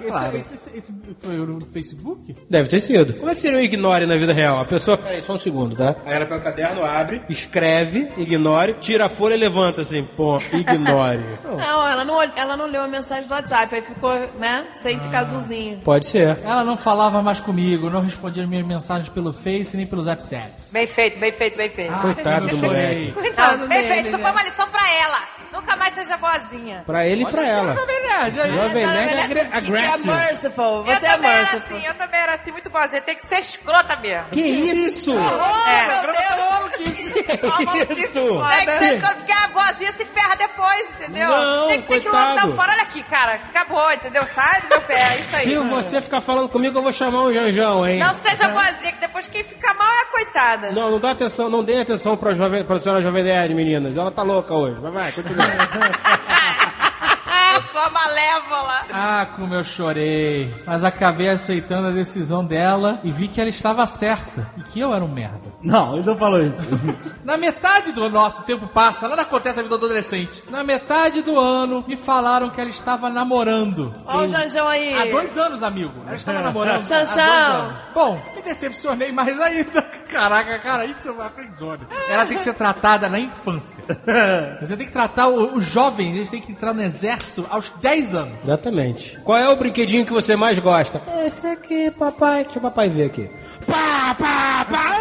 Claro. 0.07 0.37
Esse, 0.37 0.55
esse- 0.55 0.77
esse 0.77 0.93
foi 1.19 1.37
no 1.37 1.59
Facebook? 1.61 2.35
Deve 2.49 2.67
ter 2.69 2.79
sido. 2.79 3.13
Como 3.13 3.29
é 3.31 3.33
que 3.33 3.39
seria 3.39 3.57
o 3.57 3.61
ignore 3.61 4.05
na 4.05 4.15
vida 4.15 4.33
real? 4.33 4.59
A 4.59 4.65
pessoa, 4.65 4.97
peraí, 4.97 5.21
só 5.21 5.33
um 5.33 5.37
segundo, 5.37 5.75
tá? 5.75 5.95
Aí 6.05 6.13
ela 6.15 6.25
pega 6.25 6.37
o 6.37 6.43
caderno, 6.43 6.83
abre, 6.83 7.21
escreve, 7.29 8.09
ignore, 8.17 8.75
tira 8.79 9.05
a 9.05 9.09
folha 9.09 9.35
e 9.35 9.37
levanta 9.37 9.81
assim, 9.81 10.03
pô, 10.15 10.37
ignore. 10.53 11.23
Não, 11.47 11.87
ela 11.87 12.03
não, 12.05 12.15
ol- 12.15 12.31
ela 12.47 12.57
não 12.57 12.65
leu 12.65 12.83
a 12.83 12.87
mensagem 12.87 13.27
do 13.27 13.33
WhatsApp, 13.33 13.75
aí 13.75 13.81
ficou, 13.81 14.11
né, 14.39 14.65
sem 14.73 14.99
ficar 14.99 15.19
azulzinho. 15.19 15.79
Pode 15.83 16.07
ser. 16.07 16.39
Ela 16.43 16.63
não 16.63 16.77
falava 16.77 17.21
mais 17.21 17.39
comigo, 17.39 17.89
não 17.89 18.01
respondia 18.01 18.45
minhas 18.47 18.65
mensagens 18.65 19.09
pelo 19.09 19.33
Face 19.33 19.75
nem 19.75 19.85
pelos 19.85 20.07
WhatsApps. 20.07 20.71
Bem 20.71 20.87
feito, 20.87 21.19
bem 21.19 21.31
feito, 21.31 21.57
bem 21.57 21.69
feito. 21.69 21.93
Coitado 21.99 22.47
do 22.47 22.57
moleque. 22.57 23.11
Coitado 23.11 23.57
Não, 23.59 23.67
bem 23.67 23.77
dele, 23.81 23.93
feito, 23.93 24.07
isso 24.07 24.17
né? 24.17 24.23
foi 24.23 24.31
uma 24.31 24.43
lição 24.43 24.67
pra 24.69 24.91
ela. 24.93 25.19
Nunca 25.53 25.75
mais 25.77 25.93
seja 25.93 26.17
boazinha. 26.17 26.83
Pra 26.85 27.05
ele 27.07 27.23
e 27.23 27.27
pra 27.31 27.45
ela. 27.45 27.73
Jovem 27.73 28.01
Nerd. 28.03 28.35
Jovem 28.35 28.85
Nerd 28.85 29.37
é 29.39 29.61
Que 29.61 29.73
é 29.75 29.97
merciful, 29.97 30.63
eu 30.77 30.83
você 30.83 30.91
é 30.91 30.99
também 31.11 31.31
era 31.31 31.39
merciful. 31.51 31.77
assim, 31.77 31.85
eu 31.87 31.93
também 31.95 32.19
era 32.19 32.35
assim, 32.35 32.51
muito 32.51 32.69
boazinha. 32.69 33.01
Tem 33.01 33.15
que 33.15 33.27
ser 33.27 33.37
escrota 33.39 33.95
mesmo. 33.97 34.25
Que 34.31 34.41
isso? 34.41 35.11
é. 35.15 35.87
Meu 35.87 36.01
Deus! 36.13 36.87
isso? 36.87 37.17
Tem 37.27 38.65
que 38.65 38.77
ser 38.77 38.93
escrota, 38.93 39.15
porque 39.15 39.31
a 39.31 39.47
boazinha 39.49 39.91
se 39.93 40.05
ferra 40.05 40.35
depois, 40.35 40.89
entendeu? 40.95 41.29
Não, 41.29 41.67
tem, 41.67 41.81
que- 41.81 41.87
tem 41.87 42.01
que. 42.01 42.07
Lançar 42.41 42.55
fora. 42.55 42.71
Olha 42.73 42.83
aqui, 42.83 43.03
cara, 43.03 43.33
acabou, 43.35 43.91
entendeu? 43.91 44.23
Sai 44.33 44.61
do 44.61 44.69
meu 44.69 44.81
pé, 44.81 44.93
é 44.93 45.19
isso 45.19 45.35
aí. 45.35 45.43
Se 45.43 45.57
você 45.57 46.01
ficar 46.01 46.21
falando 46.21 46.49
comigo, 46.49 46.77
eu 46.77 46.83
vou 46.83 46.91
chamar 46.91 47.23
um 47.23 47.33
Janjão, 47.33 47.85
hein? 47.87 47.99
Não 47.99 48.13
seja 48.13 48.47
boazinha, 48.49 48.91
que 48.91 49.01
depois 49.01 49.27
quem 49.27 49.43
fica 49.43 49.73
mal 49.73 49.87
é 49.87 50.01
a 50.01 50.05
coitada. 50.05 50.71
Não, 50.71 50.91
não 50.91 50.99
dá 50.99 51.11
atenção, 51.11 51.49
não 51.49 51.63
dê 51.63 51.79
atenção 51.79 52.15
pra, 52.17 52.33
jovem, 52.33 52.65
pra 52.65 52.77
senhora 52.77 53.01
Jovem 53.01 53.23
Nerd, 53.23 53.53
meninas. 53.53 53.97
Ela 53.97 54.11
tá 54.11 54.23
louca 54.23 54.53
hoje. 54.53 54.79
Vai, 54.79 54.91
vai, 54.91 55.11
continua. 55.11 55.45
Eu 57.57 57.63
sou 57.71 57.81
a 57.81 57.89
malévola. 57.89 58.85
Ah, 58.91 59.25
como 59.35 59.55
eu 59.55 59.63
chorei. 59.63 60.53
Mas 60.65 60.83
acabei 60.83 61.27
aceitando 61.29 61.87
a 61.87 61.91
decisão 61.91 62.45
dela 62.45 62.99
e 63.03 63.11
vi 63.11 63.27
que 63.27 63.41
ela 63.41 63.49
estava 63.49 63.87
certa 63.87 64.47
e 64.57 64.63
que 64.63 64.79
eu 64.79 64.93
era 64.93 65.03
um 65.03 65.07
merda. 65.07 65.51
Não, 65.61 65.95
ele 65.95 66.05
não 66.05 66.15
falou 66.15 66.39
isso. 66.39 66.63
Na 67.25 67.35
metade 67.35 67.91
do 67.91 68.07
nosso 68.09 68.43
tempo 68.43 68.67
passa, 68.67 69.07
nada 69.07 69.23
acontece 69.23 69.57
na 69.57 69.63
vida 69.63 69.75
do 69.75 69.85
adolescente. 69.85 70.43
Na 70.51 70.63
metade 70.63 71.23
do 71.23 71.39
ano, 71.39 71.83
me 71.87 71.97
falaram 71.97 72.49
que 72.51 72.61
ela 72.61 72.69
estava 72.69 73.09
namorando. 73.09 73.91
Olha 74.05 74.27
o 74.27 74.29
Janjão 74.29 74.67
aí. 74.67 74.93
Há 74.93 75.05
dois 75.11 75.35
anos, 75.37 75.63
amigo. 75.63 75.93
Ela 76.05 76.15
estava 76.15 76.41
namorando. 76.43 76.79
anos. 76.79 77.75
Bom, 77.93 78.21
me 78.35 78.41
decepcionei 78.43 79.11
mais 79.11 79.39
ainda. 79.41 79.81
Caraca, 80.07 80.59
cara, 80.59 80.85
isso 80.85 81.07
é 81.07 81.11
uma 81.11 81.29
friendzone. 81.29 81.87
Ela 82.07 82.25
tem 82.25 82.37
que 82.37 82.43
ser 82.43 82.53
tratada 82.53 83.09
na 83.09 83.19
infância. 83.19 83.83
Você 84.61 84.77
tem 84.77 84.87
que 84.87 84.93
tratar 84.93 85.27
os 85.27 85.65
jovens, 85.65 86.15
eles 86.15 86.29
têm 86.29 86.41
que 86.41 86.51
entrar 86.51 86.73
no 86.73 86.81
exército 86.81 87.46
aos 87.49 87.69
10 87.81 88.15
anos. 88.15 88.37
Exatamente. 88.43 89.17
Qual 89.23 89.37
é 89.37 89.49
o 89.49 89.55
brinquedinho 89.55 90.05
que 90.05 90.13
você 90.13 90.35
mais 90.35 90.59
gosta? 90.59 91.01
Esse 91.25 91.47
aqui, 91.47 91.91
papai. 91.91 92.43
Deixa 92.43 92.59
o 92.59 92.61
papai 92.61 92.89
ver 92.89 93.05
aqui. 93.05 93.29
Pá, 93.65 94.15
pá, 94.17 94.65
pá. 94.69 94.93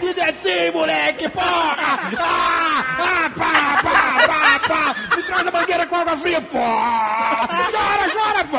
Vida 0.00 0.20
é 0.22 0.30
assim, 0.30 0.70
moleque, 0.72 1.28
porra! 1.30 2.00
Ah, 2.18 2.84
ah, 2.98 3.30
pá, 3.36 3.82
pá, 3.82 4.26
pá, 4.26 4.58
pá. 4.68 4.94
Me 5.16 5.22
traz 5.22 5.46
a 5.46 5.50
mangueira 5.50 5.86
com 5.86 5.96
água 5.96 6.16
fria, 6.18 6.40
pô! 6.40 6.58
Chora, 6.58 8.08
chora, 8.12 8.44
pô! 8.50 8.58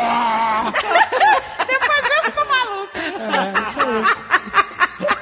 Depois 1.67 2.03
eu 2.09 2.23
fico 2.23 2.43
maluco. 2.47 2.97
É, 2.97 3.53
isso 3.69 3.79
aí. 3.85 4.03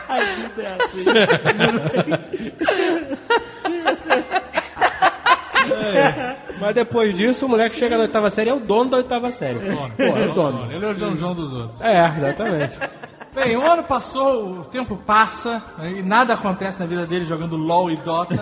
A 0.07 0.15
vida 0.35 0.61
é 0.61 0.65
assim. 0.83 1.03
É. 5.87 6.37
Mas 6.59 6.75
depois 6.75 7.13
disso, 7.15 7.45
o 7.45 7.49
moleque 7.49 7.75
chega 7.75 7.95
na 7.97 8.03
oitava 8.03 8.29
série, 8.29 8.49
é 8.49 8.53
o 8.53 8.59
dono 8.59 8.89
da 8.91 8.97
oitava 8.97 9.31
série. 9.31 9.59
Pô, 9.59 10.03
é 10.03 10.27
o 10.29 10.33
dono. 10.33 10.71
Ele 10.71 10.85
é 10.85 10.89
o 10.89 10.95
João 10.95 11.15
João 11.15 11.35
dos 11.35 11.51
outros. 11.53 11.81
É, 11.81 12.05
exatamente. 12.17 12.79
Bem, 13.33 13.57
o 13.57 13.65
ano 13.65 13.81
passou, 13.83 14.59
o 14.59 14.63
tempo 14.65 14.95
passa, 14.95 15.61
e 15.83 16.03
nada 16.03 16.35
acontece 16.35 16.79
na 16.79 16.85
vida 16.85 17.03
dele 17.07 17.25
jogando 17.25 17.55
LOL 17.55 17.89
e 17.89 17.95
Dota. 17.97 18.35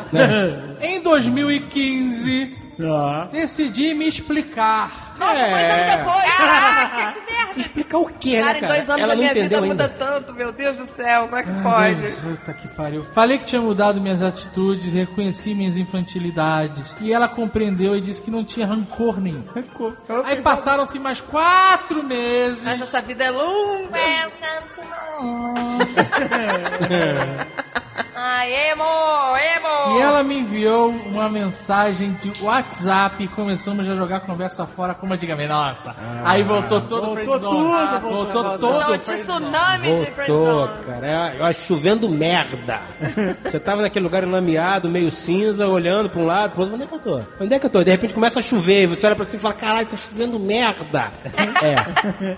em 0.81 1.01
2015, 1.01 2.57
Ah. 2.83 3.27
decidi 3.31 3.93
me 3.93 4.07
explicar. 4.07 5.10
Nossa, 5.19 5.33
dois 5.33 5.63
anos 5.63 5.83
É. 5.83 5.97
depois. 5.97 6.35
Caraca, 6.35 7.13
que 7.13 7.31
merda. 7.33 7.59
Explicar 7.59 7.97
o 7.97 8.05
quê, 8.07 8.37
Cara, 8.39 8.45
né, 8.53 8.57
em 8.57 8.61
cara? 8.61 8.73
dois 8.73 8.89
anos 8.89 9.03
Ela 9.03 9.13
a 9.13 9.15
não 9.15 9.21
minha 9.21 9.33
vida 9.33 9.45
entendeu 9.45 9.65
muda 9.67 9.83
ainda. 9.83 9.95
tanto, 9.97 10.33
meu 10.33 10.51
Deus 10.51 10.77
do 10.77 10.85
céu, 10.85 11.23
como 11.23 11.35
é 11.35 11.43
que 11.43 11.51
pode? 11.61 12.11
Puta 12.21 12.53
que 12.53 12.67
pariu. 12.69 13.03
Falei 13.13 13.37
que 13.37 13.45
tinha 13.45 13.61
mudado 13.61 13.99
minhas 14.01 14.21
atitudes, 14.23 14.93
reconheci 14.93 15.53
minhas 15.53 15.75
infantilidades. 15.77 16.95
E 17.01 17.11
ela 17.11 17.27
compreendeu 17.27 17.95
e 17.95 18.01
disse 18.01 18.21
que 18.21 18.31
não 18.31 18.43
tinha 18.45 18.65
rancor 18.65 19.19
nenhum. 19.19 19.43
Aí 20.23 20.41
passaram-se 20.41 20.97
mais 20.99 21.19
quatro 21.21 22.01
meses. 22.03 22.63
Mas 22.63 22.81
essa 22.81 23.01
vida 23.01 23.23
é 23.25 23.31
longa. 23.31 23.91
Welcome 23.91 24.69
to 24.73 24.81
my 24.81 25.81
Ai, 28.23 28.53
emo, 28.71 28.83
emo. 28.83 29.97
E 29.97 30.01
ela 30.01 30.23
me 30.23 30.37
enviou 30.39 30.89
uma 30.89 31.27
mensagem 31.29 32.13
de 32.21 32.43
WhatsApp 32.43 33.23
e 33.23 33.27
começamos 33.27 33.87
a 33.89 33.95
jogar 33.95 34.21
conversa 34.21 34.65
fora 34.65 34.93
como 35.01 35.13
antigamente. 35.13 35.49
Nossa, 35.49 35.93
aí 36.23 36.43
voltou 36.43 36.79
todo 36.81 37.11
o 37.11 37.15
voltou 37.25 37.39
friendzone. 37.39 37.89
tudo, 37.89 37.99
voltou, 37.99 38.43
voltou, 38.43 38.57
todo 38.59 38.97
de 38.97 39.03
friendzone. 39.05 39.45
tsunami 39.45 39.83
de 39.83 39.89
Voltou, 39.91 40.13
friendzone. 40.15 40.83
cara. 40.85 41.07
É, 41.07 41.39
Eu 41.39 41.45
acho 41.45 41.61
chovendo 41.65 42.07
merda. 42.07 42.81
Você 43.43 43.59
tava 43.59 43.81
naquele 43.81 44.03
lugar 44.05 44.23
enlameado, 44.23 44.87
meio 44.89 45.11
cinza, 45.11 45.67
olhando 45.67 46.09
pra 46.09 46.21
um 46.21 46.25
lado, 46.25 46.51
pro 46.51 46.61
outro. 46.61 46.75
Onde 46.75 46.83
é 46.83 46.87
que 46.87 46.93
eu 46.95 46.99
tô? 46.99 47.21
Onde 47.43 47.53
é 47.55 47.59
que 47.59 47.65
eu 47.65 47.69
tô? 47.69 47.83
De 47.83 47.91
repente 47.91 48.13
começa 48.13 48.39
a 48.39 48.41
chover 48.41 48.83
e 48.83 48.87
você 48.87 49.05
olha 49.07 49.15
pra 49.15 49.25
cima 49.25 49.37
e 49.37 49.41
fala: 49.41 49.53
caralho, 49.55 49.87
tá 49.87 49.97
chovendo 49.97 50.39
merda. 50.39 51.11
É. 51.61 52.37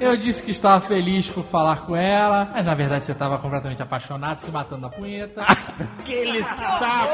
Eu 0.00 0.16
disse 0.16 0.42
que 0.42 0.50
estava 0.50 0.80
feliz 0.86 1.28
por 1.28 1.44
falar 1.46 1.86
com 1.86 1.96
ela, 1.96 2.48
mas 2.52 2.64
na 2.64 2.74
verdade 2.74 3.04
você 3.04 3.12
estava 3.12 3.38
completamente 3.38 3.82
apaixonado, 3.82 4.40
se 4.40 4.50
matando 4.50 4.82
na 4.82 4.88
punheta. 4.90 5.42
Aquele 6.00 6.42
sapo. 6.42 7.08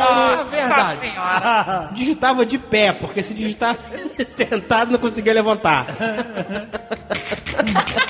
Ah, 0.00 0.44
verdade. 0.48 1.94
Digitava 1.94 2.44
de 2.46 2.58
pé, 2.58 2.92
porque 2.92 3.22
se 3.22 3.34
digitasse 3.34 3.87
sentado 4.36 4.92
não 4.92 4.98
conseguia 4.98 5.32
levantar. 5.34 5.86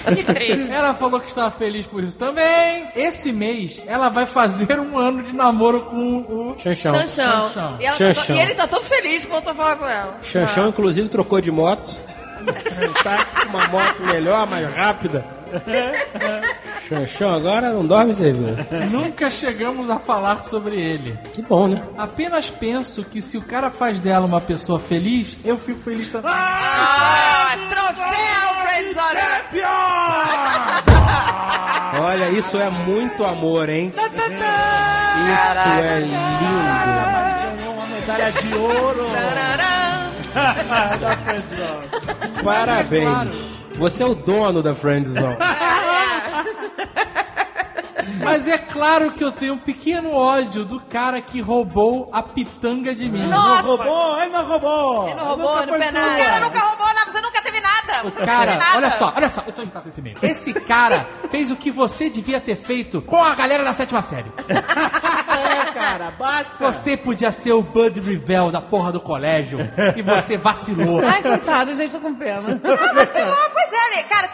Que 0.09 0.25
triste. 0.25 0.71
Ela 0.71 0.95
falou 0.95 1.21
que 1.21 1.29
estava 1.29 1.51
feliz 1.51 1.87
por 1.87 2.03
isso 2.03 2.19
também. 2.19 2.89
Esse 2.95 3.33
mês 3.33 3.85
ela 3.87 4.09
vai 4.09 4.27
fazer 4.27 4.79
um 4.79 4.97
ano 4.99 5.23
de 5.23 5.33
namoro 5.35 5.83
com 5.83 6.19
o. 6.19 6.59
Xanchão. 6.59 6.95
Xanchão. 6.95 7.77
E, 7.81 7.85
ela 7.87 7.97
tá- 7.99 8.33
e 8.35 8.39
ele 8.39 8.55
tá 8.55 8.67
todo 8.67 8.85
feliz 8.85 9.25
que 9.25 9.31
voltou 9.31 9.53
a 9.53 9.55
falar 9.55 9.77
com 9.77 9.87
ela. 9.87 10.19
Xanchão, 10.23 10.69
inclusive, 10.69 11.09
trocou 11.09 11.41
de 11.41 11.51
moto. 11.51 11.89
tá 13.05 13.25
com 13.43 13.49
uma 13.49 13.69
moto 13.69 14.03
melhor, 14.13 14.47
mais 14.47 14.73
rápida. 14.75 15.25
Xanchão 16.89 17.35
agora 17.35 17.71
não 17.73 17.85
dorme 17.87 18.15
serviço. 18.15 18.75
Nunca 18.91 19.29
chegamos 19.31 19.91
a 19.91 19.99
falar 19.99 20.43
sobre 20.45 20.81
ele. 20.81 21.19
Que 21.35 21.43
bom, 21.43 21.69
né? 21.69 21.83
Apenas 21.99 22.49
penso 22.49 23.05
que 23.05 23.21
se 23.21 23.37
o 23.37 23.43
cara 23.43 23.71
faz 23.71 23.99
dela 24.01 24.25
uma 24.25 24.41
pessoa 24.41 24.79
feliz, 24.79 25.37
eu 25.45 25.57
fico 25.59 25.79
feliz 25.81 26.11
também. 26.11 26.31
Ah, 26.35 27.57
troféu 27.69 28.49
friendzone. 28.65 29.19
Olha, 32.01 32.31
isso 32.31 32.57
é 32.59 32.71
muito 32.71 33.25
amor, 33.25 33.69
hein? 33.69 33.93
Isso 33.95 34.09
é 35.85 36.01
lindo. 36.01 36.13
Ganhou 37.59 37.75
uma 37.75 37.87
medalha 37.87 38.33
de 38.33 38.55
ouro. 38.55 39.07
da 41.01 41.11
Friendzone. 41.19 41.89
Parabéns. 42.45 43.35
Você 43.79 44.03
é 44.03 44.07
o 44.07 44.15
dono 44.15 44.63
da 44.63 44.75
Friendzone. 44.75 45.37
Mas 48.23 48.47
é 48.47 48.59
claro 48.59 49.13
que 49.13 49.23
eu 49.25 49.33
tenho 49.33 49.55
um 49.55 49.59
pequeno 49.59 50.13
ódio 50.13 50.65
do 50.65 50.81
cara 50.81 51.21
que 51.21 51.41
roubou 51.41 52.09
a 52.13 52.23
pitanga 52.23 52.95
de 52.95 53.09
mim. 53.09 53.29
Nossa. 53.29 53.63
Roubou, 53.63 54.21
ele 54.21 54.33
não 54.33 54.47
roubou. 54.47 55.07
Ele 55.09 55.15
não 55.15 55.27
roubou, 55.29 55.57
Nunca 55.57 55.67
não 55.67 55.79
fez 55.79 55.93
nada. 55.93 56.23
Ela 56.23 56.41
nunca 56.41 56.61
roubou 56.61 56.87
nada, 56.87 57.11
você 57.11 57.21
nunca 57.21 57.43
teve 57.43 57.61
nada. 57.61 58.07
O 58.07 58.13
cara, 58.13 58.57
Nada. 58.57 58.77
olha 58.77 58.91
só, 58.93 59.13
olha 59.17 59.29
só, 59.29 59.43
eu 59.47 59.53
tô 59.53 59.63
imitando 59.63 59.87
esse 59.89 60.01
mesmo. 60.03 60.19
Esse 60.23 60.53
cara 60.55 61.09
fez 61.31 61.51
o 61.51 61.57
que 61.57 61.71
você 61.71 62.09
devia 62.11 62.41
ter 62.41 62.57
feito 62.57 63.03
com 63.03 63.17
a 63.23 63.35
galera 63.35 63.65
da 63.65 63.73
sétima 63.73 64.03
série. 64.03 64.31
Cara, 65.93 66.11
baixa. 66.13 66.51
Você 66.61 66.97
podia 66.97 67.31
ser 67.31 67.53
o 67.53 67.63
Bud 67.63 68.01
Rivel 68.01 68.51
da 68.51 68.61
porra 68.61 68.93
do 68.93 69.01
colégio 69.01 69.59
e 69.97 70.03
você 70.03 70.37
vacilou. 70.39 71.01
Ai, 71.05 71.23
coitado, 71.23 71.75
gente, 71.75 71.93
tô 71.93 72.01
com 72.01 72.15
pena. 72.15 72.61
Ah, 72.69 73.51
pois 73.53 73.73
é, 73.73 73.93
ele, 73.99 74.03
cara, 74.09 74.31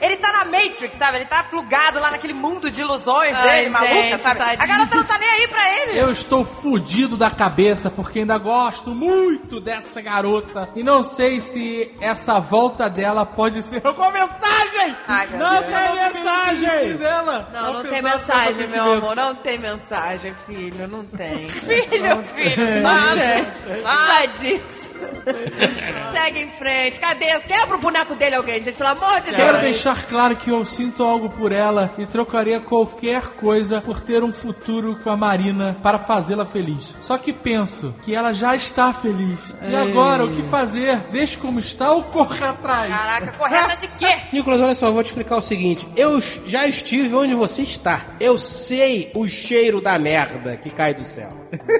ele- 0.00 0.16
tá 0.16 0.32
na 0.32 0.44
Matrix, 0.46 0.96
sabe? 0.96 1.18
Ele 1.18 1.26
tá 1.26 1.44
plugado 1.44 2.00
lá 2.00 2.10
naquele 2.10 2.32
mundo 2.32 2.70
de 2.70 2.80
ilusões 2.80 3.36
Ai, 3.36 3.42
dele, 3.58 3.68
maluca, 3.70 3.92
gente, 3.94 4.22
sabe? 4.22 4.38
tadinho. 4.40 4.62
A 4.62 4.66
garota 4.66 4.96
não 4.96 5.04
tá 5.04 5.18
nem 5.18 5.28
aí 5.28 5.48
pra 5.48 5.76
ele. 5.82 6.00
Eu 6.00 6.10
estou 6.10 6.44
fudido 6.44 7.16
da 7.16 7.30
cabeça 7.30 7.90
porque 7.90 8.20
ainda 8.20 8.36
gosto 8.38 8.90
muito 8.90 9.60
dessa 9.60 10.00
garota 10.00 10.68
e 10.74 10.82
não 10.82 11.02
sei 11.02 11.40
se 11.40 11.94
essa 12.00 12.40
volta 12.40 12.88
dela 12.90 13.24
pode 13.24 13.62
ser 13.62 13.84
alguma 13.86 14.10
mensagem. 14.10 14.96
Ai, 15.06 15.28
não 15.36 15.60
Deus. 15.60 15.66
tem 15.66 16.12
mensagem 16.14 16.96
dela. 16.96 17.48
Não, 17.52 17.72
não 17.74 17.82
tem 17.82 18.02
mensagem, 18.02 18.68
meu 18.68 18.92
amor. 18.94 19.16
Não 19.16 19.34
tem 19.36 19.58
mensagem, 19.58 20.34
filho. 20.46 20.87
Não 20.90 21.04
tem. 21.04 21.48
Filho, 21.48 22.22
filho, 22.34 22.82
sabe? 22.82 23.18
tem. 23.20 23.82
Sabe? 23.82 24.00
Sai 24.06 24.28
disso. 24.38 24.88
Segue 26.12 26.40
em 26.42 26.50
frente. 26.50 27.00
Cadê? 27.00 27.38
Quebra 27.40 27.76
o 27.76 27.80
boneco 27.80 28.14
dele 28.14 28.36
alguém, 28.36 28.62
gente. 28.62 28.76
Pelo 28.76 28.90
amor 28.90 29.20
de 29.20 29.30
Quero 29.30 29.52
Deus. 29.52 29.62
deixar 29.62 30.06
claro 30.06 30.36
que 30.36 30.50
eu 30.50 30.64
sinto 30.64 31.02
algo 31.04 31.28
por 31.30 31.52
ela 31.52 31.92
e 31.98 32.06
trocaria 32.06 32.60
qualquer 32.60 33.28
coisa 33.28 33.80
por 33.80 34.00
ter 34.00 34.22
um 34.22 34.32
futuro 34.32 34.96
com 35.02 35.10
a 35.10 35.16
Marina 35.16 35.76
para 35.82 35.98
fazê-la 35.98 36.46
feliz. 36.46 36.94
Só 37.00 37.18
que 37.18 37.32
penso 37.32 37.94
que 38.04 38.14
ela 38.14 38.32
já 38.32 38.54
está 38.56 38.92
feliz. 38.92 39.38
E 39.62 39.66
Ei. 39.66 39.76
agora, 39.76 40.24
o 40.24 40.34
que 40.34 40.42
fazer? 40.44 40.96
Deixe 41.10 41.36
como 41.36 41.58
está 41.60 41.92
ou 41.92 42.04
corre 42.04 42.42
atrás? 42.44 42.88
Caraca, 42.90 43.32
correta 43.38 43.76
de 43.76 43.88
quê? 43.88 44.16
Nicolas, 44.32 44.60
olha 44.60 44.74
só, 44.74 44.86
eu 44.86 44.92
vou 44.92 45.02
te 45.02 45.06
explicar 45.06 45.36
o 45.36 45.42
seguinte. 45.42 45.86
Eu 45.96 46.20
já 46.20 46.66
estive 46.66 47.14
onde 47.14 47.34
você 47.34 47.62
está. 47.62 48.06
Eu 48.20 48.38
sei 48.38 49.10
o 49.14 49.26
cheiro 49.26 49.80
da 49.80 49.98
merda 49.98 50.56
que 50.56 50.70
cai 50.70 50.94
do 50.94 51.04
céu. 51.04 51.30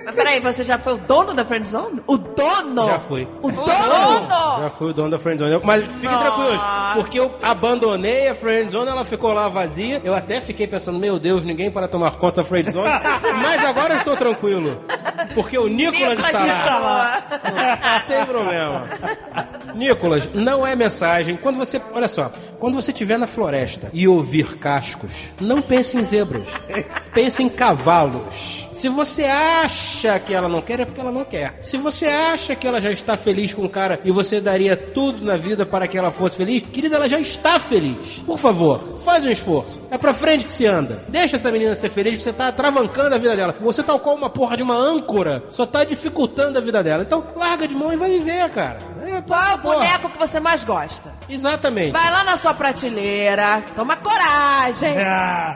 Mas 0.05 0.15
peraí, 0.15 0.41
você 0.41 0.65
já 0.65 0.79
foi 0.79 0.95
o 0.95 0.99
dono 0.99 1.35
da 1.35 1.45
friendzone? 1.45 2.01
O 2.07 2.17
dono? 2.17 2.87
Já 2.87 2.99
fui. 3.09 3.27
O 3.43 3.51
dono? 3.51 4.29
Já 4.61 4.71
fui 4.71 4.91
o 4.91 4.93
dono 4.93 5.11
da 5.11 5.19
friendzone. 5.19 5.59
Mas 5.65 5.85
fiquem 5.85 6.11
Nossa. 6.11 6.25
tranquilos, 6.25 6.61
porque 6.95 7.19
eu 7.19 7.35
abandonei 7.43 8.29
a 8.29 8.35
friendzone, 8.35 8.91
ela 8.91 9.05
ficou 9.05 9.33
lá 9.33 9.49
vazia. 9.49 10.01
Eu 10.05 10.15
até 10.15 10.41
fiquei 10.41 10.67
pensando, 10.67 10.99
meu 10.99 11.19
Deus, 11.19 11.45
ninguém 11.45 11.71
para 11.71 11.89
tomar 11.89 12.19
conta 12.19 12.43
da 12.43 12.45
friendzone. 12.45 12.89
Mas 13.43 13.65
agora 13.65 13.95
eu 13.95 13.99
estou 13.99 14.17
tranquilo, 14.17 14.79
porque 15.35 15.59
o 15.59 15.67
Nicolas 15.67 16.19
está 16.19 16.45
lá. 16.45 17.23
Não 18.01 18.07
tem 18.07 18.27
problema. 18.27 18.87
Nicolas, 19.75 20.31
não 20.35 20.67
é 20.67 20.77
mensagem. 20.77 21.37
Quando 21.37 21.57
você, 21.57 21.81
olha 21.93 22.09
só, 22.09 22.31
quando 22.59 22.75
você 22.75 22.91
estiver 22.91 23.19
na 23.19 23.27
floresta 23.27 23.89
e 23.93 24.07
ouvir 24.07 24.57
cascos, 24.59 25.31
não 25.41 25.63
pense 25.63 25.97
em 25.97 26.05
zebras. 26.05 26.49
Pense 27.15 27.43
em 27.43 27.49
cavalos. 27.49 28.68
Se 28.79 28.89
você 28.89 29.25
acha 29.25 30.21
que 30.21 30.33
ela 30.33 30.49
não 30.49 30.63
quer, 30.63 30.79
é 30.79 30.85
porque 30.85 31.01
ela 31.01 31.11
não 31.11 31.25
quer. 31.25 31.57
Se 31.61 31.77
você 31.77 32.07
acha 32.07 32.55
que 32.55 32.65
ela 32.65 32.81
já 32.81 32.93
está 32.93 33.17
feliz 33.17 33.53
com 33.53 33.65
o 33.65 33.69
cara 33.69 33.99
e 34.05 34.13
você 34.13 34.41
daria 34.41 34.77
tudo 34.77 35.25
na 35.25 35.37
vida 35.37 35.67
para 35.67 35.89
que 35.89 35.99
ela 35.99 36.13
fosse 36.13 36.37
feliz, 36.37 36.63
querida, 36.63 36.95
ela 36.95 37.09
já 37.09 37.19
está 37.19 37.59
feliz. 37.59 38.23
Por 38.25 38.39
favor, 38.39 38.97
faz 38.99 39.25
um 39.25 39.31
esforço. 39.31 39.81
É 39.91 39.99
pra 39.99 40.15
frente 40.15 40.45
que 40.45 40.53
se 40.53 40.65
anda. 40.65 41.03
Deixa 41.09 41.35
essa 41.35 41.51
menina 41.51 41.75
ser 41.75 41.89
feliz, 41.91 42.19
que 42.19 42.23
você 42.23 42.33
tá 42.33 42.53
travancando 42.53 43.17
a 43.17 43.19
vida 43.19 43.35
dela. 43.35 43.57
Você, 43.61 43.83
tal 43.83 43.99
qual 43.99 44.15
uma 44.15 44.31
porra 44.31 44.57
de 44.57 44.63
uma 44.63 44.77
âncora, 44.77 45.43
só 45.51 45.67
tá 45.67 45.83
dificultando 45.83 46.57
a 46.57 46.61
vida 46.61 46.81
dela. 46.81 47.03
Então, 47.03 47.25
larga 47.35 47.67
de 47.67 47.75
mão 47.75 47.93
e 47.93 47.97
vai 47.97 48.11
viver, 48.11 48.49
cara. 48.51 48.79
É, 49.09 49.23
Qual 49.23 49.41
é 49.43 49.55
o 49.55 49.59
boneco 49.59 50.09
que 50.11 50.19
você 50.19 50.39
mais 50.39 50.65
gosta? 50.65 51.13
Exatamente. 51.29 51.93
Vai 51.93 52.11
lá 52.11 52.25
na 52.25 52.37
sua 52.37 52.53
prateleira, 52.55 53.63
toma 53.75 53.97
coragem. 53.97 54.95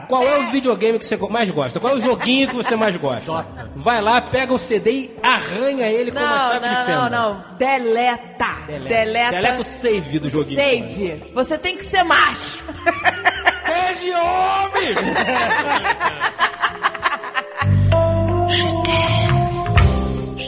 Qual 0.07 0.23
é 0.23 0.39
o 0.39 0.47
videogame 0.47 0.97
que 0.99 1.05
você 1.05 1.15
mais 1.17 1.49
gosta? 1.51 1.79
Qual 1.79 1.93
é 1.93 1.97
o 1.97 2.01
joguinho 2.01 2.47
que 2.49 2.55
você 2.55 2.75
mais 2.75 2.95
gosta? 2.97 3.45
Vai 3.75 4.01
lá, 4.01 4.21
pega 4.21 4.53
o 4.53 4.57
CD 4.59 4.91
e 4.91 5.15
arranha 5.21 5.87
ele 5.87 6.11
com 6.11 6.19
uma 6.19 6.29
Não, 6.29 6.51
chave 6.51 6.67
de 6.69 6.75
não, 6.75 6.85
fenda. 6.85 7.09
não, 7.09 7.33
não. 7.33 7.43
Deleta. 7.57 8.47
Deleta. 8.67 9.31
Deleta 9.31 9.61
o 9.61 9.65
save 9.81 10.19
do 10.19 10.29
joguinho. 10.29 10.59
Save. 10.59 11.31
Você 11.33 11.57
tem 11.57 11.77
que 11.77 11.87
ser 11.87 12.03
macho. 12.03 12.63
Seja 13.65 14.17
homem! 14.21 14.95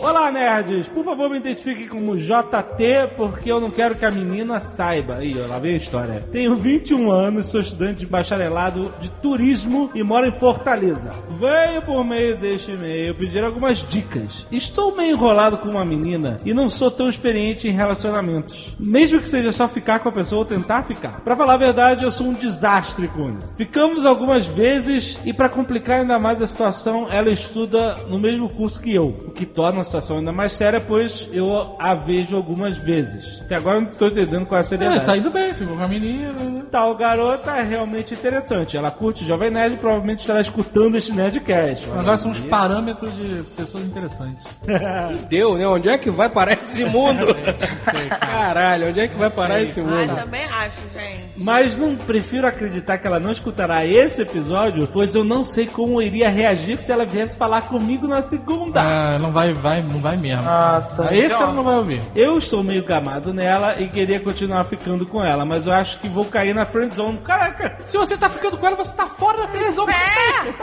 Olá, 0.06 0.32
nerds! 0.32 0.88
Por 0.90 1.04
favor, 1.04 1.32
me 1.32 1.38
identifiquem 1.38 1.88
como 1.88 2.16
JT, 2.16 3.16
porque 3.18 3.52
eu 3.52 3.60
não 3.60 3.72
quero 3.72 3.96
que 3.96 4.06
a 4.06 4.12
menina 4.12 4.60
saiba. 4.60 5.26
Ih, 5.26 5.34
lá 5.34 5.58
vem 5.58 5.74
a 5.74 5.78
história. 5.78 6.24
Tenho 6.32 6.56
21 6.56 7.10
anos, 7.10 7.48
sou 7.48 7.60
estudante 7.60 8.02
de 8.02 8.06
bacharelado 8.06 8.94
de 9.02 9.10
turismo 9.10 9.90
e 9.96 10.04
moro 10.04 10.28
em 10.28 10.32
Fortaleza. 10.32 11.10
Venho 11.40 11.82
por 11.82 12.06
meio 12.06 12.38
deste 12.38 12.70
e-mail 12.70 13.16
pedir 13.16 13.44
algumas 13.44 13.80
dicas. 13.80 14.46
Estou 14.52 14.96
meio 14.96 15.16
enrolado 15.16 15.58
com 15.58 15.70
uma 15.70 15.84
menina 15.84 16.38
e 16.46 16.54
não 16.54 16.70
sou 16.70 16.92
tão 16.92 17.10
experiente 17.10 17.68
em 17.68 17.72
relacionamentos. 17.72 18.76
Mesmo 18.80 19.20
que 19.20 19.28
seja 19.28 19.52
só 19.52 19.68
ficar 19.68 20.02
com 20.02 20.10
a 20.10 20.12
pessoa 20.12 20.42
ou 20.42 20.46
tentar 20.46 20.84
ficar. 20.84 21.22
Pra 21.22 21.36
falar 21.36 21.56
a 21.56 21.58
verdade, 21.58 22.04
eu 22.04 22.12
sou 22.12 22.28
um 22.28 22.34
desastre 22.34 23.08
com 23.08 23.36
isso. 23.40 23.56
Ficamos 23.58 24.06
algumas 24.06 24.46
vezes 24.46 25.18
e 25.26 25.34
pra 25.34 25.50
complicar 25.50 26.02
ainda 26.02 26.20
mais 26.20 26.40
a 26.44 26.46
situação, 26.46 27.08
ela 27.12 27.32
estuda 27.32 27.96
no 28.08 28.20
mesmo 28.20 28.48
curso 28.50 28.80
que 28.80 28.94
eu, 28.94 29.08
o 29.08 29.32
que 29.32 29.48
torna 29.48 29.82
a 29.82 29.95
situação 29.96 30.18
ainda 30.18 30.32
mais 30.32 30.54
séria, 30.54 30.80
pois 30.82 31.28
eu 31.32 31.76
a 31.80 31.94
vejo 31.96 32.36
algumas 32.36 32.78
vezes. 32.78 33.40
Até 33.42 33.56
agora 33.56 33.78
eu 33.78 33.82
não 33.82 33.92
tô 33.92 34.08
entendendo 34.08 34.46
qual 34.46 34.58
é 34.58 34.62
a 34.62 34.64
seriedade. 34.64 35.00
É, 35.02 35.04
tá 35.06 35.18
indo 35.18 35.32
bem, 35.32 35.54
ficou 35.54 35.78
com 35.78 35.84
a 35.84 35.88
menina. 35.88 36.34
né? 36.34 36.64
Tal 36.72 36.96
garota 36.96 37.52
é 37.52 37.64
realmente 37.64 38.14
interessante. 38.14 38.76
Ela 38.78 38.92
curte 38.92 39.26
Jovem 39.26 39.50
Nerd 39.52 39.76
e 39.76 39.78
provavelmente 39.78 40.20
estará 40.22 40.42
escutando 40.42 40.96
este 40.98 41.14
Nerdcast. 41.14 41.90
Agora 41.92 42.18
são 42.18 42.32
os 42.32 42.40
parâmetros 42.42 43.14
de 43.16 43.44
pessoas 43.56 43.86
interessantes. 43.86 44.46
Deu, 45.30 45.58
né? 45.58 45.68
Onde 45.68 45.90
é 45.90 45.98
que 45.98 46.10
vai 46.12 46.30
parar 46.30 46.54
esse 46.54 46.84
mundo? 46.86 47.26
Caralho, 48.20 48.90
onde 48.90 49.00
é 49.02 49.08
que 49.08 49.16
vai 49.16 49.30
parar 49.30 49.62
esse 49.62 49.80
Ah, 49.80 49.84
mundo? 49.84 50.16
também 50.16 50.44
acho, 50.44 50.82
gente. 50.94 51.26
Mas 51.38 51.76
não 51.78 51.96
prefiro 51.96 52.48
acreditar 52.48 52.98
que 52.98 53.08
ela 53.08 53.20
não 53.20 53.32
escutará 53.32 53.86
esse 53.86 54.22
episódio, 54.22 54.88
pois 54.92 55.16
eu 55.16 55.24
não 55.24 55.44
sei 55.44 55.66
como 55.68 56.02
iria 56.02 56.30
reagir 56.30 56.78
se 56.80 56.92
ela 56.92 57.06
viesse 57.06 57.36
falar 57.36 57.62
comigo 57.64 58.08
na 58.08 58.22
segunda. 58.22 58.82
Ah, 58.82 59.18
não 59.20 59.32
vai, 59.32 59.54
vai, 59.54 59.85
não 59.86 60.00
vai 60.00 60.18
mesmo. 60.18 60.44
Nossa. 60.44 61.14
Esse 61.16 61.34
ela 61.34 61.52
não 61.54 61.64
vai 61.64 61.76
ouvir. 61.76 62.02
Eu 62.16 62.38
estou 62.38 62.64
meio 62.64 62.84
gamado 62.84 63.34
nela 63.34 63.80
e 63.82 63.88
queria 63.90 64.20
continuar 64.20 64.64
ficando 64.66 65.06
com 65.06 65.24
ela, 65.24 65.46
mas 65.46 65.66
eu 65.68 65.74
acho 65.74 66.00
que 66.00 66.08
vou 66.08 66.26
cair 66.26 66.54
na 66.54 66.66
friendzone. 66.66 67.20
Caraca, 67.20 67.78
Se 67.86 67.98
você 67.98 68.18
tá 68.18 68.30
ficando 68.30 68.58
com 68.58 68.66
ela, 68.68 68.76
você 68.76 68.92
tá 68.94 69.08
fora 69.08 69.38
da 69.40 69.48
televisão. 69.48 69.86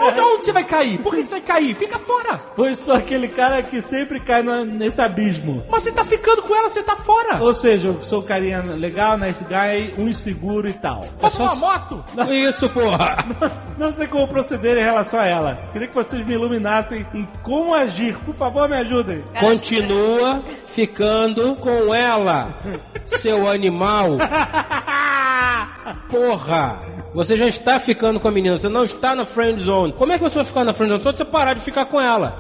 Onde, 0.01 0.21
onde 0.21 0.45
você 0.45 0.53
vai 0.53 0.65
cair? 0.65 0.99
Por 0.99 1.15
que 1.15 1.25
você 1.25 1.33
vai 1.33 1.41
cair? 1.41 1.75
Fica 1.75 1.99
fora. 1.99 2.41
pois 2.57 2.79
sou 2.79 2.95
aquele 2.95 3.29
cara 3.29 3.63
que 3.63 3.81
sempre 3.83 4.21
cai 4.21 4.43
na- 4.43 4.65
nesse 4.65 5.01
abismo. 5.01 5.63
Mas 5.71 5.83
você 5.83 5.93
tá 5.93 6.05
ficando 6.05 6.43
com 6.43 6.55
ela, 6.55 6.69
você 6.69 6.83
tá 6.83 6.97
fora. 6.97 7.43
Ou 7.43 7.55
seja, 7.55 7.89
eu 7.89 8.03
sou 8.03 8.21
um 8.21 8.23
carinha 8.23 8.61
legal, 8.77 9.17
nice 9.17 9.45
guy, 9.45 9.95
um 10.03 10.09
inseguro 10.09 10.69
e 10.69 10.73
tal. 10.73 11.03
Passa 11.21 11.43
uma 11.43 11.55
moto. 11.57 12.05
Isso, 12.31 12.69
porra! 12.71 13.25
Não 13.79 13.95
sei 13.95 14.07
como 14.07 14.29
proceder 14.29 14.77
em 14.77 14.85
relação 14.85 15.19
a 15.21 15.27
ela. 15.27 15.55
Queria 15.73 15.89
que 15.89 15.95
vocês 15.95 16.25
me 16.25 16.35
iluminassem 16.35 17.07
em 17.15 17.29
como 17.43 17.75
agir. 17.75 18.17
Por 18.21 18.35
favor, 18.35 18.69
me 18.69 18.77
Continua 19.39 20.43
ficando 20.67 21.55
com 21.57 21.95
ela, 21.95 22.57
seu 23.07 23.49
animal. 23.49 24.19
Porra! 26.09 26.79
Você 27.15 27.37
já 27.37 27.47
está 27.47 27.79
ficando 27.79 28.19
com 28.19 28.27
a 28.27 28.33
menina, 28.33 28.57
você 28.57 28.71
não 28.71 28.85
está 28.85 29.15
na 29.15 29.27
friend 29.27 29.63
zone. 29.63 29.93
Como 29.93 30.13
é 30.13 30.17
que 30.17 30.25
você 30.25 30.37
vai 30.37 30.45
ficar 30.45 30.65
na 30.65 30.73
friend 30.73 30.93
zone? 30.93 31.03
Só 31.03 31.13
você 31.13 31.25
parar 31.27 31.53
de 31.53 31.61
ficar 31.61 31.85
com 31.85 32.01
ela. 32.01 32.39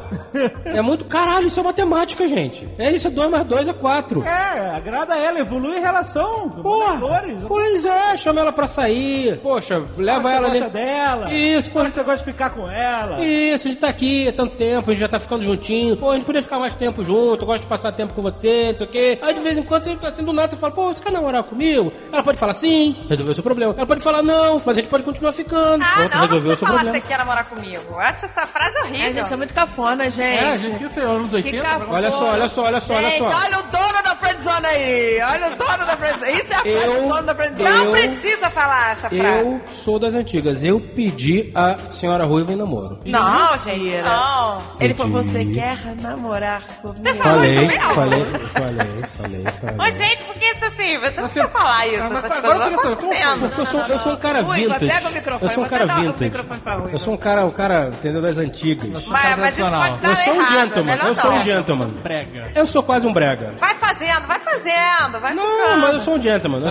É 0.64 0.80
muito 0.80 1.05
caralho, 1.05 1.48
isso 1.48 1.60
é 1.60 1.62
matemática, 1.62 2.26
gente. 2.26 2.66
É 2.78 2.90
isso, 2.90 3.10
2 3.10 3.30
mais 3.30 3.47
2 3.47 3.68
é 3.68 3.72
4. 3.74 4.22
É, 4.22 4.70
agrada 4.74 5.14
ela, 5.14 5.40
evolui 5.40 5.76
em 5.76 5.80
relação. 5.80 6.48
Porra! 6.48 6.94
Valores. 6.94 7.43
Pois 7.47 7.84
é, 7.84 8.16
chama 8.16 8.40
ela 8.40 8.52
pra 8.52 8.66
sair. 8.66 9.39
Poxa, 9.40 9.82
leva 9.98 10.32
ela 10.32 10.48
ali. 10.48 10.60
dela. 10.70 11.32
Isso, 11.32 11.70
pô. 11.70 11.82
você 11.82 12.02
gosta 12.02 12.24
de 12.24 12.32
ficar 12.32 12.51
com 12.51 12.66
ela. 12.70 13.22
Isso, 13.22 13.68
a 13.68 13.70
gente 13.70 13.80
tá 13.80 13.89
aqui 13.89 14.28
há 14.28 14.32
tanto 14.32 14.56
tempo, 14.56 14.90
a 14.90 14.94
gente 14.94 15.01
já 15.02 15.09
tá 15.09 15.18
ficando 15.18 15.43
juntinho. 15.43 15.97
Pô, 15.98 16.10
a 16.10 16.16
gente 16.16 16.24
podia 16.24 16.43
ficar 16.43 16.52
mais 16.59 16.74
tempo 16.74 17.03
junto, 17.05 17.43
eu 17.43 17.47
gosto 17.47 17.62
de 17.62 17.69
passar 17.69 17.93
tempo 17.93 18.15
com 18.15 18.23
você, 18.23 18.70
não 18.73 18.79
sei 18.79 18.87
o 18.87 18.91
quê. 18.91 19.19
Aí 19.23 19.35
de 19.35 19.41
vez 19.41 19.59
em 19.59 19.62
quando, 19.62 19.83
você, 19.85 19.99
assim, 20.07 20.24
do 20.24 20.33
nada, 20.33 20.51
você 20.51 20.57
fala, 20.57 20.73
pô, 20.73 20.87
você 20.93 21.03
quer 21.03 21.12
namorar 21.12 21.45
comigo? 21.45 21.93
Ela 22.12 22.23
pode 22.23 22.39
falar 22.39 22.55
sim, 22.55 22.97
resolveu 23.09 23.33
o 23.33 23.35
seu 23.35 23.43
problema. 23.45 23.74
Ela 23.77 23.87
pode 23.87 24.01
falar 24.03 24.23
não, 24.23 24.57
mas 24.65 24.69
a 24.77 24.81
gente 24.81 24.89
pode 24.91 25.03
continuar 25.05 25.33
ficando. 25.33 25.83
Ah, 25.83 25.95
Pronto, 25.97 26.11
não, 26.11 26.20
não 26.20 26.27
resolveu 26.27 26.37
o 26.39 26.41
precisa 26.41 26.57
seu 26.57 26.66
falar 26.66 26.79
problema. 26.79 27.01
que 27.01 27.07
você 27.07 27.09
quer 27.12 27.19
namorar 27.19 27.49
comigo. 27.49 27.83
Eu 27.93 28.01
acho 28.01 28.24
essa 28.24 28.47
frase 28.47 28.79
horrível. 28.81 29.09
É, 29.09 29.12
gente, 29.12 29.33
é 29.33 29.37
muito 29.37 29.55
cafona, 29.55 30.11
gente. 30.11 30.23
É, 30.45 30.51
a 30.53 30.57
gente 30.57 30.85
isso 30.85 31.01
é 31.01 31.05
anos 31.05 31.33
80. 31.33 31.62
cafona. 31.66 31.93
Olha 31.93 32.11
só, 32.11 32.31
olha 32.33 32.49
só, 32.49 32.62
olha 32.65 32.81
só, 32.81 32.95
olha 32.95 33.11
Gente, 33.11 33.19
só. 33.19 33.24
olha 33.27 33.59
o 33.59 33.62
dono 33.62 34.03
da 34.05 34.16
friendzone 34.16 34.66
aí. 34.66 35.20
Olha 35.23 35.47
o 35.49 35.57
dono 35.57 35.87
da 35.87 35.97
friendzone. 35.97 36.33
Isso 36.33 36.53
é 36.53 36.57
a 36.57 36.61
frase 36.61 36.87
do 37.03 37.09
dono 37.09 37.23
da 37.23 37.35
friendzone. 37.35 37.69
Não 37.70 37.85
Eu- 37.85 37.91
precisa 37.93 38.51
falar 38.51 38.93
essa 38.93 39.11
frase. 39.11 39.23
Eu 39.41 39.61
sou 39.73 39.99
das 39.99 40.15
antigas. 40.15 40.62
Eu 40.62 40.81
pedi 40.81 41.51
a 41.55 41.77
senhora 41.93 42.24
Ruiva 42.24 42.53
em 42.53 42.57
namoro. 42.57 42.99
Não, 43.05 43.59
gente, 43.59 43.91
não. 44.03 44.62
Ele 44.81 44.95
falou, 44.95 45.23
você 45.23 45.45
quer 45.45 45.79
namorar 46.01 46.41
comigo? 46.82 47.16
Falei, 47.19 47.52
isso 47.55 47.66
mesmo? 47.66 47.94
falei, 47.94 48.24
falei, 48.24 49.05
falei, 49.16 49.44
falei. 49.60 49.77
Ô, 49.78 49.97
gente, 49.97 50.24
por 50.24 50.35
que 50.35 50.44
isso 50.44 50.64
assim? 50.64 50.98
Você 51.01 51.16
não 51.20 51.23
precisa 51.24 51.48
falar 51.48 51.86
isso. 51.89 52.02
Ah, 52.02 52.10
mas 52.10 52.24
Essas 52.24 52.39
agora 52.39 52.59
coisas 52.60 52.81
saber, 52.81 52.97
como 52.97 53.12
acontecendo. 53.12 53.52
Eu 53.59 53.66
sou, 53.66 53.81
eu 53.81 53.98
sou 53.98 54.12
um 54.12 54.16
cara 54.16 54.40
Ruiva, 54.43 54.78
vintage. 54.78 54.93
pega 54.93 55.09
o 55.09 55.12
microfone, 55.12 55.43
eu 55.51 55.55
sou 55.55 55.64
um 55.64 55.69
cara 55.69 55.85
o 55.85 55.89
vintage. 55.89 56.93
Eu 56.93 56.98
sou 56.98 57.14
um 57.14 57.16
cara, 57.16 57.44
um 57.47 57.51
cara, 57.51 57.89
entendeu, 57.89 58.23
das 58.23 58.39
antigas. 58.39 59.06
Mas, 59.09 59.39
mas 59.39 59.59
isso 59.59 59.70
pode 59.70 60.01
dar 60.01 60.09
Eu 60.10 60.16
sou 60.16 60.32
um 60.32 60.36
errado. 60.36 60.52
gentleman, 60.52 60.97
eu 60.97 61.14
sou 61.14 61.31
não. 61.31 61.39
um 61.39 61.43
gentleman. 61.43 61.90
Prega. 62.02 62.51
Eu 62.55 62.66
sou 62.66 62.82
quase 62.82 63.06
um 63.06 63.12
brega. 63.12 63.55
Vai 63.59 63.74
fazendo, 63.77 64.27
vai 64.27 64.40
fazendo, 64.40 65.20
vai 65.20 65.35
Não, 65.35 65.44
ficando. 65.44 65.81
mas 65.81 65.94
eu 65.94 66.01
sou 66.01 66.14
um 66.16 66.23
gentleman. 66.23 66.62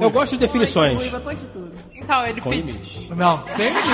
Eu 0.00 0.10
gosto 0.10 0.32
de 0.32 0.38
definições. 0.38 1.12
Então, 2.02 2.26
ele 2.26 2.40
Com 2.40 2.50
pediu. 2.50 2.66
limite. 2.66 3.14
Não, 3.14 3.46
sem 3.46 3.68
limite. 3.68 3.88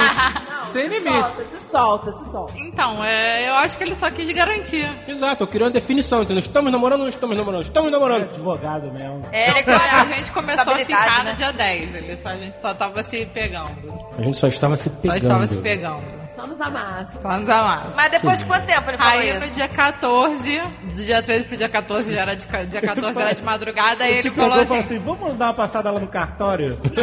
sem 0.68 0.86
limite. 0.88 1.10
Solta, 1.10 1.44
se 1.56 1.70
solta, 1.70 2.12
se 2.12 2.30
solta. 2.30 2.58
Então, 2.58 3.04
é, 3.04 3.48
eu 3.48 3.54
acho 3.54 3.76
que 3.76 3.84
ele 3.84 3.94
só 3.94 4.10
quis 4.10 4.32
garantir. 4.34 4.88
Exato, 5.06 5.42
eu 5.44 5.46
queria 5.46 5.66
uma 5.66 5.72
definição, 5.72 6.22
entendeu? 6.22 6.38
Estamos 6.40 6.70
namorando 6.72 7.00
ou 7.00 7.04
não 7.06 7.08
estamos 7.08 7.36
namorando? 7.36 7.62
Estamos 7.62 7.90
namorando. 7.92 8.22
Advogado 8.24 8.92
mesmo. 8.92 9.22
É, 9.32 9.50
ele 9.50 9.70
a 9.70 10.04
gente 10.06 10.32
começou 10.32 10.74
a 10.74 10.78
ficar 10.78 11.24
né? 11.24 11.30
no 11.32 11.36
dia 11.36 11.52
10. 11.52 11.94
Ele 11.94 12.16
só, 12.16 12.28
a 12.28 12.36
gente 12.36 12.60
só 12.60 12.74
tava 12.74 13.02
se 13.02 13.26
pegando. 13.26 13.98
A 14.16 14.22
gente 14.22 14.36
só 14.36 14.48
estava 14.48 14.76
se 14.76 14.88
Só 14.90 14.96
pegando. 15.00 15.18
estava 15.18 15.46
se 15.46 15.56
pegando. 15.58 16.17
Só 16.38 16.46
nos 16.46 16.60
amassos. 16.60 17.20
Só 17.20 17.36
nos 17.36 17.48
amassos. 17.48 17.96
Mas 17.96 18.10
depois 18.12 18.38
de 18.38 18.44
quanto 18.46 18.66
tempo 18.66 18.88
ele 18.90 18.96
falou 18.98 19.12
Aí 19.12 19.38
no 19.40 19.44
isso? 19.44 19.54
dia 19.56 19.68
14, 19.68 20.60
do 20.94 21.02
dia 21.02 21.20
13 21.20 21.44
pro 21.44 21.56
dia 21.56 21.68
14 21.68 22.14
já 22.14 22.20
era 22.20 22.36
de, 22.36 22.46
dia 22.46 22.80
14 22.80 23.20
era 23.20 23.34
de 23.34 23.42
madrugada, 23.42 24.04
aí 24.04 24.18
Ele 24.18 24.30
falou 24.30 24.60
assim, 24.60 24.78
assim, 24.78 24.98
vamos 25.00 25.36
dar 25.36 25.46
uma 25.46 25.54
passada 25.54 25.90
lá 25.90 25.98
no 25.98 26.06
cartório? 26.06 26.80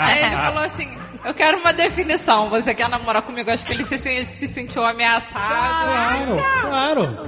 aí 0.00 0.24
ele 0.24 0.36
falou 0.36 0.64
assim, 0.64 0.96
eu 1.24 1.34
quero 1.34 1.58
uma 1.58 1.72
definição, 1.72 2.48
você 2.50 2.74
quer 2.74 2.88
namorar 2.88 3.22
comigo? 3.22 3.50
Acho 3.50 3.64
que 3.64 3.72
ele 3.72 3.84
se, 3.84 3.98
se, 3.98 4.26
se 4.26 4.48
sentiu 4.48 4.84
ameaçado. 4.84 5.32
Claro, 5.32 6.36
claro. 6.62 7.18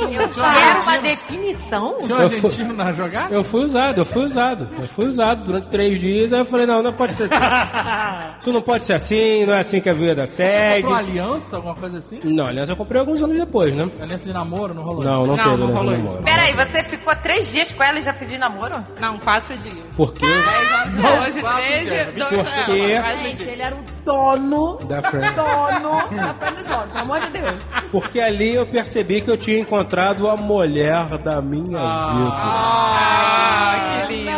Eu 0.00 0.08
quero 0.08 0.82
uma 0.82 0.98
definição? 0.98 1.98
Tinha 2.02 2.16
um 2.16 2.20
Eu 2.22 2.30
fui- 2.30 2.50
argentino 2.50 2.72
na 2.74 2.92
jogada? 2.92 3.34
Eu 3.34 3.44
fui 3.44 3.64
usado, 3.64 3.98
eu 4.00 4.04
fui 4.04 4.24
usado. 4.24 4.68
Eu 4.78 4.88
fui 4.88 5.06
usado 5.06 5.44
durante 5.44 5.68
três 5.68 5.98
dias. 6.00 6.32
Aí 6.32 6.40
eu 6.40 6.44
falei, 6.44 6.66
não, 6.66 6.82
não 6.82 6.92
pode 6.92 7.14
ser 7.14 7.24
assim. 7.24 7.34
Isso 8.40 8.52
não 8.52 8.62
pode 8.62 8.84
ser 8.84 8.94
assim, 8.94 9.44
não 9.46 9.54
é 9.54 9.60
assim 9.60 9.80
que 9.80 9.88
a 9.88 9.94
vida 9.94 10.26
segue. 10.26 10.82
Comprou 10.82 10.98
aliança, 10.98 11.56
alguma 11.56 11.74
coisa 11.74 11.98
assim? 11.98 12.18
Não, 12.24 12.46
aliás, 12.46 12.68
eu 12.68 12.76
comprei 12.76 13.00
alguns 13.00 13.22
anos 13.22 13.36
depois, 13.36 13.74
né? 13.74 13.88
Aliança 14.00 14.24
de 14.26 14.32
namoro, 14.32 14.74
não 14.74 14.82
rolou? 14.82 15.02
Não, 15.04 15.26
não, 15.26 15.36
Não, 15.36 15.44
teve 15.44 15.48
não 15.56 15.64
aliança 15.66 15.78
rolou 15.78 15.94
de 15.94 16.00
isso. 16.00 16.20
namoro. 16.20 16.24
Peraí, 16.24 16.52
você 16.54 16.82
ficou 16.84 17.16
três 17.16 17.50
dias 17.52 17.72
com 17.72 17.82
ela 17.82 17.98
e 17.98 18.02
já 18.02 18.12
pediu 18.12 18.38
namoro? 18.38 18.84
Não, 19.00 19.18
quatro 19.18 19.56
dias. 19.58 19.84
Porque 19.96 20.26
10, 20.26 20.44
11, 20.86 20.96
12, 20.98 21.40
quatro 21.40 21.62
13, 21.62 21.84
dias. 21.90 22.14
12, 22.14 22.36
Porque- 22.36 23.33
Gente, 23.38 23.50
ele 23.50 23.62
era 23.62 23.74
o 23.74 23.78
dono, 24.04 24.76
da 24.86 25.02
friend. 25.02 25.34
dono 25.34 26.08
da 26.16 26.34
friendzone, 26.34 26.88
pelo 26.88 27.00
amor 27.02 27.20
de 27.20 27.30
Deus. 27.30 27.62
Porque 27.90 28.20
ali 28.20 28.54
eu 28.54 28.66
percebi 28.66 29.20
que 29.20 29.30
eu 29.30 29.36
tinha 29.36 29.58
encontrado 29.58 30.28
a 30.28 30.36
mulher 30.36 31.18
da 31.18 31.40
minha 31.42 31.78
vida. 31.78 32.30
Ah, 32.32 34.04
que 34.08 34.14
lindo. 34.14 34.34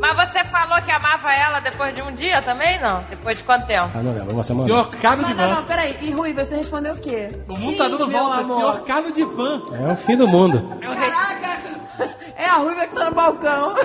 Mas 0.00 0.28
você 0.30 0.44
falou 0.44 0.80
que 0.82 0.90
amava 0.92 1.32
ela 1.32 1.60
depois 1.60 1.94
de 1.94 2.00
um 2.02 2.12
dia 2.12 2.40
também, 2.42 2.80
não? 2.80 3.02
Depois 3.10 3.38
de 3.38 3.44
quanto 3.44 3.66
tempo? 3.66 3.90
Ah, 3.94 4.02
não 4.02 4.12
lembro, 4.14 4.32
uma 4.32 4.42
semana. 4.42 4.66
Senhor 4.66 4.88
Carlos 4.90 5.26
de 5.26 5.34
Não, 5.34 5.42
não, 5.42 5.48
Van. 5.50 5.60
não, 5.60 5.64
peraí. 5.66 5.96
E 6.00 6.10
Rui, 6.12 6.32
você 6.32 6.56
respondeu 6.56 6.94
o 6.94 6.98
quê? 7.00 7.30
O 7.48 7.52
mundo 7.56 7.72
Sim, 7.72 7.76
tá 7.78 7.88
dando 7.88 8.08
volta. 8.08 8.40
amor. 8.40 8.56
Senhor 8.56 8.80
Carlos 8.84 9.12
de 9.14 9.24
Van. 9.24 9.62
É 9.72 9.92
o 9.92 9.96
fim 9.96 10.16
do 10.16 10.28
mundo. 10.28 10.78
Caraca! 10.80 11.58
É 12.36 12.46
a 12.46 12.54
Ruiva 12.54 12.86
que 12.86 12.94
tá 12.94 13.04
no 13.06 13.14
balcão. 13.16 13.74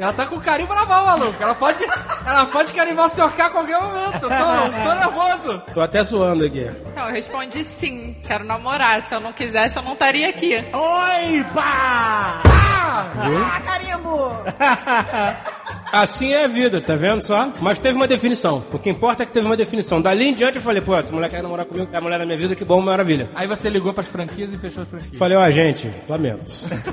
Ela 0.00 0.14
tá 0.14 0.24
com 0.26 0.40
carimbo 0.40 0.74
na 0.74 0.86
mão, 0.86 1.04
maluco. 1.04 1.42
Ela 1.42 1.54
pode, 1.54 1.84
ela 2.24 2.46
pode 2.46 2.72
carimbar 2.72 3.04
o 3.04 3.08
Senhor 3.10 3.30
K 3.32 3.44
a 3.44 3.50
qualquer 3.50 3.78
momento. 3.78 4.20
Tô, 4.20 4.28
tô 4.28 4.94
nervoso. 4.94 5.62
Tô 5.74 5.80
até 5.82 6.02
suando 6.02 6.46
aqui. 6.46 6.64
Então, 6.86 7.06
eu 7.06 7.12
respondi 7.12 7.62
sim, 7.62 8.16
quero 8.24 8.42
namorar. 8.42 9.02
Se 9.02 9.14
eu 9.14 9.20
não 9.20 9.30
quisesse, 9.34 9.76
eu 9.78 9.82
não 9.82 9.92
estaria 9.92 10.30
aqui. 10.30 10.54
Oi, 10.56 11.44
pá! 11.54 12.42
Ah, 12.46 13.60
carimbo! 13.62 14.32
Assim 15.92 16.32
é 16.32 16.44
a 16.44 16.48
vida, 16.48 16.80
tá 16.80 16.94
vendo 16.94 17.22
só? 17.22 17.52
Mas 17.60 17.78
teve 17.78 17.96
uma 17.96 18.06
definição. 18.06 18.62
O 18.72 18.78
que 18.78 18.88
importa 18.90 19.22
é 19.22 19.26
que 19.26 19.32
teve 19.32 19.46
uma 19.46 19.56
definição. 19.56 20.00
Dali 20.00 20.28
em 20.28 20.34
diante 20.34 20.56
eu 20.56 20.62
falei, 20.62 20.80
pô, 20.80 20.96
essa 20.96 21.12
mulher 21.12 21.28
quer 21.30 21.42
namorar 21.42 21.66
comigo, 21.66 21.88
é 21.92 21.96
a 21.96 22.00
mulher 22.00 22.18
da 22.18 22.26
minha 22.26 22.38
vida, 22.38 22.54
que 22.54 22.64
bom, 22.64 22.80
maravilha. 22.80 23.28
Aí 23.34 23.46
você 23.48 23.68
ligou 23.68 23.92
pras 23.92 24.06
franquias 24.08 24.52
e 24.54 24.58
fechou 24.58 24.82
as 24.82 24.88
franquias. 24.88 25.18
Falei, 25.18 25.36
ó, 25.36 25.50
gente, 25.50 25.90
lamento. 26.08 26.44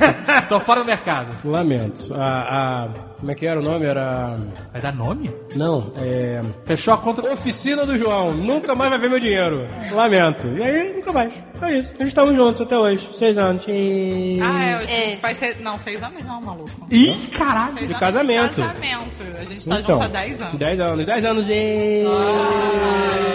Tô 0.50 0.60
fora 0.60 0.82
do 0.82 0.86
mercado. 0.86 1.36
Lamento. 1.48 2.14
A, 2.14 2.86
a- 2.86 2.90
Como 3.20 3.32
é 3.32 3.36
que 3.36 3.48
era 3.48 3.60
o 3.60 3.64
nome? 3.64 3.86
Era. 3.86 4.38
Vai 4.72 4.80
dar 4.82 4.94
nome? 4.94 5.34
Não, 5.56 5.92
é. 5.98 6.40
Fechou 6.66 6.94
a 6.94 6.98
conta. 7.00 7.22
Oficina 7.34 7.84
do 7.86 7.98
João. 7.98 8.32
Nunca 8.36 8.76
mais 8.76 8.92
vai 8.92 9.00
ver 9.00 9.10
meu 9.10 9.20
dinheiro. 9.20 9.68
Lamento. 9.92 10.48
E 10.50 10.62
aí, 10.64 10.94
nunca 10.94 11.12
mais. 11.12 11.34
É 11.62 11.78
isso. 11.80 11.90
A 11.96 11.98
gente 11.98 12.08
estamos 12.10 12.36
juntos 12.36 12.62
até 12.62 12.78
hoje. 12.78 13.10
Seis 13.14 13.36
anos. 13.38 13.66
Tchim. 13.66 14.40
Ah, 14.42 14.82
é, 14.88 15.14
É. 15.14 15.16
vai 15.16 15.34
ser. 15.34 15.60
Não, 15.62 15.80
seis 15.80 16.02
anos 16.04 16.24
não, 16.24 16.40
maluco. 16.42 16.70
Ih, 16.92 17.16
caralho. 17.36 17.74
Seis 17.74 17.88
De 17.88 17.94
anos 17.94 18.00
casamento. 18.00 18.56
De 18.62 18.68
casamento. 18.68 19.24
A 19.40 19.46
gente 19.46 19.68
tá 19.68 19.80
Então, 19.80 19.96
junto 19.96 20.04
há 20.04 20.08
dez 20.10 20.42
anos. 20.42 20.60
Dez 20.60 20.80
anos. 20.80 21.06
Dez 21.08 21.26
anos. 21.26 21.50
E... 21.50 22.04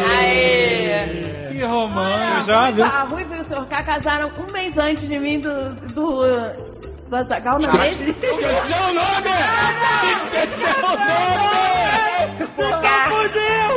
Aê! 0.08 1.22
Que 1.52 1.64
romântico. 1.64 2.42
Já, 2.46 2.70
viu? 2.70 2.84
A 2.84 3.02
Ruiva 3.02 3.36
e 3.36 3.40
o 3.40 3.44
Sr. 3.44 3.66
K 3.66 3.82
casaram 3.82 4.30
um 4.38 4.52
mês 4.52 4.78
antes 4.78 5.08
de 5.08 5.18
mim 5.18 5.40
do. 5.40 5.74
do. 5.92 6.22
do 7.10 7.16
Azagal, 7.16 7.58
não 7.58 7.82
é? 7.82 7.88
Esqueceu 7.88 8.32
o 8.32 8.94
nome! 8.94 9.71
Esqueceu 10.12 10.76
o 10.78 10.80
nome! 10.82 12.46
Fudeu! 13.08 13.70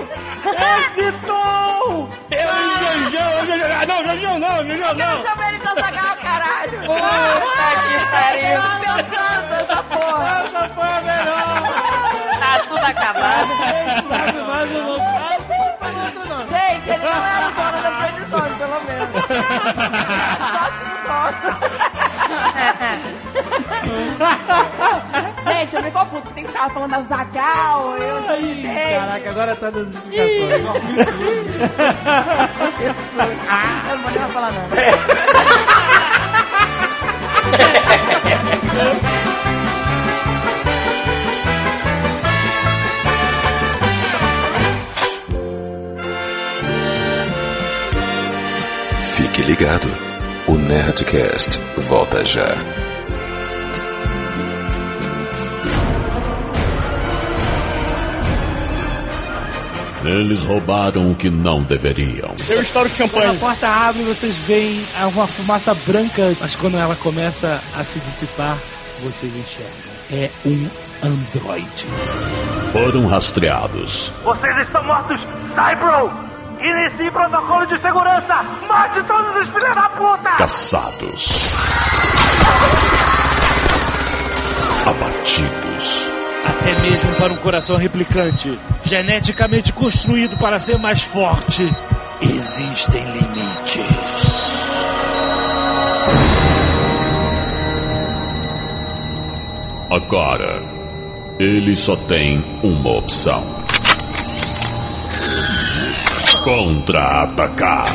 Excitou! 0.84 2.10
Eu 2.32 2.38
e 2.40 2.74
Janjão, 2.84 3.32
Janjão. 3.48 3.70
Ah, 3.80 3.86
não, 3.86 4.00
Janjão 4.06 4.40
não, 4.40 4.58
Janjão 4.58 4.88
Eu 4.90 4.96
não. 4.96 5.22
chamo 5.24 5.44
ele 5.44 5.58
de 5.60 5.68
Azagal, 5.68 6.16
caralho! 6.18 6.78
Puta 6.86 7.68
que 7.88 7.98
pariu! 8.12 8.62
Meu 8.80 8.98
santo, 9.18 9.52
essa 9.56 9.80
porra! 9.84 10.44
Essa 10.44 10.62
foi 10.70 10.90
a 10.90 11.02
melhor! 11.02 11.56
Tá 12.40 12.52
tudo 12.68 12.86
acabado. 12.86 13.50
Mais 14.48 14.70
uma... 14.72 14.96
Gente, 16.46 16.90
ele 16.90 17.04
não 17.04 17.26
era 17.26 17.48
o 17.48 17.52
dono 17.52 17.82
da 17.82 17.92
Friendzone, 17.92 18.56
pelo 18.56 18.80
menos. 18.84 19.10
Só 21.06 21.24
se 21.32 23.25
Gente, 25.46 25.76
eu 25.76 25.84
me 25.84 25.92
confundo, 25.92 26.30
tem 26.32 26.44
que 26.44 26.52
ficar 26.52 26.70
falando 26.70 26.92
da 26.92 27.02
Zagal, 27.02 27.98
eu 27.98 28.22
já 28.22 28.28
sei. 28.28 28.64
Caraca, 28.98 29.30
agora 29.30 29.56
tá 29.56 29.70
dando 29.70 29.96
explicações. 29.96 30.66
Eu 33.90 33.96
não 33.96 34.04
vou 34.04 34.12
nem 34.12 34.30
falar 34.32 34.52
nada. 34.52 34.76
Fique 49.16 49.42
ligado. 49.44 49.88
O 50.48 50.56
Nerdcast 50.56 51.60
volta 51.88 52.26
já. 52.26 52.56
Eles 60.06 60.44
roubaram 60.44 61.12
o 61.12 61.16
que 61.16 61.30
não 61.30 61.62
deveriam. 61.64 62.36
Eu 62.48 62.62
estouro 62.62 62.90
Quando 62.90 63.02
a 63.02 63.08
champanhe. 63.22 63.38
porta 63.40 63.68
abre, 63.68 64.04
vocês 64.04 64.38
veem 64.40 64.84
uma 65.14 65.26
fumaça 65.28 65.74
branca, 65.88 66.36
mas 66.40 66.56
quando 66.56 66.78
ela 66.78 66.96
começa 66.98 67.60
a 67.78 67.84
se 67.84 68.00
dissipar, 68.00 68.58
vocês 69.04 69.32
enxergam. 69.36 69.96
É 70.12 70.30
um 70.46 70.68
androide. 71.04 71.86
Foram 72.72 73.08
rastreados. 73.08 74.14
Vocês 74.24 74.58
estão 74.60 74.84
mortos! 74.84 75.20
Cybro! 75.56 76.12
Inicie 76.60 77.12
protocolo 77.12 77.66
de 77.66 77.82
segurança! 77.82 78.44
Mate 78.68 79.02
todos 79.04 79.42
os 79.42 79.50
filhos 79.50 79.76
da 79.76 79.90
puta! 79.90 80.30
Caçados. 80.38 81.46
Abatidos. 84.86 86.15
Até 86.46 86.80
mesmo 86.82 87.16
para 87.16 87.34
um 87.34 87.38
coração 87.38 87.78
replicante, 87.78 88.58
geneticamente 88.84 89.74
construído 89.74 90.38
para 90.38 90.60
ser 90.60 90.78
mais 90.78 91.02
forte, 91.02 91.64
existem 92.22 93.04
limites. 93.04 94.26
Agora, 99.92 100.62
Ele 101.40 101.76
só 101.76 101.96
tem 101.96 102.44
uma 102.64 102.98
opção: 102.98 103.44
contra-atacar. 106.44 107.86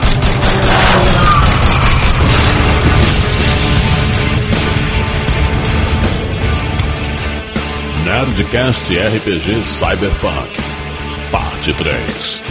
Nerdcast 8.10 8.92
RPG 8.92 9.62
Cyberpunk, 9.62 10.50
parte 11.30 11.72
3. 11.72 12.42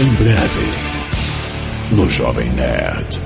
Em 0.00 0.14
breve, 0.14 0.66
no 1.92 2.08
Jovem 2.08 2.50
Nerd. 2.52 3.20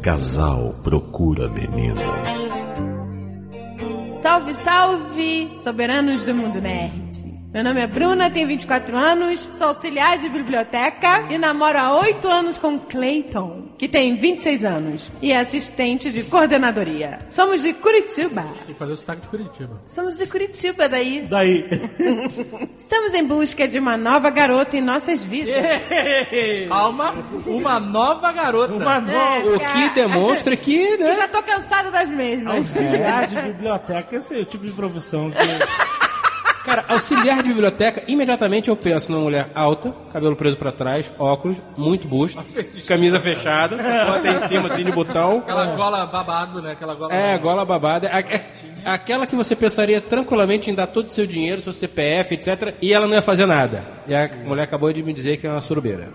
Casal 0.00 0.76
procura 0.84 1.48
menina. 1.48 2.04
Salve, 4.14 4.54
salve, 4.54 5.50
soberanos 5.64 6.24
do 6.24 6.32
mundo 6.36 6.60
nerd. 6.60 7.29
Meu 7.52 7.64
nome 7.64 7.80
é 7.80 7.86
Bruna, 7.88 8.30
tenho 8.30 8.46
24 8.46 8.96
anos, 8.96 9.48
sou 9.50 9.66
auxiliar 9.66 10.16
de 10.18 10.28
biblioteca 10.28 11.26
e 11.28 11.36
namoro 11.36 11.76
há 11.76 11.98
8 11.98 12.28
anos 12.28 12.58
com 12.58 12.78
Clayton, 12.78 13.70
que 13.76 13.88
tem 13.88 14.14
26 14.14 14.64
anos, 14.64 15.10
e 15.20 15.32
é 15.32 15.40
assistente 15.40 16.12
de 16.12 16.22
coordenadoria. 16.22 17.18
Somos 17.26 17.60
de 17.60 17.72
Curitiba. 17.72 18.42
Tem 18.42 18.72
que 18.72 18.74
fazer 18.74 18.92
o 18.92 18.96
sotaque 18.96 19.22
de 19.22 19.28
Curitiba. 19.28 19.82
Somos 19.84 20.16
de 20.16 20.28
Curitiba, 20.28 20.88
daí. 20.88 21.26
Daí. 21.28 21.68
Estamos 22.78 23.14
em 23.14 23.26
busca 23.26 23.66
de 23.66 23.80
uma 23.80 23.96
nova 23.96 24.30
garota 24.30 24.76
em 24.76 24.80
nossas 24.80 25.24
vidas. 25.24 25.56
Calma, 26.68 27.14
uma 27.44 27.80
nova 27.80 28.30
garota. 28.30 28.74
Uma 28.74 29.00
nova. 29.00 29.56
O 29.56 29.58
que 29.58 29.88
demonstra 29.92 30.56
que, 30.56 30.96
né? 30.98 31.10
Eu 31.10 31.16
já 31.16 31.26
tô 31.26 31.42
cansada 31.42 31.90
das 31.90 32.08
mesmas. 32.08 32.58
Auxiliar 32.58 33.26
de 33.26 33.42
biblioteca, 33.42 34.16
esse 34.18 34.38
é 34.38 34.38
o 34.38 34.44
tipo 34.44 34.64
de 34.64 34.70
profissão 34.70 35.32
que. 35.32 36.00
Cara, 36.64 36.84
auxiliar 36.88 37.42
de 37.42 37.48
biblioteca, 37.48 38.02
imediatamente 38.06 38.68
eu 38.68 38.76
penso 38.76 39.10
numa 39.10 39.22
mulher 39.24 39.50
alta, 39.54 39.94
cabelo 40.12 40.36
preso 40.36 40.56
pra 40.58 40.70
trás, 40.70 41.10
óculos, 41.18 41.60
muito 41.76 42.06
busto, 42.06 42.42
camisa 42.86 43.18
fechada, 43.18 43.76
bota 44.06 44.28
em 44.28 44.48
cima 44.48 44.68
assim 44.68 44.84
de 44.84 44.92
botão. 44.92 45.38
Aquela 45.38 45.74
gola 45.74 46.06
babado, 46.06 46.60
né? 46.60 46.72
Aquela 46.72 46.94
gola 46.94 47.14
É, 47.14 47.38
gola 47.38 47.64
babada. 47.64 48.08
A- 48.08 48.20
é- 48.20 48.50
Aquela 48.84 49.26
que 49.26 49.36
você 49.36 49.54
pensaria 49.56 50.00
tranquilamente 50.00 50.70
em 50.70 50.74
dar 50.74 50.86
todo 50.86 51.06
o 51.06 51.10
seu 51.10 51.26
dinheiro, 51.26 51.60
seu 51.60 51.72
CPF, 51.72 52.34
etc. 52.34 52.74
E 52.80 52.92
ela 52.94 53.06
não 53.06 53.14
ia 53.14 53.22
fazer 53.22 53.44
nada. 53.46 53.82
E 54.10 54.14
a 54.14 54.28
mulher 54.44 54.64
acabou 54.64 54.92
de 54.92 55.04
me 55.04 55.12
dizer 55.12 55.36
que 55.36 55.46
é 55.46 55.50
uma 55.50 55.60
surubeira. 55.60 56.08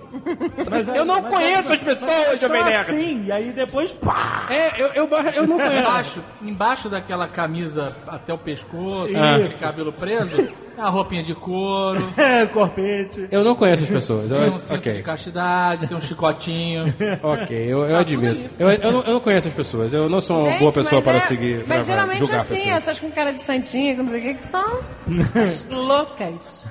Eu 0.94 1.06
não 1.06 1.22
conheço 1.22 1.72
as 1.72 1.80
pessoas, 1.80 2.42
Jovem 2.42 2.62
Nerd. 2.66 2.86
Sim, 2.88 3.24
e 3.26 3.32
aí 3.32 3.54
depois, 3.54 3.94
pá! 3.94 4.48
É, 4.50 4.82
eu, 4.82 4.88
eu, 4.88 5.10
eu 5.34 5.48
não 5.48 5.56
conheço. 5.58 5.88
Embaixo, 5.88 6.24
embaixo 6.42 6.90
daquela 6.90 7.26
camisa 7.26 7.96
até 8.06 8.34
o 8.34 8.38
pescoço, 8.38 9.18
aquele 9.18 9.54
cabelo 9.54 9.94
preso, 9.94 10.42
é 10.78 10.82
a 10.82 10.90
roupinha 10.90 11.24
de 11.24 11.34
couro, 11.34 12.06
É, 12.20 12.46
corpete. 12.48 13.30
Eu 13.32 13.46
não 13.46 13.56
conheço 13.56 13.84
as 13.84 13.90
pessoas. 13.90 14.30
Eu, 14.30 14.40
tem 14.42 14.50
um 14.50 14.60
cinto 14.60 14.82
de 14.82 14.90
ok, 14.90 15.02
castidade, 15.02 15.88
tem 15.88 15.98
um 15.98 16.02
chicotinho. 16.02 16.94
ok, 17.24 17.58
eu, 17.58 17.86
eu 17.86 17.96
admito. 17.96 18.50
Eu, 18.60 18.70
eu, 18.72 18.92
não, 18.92 19.04
eu 19.04 19.14
não 19.14 19.20
conheço 19.22 19.48
as 19.48 19.54
pessoas. 19.54 19.94
Eu 19.94 20.10
não 20.10 20.20
sou 20.20 20.38
uma 20.40 20.50
Gente, 20.50 20.60
boa 20.60 20.74
pessoa 20.74 21.02
mas 21.02 21.16
para 21.16 21.24
é- 21.24 21.28
seguir, 21.28 21.58
Mas 21.60 21.66
para 21.66 21.82
geralmente 21.84 22.20
julgar 22.20 22.42
assim, 22.42 22.56
pessoas. 22.56 22.76
essas 22.76 23.00
com 23.00 23.10
cara 23.12 23.32
de 23.32 23.42
santinha, 23.42 23.96
que 23.96 24.02
não 24.02 24.10
sei 24.10 24.20
o 24.20 24.24
que, 24.24 24.34
que 24.34 24.48
são 24.50 24.80
as 25.42 25.66
loucas. 25.70 26.68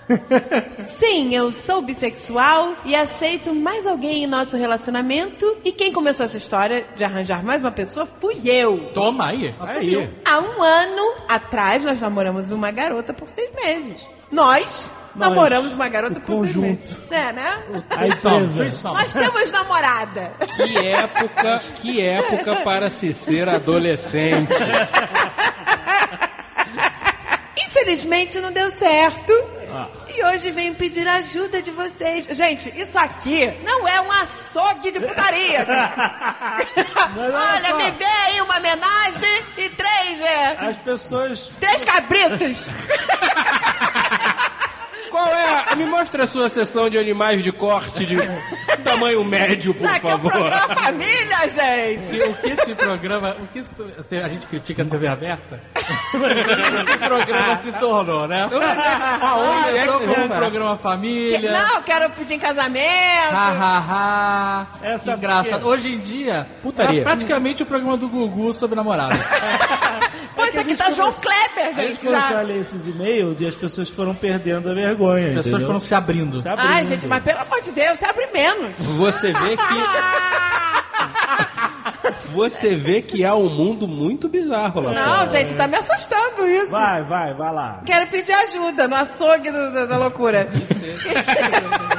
Sim, 0.81 1.14
eu 1.15 1.53
sou 1.53 1.81
bissexual 1.81 2.75
e 2.85 2.97
aceito 2.97 3.55
mais 3.55 3.87
alguém 3.87 4.25
em 4.25 4.27
nosso 4.27 4.57
relacionamento. 4.57 5.59
E 5.65 5.71
quem 5.71 5.93
começou 5.93 6.27
essa 6.27 6.37
história 6.37 6.85
de 6.97 7.05
arranjar 7.05 7.45
mais 7.45 7.61
uma 7.61 7.71
pessoa 7.71 8.05
fui 8.05 8.35
eu. 8.45 8.91
Toma 8.93 9.29
aí. 9.29 9.55
Aí. 9.61 10.11
Há 10.25 10.41
um 10.41 10.61
ano 10.61 11.15
atrás, 11.29 11.85
nós 11.85 12.01
namoramos 12.01 12.51
uma 12.51 12.73
garota 12.73 13.15
por 13.15 13.29
seis 13.29 13.49
meses. 13.55 14.05
Nós, 14.31 14.91
namoramos 15.15 15.73
uma 15.73 15.89
garota 15.89 16.19
o 16.19 16.23
por 16.23 16.45
seis 16.45 16.57
conjunto. 16.57 16.91
meses. 16.91 16.97
É, 17.11 17.33
né? 17.33 17.63
A 17.91 18.07
empresa. 18.09 18.89
Nós 18.93 19.13
temos 19.13 19.53
namorada. 19.53 20.33
Que 20.57 20.79
época, 20.79 21.63
que 21.77 22.01
época 22.01 22.57
para 22.57 22.91
se 22.91 23.13
ser 23.15 23.49
adolescente. 23.49 24.53
Infelizmente 27.69 28.41
não 28.41 28.51
deu 28.51 28.69
certo. 28.73 29.33
E 30.17 30.25
hoje 30.25 30.51
venho 30.53 30.75
pedir 30.77 31.07
ajuda 31.09 31.61
de 31.61 31.73
vocês. 31.73 32.25
Gente, 32.31 32.73
isso 32.81 32.97
aqui 32.97 33.53
não 33.65 33.87
é 33.89 34.01
um 34.01 34.13
açougue 34.13 34.93
de 34.93 35.01
putaria. 35.01 35.67
Olha 37.19 37.37
Olha, 37.37 37.69
só. 37.71 37.77
me 37.77 37.91
vê 37.91 38.05
aí 38.05 38.41
uma 38.41 38.57
homenagem 38.59 39.43
e 39.59 39.69
três, 39.71 40.21
é, 40.21 40.57
As 40.59 40.77
pessoas. 40.79 41.51
três 41.59 41.83
cabritos. 41.83 42.65
Qual 45.15 45.29
é? 45.29 45.65
a- 45.71 45.77
Me 45.77 45.87
mostra 45.87 46.25
a 46.25 46.27
sua 46.27 46.49
sessão 46.49 46.91
de 46.91 46.99
animais 46.99 47.43
de 47.45 47.53
corte 47.53 48.05
de 48.05 48.17
tamanho 48.83 49.25
médio, 49.25 49.73
por 49.73 49.85
Isso 49.87 49.95
aqui 49.95 50.07
é 50.07 50.09
um 50.09 50.13
favor. 50.19 50.33
programa 50.33 50.75
família, 50.75 51.39
gente. 51.55 52.21
O 52.23 52.35
que 52.35 52.49
esse 52.51 52.75
programa, 52.75 53.37
o 53.41 53.47
que 53.47 53.59
isso, 53.61 53.77
assim, 53.99 54.17
a 54.19 54.29
gente 54.29 54.47
critica 54.49 54.83
a 54.83 54.87
TV 54.87 55.07
aberta? 55.07 55.61
Que 55.75 55.81
esse 56.91 56.99
programa 56.99 57.57
se 57.57 57.73
tornou, 57.75 58.27
né? 58.27 58.49
Aonde 59.23 59.69
é 59.69 59.83
que 59.83 59.87
Começou 59.87 59.99
você 60.01 60.15
como 60.15 60.25
um 60.25 60.29
programa 60.29 60.77
Que- 60.77 60.83
família. 60.83 61.53
não, 61.53 61.83
quero 61.83 62.11
pedir 62.11 62.35
em 62.35 62.39
casamento. 62.41 63.33
Ha, 63.33 63.49
ha, 63.61 63.85
ha. 63.89 64.67
Essa 64.83 65.13
que 65.13 65.17
engraçado. 65.19 65.67
Hoje 65.67 65.89
em 65.95 65.99
dia, 65.99 66.47
Putaria. 66.63 67.01
é 67.01 67.05
praticamente 67.05 67.63
o 67.63 67.67
programa 67.67 67.97
do 67.97 68.09
Gugu 68.09 68.53
sobre 68.53 68.75
namorado. 68.75 69.17
Pô, 70.35 70.45
isso 70.47 70.59
aqui 70.59 70.75
tá 70.77 70.91
João 70.91 71.13
Kleber, 71.13 71.69
A 71.79 71.81
gente 71.81 71.87
gente. 71.91 72.05
começou 72.07 72.37
a 72.37 72.41
Já. 72.41 72.43
ler 72.43 72.59
esses 72.61 72.87
e-mails 72.89 73.41
e 73.41 73.47
as 73.47 73.55
pessoas 73.55 73.89
foram 73.89 74.13
perdendo 74.17 74.69
a 74.69 74.75
vergonha. 74.75 75.04
As 75.13 75.25
pessoas 75.25 75.47
entendeu? 75.47 75.67
foram 75.67 75.81
se 75.81 75.95
abrindo. 75.95 76.41
Se 76.43 76.49
abrindo. 76.49 76.69
Ai, 76.71 76.87
gente, 76.87 77.07
mas 77.07 77.23
pelo 77.23 77.41
amor 77.41 77.61
de 77.63 77.73
Deus, 77.73 77.99
se 77.99 78.05
abre 78.05 78.27
menos. 78.33 78.73
Você 78.79 79.33
vê 79.33 79.57
que. 79.57 79.63
Você 82.33 82.75
vê 82.77 83.03
que 83.03 83.25
há 83.25 83.35
um 83.35 83.49
mundo 83.49 83.87
muito 83.89 84.29
bizarro 84.29 84.81
lá 84.81 84.93
Não, 84.93 85.19
fora. 85.27 85.31
gente, 85.31 85.55
tá 85.55 85.67
me 85.69 85.77
assustando 85.77 86.47
isso. 86.49 86.71
Vai, 86.71 87.03
vai, 87.05 87.35
vai 87.35 87.53
lá. 87.53 87.81
Quero 87.85 88.07
pedir 88.09 88.33
ajuda 88.33 88.89
no 88.89 88.97
açougue 88.97 89.51
do- 89.51 89.73
da, 89.73 89.87
da 89.87 89.97
loucura. 89.99 90.49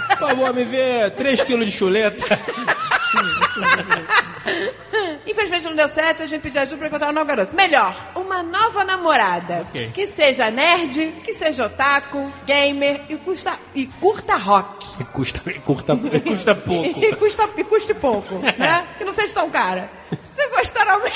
Por 0.09 0.17
favor, 0.29 0.53
me 0.53 0.63
vê 0.65 1.09
3 1.11 1.41
quilos 1.43 1.67
de 1.67 1.71
chuleta. 1.77 2.25
Infelizmente 5.25 5.65
não 5.65 5.75
deu 5.75 5.89
certo, 5.89 6.23
a 6.23 6.27
gente 6.27 6.41
pediu 6.41 6.61
ajuda 6.61 6.77
pra 6.77 6.87
encontrar 6.87 7.09
um 7.09 7.13
novo 7.13 7.25
garoto. 7.25 7.55
Melhor, 7.55 7.95
uma 8.15 8.43
nova 8.43 8.83
namorada. 8.83 9.61
Ok. 9.69 9.91
Que 9.93 10.07
seja 10.07 10.49
nerd, 10.51 11.13
que 11.23 11.33
seja 11.33 11.65
otaku, 11.65 12.31
gamer 12.45 13.01
e, 13.09 13.17
custa, 13.17 13.57
e 13.73 13.87
curta 13.87 14.35
rock. 14.35 15.03
Custa, 15.05 15.41
curta, 15.65 15.93
custa 16.25 16.53
pouco. 16.55 17.03
E, 17.03 17.15
custa, 17.15 17.49
e 17.57 17.63
custe 17.63 17.93
pouco, 17.93 18.35
né? 18.35 18.87
Que 18.97 19.03
não 19.03 19.13
seja 19.13 19.33
tão 19.33 19.49
cara. 19.49 19.89
Se 20.29 20.47
gostar 20.49 20.87
ao 20.87 20.99
menos. 20.99 21.15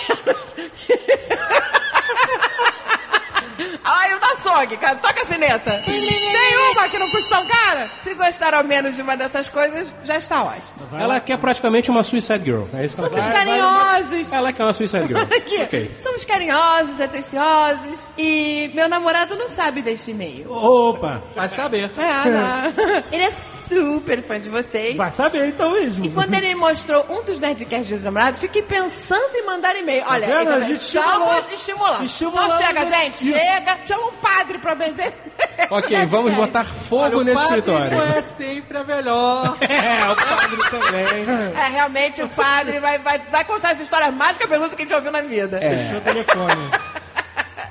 Ai, 3.83 4.15
o 4.15 4.19
da 4.19 4.27
açougue, 4.33 4.77
cara, 4.77 4.95
toca 4.97 5.23
a 5.23 5.27
sineta. 5.27 5.81
Tem 5.85 6.57
uma 6.71 6.87
que 6.89 6.97
não 6.99 7.09
custa 7.09 7.29
tão 7.29 7.45
cara. 7.47 7.89
Se 8.01 8.13
gostar 8.13 8.53
ao 8.53 8.63
menos 8.63 8.95
de 8.95 9.01
uma 9.01 9.15
dessas 9.17 9.47
coisas, 9.47 9.93
já 10.03 10.17
está 10.17 10.43
ótimo. 10.43 10.89
Ela 10.99 11.19
quer 11.19 11.37
praticamente 11.37 11.89
uma 11.89 12.03
Suicide 12.03 12.43
Girl. 12.43 12.63
É 12.73 12.85
isso 12.85 12.95
que 12.95 13.01
ela 13.01 13.09
Somos 13.09 13.25
quer. 13.27 13.33
carinhosos. 13.33 14.33
Ela 14.33 14.53
quer 14.53 14.63
uma 14.63 14.73
Suicide 14.73 15.07
Girl. 15.07 15.19
Aqui. 15.33 15.61
Ok. 15.63 15.95
Somos 15.99 16.23
carinhosos, 16.23 16.99
atenciosos 16.99 18.09
e 18.17 18.71
meu 18.73 18.87
namorado 18.89 19.35
não 19.35 19.47
sabe 19.47 19.81
deste 19.81 20.11
e-mail. 20.11 20.51
Opa! 20.51 21.21
Vai 21.35 21.49
saber. 21.49 21.91
É, 21.97 22.29
não. 22.29 23.03
Ele 23.11 23.23
é 23.23 23.31
super 23.31 24.21
fã 24.23 24.39
de 24.39 24.49
vocês. 24.49 24.95
Vai 24.95 25.11
saber 25.11 25.47
então 25.47 25.71
mesmo. 25.71 26.05
E 26.05 26.09
quando 26.09 26.33
ele 26.33 26.47
me 26.47 26.55
mostrou 26.55 27.05
um 27.09 27.23
dos 27.23 27.39
Nerdcasts 27.39 27.89
dos 27.89 28.03
namorados, 28.03 28.39
fiquei 28.39 28.61
pensando 28.61 29.35
em 29.35 29.45
mandar 29.45 29.75
e-mail. 29.75 30.03
Olha, 30.07 30.27
Tá 30.27 30.37
vendo? 30.39 30.51
ele- 30.53 30.63
A 30.63 30.67
gente 30.67 30.81
estimulou. 30.81 31.37
estamos 31.37 31.59
estimulando. 31.59 32.05
Estimulando 32.05 32.49
Não 32.49 32.57
chega, 32.57 32.83
isso. 32.83 32.93
gente, 32.93 33.17
chega. 33.29 33.68
Chama 33.87 34.07
um 34.07 34.11
padre 34.13 34.57
pra 34.57 34.75
benzer. 34.75 35.13
Ok, 35.71 36.05
vamos 36.05 36.33
botar 36.33 36.63
fogo 36.63 37.03
Olha, 37.03 37.17
o 37.17 37.23
nesse 37.23 37.35
padre 37.37 37.59
escritório. 37.59 37.97
não 37.97 38.05
é 38.07 38.21
sempre 38.23 38.77
a 38.77 38.83
melhor. 38.83 39.57
É, 39.61 40.11
o 40.11 40.15
padre 40.15 40.57
também. 40.69 41.53
É, 41.55 41.67
realmente, 41.69 42.21
o 42.23 42.29
padre 42.29 42.79
vai, 42.79 42.97
vai, 42.99 43.19
vai 43.29 43.43
contar 43.43 43.71
as 43.73 43.81
histórias 43.81 44.11
mais 44.13 44.37
cabelosas 44.37 44.73
que 44.73 44.81
a 44.81 44.85
gente 44.85 44.89
já 44.89 44.95
ouviu 44.95 45.11
na 45.11 45.21
vida. 45.21 45.59
Deixou 45.59 45.97
o 45.97 46.01
telefone. 46.01 46.71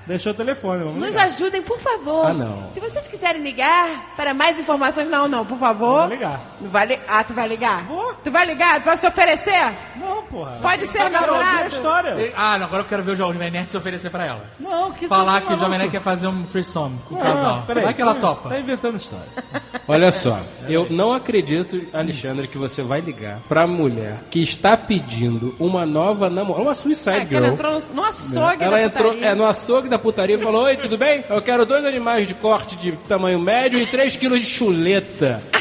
Deixou 0.08 0.32
o 0.32 0.34
telefone, 0.34 0.82
vamos 0.84 1.00
Nos 1.02 1.10
ligar. 1.10 1.26
ajudem, 1.26 1.62
por 1.62 1.78
favor. 1.78 2.26
Ah, 2.30 2.32
não. 2.32 2.70
Se 2.72 2.80
vocês 2.80 3.06
quiserem 3.06 3.42
ligar 3.42 4.14
para 4.16 4.32
mais 4.34 4.58
informações, 4.58 5.08
não, 5.08 5.28
não, 5.28 5.44
por 5.44 5.58
favor. 5.58 6.00
Vou 6.00 6.08
ligar. 6.08 6.40
Não 6.60 6.70
vai 6.70 6.86
li- 6.86 7.00
Ah, 7.06 7.22
tu 7.22 7.34
vai 7.34 7.46
ligar? 7.46 7.84
Tu 8.24 8.30
vai 8.30 8.46
ligar? 8.46 8.80
Tu 8.80 8.84
vai 8.86 8.96
se 8.96 9.06
oferecer? 9.06 9.72
Não, 9.96 10.22
porra. 10.24 10.58
Pode 10.62 10.86
ser 10.86 10.92
quero 10.98 11.04
ouvir 11.04 11.16
a 11.16 11.20
namorado? 11.26 11.68
história. 11.76 12.32
Ah, 12.34 12.58
não, 12.58 12.66
agora 12.66 12.82
eu 12.82 12.86
quero 12.88 13.02
ver 13.04 13.12
o 13.12 13.16
Jovem 13.16 13.38
Nerd 13.50 13.70
se 13.70 13.76
oferecer 13.76 14.10
pra 14.10 14.26
ela. 14.26 14.42
Não, 14.58 14.90
que 14.92 15.06
Falar 15.06 15.42
que 15.42 15.52
o 15.52 15.58
Jovem. 15.58 15.78
Nerd 15.78 15.90
quer 15.90 16.00
fazer 16.00 16.26
um 16.26 16.42
threesome 16.44 16.98
com 17.08 17.14
o 17.14 17.18
Não, 17.18 17.24
casal. 17.24 17.62
peraí. 17.66 17.84
Vai 17.84 17.94
que 17.94 18.02
ela 18.02 18.14
topa. 18.14 18.48
Tá 18.48 18.58
inventando 18.58 18.96
história. 18.96 19.26
Olha 19.86 20.10
só, 20.10 20.38
eu 20.68 20.86
não 20.90 21.12
acredito, 21.12 21.80
Alexandre, 21.94 22.46
que 22.46 22.58
você 22.58 22.82
vai 22.82 23.00
ligar 23.00 23.40
pra 23.48 23.66
mulher 23.66 24.18
que 24.30 24.40
está 24.40 24.76
pedindo 24.76 25.54
uma 25.58 25.86
nova 25.86 26.28
namorada, 26.30 26.62
uma 26.64 26.74
suicide 26.74 27.10
É, 27.16 27.24
que 27.24 27.34
ela 27.34 27.46
girl. 27.46 27.54
entrou 27.54 27.72
no, 27.72 27.94
no 27.94 28.04
açougue 28.04 28.62
Ela 28.64 28.76
da 28.76 28.82
entrou 28.82 29.12
é, 29.22 29.34
no 29.34 29.46
açougue 29.46 29.88
da 29.88 29.97
putaria 29.98 30.36
e 30.36 30.38
falou: 30.38 30.64
Oi, 30.64 30.76
tudo 30.76 30.96
bem? 30.96 31.24
Eu 31.28 31.40
quero 31.42 31.64
dois 31.66 31.84
animais 31.84 32.26
de 32.26 32.34
corte 32.34 32.76
de 32.76 32.92
tamanho 33.08 33.38
médio 33.38 33.78
e 33.78 33.86
3 33.86 34.16
quilos 34.16 34.40
de 34.40 34.46
chuleta. 34.46 35.42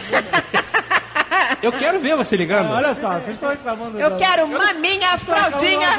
Eu 1.61 1.72
quero 1.72 1.99
ver 1.99 2.15
você 2.15 2.38
ligando. 2.38 2.72
Olha 2.72 2.93
só, 2.93 3.14
vocês 3.19 3.30
estão 3.34 3.49
reclamando. 3.49 3.99
Eu 3.99 4.11
da- 4.11 4.15
quero 4.15 4.47
maminha, 4.47 5.18
fraldinha 5.18 5.89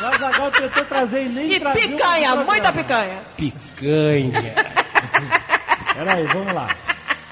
O 0.00 0.04
Azaghal 0.06 0.50
tentou 0.50 0.84
trazer 0.86 1.24
e 1.24 1.28
nem 1.28 1.46
e 1.52 1.60
picanha, 1.60 2.36
muita 2.36 2.72
picanha. 2.72 3.18
Picanha. 3.36 4.54
Peraí, 5.94 6.26
vamos 6.28 6.54
lá. 6.54 6.68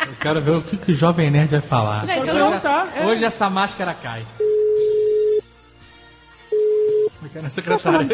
Eu 0.07 0.13
quero 0.21 0.41
ver 0.43 0.51
o 0.51 0.61
que, 0.61 0.77
que 0.77 0.93
o 0.93 0.95
Jovem 0.95 1.31
Nerd 1.31 1.51
vai 1.53 1.61
falar. 1.61 2.05
Gente, 2.05 2.21
hoje, 2.31 2.33
não- 2.33 2.61
tá. 2.61 2.89
hoje 3.05 3.25
essa 3.25 3.49
máscara 3.49 3.95
cai. 3.95 4.23
Eu 7.41 7.43
quero 7.43 7.47
a 7.47 7.51
secretária. 7.51 8.09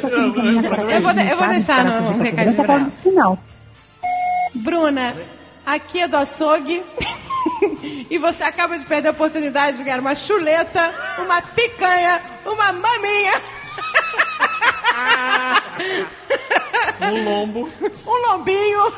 Eu 0.95 1.03
vou, 1.03 1.13
de- 1.13 1.31
eu 1.31 1.37
vou 1.37 1.49
deixar 1.49 1.85
no, 1.85 2.11
um 2.11 2.19
recadinho 2.23 2.57
pra 2.65 2.75
ela. 2.75 2.93
Final. 3.03 3.39
Bruna, 4.55 5.15
aqui 5.65 6.01
é 6.01 6.09
do 6.09 6.17
açougue. 6.17 6.83
e 8.11 8.19
você 8.19 8.43
acaba 8.45 8.79
de 8.79 8.85
perder 8.85 9.09
a 9.09 9.13
oportunidade 9.13 9.77
de 9.79 9.85
ganhar 9.85 10.01
uma 10.01 10.15
chuleta, 10.15 10.93
uma 11.19 11.41
picanha, 11.43 12.21
uma 12.47 12.73
maminha. 12.73 13.33
Um 17.01 17.25
lombo. 17.25 17.69
Um 18.07 18.31
lombinho. 18.33 18.93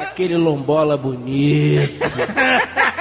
Aquele 0.00 0.36
lombola 0.36 0.96
bonito. 0.96 2.02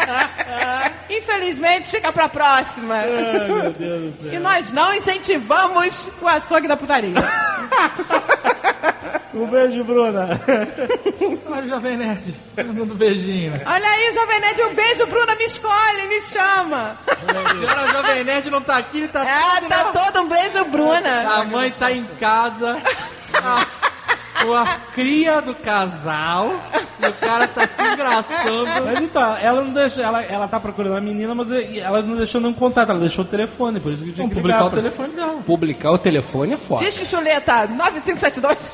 Infelizmente, 1.09 1.87
fica 1.87 2.11
pra 2.11 2.27
próxima. 2.29 2.95
meu 3.03 3.71
Deus 3.71 4.13
do 4.13 4.23
céu. 4.23 4.33
E 4.33 4.39
nós 4.39 4.71
não 4.71 4.93
incentivamos 4.93 6.07
o 6.21 6.27
açougue 6.27 6.67
da 6.67 6.77
putaria. 6.77 7.13
Um 9.35 9.47
beijo, 9.47 9.83
Bruna. 9.83 10.39
Olha 11.51 11.63
o 11.63 11.67
Jovem 11.67 11.97
Nerd 11.97 12.33
mandando 12.55 12.95
beijinho. 12.95 13.61
Olha 13.65 13.89
aí, 13.89 14.13
Jovem 14.13 14.39
Nerd, 14.39 14.61
um 14.63 14.73
beijo, 14.73 15.05
Bruna, 15.07 15.35
me 15.35 15.43
escolhe, 15.43 16.07
me 16.07 16.21
chama. 16.21 16.97
Senhora 17.59 17.87
Jovem 17.89 18.23
Nerd 18.23 18.49
não 18.49 18.61
tá 18.61 18.77
aqui, 18.77 19.05
tá 19.09 19.27
É, 19.27 19.59
todo 19.59 19.67
tá 19.67 19.83
todo 19.91 20.21
um 20.23 20.29
beijo, 20.29 20.63
Bruna. 20.65 21.33
A 21.33 21.43
mãe 21.43 21.69
tá 21.71 21.91
em 21.91 22.05
casa. 22.17 22.81
A, 23.33 23.65
a 24.55 24.65
cria 24.93 25.41
do 25.41 25.53
casal. 25.55 26.51
E 27.01 27.05
o 27.07 27.13
cara 27.13 27.47
tá 27.47 27.67
se 27.67 27.81
engraçando. 27.81 28.65
Mas 28.85 29.01
então, 29.01 29.35
ela 29.37 29.61
não 29.61 29.73
deixou, 29.73 30.03
ela, 30.03 30.21
ela 30.23 30.47
tá 30.47 30.59
procurando 30.59 30.95
a 30.95 31.01
menina, 31.01 31.33
mas 31.35 31.47
ela 31.77 32.01
não 32.01 32.15
deixou 32.15 32.39
nenhum 32.39 32.53
contato, 32.53 32.89
ela 32.91 32.99
deixou 32.99 33.23
o 33.25 33.27
telefone, 33.27 33.79
por 33.79 33.91
isso 33.91 34.03
que 34.03 34.11
tinha 34.11 34.17
Vamos 34.27 34.33
que 34.33 34.41
publicar 34.41 34.57
ligar 34.57 34.67
o 34.67 34.69
pra- 34.71 34.81
telefone 34.81 35.09
dela. 35.13 35.41
Publicar 35.45 35.91
o 35.91 35.97
telefone 35.97 36.53
é 36.53 36.57
foda. 36.57 36.83
Diz 36.85 36.97
que 36.97 37.05
chuleta 37.05 37.67
9572. 37.75 38.71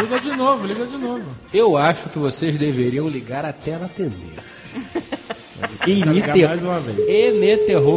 Liga 0.00 0.20
de 0.20 0.36
novo, 0.36 0.66
liga 0.66 0.86
de 0.86 0.96
novo. 0.98 1.24
Eu 1.54 1.76
acho 1.76 2.08
que 2.08 2.18
vocês 2.18 2.56
deveriam 2.58 3.08
ligar 3.08 3.44
até 3.44 3.72
ela 3.72 3.86
atender. 3.86 4.38
E 5.86 6.00
inter... 6.00 6.48
mais 6.48 6.62
uma 6.62 6.78
vez. 6.80 6.98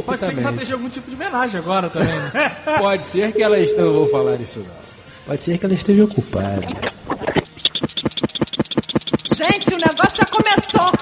Pode 0.05 0.21
ser 0.21 0.33
que 0.35 0.39
ela 0.39 0.51
esteja 0.51 0.73
algum 0.75 0.89
tipo 0.89 1.09
de 1.09 1.15
homenagem 1.15 1.59
agora 1.59 1.89
também. 1.89 2.13
né? 2.19 2.51
Pode 2.77 3.03
ser 3.03 3.31
que 3.31 3.41
ela 3.41 3.57
esteja... 3.57 3.81
Não 3.83 3.93
vou 3.93 4.07
falar 4.07 4.39
isso 4.39 4.59
não. 4.59 4.84
Pode 5.25 5.43
ser 5.43 5.57
que 5.57 5.65
ela 5.65 5.73
esteja 5.73 6.03
ocupada. 6.03 6.61
Gente, 9.35 9.73
o 9.73 9.77
negócio 9.77 10.17
já 10.17 10.25
começou. 10.25 10.85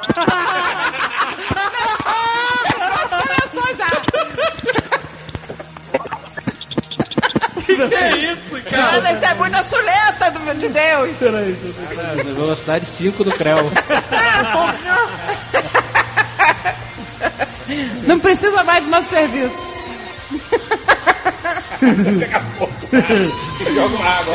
o 2.63 2.69
negócio 2.79 3.17
começou 3.27 3.67
já. 3.77 3.89
que 7.65 7.75
que 7.75 7.95
é 7.95 8.17
isso, 8.31 8.61
Cara, 8.63 9.11
isso 9.11 9.25
é 9.25 9.33
muita 9.35 9.61
chuleta 9.63 10.31
do, 10.31 10.39
de 10.57 10.69
Deus. 10.69 11.19
Na 12.15 12.23
velocidade 12.33 12.85
5 12.85 13.23
do 13.25 13.31
Creu. 13.33 13.57
Não 18.07 18.19
precisa 18.19 18.63
mais 18.63 18.85
do 18.85 18.89
nosso 18.89 19.09
serviço. 19.09 19.73
Joga 23.73 23.95
uma 23.95 24.09
água. 24.09 24.33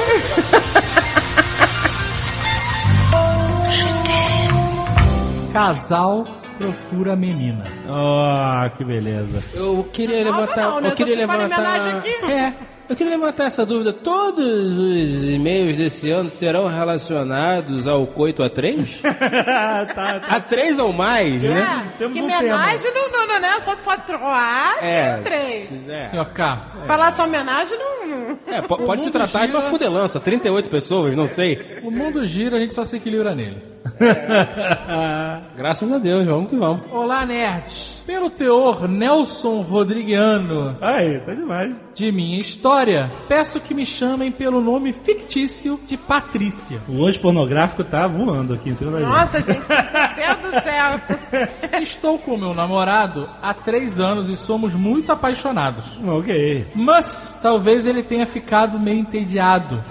Casal 5.52 6.24
procura 6.58 7.16
menina. 7.16 7.64
Ah, 7.88 8.70
que 8.76 8.84
beleza. 8.84 9.42
Eu 9.54 9.88
queria 9.92 10.24
levantar... 10.24 10.56
não, 10.62 10.80
né? 10.80 10.90
eu 10.90 10.94
queria 10.94 11.16
levantar... 11.16 12.02
É. 12.28 12.52
Eu 12.88 12.96
queria 12.96 13.12
levantar 13.16 13.44
essa 13.44 13.66
dúvida. 13.66 13.92
Todos 13.92 14.78
os 14.78 15.28
e-mails 15.28 15.76
desse 15.76 16.10
ano 16.10 16.30
serão 16.30 16.66
relacionados 16.68 17.86
ao 17.86 18.06
coito 18.06 18.42
a 18.42 18.48
três? 18.48 19.00
tá, 19.94 20.22
A 20.26 20.40
três 20.40 20.78
ou 20.78 20.90
mais, 20.92 21.42
né? 21.42 21.86
É, 22.00 22.08
que 22.08 22.20
homenagem 22.22 22.90
não, 22.94 23.10
não, 23.10 23.26
não, 23.26 23.40
não, 23.40 23.60
só 23.60 23.72
se 23.72 23.84
for 23.84 23.98
troar, 23.98 24.78
É, 24.82 25.18
três. 25.18 25.88
é. 25.88 26.08
Senhor 26.08 26.26
K. 26.30 26.70
Se 26.76 26.84
falar 26.86 27.12
só 27.12 27.24
homenagem, 27.24 27.76
não... 27.78 28.38
É, 28.46 28.62
pode 28.62 29.04
se 29.04 29.10
tratar 29.10 29.44
de 29.46 29.52
uma 29.52 29.60
gira. 29.60 29.70
fudelança. 29.70 30.18
38 30.18 30.70
pessoas, 30.70 31.14
não 31.14 31.28
sei. 31.28 31.80
O 31.84 31.90
mundo 31.90 32.24
gira, 32.26 32.56
a 32.56 32.60
gente 32.60 32.74
só 32.74 32.84
se 32.86 32.96
equilibra 32.96 33.34
nele. 33.34 33.62
Graças 35.56 35.92
a 35.92 35.98
Deus, 35.98 36.26
vamos 36.26 36.50
que 36.50 36.56
vamos. 36.56 36.82
Olá, 36.92 37.24
nerds. 37.24 38.02
Pelo 38.06 38.30
teor 38.30 38.88
Nelson 38.88 39.60
Rodriguiano 39.60 40.76
Aí, 40.80 41.20
tá 41.20 41.34
demais. 41.34 41.74
de 41.94 42.10
minha 42.10 42.40
história, 42.40 43.10
peço 43.28 43.60
que 43.60 43.74
me 43.74 43.84
chamem 43.84 44.32
pelo 44.32 44.62
nome 44.62 44.94
fictício 44.94 45.78
de 45.86 45.96
Patrícia. 45.98 46.80
O 46.88 47.04
anjo 47.06 47.20
pornográfico 47.20 47.84
tá 47.84 48.06
voando 48.06 48.54
aqui 48.54 48.70
em 48.70 48.74
cima 48.74 48.92
da 48.92 49.00
gente. 49.00 49.08
Nossa, 49.08 49.42
gente, 49.42 49.60
Deus 50.16 50.38
do 50.38 50.50
céu. 50.62 51.80
Estou 51.82 52.18
com 52.18 52.36
meu 52.38 52.54
namorado 52.54 53.28
há 53.42 53.52
três 53.52 54.00
anos 54.00 54.30
e 54.30 54.36
somos 54.36 54.72
muito 54.72 55.12
apaixonados. 55.12 55.98
Ok. 56.06 56.66
Mas 56.74 57.38
talvez 57.42 57.86
ele 57.86 58.02
tenha 58.02 58.26
ficado 58.26 58.78
meio 58.80 58.98
entediado. 59.00 59.82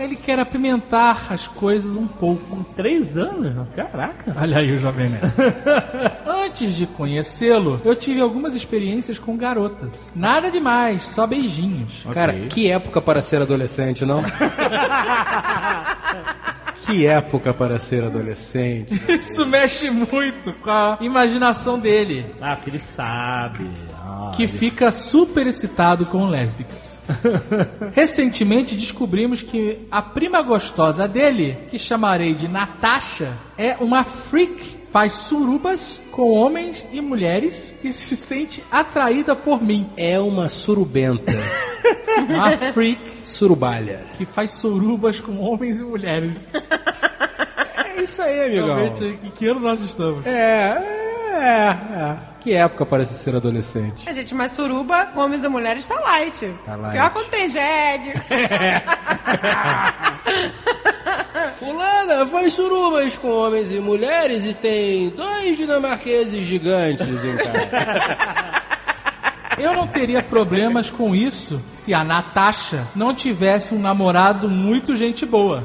Ele 0.00 0.16
quer 0.16 0.38
apimentar 0.38 1.26
as 1.30 1.46
coisas 1.46 1.94
um 1.94 2.06
pouco. 2.06 2.64
Três 2.74 3.16
anos? 3.16 3.68
Caraca. 3.76 4.32
Olha 4.40 4.58
aí 4.58 4.72
o 4.74 4.78
jovem 4.78 5.10
nerd. 5.10 5.22
Antes 6.26 6.74
de 6.74 6.86
conhecê-lo, 6.86 7.80
eu 7.84 7.94
tive 7.94 8.20
algumas 8.20 8.54
experiências 8.54 9.18
com 9.18 9.36
garotas. 9.36 10.10
Nada 10.16 10.50
demais, 10.50 11.06
só 11.06 11.26
beijinhos. 11.26 12.04
Cara, 12.12 12.46
que 12.48 12.70
época 12.70 13.00
para 13.02 13.20
ser 13.20 13.42
adolescente, 13.42 14.04
não? 14.06 14.22
que 16.86 17.06
época 17.06 17.52
para 17.54 17.78
ser 17.78 18.04
adolescente. 18.04 19.00
Isso 19.08 19.44
mexe 19.46 19.90
muito 19.90 20.52
com 20.60 20.70
a 20.70 20.98
imaginação 21.00 21.78
dele, 21.78 22.34
Ah, 22.40 22.56
porque 22.56 22.70
ele 22.70 22.78
sabe. 22.78 23.70
Ah, 24.02 24.30
que 24.34 24.44
ele- 24.44 24.52
fica 24.58 24.90
super 24.90 25.46
excitado 25.46 26.06
com 26.06 26.26
lésbicas. 26.26 26.98
Recentemente 27.92 28.74
descobrimos 28.76 29.42
que 29.42 29.78
a 29.90 30.00
prima 30.02 30.40
gostosa 30.42 31.06
dele, 31.08 31.58
que 31.70 31.78
chamarei 31.78 32.34
de 32.34 32.48
Natasha, 32.48 33.36
é 33.56 33.76
uma 33.80 34.04
freak. 34.04 34.78
Faz 34.90 35.12
surubas 35.12 36.00
com 36.10 36.32
homens 36.32 36.84
e 36.90 37.00
mulheres 37.00 37.72
e 37.84 37.92
se 37.92 38.16
sente 38.16 38.60
atraída 38.72 39.36
por 39.36 39.62
mim. 39.62 39.88
É 39.96 40.18
uma 40.18 40.48
surubenta. 40.48 41.32
Uma 42.28 42.50
freak 42.50 43.00
Surubalha. 43.24 44.04
que 44.18 44.26
faz 44.26 44.52
surubas 44.52 45.18
com 45.20 45.38
homens 45.38 45.78
e 45.80 45.82
mulheres. 45.82 46.32
É 47.96 48.02
isso 48.02 48.20
aí, 48.20 48.40
amigão. 48.46 48.66
Realmente, 48.76 49.04
em 49.24 49.30
que 49.30 49.46
ano 49.46 49.60
nós 49.60 49.80
estamos? 49.82 50.26
É, 50.26 51.09
é, 51.30 51.68
é. 51.68 52.16
Que 52.40 52.54
época 52.54 52.86
para 52.86 53.04
se 53.04 53.14
ser 53.14 53.36
adolescente. 53.36 54.08
É, 54.08 54.14
gente, 54.14 54.34
mas 54.34 54.52
suruba 54.52 55.06
com 55.06 55.20
homens 55.20 55.44
e 55.44 55.48
mulheres 55.48 55.84
tá 55.84 56.00
light. 56.00 56.54
Tá 56.64 56.74
light. 56.76 56.92
Pior 56.92 57.10
quando 57.10 57.28
tem 57.28 57.48
jegue. 57.48 58.14
Fulana 61.58 62.24
faz 62.26 62.54
surubas 62.54 63.16
com 63.18 63.28
homens 63.28 63.70
e 63.70 63.78
mulheres 63.80 64.44
e 64.46 64.54
tem 64.54 65.10
dois 65.10 65.58
dinamarqueses 65.58 66.46
gigantes 66.46 67.06
em 67.06 67.36
casa. 67.36 68.62
Eu 69.60 69.74
não 69.74 69.86
teria 69.86 70.22
problemas 70.22 70.90
com 70.90 71.14
isso 71.14 71.60
se 71.70 71.92
a 71.92 72.02
Natasha 72.02 72.88
não 72.96 73.14
tivesse 73.14 73.74
um 73.74 73.78
namorado 73.78 74.48
muito 74.48 74.96
gente 74.96 75.26
boa. 75.26 75.62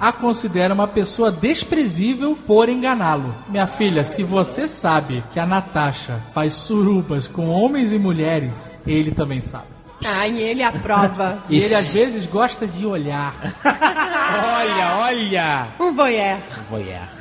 A 0.00 0.12
considera 0.12 0.74
uma 0.74 0.88
pessoa 0.88 1.30
desprezível 1.30 2.36
por 2.44 2.68
enganá-lo. 2.68 3.32
Minha 3.48 3.68
filha, 3.68 4.04
se 4.04 4.24
você 4.24 4.68
sabe 4.68 5.22
que 5.32 5.38
a 5.38 5.46
Natasha 5.46 6.20
faz 6.34 6.54
surubas 6.54 7.28
com 7.28 7.48
homens 7.48 7.92
e 7.92 7.98
mulheres, 7.98 8.78
ele 8.84 9.12
também 9.12 9.40
sabe. 9.40 9.66
Ai, 10.04 10.38
ele 10.38 10.62
aprova. 10.64 11.44
E 11.48 11.56
ele 11.56 11.74
às 11.74 11.92
vezes 11.92 12.26
gosta 12.26 12.66
de 12.66 12.84
olhar. 12.84 13.32
olha, 13.64 14.96
olha! 15.06 15.68
Um 15.80 15.94
voyeur. 15.94 16.38
Voyeur. 16.68 17.15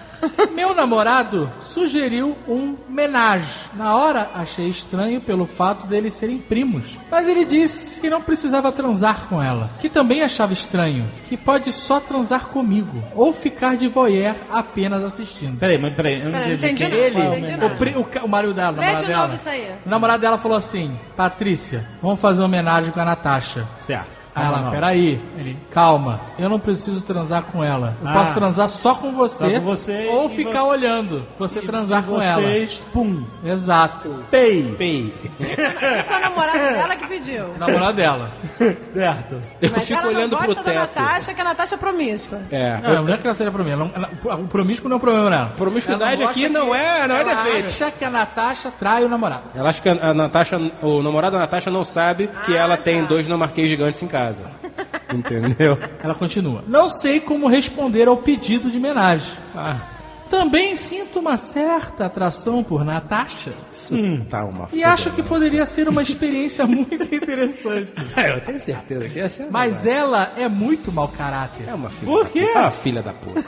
Meu 0.53 0.73
namorado 0.73 1.51
sugeriu 1.61 2.35
um 2.47 2.75
menage. 2.89 3.51
Na 3.73 3.95
hora, 3.95 4.29
achei 4.33 4.67
estranho 4.67 5.21
pelo 5.21 5.45
fato 5.45 5.85
deles 5.87 6.13
serem 6.15 6.37
primos. 6.37 6.97
Mas 7.11 7.27
ele 7.27 7.45
disse 7.45 7.99
que 7.99 8.09
não 8.09 8.21
precisava 8.21 8.71
transar 8.71 9.27
com 9.27 9.41
ela. 9.41 9.69
Que 9.79 9.89
também 9.89 10.21
achava 10.23 10.53
estranho. 10.53 11.07
Que 11.27 11.35
pode 11.37 11.71
só 11.73 11.99
transar 11.99 12.47
comigo. 12.47 13.03
Ou 13.15 13.33
ficar 13.33 13.75
de 13.75 13.87
voyeur 13.87 14.35
apenas 14.51 15.03
assistindo. 15.03 15.57
Peraí, 15.59 15.79
mas 15.81 15.95
peraí, 15.95 16.19
eu 16.19 16.25
não 16.25 16.31
Peraí, 16.39 16.53
entendi. 16.55 16.83
entendi 16.83 16.95
Ele, 16.95 17.17
é 17.17 17.19
o 17.19 17.23
o, 17.25 17.31
homenagem? 17.33 17.77
pri- 17.77 17.95
o 17.97 18.03
ca- 18.03 18.23
o 18.23 18.27
marido 18.29 18.53
dela, 18.53 18.71
o 18.71 18.81
namorado 18.81 19.07
dela. 19.07 19.35
isso 19.35 19.49
aí. 19.49 19.71
O 19.85 19.89
namorado 19.89 20.21
dela 20.21 20.37
falou 20.37 20.57
assim: 20.57 20.97
Patrícia, 21.15 21.87
vamos 22.01 22.19
fazer 22.19 22.41
uma 22.41 22.47
homenagem 22.47 22.91
com 22.91 22.99
a 22.99 23.05
Natasha. 23.05 23.67
Certo. 23.77 24.14
Aí 24.35 24.43
Não, 24.45 24.51
ela, 24.53 24.61
não. 24.63 24.71
peraí. 24.71 25.21
Ele, 25.37 25.57
calma, 25.71 26.19
eu 26.37 26.49
não 26.49 26.59
preciso 26.59 27.01
transar 27.01 27.43
com 27.43 27.63
ela. 27.63 27.95
Eu 28.01 28.09
Ah. 28.09 28.13
posso 28.13 28.33
transar 28.33 28.67
só 28.67 28.93
com 28.93 29.13
você, 29.13 29.37
Só 29.53 29.59
com 29.59 29.65
você 29.65 30.07
ou 30.11 30.25
e 30.25 30.29
ficar 30.29 30.59
você- 30.61 30.67
olhando 30.69 31.23
você 31.39 31.61
transar 31.61 32.03
com 32.03 32.15
Vocês, 32.15 32.83
pum. 32.91 33.23
ela. 33.43 33.53
Exato. 33.53 34.25
Pei. 34.29 34.75
Pei. 34.77 35.13
Esse 35.39 35.61
é 36.13 36.17
o 36.17 36.19
namorado 36.19 36.57
dela 36.59 36.95
que 36.97 37.07
pediu. 37.07 37.47
Namorado 37.57 37.95
dela. 37.95 38.31
Certo. 38.93 39.41
Eu 39.61 39.71
Mas 39.71 39.87
fico 39.87 39.99
ela 39.99 40.07
olhando 40.09 40.31
não 40.33 40.37
pro 40.39 40.47
gosta 40.47 40.63
da 40.63 40.71
teto. 40.71 40.79
Natasha, 40.99 41.33
que 41.33 41.41
a 41.41 41.43
Natasha 41.43 41.75
é 41.75 41.77
promíscua. 41.77 42.39
É. 42.51 42.77
Não, 42.81 43.03
não 43.03 43.13
é 43.13 43.17
que 43.17 43.25
ela 43.27 43.35
seja 43.35 43.51
promíscua. 43.51 43.91
O 44.35 44.47
promíscuo 44.47 44.89
não 44.89 44.95
é 44.95 44.97
um 44.97 45.01
problema 45.01 45.29
nela. 45.29 45.45
Promiscuidade 45.57 46.23
aqui 46.23 46.49
não 46.49 46.75
é, 46.75 47.07
não 47.07 47.15
é 47.15 47.21
ela 47.21 47.35
defeito. 47.43 47.67
acha 47.67 47.91
que 47.91 48.03
a 48.03 48.09
Natasha 48.09 48.71
trai 48.77 49.03
o 49.05 49.09
namorado. 49.09 49.43
Ela 49.55 49.69
acha 49.69 49.81
que 49.81 49.89
a 49.89 49.95
a 50.05 50.13
Natasha, 50.13 50.59
o 50.81 51.01
namorado 51.01 51.33
da 51.37 51.39
Natasha 51.39 51.71
não 51.71 51.83
sabe 51.85 52.29
que 52.45 52.55
ela 52.55 52.75
tem 52.77 53.05
dois 53.05 53.25
dinamarquês 53.25 53.69
gigantes 53.69 54.03
em 54.03 54.07
casa. 54.07 54.24
Entendeu? 55.13 55.77
Ela 56.03 56.15
continua. 56.15 56.63
Não 56.67 56.89
sei 56.89 57.19
como 57.19 57.47
responder 57.47 58.07
ao 58.07 58.17
pedido 58.17 58.69
de 58.71 58.77
homenagem. 58.77 59.31
Ah, 59.55 59.77
Também 60.29 60.75
sinto 60.75 61.19
uma 61.19 61.37
certa 61.37 62.07
atração 62.07 62.63
por 62.63 62.83
Natasha. 62.83 63.51
isso 63.71 63.95
tá 64.29 64.43
uma 64.43 64.67
E 64.73 64.83
acho 64.83 65.11
que 65.11 65.21
poderia 65.21 65.65
ser 65.65 65.87
uma 65.87 66.01
experiência 66.01 66.65
muito 66.67 66.95
interessante. 67.13 67.91
É, 68.17 68.31
eu 68.31 68.41
tenho 68.41 68.59
certeza 68.59 69.07
que 69.09 69.19
essa 69.19 69.43
é 69.43 69.47
Mas 69.49 69.85
ela 69.85 70.31
é 70.37 70.47
muito 70.49 70.91
mau 70.91 71.07
caráter. 71.07 71.67
É 71.69 71.73
uma 71.73 71.89
filha 71.89 72.11
Por 72.11 72.23
da 72.23 72.29
quê? 72.31 72.45
puta. 72.47 72.59
Ah, 72.59 72.71
filha 72.71 73.01
da 73.03 73.13
puta. 73.13 73.45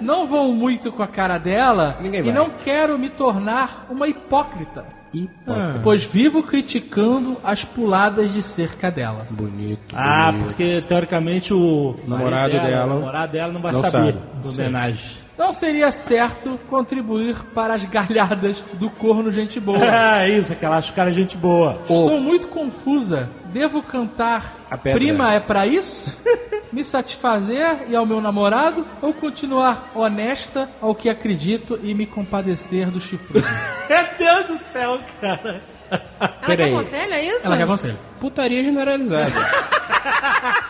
Não 0.00 0.26
vou 0.26 0.52
muito 0.52 0.90
com 0.92 1.02
a 1.02 1.06
cara 1.06 1.38
dela 1.38 1.98
Ninguém 2.00 2.20
e 2.20 2.22
vai. 2.24 2.32
não 2.34 2.50
quero 2.64 2.98
me 2.98 3.10
tornar 3.10 3.86
uma 3.90 4.08
hipócrita. 4.08 4.84
Hipócrita. 5.24 5.80
Pois 5.82 6.04
vivo 6.04 6.42
criticando 6.42 7.36
as 7.42 7.64
puladas 7.64 8.32
de 8.32 8.42
cerca 8.42 8.90
dela. 8.90 9.26
Bonito. 9.30 9.94
Ah, 9.94 10.30
bonito. 10.32 10.46
porque 10.46 10.82
teoricamente 10.86 11.52
o 11.54 11.94
Namorado 12.06 12.52
marido 12.54 12.62
dela- 12.70 12.86
o 12.86 12.98
namorado 13.00 13.32
dela 13.32 13.52
não 13.52 13.60
vai 13.62 13.72
não 13.72 13.80
saber 13.80 14.12
sabe. 14.14 14.18
do 14.42 14.48
homenagem. 14.50 15.25
Não 15.38 15.52
seria 15.52 15.90
certo 15.92 16.58
contribuir 16.68 17.36
para 17.54 17.74
as 17.74 17.84
galhadas 17.84 18.62
do 18.74 18.88
corno 18.88 19.30
gente 19.30 19.60
boa. 19.60 19.76
É 20.26 20.30
isso, 20.30 20.54
que 20.56 20.64
ela 20.64 20.78
acha 20.78 20.92
o 20.92 20.94
cara 20.94 21.12
gente 21.12 21.36
boa. 21.36 21.78
Estou 21.82 22.20
muito 22.20 22.48
confusa. 22.48 23.28
Devo 23.46 23.82
cantar 23.82 24.56
A 24.70 24.76
pedra. 24.76 24.98
Prima 24.98 25.32
é 25.34 25.40
pra 25.40 25.66
isso? 25.66 26.16
Me 26.72 26.84
satisfazer 26.84 27.86
e 27.88 27.94
ao 27.96 28.04
meu 28.04 28.20
namorado? 28.20 28.86
Ou 29.00 29.12
continuar 29.12 29.90
honesta 29.94 30.68
ao 30.80 30.94
que 30.94 31.08
acredito 31.08 31.78
e 31.82 31.94
me 31.94 32.06
compadecer 32.06 32.90
do 32.90 33.00
chifrudo? 33.00 33.46
Meu 33.88 34.04
Deus 34.18 34.46
do 34.46 34.60
céu, 34.72 35.00
cara. 35.20 35.62
Ela 35.90 36.28
quer 36.40 36.56
Peraí. 36.56 36.72
conselho, 36.72 37.14
é 37.14 37.22
isso? 37.24 37.46
Ela 37.46 37.56
quer 37.56 37.66
conselho. 37.66 37.98
Putaria 38.20 38.64
generalizada. 38.64 39.30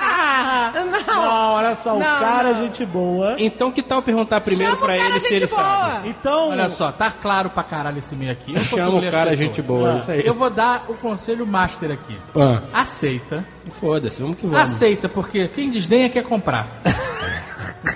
Não, 1.06 1.54
olha 1.54 1.74
só, 1.76 1.96
o 1.96 1.98
Não, 1.98 2.18
cara 2.20 2.50
é 2.50 2.52
não. 2.52 2.62
gente 2.62 2.84
boa. 2.84 3.36
então 3.38 3.70
que 3.72 3.82
tal 3.82 4.02
perguntar 4.02 4.40
primeiro 4.40 4.72
Chama 4.72 4.82
o 4.84 4.86
pra 4.86 4.96
cara 4.98 5.10
ele 5.10 5.20
se 5.20 5.28
gente 5.28 5.36
ele 5.36 5.46
boa. 5.46 5.62
sabe? 5.62 6.08
Então, 6.08 6.48
Olha 6.50 6.68
só, 6.68 6.92
tá 6.92 7.10
claro 7.10 7.50
pra 7.50 7.62
caralho 7.62 7.98
esse 7.98 8.14
meio 8.14 8.32
aqui. 8.32 8.50
Eu 8.50 8.54
não 8.54 8.60
consigo 8.62 8.76
Chama 8.84 8.98
ler 9.00 9.04
o 9.06 9.08
as 9.08 9.14
cara 9.14 9.30
pessoas. 9.30 9.38
gente 9.48 9.62
boa, 9.62 9.92
Ah. 9.92 9.96
isso 9.96 10.10
aí. 10.12 10.26
Eu 10.26 10.34
vou 10.34 10.50
dar 10.50 10.84
o 10.88 10.94
conselho 10.94 11.46
master 11.46 11.90
aqui. 11.92 12.16
Ah, 12.34 12.80
Aceita. 12.80 13.44
Foda-se, 13.80 14.20
vamos 14.22 14.36
que 14.38 14.46
vamos. 14.46 14.60
Aceita, 14.60 15.08
porque 15.08 15.48
quem 15.48 15.70
desdenha 15.70 16.08
quer 16.08 16.22
comprar. 16.24 16.66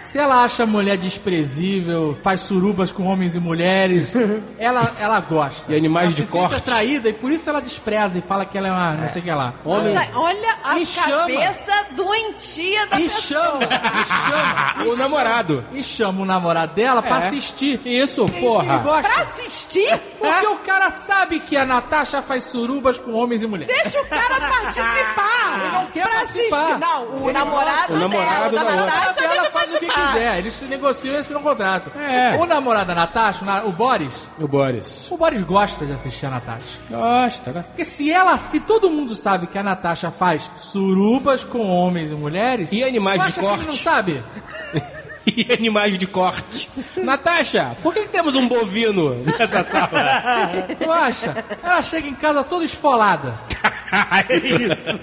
Se 0.04 0.18
ela 0.18 0.42
acha 0.44 0.64
a 0.64 0.66
mulher 0.66 0.96
desprezível, 0.96 2.18
faz 2.22 2.40
surubas 2.40 2.90
com 2.92 3.04
homens 3.06 3.34
e 3.36 3.40
mulheres, 3.40 4.12
ela, 4.58 4.92
ela 4.98 5.20
gosta. 5.20 5.72
E 5.72 5.76
animais 5.76 6.06
ela 6.06 6.14
de 6.16 6.26
se 6.26 6.32
corte. 6.32 6.54
sente 6.54 6.68
atraída 6.68 7.08
e 7.08 7.12
por 7.12 7.30
isso 7.30 7.48
ela 7.48 7.60
despreza 7.60 8.18
e 8.18 8.20
fala 8.22 8.44
que 8.44 8.58
ela 8.58 8.68
é 8.68 8.72
uma 8.72 8.92
não 8.92 9.08
sei 9.08 9.20
o 9.22 9.24
que 9.24 9.30
lá. 9.30 9.54
Homem. 9.64 9.94
Nossa, 9.94 10.10
olha 10.18 10.56
a 10.64 10.74
Me 10.74 10.86
chama. 10.86 11.18
cabeça 11.18 11.72
doentia 11.92 12.86
da 12.86 13.00
E 13.00 13.04
pessoa. 13.04 13.42
chama, 13.42 13.64
e 13.64 14.28
chama, 14.28 14.84
O 14.92 14.96
namorado. 14.96 15.64
e 15.72 15.82
chama 15.82 16.22
o 16.22 16.24
namorado 16.24 16.74
dela 16.74 17.02
pra 17.02 17.22
É. 17.24 17.26
assistir. 17.28 17.80
Isso, 17.84 18.26
porra. 18.26 18.78
gosta. 18.78 19.08
Pra 19.08 19.22
assistir? 19.22 20.00
Porque 20.18 20.46
o 20.46 20.56
cara 20.58 20.90
sabe 20.92 21.40
que 21.40 21.56
a 21.56 21.64
Natasha 21.64 22.20
faz 22.22 22.44
surubas 22.44 22.98
com 22.98 23.12
homens 23.12 23.42
e 23.42 23.46
mulheres. 23.46 23.74
Deixa 23.82 24.00
o 24.00 24.06
cara 24.06 24.40
participar. 24.40 25.60
Ele 25.60 25.68
não 25.72 25.86
quer 25.86 26.02
pra 26.02 26.12
participar. 26.18 26.56
assistir. 26.56 26.78
Não, 26.80 27.04
o 27.28 27.32
namorado. 27.32 27.94
O 27.94 27.98
namorado 27.98 28.50
dela, 28.50 28.70
da. 28.70 28.76
Natasha, 28.76 29.24
ela 29.24 29.42
deve 29.42 29.50
faz 29.86 29.92
o 29.92 29.94
que 29.94 30.00
participar. 30.00 30.12
quiser, 30.12 30.38
eles 30.38 30.54
se 30.54 30.64
negociam 30.66 31.14
e 31.14 31.18
assinam 31.18 31.40
um 31.40 31.44
contrato. 31.44 31.90
É. 31.98 32.36
O 32.36 32.46
namorado 32.46 32.88
da 32.88 32.94
Natasha, 32.94 33.44
na- 33.44 33.64
o 33.64 33.72
Boris, 33.72 34.30
O 34.40 34.46
Boris. 34.48 35.10
o 35.10 35.16
Boris 35.16 35.42
gosta 35.42 35.84
de 35.86 35.92
assistir 35.92 36.26
a 36.26 36.30
Natasha. 36.30 36.78
Gosta, 36.90 37.52
né? 37.52 37.64
Porque 37.66 37.84
se 37.84 38.10
ela, 38.10 38.36
se 38.38 38.60
todo 38.60 38.90
mundo 38.90 39.14
sabe 39.14 39.46
que 39.46 39.58
a 39.58 39.62
Natasha 39.62 40.10
faz 40.10 40.50
surubas 40.56 41.44
com 41.44 41.66
homens 41.68 42.10
e 42.10 42.14
mulheres, 42.14 42.70
E 42.72 42.82
animais 42.84 43.20
de 43.22 43.28
acha 43.28 43.40
que 43.40 43.46
ele 43.46 43.56
não 43.56 43.64
corte? 43.64 43.82
sabe? 43.82 44.22
E 45.26 45.52
animais 45.52 45.98
de 45.98 46.06
corte. 46.06 46.70
Natasha, 46.96 47.76
por 47.82 47.92
que, 47.92 48.00
que 48.04 48.08
temos 48.08 48.34
um 48.34 48.48
bovino 48.48 49.14
nessa 49.16 49.64
sala? 49.64 50.66
Tu 50.78 50.90
acha? 50.90 51.44
Ela 51.62 51.82
chega 51.82 52.08
em 52.08 52.14
casa 52.14 52.42
toda 52.42 52.64
esfolada. 52.64 53.38
É 53.92 54.36
isso. 54.36 55.00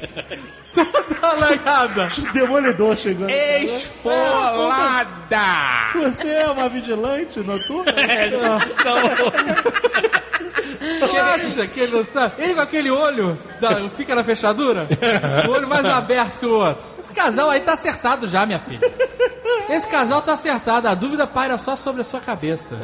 Toda 0.73 1.27
alagada. 1.27 2.07
Demolidor 2.33 2.95
chegando. 2.97 3.29
Esfolada! 3.29 5.37
Você 5.95 6.27
é 6.29 6.47
uma 6.49 6.67
vigilante 6.69 7.39
noturna? 7.39 7.91
Tu 10.99 11.17
acha 11.17 11.67
que 11.67 11.79
ele 11.79 11.91
não 11.97 12.05
sabe? 12.05 12.35
Ele 12.43 12.53
com 12.53 12.61
aquele 12.61 12.91
olho, 12.91 13.37
da- 13.59 13.89
fica 13.91 14.15
na 14.15 14.23
fechadura, 14.23 14.87
o 15.47 15.51
olho 15.51 15.67
mais 15.67 15.85
aberto 15.85 16.39
que 16.39 16.45
o 16.45 16.51
outro. 16.53 16.83
Esse 16.99 17.11
casal 17.13 17.49
aí 17.49 17.59
tá 17.61 17.73
acertado 17.73 18.27
já, 18.27 18.45
minha 18.45 18.59
filha. 18.59 18.87
Esse 19.69 19.87
casal 19.89 20.21
tá 20.21 20.33
acertado, 20.33 20.87
a 20.87 20.93
dúvida 20.93 21.25
paira 21.27 21.57
só 21.57 21.75
sobre 21.75 22.01
a 22.01 22.03
sua 22.03 22.19
cabeça. 22.21 22.77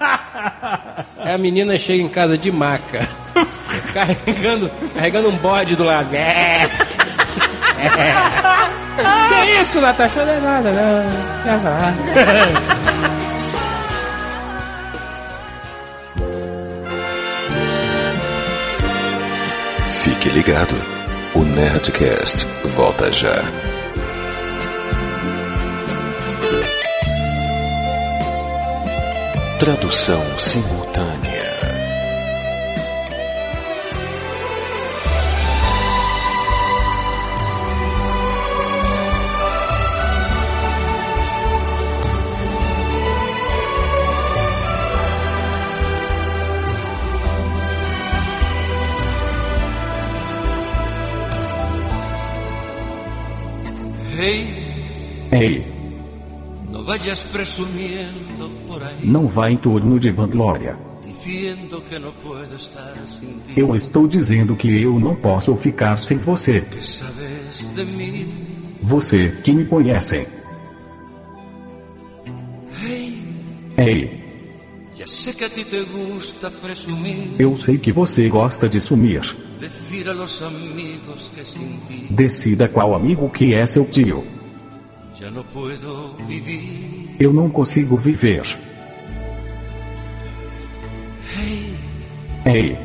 A 0.00 1.36
menina 1.38 1.78
chega 1.78 2.02
em 2.02 2.08
casa 2.08 2.38
de 2.38 2.50
maca, 2.50 3.08
carregando, 3.92 4.70
carregando 4.94 5.28
um 5.28 5.36
bode 5.36 5.76
do 5.76 5.84
lado. 5.84 6.14
É. 6.14 6.68
Que 9.28 9.60
isso, 9.60 9.80
Natasha? 9.80 10.24
Não 10.24 10.32
é 10.32 10.40
nada, 10.40 10.72
não. 10.72 11.52
É 11.52 11.56
nada. 11.56 11.96
Fique 20.02 20.28
ligado. 20.30 20.74
O 21.34 21.44
Nerdcast 21.44 22.46
volta 22.76 23.12
já. 23.12 23.44
Tradução 29.58 30.38
simultânea. 30.38 31.58
Ei, 55.32 55.66
No 56.70 56.84
vayas 56.84 57.24
presumiendo 57.24 58.57
não 59.02 59.26
vá 59.26 59.50
em 59.50 59.56
torno 59.56 59.98
de 59.98 60.10
vanglória. 60.10 60.78
Eu 63.56 63.74
estou 63.74 64.06
dizendo 64.06 64.56
que 64.56 64.82
eu 64.82 64.98
não 65.00 65.14
posso 65.14 65.54
ficar 65.56 65.96
sem 65.96 66.18
você. 66.18 66.64
Você 68.82 69.28
que 69.42 69.52
me 69.52 69.64
conhecem. 69.64 70.26
Ei, 73.76 74.18
eu 77.38 77.58
sei 77.58 77.78
que 77.78 77.92
você 77.92 78.28
gosta 78.28 78.68
de 78.68 78.80
sumir. 78.80 79.22
Decida 82.10 82.68
qual 82.68 82.94
amigo 82.94 83.30
que 83.30 83.54
é 83.54 83.66
seu 83.66 83.84
tio. 83.84 84.24
Eu 87.20 87.32
não 87.32 87.50
consigo 87.50 87.96
viver. 87.96 88.67
Ei, 92.48 92.78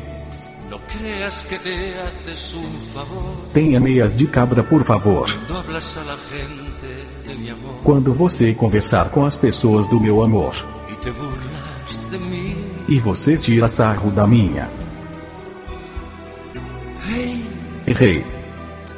No 0.70 0.78
creas 0.86 1.42
que 1.48 1.58
te 1.58 1.94
haces 2.00 2.54
un 2.54 2.72
favor 2.92 3.34
tenha 3.52 3.78
meias 3.80 4.16
de 4.16 4.26
cabra 4.26 4.62
por 4.62 4.84
favor. 4.84 5.26
Quando 7.84 8.12
você 8.14 8.52
conversar 8.54 9.10
com 9.10 9.24
as 9.24 9.36
pessoas 9.38 9.86
do 9.88 10.00
meu 10.00 10.22
amor. 10.22 10.54
y 10.88 10.94
te 11.04 11.10
burlas 11.10 12.10
de 12.10 12.18
mí. 12.18 12.56
E 12.88 12.98
você 12.98 13.36
tira 13.36 13.68
sarro 13.68 14.10
da 14.10 14.26
minha. 14.26 14.70
Hey, 17.08 17.44
Errei. 17.86 18.24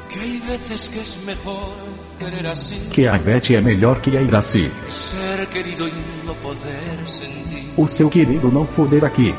que 0.09 0.21
hay 0.21 0.41
veces 0.41 0.89
que 0.89 1.01
es 1.01 1.23
mejor 1.27 1.73
querer 2.19 2.47
así. 2.47 2.77
Que 2.93 3.07
a 3.09 3.17
Ivete 3.17 3.55
é 3.57 3.61
melhor 3.61 4.01
que 4.01 4.17
a 4.17 4.23
Iraci. 4.23 4.71
Ser 4.89 5.47
querido 5.49 5.87
y 5.87 5.93
no 6.25 6.35
poder 6.37 6.97
sentir 7.07 7.67
O 7.77 7.87
seu 7.87 8.09
querido 8.09 8.51
não 8.51 8.67
foder 8.67 9.05
aqui. 9.05 9.35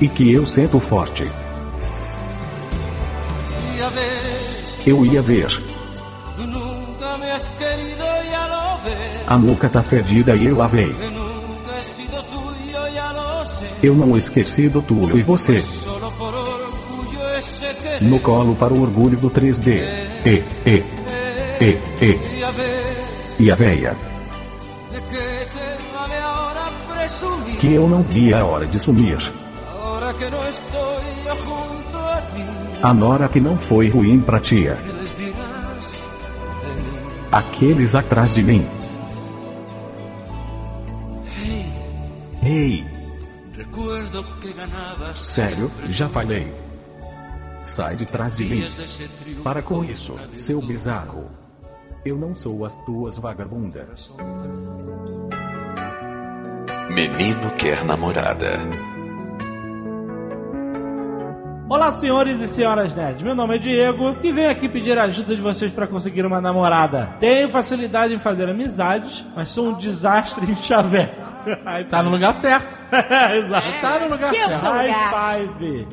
E 0.00 0.08
que 0.08 0.32
eu 0.32 0.46
sinto 0.46 0.80
forte. 0.80 1.30
Eu 4.86 5.04
ia 5.04 5.20
ver. 5.20 5.48
A 9.26 9.36
nuca 9.36 9.68
tá 9.68 9.82
fedida 9.82 10.34
e 10.36 10.46
eu 10.46 10.56
lavei. 10.56 10.94
Eu 13.82 13.94
não 13.94 14.16
esqueci 14.16 14.68
do 14.68 14.80
Túlio 14.82 15.18
e 15.18 15.22
você. 15.22 15.60
No 18.00 18.20
colo 18.20 18.54
para 18.56 18.72
o 18.72 18.80
orgulho 18.82 19.18
do 19.18 19.30
3D. 19.30 19.68
E, 20.24 20.44
e, 20.68 20.84
e, 21.60 22.04
e. 22.04 22.20
E 23.38 23.50
a 23.50 23.54
véia. 23.54 24.15
Que 27.66 27.74
eu 27.74 27.88
não 27.88 28.00
vi 28.00 28.32
a 28.32 28.46
hora 28.46 28.64
de 28.64 28.78
sumir. 28.78 29.16
A 29.16 29.20
ti. 32.22 32.46
A 32.80 32.94
nora 32.94 33.28
que 33.28 33.40
não 33.40 33.58
foi 33.58 33.88
ruim 33.88 34.20
pra 34.20 34.38
tia. 34.38 34.78
Aqueles 37.32 37.96
atrás 37.96 38.32
de 38.32 38.44
mim. 38.44 38.64
Ei, 42.44 42.86
sério, 45.16 45.68
já 45.88 46.08
falei. 46.08 46.54
Sai 47.64 47.96
de 47.96 48.06
trás 48.06 48.36
de 48.36 48.44
mim. 48.44 48.64
Para 49.42 49.60
com 49.60 49.82
isso, 49.82 50.14
seu 50.30 50.60
bizarro. 50.62 51.28
Eu 52.04 52.16
não 52.16 52.32
sou 52.36 52.64
as 52.64 52.76
tuas 52.84 53.18
vagabundas. 53.18 54.14
Menino 56.90 57.50
quer 57.56 57.84
namorada. 57.84 58.60
Olá, 61.68 61.92
senhores 61.92 62.40
e 62.40 62.48
senhoras 62.48 62.94
nerds. 62.94 63.22
Meu 63.22 63.34
nome 63.34 63.56
é 63.56 63.58
Diego 63.58 64.16
e 64.22 64.30
venho 64.30 64.50
aqui 64.50 64.68
pedir 64.68 64.96
a 64.96 65.04
ajuda 65.04 65.34
de 65.34 65.42
vocês 65.42 65.72
para 65.72 65.86
conseguir 65.86 66.24
uma 66.24 66.40
namorada. 66.40 67.16
Tenho 67.18 67.50
facilidade 67.50 68.14
em 68.14 68.18
fazer 68.18 68.48
amizades, 68.48 69.24
mas 69.34 69.48
sou 69.50 69.70
um 69.70 69.74
desastre 69.74 70.50
em 70.50 70.56
chaveco. 70.56 71.26
Tá 71.88 72.02
no 72.02 72.10
lugar 72.10 72.34
certo. 72.34 72.76
Exato. 72.90 73.80
Tá 73.80 74.00
no 74.00 74.08
lugar 74.08 74.32
Que 74.32 74.52
certo. 74.52 74.64
High 74.64 75.46
five. 75.46 75.86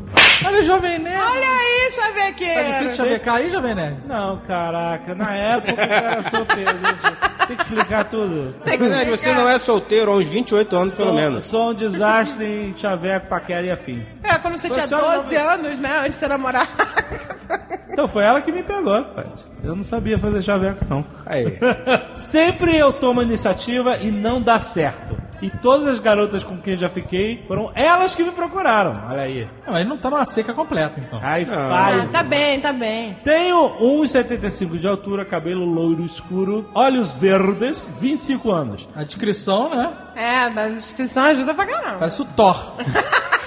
Olha 0.45 0.59
o 0.59 0.61
Jovem 0.61 0.99
Nerd. 0.99 1.17
Olha 1.21 1.47
aí, 1.49 1.73
Tá 1.95 2.01
chavequeiro. 2.01 2.63
difícil 2.73 2.97
chavecar 2.97 3.35
aí, 3.35 3.49
Jovem 3.49 3.75
Nerd? 3.75 3.97
Não, 4.07 4.37
caraca, 4.39 5.13
na 5.15 5.35
época 5.35 5.71
eu 5.81 5.91
era 5.93 6.29
solteiro, 6.29 6.71
gente. 6.71 7.47
Tem 7.47 7.55
que 7.57 7.63
explicar 7.63 8.03
tudo. 8.05 8.55
Mas 8.65 9.07
você 9.09 9.33
não 9.33 9.47
é 9.49 9.57
solteiro 9.59 10.11
há 10.11 10.15
uns 10.15 10.27
28 10.27 10.75
anos, 10.75 10.95
pelo 10.95 11.09
Sou- 11.09 11.17
menos. 11.17 11.43
Sou 11.45 11.69
um 11.71 11.73
desastre 11.73 12.45
em 12.45 12.77
chaveco, 12.77 13.27
paquera 13.27 13.65
e 13.65 13.71
afim. 13.71 14.05
É, 14.23 14.37
quando 14.37 14.57
você 14.57 14.67
Foi 14.69 14.77
tinha 14.77 14.87
só 14.87 15.17
12 15.17 15.35
anos, 15.35 15.79
né? 15.79 15.97
Antes 15.99 16.11
de 16.13 16.17
você 16.17 16.27
namorar. 16.27 16.67
Então 17.93 18.07
foi 18.07 18.23
ela 18.23 18.41
que 18.41 18.51
me 18.51 18.63
pegou, 18.63 18.91
rapaz. 18.91 19.27
Eu 19.63 19.75
não 19.75 19.83
sabia 19.83 20.17
fazer 20.17 20.41
chaveco, 20.41 20.83
não. 20.89 21.05
Aí. 21.27 21.59
Sempre 22.17 22.75
eu 22.75 22.91
tomo 22.93 23.21
iniciativa 23.21 23.97
e 23.97 24.09
não 24.09 24.41
dá 24.41 24.59
certo. 24.59 25.15
E 25.41 25.49
todas 25.49 25.87
as 25.87 25.99
garotas 25.99 26.43
com 26.43 26.57
quem 26.57 26.77
já 26.77 26.89
fiquei 26.89 27.43
foram 27.47 27.71
elas 27.75 28.15
que 28.15 28.23
me 28.23 28.31
procuraram. 28.31 29.09
Olha 29.09 29.23
aí. 29.23 29.47
Não, 29.67 29.77
ele 29.77 29.89
não 29.89 29.97
tá 29.97 30.09
numa 30.09 30.25
seca 30.25 30.53
completa, 30.53 30.99
então. 30.99 31.19
High 31.19 31.47
Ah, 31.51 32.07
tá 32.11 32.23
bem, 32.23 32.59
tá 32.59 32.71
bem. 32.71 33.17
Tenho 33.23 33.57
1,75 33.79 34.77
de 34.79 34.87
altura, 34.87 35.25
cabelo 35.25 35.65
loiro 35.65 36.05
escuro, 36.05 36.69
olhos 36.73 37.11
verdes, 37.11 37.89
25 37.99 38.51
anos. 38.51 38.87
A 38.95 39.03
descrição, 39.03 39.69
né? 39.69 39.91
É, 40.15 40.49
da 40.49 40.69
descrição 40.69 41.23
ajuda 41.25 41.53
pra 41.53 41.65
caramba. 41.65 41.99
Parece 41.99 42.21
o 42.21 42.25
Thor. 42.25 42.73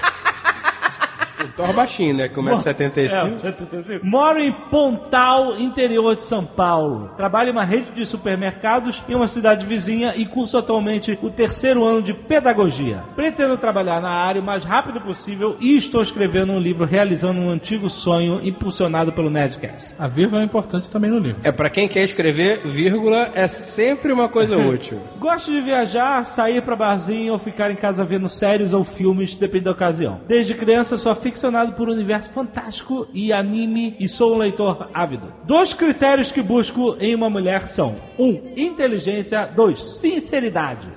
O 1.43 1.47
Thor 1.49 1.73
baixinho, 1.73 2.15
né? 2.15 2.27
Com 2.27 2.41
1,75m. 2.41 3.35
É, 3.35 3.39
75. 3.39 4.05
Moro 4.05 4.39
em 4.39 4.51
Pontal, 4.51 5.57
interior 5.59 6.15
de 6.15 6.23
São 6.23 6.43
Paulo. 6.45 7.11
Trabalho 7.15 7.49
em 7.49 7.51
uma 7.51 7.63
rede 7.63 7.91
de 7.91 8.05
supermercados 8.05 9.03
em 9.07 9.15
uma 9.15 9.27
cidade 9.27 9.65
vizinha 9.65 10.13
e 10.15 10.25
curso 10.25 10.57
atualmente 10.57 11.17
o 11.21 11.29
terceiro 11.29 11.83
ano 11.83 12.01
de 12.01 12.13
pedagogia. 12.13 13.03
Pretendo 13.15 13.57
trabalhar 13.57 14.01
na 14.01 14.09
área 14.09 14.41
o 14.41 14.43
mais 14.43 14.63
rápido 14.63 14.99
possível 15.01 15.55
e 15.59 15.75
estou 15.77 16.01
escrevendo 16.01 16.51
um 16.53 16.59
livro 16.59 16.85
realizando 16.85 17.39
um 17.39 17.49
antigo 17.49 17.89
sonho 17.89 18.39
impulsionado 18.45 19.11
pelo 19.11 19.29
Nerdcast. 19.29 19.93
A 19.97 20.07
vírgula 20.07 20.41
é 20.41 20.45
importante 20.45 20.89
também 20.89 21.11
no 21.11 21.19
livro. 21.19 21.41
É 21.43 21.51
pra 21.51 21.69
quem 21.69 21.87
quer 21.87 22.03
escrever, 22.03 22.61
vírgula 22.65 23.31
é 23.35 23.47
sempre 23.47 24.11
uma 24.11 24.29
coisa 24.29 24.57
útil. 24.57 24.99
Gosto 25.19 25.51
de 25.51 25.61
viajar, 25.61 26.25
sair 26.25 26.61
pra 26.61 26.75
barzinho 26.75 27.33
ou 27.33 27.39
ficar 27.39 27.71
em 27.71 27.75
casa 27.75 28.03
vendo 28.03 28.27
séries 28.27 28.73
ou 28.73 28.83
filmes, 28.83 29.35
depende 29.35 29.65
da 29.65 29.71
ocasião. 29.71 30.19
Desde 30.27 30.53
criança 30.53 30.97
sou 30.97 31.15
aficionado 31.29 31.73
por 31.73 31.89
universo 31.89 32.31
fantástico 32.31 33.07
e 33.13 33.31
anime 33.33 33.95
e 33.99 34.07
sou 34.07 34.35
um 34.35 34.37
leitor 34.37 34.89
ávido. 34.93 35.33
Dois 35.43 35.73
critérios 35.73 36.31
que 36.31 36.41
busco 36.41 36.95
em 36.99 37.15
uma 37.15 37.29
mulher 37.29 37.67
são: 37.67 37.95
um, 38.17 38.53
inteligência, 38.55 39.45
dois, 39.55 39.81
sinceridade. 39.81 40.87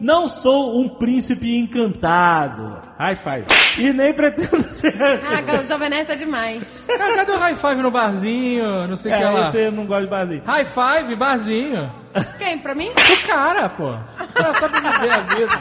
Não 0.00 0.28
sou 0.28 0.80
um 0.80 0.88
príncipe 0.90 1.56
encantado. 1.56 2.78
High 2.98 3.16
five. 3.16 3.44
E 3.78 3.92
nem 3.92 4.14
pretendo 4.14 4.62
ser. 4.70 4.94
Ah, 5.02 5.42
cara, 5.42 5.60
o 5.62 5.66
Jovem 5.66 5.88
Nerd 5.90 6.06
tá 6.06 6.14
demais. 6.14 6.86
Ah, 6.88 7.14
cadê 7.16 7.32
o 7.32 7.38
high 7.38 7.56
five 7.56 7.82
no 7.82 7.90
barzinho? 7.90 8.86
Não 8.86 8.96
sei 8.96 9.10
o 9.10 9.14
É, 9.14 9.18
que 9.18 9.24
lá. 9.24 9.46
você 9.50 9.70
não 9.72 9.86
gosta 9.86 10.04
de 10.04 10.10
barzinho. 10.10 10.42
High 10.46 10.64
five, 10.64 11.16
barzinho. 11.16 11.90
Quem, 12.38 12.58
pra 12.58 12.74
mim? 12.76 12.90
O 12.90 13.26
cara, 13.26 13.68
pô. 13.68 13.88
Ela 13.88 14.54
sabe 14.54 14.74
viver 14.80 15.12
a 15.12 15.20
vida. 15.20 15.60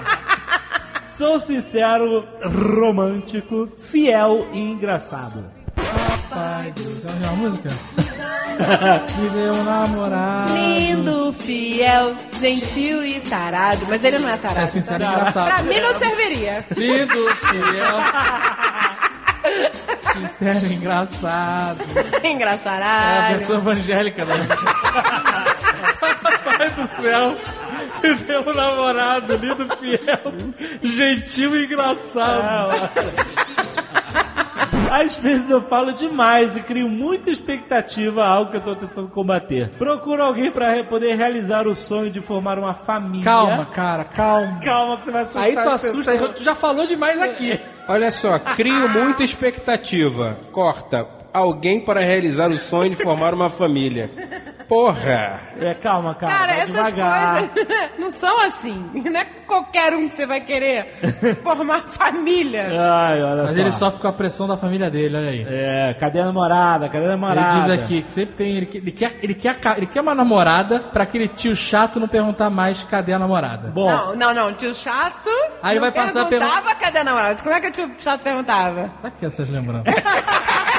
Sou 1.10 1.40
sincero, 1.40 2.28
romântico, 2.44 3.70
fiel 3.78 4.48
e 4.54 4.60
engraçado. 4.60 5.46
Pai 6.30 6.72
Deus. 6.76 7.06
É 7.06 7.28
uma 7.28 7.36
música? 7.38 7.70
Me 9.22 9.30
deu 9.30 9.54
um 9.54 9.64
namorado. 9.64 10.54
Lindo, 10.54 11.34
fiel, 11.34 12.16
gentil 12.40 13.06
e 13.06 13.20
tarado. 13.22 13.86
Mas 13.88 14.04
ele 14.04 14.20
não 14.20 14.30
é 14.30 14.38
tarado. 14.38 14.60
É 14.60 14.68
sincero 14.68 15.04
e 15.04 15.08
engraçado. 15.08 15.46
Pra 15.46 15.64
mim 15.64 15.80
não 15.80 15.94
serviria. 15.94 16.66
Lindo, 16.76 17.36
fiel. 17.36 17.98
Sincero 20.14 20.66
e 20.66 20.74
engraçado. 20.74 21.80
É 22.24 23.18
a 23.18 23.30
versão 23.34 23.58
evangélica 23.58 24.26
da 24.26 24.34
Pai 26.44 26.70
do 26.72 27.02
céu, 27.02 27.36
me 28.04 28.16
deu 28.16 28.42
um 28.42 28.54
namorado 28.54 29.36
lindo, 29.36 29.68
fiel, 29.78 30.34
gentil 30.82 31.56
e 31.56 31.66
engraçado. 31.66 32.90
Às 34.90 35.18
vezes 35.18 35.50
eu 35.50 35.62
falo 35.62 35.92
demais 35.94 36.56
e 36.56 36.62
crio 36.62 36.88
muita 36.88 37.30
expectativa 37.30 38.24
a 38.24 38.30
algo 38.30 38.52
que 38.52 38.58
eu 38.58 38.62
tô 38.62 38.76
tentando 38.76 39.10
combater. 39.10 39.70
Procuro 39.78 40.24
alguém 40.24 40.52
pra 40.52 40.82
poder 40.86 41.16
realizar 41.16 41.68
o 41.68 41.76
sonho 41.76 42.10
de 42.10 42.22
formar 42.22 42.58
uma 42.58 42.74
família. 42.74 43.26
Calma, 43.26 43.66
cara, 43.66 44.06
calma. 44.06 44.60
Calma 44.64 44.98
que 45.00 45.06
tu 45.06 45.12
vai 45.12 45.22
assustar 45.24 45.44
Aí 45.44 45.54
tu 45.54 45.60
as 45.60 45.86
assusta, 45.86 46.12
aí 46.12 46.18
tu 46.18 46.44
já 46.44 46.56
falou 46.56 46.88
demais 46.88 47.22
aqui. 47.22 47.60
Olha 47.88 48.12
só, 48.12 48.40
crio 48.40 48.88
muita 48.90 49.24
expectativa. 49.24 50.38
Corta. 50.52 51.17
Alguém 51.34 51.80
para 51.84 52.02
realizar 52.02 52.50
o 52.50 52.58
sonho 52.58 52.90
de 52.92 52.96
formar 52.98 53.34
uma 53.34 53.50
família. 53.50 54.10
Porra! 54.68 55.40
É, 55.62 55.74
calma, 55.76 56.14
calma. 56.16 56.36
Cara, 56.36 56.52
vai 56.54 56.62
essas 56.62 56.76
devagar. 56.76 57.48
coisas 57.50 57.90
não 57.98 58.12
são 58.12 58.42
assim. 58.46 58.92
Não 58.94 59.18
é 59.20 59.24
qualquer 59.46 59.94
um 59.94 60.10
que 60.10 60.16
você 60.16 60.26
vai 60.26 60.42
querer 60.42 60.94
formar 61.42 61.80
família. 61.84 62.68
Ai, 62.70 63.22
olha 63.24 63.44
Mas 63.44 63.56
só. 63.56 63.62
ele 63.62 63.72
sofre 63.72 64.02
com 64.02 64.08
a 64.10 64.14
pressão 64.14 64.46
da 64.48 64.58
família 64.58 64.90
dele, 64.92 65.16
olha 65.16 65.30
aí. 65.30 65.46
É, 65.48 65.94
cadê 65.98 66.20
a 66.20 66.26
namorada? 66.26 66.90
Cadê 66.90 67.06
a 67.06 67.10
namorada? 67.10 67.50
Ele 67.50 67.62
diz 67.62 67.70
aqui 67.70 68.02
que 68.02 68.12
sempre 68.12 68.36
tem. 68.36 68.58
Ele, 68.58 68.66
que- 68.66 68.78
ele 68.80 68.92
quer, 68.92 69.18
ele, 69.22 69.34
quer, 69.36 69.58
ele 69.78 69.86
quer 69.88 70.02
uma 70.02 70.14
namorada 70.14 70.80
pra 70.92 71.04
aquele 71.04 71.30
tio 71.30 71.56
chato 71.56 71.98
não 72.00 72.08
perguntar 72.08 72.50
mais 72.50 72.84
cadê 72.84 73.14
a 73.14 73.20
namorada. 73.20 73.70
Bom, 73.70 73.88
Não, 73.90 74.16
não, 74.16 74.34
não. 74.34 74.54
Tio 74.54 74.76
chato. 74.76 75.30
Aí 75.64 75.80
vai 75.80 75.92
passar 75.94 76.24
a 76.24 76.26
perguntava 76.26 76.76
cadê 76.76 77.00
a 77.00 77.04
namorada. 77.06 77.42
Como 77.42 77.56
é 77.56 77.62
que 77.62 77.68
o 77.68 77.72
tio 77.72 77.90
chato 78.00 78.22
perguntava? 78.22 78.90
Pra 79.02 79.12
que 79.12 79.26
essas 79.26 79.48
lembranças? 79.50 79.94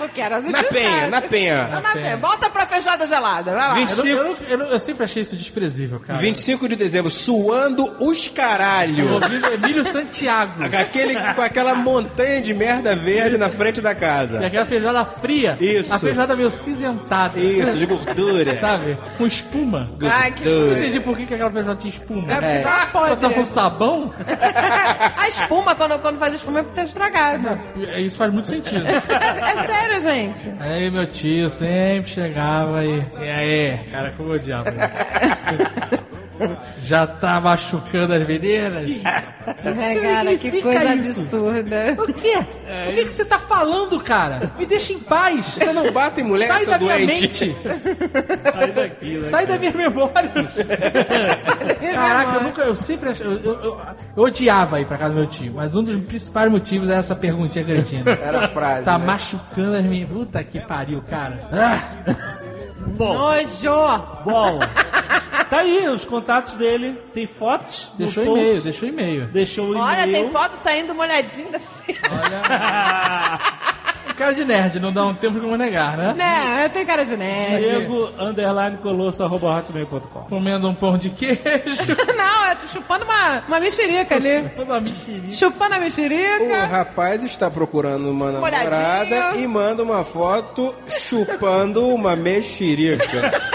Porque 0.00 0.14
que 0.14 0.20
era 0.22 0.40
do 0.40 0.50
Na 0.50 0.62
penha, 0.64 1.08
na 1.08 1.20
penha. 1.20 1.68
Na 1.68 1.92
penha. 1.92 2.16
Volta 2.16 2.48
pra 2.50 2.66
feijoada 2.66 3.06
gelada, 3.06 3.52
vai 3.52 3.68
lá. 3.68 3.74
25. 3.74 4.06
Eu, 4.08 4.36
eu, 4.48 4.58
não- 4.58 4.66
eu 4.66 4.78
sempre 4.80 5.04
achei 5.04 5.22
isso 5.22 5.36
desprezível, 5.36 6.00
cara. 6.00 6.18
25 6.18 6.68
de 6.68 6.74
dezembro, 6.76 7.10
suando 7.10 7.84
os 8.00 8.28
caralho. 8.28 9.20
Emílio 9.52 9.84
Santiago. 9.84 10.68
Com, 10.70 10.76
aquele, 10.76 11.14
com 11.34 11.42
aquela 11.42 11.74
montanha 11.74 12.40
de 12.40 12.54
merda 12.54 12.96
verde 12.96 13.36
na 13.36 13.48
frente 13.50 13.80
da 13.80 13.94
casa. 13.94 14.38
E 14.40 14.44
aquela 14.46 14.66
feijoada 14.66 15.04
fria. 15.04 15.56
Isso. 15.60 15.92
A 15.92 15.98
feijoada 15.98 16.34
meio 16.34 16.50
cinzentada. 16.50 17.38
Isso, 17.38 17.76
de 17.78 17.86
gordura. 17.86 18.56
Sabe? 18.56 18.96
Com 19.18 19.26
espuma. 19.26 19.84
Ai, 20.02 20.32
que 20.32 20.46
Eu 20.46 20.52
não 20.52 20.58
Gordura. 20.60 20.80
entendi 20.80 21.00
por 21.00 21.16
que, 21.16 21.26
que 21.26 21.34
aquela 21.34 21.50
feijoada 21.50 21.78
tinha 21.80 21.92
espuma. 21.92 22.32
É 22.32 22.86
podre. 22.90 23.10
Botar 23.16 23.30
com 23.34 23.44
sabão? 23.44 24.14
A 25.16 25.28
espuma, 25.28 25.74
quando, 25.74 25.98
quando 26.00 26.18
faz 26.18 26.34
espuma, 26.34 26.60
é 26.60 26.62
porque 26.62 26.76
tá 26.80 26.84
estragado. 26.84 27.60
É, 27.76 28.00
Isso 28.00 28.16
faz 28.16 28.32
muito 28.32 28.48
sentido. 28.48 28.84
É, 28.86 28.96
é 29.60 29.64
sério, 29.66 29.89
gente. 29.98 30.52
Aí 30.60 30.90
meu 30.90 31.06
tio 31.06 31.50
sempre 31.50 32.10
chegava 32.10 32.84
e. 32.84 33.02
E 33.20 33.28
aí, 33.28 33.78
cara, 33.90 34.12
como 34.12 34.34
eu 34.34 34.38
isso. 34.38 36.10
Já 36.82 37.06
tá 37.06 37.40
machucando 37.40 38.14
as 38.14 38.26
meninas? 38.26 38.88
É, 39.64 39.94
cara, 40.02 40.36
que 40.36 40.62
coisa 40.62 40.94
isso? 40.94 41.20
absurda. 41.20 41.96
O 41.98 42.12
quê? 42.12 42.38
O 42.90 42.94
que, 42.94 43.04
que 43.06 43.12
você 43.12 43.24
tá 43.24 43.38
falando, 43.38 44.00
cara? 44.00 44.52
Me 44.58 44.66
deixa 44.66 44.92
em 44.92 44.98
paz. 44.98 45.46
Você 45.46 45.72
não 45.72 45.90
bate 45.92 46.20
em 46.20 46.24
mulher, 46.24 46.48
Sai 46.48 46.66
da 46.66 46.78
minha 46.78 46.96
doente. 46.98 47.22
mente. 47.46 47.56
Sai 48.42 48.72
daqui, 48.72 49.18
né? 49.18 49.24
Sai 49.28 49.46
da 49.46 49.58
minha 49.58 49.72
memória. 49.72 50.30
Caraca, 51.92 52.36
eu 52.36 52.42
nunca, 52.42 52.62
eu 52.62 52.74
sempre 52.74 53.10
ach- 53.10 53.20
eu, 53.20 53.32
eu, 53.32 53.60
eu- 53.62 53.80
eu 54.16 54.22
odiava 54.22 54.80
ir 54.80 54.86
pra 54.86 54.96
casa 54.98 55.10
do 55.14 55.16
meu 55.20 55.26
tio, 55.26 55.52
mas 55.54 55.74
um 55.76 55.82
dos 55.82 55.96
principais 56.04 56.50
motivos 56.50 56.88
era 56.88 56.98
essa 56.98 57.14
perguntinha 57.14 57.64
cretina. 57.64 58.10
Era 58.10 58.44
a 58.44 58.48
frase, 58.48 58.84
Tá 58.84 58.98
né? 58.98 59.04
machucando 59.06 59.76
as 59.76 59.84
minhas. 59.84 60.08
Puta 60.08 60.42
que 60.42 60.60
pariu, 60.60 61.02
cara. 61.08 61.48
Ah. 61.52 61.80
Bom, 62.96 63.14
Nojo! 63.14 64.02
bom. 64.24 64.58
Tá 65.50 65.58
aí 65.58 65.88
os 65.88 66.04
contatos 66.04 66.52
dele. 66.52 66.96
Tem 67.12 67.26
fotos? 67.26 67.90
Deixou 67.98 68.24
e-mail, 68.24 68.62
deixou 68.62 68.88
e-mail. 68.88 69.26
Deixou 69.26 69.66
o 69.66 69.70
e-mail. 69.72 69.84
Olha, 69.84 70.08
tem 70.08 70.30
foto 70.30 70.52
saindo 70.52 70.94
molhadinho 70.94 71.50
da 71.50 71.58
Cara 74.20 74.34
de 74.34 74.44
nerd, 74.44 74.78
não 74.78 74.92
dá 74.92 75.06
um 75.06 75.14
tempo 75.14 75.40
como 75.40 75.56
negar, 75.56 75.96
né? 75.96 76.12
Né, 76.12 76.66
eu 76.66 76.68
tenho 76.68 76.86
cara 76.86 77.06
de 77.06 77.16
nerd. 77.16 77.64
Diego, 77.64 78.10
underline, 78.18 78.76
colosso, 78.76 79.24
arroba 79.24 79.56
hotmail.com. 79.56 80.20
Comendo 80.28 80.68
um 80.68 80.74
pão 80.74 80.98
de 80.98 81.08
queijo. 81.08 81.40
Não, 82.14 82.48
eu 82.50 82.56
tô 82.56 82.68
chupando 82.68 83.06
uma, 83.06 83.42
uma 83.48 83.58
mexerica 83.58 84.16
ali. 84.16 84.46
Toda 84.54 84.72
uma 84.74 84.80
mexerica. 84.80 85.32
Chupando 85.32 85.74
a 85.74 85.78
O 85.78 85.80
mexerica. 85.80 86.66
rapaz 86.66 87.22
está 87.24 87.50
procurando 87.50 88.10
uma 88.10 88.30
namorada 88.30 89.36
e 89.38 89.46
manda 89.46 89.82
uma 89.82 90.04
foto 90.04 90.74
chupando 90.86 91.88
uma 91.88 92.14
mexerica. 92.14 93.02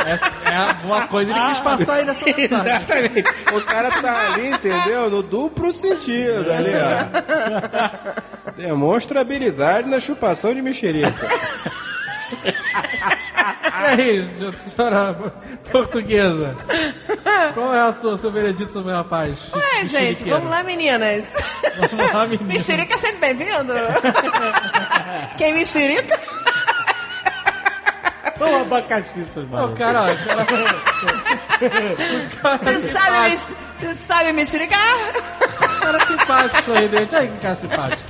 É, 0.03 0.13
é 0.51 0.67
uma 0.83 1.07
coisa 1.07 1.31
que 1.31 1.37
ele 1.39 1.47
quis 1.49 1.59
passar 1.59 1.93
aí 1.97 2.05
nessa 2.05 2.25
mensagem. 2.25 2.45
Exatamente. 2.65 3.23
O 3.53 3.61
cara 3.61 4.01
tá 4.01 4.33
ali, 4.33 4.47
entendeu? 4.49 5.11
No 5.11 5.21
duplo 5.21 5.71
sentido 5.71 6.51
ali, 6.51 6.71
ó. 6.73 8.51
Demonstra 8.57 9.19
habilidade 9.21 9.89
na 9.89 9.99
chupação 9.99 10.54
de 10.55 10.61
mexerica. 10.61 11.13
E 13.97 14.01
aí, 14.01 14.23
senhora 14.75 15.13
portuguesa? 15.71 16.55
Qual 17.53 17.73
é 17.73 17.79
a 17.81 17.93
sua, 17.93 18.17
seu 18.17 18.31
veredito 18.31 18.71
sobre 18.71 18.91
o 18.91 18.95
rapaz? 18.95 19.51
Ué, 19.53 19.85
gente, 19.85 20.23
vamos 20.23 20.49
lá, 20.49 20.63
meninas. 20.63 21.25
Vamos 21.91 22.13
lá, 22.13 22.25
menina. 22.25 22.53
Mexerica 22.53 22.95
é 22.95 22.97
sempre 22.97 23.33
bem-vindo. 23.33 23.73
Quem 25.37 25.53
mexerica? 25.53 26.19
Ô, 28.39 28.55
abacaxi, 28.61 29.25
seus 29.33 29.45
Ô, 29.45 29.49
malucos. 29.49 29.77
cara, 29.77 30.01
ó, 30.01 30.15
cara, 30.15 30.43
o 30.43 32.41
cara 32.41 32.57
Você 32.57 32.79
sabe, 32.79 33.19
mex- 33.29 33.53
você 33.77 33.95
sabe 33.95 34.33
mexerica? 34.33 34.75
cara 35.81 36.05
simpático, 36.05 36.63
sorridente. 36.65 37.15
Aí 37.15 37.27
que 37.29 37.37
cara 37.37 37.55
simpático. 37.55 38.01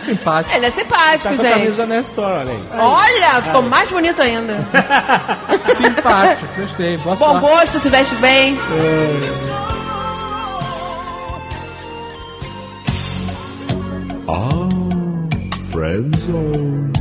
Simpático. 0.00 0.56
Ele 0.56 0.66
é 0.66 0.70
simpático, 0.70 1.22
Tá 1.24 1.28
com 1.28 1.34
a 1.34 1.36
gente. 1.44 1.52
camisa 1.52 1.86
na 1.86 2.00
Store, 2.00 2.32
olha 2.32 2.52
aí. 2.52 2.64
Olha, 2.78 3.42
ficou 3.42 3.62
mais 3.62 3.90
bonito 3.90 4.22
ainda. 4.22 4.54
Simpático, 5.76 6.46
gostei. 6.56 6.96
Boa 6.98 7.16
Bom 7.16 7.24
sorte. 7.32 7.40
gosto, 7.40 7.78
se 7.78 7.90
veste 7.90 8.14
bem. 8.16 8.56
Ah, 14.28 14.68
Friendzone. 15.72 16.92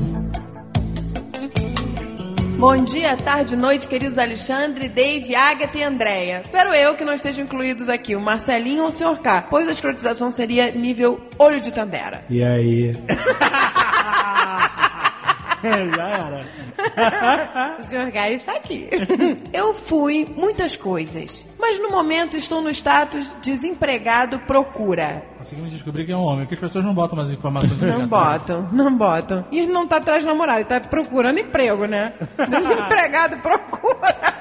Bom 2.58 2.76
dia, 2.78 3.16
tarde, 3.16 3.56
noite, 3.56 3.88
queridos 3.88 4.18
Alexandre, 4.18 4.90
Dave, 4.90 5.36
Agatha 5.36 5.78
e 5.78 5.84
Andréia. 5.84 6.42
Espero 6.44 6.74
eu 6.74 6.96
que 6.96 7.06
não 7.06 7.14
estejam 7.14 7.46
incluídos 7.46 7.88
aqui 7.88 8.16
o 8.16 8.20
Marcelinho 8.20 8.82
ou 8.82 8.90
o 8.90 8.92
Sr. 8.92 9.22
K, 9.22 9.44
pois 9.44 9.68
a 9.68 9.72
escrotização 9.72 10.32
seria 10.32 10.72
nível 10.72 11.22
olho 11.38 11.62
de 11.62 11.72
Tandera. 11.72 12.26
E 12.28 12.44
aí? 12.44 12.94
Já 15.96 16.08
era. 16.08 17.78
O 17.80 17.84
Sr. 17.84 18.12
K 18.12 18.32
está 18.32 18.54
aqui. 18.54 18.90
Eu 19.54 19.74
fui 19.74 20.26
muitas 20.36 20.76
coisas, 20.76 21.46
mas 21.60 21.80
no 21.80 21.90
momento 21.90 22.38
estou 22.38 22.62
no 22.62 22.70
status 22.70 23.28
desempregado 23.42 24.40
procura. 24.40 25.24
Conseguimos 25.38 25.72
descobrir 25.72 26.06
que 26.06 26.12
é 26.12 26.18
um 26.18 26.22
homem, 26.22 26.42
porque 26.42 26.56
as 26.56 26.62
pessoas 26.62 26.86
não 26.86 26.94
botam 26.94 27.18
mais 27.18 27.32
informações 27.32 27.80
Não 27.80 28.08
botam, 28.08 28.68
não 28.72 28.98
botam. 28.98 29.46
E 29.52 29.60
ele 29.60 29.72
não 29.72 29.88
tá 29.88 29.98
atrás 29.98 30.22
de 30.22 30.28
namorado, 30.28 30.60
ele 30.60 30.66
tá 30.66 30.80
procurando 30.80 31.40
emprego, 31.40 31.86
né? 31.86 32.14
Desempregado 32.38 33.38
procura. 33.38 34.37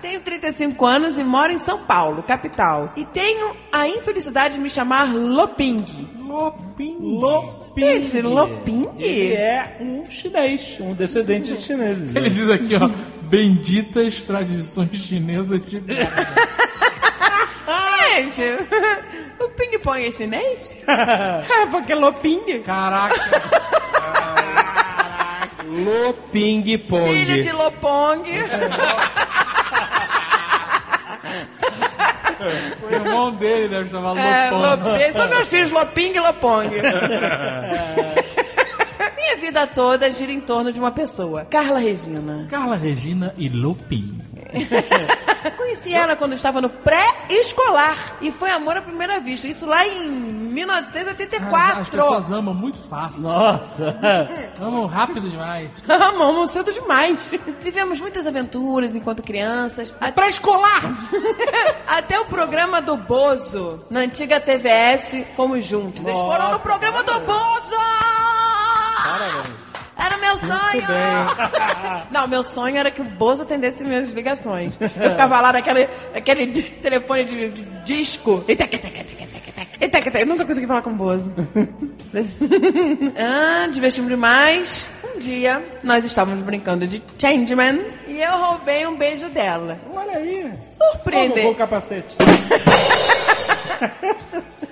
Tenho 0.00 0.20
35 0.20 0.86
anos 0.86 1.18
e 1.18 1.24
moro 1.24 1.52
em 1.52 1.58
São 1.58 1.84
Paulo, 1.84 2.22
capital. 2.22 2.92
E 2.96 3.04
tenho 3.06 3.56
a 3.72 3.88
infelicidade 3.88 4.54
de 4.54 4.60
me 4.60 4.70
chamar 4.70 5.12
Loping. 5.12 5.84
Loping. 6.18 6.96
Loping. 7.00 8.02
Gente, 8.02 8.22
Loping? 8.22 8.88
Ele 8.98 9.34
é 9.34 9.76
um 9.80 10.04
chinês, 10.10 10.76
um 10.80 10.94
descendente 10.94 11.54
de 11.54 11.62
chineses. 11.62 12.14
Ele 12.14 12.30
diz 12.30 12.50
aqui, 12.50 12.74
ó, 12.76 12.90
benditas 13.22 14.22
tradições 14.22 14.90
chinesas 14.94 15.64
de 15.66 15.80
merda. 15.80 16.26
Gente, 18.16 18.42
o 19.40 19.48
ping-pong 19.50 20.06
é 20.06 20.10
chinês? 20.10 20.82
É, 20.86 21.66
porque 21.70 21.94
Loping. 21.94 22.62
Caraca. 22.62 23.14
No 25.66 26.14
ping-pong. 26.32 27.12
Filho 27.12 27.42
de 27.42 27.52
Lopong. 27.52 28.22
O 32.82 32.92
irmão 32.92 33.32
dele 33.32 33.68
deve 33.68 33.90
chamar 33.90 34.16
É, 34.16 34.50
Lopong. 34.50 34.90
Loping. 34.90 35.12
São 35.12 35.28
meus 35.28 35.48
filhos 35.48 35.70
Loping 35.70 36.12
e 36.14 36.20
Lopong. 36.20 36.68
Minha 39.36 39.52
vida 39.52 39.66
toda 39.66 40.10
gira 40.10 40.32
em 40.32 40.40
torno 40.40 40.72
de 40.72 40.80
uma 40.80 40.90
pessoa, 40.90 41.44
Carla 41.44 41.78
Regina. 41.78 42.46
Carla 42.48 42.74
Regina 42.74 43.34
e 43.36 43.50
Lupin. 43.50 44.18
Conheci 45.56 45.92
ela 45.92 46.16
quando 46.16 46.32
estava 46.32 46.60
no 46.60 46.70
pré-escolar 46.70 48.16
e 48.22 48.32
foi 48.32 48.50
amor 48.50 48.78
à 48.78 48.82
primeira 48.82 49.20
vista. 49.20 49.46
Isso 49.46 49.66
lá 49.66 49.86
em 49.86 50.08
1984. 50.08 51.82
As 51.82 51.88
pessoas 51.88 52.32
amam 52.32 52.54
muito 52.54 52.78
fácil. 52.78 53.20
Nossa. 53.20 53.94
Amam 54.58 54.86
rápido 54.86 55.28
demais. 55.28 55.70
Amamos 55.86 56.50
cedo 56.50 56.72
demais. 56.72 57.30
Vivemos 57.60 58.00
muitas 58.00 58.26
aventuras 58.26 58.96
enquanto 58.96 59.22
crianças. 59.22 59.90
Pré-escolar! 60.14 60.82
Até 61.86 62.18
o 62.18 62.24
programa 62.24 62.80
do 62.80 62.96
Bozo, 62.96 63.86
na 63.90 64.00
antiga 64.00 64.40
TVS, 64.40 65.24
fomos 65.36 65.64
juntos. 65.64 66.02
Eles 66.02 66.18
foram 66.18 66.46
no 66.46 66.52
Nossa, 66.52 66.62
programa 66.62 67.02
do 67.02 67.20
Bozo! 67.20 67.76
Era 69.96 70.18
meu 70.18 70.36
sonho! 70.36 70.86
Não, 72.12 72.28
meu 72.28 72.42
sonho 72.42 72.76
era 72.76 72.90
que 72.90 73.00
o 73.00 73.04
Bozo 73.04 73.44
atendesse 73.44 73.82
minhas 73.82 74.10
ligações. 74.10 74.74
Eu 74.80 75.10
ficava 75.10 75.40
lá 75.40 75.52
naquele, 75.52 75.88
naquele 76.12 76.62
telefone 76.62 77.24
de, 77.24 77.48
disco. 77.84 78.44
Eu 80.20 80.26
nunca 80.26 80.44
consegui 80.44 80.66
falar 80.66 80.82
com 80.82 80.90
o 80.90 80.96
Bozo. 80.96 81.32
ah, 83.16 83.68
divertimos 83.72 84.10
demais. 84.10 84.88
Um 85.16 85.18
dia, 85.18 85.64
nós 85.82 86.04
estávamos 86.04 86.44
brincando 86.44 86.86
de 86.86 87.02
Changeman 87.18 87.82
e 88.06 88.20
eu 88.20 88.32
roubei 88.32 88.86
um 88.86 88.96
beijo 88.96 89.30
dela. 89.30 89.80
Olha 89.90 90.18
aí. 90.18 90.52
Surpreendente. 90.60 91.40
Roubou 91.40 91.52
o 91.52 91.54
capacete. 91.54 92.14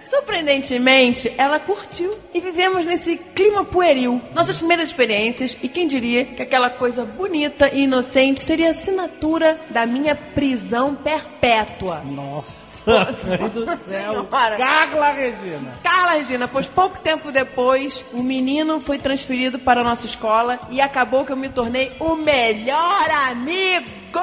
Surpreendentemente, 0.04 1.32
ela 1.38 1.58
curtiu 1.58 2.14
e 2.34 2.42
vivemos 2.42 2.84
nesse 2.84 3.16
clima 3.16 3.64
pueril. 3.64 4.20
Nossas 4.34 4.58
primeiras 4.58 4.88
experiências, 4.88 5.56
e 5.62 5.68
quem 5.68 5.86
diria 5.86 6.26
que 6.26 6.42
aquela 6.42 6.68
coisa 6.68 7.06
bonita 7.06 7.70
e 7.72 7.84
inocente 7.84 8.42
seria 8.42 8.68
a 8.68 8.72
assinatura 8.72 9.58
da 9.70 9.86
minha 9.86 10.14
prisão 10.14 10.94
perpétua. 10.94 12.02
Nossa. 12.04 12.73
Do 12.84 13.76
céu. 13.78 14.24
Carla 14.24 15.10
Regina. 15.12 15.72
Carla 15.82 16.12
Regina, 16.12 16.46
pois 16.46 16.66
pouco 16.66 16.98
tempo 16.98 17.32
depois, 17.32 18.04
o 18.12 18.22
menino 18.22 18.80
foi 18.80 18.98
transferido 18.98 19.58
para 19.58 19.80
a 19.80 19.84
nossa 19.84 20.04
escola 20.06 20.60
e 20.70 20.80
acabou 20.80 21.24
que 21.24 21.32
eu 21.32 21.36
me 21.36 21.48
tornei 21.48 21.92
o 21.98 22.14
melhor 22.16 23.10
amigo! 23.30 24.20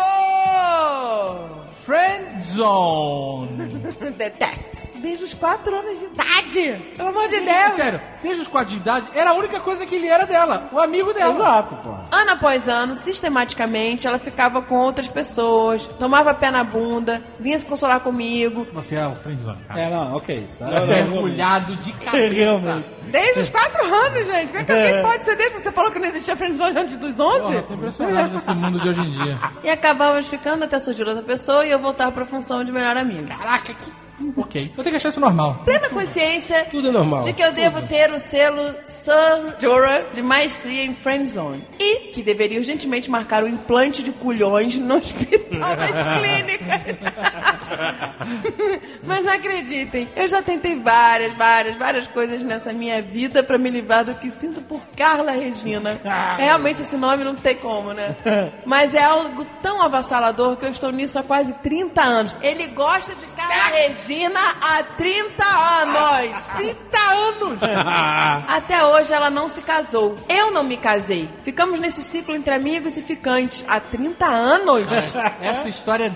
Friend 1.75 2.43
Zone. 2.45 3.67
Detect. 4.17 4.90
Desde 5.01 5.25
os 5.25 5.33
4 5.33 5.75
anos 5.75 5.99
de 5.99 6.05
idade. 6.05 6.93
Pelo 6.95 7.09
amor 7.09 7.27
de 7.27 7.39
Deus. 7.39 7.73
Sério, 7.75 8.01
desde 8.21 8.41
os 8.43 8.47
4 8.47 8.69
de 8.69 8.77
idade, 8.77 9.09
era 9.13 9.31
a 9.31 9.33
única 9.33 9.59
coisa 9.59 9.85
que 9.85 9.95
ele 9.95 10.07
era 10.07 10.25
dela, 10.25 10.69
o 10.71 10.79
amigo 10.79 11.13
dela. 11.13 11.33
Exato, 11.35 11.75
pô. 11.77 11.89
Ano 12.11 12.31
após 12.31 12.67
ano, 12.69 12.95
sistematicamente, 12.95 14.07
ela 14.07 14.19
ficava 14.19 14.61
com 14.61 14.75
outras 14.75 15.07
pessoas, 15.07 15.85
tomava 15.99 16.33
pé 16.33 16.51
na 16.51 16.63
bunda, 16.63 17.21
vinha 17.39 17.57
se 17.57 17.65
consolar 17.65 17.99
comigo. 18.01 18.67
Você 18.73 18.95
é 18.95 19.07
o 19.07 19.15
Friend 19.15 19.41
Zone, 19.41 19.59
cara. 19.67 19.81
É, 19.81 19.89
não, 19.89 20.15
ok. 20.15 20.47
Tá. 20.59 20.65
Mergulhado 20.85 21.75
de 21.77 21.91
cabeça. 22.03 22.33
Realmente. 22.33 22.87
Desde 23.03 23.39
os 23.39 23.49
4 23.49 23.83
anos, 23.83 24.27
gente. 24.27 24.47
Como 24.47 24.59
é 24.59 24.63
que 24.63 24.71
alguém 24.71 25.01
pode 25.03 25.25
ser 25.25 25.35
desde? 25.35 25.59
Você 25.59 25.71
falou 25.71 25.91
que 25.91 25.99
não 25.99 26.07
existia 26.07 26.35
friendzone 26.37 26.77
antes 26.77 26.97
dos 26.97 27.19
11? 27.19 27.39
Porra, 27.41 27.61
tô 27.63 27.73
impressionado 27.73 28.33
nesse 28.35 28.53
mundo 28.53 28.79
de 28.79 28.89
hoje 28.89 29.01
em 29.01 29.09
dia. 29.11 29.39
E 29.63 29.69
acabávamos 29.69 30.27
ficando 30.27 30.63
até 30.63 30.79
surgir 30.79 31.03
outra 31.07 31.23
pessoa 31.23 31.65
e 31.65 31.71
eu 31.71 31.79
voltava 31.79 32.11
pra 32.11 32.25
função 32.25 32.63
de 32.63 32.71
melhor 32.71 32.95
amigo. 32.97 33.27
Caraca, 33.27 33.73
que... 33.73 33.91
Ok. 34.37 34.71
Eu 34.77 34.83
tenho 34.83 34.91
que 34.91 34.95
achar 34.97 35.09
isso 35.09 35.19
normal. 35.19 35.61
Plena 35.65 35.89
consciência 35.89 36.65
Tudo 36.69 36.89
é 36.89 36.91
normal. 36.91 37.23
de 37.23 37.33
que 37.33 37.41
eu 37.41 37.51
devo 37.51 37.81
ter 37.87 38.11
o 38.11 38.19
selo 38.19 38.75
Sir 38.83 39.55
Jorah 39.59 40.01
de 40.13 40.21
maestria 40.21 40.83
em 40.83 40.93
Friendzone. 40.95 41.65
E 41.79 42.11
que 42.11 42.21
deveria 42.23 42.59
urgentemente 42.59 43.09
marcar 43.09 43.43
o 43.43 43.47
implante 43.47 44.01
de 44.03 44.11
culhões 44.11 44.77
no 44.77 44.95
hospital 45.01 45.75
das 45.75 46.19
clínicas. 46.19 46.97
Mas 49.03 49.27
acreditem, 49.27 50.07
eu 50.15 50.27
já 50.27 50.41
tentei 50.41 50.75
várias, 50.79 51.33
várias, 51.33 51.75
várias 51.75 52.07
coisas 52.07 52.41
nessa 52.41 52.71
minha 52.73 53.01
vida 53.01 53.43
pra 53.43 53.57
me 53.57 53.69
livrar 53.69 54.05
do 54.05 54.13
que 54.15 54.29
sinto 54.31 54.61
por 54.61 54.81
Carla 54.95 55.31
Regina. 55.31 55.99
Realmente 56.37 56.81
esse 56.81 56.97
nome 56.97 57.23
não 57.23 57.35
tem 57.35 57.55
como, 57.55 57.93
né? 57.93 58.15
Mas 58.65 58.93
é 58.93 59.03
algo 59.03 59.45
tão 59.61 59.81
avassalador 59.81 60.57
que 60.57 60.65
eu 60.65 60.71
estou 60.71 60.91
nisso 60.91 61.17
há 61.19 61.23
quase 61.23 61.53
30 61.55 62.01
anos. 62.01 62.35
Ele 62.41 62.67
gosta 62.67 63.13
de 63.15 63.25
Carla 63.51 63.75
Regina 63.75 64.39
há 64.61 64.83
30 64.95 65.43
anos. 65.43 66.47
30 66.55 66.99
anos! 66.99 67.61
Até 68.47 68.85
hoje 68.85 69.13
ela 69.13 69.29
não 69.29 69.49
se 69.49 69.61
casou. 69.61 70.15
Eu 70.29 70.51
não 70.51 70.63
me 70.63 70.77
casei. 70.77 71.27
Ficamos 71.43 71.81
nesse 71.81 72.01
ciclo 72.01 72.33
entre 72.33 72.53
amigos 72.53 72.95
e 72.95 73.01
ficantes 73.01 73.65
há 73.67 73.79
30 73.81 74.25
anos. 74.25 74.83
Essa 75.41 75.67
história 75.67 76.05
é 76.05 76.09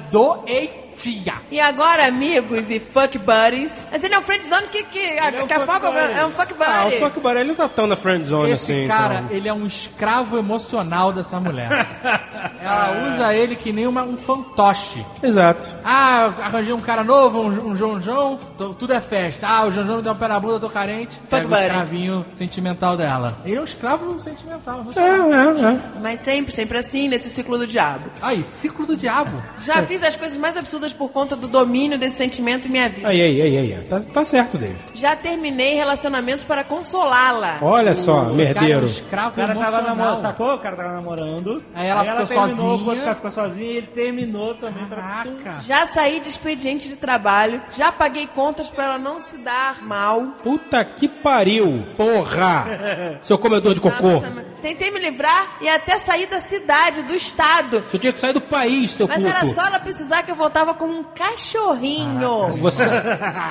doentia. 0.95 1.33
E 1.51 1.59
agora, 1.59 2.07
amigos 2.07 2.69
e 2.71 2.79
fuck 2.79 3.17
buddies. 3.17 3.85
Mas 3.91 4.03
ele 4.03 4.13
é 4.15 4.19
um 4.19 4.21
friendzone 4.21 4.67
que, 4.67 4.83
que 4.83 5.15
daqui 5.19 5.53
a 5.53 5.59
pouco 5.59 5.85
é 5.87 6.25
um 6.25 6.31
fuck 6.31 6.53
buddy. 6.53 6.65
Ah, 6.71 6.85
o 6.87 6.91
Fuck 6.91 7.19
Buddy 7.19 7.39
ele 7.39 7.47
não 7.49 7.55
tá 7.55 7.69
tão 7.69 7.85
na 7.87 7.95
friend 7.95 8.25
zone 8.25 8.51
Esse 8.51 8.71
assim. 8.73 8.87
cara, 8.87 9.19
então. 9.21 9.35
ele 9.35 9.47
é 9.49 9.53
um 9.53 9.65
escravo 9.67 10.37
emocional 10.37 11.11
dessa 11.11 11.39
mulher. 11.39 11.69
Ela 12.61 13.13
usa 13.13 13.33
ele 13.33 13.55
que 13.55 13.71
nem 13.71 13.85
uma, 13.87 14.03
um 14.03 14.17
fantoche. 14.17 15.05
Exato. 15.21 15.75
Ah, 15.83 16.33
eu 16.37 16.43
arranjei 16.43 16.73
um 16.73 16.81
cara 16.81 17.03
novo, 17.03 17.41
um, 17.41 17.69
um 17.71 17.75
João 17.75 17.99
João, 17.99 18.37
tô- 18.57 18.73
tudo 18.73 18.93
é 18.93 18.99
festa. 19.01 19.47
Ah, 19.47 19.65
o 19.65 19.71
João 19.71 19.85
João 19.85 19.97
me 19.97 20.03
deu 20.03 20.13
um 20.13 20.15
pé 20.15 20.27
na 20.27 20.39
bunda, 20.39 20.55
eu 20.55 20.59
tô 20.59 20.69
carente. 20.69 21.19
Pega 21.29 21.45
o 21.45 21.49
buddy. 21.49 21.61
escravinho 21.63 22.25
sentimental 22.33 22.97
dela. 22.97 23.37
Ele 23.45 23.55
é 23.55 23.61
um 23.61 23.63
escravo 23.65 24.19
sentimental. 24.19 24.81
É, 24.95 24.99
é, 25.01 25.73
é. 25.73 25.99
Mas 26.01 26.21
sempre, 26.21 26.51
sempre 26.51 26.77
assim, 26.77 27.07
nesse 27.07 27.29
ciclo 27.29 27.57
do 27.57 27.67
diabo. 27.67 28.09
Aí, 28.21 28.43
ciclo 28.49 28.85
do 28.85 28.95
diabo. 28.95 29.41
Já 29.61 29.83
fiz 29.83 30.03
as 30.03 30.15
coisas 30.15 30.37
mais 30.37 30.57
absurdas 30.57 30.84
por 30.93 31.11
conta 31.11 31.35
do 31.35 31.47
domínio 31.47 31.97
desse 31.97 32.17
sentimento 32.17 32.67
em 32.67 32.71
minha 32.71 32.89
vida. 32.89 33.07
Aí, 33.07 33.21
aí, 33.21 33.41
aí, 33.41 33.73
aí. 33.73 33.83
Tá, 33.83 33.99
tá 33.99 34.23
certo, 34.23 34.57
David. 34.57 34.77
Já 34.93 35.15
terminei 35.15 35.75
relacionamentos 35.75 36.43
para 36.43 36.63
consolá-la. 36.63 37.59
Olha 37.61 37.93
só, 37.93 38.23
merdeiro. 38.25 38.85
escravo 38.85 39.29
O 39.29 39.35
cara 39.35 39.55
tava 39.55 39.81
namorando, 39.81 40.17
sacou? 40.17 40.53
O 40.55 40.59
cara 40.59 40.75
tava 40.75 40.93
namorando. 40.93 41.63
Aí 41.73 41.87
ela 41.87 42.03
ficou 42.03 42.25
terminou, 42.25 42.49
sozinha. 42.49 42.69
o 42.69 42.87
outro 42.87 43.03
cara 43.03 43.15
ficou 43.15 43.31
sozinho 43.31 43.71
e 43.71 43.77
ele 43.77 43.87
terminou 43.87 44.55
também 44.55 44.85
pra. 44.87 45.01
Caraca. 45.01 45.59
Já 45.61 45.85
saí 45.85 46.19
de 46.19 46.29
expediente 46.29 46.87
de 46.87 46.95
trabalho, 46.95 47.61
já 47.71 47.91
paguei 47.91 48.27
contas 48.27 48.69
para 48.69 48.85
ela 48.85 48.97
não 48.97 49.19
se 49.19 49.37
dar 49.39 49.81
mal. 49.81 50.21
Puta 50.43 50.83
que 50.83 51.07
pariu. 51.07 51.85
Porra. 51.97 53.19
Seu 53.21 53.37
comedor 53.37 53.73
de 53.73 53.81
cocô. 53.81 54.21
Tentei 54.61 54.89
me 54.91 54.99
livrar 54.99 55.57
e 55.61 55.69
até 55.69 55.97
sair 55.97 56.25
da 56.25 56.39
cidade, 56.39 57.03
do 57.03 57.13
estado. 57.13 57.81
Você 57.81 57.99
tinha 57.99 58.11
que 58.11 58.19
sair 58.19 58.33
do 58.33 58.41
país, 58.41 58.91
seu 58.91 59.07
Mas 59.07 59.17
puto. 59.17 59.29
era 59.29 59.45
só 59.53 59.65
ela 59.67 59.79
precisar 59.79 60.23
que 60.23 60.31
eu 60.31 60.35
voltava 60.35 60.73
como 60.75 60.93
um 60.99 61.03
cachorrinho. 61.03 62.57
Você... 62.57 62.83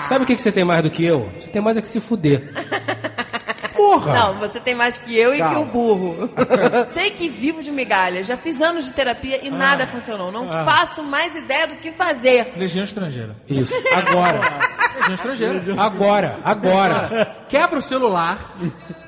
Sabe 0.02 0.24
o 0.24 0.26
que, 0.26 0.34
que 0.36 0.42
você 0.42 0.52
tem 0.52 0.64
mais 0.64 0.82
do 0.82 0.90
que 0.90 1.04
eu? 1.04 1.28
Você 1.38 1.48
tem 1.50 1.62
mais 1.62 1.76
é 1.76 1.80
que 1.80 1.88
se 1.88 2.00
fuder. 2.00 2.52
Porra. 3.74 4.12
Não, 4.14 4.34
você 4.38 4.60
tem 4.60 4.74
mais 4.74 4.96
que 4.96 5.16
eu 5.16 5.34
e 5.34 5.38
Calma. 5.38 5.54
que 5.56 5.60
o 5.62 5.64
burro. 5.64 6.30
Sei 6.94 7.10
que 7.10 7.28
vivo 7.28 7.62
de 7.62 7.70
migalha. 7.70 8.22
Já 8.22 8.36
fiz 8.36 8.60
anos 8.62 8.84
de 8.86 8.92
terapia 8.92 9.40
e 9.44 9.50
nada 9.50 9.86
funcionou. 9.86 10.30
Não 10.30 10.50
Ah. 10.50 10.64
faço 10.64 11.02
mais 11.02 11.34
ideia 11.34 11.66
do 11.66 11.76
que 11.76 11.90
fazer. 11.92 12.52
Legião 12.56 12.84
estrangeira. 12.84 13.34
Isso. 13.48 13.72
Agora. 13.94 14.40
Legião 14.96 15.14
estrangeira. 15.14 15.62
Agora. 15.82 16.38
Agora. 16.44 17.36
Quebra 17.48 17.78
o 17.78 17.82
celular. 17.82 18.54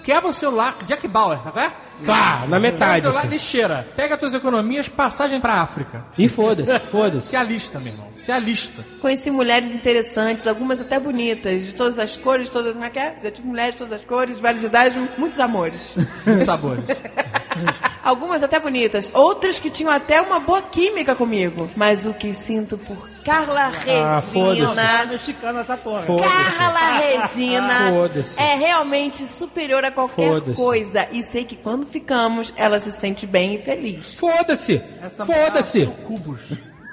Quebra 0.04 0.28
o 0.30 0.32
celular. 0.32 0.78
Jack 0.86 1.06
Bauer, 1.08 1.38
tá 1.38 1.52
certo? 1.52 1.85
Claro, 2.04 2.48
na 2.48 2.60
metade, 2.60 3.06
assim. 3.06 3.28
lixeira. 3.28 3.86
Pega 3.96 4.16
tuas 4.16 4.34
economias, 4.34 4.88
passagem 4.88 5.40
pra 5.40 5.60
África. 5.62 6.04
E 6.18 6.28
foda-se, 6.28 6.78
foda-se. 6.86 7.28
Se 7.28 7.36
alista, 7.36 7.78
meu 7.80 7.92
irmão. 7.92 8.08
Se 8.16 8.32
alista. 8.32 8.82
Conheci 9.00 9.30
mulheres 9.30 9.74
interessantes, 9.74 10.46
algumas 10.46 10.80
até 10.80 10.98
bonitas, 10.98 11.64
de 11.66 11.74
todas 11.74 11.98
as 11.98 12.16
cores, 12.16 12.50
todas, 12.50 12.74
como 12.74 12.84
é 12.84 12.90
que 12.90 12.98
é? 12.98 13.16
Já 13.22 13.30
tive 13.30 13.46
mulheres 13.48 13.72
de 13.72 13.78
todas 13.78 13.94
as 13.94 14.04
cores, 14.04 14.38
várias 14.38 14.62
idades, 14.64 14.96
muitos 15.16 15.38
amores. 15.40 15.96
Muitos 16.26 16.44
sabores. 16.44 16.84
Algumas 18.02 18.42
até 18.42 18.60
bonitas, 18.60 19.10
outras 19.12 19.58
que 19.58 19.68
tinham 19.70 19.90
até 19.92 20.20
uma 20.20 20.38
boa 20.38 20.62
química 20.62 21.14
comigo. 21.14 21.68
Mas 21.74 22.06
o 22.06 22.14
que 22.14 22.32
sinto 22.34 22.78
por 22.78 23.08
Carla 23.24 23.72
Ah. 23.88 24.20
Regina, 24.20 25.06
mexicana 25.06 25.60
essa 25.60 25.76
porra. 25.76 26.04
Carla 26.06 26.98
Regina 27.00 27.88
Foda-se. 27.90 28.40
é 28.40 28.54
realmente 28.54 29.26
superior 29.26 29.84
a 29.84 29.90
qualquer 29.90 30.40
coisa. 30.54 31.08
E 31.10 31.22
sei 31.24 31.44
que 31.44 31.56
quando 31.56 31.86
ficamos, 31.86 32.54
ela 32.56 32.78
se 32.78 32.92
sente 32.92 33.26
bem 33.26 33.56
e 33.56 33.62
feliz. 33.62 34.14
Foda-se. 34.14 34.80
Foda-se. 35.10 35.86
Cubos. 36.06 36.40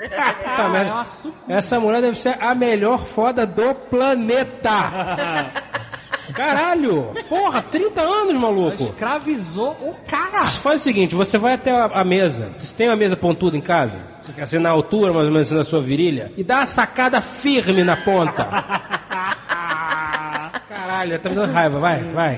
Tá, 0.09 0.67
mas 0.69 1.27
Essa 1.47 1.79
mulher 1.79 2.01
deve 2.01 2.17
ser 2.17 2.35
a 2.41 2.53
melhor 2.55 3.05
foda 3.05 3.45
do 3.45 3.73
planeta. 3.75 5.51
Caralho! 6.33 7.13
Porra, 7.27 7.61
30 7.61 8.01
anos, 8.01 8.35
maluco! 8.37 8.83
Escravizou 8.83 9.71
o 9.81 9.95
cara. 10.07 10.45
Faz 10.45 10.81
o 10.81 10.83
seguinte, 10.83 11.15
você 11.15 11.37
vai 11.37 11.53
até 11.53 11.71
a, 11.71 11.85
a 11.85 12.03
mesa. 12.03 12.53
Você 12.57 12.73
tem 12.75 12.87
uma 12.87 12.95
mesa 12.95 13.15
pontuda 13.17 13.57
em 13.57 13.61
casa? 13.61 13.99
Você 14.21 14.31
quer 14.31 14.47
ser 14.47 14.59
na 14.59 14.69
altura, 14.69 15.11
mais 15.11 15.25
ou 15.25 15.31
menos, 15.31 15.47
assim, 15.47 15.57
da 15.57 15.63
sua 15.63 15.81
virilha? 15.81 16.31
E 16.37 16.43
dá 16.43 16.57
uma 16.57 16.65
sacada 16.65 17.21
firme 17.21 17.83
na 17.83 17.97
ponta. 17.97 18.45
Caralho, 20.69 21.19
tá 21.19 21.29
me 21.29 21.35
dando 21.35 21.51
raiva. 21.51 21.79
Vai, 21.79 22.03
vai. 22.03 22.37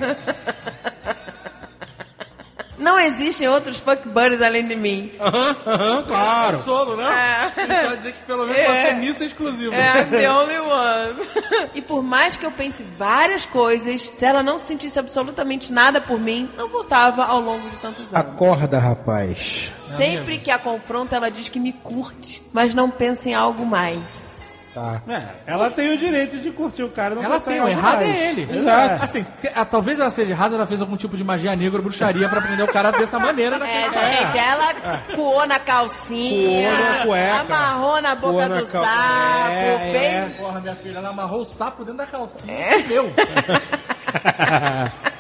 Não 2.78 3.00
existem 3.00 3.48
outros 3.48 3.78
fuck 3.78 4.08
buddies 4.10 4.42
além 4.42 4.68
de 4.68 4.76
mim. 4.76 5.12
Aham, 5.20 5.56
aham, 5.66 6.04
claro. 6.04 6.62
Solo, 6.62 6.98
né? 6.98 7.52
É. 7.56 7.88
Só 7.90 7.96
dizer 7.96 8.14
que 8.14 8.22
pelo 8.24 8.46
menos 8.46 8.60
É. 8.60 8.86
você 8.88 8.94
nisso 8.94 9.24
é 9.24 9.26
exclusivo. 9.28 9.74
É, 9.74 10.02
I'm 10.02 10.10
the 10.10 10.30
only 10.32 10.60
one. 10.60 11.28
e 11.74 11.82
por 11.82 12.04
mais 12.04 12.36
que 12.36 12.46
eu 12.46 12.52
pense 12.52 12.84
várias 12.98 13.46
coisas, 13.46 14.02
se 14.02 14.26
ela 14.26 14.44
não 14.44 14.58
sentisse 14.60 15.00
absolutamente 15.00 15.72
nada 15.72 16.02
por 16.02 16.20
mim, 16.20 16.50
não 16.58 16.68
voltava 16.68 17.24
ao 17.26 17.40
longo 17.40 17.70
de 17.70 17.78
tantos 17.78 18.02
anos. 18.02 18.14
Acorda, 18.14 18.78
rapaz. 18.78 19.72
Sempre 19.96 20.40
que 20.40 20.52
a 20.52 20.58
confronto, 20.60 21.16
ela 21.16 21.30
diz 21.32 21.48
que 21.48 21.60
me 21.60 21.72
curte, 21.72 22.42
mas 22.52 22.74
não 22.74 22.90
pensa 22.92 23.30
em 23.30 23.34
algo 23.34 23.66
mais. 23.66 24.02
Tá. 24.76 25.02
É, 25.08 25.24
ela 25.48 25.72
tem 25.72 25.94
o 25.94 25.98
direito 25.98 26.38
de 26.38 26.52
curtir 26.52 26.84
o 26.84 26.90
cara. 26.90 27.16
Não 27.16 27.24
Ela 27.24 27.40
tem, 27.40 27.62
o 27.62 27.68
errado 27.70 28.02
mais. 28.02 28.10
é 28.14 28.30
ele. 28.30 28.58
Exato. 28.58 29.04
Assim, 29.06 29.26
se- 29.38 29.50
ah, 29.56 29.64
talvez 29.64 30.02
ela 30.02 30.10
seja 30.10 30.34
errada, 30.34 30.56
ela 30.56 30.68
fez 30.68 30.82
algum 30.82 30.98
tipo 30.98 31.16
de 31.16 31.24
magia 31.24 31.56
negra, 31.56 31.82
bruxaria 31.82 32.28
pra 32.28 32.42
prender 32.42 32.66
o 32.66 32.72
cara 32.74 32.92
dessa 32.92 33.18
maneira. 33.18 33.56
É, 33.56 33.60
naquela- 33.60 34.12
gente, 34.12 34.38
ela 34.38 34.74
coou 35.16 35.48
na 35.48 35.60
calcinha, 35.60 36.70
Coou 36.70 36.98
na 37.00 37.06
cueca. 37.06 37.56
amarrou 37.56 38.02
na 38.02 38.16
boca 38.16 38.50
na 38.50 38.58
do 38.60 38.66
cal- 38.66 38.84
sapo, 38.84 39.50
É, 39.52 39.92
fez... 39.94 40.26
é. 40.26 40.30
Porra, 40.38 40.60
minha 40.60 40.76
filha, 40.76 40.98
ela 40.98 41.08
amarrou 41.10 41.40
o 41.40 41.46
sapo 41.46 41.86
dentro 41.86 42.00
da 42.00 42.06
calcinha 42.08 42.54
É. 42.54 42.82
e 42.82 42.88
meu. 42.90 43.14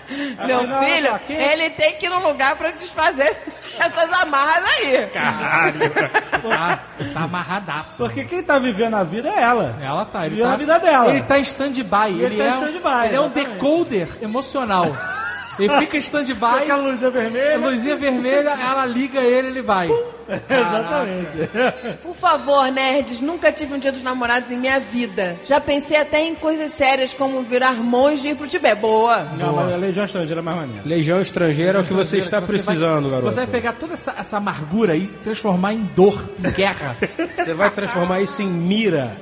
Meu 0.45 0.64
Não, 0.68 0.84
filho, 0.84 1.14
aqui- 1.15 1.34
ele 1.34 1.69
tem 1.72 1.94
que 1.95 2.06
ir 2.06 2.10
num 2.10 2.23
lugar 2.27 2.56
pra 2.56 2.72
desfazer 2.72 3.36
essas 3.80 4.14
amarras 4.22 4.64
aí. 4.65 5.07
Caralho. 5.07 5.91
Tá, 6.45 6.80
tá 7.14 7.22
amarradaço. 7.23 7.98
Porque 7.98 8.23
quem 8.23 8.44
tá 8.44 8.60
vivendo 8.60 8.94
a 8.95 9.03
vida 9.03 9.30
é 9.30 9.41
ela. 9.41 9.76
Ela 9.82 10.06
tá, 10.06 10.26
ele 10.27 10.36
Vivendo 10.36 10.48
tá, 10.48 10.53
a 10.53 10.57
vida 10.57 10.80
dela. 10.80 11.10
Ele 11.10 11.22
tá 11.23 11.40
em 11.40 11.41
stand-by. 11.41 12.10
Ele 12.11 12.23
Ele, 12.23 12.38
tá 12.38 12.44
em 12.44 12.48
é, 12.48 12.52
stand-by, 12.52 13.06
Ele 13.07 13.15
é 13.15 13.22
um 13.22 13.30
decoder 13.30 14.07
emocional. 14.22 14.86
Ele 15.57 15.73
fica 15.80 15.98
em 15.98 15.99
stand-by. 15.99 16.45
Aquela 16.64 16.82
luzinha 16.90 17.10
vermelha. 17.11 17.57
Luzinha 17.57 17.95
vermelha, 17.95 18.49
ela 18.49 18.86
liga 18.86 19.19
ele, 19.22 19.48
ele 19.49 19.61
vai. 19.61 19.88
Exatamente. 20.49 21.98
Por 22.02 22.15
favor, 22.15 22.72
nerds, 22.72 23.22
nunca 23.22 23.52
tive 23.52 23.73
um 23.73 23.80
dia 23.80 23.91
dos 23.91 24.02
namorados 24.02 24.52
em 24.52 24.57
minha 24.57 24.80
vida. 24.80 25.40
Já 25.45 25.60
pensei 25.61 25.98
até 25.98 26.22
em 26.22 26.34
coisas 26.36 26.72
sérias 26.72 27.14
como 27.14 27.44
virar 27.44 27.73
monge 27.76 28.27
e 28.27 28.32
ir 28.32 28.36
pro 28.36 28.48
Tibete. 28.48 28.76
Boa. 28.82 29.23
Não, 29.38 29.53
mas 29.56 29.72
a 29.72 29.76
Legião 29.76 30.06
Estrangeira 30.06 30.41
é 30.41 30.44
mais 30.44 30.57
maneira. 30.57 30.82
Legião 30.86 31.22
estrangeira 31.22 31.80
é 31.80 31.82
o 31.82 31.86
que 31.86 31.94
você 31.94 32.18
está 32.18 32.40
vai- 32.40 32.48
precisando, 32.48 33.10
garoto. 33.10 33.32
Você 33.32 33.41
vai 33.41 33.48
pegar 33.48 33.73
toda 33.73 33.94
essa, 33.94 34.15
essa 34.18 34.38
amargura 34.38 34.95
e 34.95 35.07
transformar 35.23 35.73
em 35.73 35.84
dor, 35.95 36.30
em 36.44 36.52
guerra. 36.52 36.98
Você 37.38 37.53
vai 37.53 37.69
transformar 37.69 38.22
isso 38.22 38.41
em 38.41 38.48
mira. 38.48 39.15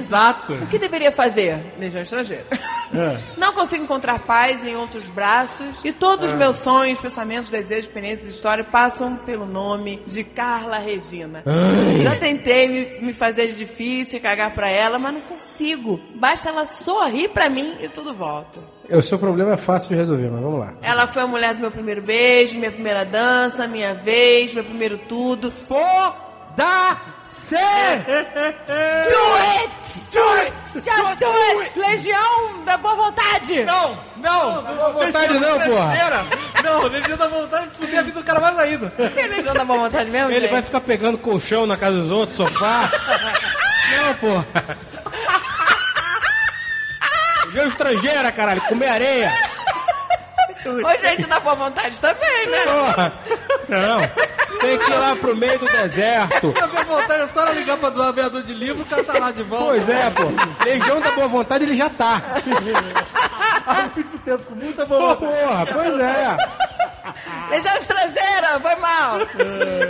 Exato. 0.00 0.54
O 0.54 0.66
que 0.66 0.78
deveria 0.78 1.12
fazer? 1.12 1.58
Legião 1.78 2.02
estrangeira. 2.02 2.44
É. 2.94 3.18
Não 3.36 3.52
consigo 3.52 3.84
encontrar 3.84 4.18
paz 4.20 4.66
em 4.66 4.74
outros 4.76 5.04
braços 5.08 5.59
e 5.84 5.92
todos 5.92 6.26
os 6.26 6.32
Ah. 6.32 6.36
meus 6.36 6.56
sonhos, 6.58 6.98
pensamentos, 6.98 7.48
desejos, 7.50 7.86
experiências 7.86 8.28
e 8.28 8.30
histórias 8.32 8.66
passam 8.68 9.16
pelo 9.16 9.46
nome 9.46 10.02
de 10.06 10.22
Carla 10.24 10.78
Regina. 10.78 11.42
Ai. 11.46 12.02
Já 12.02 12.16
tentei 12.16 12.68
me, 12.68 13.06
me 13.06 13.12
fazer 13.12 13.46
de 13.48 13.54
difícil 13.54 14.18
e 14.18 14.20
cagar 14.22 14.52
pra 14.52 14.68
ela, 14.68 14.98
mas 14.98 15.14
não 15.14 15.20
consigo. 15.20 16.00
Basta 16.14 16.48
ela 16.48 16.66
sorrir 16.66 17.28
pra 17.30 17.48
mim 17.48 17.76
e 17.80 17.88
tudo 17.88 18.14
volta. 18.14 18.60
O 18.90 19.00
seu 19.02 19.18
problema 19.18 19.52
é 19.52 19.56
fácil 19.56 19.90
de 19.90 19.94
resolver, 19.96 20.28
mas 20.30 20.42
vamos 20.42 20.58
lá. 20.60 20.74
Ela 20.82 21.06
foi 21.06 21.22
a 21.22 21.26
mulher 21.26 21.54
do 21.54 21.60
meu 21.60 21.70
primeiro 21.70 22.02
beijo, 22.02 22.58
minha 22.58 22.72
primeira 22.72 23.04
dança, 23.04 23.66
minha 23.68 23.94
vez, 23.94 24.52
meu 24.52 24.64
primeiro 24.64 24.98
tudo. 24.98 25.50
Foda-se! 27.30 27.54
Do 29.06 29.34
it! 29.36 29.70
Do 30.12 30.22
it! 30.40 30.52
Just 30.74 31.20
do 31.20 31.30
it! 31.60 31.78
Legião 31.78 32.64
da 32.64 32.76
boa 32.76 32.94
vontade! 32.96 33.64
Não, 33.64 33.96
não! 34.16 34.62
Boa 34.62 34.92
vontade 34.92 35.38
não, 35.38 35.60
porra! 35.60 36.26
Não, 36.64 36.82
Legião 36.88 37.16
da 37.16 37.28
vontade 37.28 37.68
de 37.70 37.76
fuder 37.76 37.98
a 37.98 38.02
vida 38.02 38.20
do 38.20 38.24
cara 38.26 38.40
mais 38.40 38.58
ainda. 38.58 38.92
Legião 38.98 39.54
da 39.54 39.64
boa 39.64 39.78
vontade 39.80 40.10
mesmo, 40.10 40.30
Ele 40.30 40.40
gente? 40.40 40.50
vai 40.50 40.62
ficar 40.62 40.80
pegando 40.80 41.18
colchão 41.18 41.66
na 41.66 41.76
casa 41.76 41.98
dos 41.98 42.10
outros, 42.10 42.36
sofá. 42.36 42.90
não, 43.96 44.14
porra. 44.14 44.46
Legião 47.46 47.66
estrangeira, 47.66 48.32
caralho, 48.32 48.60
comer 48.62 48.88
areia. 48.88 49.32
Ô, 50.66 50.98
gente 50.98 51.26
da 51.26 51.40
boa 51.40 51.54
vontade 51.54 51.96
também, 51.98 52.46
né? 52.48 52.64
Porra. 52.64 53.12
Não. 53.68 54.00
Tem 54.60 54.78
que 54.78 54.90
ir 54.90 54.98
lá 54.98 55.16
pro 55.16 55.36
meio 55.36 55.58
do 55.58 55.66
deserto. 55.66 56.54
A 56.60 56.66
minha 56.66 56.84
vontade 56.84 57.22
é 57.22 57.26
só 57.26 57.40
ela 57.42 57.52
ligar 57.52 57.78
pra 57.78 57.90
do 57.90 58.02
aviador 58.02 58.42
de 58.42 58.52
livro, 58.52 58.82
o 58.82 58.86
cara 58.86 59.04
tá 59.04 59.18
lá 59.18 59.30
de 59.30 59.42
volta. 59.42 59.66
Pois 59.66 59.88
é, 59.88 60.10
pô. 60.10 60.22
Legião 60.64 61.00
da 61.00 61.12
boa 61.12 61.28
vontade 61.28 61.64
ele 61.64 61.74
já 61.74 61.88
tá. 61.88 62.22
Há 63.66 63.74
muito 63.94 64.18
tempo, 64.18 64.42
com 64.44 64.54
muita 64.54 64.84
boa 64.84 65.16
Porra, 65.16 65.66
pois 65.72 65.98
é. 65.98 66.36
Legião 67.50 67.76
estrangeira, 67.76 68.60
foi 68.60 68.76
mal. 68.76 69.18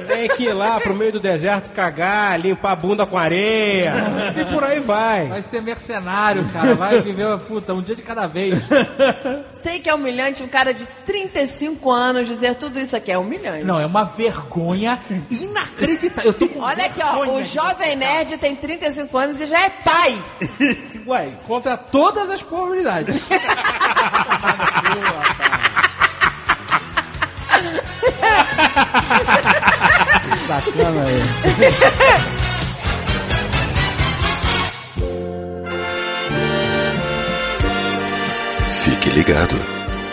Tem 0.07 0.29
que 0.29 0.45
ir 0.45 0.53
lá 0.53 0.81
pro 0.81 0.95
meio 0.95 1.13
do 1.13 1.21
deserto 1.21 1.71
cagar, 1.71 2.41
limpar 2.41 2.73
a 2.73 2.77
bunda 2.77 3.07
com 3.07 3.19
areia. 3.19 3.95
E 4.37 4.45
por 4.53 4.65
aí 4.65 4.81
vai. 4.81 5.27
Vai 5.27 5.43
ser 5.43 5.63
mercenário, 5.63 6.49
cara. 6.53 6.75
Vai 6.75 7.01
viver, 7.01 7.39
puta, 7.41 7.73
um 7.73 7.83
dia 7.83 7.97
de 7.97 8.03
cada 8.03 8.27
vez. 8.27 8.61
Sei 9.53 9.81
que 9.81 9.89
é 9.89 9.95
humilhante 9.95 10.43
um 10.43 10.49
cara 10.49 10.73
de 10.73 10.87
35 11.05 11.91
anos 11.91 12.29
dizer 12.29 12.55
tudo 12.55 12.79
isso 12.79 12.97
aqui. 12.97 13.13
É 13.13 13.19
humilhante. 13.19 13.65
Não, 13.65 13.81
é 13.81 13.87
uma 13.87 14.05
vergonha 14.05 14.99
inacreditável. 15.31 16.31
Eu 16.31 16.35
tô 16.35 16.49
com 16.49 16.61
Olha 16.61 16.87
aqui, 16.87 17.01
ó. 17.03 17.37
O 17.37 17.45
jovem 17.45 17.97
nerd 17.97 18.39
tem 18.39 18.55
35 18.55 19.19
anos 19.19 19.41
e 19.41 19.47
já 19.47 19.61
é 19.61 19.71
pai. 19.71 20.19
Ué, 21.07 21.31
contra 21.47 21.77
todas 21.77 22.31
as 22.31 22.43
probabilidades. 22.43 23.21
Bacana 30.49 31.03
aí. 31.05 31.23
Fique 38.85 39.11
ligado. 39.11 39.55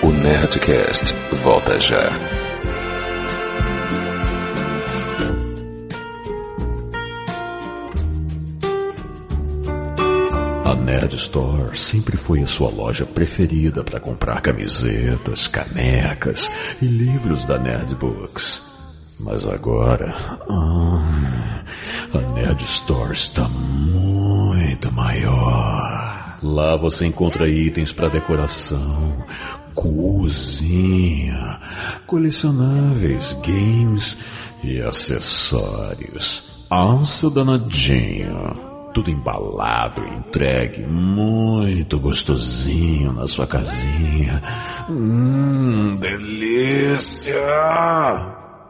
O 0.04 0.12
Nerdcast 0.12 1.14
volta 1.44 1.80
já. 1.80 2.10
A 10.66 10.76
Nerd 10.76 11.16
Store 11.16 11.78
sempre 11.78 12.18
foi 12.18 12.42
a 12.42 12.48
sua 12.48 12.70
loja 12.70 13.06
preferida 13.06 13.84
para 13.84 14.00
comprar 14.00 14.42
camisetas, 14.42 15.48
canecas 15.48 16.52
e 16.82 16.86
livros 16.86 17.46
da 17.46 17.58
Nerd 17.58 17.96
Books. 17.96 18.77
Mas 19.20 19.48
agora, 19.48 20.14
ah, 20.48 21.64
a 22.14 22.18
Nerd 22.34 22.64
Store 22.64 23.14
está 23.14 23.48
muito 23.50 24.92
maior. 24.92 26.38
Lá 26.44 26.78
você 26.78 27.08
encontra 27.08 27.50
itens 27.50 27.92
para 27.92 28.10
decoração, 28.10 29.26
cozinha, 29.74 31.60
colecionáveis, 32.06 33.34
games 33.44 34.18
e 34.64 34.80
acessórios. 34.82 36.44
Seu 37.06 37.30
danadinho. 37.30 38.68
Tudo 38.94 39.10
embalado, 39.12 40.02
entregue, 40.06 40.82
muito 40.86 42.00
gostosinho 42.00 43.14
na 43.14 43.28
sua 43.28 43.46
casinha. 43.46 44.42
Hum, 44.90 45.96
delícia! 45.98 47.36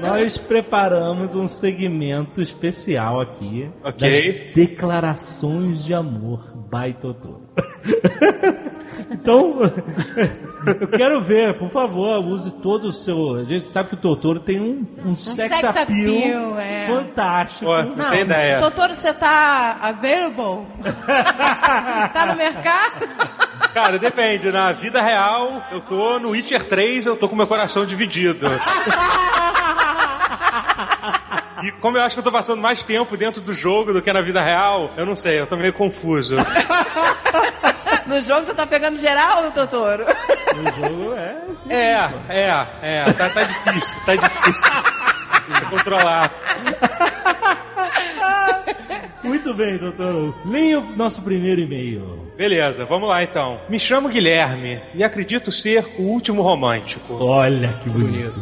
Nós 0.00 0.38
preparamos 0.38 1.34
um 1.34 1.46
segmento 1.48 2.42
especial 2.42 3.20
aqui. 3.20 3.70
Ok. 3.82 4.10
Das 4.10 4.54
declarações 4.54 5.84
de 5.84 5.94
amor 5.94 6.52
by 6.70 6.94
Totoro. 7.00 7.42
então, 9.10 9.60
eu 10.80 10.88
quero 10.88 11.20
ver, 11.22 11.58
por 11.58 11.70
favor, 11.70 12.24
use 12.24 12.50
todo 12.50 12.88
o 12.88 12.92
seu. 12.92 13.36
A 13.36 13.44
gente 13.44 13.66
sabe 13.66 13.90
que 13.90 13.94
o 13.94 13.98
Totoro 13.98 14.40
tem 14.40 14.60
um, 14.60 14.86
um, 15.04 15.14
sex, 15.14 15.36
sex 15.36 15.64
appeal, 15.76 15.82
appeal, 15.82 16.60
é. 16.60 16.86
fantástico. 16.86 17.64
Pô, 17.64 17.82
não 17.82 18.10
tem 18.10 18.22
ideia. 18.22 18.58
Totoro, 18.58 18.94
você 18.94 19.12
tá 19.12 19.78
available? 19.80 20.66
tá 22.12 22.26
no 22.26 22.36
mercado? 22.36 23.08
Cara, 23.72 23.98
depende. 23.98 24.50
Na 24.50 24.72
vida 24.72 25.02
real, 25.02 25.62
eu 25.72 25.80
tô 25.80 26.18
no 26.18 26.30
Witcher 26.30 26.64
3, 26.64 27.06
eu 27.06 27.16
tô 27.16 27.28
com 27.28 27.36
meu 27.36 27.46
coração 27.46 27.84
dividido. 27.84 28.46
E 31.62 31.72
como 31.80 31.96
eu 31.96 32.02
acho 32.02 32.14
que 32.14 32.20
eu 32.20 32.24
tô 32.24 32.30
passando 32.32 32.60
mais 32.60 32.82
tempo 32.82 33.16
dentro 33.16 33.40
do 33.40 33.54
jogo 33.54 33.92
do 33.92 34.02
que 34.02 34.12
na 34.12 34.20
vida 34.20 34.42
real, 34.42 34.90
eu 34.96 35.06
não 35.06 35.16
sei, 35.16 35.40
eu 35.40 35.46
tô 35.46 35.56
meio 35.56 35.72
confuso. 35.72 36.36
No 38.06 38.20
jogo 38.20 38.46
você 38.46 38.54
tá 38.54 38.66
pegando 38.66 38.98
geral, 38.98 39.50
Totoro? 39.52 40.04
No 40.56 40.88
jogo 40.88 41.14
é. 41.14 41.36
É, 41.70 42.10
é, 42.28 42.66
é. 42.82 43.12
Tá, 43.12 43.30
tá 43.30 43.42
difícil, 43.44 43.98
tá 44.04 44.16
difícil. 44.16 44.70
controlar. 45.70 46.30
Muito 49.24 49.54
bem, 49.54 49.78
Totoro. 49.78 50.34
Leia 50.44 50.78
o 50.80 50.96
nosso 50.96 51.22
primeiro 51.22 51.60
e-mail. 51.60 52.32
Beleza, 52.36 52.84
vamos 52.84 53.08
lá 53.08 53.22
então. 53.22 53.60
Me 53.68 53.78
chamo 53.78 54.08
Guilherme 54.08 54.82
e 54.94 55.02
acredito 55.04 55.50
ser 55.52 55.84
o 55.98 56.02
último 56.02 56.42
romântico. 56.42 57.14
Olha 57.14 57.74
que 57.82 57.88
bonito. 57.88 58.38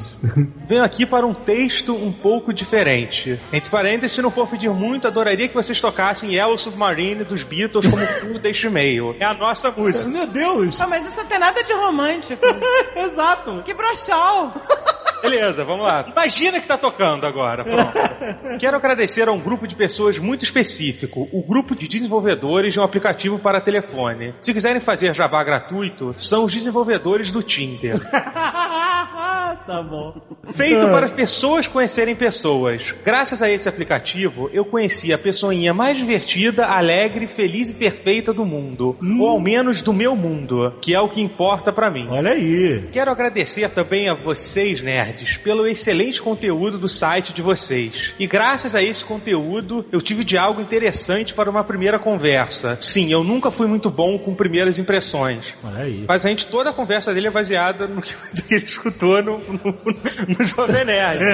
Venho 0.67 0.83
aqui 0.83 1.05
para 1.07 1.27
um 1.27 1.35
texto 1.35 1.95
um 1.95 2.11
pouco 2.11 2.53
diferente. 2.53 3.39
Entre 3.53 3.71
parênteses, 3.71 4.13
se 4.13 4.23
não 4.23 4.31
for 4.31 4.49
pedir 4.49 4.71
muito, 4.71 5.07
adoraria 5.07 5.49
que 5.49 5.55
vocês 5.55 5.81
tocassem 5.81 6.35
Yellow 6.35 6.57
Submarine 6.57 7.25
dos 7.25 7.43
Beatles 7.43 7.87
como 7.87 8.05
fundo 8.21 8.39
deste 8.39 8.67
e-mail. 8.67 9.15
É 9.21 9.25
a 9.27 9.35
nossa 9.35 9.71
música. 9.71 10.09
Meu 10.09 10.27
Deus! 10.27 10.81
Ah, 10.81 10.87
mas 10.87 11.07
isso 11.07 11.19
não 11.19 11.27
tem 11.27 11.39
nada 11.39 11.63
de 11.63 11.73
romântico. 11.73 12.43
Exato. 12.97 13.63
Que 13.63 13.75
brochol. 13.75 14.53
Beleza, 15.23 15.65
vamos 15.65 15.85
lá. 15.85 16.05
Imagina 16.11 16.61
que 16.61 16.67
tá 16.67 16.77
tocando 16.77 17.27
agora. 17.27 17.63
Pronto. 17.63 18.59
Quero 18.59 18.77
agradecer 18.77 19.29
a 19.29 19.33
um 19.33 19.41
grupo 19.41 19.67
de 19.67 19.75
pessoas 19.75 20.19
muito 20.19 20.45
específico, 20.45 21.29
o 21.33 21.43
grupo 21.43 21.75
de 21.77 21.87
desenvolvedores 21.87 22.75
de 22.75 22.81
um 22.81 22.83
aplicativo 22.83 23.39
para 23.39 23.61
telefone. 23.61 24.35
Se 24.39 24.53
quiserem 24.53 24.81
fazer 24.81 25.15
Jabá 25.15 25.43
gratuito, 25.45 26.15
são 26.19 26.45
os 26.45 26.53
desenvolvedores 26.53 27.31
do 27.31 27.43
Tinder. 27.43 28.01
tá 28.11 29.83
bom. 29.83 30.21
Feito 30.53 30.87
para 30.89 31.07
as 31.07 31.13
pessoas 31.13 31.67
conhecerem 31.67 32.15
pessoas. 32.17 32.95
Graças 33.05 33.43
a 33.43 33.51
esse 33.51 33.69
aplicativo, 33.69 34.51
eu 34.53 34.65
conheci 34.65 35.13
a 35.13 35.19
pessoinha 35.19 35.73
mais 35.73 35.99
divertida, 35.99 36.67
alegre, 36.67 37.27
feliz 37.29 37.71
e 37.71 37.75
perfeita 37.75 38.33
do 38.33 38.45
mundo. 38.45 38.97
Ou 39.21 39.29
ao 39.29 39.41
menos 39.41 39.83
do 39.83 39.93
meu 39.93 40.17
mundo, 40.17 40.75
que 40.81 40.95
é 40.95 41.01
o 41.01 41.09
que 41.09 41.21
importa 41.21 41.73
pra 41.73 41.91
mim. 41.91 42.07
Olha 42.09 42.33
aí. 42.33 42.89
Quero 42.93 43.11
agradecer 43.11 43.71
também 43.71 44.09
a 44.09 44.15
vocês, 44.15 44.81
nerds, 44.81 45.12
pelo 45.43 45.67
excelente 45.67 46.21
conteúdo 46.21 46.79
do 46.79 46.89
site 46.89 47.33
de 47.33 47.43
vocês. 47.43 48.15
E 48.19 48.27
graças 48.27 48.75
a 48.75 48.83
esse 48.83 49.05
conteúdo, 49.05 49.85
eu 49.93 50.01
tive 50.01 50.25
de 50.25 50.37
algo 50.39 50.61
interessante 50.61 51.35
para 51.35 51.51
uma 51.51 51.65
primeira 51.65 51.99
conversa. 51.99 52.79
Sim, 52.81 53.11
eu 53.13 53.23
nunca 53.23 53.51
fui 53.51 53.67
muito 53.67 53.91
bom 53.91 54.19
com 54.19 54.35
primeiras 54.35 54.79
impressões. 54.79 55.55
Olha 55.63 55.85
aí. 55.85 56.05
Mas 56.09 56.25
a 56.25 56.29
gente, 56.29 56.47
toda 56.47 56.71
a 56.71 56.73
conversa 56.73 57.13
dele 57.13 57.29
é 57.29 57.31
baseada 57.31 57.87
no 57.87 58.01
que, 58.01 58.15
ele 58.51 58.65
escutou 58.65 59.23
no, 59.23 59.39
no, 59.39 59.79
no 60.29 60.45
Jovem 60.45 60.85
Nerd. 60.85 61.25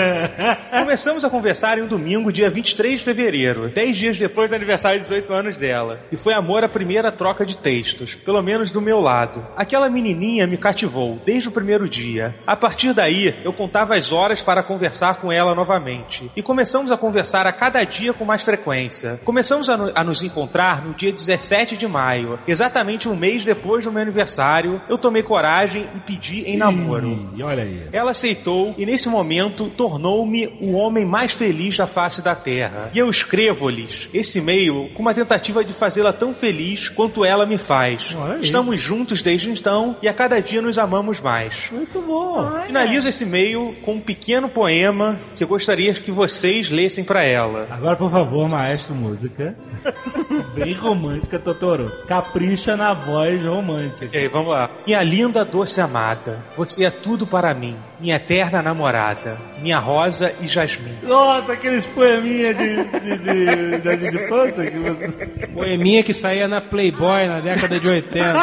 Começamos 0.71 1.25
a 1.25 1.31
conversar 1.31 1.79
em 1.79 1.83
um 1.83 1.89
domingo, 1.89 2.33
dia 2.33 2.51
23 2.51 2.99
de 2.99 3.05
fevereiro, 3.05 3.69
10 3.71 3.97
dias 3.97 4.19
depois 4.19 4.51
do 4.51 4.57
aniversário 4.57 4.99
de 4.99 5.05
18 5.05 5.33
anos 5.33 5.57
dela. 5.57 6.01
E 6.11 6.17
foi 6.17 6.35
amor 6.35 6.65
à 6.65 6.69
primeira 6.69 7.13
troca 7.13 7.45
de 7.45 7.57
textos, 7.57 8.15
pelo 8.15 8.43
menos 8.43 8.71
do 8.71 8.81
meu 8.81 9.01
lado. 9.01 9.45
Aquela 9.57 9.89
menininha 9.89 10.47
me 10.47 10.57
cativou 10.57 11.21
desde 11.25 11.49
o 11.49 11.53
primeiro 11.53 11.89
dia. 11.89 12.35
A 12.47 12.57
partir 12.57 12.93
daí, 12.93 13.35
eu 13.45 13.53
contava 13.69 13.95
as 13.97 14.13
horas 14.13 14.43
para 14.43 14.63
conversar 14.63 15.17
com 15.21 15.31
ela 15.31 15.55
novamente. 15.55 16.31
E 16.35 16.43
começamos 16.43 16.91
a 16.91 16.97
conversar 16.97 17.47
a 17.47 17.53
cada 17.53 17.85
dia 17.85 18.15
com 18.15 18.25
mais 18.25 18.43
frequência. 18.43 19.21
Começamos 19.27 19.69
a, 19.69 19.77
no- 19.77 19.93
a 19.95 20.03
nos 20.03 20.23
encontrar 20.23 20.83
no 20.87 20.95
dia 20.95 21.13
17 21.13 21.77
de 21.77 21.87
maio, 21.87 22.39
exatamente 22.49 23.09
um 23.11 23.15
mês 23.15 23.45
depois 23.45 23.85
do 23.85 23.93
meu 23.93 24.01
aniversário. 24.01 24.81
Eu 24.89 24.97
tomei 24.97 25.23
coragem 25.23 25.87
e 25.95 26.01
pedi 26.01 26.45
em 26.45 26.57
namoro. 26.57 27.31
E 27.37 27.43
olha 27.43 27.63
aí. 27.63 27.89
Ela 27.93 28.11
aceitou 28.13 28.75
e 28.79 28.87
nesse 28.87 29.09
momento 29.11 29.69
tornou-me 29.69 30.47
o 30.63 30.73
homem 30.73 31.05
mais 31.05 31.33
feliz 31.33 31.77
da 31.77 31.87
face 31.87 32.23
da 32.23 32.35
terra. 32.35 32.91
E 32.95 32.99
eu 32.99 33.11
escrevo-lhes 33.11 34.09
esse 34.15 34.39
e-mail 34.39 34.89
com 34.95 35.03
uma 35.03 35.13
tentativa 35.13 35.63
de 35.63 35.75
fazê-la 35.75 36.13
tão 36.13 36.33
feliz 36.33 36.89
quanto 36.89 37.23
ela 37.23 37.47
me 37.47 37.59
faz. 37.59 38.17
Estamos 38.41 38.81
juntos 38.81 39.21
desde 39.21 39.51
então 39.51 39.97
e 40.03 40.09
a 40.09 40.15
cada 40.15 40.41
dia 40.41 40.63
nos 40.63 40.79
amamos 40.79 41.21
mais. 41.21 41.69
Muito 41.71 42.01
bom. 42.01 42.63
Finalizo 42.65 43.09
esse 43.09 43.25
e-mail 43.25 43.58
com 43.85 43.93
um 43.95 44.01
pequeno 44.01 44.49
poema 44.49 45.19
que 45.37 45.45
eu 45.45 45.49
gostaria 45.49 45.93
que 45.95 46.11
vocês 46.11 46.71
lessem 46.71 47.05
para 47.05 47.25
ela. 47.25 47.67
Agora, 47.71 47.97
por 47.97 48.11
favor, 48.11 48.49
maestro, 48.49 48.95
música. 48.95 49.57
Bem 50.55 50.75
romântica, 50.75 51.39
Totoro. 51.39 51.91
Capricha 52.07 52.77
na 52.77 52.95
voz 52.95 53.45
romântica. 53.45 54.07
Ok, 54.07 54.29
vamos 54.29 54.51
lá. 54.51 54.71
Minha 54.87 55.03
linda 55.03 55.45
doce 55.45 55.81
amada, 55.81 56.45
você 56.57 56.85
é 56.85 56.91
tudo 56.91 57.27
para 57.27 57.55
mim, 57.55 57.77
minha 58.01 58.17
eterna 58.17 58.63
namorada, 58.63 59.37
minha 59.61 59.79
rosa 59.79 60.35
e 60.41 60.49
jasmim. 60.49 60.97
Nossa, 61.03 61.53
aqueles 61.53 61.87
poeminhas 61.87 62.57
de, 62.57 62.85
de, 62.85 63.19
de, 63.19 63.79
de, 63.79 63.97
de 63.97 64.17
infância 64.17 64.71
que 64.71 64.79
você... 64.79 65.47
Poeminha 65.49 66.03
que 66.03 66.13
saía 66.13 66.47
na 66.49 66.61
Playboy 66.61 67.27
na 67.27 67.41
década 67.41 67.79
de 67.79 67.89
80. 67.89 68.39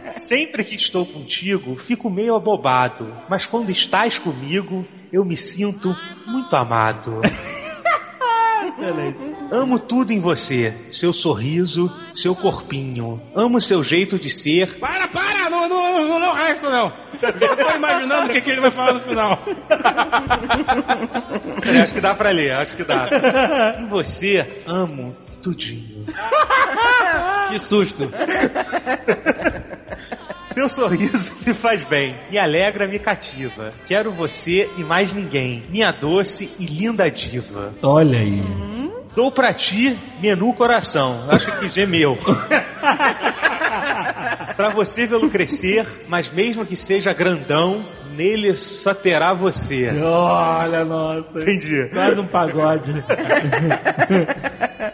Sempre 0.10 0.64
que 0.64 0.74
estou 0.74 1.06
contigo, 1.06 1.76
fico 1.76 2.10
meio 2.10 2.34
abobado, 2.34 2.99
mas 3.28 3.46
quando 3.46 3.70
estás 3.70 4.18
comigo, 4.18 4.86
eu 5.12 5.24
me 5.24 5.36
sinto 5.36 5.96
muito 6.26 6.54
amado. 6.56 7.20
Amo 9.50 9.78
tudo 9.78 10.12
em 10.12 10.20
você, 10.20 10.72
seu 10.90 11.12
sorriso, 11.12 11.92
seu 12.14 12.34
corpinho. 12.34 13.20
Amo 13.34 13.60
seu 13.60 13.82
jeito 13.82 14.18
de 14.18 14.30
ser. 14.30 14.78
Para, 14.78 15.08
para! 15.08 15.50
Não, 15.50 15.68
não, 15.68 15.92
não, 15.92 16.08
não, 16.08 16.20
não 16.20 16.34
resto 16.34 16.70
não. 16.70 16.92
Eu 17.20 17.56
tô 17.56 17.76
imaginando 17.76 18.26
o 18.26 18.30
que, 18.30 18.40
que 18.40 18.50
ele 18.50 18.60
vai 18.60 18.70
falar 18.70 18.94
no 18.94 19.00
final. 19.00 19.38
É, 21.62 21.80
acho 21.80 21.92
que 21.92 22.00
dá 22.00 22.14
pra 22.14 22.30
ler, 22.30 22.52
acho 22.52 22.76
que 22.76 22.84
dá. 22.84 23.08
Em 23.78 23.86
você, 23.86 24.62
amo 24.66 25.12
tudinho. 25.42 26.06
Que 27.50 27.58
susto. 27.58 28.08
Seu 30.50 30.68
sorriso 30.68 31.32
me 31.46 31.54
faz 31.54 31.84
bem, 31.84 32.16
me 32.28 32.36
alegra, 32.36 32.88
me 32.88 32.98
cativa. 32.98 33.70
Quero 33.86 34.12
você 34.12 34.68
e 34.76 34.82
mais 34.82 35.12
ninguém, 35.12 35.62
minha 35.68 35.92
doce 35.92 36.50
e 36.58 36.66
linda 36.66 37.08
diva. 37.08 37.72
Olha 37.80 38.18
aí. 38.18 38.42
Dou 39.14 39.30
pra 39.30 39.54
ti 39.54 39.96
menu 40.20 40.52
coração. 40.54 41.24
Acho 41.28 41.46
que 41.52 41.58
quis 41.60 41.76
pra 44.60 44.68
você 44.68 45.06
vê-lo 45.06 45.30
crescer, 45.30 45.86
mas 46.06 46.30
mesmo 46.30 46.66
que 46.66 46.76
seja 46.76 47.14
grandão, 47.14 47.88
nele 48.14 48.54
só 48.54 48.92
terá 48.92 49.32
você. 49.32 49.88
Olha, 50.02 50.84
nossa. 50.84 51.38
Entendi. 51.38 51.88
Quase 51.90 52.20
um 52.20 52.26
pagode. 52.26 52.92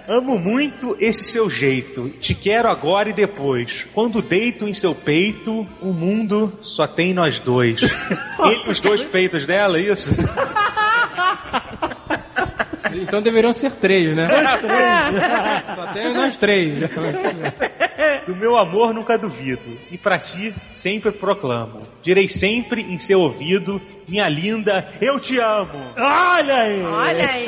Amo 0.06 0.38
muito 0.38 0.96
esse 1.00 1.32
seu 1.32 1.50
jeito. 1.50 2.10
Te 2.20 2.32
quero 2.32 2.68
agora 2.68 3.08
e 3.08 3.12
depois. 3.12 3.88
Quando 3.92 4.22
deito 4.22 4.68
em 4.68 4.74
seu 4.74 4.94
peito, 4.94 5.66
o 5.82 5.92
mundo 5.92 6.60
só 6.62 6.86
tem 6.86 7.12
nós 7.12 7.40
dois. 7.40 7.82
Ele, 8.38 8.70
os 8.70 8.78
dois 8.78 9.02
peitos 9.02 9.46
dela, 9.46 9.78
é 9.78 9.80
isso? 9.80 10.10
Então 12.94 13.20
deveriam 13.20 13.52
ser 13.52 13.72
três, 13.72 14.14
né? 14.14 14.28
Só 15.74 15.86
tem 15.92 16.14
nós 16.14 16.36
três. 16.36 16.78
Do 18.26 18.34
meu 18.36 18.56
amor 18.56 18.92
nunca 18.92 19.16
duvido, 19.16 19.78
e 19.90 19.96
pra 19.96 20.18
ti 20.18 20.54
sempre 20.70 21.12
proclamo. 21.12 21.78
Direi 22.02 22.28
sempre 22.28 22.82
em 22.82 22.98
seu 22.98 23.20
ouvido, 23.20 23.80
minha 24.08 24.28
linda, 24.28 24.86
eu 25.00 25.18
te 25.18 25.38
amo. 25.38 25.92
Olha 25.96 26.56
aí. 26.56 26.82
Olha 26.82 27.28
aí. 27.30 27.46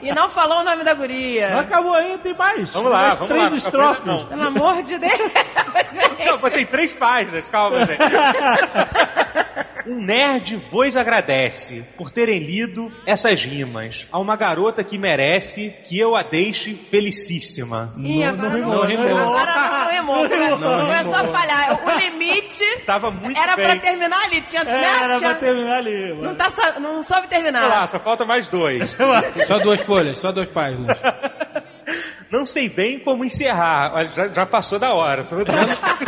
E 0.02 0.12
não 0.12 0.30
falou 0.30 0.60
o 0.60 0.64
nome 0.64 0.82
da 0.82 0.94
guria. 0.94 1.50
Não 1.50 1.58
acabou 1.60 1.94
aí, 1.94 2.16
tem 2.18 2.34
mais. 2.34 2.70
Vamos 2.72 2.90
lá, 2.90 2.98
Mais 3.08 3.18
vamos 3.18 3.28
três 3.34 3.50
lá. 3.50 3.56
estrofes. 3.58 4.04
Não. 4.06 4.24
Pelo 4.26 4.42
amor 4.42 4.82
de 4.82 4.98
Deus. 4.98 5.12
Não, 6.26 6.38
mas 6.40 6.52
tem 6.52 6.66
três 6.66 6.92
páginas, 6.94 7.48
calma, 7.48 7.80
gente. 7.86 7.98
Um 9.86 10.04
nerd 10.04 10.56
vos 10.70 10.94
agradece 10.94 11.82
por 11.96 12.10
terem 12.10 12.38
lido 12.38 12.92
essas 13.06 13.42
rimas 13.42 14.06
a 14.12 14.18
uma 14.18 14.36
garota 14.36 14.84
que 14.84 14.98
merece 14.98 15.74
que 15.88 15.98
eu 15.98 16.14
a 16.14 16.22
deixe 16.22 16.74
felicíssima. 16.74 17.92
Ih, 17.96 18.26
não, 18.26 18.36
não 18.36 18.50
rimou. 18.50 18.72
Agora 18.82 18.94
não 18.94 19.04
rimou. 19.06 19.19
Come- 19.24 20.48
Não 20.60 20.80
Começou 20.80 21.12
rimou. 21.12 21.34
a 21.34 21.38
falhar. 21.38 21.86
O 21.86 21.98
limite 21.98 22.64
Tava 22.86 23.10
muito 23.10 23.38
era 23.38 23.56
bem. 23.56 23.66
pra 23.66 23.76
terminar 23.76 24.22
ali. 24.24 24.40
Tinha, 24.42 24.64
né? 24.64 24.84
Era 24.84 25.18
Tinha- 25.18 25.30
pra 25.30 25.34
terminar 25.34 25.76
ali. 25.76 26.14
Não, 26.14 26.34
tá, 26.34 26.50
não 26.80 27.02
soube 27.02 27.22
lá, 27.22 27.28
terminar. 27.28 27.88
só 27.88 27.98
falta 27.98 28.24
mais 28.24 28.48
dois. 28.48 28.96
Só 29.46 29.58
duas 29.58 29.80
folhas, 29.82 30.18
só 30.18 30.32
duas 30.32 30.48
páginas. 30.48 30.96
Não 32.30 32.46
sei 32.46 32.68
bem 32.68 32.98
como 32.98 33.24
encerrar. 33.24 34.12
Já, 34.14 34.28
já 34.28 34.46
passou 34.46 34.78
da 34.78 34.92
hora. 34.94 35.24
dar- 35.24 36.00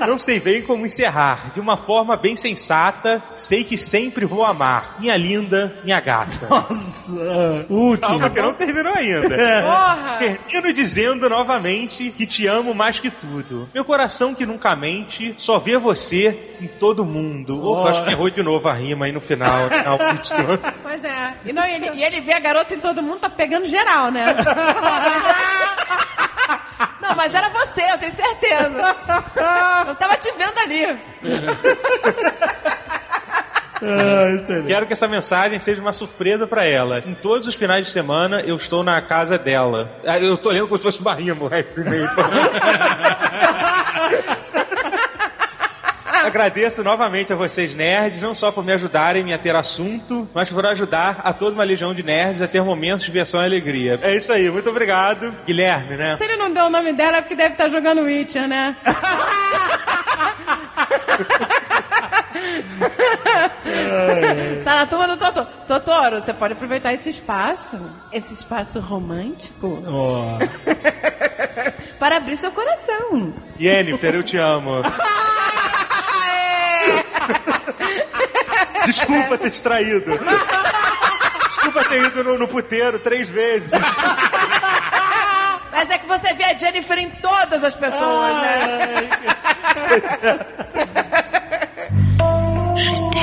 Não 0.06 0.18
sei 0.18 0.38
bem 0.40 0.62
como 0.62 0.84
encerrar. 0.84 1.52
De 1.54 1.60
uma 1.60 1.76
forma 1.76 2.16
bem 2.16 2.36
sensata, 2.36 3.22
sei 3.36 3.64
que 3.64 3.76
sempre 3.78 4.24
vou 4.24 4.44
amar. 4.44 4.96
Minha 5.00 5.16
linda, 5.16 5.78
minha 5.84 6.00
gata. 6.00 6.46
Nossa, 6.48 7.66
último. 7.70 8.00
Calma 8.08 8.30
que 8.30 8.42
não 8.42 8.54
terminou 8.54 8.92
ainda. 8.94 9.36
Porra. 9.62 10.16
Termino 10.18 10.72
dizendo 10.72 11.28
novamente 11.28 12.10
que 12.10 12.26
te 12.26 12.46
amo 12.46 12.74
mais 12.74 12.98
que 12.98 13.10
tudo. 13.10 13.62
Meu 13.74 13.84
coração 13.84 14.34
que 14.34 14.44
nunca 14.46 14.76
mente, 14.76 15.34
só 15.38 15.58
vê 15.58 15.78
você 15.78 16.56
em 16.60 16.66
todo 16.66 17.04
mundo. 17.04 17.58
Opa, 17.64 17.84
Oh. 17.84 17.88
acho 17.88 18.04
que 18.04 18.10
errou 18.12 18.30
de 18.30 18.42
novo 18.42 18.68
a 18.68 18.74
rima 18.74 19.06
aí 19.06 19.12
no 19.12 19.20
final. 19.20 19.68
na 19.68 19.92
última. 20.12 20.58
Pois 20.82 21.02
é. 21.04 21.34
E, 21.44 21.52
não, 21.52 21.64
ele, 21.64 21.90
e 21.94 22.04
ele 22.04 22.20
vê 22.20 22.32
a 22.32 22.38
garota 22.40 22.74
em 22.74 22.78
todo 22.78 23.02
mundo, 23.02 23.18
tá 23.20 23.28
pegando 23.30 23.66
geral, 23.66 24.10
né? 24.10 24.33
Não, 27.00 27.14
mas 27.16 27.32
era 27.34 27.48
você, 27.50 27.82
eu 27.92 27.98
tenho 27.98 28.12
certeza. 28.12 28.96
Eu 29.86 29.94
tava 29.94 30.16
te 30.16 30.30
vendo 30.32 30.58
ali. 30.58 30.98
Quero 34.66 34.86
que 34.86 34.92
essa 34.94 35.06
mensagem 35.06 35.58
seja 35.58 35.80
uma 35.80 35.92
surpresa 35.92 36.46
pra 36.46 36.64
ela. 36.64 37.00
Em 37.00 37.14
todos 37.14 37.46
os 37.46 37.54
finais 37.54 37.86
de 37.86 37.92
semana 37.92 38.40
eu 38.40 38.56
estou 38.56 38.82
na 38.82 39.00
casa 39.02 39.38
dela. 39.38 39.90
Ah, 40.06 40.18
Eu 40.18 40.36
tô 40.38 40.50
lendo 40.50 40.66
como 40.66 40.78
se 40.78 40.82
fosse 40.84 41.02
rima 41.22 41.44
o 41.44 41.48
resto 41.48 41.74
do 41.74 41.82
e-mail. 41.82 42.08
Agradeço 46.34 46.82
novamente 46.82 47.32
a 47.32 47.36
vocês 47.36 47.74
nerds, 47.74 48.22
não 48.22 48.34
só 48.34 48.50
por 48.50 48.64
me 48.64 48.72
ajudarem 48.72 49.32
a 49.34 49.38
ter 49.38 49.54
assunto, 49.54 50.28
mas 50.34 50.50
por 50.50 50.66
ajudar 50.66 51.20
a 51.22 51.32
toda 51.32 51.54
uma 51.54 51.64
legião 51.64 51.94
de 51.94 52.02
nerds 52.02 52.40
a 52.40 52.48
ter 52.48 52.62
momentos 52.62 53.04
de 53.04 53.12
diversão 53.12 53.42
e 53.42 53.44
alegria. 53.44 53.98
É 54.02 54.16
isso 54.16 54.32
aí, 54.32 54.50
muito 54.50 54.70
obrigado. 54.70 55.32
Guilherme, 55.46 55.96
né? 55.96 56.14
Se 56.14 56.24
ele 56.24 56.36
não 56.36 56.52
deu 56.52 56.64
o 56.64 56.70
nome 56.70 56.92
dela 56.92 57.18
é 57.18 57.20
porque 57.20 57.36
deve 57.36 57.52
estar 57.52 57.68
jogando 57.68 58.02
Witcher, 58.02 58.48
né? 58.48 58.76
Tá 64.64 64.76
na 64.76 64.86
turma 64.86 65.08
do 65.08 65.16
Totoro. 65.16 65.46
Totoro, 65.66 66.20
você 66.22 66.32
pode 66.32 66.54
aproveitar 66.54 66.92
esse 66.92 67.10
espaço, 67.10 67.78
esse 68.12 68.32
espaço 68.32 68.80
romântico, 68.80 69.82
Ó. 69.86 70.38
para 71.98 72.16
abrir 72.16 72.36
seu 72.36 72.50
coração. 72.52 73.32
Yennefer, 73.60 74.14
eu 74.14 74.22
te 74.22 74.36
amo. 74.36 74.82
Desculpa 78.86 79.38
ter 79.38 79.50
te 79.50 79.62
traído. 79.62 80.18
Desculpa 81.46 81.84
ter 81.84 82.02
ido 82.02 82.24
no, 82.24 82.38
no 82.38 82.48
puteiro 82.48 82.98
três 82.98 83.28
vezes. 83.30 83.70
Mas 85.72 85.90
é 85.90 85.98
que 85.98 86.06
você 86.06 86.32
vê 86.34 86.44
a 86.44 86.54
Jennifer 86.54 86.98
em 86.98 87.10
todas 87.10 87.64
as 87.64 87.74
pessoas, 87.74 88.34
né? 88.42 89.08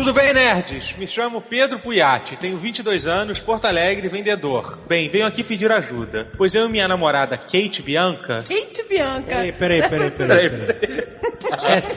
Tudo 0.00 0.14
bem, 0.14 0.32
nerds? 0.32 0.96
Me 0.96 1.06
chamo 1.06 1.42
Pedro 1.42 1.78
Puiati, 1.78 2.34
tenho 2.34 2.56
22 2.56 3.06
anos, 3.06 3.38
Porto 3.38 3.66
Alegre, 3.66 4.08
vendedor. 4.08 4.78
Bem, 4.88 5.10
venho 5.10 5.26
aqui 5.26 5.44
pedir 5.44 5.70
ajuda, 5.70 6.26
pois 6.38 6.54
eu 6.54 6.64
e 6.64 6.70
minha 6.70 6.88
namorada 6.88 7.36
Kate 7.36 7.82
Bianca... 7.82 8.38
Kate 8.38 8.82
Bianca. 8.88 9.26
Peraí, 9.26 9.52
peraí, 9.52 9.90
peraí, 9.90 10.10
peraí. 10.10 10.48
peraí. 10.48 11.04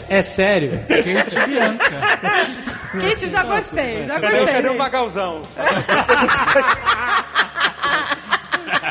É, 0.10 0.18
é 0.18 0.22
sério? 0.22 0.82
Kate 0.86 1.48
Bianca. 1.48 2.02
Kate, 2.92 3.30
já 3.32 3.44
gostei, 3.44 4.06
já 4.06 4.20
gostei. 4.20 4.46
cadê 4.48 4.68
o 4.68 4.78
Magalzão? 4.78 5.42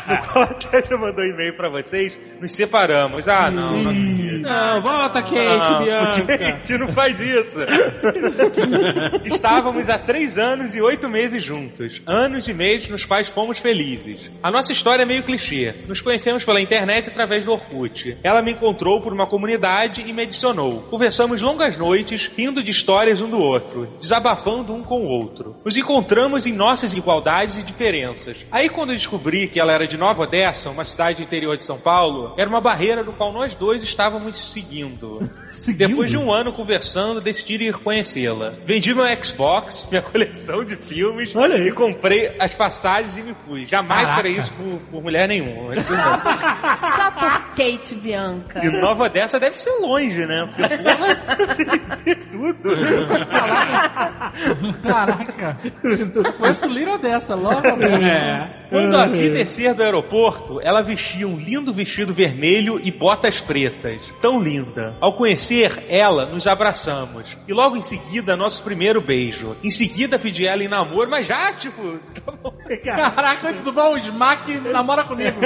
no 0.07 0.27
qual 0.27 0.47
já 0.61 0.97
mandou 0.97 1.23
e-mail 1.23 1.55
pra 1.55 1.69
vocês, 1.69 2.17
nos 2.41 2.51
separamos. 2.53 3.27
Ah, 3.27 3.49
não, 3.51 3.83
não 3.83 3.91
acredito. 3.91 4.41
Não, 4.41 4.81
volta, 4.81 5.21
Kate 5.21 5.35
Não, 5.35 5.83
Bianca. 5.83 6.37
Kate, 6.37 6.77
não 6.77 6.87
faz 6.89 7.19
isso. 7.21 7.61
Estávamos 9.25 9.89
há 9.89 9.97
três 9.97 10.37
anos 10.37 10.75
e 10.75 10.81
oito 10.81 11.09
meses 11.09 11.43
juntos. 11.43 12.01
Anos 12.05 12.47
e 12.47 12.53
meses 12.53 12.89
nos 12.89 13.05
quais 13.05 13.29
fomos 13.29 13.59
felizes. 13.59 14.29
A 14.41 14.51
nossa 14.51 14.71
história 14.71 15.03
é 15.03 15.05
meio 15.05 15.23
clichê. 15.23 15.73
Nos 15.87 16.01
conhecemos 16.01 16.43
pela 16.43 16.61
internet 16.61 17.09
através 17.09 17.45
do 17.45 17.51
Orkut. 17.51 18.17
Ela 18.23 18.41
me 18.41 18.53
encontrou 18.53 19.01
por 19.01 19.13
uma 19.13 19.27
comunidade 19.27 20.01
e 20.01 20.13
me 20.13 20.23
adicionou. 20.23 20.81
Conversamos 20.83 21.41
longas 21.41 21.77
noites, 21.77 22.29
rindo 22.35 22.63
de 22.63 22.71
histórias 22.71 23.21
um 23.21 23.29
do 23.29 23.39
outro, 23.39 23.87
desabafando 23.99 24.73
um 24.73 24.81
com 24.81 25.01
o 25.01 25.07
outro. 25.07 25.55
Nos 25.63 25.77
encontramos 25.77 26.45
em 26.45 26.53
nossas 26.53 26.93
igualdades 26.93 27.57
e 27.57 27.63
diferenças. 27.63 28.45
Aí 28.51 28.69
quando 28.69 28.89
eu 28.89 28.95
descobri 28.95 29.47
que 29.47 29.59
ela 29.59 29.73
era 29.73 29.82
de 29.87 29.97
Nova 29.97 30.23
Odessa, 30.23 30.69
uma 30.69 30.83
cidade 30.83 31.21
interior 31.21 31.55
de 31.55 31.63
São 31.63 31.77
Paulo, 31.79 32.33
era 32.37 32.49
uma 32.49 32.61
barreira 32.61 33.03
no 33.03 33.13
qual 33.13 33.31
nós 33.31 33.55
dois 33.55 33.83
estávamos 33.83 34.51
seguindo. 34.51 35.29
Depois 35.77 36.09
de 36.09 36.17
um 36.17 36.31
ano 36.31 36.53
conversando, 36.53 37.21
decidi 37.21 37.65
ir 37.65 37.73
conhecê-la. 37.75 38.53
Vendi 38.65 38.93
meu 38.93 39.05
Xbox, 39.23 39.87
minha 39.91 40.01
coleção 40.01 40.63
de 40.63 40.75
filmes 40.75 41.33
e 41.33 41.71
comprei 41.71 42.35
as 42.39 42.53
passagens 42.53 43.17
e 43.17 43.21
me 43.21 43.35
fui. 43.45 43.65
Jamais 43.65 44.07
Caraca. 44.07 44.15
farei 44.15 44.37
isso 44.37 44.51
por, 44.53 44.79
por 44.91 45.03
mulher 45.03 45.27
nenhuma. 45.27 45.73
Só 45.81 47.11
por 47.11 47.55
Kate 47.55 47.95
Bianca. 47.95 48.59
E 48.63 48.81
Nova 48.81 49.05
Odessa 49.05 49.39
deve 49.39 49.57
ser 49.57 49.71
longe, 49.79 50.25
né? 50.25 50.49
Porque, 50.55 50.77
porra, 50.77 52.32
tudo. 52.53 52.75
Caraca. 54.81 55.57
Conheço 56.37 56.67
Lira 56.67 56.97
dessa, 56.97 57.35
logo 57.35 57.75
mesmo. 57.77 58.05
É. 58.05 58.49
Quando 58.69 58.97
a 58.97 59.05
vi 59.05 59.29
descer 59.29 59.73
do 59.73 59.83
aeroporto, 59.83 60.59
ela 60.61 60.81
vestia 60.81 61.27
um 61.27 61.37
lindo 61.37 61.71
vestido 61.71 62.13
vermelho 62.13 62.79
e 62.83 62.91
botas 62.91 63.39
pretas. 63.39 64.01
Tão 64.19 64.41
linda. 64.41 64.95
Ao 64.99 65.13
conhecer 65.13 65.83
ela, 65.87 66.25
nos 66.25 66.47
abraçamos. 66.47 67.37
E 67.47 67.53
logo 67.53 67.77
em 67.77 67.81
seguida, 67.81 68.35
nosso 68.35 68.63
primeiro 68.63 68.99
beijo. 68.99 69.55
Em 69.63 69.69
seguida, 69.69 70.17
pedi 70.17 70.47
ela 70.47 70.63
em 70.63 70.67
namoro, 70.67 71.09
mas 71.09 71.27
já, 71.27 71.53
tipo... 71.53 71.99
tá 72.25 72.31
bom. 72.31 72.53
Caraca, 72.83 73.53
tudo 73.53 73.71
bom? 73.71 73.93
O 73.93 73.97
Smack 73.97 74.57
namora 74.71 75.03
comigo. 75.03 75.39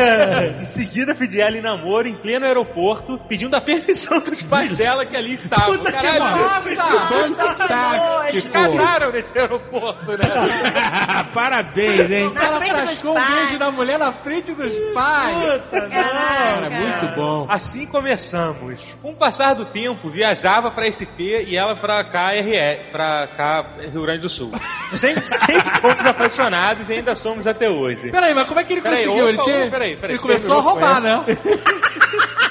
em 0.59 0.66
seguida, 0.66 1.14
pedi 1.14 1.42
ela 1.42 1.58
em 1.58 1.61
namoro 1.61 2.08
em 2.08 2.16
pleno 2.16 2.45
aeroporto, 2.45 3.19
pedindo 3.27 3.56
a 3.56 3.61
permissão 3.61 4.19
dos 4.19 4.42
pais 4.43 4.72
dela 4.74 5.06
que 5.06 5.16
ali 5.16 5.34
estavam. 5.34 5.77
Puta 5.77 5.92
que 5.92 5.98
Caralho, 5.98 6.24
eles 8.30 8.46
casaram 8.46 9.12
nesse 9.12 9.38
aeroporto, 9.38 10.12
né? 10.12 10.18
Parabéns, 11.34 12.12
hein? 12.12 12.32
Ela 12.36 12.60
frascou 12.60 13.18
um 13.18 13.26
beijo 13.26 13.60
da 13.60 13.72
mulher 13.72 14.00
na 14.00 14.12
frente 14.12 14.54
dos 14.54 14.74
pais. 14.94 15.62
Cara, 15.72 16.70
muito 16.70 17.16
bom. 17.16 17.48
Assim 17.50 17.86
começamos. 17.88 18.80
Com 19.02 19.12
o 19.12 19.16
passar 19.16 19.54
do 19.56 19.66
tempo, 19.66 20.10
viajava 20.10 20.72
pra 20.72 20.90
SP 20.92 21.46
e 21.48 21.58
ela 21.58 21.76
pra 21.76 22.04
KRE, 22.06 22.92
pra 22.92 23.28
cá, 23.28 23.62
Rio 23.92 24.02
Grande 24.02 24.22
do 24.22 24.30
Sul. 24.30 24.52
Sempre, 24.90 25.28
sempre 25.28 25.70
fomos 25.82 26.06
apaixonados 26.06 26.90
e 26.90 26.94
ainda 26.94 27.16
somos 27.16 27.48
até 27.48 27.70
hoje. 27.70 28.12
Peraí, 28.12 28.34
mas 28.34 28.48
como 28.48 28.60
é 28.60 28.64
que 28.64 28.74
ele 28.74 28.82
Peraí, 28.82 29.06
conseguiu? 29.06 29.24
opa, 29.24 29.30
ele 29.30 29.42
tinha... 29.42 29.72
peraí, 29.72 29.96
peraí, 29.96 30.16
ele 30.16 30.22
começou 30.22 30.58
a 30.58 30.62
roubar, 30.62 31.02
né? 31.02 31.24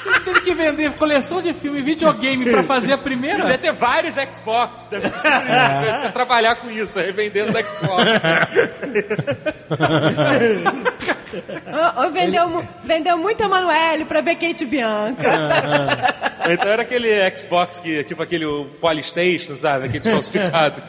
ele 0.07 0.19
teve 0.23 0.41
que 0.41 0.53
vender 0.53 0.91
coleção 0.93 1.41
de 1.41 1.53
filme 1.53 1.79
e 1.79 1.81
videogame 1.81 2.49
pra 2.49 2.63
fazer 2.63 2.93
a 2.93 2.97
primeira. 2.97 3.43
Deve 3.43 3.57
ter 3.59 3.73
vários 3.73 4.17
Xbox. 4.33 4.87
Deve 4.87 5.07
ser 5.09 5.15
isso. 5.15 5.23
Deve 5.23 6.01
ter 6.01 6.11
trabalhar 6.13 6.55
com 6.57 6.69
isso, 6.69 6.99
revendendo 6.99 7.51
Xbox. 7.51 8.05
Ô, 11.97 12.05
ô, 12.05 12.09
vendeu, 12.11 12.47
mu- 12.49 12.67
vendeu 12.85 13.17
muito 13.17 13.43
Emanuele 13.43 14.05
pra 14.05 14.21
ver 14.21 14.35
Kate 14.35 14.65
Bianca. 14.65 16.27
Então 16.49 16.71
era 16.71 16.83
aquele 16.83 17.29
Xbox 17.37 17.77
que, 17.79 18.05
tipo 18.05 18.23
aquele 18.23 18.45
o 18.45 18.69
Polystation, 18.79 19.57
sabe? 19.57 19.87
Aquele 19.87 20.09
falsificado. 20.09 20.81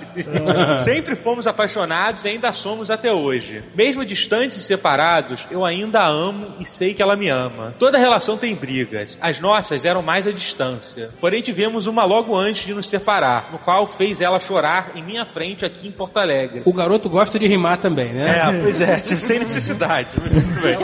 Sempre 0.77 1.17
fomos 1.17 1.49
apaixonados 1.49 2.25
e 2.25 2.29
ainda 2.29 2.53
somos 2.53 2.93
até 2.93 3.11
hoje. 3.11 3.65
Mesmo 3.75 4.05
distantes 4.07 4.57
e 4.59 4.63
separados, 4.63 5.45
eu 5.51 5.65
ainda 5.67 5.99
a 5.99 6.09
amo 6.09 6.55
e 6.61 6.65
sei 6.65 6.95
que 6.95 7.03
ela 7.03 7.17
me 7.17 7.29
ama. 7.29 7.75
Toda 7.77 7.99
relação 7.99 8.39
tem 8.39 8.55
brigas. 8.55 9.19
As 9.21 9.41
nossas 9.41 9.85
eram 9.85 10.01
mais 10.01 10.29
à 10.29 10.31
distância. 10.31 11.09
Porém, 11.21 11.43
tivemos 11.43 11.89
uma 11.89 12.05
logo 12.05 12.37
antes 12.39 12.65
de 12.65 12.73
nos 12.73 12.89
separar, 12.89 13.18
no 13.53 13.59
qual 13.59 13.87
fez 13.87 14.21
ela 14.21 14.39
chorar 14.39 14.93
em 14.95 15.03
minha 15.03 15.27
frente 15.27 15.65
aqui 15.65 15.89
em 15.89 15.91
Porto 15.91 16.19
Alegre. 16.19 16.63
O 16.65 16.73
garoto 16.73 17.09
gosta 17.09 17.39
de 17.39 17.47
rimar 17.47 17.79
também, 17.79 18.13
né? 18.13 18.39
É, 18.39 18.61
pois 18.63 18.81
é, 18.81 19.01
tipo, 19.01 19.21
sem 19.21 19.39
necessidade. 19.41 20.11
Muito 20.21 20.61
bem. 20.61 20.79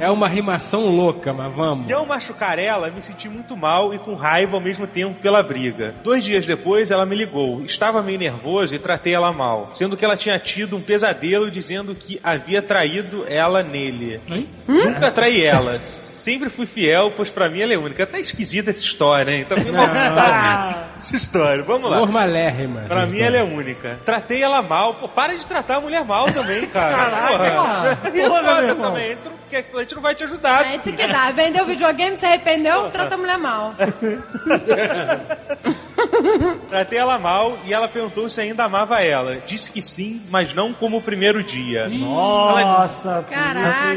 É 0.00 0.10
uma 0.10 0.28
rimação 0.28 0.86
louca, 0.86 1.32
mas 1.32 1.52
vamos. 1.54 1.88
E 1.88 1.92
ao 1.92 2.06
machucar 2.06 2.58
ela, 2.58 2.90
me 2.90 3.02
senti 3.02 3.28
muito 3.28 3.56
mal 3.56 3.94
e 3.94 3.98
com 3.98 4.14
raiva 4.14 4.54
ao 4.56 4.60
mesmo 4.60 4.86
tempo 4.86 5.20
pela 5.20 5.42
briga. 5.42 5.94
Dois 6.02 6.24
dias 6.24 6.46
depois, 6.46 6.90
ela 6.90 7.06
me 7.06 7.16
ligou. 7.16 7.62
Estava 7.64 8.02
meio 8.02 8.18
nervoso 8.18 8.74
e 8.74 8.78
tratei 8.78 9.14
ela 9.14 9.32
mal, 9.32 9.70
sendo 9.74 9.96
que 9.96 10.04
ela 10.04 10.16
tinha 10.16 10.38
tido 10.38 10.76
um 10.76 10.80
pesadelo 10.80 11.50
dizendo 11.50 11.94
que 11.94 12.20
havia 12.22 12.62
traído 12.62 13.24
ela 13.28 13.62
nele. 13.62 14.20
Nunca 14.66 15.10
traí 15.10 15.42
ela. 15.42 15.80
Sempre 15.82 16.50
fui 16.50 16.66
fiel, 16.66 17.12
pois 17.16 17.30
pra 17.30 17.50
mim 17.50 17.60
ela 17.60 17.74
é 17.74 17.78
única. 17.78 18.06
Tá 18.06 18.18
esquisita 18.18 18.70
essa 18.70 18.80
história, 18.80 19.32
hein? 19.32 19.44
Tá 19.44 19.56
meio 19.56 19.72
mal 19.72 19.86
contada 19.86 20.94
essa 20.96 21.16
história. 21.16 21.43
Vamos 21.66 21.90
lá. 21.90 21.98
Normalérrima. 21.98 22.82
Pra 22.88 23.06
mim 23.06 23.20
ela 23.20 23.36
é 23.38 23.42
única. 23.42 23.98
Tratei 24.04 24.42
ela 24.42 24.62
mal. 24.62 24.94
Pô, 24.94 25.08
para 25.08 25.36
de 25.36 25.44
tratar 25.46 25.76
a 25.76 25.80
mulher 25.80 26.04
mal 26.04 26.30
também, 26.32 26.66
cara. 26.68 26.96
Caraca, 26.96 27.26
Porra. 27.28 27.50
porra. 27.50 27.98
E 28.16 28.22
a 28.22 28.28
Porra, 28.28 28.74
também. 28.76 29.18
A 29.52 29.80
gente 29.80 29.94
não 29.94 30.02
vai 30.02 30.14
te 30.14 30.24
ajudar. 30.24 30.66
É 30.66 30.76
isso 30.76 30.92
que 30.92 31.06
dá. 31.06 31.30
Vendeu 31.30 31.64
videogame, 31.64 32.16
se 32.16 32.26
arrependeu, 32.26 32.90
trata 32.90 33.14
a 33.14 33.18
mulher 33.18 33.38
mal. 33.38 33.72
Tratei 36.68 36.98
ela 36.98 37.18
mal 37.18 37.58
e 37.64 37.72
ela 37.72 37.88
perguntou 37.88 38.28
se 38.28 38.40
ainda 38.40 38.64
amava 38.64 39.02
ela. 39.02 39.36
Disse 39.46 39.70
que 39.70 39.82
sim, 39.82 40.22
mas 40.30 40.54
não 40.54 40.72
como 40.72 40.98
o 40.98 41.02
primeiro 41.02 41.42
dia. 41.42 41.88
Nossa, 41.88 43.24
Caraca. 43.30 43.94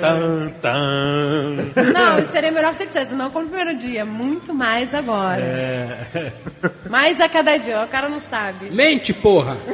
Tan, 0.00 0.50
tan. 0.60 1.56
Não, 1.92 2.26
seria 2.26 2.50
melhor 2.50 2.72
se 2.72 2.78
você 2.78 2.86
dissesse, 2.86 3.14
não 3.14 3.30
como 3.30 3.46
no 3.46 3.50
primeiro 3.50 3.78
dia, 3.78 4.04
muito 4.04 4.54
mais 4.54 4.92
agora. 4.94 5.40
É. 5.40 6.32
Mais 6.88 7.20
a 7.20 7.28
cada 7.28 7.56
dia, 7.56 7.82
o 7.82 7.88
cara 7.88 8.08
não 8.08 8.20
sabe. 8.20 8.74
Mente, 8.74 9.12
porra! 9.12 9.56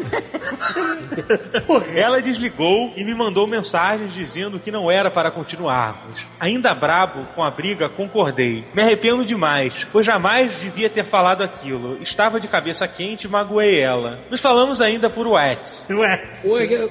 Ela 1.94 2.20
desligou 2.20 2.92
e 2.96 3.04
me 3.04 3.14
mandou 3.14 3.46
mensagens 3.46 4.14
dizendo 4.14 4.58
que 4.58 4.70
não 4.70 4.90
era 4.90 5.10
para 5.10 5.30
continuarmos. 5.30 6.16
Ainda 6.40 6.74
brabo 6.74 7.26
com 7.34 7.42
a 7.42 7.50
briga, 7.50 7.88
concordei. 7.88 8.64
Me 8.74 8.82
arrependo 8.82 9.24
demais, 9.24 9.86
pois 9.92 10.06
jamais 10.06 10.58
devia 10.60 10.90
ter 10.90 11.04
falado 11.04 11.42
aquilo. 11.62 12.02
Estava 12.02 12.40
de 12.40 12.48
cabeça 12.48 12.86
quente 12.88 13.26
e 13.26 13.30
magoei 13.30 13.80
ela. 13.80 14.18
Nos 14.28 14.40
falamos 14.40 14.80
ainda 14.80 15.08
por 15.08 15.26
Whats. 15.26 15.86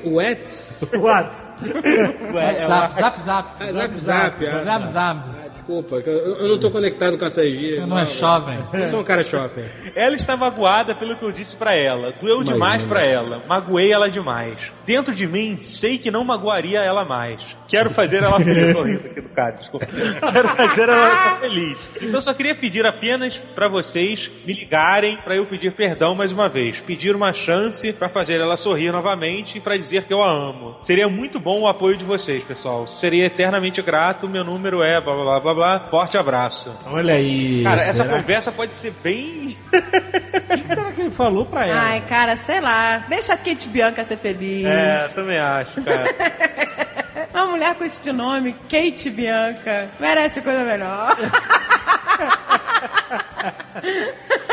Whats. 0.05 0.81
O 0.93 1.01
Whats? 1.01 1.50
Whats. 2.33 2.63
Zap, 2.65 2.93
zap, 2.93 3.19
zap. 3.19 3.49
Ah, 3.63 3.71
zap, 3.71 3.97
zap. 3.99 4.45
ah, 4.47 4.57
Zap, 4.63 4.91
zap. 4.91 5.29
Desculpa, 5.29 5.95
eu, 5.97 6.35
eu 6.37 6.47
não 6.49 6.59
tô 6.59 6.71
conectado 6.71 7.17
com 7.17 7.25
essas 7.25 7.57
dias. 7.57 7.75
Você 7.79 7.85
não 7.85 7.99
é 7.99 8.05
jovem. 8.05 8.59
Eu 8.73 8.85
sou 8.87 9.01
um 9.01 9.03
cara 9.03 9.21
jovem. 9.23 9.65
Ela 9.95 10.15
está 10.15 10.35
magoada 10.35 10.95
pelo 10.95 11.15
que 11.17 11.23
eu 11.23 11.31
disse 11.31 11.55
pra 11.55 11.75
ela. 11.75 12.13
Doeu 12.21 12.43
demais 12.43 12.83
pra 12.85 13.05
ela. 13.05 13.41
Magoei 13.47 13.91
ela 13.91 14.09
demais. 14.09 14.71
Dentro 14.85 15.13
de 15.13 15.27
mim, 15.27 15.59
sei 15.61 15.97
que 15.97 16.09
não 16.11 16.23
magoaria 16.23 16.79
ela 16.79 17.05
mais. 17.05 17.55
Quero 17.67 17.89
fazer 17.91 18.23
ela 18.23 18.39
feliz. 18.39 18.73
Tô 18.75 18.83
rindo 18.83 19.07
aqui 19.07 19.21
do 19.21 19.29
cara, 19.29 19.51
desculpa. 19.51 19.85
Quero 20.33 20.49
fazer 20.49 20.89
ela 20.89 21.37
feliz. 21.39 21.89
Então 22.01 22.21
só 22.21 22.33
queria 22.33 22.55
pedir 22.55 22.85
apenas 22.85 23.37
pra 23.55 23.67
vocês 23.69 24.29
me 24.45 24.53
ligarem 24.53 25.17
pra 25.17 25.35
eu 25.35 25.45
pedir 25.45 25.71
perdão 25.73 26.15
mais 26.15 26.31
uma 26.33 26.49
vez. 26.49 26.79
Pedir 26.81 27.15
uma 27.15 27.33
chance 27.33 27.93
pra 27.93 28.09
fazer 28.09 28.39
ela 28.39 28.57
sorrir 28.57 28.91
novamente 28.91 29.57
e 29.57 29.61
pra 29.61 29.77
dizer 29.77 30.05
que 30.05 30.13
eu 30.13 30.21
a 30.21 30.31
amo. 30.31 30.75
Seria 30.81 31.07
muito 31.07 31.39
bom 31.39 31.50
o 31.59 31.67
apoio 31.67 31.97
de 31.97 32.05
vocês, 32.05 32.43
pessoal. 32.43 32.85
Seria 32.87 33.25
eternamente 33.25 33.81
grato. 33.81 34.27
Meu 34.29 34.43
número 34.43 34.81
é 34.83 35.01
blá 35.01 35.13
blá 35.13 35.23
blá 35.23 35.39
blá 35.39 35.53
blá. 35.53 35.89
Forte 35.89 36.17
abraço. 36.17 36.75
Olha 36.85 37.15
aí. 37.15 37.63
Cara, 37.63 37.81
essa 37.81 38.03
será- 38.03 38.17
conversa 38.17 38.51
pode 38.51 38.73
ser 38.75 38.93
bem. 39.03 39.57
O 39.73 40.57
que 40.57 40.67
será 40.67 40.91
que 40.91 41.01
ele 41.01 41.11
falou 41.11 41.45
pra 41.45 41.65
ela? 41.67 41.81
Ai, 41.81 42.01
cara, 42.01 42.37
sei 42.37 42.59
lá. 42.61 43.05
Deixa 43.09 43.33
a 43.33 43.37
Kate 43.37 43.67
Bianca 43.67 44.03
ser 44.03 44.17
feliz. 44.17 44.65
É, 44.65 45.07
também 45.15 45.39
acho, 45.39 45.81
cara. 45.83 46.03
Uma 47.33 47.45
mulher 47.47 47.75
com 47.75 47.83
esse 47.83 48.01
de 48.01 48.11
nome, 48.11 48.53
Kate 48.69 49.09
Bianca, 49.09 49.89
merece 49.99 50.41
coisa 50.41 50.63
melhor. 50.63 51.15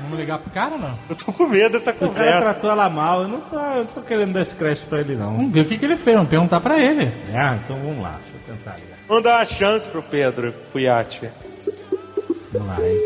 Vamos 0.00 0.18
ligar 0.18 0.38
pro 0.38 0.50
cara 0.50 0.72
ou 0.72 0.78
não? 0.78 0.98
Eu 1.08 1.16
tô 1.16 1.32
com 1.32 1.46
medo 1.46 1.72
dessa 1.72 1.90
O 1.90 1.94
cara 1.94 2.08
conversa. 2.08 2.40
tratou 2.40 2.70
ela 2.70 2.88
mal. 2.88 3.22
Eu 3.22 3.28
não 3.28 3.40
tô, 3.40 3.56
eu 3.58 3.76
não 3.78 3.86
tô 3.86 4.00
querendo 4.02 4.32
dar 4.32 4.42
esse 4.42 4.54
crédito 4.54 4.86
pra 4.86 5.00
ele, 5.00 5.16
não. 5.16 5.36
Vamos 5.36 5.52
ver 5.52 5.60
o 5.60 5.64
que, 5.64 5.78
que 5.78 5.84
ele 5.84 5.96
fez, 5.96 6.16
vamos 6.16 6.30
perguntar 6.30 6.60
pra 6.60 6.78
ele. 6.78 7.12
Ah, 7.34 7.56
então 7.64 7.76
vamos 7.78 8.02
lá. 8.02 8.18
Deixa 8.22 8.36
eu 8.50 8.56
tentar 8.56 8.76
ligar. 8.76 8.98
Vamos 9.08 9.22
dar 9.24 9.36
uma 9.38 9.44
chance 9.44 9.88
pro 9.88 10.02
Pedro 10.02 10.54
Fuyati. 10.72 11.30
Vamos 12.52 12.68
lá, 12.68 12.76
hein? 12.86 13.00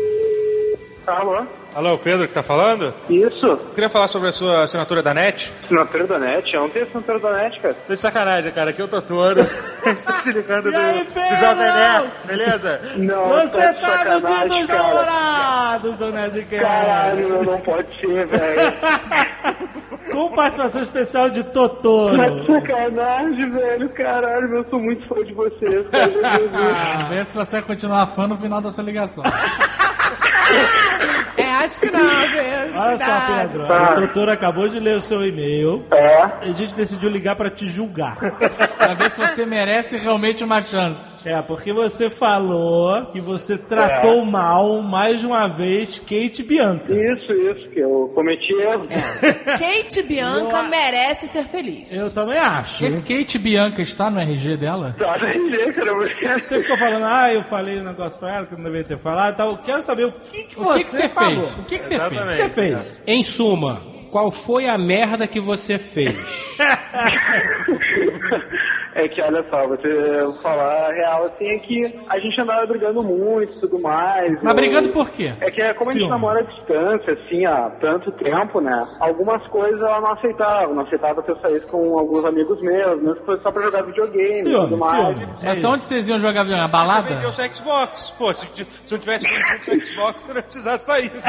Alô? 1.07 1.45
Alô, 1.77 1.93
o 1.93 1.99
Pedro 1.99 2.27
que 2.27 2.33
tá 2.33 2.41
falando? 2.41 2.91
Isso. 3.07 3.45
Eu 3.45 3.57
queria 3.75 3.87
falar 3.87 4.07
sobre 4.07 4.29
a 4.29 4.31
sua 4.31 4.63
assinatura 4.63 5.03
da 5.03 5.13
NET. 5.13 5.53
Assinatura 5.65 6.07
da 6.07 6.17
NET? 6.17 6.57
Ontem 6.57 6.81
assinatura 6.81 7.19
da 7.19 7.31
NET, 7.33 7.61
cara. 7.61 7.75
Tô 7.75 7.93
de 7.93 7.99
sacanagem, 7.99 8.51
cara. 8.51 8.71
Aqui 8.71 8.81
é 8.81 8.85
o 8.85 8.87
Totoro. 8.87 9.41
Estou 9.85 10.15
te 10.23 10.31
ligando 10.31 10.71
do, 10.71 10.75
aí, 10.75 11.03
do 11.05 11.13
Pedro? 11.13 11.35
Jovem 11.35 11.65
Nerd, 11.71 12.11
beleza? 12.25 12.81
Não, 12.97 13.29
Você 13.29 13.73
tá 13.73 13.73
de 13.73 13.81
tá 13.81 14.19
no 14.19 14.27
dia 14.27 14.47
dos 14.47 14.65
cara. 14.67 14.83
namorados, 14.83 15.97
Dona 15.97 16.21
Nerdcast. 16.21 16.63
Caralho, 16.65 17.29
meu, 17.29 17.43
não 17.43 17.61
pode 17.61 17.99
ser, 17.99 18.25
velho. 18.25 18.73
Com 20.11 20.31
participação 20.31 20.81
especial 20.81 21.29
de 21.29 21.43
Tá 21.43 21.51
Totoro. 21.51 22.39
de 22.39 22.47
sacanagem, 22.47 23.51
velho. 23.51 23.89
Caralho, 23.89 24.57
eu 24.57 24.65
sou 24.65 24.79
muito 24.79 25.07
fã 25.07 25.23
de 25.23 25.31
vocês, 25.31 25.87
cara. 25.89 26.11
Ah, 26.75 27.03
vê 27.13 27.23
se 27.25 27.37
você 27.37 27.57
vai 27.57 27.67
continuar 27.67 28.07
fã 28.07 28.25
no 28.27 28.35
final 28.35 28.61
dessa 28.61 28.81
ligação. 28.81 29.23
É, 31.37 31.43
acho 31.57 31.79
que 31.79 31.91
não, 31.91 32.31
Pedro. 32.31 32.79
Olha 32.79 32.97
só, 32.97 33.05
Cuidado. 33.05 33.49
Pedro. 33.51 33.67
Tá. 33.67 33.91
O 33.91 33.95
doutor 33.99 34.29
acabou 34.29 34.67
de 34.67 34.79
ler 34.79 34.97
o 34.97 35.01
seu 35.01 35.23
e-mail. 35.25 35.85
É. 35.93 36.23
A 36.49 36.51
gente 36.51 36.73
decidiu 36.75 37.09
ligar 37.09 37.35
pra 37.35 37.49
te 37.51 37.67
julgar. 37.67 38.17
pra 38.77 38.93
ver 38.95 39.11
se 39.11 39.19
você 39.19 39.45
merece 39.45 39.97
realmente 39.97 40.43
uma 40.43 40.63
chance. 40.63 41.17
É, 41.27 41.39
porque 41.41 41.71
você 41.71 42.09
falou 42.09 43.05
que 43.11 43.21
você 43.21 43.57
tratou 43.57 44.25
mal 44.25 44.81
mais 44.81 45.19
de 45.19 45.27
uma 45.27 45.47
vez 45.47 45.99
Kate 45.99 46.43
Bianca. 46.43 46.85
Isso, 46.91 47.31
isso, 47.33 47.69
que 47.69 47.79
eu 47.79 48.11
cometi 48.15 48.53
erro. 48.59 48.87
Kate 49.45 50.01
Bianca 50.03 50.63
merece 50.63 51.27
ser 51.27 51.43
feliz. 51.45 51.95
Eu 51.95 52.11
também 52.13 52.39
acho. 52.39 52.83
Esse 52.83 53.01
Kate 53.01 53.37
Bianca 53.37 53.81
está 53.81 54.09
no 54.09 54.19
RG 54.19 54.57
dela? 54.57 54.95
Tá 54.97 55.17
na 55.17 55.29
RG, 55.29 55.73
cara, 55.73 56.39
Você 56.39 56.61
ficou 56.61 56.77
falando, 56.77 57.05
ah, 57.05 57.31
eu 57.31 57.43
falei 57.43 57.79
um 57.79 57.83
negócio 57.83 58.19
pra 58.19 58.37
ela 58.37 58.45
que 58.47 58.53
eu 58.53 58.57
não 58.57 58.65
deveria 58.65 58.87
ter 58.87 58.97
falado 58.97 59.33
e 59.33 59.37
tal. 59.37 59.47
Eu 59.51 59.57
quero 59.57 59.81
saber 59.81 60.05
o 60.05 60.13
que, 60.31 60.43
que 60.43 60.59
O 60.59 60.63
você 60.63 60.77
que, 60.79 60.83
que 60.85 60.91
você 60.91 61.09
falou. 61.09 61.43
fez? 61.47 61.57
O 61.59 61.63
que, 61.63 61.79
que 61.79 61.85
você 61.85 61.95
O 61.97 62.09
que 62.09 62.15
fez? 62.17 62.37
você 62.37 62.49
fez? 62.49 63.03
Em 63.07 63.23
suma, 63.23 63.81
qual 64.11 64.31
foi 64.31 64.67
a 64.67 64.77
merda 64.77 65.27
que 65.27 65.39
você 65.39 65.77
fez? 65.77 66.15
É 68.99 69.07
que, 69.07 69.21
olha 69.21 69.43
só, 69.43 69.67
você 69.67 70.23
vou 70.23 70.33
falar 70.41 70.87
a 70.89 70.91
real, 70.91 71.25
assim, 71.25 71.47
é 71.47 71.59
que 71.59 71.95
a 72.09 72.17
gente 72.19 72.41
andava 72.41 72.65
brigando 72.65 73.03
muito 73.03 73.55
e 73.55 73.59
tudo 73.59 73.79
mais. 73.79 74.31
Mas 74.41 74.43
eu- 74.45 74.55
brigando 74.55 74.89
por 74.89 75.07
quê? 75.11 75.35
É 75.39 75.51
que 75.51 75.61
é 75.61 75.71
como 75.75 75.91
a 75.91 75.93
gente 75.93 76.01
Ciúme. 76.01 76.09
namora 76.15 76.39
à 76.39 76.43
distância, 76.43 77.13
assim, 77.13 77.45
há 77.45 77.69
tanto 77.79 78.11
tempo, 78.13 78.59
né? 78.59 78.81
Algumas 78.99 79.45
coisas 79.49 79.79
ela 79.79 80.01
não 80.01 80.13
aceitava. 80.13 80.73
Não 80.73 80.81
aceitava 80.81 81.21
que 81.21 81.29
eu 81.29 81.39
saísse 81.41 81.67
com 81.69 81.77
alguns 81.99 82.25
amigos 82.25 82.59
meus, 82.63 82.99
mesmo 83.01 83.15
que 83.17 83.25
fosse 83.25 83.43
só 83.43 83.51
pra 83.51 83.61
jogar 83.61 83.83
videogame 83.83 84.39
e 84.39 84.41
Ciúme, 84.41 84.69
tudo 84.69 84.77
mais. 84.79 84.91
ciúme. 85.17 85.27
Mas 85.43 85.63
onde 85.63 85.83
vocês 85.83 86.09
iam 86.09 86.17
jogar 86.19 86.41
videogame? 86.43 86.67
Na 86.67 86.67
balada? 86.67 87.07
vendeu 87.09 87.31
seu 87.31 87.53
Xbox. 87.53 88.09
Pô, 88.17 88.33
se, 88.33 88.65
se 88.65 88.95
eu 88.95 88.99
tivesse 88.99 89.27
vendido 89.29 89.59
seu 89.63 89.79
Xbox, 89.83 90.27
eu 90.27 90.33
não 90.33 90.41
precisava 90.41 90.77
sair. 90.79 91.11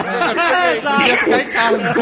Ia 1.06 1.16
ficar 1.18 1.40
em 1.42 1.50
casa. 1.50 1.94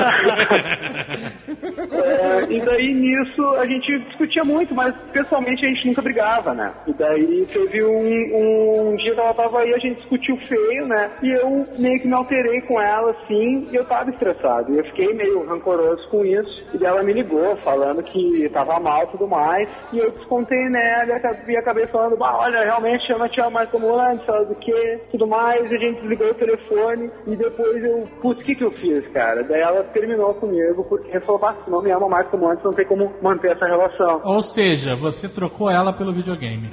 É, 1.93 2.53
e 2.53 2.61
daí 2.61 2.95
nisso 2.95 3.43
a 3.57 3.67
gente 3.67 3.99
discutia 4.07 4.45
muito, 4.45 4.75
mas 4.75 4.95
pessoalmente 5.13 5.67
a 5.67 5.71
gente 5.71 5.87
nunca 5.87 6.03
brigava, 6.03 6.55
né? 6.55 6.73
E 6.87 6.93
daí 6.93 7.47
teve 7.47 7.85
um, 7.85 8.93
um 8.93 8.97
dia 8.97 9.15
que 9.15 9.21
ela 9.21 9.35
tava 9.35 9.61
aí, 9.61 9.75
a 9.75 9.79
gente 9.79 9.97
discutiu 9.97 10.37
feio, 10.39 10.87
né? 10.87 11.11
E 11.23 11.31
eu 11.33 11.67
meio 11.79 12.01
que 12.01 12.07
me 12.07 12.15
alterei 12.15 12.61
com 12.63 12.81
ela, 12.81 13.11
assim, 13.13 13.69
e 13.71 13.75
eu 13.75 13.85
tava 13.85 14.11
estressado. 14.11 14.73
E 14.73 14.79
eu 14.79 14.85
fiquei 14.85 15.13
meio 15.15 15.47
rancoroso 15.47 16.09
com 16.09 16.25
isso. 16.25 16.67
E 16.79 16.85
ela 16.85 17.03
me 17.03 17.13
ligou, 17.13 17.57
falando 17.59 18.03
que 18.03 18.49
tava 18.51 18.79
mal 18.81 19.05
e 19.05 19.07
tudo 19.09 19.29
mais. 19.29 19.69
E 19.93 19.99
eu 19.99 20.11
descontei 20.13 20.69
nela 20.69 21.21
e 21.49 21.57
acabei, 21.57 21.87
falando, 21.87 22.17
bah, 22.17 22.39
olha, 22.39 22.61
realmente 22.61 23.11
eu 23.11 23.19
não 23.19 23.27
amo 23.27 23.51
mais 23.51 23.71
como 23.71 23.99
antes, 23.99 24.25
sabe 24.27 24.47
do 24.47 24.55
que, 24.57 25.01
tudo 25.11 25.27
mais. 25.27 25.71
E 25.71 25.75
a 25.75 25.79
gente 25.79 26.01
desligou 26.01 26.31
o 26.31 26.35
telefone. 26.35 27.11
E 27.27 27.37
depois 27.37 27.85
eu, 27.85 28.05
putz, 28.21 28.43
o 28.43 28.45
que 28.45 28.55
que 28.55 28.65
eu 28.65 28.71
fiz, 28.73 29.07
cara? 29.09 29.43
Daí 29.43 29.61
ela 29.61 29.83
terminou 29.85 30.35
comigo, 30.35 30.85
porque 30.85 31.21
falou, 31.21 31.41
não 31.77 31.83
me 31.83 31.91
ama 31.93 32.09
mais 32.09 32.29
como 32.29 32.49
antes, 32.51 32.65
não 32.65 32.73
tem 32.73 32.87
como 32.87 33.13
manter 33.23 33.53
essa 33.53 33.67
relação. 33.67 34.21
Ou 34.25 34.43
seja, 34.43 34.95
você 34.97 35.29
trocou 35.29 35.71
ela 35.71 35.93
pelo 35.93 36.13
videogame. 36.13 36.69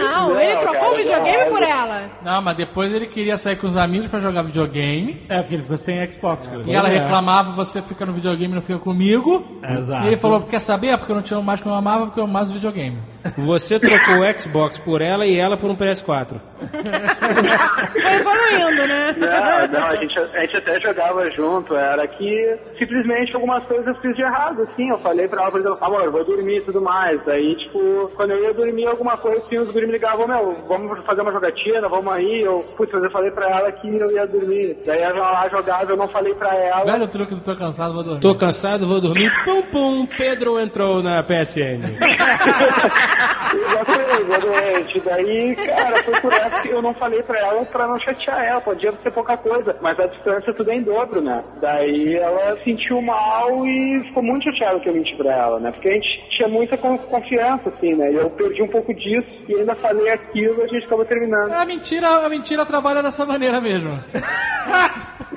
Não, 0.00 0.28
Não, 0.30 0.40
ele 0.40 0.56
trocou 0.56 0.80
cara, 0.80 0.92
o 0.92 0.96
videogame 0.96 1.26
jamais. 1.36 1.48
por 1.52 1.62
ela. 1.62 2.10
Não, 2.22 2.42
mas 2.42 2.56
depois 2.56 2.92
ele 2.92 3.06
queria 3.06 3.36
sair 3.36 3.56
com 3.56 3.66
os 3.66 3.76
amigos 3.76 4.08
pra 4.08 4.20
jogar 4.20 4.42
videogame. 4.42 5.22
É, 5.28 5.40
porque 5.40 5.54
ele 5.54 5.62
ficou 5.62 5.76
sem 5.76 6.10
Xbox. 6.10 6.46
cara. 6.48 6.62
E 6.64 6.74
ela 6.74 6.88
É. 6.88 6.98
reclamava, 6.98 7.52
você 7.52 7.82
fica 7.82 8.06
no 8.06 8.12
videogame 8.14 8.52
e 8.52 8.54
não 8.54 8.62
fica 8.62 8.78
comigo. 8.78 9.44
Exato. 9.62 10.04
E 10.04 10.08
ele 10.08 10.16
falou, 10.16 10.40
quer 10.42 10.60
saber? 10.60 10.88
É 10.88 10.96
porque 10.96 11.12
eu 11.12 11.16
não 11.16 11.22
te 11.22 11.34
amo 11.34 11.42
mais 11.42 11.60
que 11.60 11.68
eu 11.68 11.74
amava, 11.74 12.06
porque 12.06 12.20
eu 12.20 12.24
amo 12.24 12.32
mais 12.32 12.50
o 12.50 12.54
videogame. 12.54 12.96
Você 13.36 13.78
trocou 13.80 14.20
o 14.20 14.38
Xbox 14.38 14.78
por 14.78 15.00
ela 15.00 15.26
e 15.26 15.38
ela 15.38 15.56
por 15.56 15.70
um 15.70 15.76
PS4. 15.76 16.40
Foi 16.60 18.14
evoluindo, 18.14 18.86
né? 18.86 19.14
Não, 19.18 19.80
não, 19.80 19.88
a 19.88 19.96
gente, 19.96 20.18
a 20.18 20.40
gente 20.40 20.56
até 20.56 20.80
jogava 20.80 21.30
junto, 21.30 21.74
era 21.74 22.06
que 22.06 22.58
simplesmente 22.78 23.34
algumas 23.34 23.64
coisas 23.66 23.86
eu 23.86 23.94
fiz 24.00 24.14
de 24.16 24.22
errado, 24.22 24.62
assim, 24.62 24.88
eu 24.88 24.98
falei 24.98 25.28
pra 25.28 25.42
ela, 25.42 25.50
por 25.50 25.60
exemplo, 25.60 25.78
amor, 25.80 26.04
eu 26.04 26.12
vou 26.12 26.24
dormir 26.24 26.58
e 26.58 26.62
tudo 26.62 26.80
mais, 26.80 27.20
daí, 27.24 27.56
tipo, 27.56 28.10
quando 28.16 28.30
eu 28.30 28.42
ia 28.44 28.54
dormir 28.54 28.86
alguma 28.86 29.16
coisa, 29.16 29.38
assim, 29.38 29.58
os 29.58 29.70
guris 29.70 29.86
me 29.86 29.94
ligavam, 29.94 30.26
meu, 30.26 30.64
vamos 30.66 31.04
fazer 31.04 31.22
uma 31.22 31.32
jogatina, 31.32 31.88
vamos 31.88 32.12
aí, 32.12 32.42
eu, 32.42 32.64
putz, 32.76 32.92
mas 32.92 33.04
eu 33.04 33.10
falei 33.10 33.30
pra 33.30 33.48
ela 33.50 33.72
que 33.72 33.88
eu 33.88 34.10
ia 34.12 34.26
dormir, 34.26 34.76
daí 34.86 35.00
ela 35.00 35.30
lá 35.30 35.48
jogava, 35.48 35.90
eu 35.90 35.96
não 35.96 36.08
falei 36.08 36.34
pra 36.34 36.54
ela, 36.54 36.84
Velho 36.84 37.08
truque 37.08 37.34
do 37.34 37.40
tô 37.40 37.56
cansado, 37.56 37.94
vou 37.94 38.02
dormir. 38.02 38.20
Tô 38.20 38.34
cansado, 38.34 38.86
vou 38.86 39.00
dormir. 39.00 39.30
Pum 39.44 39.62
pum, 39.62 40.06
Pedro 40.06 40.58
entrou 40.58 41.02
na 41.02 41.22
PSN. 41.22 41.82
exatamente, 43.54 44.20
exatamente, 44.22 45.00
daí, 45.00 45.56
cara, 45.56 46.02
foi 46.02 46.20
por 46.20 46.32
essa 46.32 46.62
que 46.62 46.68
eu 46.70 46.82
não 46.82 46.94
falei 46.94 47.22
pra 47.22 47.38
ela 47.38 47.64
pra 47.66 47.86
não 47.86 47.98
chatear 48.00 48.44
ela, 48.44 48.60
podia 48.60 48.92
ser 49.02 49.10
pouca 49.12 49.36
coisa, 49.36 49.76
mas 49.80 49.98
a 49.98 50.06
distância 50.06 50.52
tudo 50.54 50.70
é 50.70 50.74
em 50.76 50.82
dobro, 50.82 51.20
né, 51.20 51.40
daí 51.60 52.16
ela 52.16 52.56
sentiu 52.64 53.00
mal 53.02 53.48
e 53.66 54.02
ficou 54.08 54.22
muito 54.22 54.44
chateada 54.44 54.80
que 54.80 54.88
eu 54.88 54.94
menti 54.94 55.14
pra 55.16 55.32
ela, 55.32 55.60
né, 55.60 55.70
porque 55.72 55.88
a 55.88 55.92
gente 55.92 56.28
tinha 56.36 56.48
muita 56.48 56.76
con- 56.76 56.98
confiança, 56.98 57.68
assim, 57.70 57.94
né, 57.94 58.10
e 58.12 58.14
eu 58.16 58.30
perdi 58.30 58.62
um 58.62 58.68
pouco 58.68 58.92
disso 58.94 59.28
e 59.48 59.54
ainda 59.56 59.74
falei 59.76 60.10
aquilo 60.10 60.60
e 60.60 60.64
a 60.64 60.66
gente 60.68 60.84
acabou 60.86 61.04
terminando. 61.04 61.52
A 61.52 61.64
mentira, 61.64 62.08
a 62.08 62.28
mentira 62.28 62.64
trabalha 62.66 63.02
dessa 63.02 63.24
maneira 63.26 63.60
mesmo. 63.60 64.02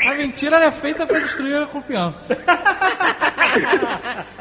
A 0.02 0.16
mentira 0.16 0.58
é 0.58 0.72
feita 0.72 1.06
pra 1.06 1.20
destruir 1.20 1.62
a 1.62 1.66
confiança. 1.66 2.38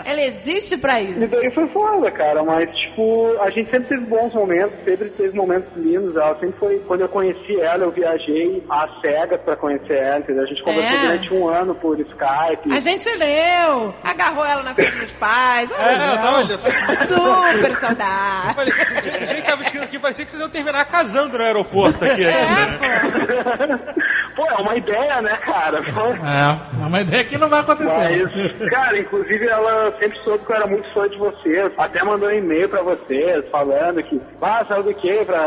Ela 0.05 0.23
existe 0.23 0.77
pra 0.79 1.01
isso. 1.01 1.21
E 1.23 1.27
daí 1.27 1.51
foi 1.55 1.67
foda, 1.69 2.11
cara, 2.13 2.43
mas 2.43 2.69
tipo, 2.77 3.28
a 3.43 3.51
gente 3.51 3.71
sempre 3.71 3.89
teve 3.89 4.05
bons 4.07 4.33
momentos, 4.35 4.73
sempre 4.85 5.09
teve 5.11 5.37
momentos 5.37 5.69
lindos, 5.77 6.17
ela 6.17 6.35
sempre 6.39 6.59
foi, 6.59 6.79
quando 6.81 7.01
eu 7.03 7.09
conheci 7.09 7.61
ela, 7.61 7.85
eu 7.85 7.91
viajei 7.91 8.63
às 8.69 9.01
cegas 9.01 9.41
pra 9.43 9.57
conhecer 9.57 9.95
ela, 9.97 10.19
entendeu? 10.19 10.43
A 10.45 10.47
gente 10.47 10.63
conversou 10.63 10.97
É. 10.97 11.01
durante 11.03 11.35
um 11.35 11.49
ano 11.49 11.75
por 11.75 11.99
Skype. 12.01 12.73
A 12.73 12.81
gente 12.81 13.09
leu, 13.17 13.95
agarrou 14.03 14.45
ela 14.45 14.63
na 14.63 14.75
frente 14.75 14.97
dos 14.99 15.13
pais. 15.13 15.71
É, 15.73 15.97
não, 15.99 16.13
Olha, 16.13 16.37
olha. 16.39 16.49
super 16.59 17.75
saudável. 17.77 18.55
Falei, 18.55 18.73
jeito 19.03 19.35
que 19.35 19.43
tava 19.43 19.63
escrito 19.63 19.85
aqui 19.85 19.99
parecia 19.99 20.25
que 20.25 20.31
vocês 20.31 20.41
iam 20.41 20.51
terminar 20.51 20.85
casando 20.87 21.37
no 21.39 21.45
aeroporto 21.45 22.05
aqui. 22.05 22.25
ainda, 22.25 23.67
né? 23.67 23.79
Pô, 24.37 24.47
é 24.47 24.57
uma 24.63 24.77
ideia, 24.77 25.21
né, 25.23 25.37
cara? 25.39 25.79
É, 25.81 26.83
é 26.83 26.87
uma 26.87 27.01
ideia 27.01 27.25
que 27.25 27.39
não 27.39 27.49
vai 27.49 27.61
acontecer. 27.61 28.25
Mas, 28.59 28.71
cara, 28.71 28.99
inclusive 28.99 29.47
ela 29.49 29.91
sempre 29.99 30.19
soube 30.21 30.45
que 30.45 30.53
eu 30.53 30.57
era 30.57 30.67
muito 30.67 30.93
fã 30.93 31.09
de 31.09 31.19
vocês. 31.19 31.73
Até 31.77 32.05
mandou 32.05 32.29
um 32.29 32.33
e-mail 32.33 32.69
pra 32.69 32.83
vocês 32.83 33.49
falando 33.51 34.03
que, 34.03 34.21
ah, 34.41 34.65
sabe 34.67 34.83
do 34.85 34.95
que? 34.95 35.25
Pra, 35.25 35.39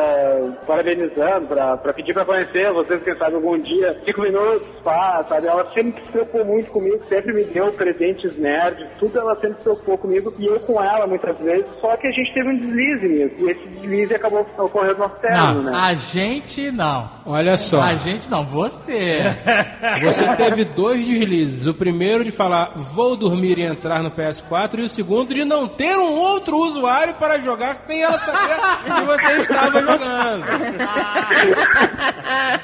parabenizando, 0.67 1.47
pra, 1.47 1.77
pra 1.77 1.93
pedir 1.93 2.13
pra 2.13 2.25
conhecer 2.25 2.71
vocês, 2.73 3.01
quem 3.03 3.15
sabe 3.15 3.35
algum 3.35 3.57
dia. 3.59 3.97
Cinco 4.05 4.21
minutos, 4.21 4.67
pá, 4.83 5.23
sabe? 5.27 5.47
Ela 5.47 5.65
sempre 5.73 6.01
se 6.01 6.09
preocupou 6.11 6.45
muito 6.45 6.71
comigo, 6.71 7.03
sempre 7.05 7.33
me 7.33 7.43
deu 7.45 7.71
presentes 7.71 8.37
nerds, 8.37 8.87
tudo 8.99 9.17
ela 9.19 9.35
sempre 9.35 9.57
se 9.57 9.63
preocupou 9.63 9.97
comigo 9.97 10.33
e 10.39 10.45
eu 10.45 10.59
com 10.59 10.81
ela 10.83 11.07
muitas 11.07 11.37
vezes. 11.39 11.65
Só 11.79 11.95
que 11.97 12.07
a 12.07 12.11
gente 12.11 12.33
teve 12.33 12.49
um 12.49 12.57
deslize 12.57 13.07
nisso. 13.07 13.35
E 13.39 13.51
esse 13.51 13.67
deslize 13.67 14.13
acabou 14.15 14.45
ocorrendo 14.57 14.93
no 14.95 14.99
nosso 14.99 15.19
término, 15.21 15.61
Não, 15.61 15.71
né? 15.71 15.79
a 15.81 15.93
gente 15.95 16.71
não. 16.71 17.09
Olha 17.25 17.57
só. 17.57 17.81
A 17.81 17.95
gente 17.95 18.29
não, 18.29 18.43
você. 18.61 19.21
Você 20.03 20.35
teve 20.35 20.65
dois 20.65 21.05
deslizes. 21.05 21.67
O 21.67 21.73
primeiro 21.73 22.23
de 22.23 22.31
falar 22.31 22.73
vou 22.75 23.15
dormir 23.15 23.57
e 23.57 23.65
entrar 23.65 24.01
no 24.03 24.11
PS4 24.11 24.79
e 24.79 24.81
o 24.83 24.89
segundo 24.89 25.33
de 25.33 25.43
não 25.43 25.67
ter 25.67 25.95
um 25.97 26.13
outro 26.13 26.57
usuário 26.57 27.13
para 27.15 27.39
jogar 27.39 27.83
sem 27.87 28.01
ela 28.01 28.17
saber 28.19 28.55
que 28.95 29.01
você 29.05 29.37
estava 29.39 29.81
jogando. 29.81 30.45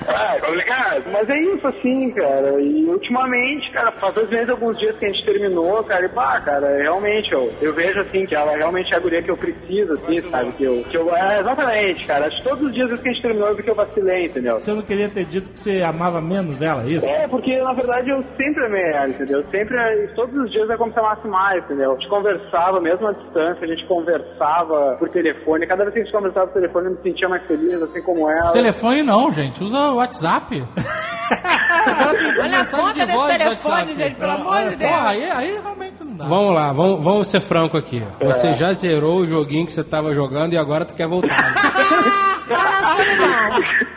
Ah, 0.07 0.35
é 0.35 0.39
complicado. 0.39 1.03
Mas 1.11 1.29
é 1.29 1.39
isso, 1.53 1.67
assim, 1.67 2.11
cara. 2.13 2.61
E 2.61 2.85
ultimamente, 2.85 3.71
cara, 3.71 3.91
faz 3.93 4.13
dois 4.15 4.29
meses, 4.29 4.49
alguns 4.49 4.77
dias 4.77 4.97
que 4.97 5.05
a 5.05 5.09
gente 5.09 5.25
terminou, 5.25 5.83
cara, 5.83 6.05
e 6.05 6.09
pá, 6.09 6.39
cara, 6.41 6.77
realmente, 6.77 7.31
eu, 7.31 7.53
eu 7.61 7.73
vejo, 7.73 7.99
assim, 8.01 8.25
que 8.25 8.35
ela 8.35 8.55
realmente 8.55 8.93
é 8.93 8.97
a 8.97 8.99
guria 8.99 9.21
que 9.21 9.31
eu 9.31 9.37
preciso, 9.37 9.93
assim, 9.93 10.21
sabe? 10.29 10.51
Que 10.53 10.63
eu, 10.63 10.83
que 10.83 10.97
eu, 10.97 11.15
é, 11.15 11.39
exatamente, 11.39 12.05
cara. 12.05 12.27
Acho 12.27 12.37
que 12.37 12.43
todos 12.43 12.67
os 12.67 12.73
dias 12.73 12.87
que 12.99 13.09
a 13.09 13.11
gente 13.11 13.21
terminou, 13.21 13.49
eu 13.49 13.55
vi 13.55 13.63
que 13.63 13.69
eu 13.69 13.75
vacilei, 13.75 14.25
entendeu? 14.25 14.57
Você 14.57 14.71
não 14.71 14.81
queria 14.81 15.09
ter 15.09 15.25
dito 15.25 15.51
que 15.51 15.59
você 15.59 15.81
amava 15.89 16.21
menos 16.21 16.57
dela, 16.57 16.83
é 16.83 16.89
isso? 16.89 17.05
É, 17.05 17.27
porque 17.27 17.57
na 17.61 17.73
verdade 17.73 18.09
eu 18.09 18.23
sempre 18.35 18.65
amei 18.65 18.91
ela, 18.91 19.09
entendeu? 19.09 19.43
Sempre, 19.51 19.77
todos 20.15 20.35
os 20.35 20.51
dias 20.51 20.69
é 20.69 20.77
como 20.77 20.93
se 20.93 20.99
amasse 20.99 21.27
mais, 21.27 21.63
entendeu? 21.63 21.91
A 21.91 21.95
gente 21.95 22.09
conversava, 22.09 22.79
mesmo 22.79 23.07
à 23.07 23.13
distância, 23.13 23.63
a 23.63 23.67
gente 23.67 23.85
conversava 23.87 24.95
por 24.99 25.09
telefone. 25.09 25.67
Cada 25.67 25.83
vez 25.83 25.93
que 25.93 26.01
a 26.01 26.03
gente 26.03 26.13
conversava 26.13 26.47
por 26.47 26.53
telefone, 26.53 26.87
eu 26.87 26.91
me 26.91 27.01
sentia 27.01 27.29
mais 27.29 27.45
feliz, 27.45 27.81
assim 27.81 28.01
como 28.01 28.29
ela. 28.29 28.51
Telefone 28.51 29.03
não, 29.03 29.31
gente. 29.31 29.63
Usa 29.63 29.91
o 29.91 29.95
WhatsApp. 29.95 30.63
Olha 32.39 32.59
a 32.59 32.65
conta 32.65 33.05
desse 33.05 33.37
telefone, 33.37 33.95
gente, 33.95 34.15
pelo 34.15 34.31
amor 34.31 34.69
de 34.69 34.75
Deus. 34.75 34.91
Porra, 34.91 35.09
aí, 35.09 35.31
aí 35.31 35.59
realmente 35.59 36.03
não 36.03 36.15
dá. 36.15 36.25
Vamos 36.25 36.53
lá, 36.53 36.73
vamos, 36.73 37.03
vamos 37.03 37.27
ser 37.27 37.41
franco 37.41 37.77
aqui. 37.77 38.03
Você 38.21 38.53
já 38.53 38.71
zerou 38.73 39.19
o 39.19 39.25
joguinho 39.25 39.65
que 39.65 39.71
você 39.71 39.81
estava 39.81 40.13
jogando 40.13 40.53
e 40.53 40.57
agora 40.57 40.85
tu 40.85 40.95
quer 40.95 41.07
voltar. 41.07 41.27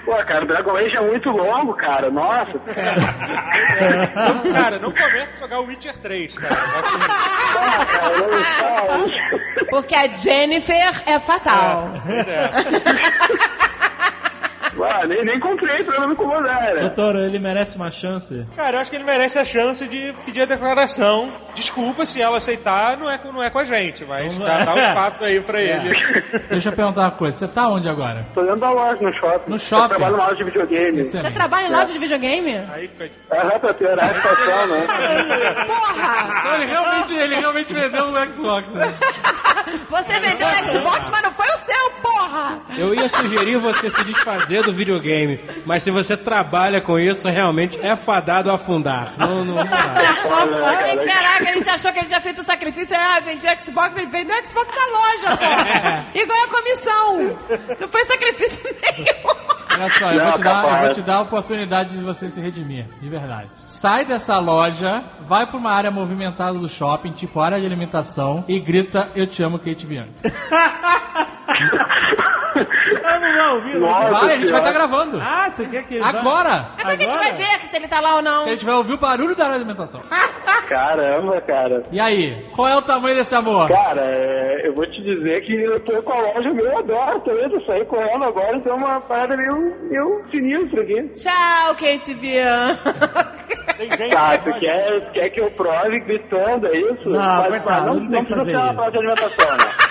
Pô, 0.05 0.13
cara, 0.27 0.45
o 0.45 0.49
Dragon 0.49 0.77
Age 0.77 0.97
é 0.97 1.01
muito 1.01 1.31
longo, 1.31 1.73
cara. 1.81 2.11
Nossa. 2.11 2.61
Não, 4.15 4.53
cara, 4.53 4.79
não 4.79 4.93
começa 4.93 5.33
a 5.33 5.37
jogar 5.37 5.61
o 5.61 5.67
Witcher 5.67 5.97
3, 5.99 6.35
cara. 6.39 6.57
Porque 9.71 9.95
a 9.95 10.07
Jennifer 10.09 11.03
é 11.07 11.19
fatal. 11.21 11.93
Pois 12.07 12.29
é. 12.29 12.51
Ah, 14.85 15.07
nem, 15.07 15.25
nem 15.25 15.39
comprei 15.41 15.83
pra 15.85 16.01
não 16.01 16.09
me 16.09 16.15
incomodar, 16.15 16.75
né? 16.75 16.81
Doutor, 16.81 17.17
ele 17.17 17.39
merece 17.39 17.77
uma 17.77 17.91
chance. 17.91 18.47
Cara, 18.57 18.77
eu 18.77 18.81
acho 18.81 18.91
que 18.91 18.97
ele 18.97 19.05
merece 19.05 19.39
a 19.39 19.45
chance 19.45 19.87
de 19.87 20.15
pedir 20.25 20.43
a 20.43 20.47
declaração. 20.47 21.33
Desculpa 21.55 22.05
se 22.07 22.21
ela 22.23 22.37
aceitar, 22.39 22.97
não 22.97 23.11
é, 23.11 23.19
com- 23.19 23.33
não 23.33 23.43
é 23.43 23.51
com 23.51 23.59
a 23.59 23.65
gente, 23.65 24.05
mas 24.05 24.33
Então, 24.35 24.47
dá, 24.47 24.65
dá 24.65 24.73
um 24.75 24.79
espaço 24.79 25.25
aí 25.25 25.41
pra 25.41 25.59
É. 25.61 25.77
ele. 25.77 26.41
Deixa 26.49 26.69
eu 26.71 26.73
perguntar 26.77 27.03
uma 27.03 27.11
coisa. 27.11 27.37
Você 27.39 27.49
tá 27.53 27.69
onde 27.69 27.89
agora? 27.89 28.27
Tô 28.35 28.43
dentro 28.43 28.61
da 28.61 28.71
loja, 28.71 29.01
no 29.03 29.13
shopping. 29.13 29.51
No 29.51 29.59
shopping? 29.59 29.83
Eu 29.83 29.89
trabalho 29.89 30.13
numa 30.17 30.25
loja 30.27 30.37
de 30.37 30.45
videogame. 30.45 31.05
Você 31.05 31.31
trabalha 31.31 31.67
em 31.67 31.71
loja 31.71 31.93
de 31.93 31.99
videogame? 31.99 32.55
Aham, 32.55 33.59
pra 33.61 33.75
piorar 33.75 34.05
a 34.11 34.15
situação, 34.15 34.67
né? 34.69 34.87
Porra! 35.67 36.55
Ele 36.55 36.67
realmente, 36.67 37.15
ele 37.15 37.35
realmente 37.37 37.73
vendeu 37.75 38.05
um 38.07 38.33
Xbox. 38.33 38.69
Né? 38.69 38.95
Você 39.89 40.21
vendeu 40.21 40.47
o 40.47 40.67
Xbox, 40.67 41.11
mas 41.11 41.23
não 41.23 41.31
foi 41.33 41.47
o 41.47 41.57
seu, 41.57 41.91
porra! 42.03 42.59
Eu 42.79 42.95
ia 42.95 43.09
sugerir 43.09 43.57
você 43.59 43.91
se 43.91 44.05
desfazer 44.05 44.63
do 44.63 44.70
videogame, 44.73 45.41
mas 45.65 45.83
se 45.83 45.91
você 45.91 46.17
trabalha 46.17 46.81
com 46.81 46.99
isso, 46.99 47.29
realmente 47.29 47.79
é 47.81 47.97
fadado 47.97 48.51
a 48.51 48.55
afundar. 48.55 49.15
Não, 49.19 49.45
não, 49.45 49.57
não 49.57 49.67
caraca, 49.67 51.51
a 51.51 51.55
gente 51.55 51.69
achou 51.69 51.93
que 51.93 51.99
ele 51.99 52.09
tinha 52.09 52.21
feito 52.21 52.41
o 52.41 52.45
sacrifício. 52.45 52.97
Ah, 52.97 53.21
vendi 53.21 53.47
o 53.47 53.61
Xbox, 53.61 53.97
ele 53.97 54.07
vendeu 54.07 54.37
o 54.37 54.47
Xbox 54.47 54.73
na 54.75 54.99
loja, 54.99 55.37
porra! 55.37 56.07
Igual 56.15 56.39
a 56.43 56.49
comissão! 56.49 57.39
Não 57.81 57.89
foi 57.89 58.05
sacrifício 58.05 58.65
nenhum! 58.97 59.51
Olha 59.73 59.91
só, 59.93 60.13
eu, 60.13 60.19
Não, 60.19 60.25
vou 60.25 60.33
te 60.35 60.43
dar, 60.43 60.65
eu 60.65 60.81
vou 60.81 60.91
te 60.91 61.03
dar 61.03 61.15
a 61.15 61.21
oportunidade 61.23 61.97
de 61.97 62.05
você 62.05 62.29
se 62.29 62.41
redimir, 62.41 62.87
de 63.01 63.09
verdade. 63.09 63.49
Sai 63.65 64.05
dessa 64.05 64.39
loja, 64.39 65.03
vai 65.27 65.47
pra 65.47 65.57
uma 65.57 65.71
área 65.71 65.91
movimentada 65.91 66.59
do 66.59 66.69
shopping, 66.69 67.13
tipo 67.13 67.41
área 67.41 67.59
de 67.59 67.67
alimentação, 67.67 68.45
e 68.49 68.59
grita, 68.59 69.11
eu 69.15 69.27
te 69.27 69.43
amo, 69.43 69.59
Kate 69.59 69.87
Bianca. 69.87 70.11
Eu 72.87 73.21
não 73.21 73.49
vou 73.49 73.57
ouvir. 73.57 73.79
Nossa 73.79 74.11
Vai, 74.11 74.35
a 74.35 74.37
gente 74.39 74.53
vai 74.53 74.61
estar 74.61 74.73
gravando. 74.73 75.21
Ah, 75.21 75.51
você 75.51 75.67
quer 75.67 75.85
que 75.85 75.95
ele? 75.95 76.05
Agora! 76.05 76.67
É 76.79 76.83
pra 76.83 76.97
que 76.97 77.05
a 77.05 77.09
gente 77.09 77.19
vai 77.19 77.33
ver 77.33 77.59
se 77.69 77.77
ele 77.77 77.89
tá 77.89 78.01
lá 78.01 78.17
ou 78.17 78.23
não. 78.23 78.45
Que 78.45 78.51
a 78.51 78.53
gente 78.53 78.65
vai 78.65 78.75
ouvir 78.75 78.93
o 78.95 78.99
barulho 78.99 79.37
da 79.37 79.53
alimentação. 79.53 80.01
Caramba, 80.69 81.41
cara. 81.41 81.83
E 81.91 82.01
aí, 82.01 82.47
qual 82.55 82.69
é 82.69 82.77
o 82.77 82.83
tamanho 82.83 83.17
desse 83.17 83.35
amor? 83.35 83.69
Cara, 83.69 84.03
é, 84.03 84.69
eu 84.69 84.75
vou 84.75 84.87
te 84.87 85.03
dizer 85.03 85.45
que 85.45 85.53
eu 85.53 85.81
tô 85.81 86.03
com 86.03 86.13
a 86.13 86.21
loja 86.21 86.51
meio 86.53 86.79
aberta. 86.79 87.31
Eu 87.31 87.61
saí 87.67 87.85
correndo 87.87 88.25
agora, 88.25 88.57
então 88.57 88.75
é 88.75 88.77
uma 88.77 89.01
parada 89.01 89.37
meio, 89.37 89.77
meio 89.91 90.23
sinistra 90.31 90.83
aqui. 90.83 91.09
Tchau, 91.17 91.75
Kate 91.75 92.15
gente 93.87 94.11
Tá, 94.13 94.39
tu 94.39 94.53
quer, 94.61 95.13
quer 95.13 95.31
que 95.31 95.41
eu 95.41 95.51
prove 95.53 96.01
gritando, 96.01 96.67
é 96.67 96.77
isso? 96.77 97.09
Não, 97.09 97.51
Mas, 97.51 97.65
não, 97.65 97.95
não 97.95 98.01
não 98.01 98.25
precisa 98.25 98.45
ser 98.45 98.57
uma 98.57 98.75
praça 98.75 98.91
de 98.91 98.99
alimentação, 98.99 99.57
né? 99.57 99.90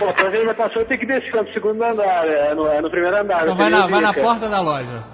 Pô, 0.00 0.06
praça 0.14 0.30
de 0.30 0.36
alimentação 0.38 0.82
tem 0.86 0.98
que 0.98 1.04
descer 1.04 1.34
no 1.34 1.52
segundo 1.52 1.84
andar, 1.84 2.26
é 2.26 2.54
no, 2.54 2.66
é 2.66 2.80
no 2.80 2.90
primeiro 2.90 3.18
andar. 3.18 3.42
Então 3.42 3.54
vai 3.54 3.68
na, 3.68 3.86
vai 3.86 4.00
ver, 4.00 4.00
na 4.00 4.14
porta 4.14 4.48
da 4.48 4.60
loja. 4.62 5.04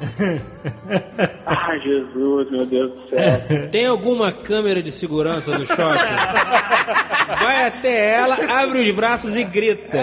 Ai, 1.45 1.81
Jesus, 1.81 2.51
meu 2.53 2.67
Deus 2.67 2.93
do 2.93 3.09
céu. 3.09 3.19
Tem 3.73 3.85
alguma 3.85 4.33
câmera 4.33 4.81
de 4.81 4.93
segurança 4.93 5.59
no 5.59 5.67
shopping? 5.67 5.83
Vai 7.43 7.67
até 7.67 8.15
ela, 8.15 8.37
abre 8.63 8.83
os 8.83 8.91
braços 8.93 9.35
e 9.35 9.43
grita. 9.43 9.99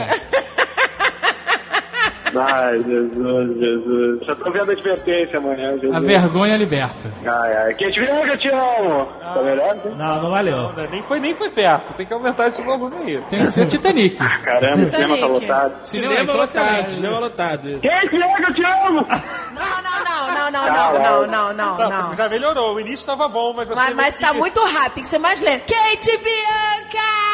Ai, 2.35 2.79
Jesus, 2.79 3.59
Jesus. 3.59 4.25
Já 4.25 4.35
tô 4.35 4.51
vendo 4.51 4.69
a 4.69 4.73
advertência 4.73 5.37
amanhã, 5.37 5.71
Jesus. 5.73 5.93
A 5.93 5.99
vergonha 5.99 6.57
liberta. 6.57 7.11
Ai, 7.25 7.53
ai. 7.57 7.73
Viu, 7.73 8.05
eu 8.05 8.37
te 8.37 8.49
amo. 8.49 9.05
Tá 9.19 9.41
melhor? 9.41 9.75
Não, 9.97 10.21
não 10.21 10.31
valeu. 10.31 10.57
Não, 10.73 10.89
nem, 10.89 11.03
foi, 11.03 11.19
nem 11.19 11.35
foi 11.35 11.49
perto, 11.51 11.93
tem 11.93 12.05
que 12.05 12.13
aumentar 12.13 12.47
esse 12.47 12.61
volume 12.63 12.95
aí. 12.97 13.21
Tem 13.29 13.39
que 13.39 13.45
ser 13.47 13.67
Titanic. 13.67 14.17
Caramba, 14.17 14.73
o 14.73 14.91
cinema 14.91 15.17
tá 15.17 15.25
lotado. 15.25 15.73
Cinema 15.83 16.13
entrou 16.15 16.37
lotado, 16.37 16.65
excelente. 16.65 16.89
cinema 16.89 17.19
lotado. 17.19 17.69
isso. 17.69 17.79
Quem 17.79 17.91
te 17.91 18.09
viu, 18.09 18.21
eu 18.21 18.53
te 18.53 18.63
amo. 18.87 19.07
Não, 19.53 19.81
não, 19.83 19.97
não, 20.03 20.33
não, 20.33 20.51
não, 20.51 20.71
não, 20.73 21.27
não, 21.27 21.53
não, 21.53 21.53
não, 21.53 21.89
não. 21.89 22.15
Já 22.15 22.27
melhorou, 22.29 22.75
o 22.75 22.79
início 22.79 23.05
tava 23.05 23.27
bom, 23.27 23.53
mas 23.55 23.67
você. 23.67 23.79
Mas, 23.79 23.95
mas 23.95 24.19
tá 24.19 24.33
muito 24.33 24.59
rápido, 24.61 24.93
tem 24.95 25.03
que 25.03 25.09
ser 25.09 25.19
mais 25.19 25.39
lento. 25.41 25.65
Kate 25.71 26.17
Bianca! 26.17 27.33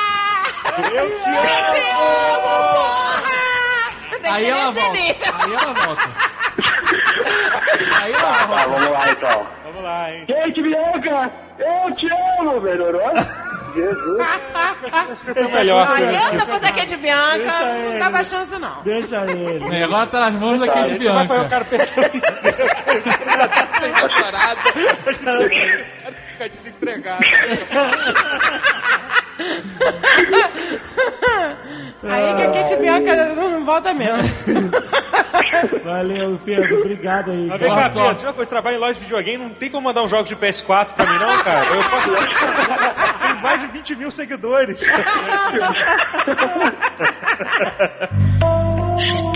Eu 0.78 0.84
te 0.84 0.94
Eu 0.94 1.10
te 1.10 1.92
amo, 1.92 2.74
porra! 2.76 3.59
Tem 4.22 4.32
que 4.32 4.38
Aí 4.38 4.46
ser 4.46 4.52
ela 4.52 4.72
volta. 4.72 4.92
Aí 4.92 5.16
ela 5.54 5.74
volta. 5.74 6.10
Aí 8.02 8.12
ela 8.12 8.22
Tá, 8.22 8.34
tá, 8.34 8.46
volta. 8.46 8.68
vamos 8.70 8.92
lá 8.92 9.12
então. 9.12 9.48
Vamos 9.66 9.84
lá, 9.84 10.12
hein? 10.12 10.26
Kate 10.28 10.62
Bianca, 10.62 11.32
eu 11.60 11.92
te 11.96 12.08
amo, 12.40 12.62
melhorou? 12.62 13.12
Jesus. 13.76 14.20
Acho 14.20 15.20
que 15.20 15.26
vai 15.26 15.34
ser 15.34 15.48
melhor. 15.50 15.88
Ah, 15.88 16.02
eu, 16.02 16.12
se 16.12 16.36
eu 16.38 16.46
fosse 16.48 16.66
a 16.66 16.72
Kate 16.72 16.96
Bianca, 16.98 17.52
não 17.92 18.00
dava 18.00 18.24
chance, 18.24 18.58
não. 18.60 18.82
Deixa 18.84 19.24
ele. 19.30 19.64
É, 19.76 19.84
agora 19.86 20.08
tá 20.08 20.20
nas 20.22 20.34
mãos 20.40 20.60
da 20.60 20.66
Kate 20.68 20.96
Ele 20.96 21.08
vai 21.08 21.28
fazer 21.28 21.42
o 21.42 21.48
Bianca. 21.48 21.50
cara 21.50 21.66
perder. 21.66 21.88
Já 23.38 23.48
tá 23.48 23.68
sendo 23.74 24.10
chorado. 24.18 24.62
Fica 26.32 26.50
desempregado. 26.50 27.20
Aí 32.04 32.36
que 32.36 32.42
a 32.42 32.52
Kate 32.52 32.76
Bianca 32.78 33.16
não 33.36 33.66
volta 33.66 33.94
mesmo. 33.94 34.24
Valeu, 35.84 36.40
Pedro. 36.46 36.80
Obrigado 36.80 37.32
aí. 37.32 37.48
Mas 37.48 37.60
vem 37.60 37.70
cá. 37.70 37.90
Pedro, 37.90 38.34
coisa, 38.34 38.50
trabalho 38.50 38.78
em 38.78 38.80
loja 38.80 38.94
de 38.94 39.02
videogame, 39.02 39.44
não 39.44 39.54
tem 39.54 39.70
como 39.70 39.84
mandar 39.88 40.02
um 40.04 40.08
jogo 40.08 40.24
de 40.24 40.36
PS4 40.36 40.94
pra 40.94 41.06
mim, 41.06 41.20
não, 41.20 41.38
cara? 41.44 41.62
Eu 41.66 41.84
posso. 41.90 42.10
Tem 43.20 43.34
mais 43.42 43.60
de 43.62 43.68
20 43.68 43.96
mil 43.96 44.12
seguidores. 44.12 44.80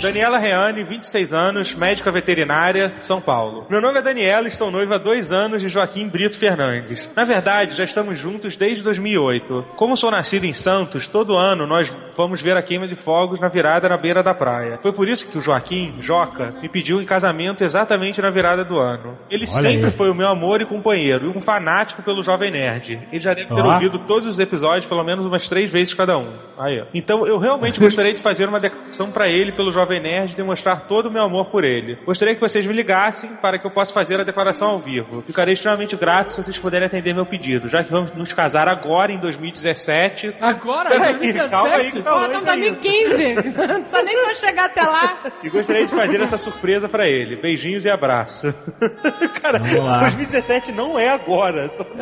Daniela 0.00 0.38
Reane, 0.38 0.82
26 0.82 1.34
anos, 1.34 1.74
médica 1.74 2.10
veterinária, 2.10 2.90
São 2.94 3.20
Paulo. 3.20 3.66
Meu 3.68 3.82
nome 3.82 3.98
é 3.98 4.02
Daniela 4.02 4.48
estou 4.48 4.70
noiva 4.70 4.94
há 4.94 4.98
dois 4.98 5.30
anos 5.30 5.60
de 5.60 5.68
Joaquim 5.68 6.08
Brito 6.08 6.38
Fernandes. 6.38 7.10
Na 7.14 7.22
verdade, 7.22 7.76
já 7.76 7.84
estamos 7.84 8.18
juntos 8.18 8.56
desde 8.56 8.82
2008. 8.82 9.66
Como 9.76 9.94
sou 9.98 10.10
nascido 10.10 10.44
em 10.46 10.54
Santos, 10.54 11.06
todo 11.06 11.36
ano 11.36 11.66
nós 11.66 11.92
vamos 12.16 12.40
ver 12.40 12.56
a 12.56 12.62
queima 12.62 12.88
de 12.88 12.96
fogos 12.96 13.38
na 13.40 13.48
virada 13.48 13.90
na 13.90 13.98
beira 13.98 14.22
da 14.22 14.32
praia. 14.32 14.78
Foi 14.80 14.90
por 14.92 15.06
isso 15.06 15.30
que 15.30 15.36
o 15.36 15.42
Joaquim, 15.42 15.96
Joca, 16.00 16.54
me 16.62 16.68
pediu 16.70 17.02
em 17.02 17.04
casamento 17.04 17.62
exatamente 17.62 18.22
na 18.22 18.30
virada 18.30 18.64
do 18.64 18.78
ano. 18.78 19.18
Ele 19.30 19.44
Olha 19.44 19.62
sempre 19.62 19.86
aí. 19.86 19.92
foi 19.92 20.10
o 20.10 20.14
meu 20.14 20.28
amor 20.28 20.62
e 20.62 20.64
companheiro, 20.64 21.26
e 21.26 21.28
um 21.36 21.42
fanático 21.42 22.02
pelo 22.02 22.22
Jovem 22.22 22.50
Nerd. 22.50 23.06
Ele 23.12 23.20
já 23.20 23.34
deve 23.34 23.54
ter 23.54 23.62
ouvido 23.62 23.98
todos 23.98 24.26
os 24.26 24.38
episódios, 24.38 24.86
pelo 24.86 25.04
menos 25.04 25.26
umas 25.26 25.46
três 25.46 25.70
vezes 25.70 25.92
cada 25.92 26.16
um. 26.16 26.32
Aí, 26.58 26.80
ó. 26.80 26.86
Então 26.94 27.26
eu 27.26 27.38
realmente 27.38 27.78
gostaria 27.78 28.14
de 28.14 28.22
fazer 28.22 28.48
uma 28.48 28.58
declaração 28.60 29.10
pra 29.10 29.28
ele 29.28 29.52
pelo 29.52 29.70
Jovem 29.70 29.89
Nerd 29.98 30.32
e 30.32 30.36
demonstrar 30.36 30.86
todo 30.86 31.06
o 31.08 31.12
meu 31.12 31.22
amor 31.24 31.46
por 31.46 31.64
ele. 31.64 31.96
Gostaria 32.04 32.34
que 32.34 32.40
vocês 32.40 32.66
me 32.66 32.72
ligassem 32.72 33.30
para 33.36 33.58
que 33.58 33.66
eu 33.66 33.70
possa 33.70 33.92
fazer 33.92 34.20
a 34.20 34.24
declaração 34.24 34.68
ao 34.70 34.78
vivo. 34.78 35.22
Ficarei 35.22 35.54
extremamente 35.54 35.96
grato 35.96 36.28
se 36.30 36.42
vocês 36.42 36.58
puderem 36.58 36.86
atender 36.86 37.14
meu 37.14 37.26
pedido, 37.26 37.68
já 37.68 37.82
que 37.82 37.90
vamos 37.90 38.14
nos 38.14 38.32
casar 38.32 38.68
agora 38.68 39.10
em 39.10 39.18
2017. 39.18 40.34
Agora? 40.40 40.90
Peraí, 40.90 41.32
calma 41.48 41.74
aí, 41.76 42.02
calma 42.02 42.26
estamos 42.26 42.48
aí. 42.48 42.68
em 42.68 42.74
2015. 42.74 43.34
Não 43.70 43.82
precisa 43.82 44.02
nem 44.02 44.20
só 44.20 44.34
chegar 44.34 44.64
até 44.66 44.82
lá. 44.82 45.18
E 45.42 45.48
gostaria 45.48 45.84
de 45.86 45.90
fazer 45.94 46.20
essa 46.20 46.36
surpresa 46.36 46.88
pra 46.88 47.06
ele. 47.08 47.36
Beijinhos 47.36 47.84
e 47.84 47.90
abraço. 47.90 48.54
Cara, 49.42 49.58
Vamos 49.58 49.84
lá. 49.84 49.98
2017 50.00 50.72
não 50.72 50.98
é 50.98 51.08
agora. 51.08 51.68
Só- 51.70 51.84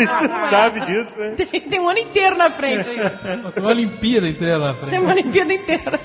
Você 0.00 0.28
sabe 0.50 0.80
disso, 0.80 1.18
né? 1.18 1.34
Tem, 1.36 1.60
tem 1.60 1.80
um 1.80 1.88
ano 1.88 1.98
inteiro 1.98 2.36
na 2.36 2.50
frente. 2.50 2.88
Tem 2.88 3.62
uma 3.62 3.68
Olimpíada 3.70 4.28
inteira 4.28 4.56
lá 4.58 4.68
na 4.68 4.74
frente. 4.74 4.90
Tem 4.90 4.98
uma 5.00 5.12
Olimpíada 5.12 5.52
inteira. 5.52 6.00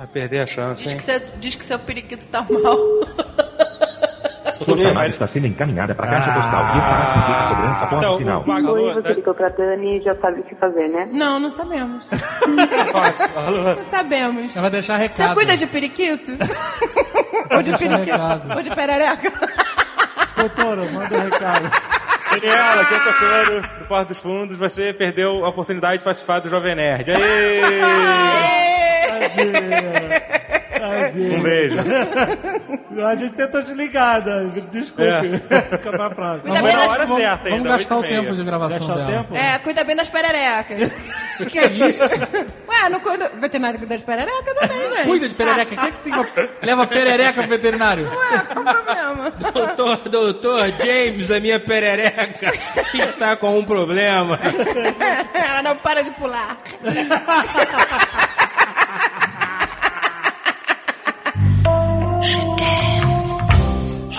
Vai 0.00 0.06
perder 0.06 0.40
a 0.40 0.46
chance, 0.46 0.82
Diz 0.82 0.92
hein? 0.92 0.96
que, 0.96 1.04
você, 1.04 1.22
diz 1.36 1.54
que 1.54 1.62
seu 1.62 1.78
periquito 1.78 2.26
tá 2.28 2.40
mal. 2.40 2.74
Sua 4.64 4.82
chamada 4.82 5.08
está 5.08 5.28
sendo 5.28 5.46
encaminhada 5.46 5.94
para 5.94 6.06
a 6.06 6.10
caixa 6.10 6.40
postal 6.40 6.64
e 6.64 6.80
para 6.80 7.02
a 7.02 7.48
cobrança 7.48 7.84
após 7.84 8.04
o 8.04 8.16
final. 8.16 8.44
Oi, 8.72 8.94
você 8.94 9.12
ligou 9.12 9.34
pra 9.34 9.50
Dani 9.50 9.98
e 9.98 10.02
já 10.02 10.14
sabe 10.16 10.40
o 10.40 10.44
que 10.44 10.54
fazer, 10.54 10.88
né? 10.88 11.06
Não, 11.12 11.38
não 11.38 11.50
sabemos. 11.50 12.08
Não 13.76 13.84
sabemos. 13.84 14.56
Ela 14.56 14.62
vai 14.62 14.70
deixar 14.70 14.96
recado. 14.96 15.28
Você 15.28 15.34
cuida 15.34 15.54
de 15.58 15.66
periquito? 15.66 16.30
Ou 17.54 17.62
de 17.62 17.76
periquito? 17.76 18.10
recado. 18.10 18.56
Ou 18.56 18.62
de 18.62 18.74
perereca? 18.74 19.32
Doutora, 20.34 20.82
manda 20.92 21.14
um 21.14 21.20
recado. 21.24 21.70
Daniela, 22.30 22.84
quinta-feira, 22.86 23.70
no 23.80 23.86
Porto 23.86 24.08
dos 24.08 24.20
Fundos, 24.22 24.56
você 24.56 24.94
perdeu 24.94 25.44
a 25.44 25.50
oportunidade 25.50 25.98
de 25.98 26.04
participar 26.04 26.38
do 26.40 26.48
Jovem 26.48 26.74
Nerd. 26.74 27.10
Aê! 27.12 28.79
Um 31.14 31.42
beijo. 31.42 31.76
A 33.06 33.14
gente 33.16 33.34
tentou 33.34 33.62
te 33.64 33.72
ligar, 33.74 34.20
Dan. 34.22 34.48
desculpe. 34.70 35.02
É. 35.04 35.22
Fica 35.22 35.90
pra 35.90 36.10
próxima. 36.10 36.42
Cuida 36.54 36.62
bem 36.62 36.76
das- 36.76 36.86
hora 36.88 37.06
vamos, 37.06 37.22
certa 37.22 37.36
vamos 37.44 37.56
ainda, 37.58 37.68
gastar 37.70 37.96
o 37.98 38.02
tempo 38.02 38.34
de 38.36 38.44
gravação 38.44 38.78
Gastar 38.78 38.92
o 38.92 38.96
dela. 38.96 39.10
tempo? 39.24 39.36
É, 39.36 39.58
cuida 39.58 39.84
bem 39.84 39.96
das 39.96 40.08
pererecas. 40.10 40.92
Que 41.50 41.58
é 41.58 41.72
isso? 41.88 42.02
Ué, 42.02 42.88
não 42.90 43.00
cuida... 43.00 43.30
Veterinário 43.40 43.78
cuida 43.78 43.96
de 43.96 44.04
perereca 44.04 44.54
também, 44.60 44.88
né? 44.90 45.04
Cuida 45.04 45.26
de 45.26 45.34
perereca. 45.34 45.74
Quem 45.74 45.88
é 45.88 45.90
que 45.90 45.98
tem 46.02 46.12
uma... 46.12 46.26
Leva 46.62 46.86
perereca 46.86 47.32
pro 47.40 47.48
veterinário? 47.48 48.10
Ué, 48.10 48.38
qual 48.52 48.60
o 48.60 48.64
problema? 48.84 49.30
Doutor, 49.54 49.96
doutor, 50.10 50.70
James, 50.84 51.30
a 51.30 51.40
minha 51.40 51.58
perereca 51.58 52.52
está 52.92 53.36
com 53.38 53.58
um 53.58 53.64
problema. 53.64 54.38
Ela 55.32 55.62
não 55.62 55.76
para 55.76 56.04
de 56.04 56.10
pular. 56.10 56.58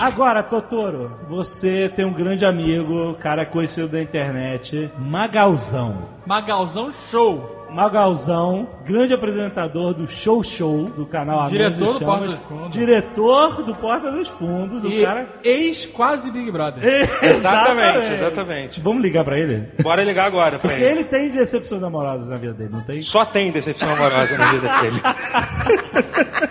Agora, 0.00 0.42
Totoro, 0.42 1.12
você 1.28 1.88
tem 1.94 2.04
um 2.04 2.12
grande 2.12 2.44
amigo, 2.44 3.14
cara 3.20 3.46
conhecido 3.46 3.86
da 3.88 4.02
internet, 4.02 4.90
Magalzão. 4.98 6.00
Magalzão 6.26 6.90
Show. 6.92 7.58
Magalzão, 7.70 8.68
grande 8.84 9.14
apresentador 9.14 9.94
do 9.94 10.06
Show 10.06 10.42
Show, 10.42 10.90
do 10.90 11.06
canal 11.06 11.40
Amigos 11.46 11.52
Diretor 11.78 11.92
do 11.94 11.98
Chamas. 12.00 12.04
Porta 12.18 12.26
dos 12.26 12.42
Fundos. 12.42 12.70
Diretor 12.72 13.62
do 13.64 13.74
Porta 13.76 14.10
dos 14.10 14.28
Fundos, 14.28 14.84
E 14.84 14.88
o 14.88 15.04
cara... 15.04 15.26
ex 15.44 15.86
quase 15.86 16.30
Big 16.30 16.50
Brother. 16.50 16.82
Exatamente, 17.22 18.12
exatamente. 18.12 18.80
Vamos 18.82 19.02
ligar 19.02 19.24
pra 19.24 19.38
ele? 19.38 19.68
Bora 19.82 20.02
ligar 20.04 20.26
agora 20.26 20.58
pra 20.58 20.68
Porque 20.68 20.84
ele. 20.84 20.98
ele 21.00 21.04
tem 21.04 21.30
decepções 21.30 21.82
amorosas 21.82 22.28
na 22.28 22.36
vida 22.36 22.52
dele, 22.52 22.70
não 22.72 22.82
tem? 22.82 23.00
Só 23.00 23.24
tem 23.24 23.50
decepção 23.50 23.90
amorosa 23.90 24.36
na 24.36 24.52
vida 24.52 24.68
dele. 24.80 24.96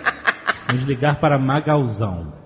Vamos 0.72 0.86
ligar 0.86 1.20
para 1.20 1.38
Magalzão. 1.38 2.41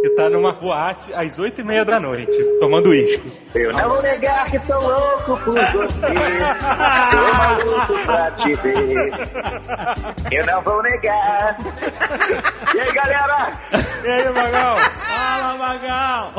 Que 0.00 0.10
tá 0.10 0.28
numa 0.30 0.52
boate 0.52 1.12
às 1.12 1.38
oito 1.40 1.60
e 1.60 1.64
meia 1.64 1.84
da 1.84 1.98
noite, 1.98 2.32
tomando 2.60 2.90
uísque. 2.90 3.32
Eu 3.54 3.72
não 3.72 3.88
vou 3.88 4.02
negar 4.02 4.48
que 4.48 4.58
tô 4.60 4.78
louco 4.78 5.36
por 5.38 5.52
você. 5.52 5.88
Tô 7.10 7.32
maluco 7.36 8.04
pra 8.06 8.30
te 8.30 8.54
ver. 8.54 9.12
Eu 10.30 10.46
não 10.46 10.62
vou 10.62 10.80
negar. 10.84 11.56
E 12.74 12.80
aí, 12.80 12.92
galera? 12.92 13.52
E 14.04 14.08
aí, 14.08 14.32
Magal? 14.32 14.76
Fala, 14.78 15.56
Magal! 15.56 16.32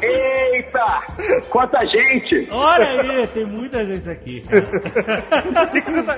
Eita! 0.00 1.02
Quanta 1.50 1.78
gente! 1.86 2.48
Olha 2.50 2.86
aí, 3.02 3.26
tem 3.28 3.44
muita 3.44 3.84
gente 3.84 4.08
aqui. 4.08 4.42
O 4.48 5.66
que, 5.70 5.82
que 5.82 5.90
você 5.90 6.02
tá... 6.02 6.14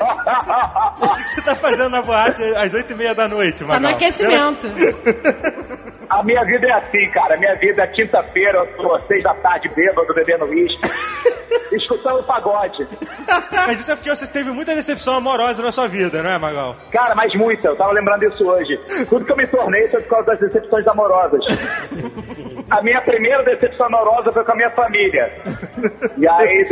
que 1.17 1.23
que 1.25 1.28
você 1.31 1.43
tá 1.43 1.57
fazendo 1.57 1.91
na 1.91 2.02
boate 2.02 2.43
às 2.55 2.73
oito 2.73 2.93
e 2.93 2.97
meia 2.97 3.15
da 3.17 3.26
noite, 3.26 3.60
Tá 3.60 3.67
Magal? 3.67 3.81
no 3.91 3.97
aquecimento. 3.97 4.68
A 6.15 6.23
minha 6.23 6.44
vida 6.44 6.68
é 6.68 6.73
assim, 6.73 7.10
cara. 7.10 7.36
Minha 7.36 7.57
vida 7.57 7.83
é 7.83 7.86
quinta-feira, 7.89 8.59
eu 8.59 8.67
tô 8.76 8.97
seis 9.01 9.23
da 9.25 9.34
tarde 9.34 9.68
bêbado, 9.75 10.15
bebendo 10.15 10.44
uísque, 10.44 10.89
escutando 11.75 12.23
pagode. 12.23 12.86
Mas 13.51 13.81
isso 13.81 13.91
é 13.91 13.97
porque 13.97 14.10
você 14.10 14.26
teve 14.28 14.52
muita 14.52 14.76
decepção 14.76 15.17
amorosa 15.17 15.60
na 15.60 15.73
sua 15.73 15.89
vida, 15.89 16.23
não 16.23 16.31
é, 16.31 16.39
Magal? 16.39 16.76
Cara, 16.93 17.17
mas 17.17 17.34
muita. 17.34 17.67
Eu 17.67 17.76
tava 17.76 17.93
lembrando 17.93 18.20
disso 18.20 18.47
hoje. 18.47 18.78
Tudo 19.09 19.25
que 19.25 19.33
eu 19.33 19.36
me 19.36 19.47
tornei 19.49 19.89
foi 19.89 20.02
por 20.02 20.10
causa 20.10 20.26
das 20.26 20.39
decepções 20.39 20.86
amorosas. 20.86 21.41
A 22.70 22.83
minha 22.83 23.01
primeira 23.02 23.43
decepção 23.43 23.86
amorosa 23.86 24.33
foi 24.33 24.44
com 24.44 24.52
a 24.52 24.57
minha 24.57 24.70
família. 24.70 25.33
E 26.17 26.28
aí... 26.28 26.65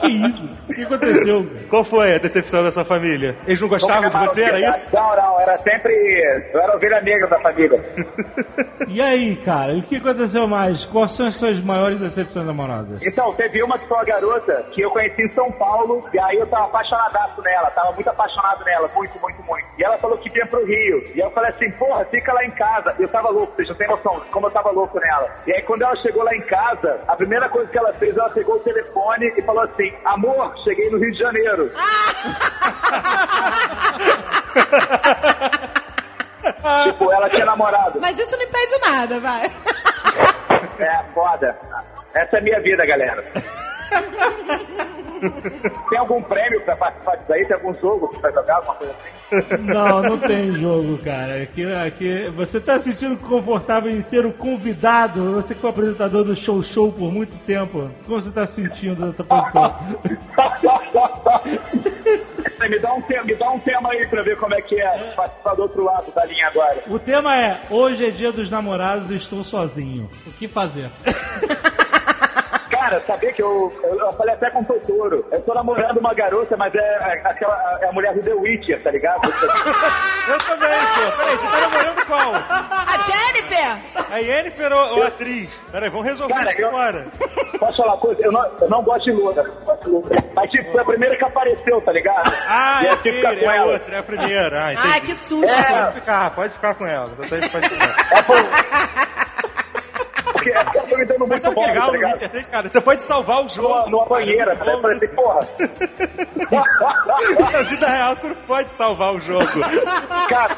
que 0.00 0.06
isso? 0.08 0.48
O 0.68 0.74
que 0.74 0.82
aconteceu? 0.82 1.46
Qual 1.68 1.84
foi 1.84 2.14
a 2.14 2.18
decepção 2.18 2.62
da 2.62 2.72
sua 2.72 2.84
família? 2.84 3.36
Eles 3.46 3.60
não 3.60 3.68
gostavam 3.68 4.10
de 4.10 4.16
você, 4.16 4.42
era 4.42 4.58
isso? 4.70 4.88
Não, 4.92 5.14
não. 5.14 5.40
Era 5.40 5.58
sempre... 5.58 5.92
Eu 6.52 6.60
era 6.60 6.74
ovelha 6.74 7.00
negra 7.02 7.28
da 7.28 7.38
família. 7.38 7.84
E 8.88 9.00
aí, 9.00 9.36
cara, 9.36 9.74
o 9.74 9.82
que 9.82 9.96
aconteceu 9.96 10.48
mais? 10.48 10.84
Quais 10.86 11.12
são 11.12 11.26
as 11.26 11.36
suas 11.36 11.60
maiores 11.60 12.00
decepções 12.00 12.48
amorosas? 12.48 13.02
Então, 13.02 13.32
teve 13.34 13.62
uma 13.62 13.78
que 13.78 13.86
foi 13.86 13.96
uma 13.98 14.04
garota 14.04 14.64
que 14.72 14.80
eu 14.80 14.90
conheci 14.90 15.22
em 15.22 15.30
São 15.30 15.50
Paulo, 15.52 16.02
e 16.12 16.20
aí 16.20 16.36
eu 16.36 16.46
tava 16.46 16.64
apaixonadaço 16.64 17.42
nela, 17.42 17.70
tava 17.70 17.92
muito 17.92 18.08
apaixonado 18.08 18.64
nela, 18.64 18.90
muito, 18.94 19.20
muito, 19.20 19.42
muito. 19.44 19.66
E 19.78 19.84
ela 19.84 19.98
falou 19.98 20.16
que 20.18 20.30
vinha 20.30 20.46
pro 20.46 20.64
Rio. 20.64 21.04
E 21.14 21.18
eu 21.18 21.30
falei 21.30 21.50
assim, 21.50 21.70
porra, 21.72 22.04
fica 22.06 22.32
lá 22.32 22.44
em 22.44 22.50
casa. 22.50 22.94
Eu 22.98 23.08
tava 23.08 23.30
louco, 23.30 23.52
não 23.68 23.76
têm 23.76 23.88
noção 23.88 24.20
como 24.30 24.46
eu 24.46 24.50
tava 24.50 24.70
louco 24.70 24.98
nela. 25.00 25.28
E 25.46 25.52
aí 25.52 25.62
quando 25.62 25.82
ela 25.82 25.96
chegou 25.96 26.22
lá 26.22 26.34
em 26.34 26.42
casa, 26.42 27.00
a 27.06 27.16
primeira 27.16 27.48
coisa 27.48 27.70
que 27.70 27.78
ela 27.78 27.92
fez, 27.94 28.14
ela 28.16 28.30
pegou 28.30 28.56
o 28.56 28.60
telefone 28.60 29.32
e 29.36 29.42
falou 29.42 29.62
assim, 29.62 29.92
amor, 30.04 30.56
cheguei 30.64 30.90
no 30.90 30.98
Rio 30.98 31.12
de 31.12 31.18
Janeiro. 31.18 31.70
tipo, 36.92 37.12
ela 37.12 37.28
tinha 37.28 37.44
namorado. 37.44 38.00
Mas 38.00 38.18
isso 38.18 38.36
não 38.36 38.44
impede 38.44 38.78
nada, 38.80 39.20
vai. 39.20 39.52
É, 40.78 41.02
foda. 41.12 41.58
Essa 42.14 42.36
é 42.36 42.38
a 42.38 42.42
minha 42.42 42.60
vida, 42.60 42.86
galera. 42.86 43.24
Tem 45.90 45.98
algum 45.98 46.22
prêmio 46.22 46.60
pra 46.62 46.76
participar 46.76 47.16
disso 47.16 47.32
aí? 47.32 47.44
Tem 47.46 47.56
algum 47.56 47.74
jogo 47.74 48.08
que 48.08 48.20
vai 48.20 48.32
jogar, 48.32 48.56
alguma 48.56 48.74
coisa 48.74 48.92
assim? 48.92 49.62
Não, 49.62 50.02
não 50.02 50.18
tem 50.18 50.52
jogo, 50.52 50.98
cara. 50.98 51.42
Aqui, 51.42 51.72
aqui, 51.72 52.30
você 52.30 52.60
tá 52.60 52.78
se 52.78 52.90
sentindo 52.90 53.16
confortável 53.16 53.90
em 53.90 54.00
ser 54.00 54.24
o 54.24 54.32
convidado? 54.32 55.34
Você 55.34 55.54
que 55.54 55.60
foi 55.60 55.70
apresentador 55.70 56.24
do 56.24 56.34
show 56.34 56.62
show 56.62 56.92
por 56.92 57.12
muito 57.12 57.36
tempo. 57.44 57.90
Como 58.06 58.20
você 58.20 58.30
tá 58.30 58.46
se 58.46 58.62
sentindo 58.62 59.06
nessa 59.06 59.24
posição? 59.24 59.74
me, 62.68 62.78
dá 62.78 62.92
um 62.92 63.02
tema, 63.02 63.24
me 63.24 63.34
dá 63.34 63.50
um 63.50 63.58
tema 63.60 63.90
aí 63.90 64.06
pra 64.06 64.22
ver 64.22 64.36
como 64.36 64.54
é 64.54 64.60
que 64.60 64.80
é 64.80 65.12
participar 65.14 65.54
do 65.54 65.62
outro 65.62 65.84
lado 65.84 66.12
da 66.12 66.24
linha 66.24 66.46
agora. 66.46 66.82
O 66.86 66.98
tema 66.98 67.36
é 67.36 67.60
Hoje 67.70 68.06
é 68.06 68.10
dia 68.10 68.32
dos 68.32 68.50
namorados 68.50 69.10
e 69.10 69.16
estou 69.16 69.44
sozinho. 69.44 70.08
O 70.26 70.32
que 70.32 70.48
fazer? 70.48 70.90
Cara, 72.88 73.00
sabia 73.06 73.30
que 73.34 73.42
eu, 73.42 73.70
eu, 73.82 73.98
eu 73.98 74.12
falei 74.14 74.32
até 74.34 74.48
com 74.50 74.60
o 74.60 74.64
Totoro. 74.64 75.22
Eu 75.30 75.42
tô 75.42 75.52
namorando 75.52 75.98
uma 75.98 76.14
garota, 76.14 76.56
mas 76.56 76.74
é, 76.74 76.78
é 76.78 77.20
aquela 77.28 77.78
é 77.82 77.86
a 77.86 77.92
mulher 77.92 78.14
do 78.14 78.22
The 78.22 78.32
Witcher, 78.32 78.82
tá 78.82 78.90
ligado? 78.90 79.20
Eu 80.28 80.38
também, 80.38 80.68
pô. 80.78 81.16
Peraí, 81.18 81.36
você 81.36 81.46
tá 81.48 81.60
namorando 81.60 82.06
qual? 82.06 82.34
A 82.34 83.04
Jennifer! 83.06 84.04
A 84.10 84.18
Yennefer 84.18 84.72
ou, 84.72 84.96
ou 84.96 85.02
a 85.02 85.08
atriz? 85.08 85.50
Peraí, 85.70 85.90
vamos 85.90 86.06
resolver 86.06 86.32
Cara, 86.34 86.50
isso 86.50 86.60
eu- 86.62 86.68
agora. 86.68 87.06
Posso 87.58 87.76
falar 87.76 87.92
uma 87.94 88.00
coisa? 88.00 88.24
Eu 88.26 88.32
não, 88.32 88.44
eu 88.60 88.68
não 88.70 88.82
gosto 88.82 89.04
de 89.04 89.12
Luna. 89.12 89.44
Mas, 90.34 90.50
tipo, 90.50 90.72
foi 90.72 90.80
a 90.80 90.84
primeira 90.84 91.16
que 91.16 91.24
apareceu, 91.24 91.80
tá 91.82 91.92
ligado? 91.92 92.32
Ah, 92.46 92.80
E 92.82 92.86
é 92.86 92.88
que 92.88 92.94
aquele, 93.08 93.16
ficar 93.18 93.36
com 93.36 93.44
é 93.44 93.48
a 93.48 93.56
ela. 93.56 93.72
outra, 93.72 93.96
é 93.96 93.98
a 93.98 94.02
primeira. 94.02 94.60
Ah. 94.60 94.74
Ai, 94.94 95.00
que 95.00 95.14
susto! 95.14 95.44
É. 95.46 95.62
Pode 95.62 95.92
ficar, 96.00 96.30
pode 96.34 96.52
ficar 96.54 96.74
com 96.74 96.86
ela. 96.86 97.08
Pode 97.08 97.48
ficar. 97.48 97.60
É 98.18 98.22
por... 98.22 98.36
Me 100.96 101.04
dando 101.04 101.18
Mas 101.20 101.28
muito 101.28 101.40
sabe 101.40 101.54
que 101.54 101.60
é 101.60 101.64
bom, 101.64 101.68
legal 101.68 101.86
tá 101.86 101.86
no 101.86 101.92
ligado? 101.94 102.12
Witcher 102.12 102.30
3, 102.30 102.48
cara? 102.48 102.68
Você 102.68 102.80
pode 102.80 103.02
salvar 103.04 103.44
o 103.44 103.48
jogo. 103.48 103.90
Numa, 103.90 104.06
cara, 104.06 104.08
banheira, 104.08 104.56
falei 104.56 104.96
isso. 104.96 105.04
assim, 105.04 105.14
porra. 105.14 105.40
Na 107.52 107.62
vida 107.68 107.86
real, 107.88 108.16
você 108.16 108.28
não 108.28 108.34
pode 108.36 108.72
salvar 108.72 109.14
o 109.14 109.20
jogo. 109.20 109.46
Cara, 110.28 110.56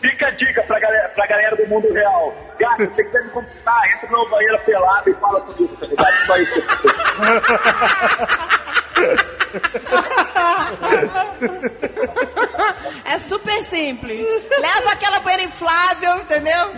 fica 0.00 0.26
a 0.26 0.30
dica 0.30 0.62
pra 0.62 0.78
galera, 0.80 1.08
pra 1.10 1.26
galera 1.26 1.56
do 1.56 1.66
mundo 1.68 1.92
real. 1.92 2.34
Cara, 2.58 2.76
se 2.76 2.86
você 2.86 3.04
quiser 3.04 3.24
me 3.24 3.30
conquistar, 3.30 3.82
entra 3.96 4.10
numa 4.10 4.28
banheira 4.28 4.58
pelada 4.58 5.10
e 5.10 5.14
fala 5.14 5.40
comigo, 5.40 5.76
tá 5.76 5.86
ligado? 5.86 6.26
Só 6.26 6.36
isso. 6.36 6.62
É 13.04 13.18
super 13.18 13.64
simples. 13.64 14.26
Leva 14.50 14.92
aquela 14.92 15.20
banheira 15.20 15.44
inflável, 15.44 16.16
entendeu? 16.16 16.70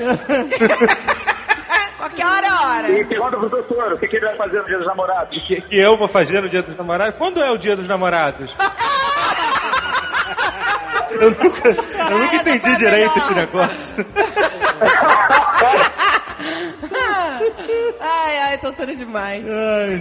Qualquer 1.99 2.27
hora 2.27 2.47
é 2.47 2.53
hora. 2.53 2.91
E 2.91 3.05
pergunta 3.05 3.37
pro 3.37 3.49
doutor, 3.49 3.93
o 3.93 3.99
que, 3.99 4.09
que 4.09 4.17
ele 4.17 4.27
vai 4.27 4.37
fazer 4.37 4.59
no 4.59 4.67
dia 4.67 4.79
dos 4.79 4.87
namorados? 4.87 5.43
Que, 5.47 5.61
que 5.61 5.79
eu 5.79 5.97
vou 5.97 6.09
fazer 6.09 6.41
no 6.41 6.49
dia 6.49 6.63
dos 6.63 6.77
namorados? 6.77 7.17
Quando 7.17 7.41
é 7.41 7.51
o 7.51 7.59
dia 7.59 7.77
dos 7.77 7.87
namorados? 7.87 8.55
Eu 11.13 11.31
nunca, 11.31 11.69
eu 11.69 12.19
nunca 12.19 12.37
entendi 12.37 12.75
direito 12.77 13.19
esse 13.19 13.35
negócio. 13.35 14.03
Ai, 18.01 18.39
ai, 18.39 18.59
doutora 18.59 18.95
demais. 18.97 19.45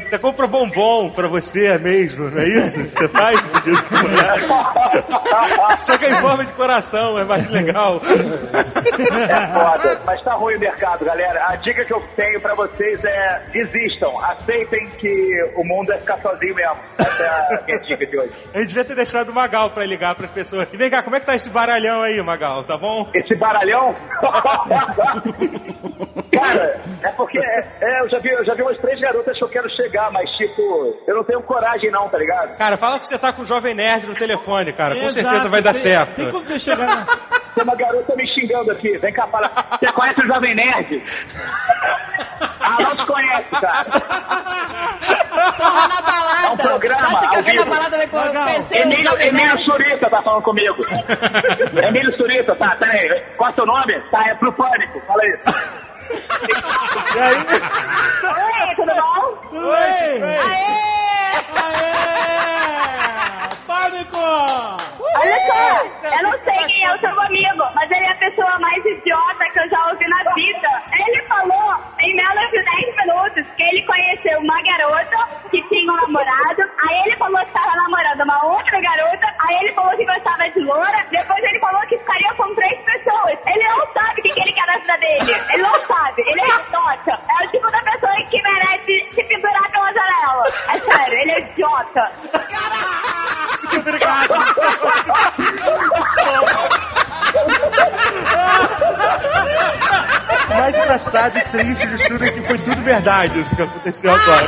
Você 0.10 0.18
compra 0.18 0.48
bombom 0.48 1.12
pra 1.12 1.28
você 1.28 1.78
mesmo, 1.78 2.30
não 2.30 2.42
é 2.42 2.46
isso? 2.48 2.82
Você 2.84 3.08
faz 3.10 3.40
dos 3.42 3.82
namorados. 3.92 5.86
Só 5.86 5.98
que 5.98 6.06
é 6.06 6.12
em 6.12 6.16
forma 6.16 6.44
de 6.44 6.54
coração, 6.54 7.18
é 7.20 7.24
mais 7.24 7.50
legal. 7.50 8.02
É 8.04 9.48
foda, 9.54 10.02
mas 10.06 10.24
tá 10.24 10.34
ruim 10.34 10.56
o 10.56 10.60
mercado, 10.60 11.06
galera. 11.06 11.46
A 11.48 11.56
dica 11.58 11.86
que 11.86 11.94
eu 11.94 12.02
tenho 12.16 12.40
pra 12.42 12.56
vocês 12.56 13.04
é 13.06 13.44
desistam, 13.52 14.20
aceitem 14.26 14.88
que 14.88 15.52
o 15.56 15.64
mundo 15.64 15.92
é 15.94 16.00
ficar 16.00 16.18
sozinho 16.20 16.56
mesmo. 16.56 16.78
Essa 16.98 17.24
é 17.24 17.56
a 17.56 17.62
minha 17.66 17.80
dica 17.82 18.06
de 18.06 18.18
hoje. 18.18 18.34
A 18.54 18.58
gente 18.60 18.68
devia 18.70 18.86
ter 18.86 18.96
deixado 18.96 19.30
o 19.30 19.34
Magal 19.34 19.70
pra 19.72 19.86
ligar 19.86 20.16
pras 20.16 20.32
pessoas. 20.32 20.68
E 20.74 20.78
vem 20.78 20.90
cá, 20.90 21.04
como 21.04 21.16
é 21.16 21.20
que 21.20 21.26
tá 21.26 21.36
esse 21.36 21.50
baralhão 21.50 22.02
aí, 22.02 22.22
Magal? 22.22 22.64
Tá 22.64 22.78
bom? 22.78 23.10
Esse 23.14 23.36
baralhão? 23.36 23.96
Cara, 26.32 26.80
é 27.04 27.11
porque 27.12 27.38
é, 27.40 27.68
é, 27.82 28.02
eu, 28.02 28.10
já 28.10 28.20
vi, 28.20 28.30
eu 28.30 28.46
já 28.46 28.54
vi 28.54 28.62
umas 28.62 28.78
três 28.80 29.00
garotas 29.00 29.38
que 29.38 29.44
eu 29.44 29.50
quero 29.50 29.70
chegar, 29.76 30.12
mas 30.12 30.30
tipo, 30.32 30.98
eu 31.08 31.16
não 31.16 31.24
tenho 31.24 31.42
coragem 31.44 31.92
não, 31.92 32.08
tá 32.10 32.18
ligado? 32.18 32.58
Cara, 32.58 32.78
fala 32.78 33.00
que 33.00 33.06
você 33.06 33.18
tá 33.18 33.32
com 33.34 33.42
o 33.44 33.46
Jovem 33.46 33.74
Nerd 33.76 34.08
no 34.08 34.16
telefone, 34.16 34.74
cara. 34.74 34.96
Com 34.96 35.02
Exato, 35.06 35.14
certeza 35.14 35.50
vai 35.50 35.62
dar 35.62 35.74
tem- 35.74 35.82
certo. 35.82 36.16
Tem 36.16 36.32
como 36.32 36.44
você 36.46 36.60
chegar 36.60 36.86
na... 36.88 37.06
Tem 37.54 37.66
uma 37.66 37.76
garota 37.76 38.16
me 38.16 38.26
xingando 38.34 38.72
aqui, 38.72 38.98
vem 39.00 39.12
cá 39.12 39.28
fala, 39.28 39.50
você 39.78 39.92
conhece 39.92 40.22
o 40.22 40.26
Jovem 40.28 40.56
Nerd? 40.56 41.02
Ah, 42.62 42.78
não 42.82 42.96
te 42.96 43.06
conhece, 43.06 43.50
cara. 43.52 43.86
Porra, 45.58 45.88
na 45.88 46.02
balada. 46.02 46.48
É 46.48 46.50
um 46.50 46.58
programa, 46.58 47.06
acha 47.08 47.28
que 47.30 47.36
alguém 47.36 47.56
na 47.58 47.66
balada 47.66 47.98
vai 47.98 48.08
conhecer 48.08 48.80
o 48.80 48.82
Emílio, 48.84 49.22
Emílio? 49.22 49.58
Surita 49.66 50.10
tá 50.10 50.22
falando 50.24 50.44
comigo. 50.44 50.78
Emílio 51.86 52.14
Surita, 52.14 52.56
tá, 52.56 52.76
peraí. 52.80 53.22
Qual 53.36 53.50
é 53.50 53.52
o 53.52 53.56
seu 53.56 53.66
nome? 53.66 54.00
Tá, 54.12 54.30
é 54.30 54.36
pro 54.36 54.54
Pânico, 54.54 55.02
fala 55.02 55.22
aí. 55.22 55.91
E 57.16 57.20
aí? 57.20 57.36
Oi, 58.24 58.76
tudo 58.76 58.94
bom? 58.96 59.24
Oi! 59.58 59.92
Pânico! 63.72 64.20
Olha 64.20 65.40
só, 65.48 66.08
eu 66.10 66.24
não 66.24 66.38
sei 66.38 66.54
quem 66.68 66.84
é 66.84 66.94
o 66.94 67.00
seu 67.00 67.22
amigo, 67.22 67.64
mas 67.74 67.90
ele 67.90 68.06
é 68.06 68.12
a 68.12 68.16
pessoa 68.16 68.60
mais 68.60 68.86
idiota 68.86 69.46
que 69.46 69.60
eu 69.62 69.70
já 69.70 69.88
ouvi 69.88 70.06
na 70.10 70.34
vida. 70.34 70.68
Ele 70.92 71.24
falou 71.24 71.76
em 72.02 72.14
menos 72.14 72.52
de 72.52 72.62
10 72.62 72.96
minutos 72.98 73.48
que 73.56 73.64
ele 73.64 73.86
conheceu 73.86 74.40
uma 74.40 74.62
garota 74.62 75.18
que 75.50 75.62
tinha 75.70 75.90
um 75.90 75.96
namorado, 75.96 76.64
aí 76.86 77.02
ele 77.06 77.16
falou 77.16 77.40
que 77.40 77.48
estava 77.48 77.74
namorando 77.78 78.22
uma 78.24 78.46
outra 78.46 78.82
garota, 78.82 79.28
aí 79.40 79.56
ele 79.62 79.74
falou 79.74 79.96
que 79.96 80.06
gostava 80.06 80.50
de 80.50 80.60
loura, 80.60 81.06
depois 81.10 81.42
ele 81.42 81.60
falou 81.60 81.82
que 81.88 81.98
ficaria 81.98 82.34
com 82.36 82.54
três 82.56 82.78
pessoas. 82.84 83.40
Ele 83.46 83.70
não 83.70 83.88
sabe 83.94 84.20
o 84.20 84.24
que, 84.24 84.30
que 84.34 84.42
ele 84.42 84.54
quer 84.54 84.68
na 84.68 84.78
vida 84.80 84.98
dele. 84.98 85.32
Ele 85.54 85.64
não 85.64 85.80
sabe, 85.88 86.22
ele 86.28 86.42
é 86.42 86.60
idiota. 86.60 87.12
É 87.12 87.46
o 87.46 87.52
tipo 87.52 87.72
da 87.72 87.80
pessoa 87.80 88.12
que 88.30 88.42
merece 88.42 89.16
se 89.16 89.24
pendurar 89.24 89.72
pela 89.72 89.94
janela. 89.94 90.44
É 90.76 90.80
sério, 90.80 91.20
ele 91.20 91.32
é 91.32 91.40
idiota. 91.40 92.12
Obrigado. 93.78 94.34
O 100.50 100.54
mais 100.54 100.78
engraçado 100.78 101.38
e 101.38 101.42
triste 101.42 101.88
de 101.88 102.08
tudo 102.08 102.26
é 102.26 102.32
que 102.32 102.42
foi 102.42 102.58
tudo 102.58 102.82
verdade 102.84 103.40
isso 103.40 103.56
que 103.56 103.62
aconteceu 103.62 104.14
agora. 104.14 104.48